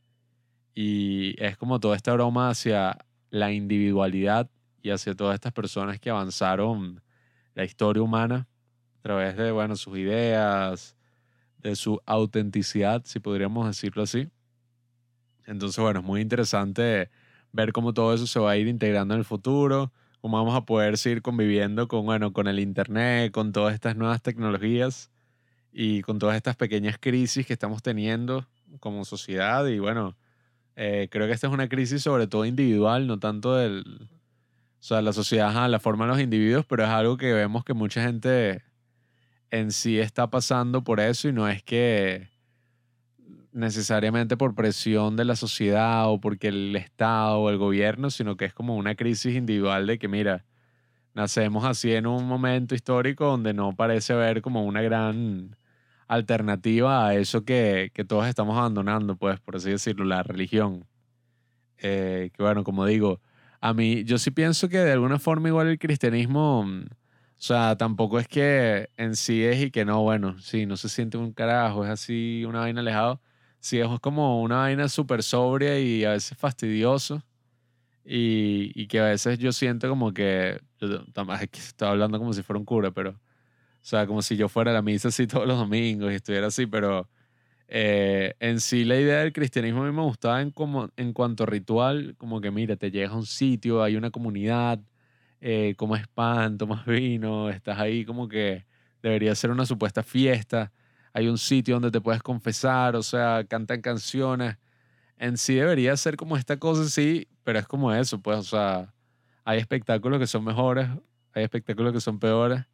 Y 0.78 1.42
es 1.42 1.56
como 1.56 1.80
toda 1.80 1.96
esta 1.96 2.12
broma 2.12 2.50
hacia 2.50 2.98
la 3.30 3.50
individualidad 3.50 4.50
y 4.82 4.90
hacia 4.90 5.14
todas 5.14 5.34
estas 5.34 5.54
personas 5.54 5.98
que 5.98 6.10
avanzaron 6.10 7.00
la 7.54 7.64
historia 7.64 8.02
humana 8.02 8.46
a 8.98 9.00
través 9.00 9.38
de, 9.38 9.52
bueno, 9.52 9.74
sus 9.76 9.96
ideas, 9.96 10.94
de 11.56 11.76
su 11.76 11.98
autenticidad, 12.04 13.00
si 13.06 13.20
podríamos 13.20 13.66
decirlo 13.66 14.02
así. 14.02 14.28
Entonces, 15.46 15.82
bueno, 15.82 16.00
es 16.00 16.04
muy 16.06 16.20
interesante 16.20 17.08
ver 17.52 17.72
cómo 17.72 17.94
todo 17.94 18.12
eso 18.12 18.26
se 18.26 18.38
va 18.38 18.50
a 18.50 18.56
ir 18.58 18.68
integrando 18.68 19.14
en 19.14 19.20
el 19.20 19.24
futuro, 19.24 19.94
cómo 20.20 20.36
vamos 20.36 20.54
a 20.54 20.66
poder 20.66 20.98
seguir 20.98 21.22
conviviendo 21.22 21.88
con, 21.88 22.04
bueno, 22.04 22.34
con 22.34 22.48
el 22.48 22.60
Internet, 22.60 23.32
con 23.32 23.52
todas 23.52 23.72
estas 23.72 23.96
nuevas 23.96 24.20
tecnologías 24.20 25.10
y 25.72 26.02
con 26.02 26.18
todas 26.18 26.36
estas 26.36 26.54
pequeñas 26.54 26.98
crisis 27.00 27.46
que 27.46 27.54
estamos 27.54 27.82
teniendo 27.82 28.46
como 28.78 29.06
sociedad. 29.06 29.66
Y 29.68 29.78
bueno, 29.78 30.18
eh, 30.76 31.08
creo 31.10 31.26
que 31.26 31.32
esta 31.32 31.46
es 31.46 31.52
una 31.52 31.68
crisis 31.68 32.02
sobre 32.02 32.26
todo 32.26 32.44
individual, 32.44 33.06
no 33.06 33.18
tanto 33.18 33.56
del... 33.56 34.08
O 34.78 34.82
sea, 34.86 35.02
la 35.02 35.12
sociedad, 35.12 35.48
ajá, 35.48 35.68
la 35.68 35.80
forma 35.80 36.04
de 36.04 36.12
los 36.12 36.20
individuos, 36.20 36.64
pero 36.66 36.84
es 36.84 36.90
algo 36.90 37.16
que 37.16 37.32
vemos 37.32 37.64
que 37.64 37.74
mucha 37.74 38.02
gente 38.02 38.62
en 39.50 39.72
sí 39.72 39.98
está 39.98 40.30
pasando 40.30 40.84
por 40.84 41.00
eso 41.00 41.28
y 41.28 41.32
no 41.32 41.48
es 41.48 41.62
que 41.62 42.28
necesariamente 43.52 44.36
por 44.36 44.54
presión 44.54 45.16
de 45.16 45.24
la 45.24 45.34
sociedad 45.34 46.10
o 46.10 46.20
porque 46.20 46.48
el 46.48 46.76
Estado 46.76 47.38
o 47.40 47.50
el 47.50 47.56
gobierno, 47.56 48.10
sino 48.10 48.36
que 48.36 48.44
es 48.44 48.52
como 48.54 48.76
una 48.76 48.94
crisis 48.94 49.34
individual 49.34 49.86
de 49.86 49.98
que, 49.98 50.08
mira, 50.08 50.44
nacemos 51.14 51.64
así 51.64 51.92
en 51.92 52.06
un 52.06 52.26
momento 52.28 52.74
histórico 52.74 53.24
donde 53.24 53.54
no 53.54 53.74
parece 53.74 54.12
haber 54.12 54.42
como 54.42 54.64
una 54.64 54.82
gran 54.82 55.56
alternativa 56.08 57.06
a 57.08 57.14
eso 57.14 57.44
que, 57.44 57.90
que 57.94 58.04
todos 58.04 58.26
estamos 58.26 58.56
abandonando, 58.58 59.16
pues, 59.16 59.40
por 59.40 59.56
así 59.56 59.70
decirlo, 59.70 60.04
la 60.04 60.22
religión. 60.22 60.86
Eh, 61.78 62.30
que 62.34 62.42
bueno, 62.42 62.64
como 62.64 62.86
digo, 62.86 63.20
a 63.60 63.74
mí, 63.74 64.04
yo 64.04 64.18
sí 64.18 64.30
pienso 64.30 64.68
que 64.68 64.78
de 64.78 64.92
alguna 64.92 65.18
forma 65.18 65.48
igual 65.48 65.68
el 65.68 65.78
cristianismo, 65.78 66.64
mm, 66.64 66.84
o 67.38 67.42
sea, 67.42 67.76
tampoco 67.76 68.18
es 68.18 68.28
que 68.28 68.88
en 68.96 69.14
sí 69.16 69.44
es 69.44 69.62
y 69.62 69.70
que 69.70 69.84
no, 69.84 70.02
bueno, 70.02 70.38
sí, 70.40 70.66
no 70.66 70.76
se 70.76 70.88
siente 70.88 71.18
un 71.18 71.32
carajo, 71.32 71.84
es 71.84 71.90
así 71.90 72.44
una 72.46 72.60
vaina 72.60 72.80
alejado. 72.80 73.20
Sí, 73.60 73.78
es 73.80 73.88
como 74.00 74.42
una 74.42 74.58
vaina 74.58 74.88
súper 74.88 75.22
sobria 75.22 75.78
y 75.80 76.04
a 76.04 76.12
veces 76.12 76.38
fastidioso. 76.38 77.22
Y, 78.04 78.72
y 78.80 78.86
que 78.88 79.00
a 79.00 79.04
veces 79.06 79.38
yo 79.38 79.52
siento 79.52 79.88
como 79.88 80.12
que, 80.14 80.60
yo 80.80 81.04
estoy 81.52 81.88
hablando 81.88 82.18
como 82.18 82.32
si 82.32 82.42
fuera 82.42 82.58
un 82.60 82.64
cura, 82.64 82.92
pero, 82.92 83.18
o 83.86 83.88
sea, 83.88 84.04
como 84.04 84.20
si 84.20 84.36
yo 84.36 84.48
fuera 84.48 84.72
a 84.72 84.74
la 84.74 84.82
misa 84.82 85.08
así 85.08 85.26
todos 85.28 85.46
los 85.46 85.56
domingos 85.56 86.10
y 86.10 86.16
estuviera 86.16 86.48
así, 86.48 86.66
pero 86.66 87.08
eh, 87.68 88.34
en 88.40 88.60
sí 88.60 88.84
la 88.84 88.96
idea 88.98 89.20
del 89.20 89.32
cristianismo 89.32 89.84
a 89.84 89.86
mí 89.86 89.92
me 89.92 90.02
gustaba 90.02 90.42
en, 90.42 90.50
como, 90.50 90.90
en 90.96 91.12
cuanto 91.12 91.44
a 91.44 91.46
ritual, 91.46 92.16
como 92.18 92.40
que 92.40 92.50
mira, 92.50 92.74
te 92.76 92.90
llegas 92.90 93.12
a 93.12 93.16
un 93.16 93.26
sitio, 93.26 93.84
hay 93.84 93.94
una 93.94 94.10
comunidad, 94.10 94.80
eh, 95.40 95.74
comes 95.76 96.08
pan, 96.08 96.58
tomas 96.58 96.84
vino, 96.84 97.48
estás 97.48 97.78
ahí 97.78 98.04
como 98.04 98.26
que 98.28 98.66
debería 99.02 99.32
ser 99.36 99.52
una 99.52 99.64
supuesta 99.66 100.02
fiesta, 100.02 100.72
hay 101.12 101.28
un 101.28 101.38
sitio 101.38 101.76
donde 101.76 101.92
te 101.92 102.00
puedes 102.00 102.22
confesar, 102.24 102.96
o 102.96 103.04
sea, 103.04 103.44
cantan 103.48 103.82
canciones. 103.82 104.56
En 105.16 105.36
sí 105.38 105.54
debería 105.54 105.96
ser 105.96 106.16
como 106.16 106.36
esta 106.36 106.58
cosa, 106.58 106.88
sí, 106.88 107.28
pero 107.44 107.60
es 107.60 107.68
como 107.68 107.92
eso, 107.92 108.20
pues, 108.20 108.38
o 108.38 108.42
sea, 108.42 108.92
hay 109.44 109.60
espectáculos 109.60 110.18
que 110.18 110.26
son 110.26 110.44
mejores, 110.44 110.88
hay 111.34 111.44
espectáculos 111.44 111.92
que 111.92 112.00
son 112.00 112.18
peores. 112.18 112.64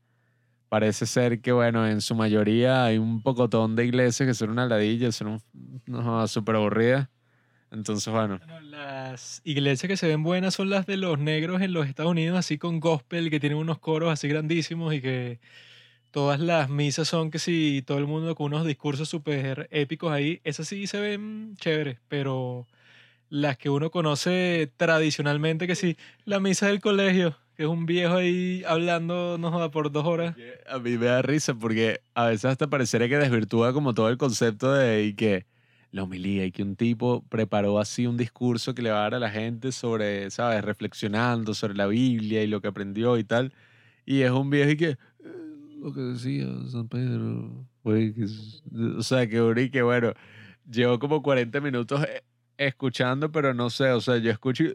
Parece 0.73 1.05
ser 1.05 1.42
que, 1.42 1.52
bueno, 1.52 1.86
en 1.86 2.01
su 2.01 2.15
mayoría 2.15 2.86
hay 2.86 2.97
un 2.97 3.23
pocotón 3.23 3.76
de 3.76 3.84
iglesias 3.84 4.26
que 4.26 4.33
son 4.33 4.49
una 4.49 4.65
ladilla, 4.65 5.12
son 5.12 5.42
no, 5.84 6.26
súper 6.28 6.57
aburridas. 6.57 7.10
Entonces, 7.70 8.10
bueno, 8.10 8.41
Bueno, 8.41 8.59
las 8.60 9.42
iglesias 9.44 9.86
que 9.86 9.99
se 9.99 10.09
ven 10.09 10.23
buenas 10.23 10.55
son 10.55 10.70
las 10.70 10.86
de 10.86 10.97
los 10.97 11.18
negros 11.18 11.60
en 11.60 11.75
los 11.75 11.86
Estados 11.86 12.12
Unidos, 12.12 12.39
así 12.39 12.57
con 12.57 12.81
gospel, 12.81 13.28
que 13.28 13.39
tienen 13.39 13.59
unos 13.59 13.81
coros 13.81 14.10
así 14.10 14.28
grandísimos 14.28 14.94
y 14.94 15.02
que 15.02 15.41
todas 16.10 16.41
las 16.41 16.70
misas 16.70 17.09
son 17.09 17.31
que 17.31 17.39
si 17.39 17.83
todo 17.86 17.99
el 17.99 18.07
mundo 18.07 18.34
con 18.34 18.47
unos 18.47 18.67
discursos 18.67 19.09
súper 19.09 19.68
épicos 19.73 20.12
ahí, 20.12 20.41
esas 20.44 20.68
sí 20.68 20.86
se 20.86 21.01
ven 21.01 21.55
chéveres, 21.59 22.01
pero 22.09 22.67
las 23.31 23.59
que 23.59 23.70
uno 23.70 23.91
conoce 23.91 24.73
tradicionalmente, 24.76 25.67
que 25.67 25.76
sí, 25.76 25.97
la 26.25 26.41
misa 26.41 26.68
del 26.68 26.81
colegio, 26.81 27.36
que 27.57 27.63
es 27.65 27.69
un 27.69 27.87
viejo 27.87 28.15
ahí 28.15 28.63
hablando, 28.67 29.37
no 29.39 29.51
joda, 29.51 29.71
por 29.71 29.91
dos 29.93 30.05
horas. 30.07 30.35
A 30.69 30.79
mí 30.79 30.97
me 30.99 31.07
da 31.07 31.23
risa 31.23 31.55
porque 31.55 32.01
a 32.15 32.27
veces 32.27 32.47
hasta 32.47 32.69
parecería 32.69 33.09
que 33.09 33.19
desvirtúa 33.19 33.73
como 33.73 33.95
todo 33.95 34.09
el 34.09 34.17
concepto 34.19 34.73
de 34.73 35.05
y 35.05 35.15
que 35.15 35.47
la 35.91 36.05
homilía 36.05 36.47
y 36.47 36.53
que 36.53 36.63
un 36.63 36.75
tipo 36.77 37.23
preparó 37.29 37.79
así 37.79 38.07
un 38.07 38.17
discurso 38.17 38.75
que 38.75 38.81
le 38.83 38.91
va 38.91 39.01
a 39.01 39.03
dar 39.03 39.15
a 39.17 39.19
la 39.19 39.31
gente 39.31 39.73
sobre, 39.73 40.31
¿sabes? 40.31 40.65
Reflexionando 40.65 41.53
sobre 41.55 41.75
la 41.75 41.87
Biblia 41.87 42.43
y 42.43 42.47
lo 42.47 42.61
que 42.63 42.69
aprendió 42.69 43.19
y 43.19 43.25
tal. 43.25 43.53
Y 44.07 44.23
es 44.23 44.31
un 44.31 44.49
viejo 44.51 44.71
y 44.71 44.77
que 44.77 44.89
"Eh, 44.91 44.97
lo 45.81 45.93
que 45.93 46.01
decía 46.01 46.47
San 46.71 46.89
Pedro 46.89 47.67
fue 47.83 48.15
que... 48.15 48.25
es-". 48.25 48.63
O 48.97 49.03
sea, 49.03 49.27
que 49.29 49.71
que 49.71 49.83
bueno, 49.83 50.13
llevo 50.71 50.99
como 50.99 51.23
40 51.23 51.61
minutos 51.61 52.03
eh, 52.05 52.23
escuchando, 52.57 53.31
pero 53.31 53.53
no 53.55 53.69
sé, 53.71 53.91
o 53.91 54.01
sea, 54.01 54.17
yo 54.19 54.31
escucho 54.31 54.65
y- 54.65 54.73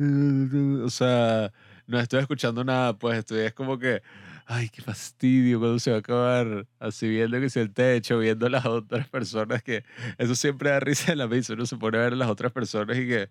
o 0.84 0.88
sea, 0.90 1.52
no 1.86 2.00
estoy 2.00 2.20
escuchando 2.20 2.64
nada, 2.64 2.96
pues 2.98 3.18
estoy 3.18 3.40
es 3.40 3.52
como 3.52 3.78
que, 3.78 4.02
ay, 4.46 4.70
qué 4.70 4.80
fastidio, 4.80 5.58
cuando 5.58 5.78
se 5.78 5.90
va 5.90 5.98
a 5.98 6.00
acabar, 6.00 6.66
así 6.78 7.08
viendo 7.08 7.38
que 7.38 7.50
si 7.50 7.60
el 7.60 7.72
techo, 7.72 8.18
viendo 8.18 8.48
las 8.48 8.64
otras 8.64 9.08
personas 9.08 9.62
que, 9.62 9.84
eso 10.16 10.34
siempre 10.34 10.70
da 10.70 10.80
risa 10.80 11.12
en 11.12 11.18
la 11.18 11.28
misa, 11.28 11.52
uno 11.52 11.66
se 11.66 11.76
pone 11.76 11.98
a 11.98 12.02
ver 12.02 12.14
a 12.14 12.16
las 12.16 12.30
otras 12.30 12.50
personas 12.52 12.96
y 12.96 13.06
que, 13.06 13.30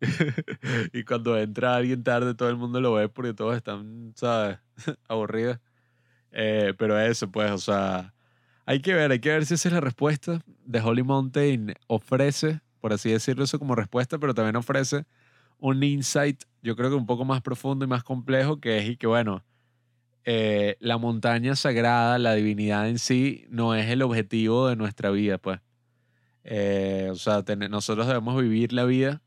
y 0.92 1.02
cuando 1.04 1.36
entra 1.36 1.74
alguien 1.74 2.04
tarde, 2.04 2.34
todo 2.34 2.50
el 2.50 2.56
mundo 2.56 2.80
lo 2.80 2.94
ve 2.94 3.08
porque 3.08 3.34
todos 3.34 3.56
están, 3.56 4.12
¿sabes? 4.16 4.58
Aburridos. 5.08 5.58
Eh, 6.32 6.74
pero 6.78 6.98
eso, 7.00 7.30
pues, 7.30 7.50
o 7.50 7.58
sea, 7.58 8.14
hay 8.64 8.80
que 8.80 8.94
ver, 8.94 9.10
hay 9.10 9.18
que 9.18 9.30
ver 9.30 9.44
si 9.44 9.54
esa 9.54 9.68
es 9.68 9.74
la 9.74 9.80
respuesta. 9.80 10.40
The 10.70 10.80
Holy 10.80 11.02
Mountain 11.02 11.74
ofrece, 11.88 12.60
por 12.80 12.92
así 12.92 13.10
decirlo, 13.10 13.44
eso 13.44 13.58
como 13.58 13.74
respuesta, 13.74 14.18
pero 14.18 14.34
también 14.34 14.56
ofrece 14.56 15.04
un 15.60 15.82
insight, 15.82 16.44
yo 16.62 16.76
creo 16.76 16.90
que 16.90 16.96
un 16.96 17.06
poco 17.06 17.24
más 17.24 17.42
profundo 17.42 17.84
y 17.84 17.88
más 17.88 18.04
complejo, 18.04 18.60
que 18.60 18.78
es 18.78 18.88
y 18.88 18.96
que, 18.96 19.06
bueno, 19.06 19.44
eh, 20.24 20.76
la 20.80 20.98
montaña 20.98 21.56
sagrada, 21.56 22.18
la 22.18 22.34
divinidad 22.34 22.88
en 22.88 22.98
sí, 22.98 23.46
no 23.50 23.74
es 23.74 23.88
el 23.88 24.02
objetivo 24.02 24.68
de 24.68 24.76
nuestra 24.76 25.10
vida, 25.10 25.38
pues. 25.38 25.60
Eh, 26.44 27.08
o 27.12 27.16
sea, 27.16 27.44
nosotros 27.68 28.06
debemos 28.06 28.40
vivir 28.40 28.72
la 28.72 28.84
vida 28.84 29.22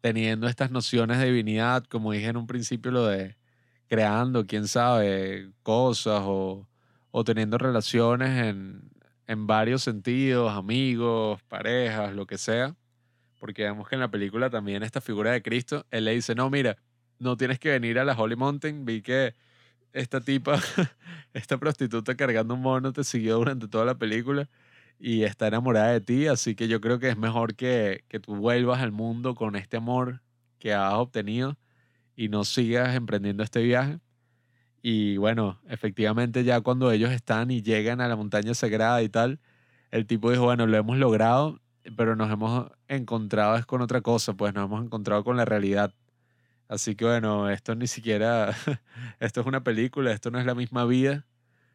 teniendo 0.00 0.46
estas 0.48 0.70
nociones 0.70 1.18
de 1.18 1.26
divinidad, 1.26 1.84
como 1.84 2.12
dije 2.12 2.26
en 2.28 2.36
un 2.36 2.46
principio, 2.46 2.90
lo 2.92 3.06
de 3.06 3.36
creando, 3.88 4.46
quién 4.46 4.68
sabe, 4.68 5.50
cosas 5.62 6.22
o, 6.24 6.68
o 7.10 7.24
teniendo 7.24 7.58
relaciones 7.58 8.44
en, 8.44 8.90
en 9.26 9.46
varios 9.46 9.82
sentidos, 9.82 10.52
amigos, 10.52 11.42
parejas, 11.48 12.14
lo 12.14 12.26
que 12.26 12.38
sea. 12.38 12.76
Porque 13.46 13.62
vemos 13.62 13.88
que 13.88 13.94
en 13.94 14.00
la 14.00 14.10
película 14.10 14.50
también 14.50 14.82
esta 14.82 15.00
figura 15.00 15.30
de 15.30 15.40
Cristo, 15.40 15.86
él 15.92 16.06
le 16.06 16.14
dice, 16.14 16.34
no, 16.34 16.50
mira, 16.50 16.78
no 17.20 17.36
tienes 17.36 17.60
que 17.60 17.68
venir 17.68 17.96
a 18.00 18.04
la 18.04 18.20
Holy 18.20 18.34
Mountain, 18.34 18.84
vi 18.84 19.02
que 19.02 19.36
esta 19.92 20.20
tipa, 20.20 20.58
esta 21.32 21.56
prostituta 21.56 22.16
cargando 22.16 22.54
un 22.54 22.62
mono 22.62 22.92
te 22.92 23.04
siguió 23.04 23.36
durante 23.36 23.68
toda 23.68 23.84
la 23.84 23.94
película 23.94 24.48
y 24.98 25.22
está 25.22 25.46
enamorada 25.46 25.92
de 25.92 26.00
ti, 26.00 26.26
así 26.26 26.56
que 26.56 26.66
yo 26.66 26.80
creo 26.80 26.98
que 26.98 27.08
es 27.08 27.16
mejor 27.16 27.54
que, 27.54 28.02
que 28.08 28.18
tú 28.18 28.34
vuelvas 28.34 28.82
al 28.82 28.90
mundo 28.90 29.36
con 29.36 29.54
este 29.54 29.76
amor 29.76 30.22
que 30.58 30.74
has 30.74 30.94
obtenido 30.94 31.56
y 32.16 32.28
no 32.28 32.42
sigas 32.42 32.96
emprendiendo 32.96 33.44
este 33.44 33.62
viaje. 33.62 34.00
Y 34.82 35.18
bueno, 35.18 35.60
efectivamente 35.68 36.42
ya 36.42 36.62
cuando 36.62 36.90
ellos 36.90 37.12
están 37.12 37.52
y 37.52 37.62
llegan 37.62 38.00
a 38.00 38.08
la 38.08 38.16
montaña 38.16 38.54
sagrada 38.54 39.04
y 39.04 39.08
tal, 39.08 39.38
el 39.92 40.04
tipo 40.04 40.32
dijo, 40.32 40.46
bueno, 40.46 40.66
lo 40.66 40.76
hemos 40.76 40.98
logrado, 40.98 41.60
pero 41.96 42.16
nos 42.16 42.28
hemos 42.32 42.72
encontrado 42.88 43.56
es 43.56 43.66
con 43.66 43.82
otra 43.82 44.00
cosa, 44.00 44.34
pues 44.34 44.54
nos 44.54 44.66
hemos 44.66 44.84
encontrado 44.84 45.24
con 45.24 45.36
la 45.36 45.44
realidad. 45.44 45.92
Así 46.68 46.96
que 46.96 47.04
bueno, 47.04 47.50
esto 47.50 47.74
ni 47.74 47.86
siquiera, 47.86 48.54
esto 49.20 49.40
es 49.40 49.46
una 49.46 49.62
película, 49.62 50.12
esto 50.12 50.30
no 50.30 50.38
es 50.38 50.46
la 50.46 50.54
misma 50.54 50.84
vida. 50.84 51.26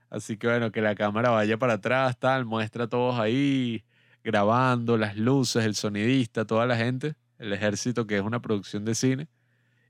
Así 0.09 0.37
que 0.37 0.47
bueno, 0.47 0.71
que 0.71 0.81
la 0.81 0.95
cámara 0.95 1.29
vaya 1.29 1.57
para 1.57 1.73
atrás, 1.73 2.17
tal, 2.19 2.45
muestra 2.45 2.85
a 2.85 2.87
todos 2.87 3.19
ahí 3.19 3.85
grabando, 4.23 4.97
las 4.97 5.17
luces, 5.17 5.65
el 5.65 5.75
sonidista, 5.75 6.45
toda 6.45 6.65
la 6.65 6.75
gente, 6.77 7.15
el 7.39 7.53
ejército 7.53 8.05
que 8.07 8.17
es 8.17 8.21
una 8.21 8.41
producción 8.41 8.85
de 8.85 8.95
cine. 8.95 9.29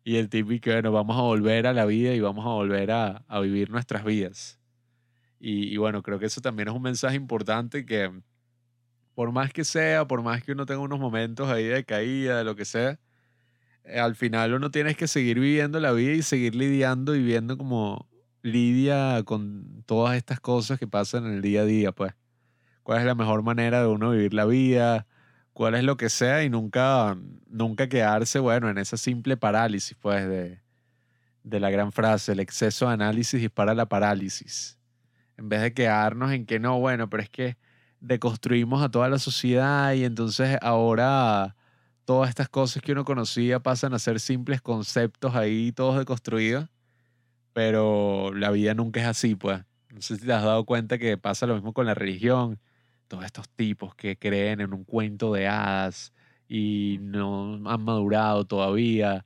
Y 0.03 0.17
el 0.17 0.29
típico, 0.29 0.71
bueno, 0.71 0.91
vamos 0.91 1.17
a 1.17 1.21
volver 1.21 1.67
a 1.67 1.73
la 1.73 1.85
vida 1.85 2.13
y 2.13 2.19
vamos 2.19 2.45
a 2.45 2.49
volver 2.49 2.91
a, 2.91 3.23
a 3.27 3.39
vivir 3.39 3.69
nuestras 3.71 4.03
vidas. 4.03 4.59
Y, 5.39 5.73
y, 5.73 5.77
bueno, 5.77 6.03
creo 6.03 6.19
que 6.19 6.27
eso 6.27 6.41
también 6.41 6.69
es 6.69 6.75
un 6.75 6.81
mensaje 6.83 7.15
importante 7.15 7.85
que 7.85 8.11
por 9.15 9.31
más 9.31 9.53
que 9.53 9.63
sea, 9.63 10.05
por 10.07 10.21
más 10.21 10.43
que 10.43 10.53
uno 10.53 10.65
tenga 10.65 10.81
unos 10.81 10.99
momentos 10.99 11.49
ahí 11.49 11.65
de 11.65 11.83
caída, 11.83 12.37
de 12.37 12.43
lo 12.43 12.55
que 12.55 12.65
sea, 12.65 12.99
eh, 13.83 13.99
al 13.99 14.15
final 14.15 14.53
uno 14.53 14.71
tiene 14.71 14.95
que 14.95 15.07
seguir 15.07 15.39
viviendo 15.39 15.79
la 15.79 15.91
vida 15.91 16.13
y 16.13 16.21
seguir 16.21 16.55
lidiando 16.55 17.15
y 17.15 17.23
viendo 17.23 17.57
como 17.57 18.07
lidia 18.43 19.23
con 19.23 19.83
todas 19.85 20.15
estas 20.15 20.39
cosas 20.39 20.79
que 20.79 20.87
pasan 20.87 21.25
en 21.25 21.33
el 21.33 21.41
día 21.41 21.61
a 21.61 21.65
día, 21.65 21.91
pues. 21.91 22.13
¿Cuál 22.83 22.99
es 22.99 23.05
la 23.05 23.15
mejor 23.15 23.43
manera 23.43 23.81
de 23.81 23.87
uno 23.87 24.11
vivir 24.11 24.33
la 24.33 24.45
vida? 24.45 25.05
¿Cuál 25.53 25.75
es 25.75 25.83
lo 25.83 25.97
que 25.97 26.09
sea? 26.09 26.43
Y 26.43 26.49
nunca, 26.49 27.17
nunca 27.47 27.87
quedarse, 27.87 28.39
bueno, 28.39 28.69
en 28.69 28.77
esa 28.79 28.97
simple 28.97 29.37
parálisis, 29.37 29.95
pues, 29.99 30.27
de, 30.27 30.61
de 31.43 31.59
la 31.59 31.69
gran 31.69 31.91
frase, 31.91 32.31
el 32.31 32.39
exceso 32.39 32.87
de 32.87 32.93
análisis 32.93 33.39
dispara 33.39 33.75
la 33.75 33.87
parálisis. 33.87 34.79
En 35.37 35.49
vez 35.49 35.61
de 35.61 35.73
quedarnos 35.73 36.31
en 36.31 36.45
que 36.45 36.59
no, 36.59 36.79
bueno, 36.79 37.09
pero 37.09 37.23
es 37.23 37.29
que 37.29 37.57
deconstruimos 38.01 38.83
a 38.83 38.89
toda 38.89 39.09
la 39.09 39.19
sociedad 39.19 39.93
y 39.93 40.03
entonces 40.03 40.57
ahora 40.61 41.55
todas 42.05 42.29
estas 42.29 42.49
cosas 42.49 42.83
que 42.83 42.91
uno 42.91 43.05
conocía 43.05 43.61
pasan 43.61 43.93
a 43.93 43.99
ser 43.99 44.19
simples 44.19 44.61
conceptos 44.61 45.35
ahí, 45.35 45.71
todos 45.71 45.97
deconstruidos, 45.97 46.69
pero 47.53 48.33
la 48.33 48.51
vida 48.51 48.73
nunca 48.73 49.01
es 49.01 49.07
así, 49.07 49.35
pues. 49.35 49.63
No 49.93 50.01
sé 50.01 50.17
si 50.17 50.25
te 50.25 50.33
has 50.33 50.43
dado 50.43 50.65
cuenta 50.65 50.97
que 50.97 51.17
pasa 51.17 51.47
lo 51.47 51.55
mismo 51.55 51.73
con 51.73 51.85
la 51.85 51.93
religión, 51.93 52.59
todos 53.07 53.25
estos 53.25 53.49
tipos 53.49 53.95
que 53.95 54.17
creen 54.17 54.61
en 54.61 54.73
un 54.73 54.83
cuento 54.85 55.33
de 55.33 55.47
hadas 55.47 56.13
y 56.47 56.97
no 57.01 57.55
han 57.69 57.83
madurado 57.83 58.45
todavía, 58.45 59.25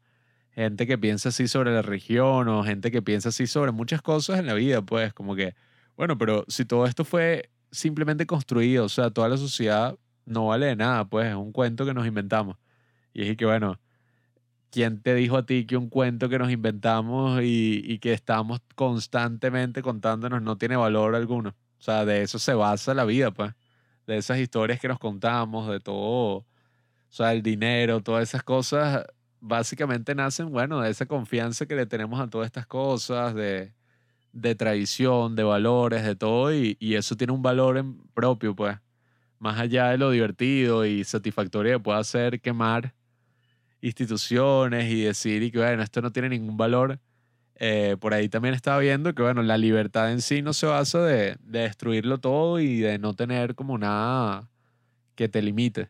gente 0.51 0.87
que 0.87 0.97
piensa 0.97 1.29
así 1.29 1.47
sobre 1.47 1.73
la 1.73 1.81
religión 1.81 2.47
o 2.49 2.63
gente 2.63 2.91
que 2.91 3.01
piensa 3.01 3.29
así 3.29 3.47
sobre 3.47 3.71
muchas 3.71 4.01
cosas 4.01 4.39
en 4.39 4.47
la 4.47 4.53
vida, 4.55 4.81
pues 4.81 5.13
como 5.13 5.35
que, 5.35 5.55
bueno, 5.97 6.17
pero 6.17 6.45
si 6.47 6.65
todo 6.65 6.85
esto 6.87 7.05
fue 7.05 7.51
simplemente 7.75 8.25
construido, 8.25 8.85
o 8.85 8.89
sea, 8.89 9.11
toda 9.11 9.29
la 9.29 9.37
sociedad 9.37 9.97
no 10.25 10.47
vale 10.47 10.67
de 10.67 10.75
nada, 10.75 11.05
pues 11.05 11.27
es 11.27 11.35
un 11.35 11.51
cuento 11.51 11.85
que 11.85 11.93
nos 11.93 12.07
inventamos. 12.07 12.57
Y 13.13 13.21
dije 13.21 13.37
que, 13.37 13.45
bueno, 13.45 13.79
¿quién 14.71 15.01
te 15.01 15.15
dijo 15.15 15.37
a 15.37 15.45
ti 15.45 15.65
que 15.65 15.77
un 15.77 15.89
cuento 15.89 16.29
que 16.29 16.39
nos 16.39 16.51
inventamos 16.51 17.41
y, 17.43 17.81
y, 17.85 17.99
que 17.99 18.13
estamos 18.13 18.61
constantemente 18.75 19.81
contándonos 19.81 20.41
no 20.41 20.57
tiene 20.57 20.75
valor 20.77 21.15
alguno? 21.15 21.51
O 21.79 21.83
sea, 21.83 22.05
de 22.05 22.23
eso 22.23 22.39
se 22.39 22.53
basa 22.53 22.93
la 22.93 23.05
vida, 23.05 23.31
pues. 23.31 23.53
De 24.07 24.17
esas 24.17 24.39
historias 24.39 24.79
que 24.79 24.87
nos 24.87 24.99
contamos, 24.99 25.69
de 25.69 25.79
todo, 25.79 26.37
o 26.37 26.45
sea, 27.09 27.33
el 27.33 27.41
dinero, 27.43 28.01
todas 28.01 28.23
esas 28.29 28.43
cosas, 28.43 29.05
básicamente 29.39 30.15
nacen, 30.15 30.51
bueno, 30.51 30.81
de 30.81 30.89
esa 30.91 31.05
confianza 31.05 31.65
que 31.65 31.75
le 31.75 31.85
tenemos 31.85 32.19
a 32.19 32.29
todas 32.29 32.47
estas 32.47 32.67
cosas, 32.67 33.33
de, 33.35 33.73
de 34.35 34.53
tradición, 34.53 35.35
de 35.35 35.43
valores, 35.43 36.03
de 36.03 36.15
todo, 36.15 36.53
y, 36.53 36.77
y 36.79 36.95
eso 36.95 37.15
tiene 37.15 37.33
un 37.33 37.41
valor 37.41 37.77
en 37.77 37.97
propio, 38.13 38.55
pues. 38.55 38.77
Más 39.39 39.59
allá 39.59 39.89
de 39.89 39.97
lo 39.97 40.11
divertido 40.11 40.85
y 40.85 41.03
satisfactorio 41.03 41.77
que 41.77 41.83
pueda 41.83 42.03
ser 42.03 42.41
quemar 42.41 42.93
instituciones 43.81 44.91
y 44.91 45.03
decir 45.03 45.43
y 45.43 45.51
que 45.51 45.59
bueno, 45.59 45.83
esto 45.83 46.01
no 46.01 46.11
tiene 46.11 46.29
ningún 46.29 46.57
valor. 46.57 46.99
Eh, 47.55 47.95
por 47.99 48.13
ahí 48.13 48.27
también 48.27 48.53
estaba 48.53 48.79
viendo 48.79 49.13
que 49.15 49.21
bueno, 49.23 49.41
la 49.41 49.57
libertad 49.57 50.11
en 50.11 50.21
sí 50.21 50.41
no 50.41 50.53
se 50.53 50.65
basa 50.65 50.99
de, 51.01 51.37
de, 51.41 51.59
destruirlo 51.59 52.17
todo 52.17 52.59
y 52.59 52.79
de 52.79 52.99
no 52.99 53.13
tener 53.13 53.55
como 53.55 53.77
nada 53.77 54.49
que 55.15 55.29
te 55.29 55.41
limite. 55.41 55.89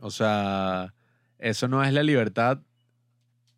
O 0.00 0.10
sea, 0.10 0.94
eso 1.38 1.68
no 1.68 1.84
es 1.84 1.92
la 1.92 2.02
libertad, 2.02 2.60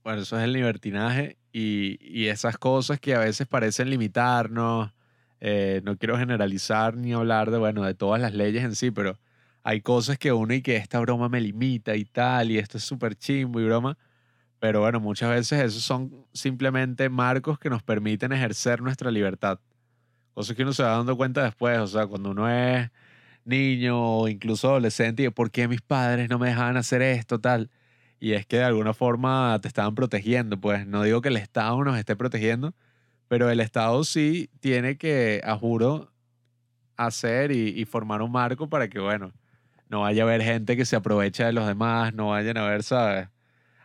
bueno, 0.03 0.23
eso 0.23 0.39
es 0.39 0.45
el 0.45 0.53
libertinaje 0.53 1.37
y, 1.59 2.29
esas 2.29 2.59
cosas 2.59 3.01
que 3.01 3.15
a 3.15 3.21
veces 3.21 3.47
parecen 3.47 3.89
limitarnos. 3.91 4.93
Eh, 5.41 5.81
no 5.85 5.97
quiero 5.97 6.19
generalizar 6.19 6.97
ni 6.97 7.13
hablar 7.13 7.51
de, 7.51 7.59
bueno, 7.59 7.85
de 7.85 7.95
todas 7.95 8.21
las 8.21 8.35
leyes 8.35 8.65
en 8.65 8.75
sí, 8.75 8.91
pero 8.91 9.19
hay 9.63 9.81
cosas 9.81 10.19
que 10.19 10.33
uno 10.33 10.55
y 10.55 10.63
que 10.63 10.77
esta 10.77 11.01
broma 11.01 11.29
me 11.29 11.41
limita 11.41 11.97
y 11.97 12.05
tal, 12.05 12.51
y 12.51 12.59
esto 12.59 12.79
es 12.79 12.85
súper 12.85 13.17
chimbo 13.17 13.61
y 13.61 13.65
broma. 13.65 13.97
Pero 14.59 14.81
bueno, 14.81 15.01
muchas 15.01 15.31
veces 15.31 15.61
esos 15.65 15.83
son 15.83 16.27
simplemente 16.33 17.09
marcos 17.09 17.59
que 17.59 17.71
nos 17.71 17.83
permiten 17.83 18.33
ejercer 18.33 18.83
nuestra 18.83 19.11
libertad. 19.11 19.59
Cosas 20.35 20.57
que 20.57 20.63
uno 20.63 20.73
se 20.75 20.83
va 20.83 20.91
dando 20.91 21.17
cuenta 21.17 21.45
después, 21.45 21.79
o 21.79 21.87
sea, 21.87 22.07
cuando 22.07 22.31
uno 22.31 22.49
es 22.51 22.91
niño 23.45 24.21
o 24.21 24.29
incluso 24.29 24.69
adolescente, 24.71 25.23
y 25.25 25.31
por 25.31 25.51
qué 25.51 25.69
mis 25.69 25.83
padres 25.83 26.29
no 26.31 26.39
me 26.39 26.49
dejaban 26.49 26.77
hacer 26.77 27.03
esto, 27.03 27.41
tal. 27.41 27.71
Y 28.21 28.33
es 28.33 28.47
que 28.47 28.59
de 28.59 28.65
alguna 28.65 28.95
forma 28.95 29.59
te 29.61 29.69
estaban 29.69 29.95
protegiendo, 29.95 30.59
pues 30.61 30.87
no 30.87 31.03
digo 31.03 31.21
que 31.21 31.29
el 31.29 31.37
Estado 31.37 31.83
nos 31.85 31.99
esté 31.99 32.17
protegiendo, 32.17 32.75
pero 33.29 33.51
el 33.51 33.61
Estado 33.61 34.05
sí 34.05 34.51
tiene 34.61 34.97
que, 34.97 35.43
a 35.45 35.57
juro, 35.57 36.13
hacer 36.97 37.53
y, 37.53 37.69
y 37.81 37.85
formar 37.85 38.23
un 38.23 38.33
marco 38.33 38.69
para 38.69 38.89
que, 38.89 38.99
bueno, 39.01 39.33
no 39.89 40.01
vaya 40.01 40.23
a 40.23 40.27
haber 40.27 40.43
gente 40.43 40.77
que 40.77 40.85
se 40.85 40.97
aprovecha 40.97 41.47
de 41.47 41.53
los 41.53 41.67
demás, 41.67 42.15
no 42.15 42.29
vayan 42.29 42.57
a 42.57 42.67
ver, 42.69 42.83
¿sabes? 42.83 43.29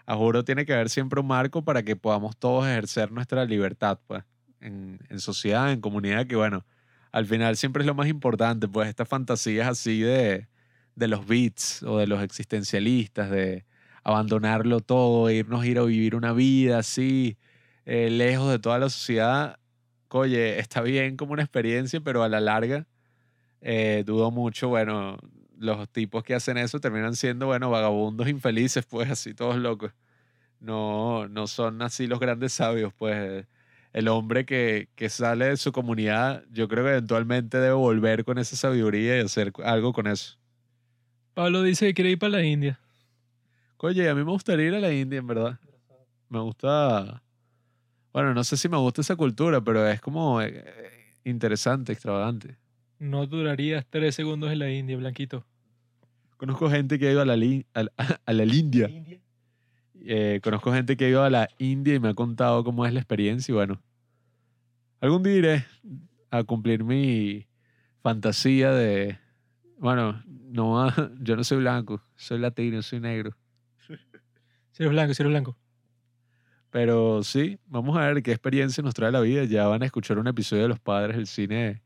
A 0.05 0.15
juro 0.15 0.43
tiene 0.43 0.65
que 0.65 0.73
haber 0.73 0.89
siempre 0.89 1.19
un 1.21 1.27
marco 1.27 1.63
para 1.63 1.83
que 1.83 1.95
podamos 1.95 2.37
todos 2.37 2.65
ejercer 2.67 3.11
nuestra 3.11 3.45
libertad, 3.45 3.99
pues, 4.07 4.23
en, 4.59 4.99
en 5.09 5.19
sociedad, 5.19 5.71
en 5.71 5.81
comunidad, 5.81 6.27
que 6.27 6.35
bueno, 6.35 6.65
al 7.11 7.25
final 7.25 7.57
siempre 7.57 7.83
es 7.83 7.87
lo 7.87 7.95
más 7.95 8.07
importante, 8.07 8.67
pues 8.67 8.89
estas 8.89 9.07
fantasías 9.07 9.67
así 9.67 10.01
de, 10.01 10.47
de 10.95 11.07
los 11.07 11.25
beats 11.27 11.83
o 11.83 11.97
de 11.97 12.07
los 12.07 12.21
existencialistas, 12.23 13.29
de 13.29 13.65
abandonarlo 14.03 14.81
todo, 14.81 15.29
irnos 15.29 15.61
a 15.63 15.67
ir 15.67 15.79
a 15.79 15.83
vivir 15.83 16.15
una 16.15 16.33
vida 16.33 16.79
así, 16.79 17.37
eh, 17.85 18.09
lejos 18.09 18.49
de 18.51 18.59
toda 18.59 18.79
la 18.79 18.89
sociedad, 18.89 19.59
oye, 20.09 20.59
está 20.59 20.81
bien 20.81 21.17
como 21.17 21.33
una 21.33 21.43
experiencia, 21.43 22.01
pero 22.01 22.23
a 22.23 22.29
la 22.29 22.39
larga 22.39 22.87
eh, 23.61 24.03
dudo 24.05 24.31
mucho, 24.31 24.69
bueno, 24.69 25.17
los 25.57 25.87
tipos 25.89 26.23
que 26.23 26.33
hacen 26.33 26.57
eso 26.57 26.79
terminan 26.79 27.15
siendo, 27.15 27.45
bueno, 27.47 27.69
vagabundos 27.69 28.27
infelices, 28.27 28.85
pues 28.85 29.09
así 29.09 29.33
todos 29.33 29.57
locos. 29.57 29.91
No, 30.59 31.27
no 31.27 31.47
son 31.47 31.81
así 31.81 32.07
los 32.07 32.19
grandes 32.19 32.53
sabios, 32.53 32.93
pues 32.93 33.45
el 33.93 34.07
hombre 34.07 34.45
que, 34.45 34.89
que 34.95 35.09
sale 35.09 35.45
de 35.45 35.57
su 35.57 35.71
comunidad, 35.71 36.43
yo 36.51 36.67
creo 36.67 36.83
que 36.83 36.91
eventualmente 36.91 37.57
debe 37.57 37.73
volver 37.73 38.25
con 38.25 38.37
esa 38.37 38.55
sabiduría 38.55 39.17
y 39.17 39.21
hacer 39.21 39.51
algo 39.63 39.93
con 39.93 40.07
eso. 40.07 40.37
Pablo 41.33 41.61
dice 41.61 41.87
que 41.87 41.93
quiere 41.93 42.11
ir 42.11 42.19
para 42.19 42.33
la 42.33 42.43
India. 42.43 42.79
Oye, 43.83 44.07
a 44.07 44.13
mí 44.13 44.23
me 44.23 44.29
gustaría 44.29 44.67
ir 44.67 44.75
a 44.75 44.79
la 44.79 44.93
India, 44.93 45.17
en 45.17 45.25
verdad. 45.25 45.59
Me 46.29 46.39
gusta. 46.39 47.23
Bueno, 48.13 48.33
no 48.33 48.43
sé 48.43 48.55
si 48.55 48.69
me 48.69 48.77
gusta 48.77 49.01
esa 49.01 49.15
cultura, 49.15 49.59
pero 49.59 49.87
es 49.87 49.99
como 49.99 50.39
eh, 50.39 50.63
interesante, 51.23 51.91
extravagante. 51.91 52.57
No 52.99 53.25
durarías 53.25 53.83
tres 53.89 54.13
segundos 54.13 54.51
en 54.51 54.59
la 54.59 54.69
India, 54.69 54.97
Blanquito. 54.97 55.45
Conozco 56.37 56.69
gente 56.69 56.99
que 56.99 57.07
ha 57.07 57.11
ido 57.11 57.21
a 57.21 57.25
la, 57.25 57.33
a 57.73 57.83
la, 57.83 57.91
a 58.23 58.33
la 58.33 58.43
India. 58.45 58.87
Eh, 59.95 60.39
conozco 60.43 60.71
gente 60.71 60.95
que 60.95 61.05
ha 61.05 61.09
ido 61.09 61.23
a 61.23 61.31
la 61.31 61.49
India 61.57 61.95
y 61.95 61.99
me 61.99 62.09
ha 62.09 62.13
contado 62.13 62.63
cómo 62.63 62.85
es 62.85 62.93
la 62.93 62.99
experiencia 62.99 63.51
y 63.51 63.55
bueno, 63.55 63.81
algún 64.99 65.23
día 65.23 65.35
iré 65.35 65.65
a 66.29 66.43
cumplir 66.43 66.83
mi 66.83 67.47
fantasía 68.01 68.71
de, 68.71 69.17
bueno, 69.79 70.23
no, 70.27 70.87
yo 71.19 71.35
no 71.35 71.43
soy 71.43 71.57
blanco, 71.59 72.03
soy 72.15 72.37
latino, 72.37 72.83
soy 72.83 72.99
negro. 72.99 73.35
Si 74.81 74.85
eres 74.85 74.93
blanco, 74.93 75.13
si 75.13 75.21
eres 75.21 75.29
blanco. 75.29 75.55
Pero 76.71 77.21
sí, 77.21 77.59
vamos 77.67 77.95
a 77.95 78.07
ver 78.07 78.23
qué 78.23 78.31
experiencia 78.31 78.81
nos 78.81 78.95
trae 78.95 79.11
la 79.11 79.21
vida. 79.21 79.43
Ya 79.43 79.67
van 79.67 79.83
a 79.83 79.85
escuchar 79.85 80.17
un 80.17 80.25
episodio 80.25 80.63
de 80.63 80.69
Los 80.69 80.79
Padres 80.79 81.17
del 81.17 81.27
Cine 81.27 81.83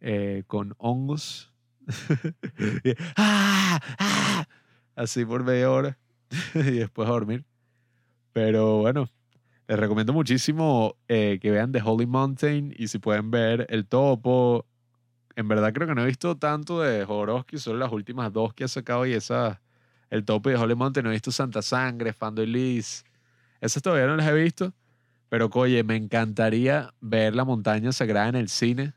eh, 0.00 0.42
con 0.48 0.74
hongos. 0.78 1.52
¡Ah! 3.16 4.44
Así 4.96 5.24
por 5.24 5.44
media 5.44 5.70
hora 5.70 5.96
y 6.56 6.78
después 6.78 7.08
a 7.08 7.12
dormir. 7.12 7.44
Pero 8.32 8.78
bueno, 8.78 9.08
Les 9.68 9.78
recomiendo 9.78 10.12
muchísimo 10.12 10.96
eh, 11.06 11.38
que 11.40 11.52
vean 11.52 11.70
The 11.70 11.80
Holy 11.80 12.06
Mountain 12.06 12.74
y 12.76 12.88
si 12.88 12.98
pueden 12.98 13.30
ver 13.30 13.66
El 13.70 13.86
Topo. 13.86 14.66
En 15.36 15.46
verdad 15.46 15.72
creo 15.72 15.86
que 15.86 15.94
no 15.94 16.02
he 16.02 16.06
visto 16.06 16.36
tanto 16.36 16.80
de 16.80 17.04
Jodorowsky, 17.04 17.58
solo 17.58 17.78
las 17.78 17.92
últimas 17.92 18.32
dos 18.32 18.52
que 18.52 18.64
ha 18.64 18.68
sacado 18.68 19.06
y 19.06 19.12
esa, 19.12 19.62
El 20.12 20.26
Topo 20.26 20.50
y 20.50 20.52
The 20.52 20.58
Holy 20.58 20.74
Mountain. 20.74 21.06
He 21.06 21.10
visto 21.10 21.32
Santa 21.32 21.62
Sangre, 21.62 22.12
Fando 22.12 22.44
Liz. 22.44 23.02
Esas 23.62 23.82
todavía 23.82 24.06
no 24.06 24.14
las 24.14 24.28
he 24.28 24.34
visto. 24.34 24.74
Pero, 25.30 25.48
oye, 25.54 25.82
me 25.84 25.96
encantaría 25.96 26.92
ver 27.00 27.34
la 27.34 27.46
montaña 27.46 27.92
sagrada 27.92 28.28
en 28.28 28.36
el 28.36 28.50
cine. 28.50 28.92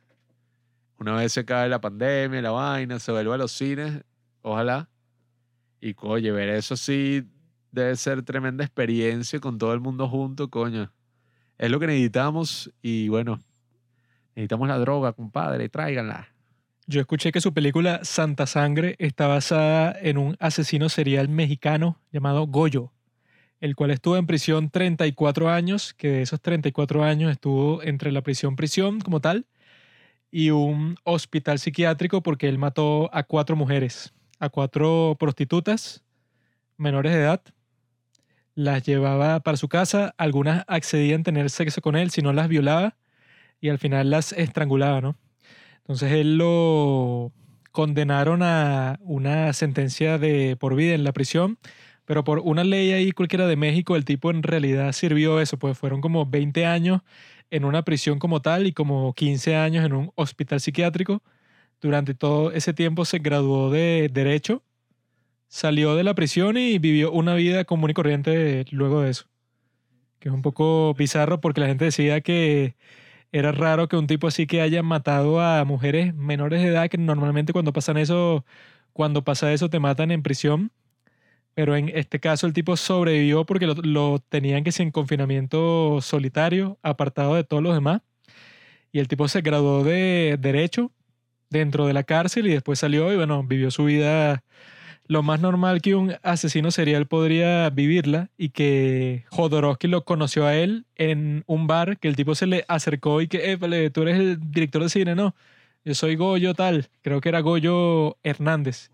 Una 1.00 1.16
vez 1.16 1.32
se 1.32 1.40
acabe 1.40 1.69
la 1.69 1.80
pandemia, 1.80 2.42
la 2.42 2.52
vaina, 2.52 3.00
se 3.00 3.14
vuelva 3.14 3.35
a 3.35 3.38
los 3.38 3.53
cines, 3.53 4.03
ojalá. 4.42 4.90
Y, 5.80 5.95
oye, 6.02 6.34
ver 6.34 6.50
eso 6.50 6.76
sí 6.76 7.26
debe 7.72 7.95
ser 7.95 8.24
tremenda 8.24 8.66
experiencia 8.66 9.40
con 9.40 9.58
todo 9.58 9.72
el 9.72 9.80
mundo 9.80 10.10
junto, 10.10 10.50
coño. 10.50 10.92
Es 11.58 11.72
lo 11.72 11.80
que 11.80 11.88
necesitamos 11.88 12.74
y 12.82 13.08
bueno, 13.08 13.40
necesitamos 14.35 14.68
la 14.68 14.77
droga, 14.80 15.14
compadre, 15.14 15.69
tráiganla. 15.69 16.34
Yo 16.88 17.01
escuché 17.01 17.31
que 17.31 17.41
su 17.41 17.51
película 17.53 18.01
Santa 18.03 18.45
Sangre 18.45 18.95
está 18.99 19.27
basada 19.27 19.95
en 19.99 20.19
un 20.19 20.38
asesino 20.39 20.88
serial 20.89 21.30
mexicano 21.30 21.99
llamado 22.11 22.45
Goyo, 22.45 22.91
el 23.59 23.75
cual 23.75 23.89
estuvo 23.89 24.17
en 24.17 24.27
prisión 24.27 24.69
34 24.69 25.49
años, 25.49 25.95
que 25.95 26.09
de 26.09 26.22
esos 26.22 26.39
34 26.41 27.03
años 27.03 27.31
estuvo 27.31 27.81
entre 27.81 28.11
la 28.11 28.22
prisión-prisión 28.22 28.99
como 29.01 29.19
tal 29.19 29.47
y 30.30 30.51
un 30.51 30.97
hospital 31.03 31.57
psiquiátrico 31.57 32.22
porque 32.22 32.47
él 32.47 32.59
mató 32.59 33.09
a 33.14 33.23
cuatro 33.23 33.55
mujeres, 33.55 34.14
a 34.38 34.49
cuatro 34.49 35.15
prostitutas 35.19 36.03
menores 36.77 37.14
de 37.14 37.19
edad 37.19 37.41
las 38.55 38.83
llevaba 38.83 39.41
para 39.41 39.57
su 39.57 39.67
casa, 39.67 40.15
algunas 40.17 40.64
accedían 40.67 41.22
a 41.22 41.23
tener 41.25 41.49
sexo 41.49 41.81
con 41.81 41.95
él, 41.95 42.09
si 42.09 42.22
no 42.22 42.31
las 42.31 42.47
violaba, 42.47 42.95
y 43.59 43.69
al 43.69 43.80
final 43.80 44.09
las 44.09 44.31
estrangulaba, 44.31 45.01
¿no? 45.01 45.17
Entonces 45.85 46.11
él 46.14 46.38
lo 46.38 47.31
condenaron 47.72 48.41
a 48.43 48.99
una 49.01 49.53
sentencia 49.53 50.17
de 50.17 50.55
por 50.57 50.75
vida 50.75 50.93
en 50.93 51.03
la 51.03 51.14
prisión, 51.14 51.57
pero 52.05 52.23
por 52.23 52.39
una 52.39 52.64
ley 52.64 52.91
ahí 52.91 53.11
cualquiera 53.11 53.47
de 53.47 53.55
México, 53.55 53.95
el 53.95 54.05
tipo 54.05 54.31
en 54.31 54.43
realidad 54.43 54.91
sirvió 54.93 55.39
eso, 55.39 55.57
pues 55.57 55.77
fueron 55.77 56.01
como 56.01 56.25
20 56.25 56.65
años 56.65 57.01
en 57.51 57.65
una 57.65 57.83
prisión 57.83 58.19
como 58.19 58.41
tal 58.41 58.67
y 58.67 58.73
como 58.73 59.14
15 59.14 59.55
años 59.55 59.85
en 59.85 59.93
un 59.93 60.11
hospital 60.15 60.59
psiquiátrico. 60.61 61.23
Durante 61.81 62.15
todo 62.15 62.51
ese 62.51 62.73
tiempo 62.73 63.05
se 63.05 63.19
graduó 63.19 63.69
de 63.69 64.09
Derecho 64.11 64.64
salió 65.47 65.95
de 65.95 66.03
la 66.03 66.14
prisión 66.15 66.57
y 66.57 66.80
vivió 66.80 67.11
una 67.11 67.35
vida 67.35 67.64
común 67.65 67.89
y 67.89 67.93
corriente 67.93 68.65
luego 68.72 69.01
de 69.01 69.11
eso. 69.11 69.25
Que 70.19 70.30
es 70.30 70.35
un 70.35 70.41
poco 70.41 70.93
bizarro 70.95 71.39
porque 71.41 71.61
la 71.61 71.67
gente 71.67 71.85
decía 71.85 72.22
que 72.22 72.75
era 73.38 73.51
raro 73.51 73.89
que 73.89 73.97
un 73.97 74.07
tipo 74.07 74.27
así 74.27 74.47
que 74.47 74.61
haya 74.61 74.81
matado 74.81 75.41
a 75.41 75.65
mujeres 75.65 76.15
menores 76.15 76.61
de 76.61 76.69
edad, 76.69 76.89
que 76.89 76.97
normalmente 76.97 77.51
cuando 77.51 77.73
pasan 77.73 77.97
eso, 77.97 78.45
cuando 78.93 79.25
pasa 79.25 79.51
eso 79.51 79.69
te 79.69 79.80
matan 79.80 80.11
en 80.11 80.23
prisión. 80.23 80.72
Pero 81.53 81.75
en 81.75 81.89
este 81.89 82.22
caso 82.22 82.47
el 82.47 82.53
tipo 82.53 82.77
sobrevivió 82.77 83.45
porque 83.45 83.67
lo, 83.67 84.19
tenían 84.19 84.64
que 84.64 84.72
en 84.81 84.91
confinamiento 84.91 85.99
solitario, 86.01 86.80
apartado 86.81 87.35
de 87.35 87.43
todos 87.43 87.61
los 87.61 87.73
demás. 87.75 88.01
Y 88.93 88.99
el 88.99 89.09
tipo 89.09 89.27
se 89.27 89.41
graduó 89.41 89.83
de 89.83 90.38
derecho 90.39 90.91
dentro 91.49 91.88
de 91.88 91.93
la 91.93 92.03
cárcel 92.03 92.47
y 92.47 92.51
después 92.51 92.80
salió 92.80 93.11
y 93.11 93.17
bueno, 93.17 93.43
vivió 93.43 93.69
su 93.69 93.85
vida 93.85 94.45
lo 95.08 95.24
más 95.24 95.40
normal 95.40 95.82
que 95.82 95.95
un 95.95 96.16
asesino 96.24 96.72
serial 96.72 97.06
podría 97.06 97.69
vivirla 97.69 98.30
y 98.38 98.50
que 98.50 99.25
Jodorowsky 99.30 99.88
lo 99.88 100.03
conoció 100.03 100.45
a 100.45 100.56
él 100.56 100.85
en 100.95 101.43
un 101.48 101.67
bar, 101.67 101.98
que 101.98 102.08
el 102.08 102.16
tipo 102.16 102.35
se 102.35 102.48
le 102.48 102.66
acercó 102.67 103.22
y 103.22 103.27
que, 103.27 103.51
eh, 103.51 103.90
tú 103.92 104.01
eres 104.01 104.19
el 104.19 104.51
director 104.51 104.82
de 104.84 104.90
cine, 104.90 105.16
¿no? 105.16 105.35
Yo 105.84 105.93
soy 105.93 106.16
Goyo 106.16 106.56
tal, 106.56 106.88
creo 107.03 107.22
que 107.22 107.30
era 107.30 107.42
Goyo 107.42 108.17
Hernández. 108.24 108.90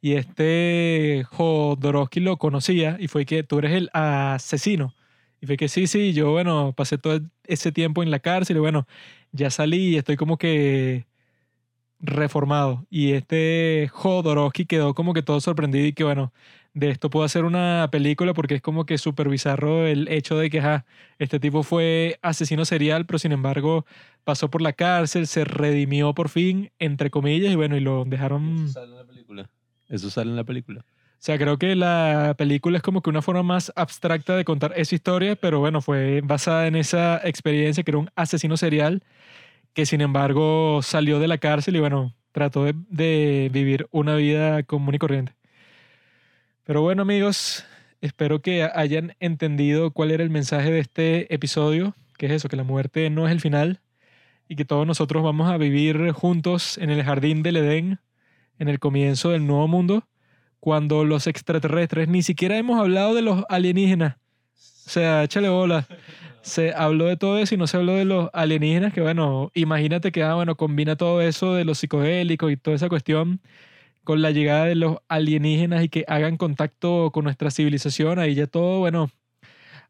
Y 0.00 0.12
este 0.12 1.24
Jodorowsky 1.32 2.20
lo 2.20 2.36
conocía 2.36 2.96
y 3.00 3.08
fue 3.08 3.26
que 3.26 3.42
tú 3.42 3.58
eres 3.58 3.72
el 3.72 3.90
asesino. 3.92 4.94
Y 5.40 5.46
fue 5.46 5.56
que 5.56 5.68
sí, 5.68 5.88
sí, 5.88 6.12
yo, 6.12 6.30
bueno, 6.30 6.72
pasé 6.76 6.98
todo 6.98 7.20
ese 7.44 7.72
tiempo 7.72 8.02
en 8.04 8.12
la 8.12 8.20
cárcel 8.20 8.56
y 8.56 8.60
bueno, 8.60 8.86
ya 9.32 9.50
salí 9.50 9.90
y 9.90 9.96
estoy 9.96 10.16
como 10.16 10.36
que 10.36 11.06
reformado. 12.00 12.86
Y 12.90 13.12
este 13.12 13.88
Jodorowsky 13.92 14.66
quedó 14.66 14.94
como 14.94 15.14
que 15.14 15.22
todo 15.22 15.40
sorprendido 15.40 15.86
y 15.86 15.92
que 15.92 16.04
bueno, 16.04 16.32
de 16.74 16.90
esto 16.90 17.10
puedo 17.10 17.24
hacer 17.24 17.44
una 17.44 17.88
película 17.90 18.34
porque 18.34 18.56
es 18.56 18.62
como 18.62 18.86
que 18.86 18.98
súper 18.98 19.28
bizarro 19.28 19.86
el 19.86 20.08
hecho 20.08 20.36
de 20.38 20.50
que 20.50 20.82
este 21.18 21.40
tipo 21.40 21.62
fue 21.62 22.18
asesino 22.22 22.64
serial, 22.64 23.06
pero 23.06 23.18
sin 23.18 23.32
embargo 23.32 23.84
pasó 24.24 24.50
por 24.50 24.62
la 24.62 24.72
cárcel, 24.72 25.26
se 25.26 25.44
redimió 25.44 26.14
por 26.14 26.28
fin, 26.28 26.70
entre 26.78 27.10
comillas, 27.10 27.52
y 27.52 27.56
bueno, 27.56 27.76
y 27.76 27.80
lo 27.80 28.04
dejaron... 28.04 28.64
Eso 28.64 28.72
sale 28.72 28.92
en 28.92 28.96
la 28.96 29.04
película. 29.04 29.50
Eso 29.88 30.10
sale 30.10 30.30
en 30.30 30.36
la 30.36 30.44
película. 30.44 30.84
O 31.18 31.20
sea, 31.20 31.36
creo 31.36 31.58
que 31.58 31.74
la 31.74 32.36
película 32.38 32.76
es 32.76 32.82
como 32.82 33.02
que 33.02 33.10
una 33.10 33.22
forma 33.22 33.42
más 33.42 33.72
abstracta 33.74 34.36
de 34.36 34.44
contar 34.44 34.72
esa 34.76 34.94
historia, 34.94 35.34
pero 35.34 35.58
bueno, 35.58 35.80
fue 35.80 36.20
basada 36.22 36.68
en 36.68 36.76
esa 36.76 37.20
experiencia 37.24 37.82
que 37.82 37.90
era 37.90 37.98
un 37.98 38.10
asesino 38.14 38.56
serial 38.56 39.02
que 39.78 39.86
sin 39.86 40.00
embargo 40.00 40.80
salió 40.82 41.20
de 41.20 41.28
la 41.28 41.38
cárcel 41.38 41.76
y 41.76 41.78
bueno, 41.78 42.12
trató 42.32 42.64
de, 42.64 43.48
vivir 43.52 43.86
una 43.92 44.16
vida 44.16 44.64
común 44.64 44.96
y 44.96 44.98
corriente. 44.98 45.36
Pero 46.64 46.82
bueno 46.82 47.02
amigos, 47.02 47.64
espero 48.00 48.42
que 48.42 48.64
hayan 48.64 49.14
entendido 49.20 49.92
cuál 49.92 50.10
era 50.10 50.24
el 50.24 50.30
mensaje 50.30 50.72
de 50.72 50.80
este 50.80 51.32
episodio, 51.32 51.94
que 52.16 52.26
es 52.26 52.32
eso, 52.32 52.48
que 52.48 52.56
la 52.56 52.64
muerte 52.64 53.08
no 53.08 53.28
es 53.28 53.30
el 53.30 53.40
final 53.40 53.80
y 54.48 54.56
que 54.56 54.64
todos 54.64 54.84
nosotros 54.84 55.22
vamos 55.22 55.48
a 55.48 55.56
vivir 55.58 56.10
juntos 56.10 56.76
en 56.78 56.90
el 56.90 57.04
jardín 57.04 57.44
del 57.44 57.58
Edén, 57.58 58.00
en 58.58 58.66
el 58.66 58.80
comienzo 58.80 59.30
del 59.30 59.46
nuevo 59.46 59.68
mundo, 59.68 60.08
cuando 60.58 61.04
los 61.04 61.28
extraterrestres, 61.28 62.08
ni 62.08 62.22
siquiera 62.22 62.58
hemos 62.58 62.80
hablado 62.80 63.14
de 63.14 63.22
los 63.22 63.44
alienígenas. 63.48 64.16
O 64.86 64.90
sea, 64.90 65.22
échale 65.22 65.48
bola 65.48 65.86
se 66.48 66.72
habló 66.74 67.06
de 67.06 67.16
todo 67.16 67.38
eso 67.38 67.54
y 67.54 67.58
no 67.58 67.66
se 67.66 67.76
habló 67.76 67.94
de 67.94 68.04
los 68.04 68.30
alienígenas, 68.32 68.92
que 68.92 69.00
bueno, 69.00 69.50
imagínate 69.54 70.12
que, 70.12 70.22
ah, 70.22 70.34
bueno, 70.34 70.56
combina 70.56 70.96
todo 70.96 71.20
eso 71.22 71.54
de 71.54 71.64
los 71.64 71.78
psicodélicos 71.78 72.50
y 72.50 72.56
toda 72.56 72.76
esa 72.76 72.88
cuestión 72.88 73.40
con 74.04 74.22
la 74.22 74.30
llegada 74.30 74.64
de 74.64 74.74
los 74.74 74.98
alienígenas 75.08 75.84
y 75.84 75.90
que 75.90 76.04
hagan 76.08 76.38
contacto 76.38 77.10
con 77.12 77.24
nuestra 77.24 77.50
civilización, 77.50 78.18
ahí 78.18 78.34
ya 78.34 78.46
todo, 78.46 78.78
bueno, 78.80 79.10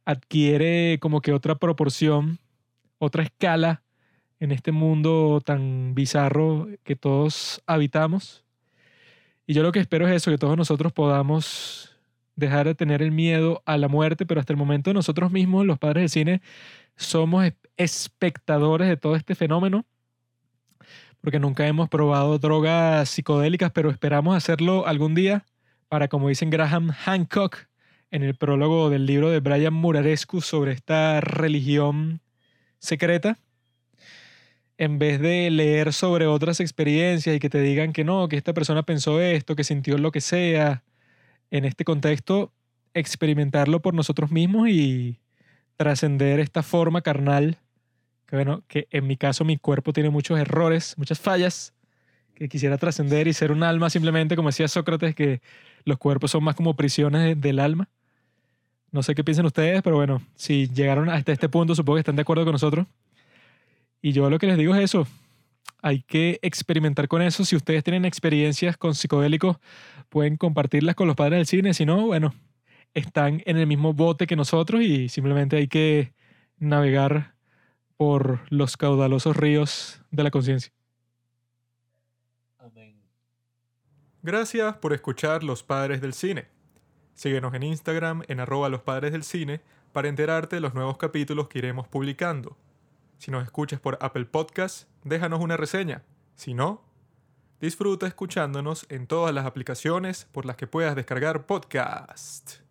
adquiere 0.04 0.98
como 1.00 1.20
que 1.20 1.32
otra 1.32 1.54
proporción, 1.56 2.38
otra 2.98 3.22
escala 3.22 3.82
en 4.40 4.52
este 4.52 4.72
mundo 4.72 5.40
tan 5.44 5.94
bizarro 5.94 6.68
que 6.84 6.96
todos 6.96 7.62
habitamos. 7.66 8.44
Y 9.46 9.54
yo 9.54 9.62
lo 9.62 9.72
que 9.72 9.80
espero 9.80 10.08
es 10.08 10.14
eso, 10.14 10.30
que 10.30 10.38
todos 10.38 10.56
nosotros 10.56 10.92
podamos 10.92 11.87
dejar 12.38 12.66
de 12.66 12.74
tener 12.74 13.02
el 13.02 13.10
miedo 13.10 13.62
a 13.66 13.76
la 13.76 13.88
muerte, 13.88 14.24
pero 14.24 14.40
hasta 14.40 14.52
el 14.52 14.56
momento 14.56 14.94
nosotros 14.94 15.32
mismos, 15.32 15.66
los 15.66 15.78
padres 15.78 16.02
del 16.02 16.10
cine, 16.10 16.42
somos 16.96 17.50
espectadores 17.76 18.88
de 18.88 18.96
todo 18.96 19.16
este 19.16 19.34
fenómeno, 19.34 19.84
porque 21.20 21.40
nunca 21.40 21.66
hemos 21.66 21.88
probado 21.88 22.38
drogas 22.38 23.10
psicodélicas, 23.10 23.72
pero 23.72 23.90
esperamos 23.90 24.36
hacerlo 24.36 24.86
algún 24.86 25.14
día 25.16 25.44
para, 25.88 26.06
como 26.06 26.28
dicen 26.28 26.50
Graham 26.50 26.90
Hancock 26.90 27.66
en 28.12 28.22
el 28.22 28.36
prólogo 28.36 28.88
del 28.88 29.04
libro 29.04 29.30
de 29.30 29.40
Brian 29.40 29.74
Murarescu 29.74 30.40
sobre 30.40 30.72
esta 30.72 31.20
religión 31.20 32.20
secreta, 32.78 33.36
en 34.76 35.00
vez 35.00 35.20
de 35.20 35.50
leer 35.50 35.92
sobre 35.92 36.28
otras 36.28 36.60
experiencias 36.60 37.34
y 37.34 37.40
que 37.40 37.50
te 37.50 37.60
digan 37.60 37.92
que 37.92 38.04
no, 38.04 38.28
que 38.28 38.36
esta 38.36 38.54
persona 38.54 38.84
pensó 38.84 39.20
esto, 39.20 39.56
que 39.56 39.64
sintió 39.64 39.98
lo 39.98 40.12
que 40.12 40.20
sea, 40.20 40.84
en 41.50 41.64
este 41.64 41.84
contexto 41.84 42.52
experimentarlo 42.94 43.80
por 43.80 43.94
nosotros 43.94 44.30
mismos 44.30 44.68
y 44.68 45.18
trascender 45.76 46.40
esta 46.40 46.62
forma 46.62 47.02
carnal, 47.02 47.58
que 48.26 48.36
bueno, 48.36 48.62
que 48.68 48.88
en 48.90 49.06
mi 49.06 49.16
caso 49.16 49.44
mi 49.44 49.56
cuerpo 49.56 49.92
tiene 49.92 50.10
muchos 50.10 50.38
errores, 50.38 50.94
muchas 50.98 51.20
fallas, 51.20 51.72
que 52.34 52.48
quisiera 52.48 52.78
trascender 52.78 53.26
y 53.26 53.32
ser 53.32 53.50
un 53.52 53.62
alma 53.62 53.90
simplemente, 53.90 54.36
como 54.36 54.48
decía 54.48 54.68
Sócrates, 54.68 55.14
que 55.14 55.40
los 55.84 55.98
cuerpos 55.98 56.30
son 56.30 56.44
más 56.44 56.54
como 56.54 56.74
prisiones 56.76 57.40
del 57.40 57.58
alma. 57.58 57.88
No 58.90 59.02
sé 59.02 59.14
qué 59.14 59.24
piensan 59.24 59.46
ustedes, 59.46 59.82
pero 59.82 59.96
bueno, 59.96 60.22
si 60.34 60.68
llegaron 60.68 61.08
hasta 61.10 61.32
este 61.32 61.48
punto, 61.48 61.74
supongo 61.74 61.96
que 61.96 62.00
están 62.00 62.16
de 62.16 62.22
acuerdo 62.22 62.44
con 62.44 62.52
nosotros. 62.52 62.86
Y 64.00 64.12
yo 64.12 64.30
lo 64.30 64.38
que 64.38 64.46
les 64.46 64.56
digo 64.56 64.74
es 64.74 64.82
eso, 64.82 65.06
hay 65.82 66.02
que 66.02 66.38
experimentar 66.42 67.08
con 67.08 67.22
eso. 67.22 67.44
Si 67.44 67.56
ustedes 67.56 67.84
tienen 67.84 68.04
experiencias 68.04 68.76
con 68.76 68.94
psicodélicos, 68.94 69.58
pueden 70.08 70.36
compartirlas 70.36 70.94
con 70.94 71.06
los 71.06 71.16
padres 71.16 71.38
del 71.38 71.46
cine. 71.46 71.74
Si 71.74 71.86
no, 71.86 72.06
bueno, 72.06 72.34
están 72.94 73.42
en 73.46 73.56
el 73.56 73.66
mismo 73.66 73.92
bote 73.92 74.26
que 74.26 74.36
nosotros 74.36 74.82
y 74.82 75.08
simplemente 75.08 75.56
hay 75.56 75.68
que 75.68 76.12
navegar 76.58 77.34
por 77.96 78.40
los 78.50 78.76
caudalosos 78.76 79.36
ríos 79.36 80.00
de 80.10 80.22
la 80.22 80.30
conciencia. 80.30 80.72
Gracias 84.20 84.76
por 84.76 84.92
escuchar 84.92 85.44
Los 85.44 85.62
Padres 85.62 86.00
del 86.00 86.12
Cine. 86.12 86.48
Síguenos 87.14 87.54
en 87.54 87.62
Instagram 87.62 88.22
en 88.28 88.40
arroba 88.40 88.68
los 88.68 88.82
padres 88.82 89.12
del 89.12 89.22
cine 89.22 89.60
para 89.92 90.08
enterarte 90.08 90.56
de 90.56 90.60
los 90.60 90.74
nuevos 90.74 90.98
capítulos 90.98 91.48
que 91.48 91.58
iremos 91.58 91.88
publicando. 91.88 92.56
Si 93.18 93.30
nos 93.32 93.44
escuchas 93.44 93.80
por 93.80 93.98
Apple 94.00 94.26
Podcast, 94.26 94.88
déjanos 95.04 95.40
una 95.40 95.56
reseña. 95.56 96.04
Si 96.36 96.54
no, 96.54 96.84
disfruta 97.60 98.06
escuchándonos 98.06 98.86
en 98.88 99.08
todas 99.08 99.34
las 99.34 99.44
aplicaciones 99.44 100.26
por 100.32 100.46
las 100.46 100.56
que 100.56 100.68
puedas 100.68 100.94
descargar 100.94 101.44
podcast. 101.44 102.67